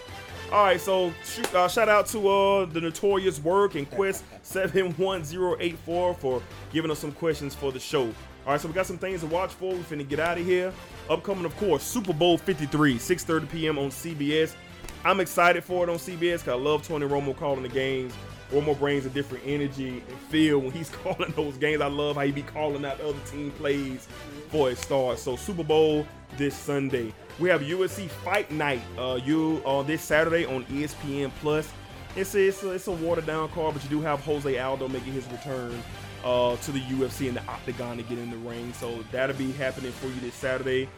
All 0.52 0.64
right, 0.66 0.80
so 0.82 1.12
shoot, 1.26 1.54
uh, 1.56 1.68
shout 1.68 1.90
out 1.90 2.06
to 2.08 2.28
uh, 2.30 2.66
the 2.66 2.80
notorious 2.82 3.40
work 3.40 3.74
and 3.76 3.90
Quest 3.90 4.24
seven 4.44 4.92
one 4.94 5.24
zero 5.24 5.56
eight 5.60 5.78
four 5.86 6.14
for 6.16 6.42
giving 6.74 6.90
us 6.92 7.00
some 7.00 7.12
questions 7.12 7.54
for 7.56 7.72
the 7.72 7.80
show. 7.80 8.10
All 8.46 8.52
right, 8.52 8.62
so 8.62 8.68
we 8.68 8.76
got 8.76 8.86
some 8.86 9.00
things 9.00 9.22
to 9.22 9.26
watch 9.26 9.52
for. 9.54 9.74
We're 9.74 9.82
finna 9.82 10.08
get 10.08 10.20
out 10.20 10.38
of 10.38 10.46
here. 10.46 10.72
Upcoming, 11.10 11.46
of 11.46 11.58
course, 11.58 11.82
Super 11.82 12.14
Bowl 12.14 12.38
53, 12.38 12.96
6:30 12.96 13.50
p.m. 13.50 13.80
on 13.80 13.90
CBS. 13.90 14.54
I'm 15.04 15.20
excited 15.20 15.64
for 15.64 15.84
it 15.84 15.90
on 15.90 15.98
CBS 15.98 16.40
because 16.40 16.48
I 16.50 16.54
love 16.54 16.88
Tony 16.88 17.08
Romo 17.08 17.36
calling 17.36 17.64
the 17.64 17.70
games. 17.70 18.14
Romo 18.52 18.78
brings 18.78 19.08
a 19.08 19.10
different 19.10 19.44
energy 19.48 20.04
and 20.08 20.18
feel 20.30 20.60
when 20.60 20.72
he's 20.72 20.90
calling 21.04 21.34
those 21.36 21.58
games. 21.58 21.82
I 21.82 21.88
love 21.88 22.18
how 22.18 22.22
he 22.22 22.32
be 22.32 22.44
calling 22.44 22.86
out 22.86 23.00
the 23.00 23.08
other 23.08 23.20
team 23.26 23.50
plays 23.52 24.08
for 24.50 24.70
his 24.70 24.78
stars. 24.78 25.20
So 25.20 25.36
Super 25.36 25.64
Bowl 25.64 26.06
this 26.38 26.56
Sunday. 26.56 27.16
We 27.40 27.50
have 27.50 27.62
UFC 27.62 28.08
Fight 28.08 28.52
Night. 28.52 28.82
Uh, 28.96 29.20
you 29.24 29.60
on 29.66 29.88
this 29.88 30.04
Saturday 30.04 30.46
on 30.46 30.66
ESPN 30.66 31.32
Plus. 31.42 31.68
It's 32.16 32.36
a, 32.36 32.48
it's 32.48 32.64
a, 32.64 32.72
it's 32.72 32.88
a 32.88 32.92
watered 32.92 33.26
down 33.26 33.50
card, 33.50 33.74
but 33.74 33.84
you 33.84 33.90
do 33.90 34.02
have 34.02 34.20
Jose 34.22 34.58
Aldo 34.58 34.88
making 34.88 35.14
his 35.14 35.26
return 35.32 35.82
uh, 36.26 36.58
to 36.58 36.72
the 36.72 36.82
UFC 36.82 37.28
in 37.28 37.36
the 37.36 37.44
octagon 37.48 37.98
to 37.98 38.04
get 38.04 38.18
in 38.18 38.30
the 38.32 38.38
ring. 38.38 38.74
So 38.74 39.04
that'll 39.12 39.36
be 39.38 39.52
happening 39.54 39.92
for 39.94 40.08
you 40.08 40.20
this 40.20 40.34
Saturday. 40.34 40.90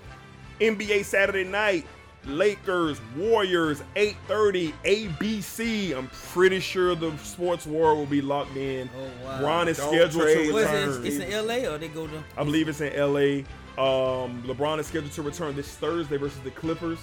NBA 0.59 1.05
Saturday 1.05 1.43
night. 1.43 1.85
Lakers, 2.25 2.99
Warriors, 3.15 3.81
8:30 3.95 4.73
ABC. 4.83 5.95
I'm 5.95 6.07
pretty 6.31 6.59
sure 6.59 6.93
the 6.95 7.15
sports 7.19 7.65
war 7.65 7.95
will 7.95 8.05
be 8.05 8.21
locked 8.21 8.57
in. 8.57 8.89
Oh, 8.97 9.25
wow. 9.25 9.43
Ron 9.43 9.67
is 9.69 9.77
Don't 9.77 9.89
scheduled 9.93 10.23
trade 10.23 10.47
to 10.47 10.53
What 10.53 10.63
is 10.63 10.97
return. 10.97 11.05
it? 11.05 11.07
It's 11.07 11.17
in 11.35 11.47
LA 11.47 11.71
or 11.73 11.77
they 11.77 11.87
go 11.87 12.07
to? 12.07 12.23
I 12.37 12.43
believe 12.43 12.67
it's 12.67 12.81
in 12.81 12.91
LA. 12.97 13.43
Um, 13.77 14.43
LeBron 14.43 14.79
is 14.79 14.87
scheduled 14.87 15.11
to 15.13 15.21
return 15.21 15.55
this 15.55 15.69
Thursday 15.69 16.17
versus 16.17 16.39
the 16.41 16.51
Clippers, 16.51 16.99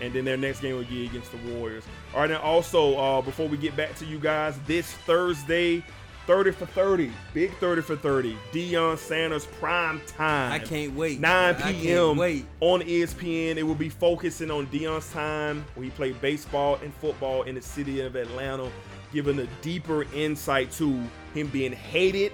and 0.00 0.12
then 0.12 0.24
their 0.24 0.36
next 0.36 0.60
game 0.60 0.76
will 0.76 0.84
be 0.84 1.06
against 1.06 1.32
the 1.32 1.38
Warriors. 1.54 1.84
All 2.14 2.20
right, 2.20 2.30
and 2.30 2.38
also 2.38 2.96
uh, 2.98 3.22
before 3.22 3.48
we 3.48 3.56
get 3.56 3.74
back 3.76 3.96
to 3.96 4.04
you 4.04 4.18
guys, 4.20 4.56
this 4.66 4.92
Thursday, 4.92 5.82
30 6.30 6.52
for 6.52 6.66
30, 6.66 7.10
big 7.34 7.52
30 7.56 7.82
for 7.82 7.96
30, 7.96 8.36
Deion 8.52 8.96
Sanders 8.96 9.46
prime 9.46 10.00
time. 10.06 10.52
I 10.52 10.60
can't 10.60 10.94
wait. 10.94 11.18
9 11.18 11.56
p.m. 11.56 12.16
wait. 12.16 12.46
on 12.60 12.82
ESPN. 12.82 13.56
It 13.56 13.64
will 13.64 13.74
be 13.74 13.88
focusing 13.88 14.48
on 14.48 14.68
Deion's 14.68 15.12
time 15.12 15.64
where 15.74 15.86
he 15.86 15.90
played 15.90 16.20
baseball 16.20 16.78
and 16.84 16.94
football 16.94 17.42
in 17.42 17.56
the 17.56 17.60
city 17.60 18.02
of 18.02 18.14
Atlanta, 18.14 18.70
giving 19.12 19.40
a 19.40 19.46
deeper 19.60 20.04
insight 20.14 20.70
to 20.70 21.02
him 21.34 21.48
being 21.48 21.72
hated 21.72 22.32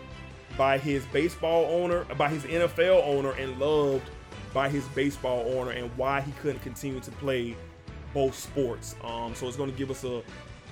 by 0.59 0.77
his 0.77 1.07
baseball 1.07 1.65
owner, 1.65 2.05
by 2.19 2.29
his 2.29 2.43
NFL 2.43 3.03
owner, 3.03 3.31
and 3.31 3.59
loved 3.59 4.11
by 4.53 4.69
his 4.69 4.85
baseball 4.89 5.51
owner, 5.57 5.71
and 5.71 5.91
why 5.97 6.21
he 6.21 6.33
couldn't 6.33 6.61
continue 6.61 7.01
to 7.01 7.11
play 7.13 7.57
both 8.13 8.35
sports. 8.35 8.95
Um, 9.03 9.35
so 9.35 9.49
it's 9.49 9.57
going 9.57 9.71
to 9.71 9.79
give 9.79 9.91
us 9.91 10.05
a 10.05 10.23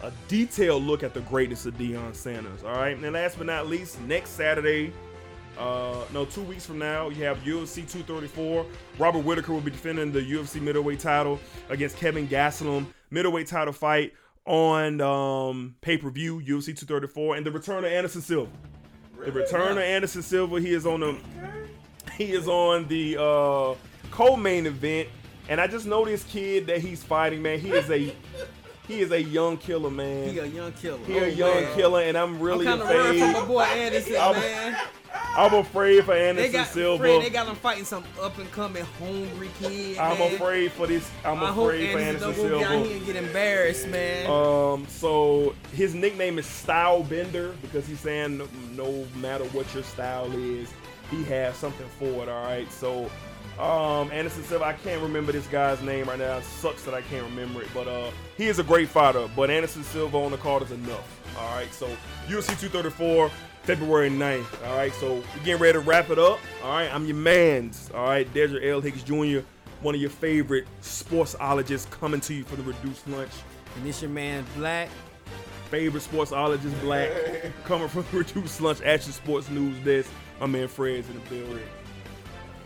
a 0.04 0.12
detailed 0.28 0.82
look 0.82 1.02
at 1.02 1.14
the 1.14 1.20
greatness 1.22 1.64
of 1.64 1.74
Deion 1.78 2.14
Sanders. 2.14 2.62
All 2.62 2.74
right, 2.74 2.96
and 2.96 3.12
last 3.12 3.38
but 3.38 3.46
not 3.46 3.68
least, 3.68 4.00
next 4.02 4.30
Saturday, 4.30 4.92
uh, 5.58 6.04
no, 6.12 6.26
two 6.26 6.42
weeks 6.42 6.66
from 6.66 6.78
now, 6.78 7.08
you 7.08 7.24
have 7.24 7.38
UFC 7.38 7.88
234. 7.90 8.66
Robert 8.98 9.20
Whitaker 9.20 9.52
will 9.52 9.60
be 9.60 9.70
defending 9.70 10.12
the 10.12 10.20
UFC 10.20 10.60
middleweight 10.60 11.00
title 11.00 11.40
against 11.70 11.96
Kelvin 11.96 12.28
Gastelum. 12.28 12.86
Middleweight 13.10 13.46
title 13.46 13.72
fight 13.72 14.12
on 14.44 15.00
um, 15.00 15.74
pay 15.80 15.96
per 15.96 16.10
view, 16.10 16.40
UFC 16.40 16.76
234, 16.76 17.36
and 17.36 17.46
the 17.46 17.50
return 17.50 17.84
of 17.84 17.90
Anderson 17.90 18.20
Silva. 18.20 18.50
The 19.24 19.32
return 19.32 19.72
of 19.72 19.78
Anderson 19.78 20.22
Silva. 20.22 20.60
He 20.60 20.74
is 20.74 20.84
on 20.84 21.00
the 21.00 21.16
he 22.18 22.32
is 22.32 22.46
on 22.46 22.86
the 22.88 23.16
uh, 23.18 23.74
co-main 24.10 24.66
event, 24.66 25.08
and 25.48 25.60
I 25.60 25.66
just 25.66 25.86
know 25.86 26.04
this 26.04 26.24
kid 26.24 26.66
that 26.66 26.80
he's 26.80 27.02
fighting. 27.02 27.40
Man, 27.40 27.58
he 27.58 27.70
is 27.70 27.90
a 27.90 28.14
he 28.86 29.00
is 29.00 29.10
a 29.12 29.22
young 29.22 29.56
killer, 29.56 29.90
man. 29.90 30.30
He 30.30 30.38
a 30.38 30.46
young 30.46 30.72
killer. 30.72 30.98
He 31.06 31.16
a 31.18 31.22
Oh, 31.24 31.26
young 31.26 31.54
man. 31.62 31.74
killer, 31.76 32.00
and 32.02 32.16
I'm 32.18 32.34
I'm 32.34 32.40
really 32.40 32.64
kind 32.64 32.80
of 32.82 32.88
worried 32.88 33.20
for 33.20 33.26
my 33.40 33.44
boy 33.46 33.62
Anderson, 33.62 34.16
I'm- 34.16 34.34
man. 34.40 34.76
I'm 35.36 35.54
afraid 35.54 36.04
for 36.04 36.12
Anderson 36.12 36.52
They 36.52 36.58
got 36.58 36.68
Silva. 36.68 37.02
Fred, 37.02 37.22
they 37.22 37.30
got 37.30 37.46
him 37.48 37.56
fighting 37.56 37.84
some 37.84 38.04
up 38.20 38.36
and 38.38 38.50
coming 38.52 38.84
hungry 39.00 39.50
kid. 39.60 39.98
I'm 39.98 40.18
man. 40.18 40.34
afraid 40.34 40.72
for 40.72 40.86
this. 40.86 41.08
I'm 41.24 41.42
I 41.42 41.46
hope 41.52 41.66
afraid 41.70 41.92
for 41.92 41.98
Anderson 41.98 42.28
Anderson 42.28 42.50
don't 42.50 42.60
go 42.60 42.68
down 42.68 42.84
here 42.84 42.96
and 42.96 43.06
get 43.06 43.16
embarrassed, 43.16 43.88
man. 43.88 44.30
Um, 44.30 44.86
so 44.88 45.54
his 45.72 45.94
nickname 45.94 46.38
is 46.38 46.46
Style 46.46 47.02
Bender 47.04 47.54
because 47.62 47.86
he's 47.86 48.00
saying 48.00 48.38
no, 48.38 48.48
no 48.72 49.06
matter 49.16 49.44
what 49.46 49.72
your 49.74 49.82
style 49.84 50.30
is, 50.32 50.68
he 51.10 51.22
has 51.24 51.56
something 51.56 51.86
for 51.98 52.06
it. 52.24 52.28
All 52.28 52.44
right, 52.44 52.70
so 52.72 53.08
um, 53.58 54.10
Anderson 54.10 54.42
Silva, 54.44 54.64
I 54.64 54.72
can't 54.72 55.00
remember 55.02 55.32
this 55.32 55.46
guy's 55.46 55.80
name 55.82 56.06
right 56.08 56.18
now. 56.18 56.38
It 56.38 56.44
sucks 56.44 56.82
that 56.84 56.94
I 56.94 57.02
can't 57.02 57.24
remember 57.24 57.62
it, 57.62 57.68
but 57.72 57.86
uh, 57.86 58.10
he 58.36 58.46
is 58.46 58.58
a 58.58 58.64
great 58.64 58.88
fighter. 58.88 59.28
But 59.36 59.50
Anderson 59.50 59.84
Silva 59.84 60.18
on 60.18 60.30
the 60.32 60.38
card 60.38 60.62
is 60.64 60.72
enough. 60.72 61.20
All 61.38 61.54
right, 61.56 61.72
so 61.72 61.86
UFC 62.26 62.58
234, 62.58 63.30
February 63.62 64.10
9th. 64.10 64.66
All 64.66 64.76
right, 64.76 64.92
so 64.94 65.14
we're 65.14 65.44
getting 65.44 65.62
ready 65.62 65.74
to 65.74 65.80
wrap 65.80 66.10
it 66.10 66.18
up. 66.18 66.38
All 66.62 66.70
right, 66.70 66.92
I'm 66.92 67.06
your 67.06 67.16
man's. 67.16 67.90
All 67.94 68.06
right, 68.06 68.32
Desert 68.34 68.62
L. 68.64 68.80
Hicks 68.80 69.02
Jr., 69.02 69.40
one 69.82 69.94
of 69.94 70.00
your 70.00 70.10
favorite 70.10 70.66
sportsologists 70.82 71.88
coming 71.90 72.20
to 72.22 72.34
you 72.34 72.42
for 72.44 72.56
the 72.56 72.62
reduced 72.62 73.06
lunch 73.08 73.30
and 73.76 73.84
this 73.84 74.00
your 74.00 74.10
man 74.10 74.44
Black. 74.56 74.88
favorite 75.70 76.02
sportsologist 76.02 76.80
black 76.80 77.10
coming 77.64 77.88
from 77.88 78.04
the 78.10 78.18
reduced 78.18 78.60
lunch 78.62 78.80
action 78.82 79.12
sports 79.12 79.50
news 79.50 79.76
desk 79.84 80.10
my 80.40 80.46
man 80.46 80.68
fred's 80.68 81.08
in 81.08 81.14
the 81.14 81.20
building 81.28 81.62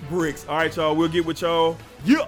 bricks. 0.09 0.47
All 0.49 0.57
right 0.57 0.75
y'all 0.75 0.95
we'll 0.95 1.09
get 1.09 1.25
with 1.25 1.43
y'all. 1.43 1.77
Yeah 2.05 2.27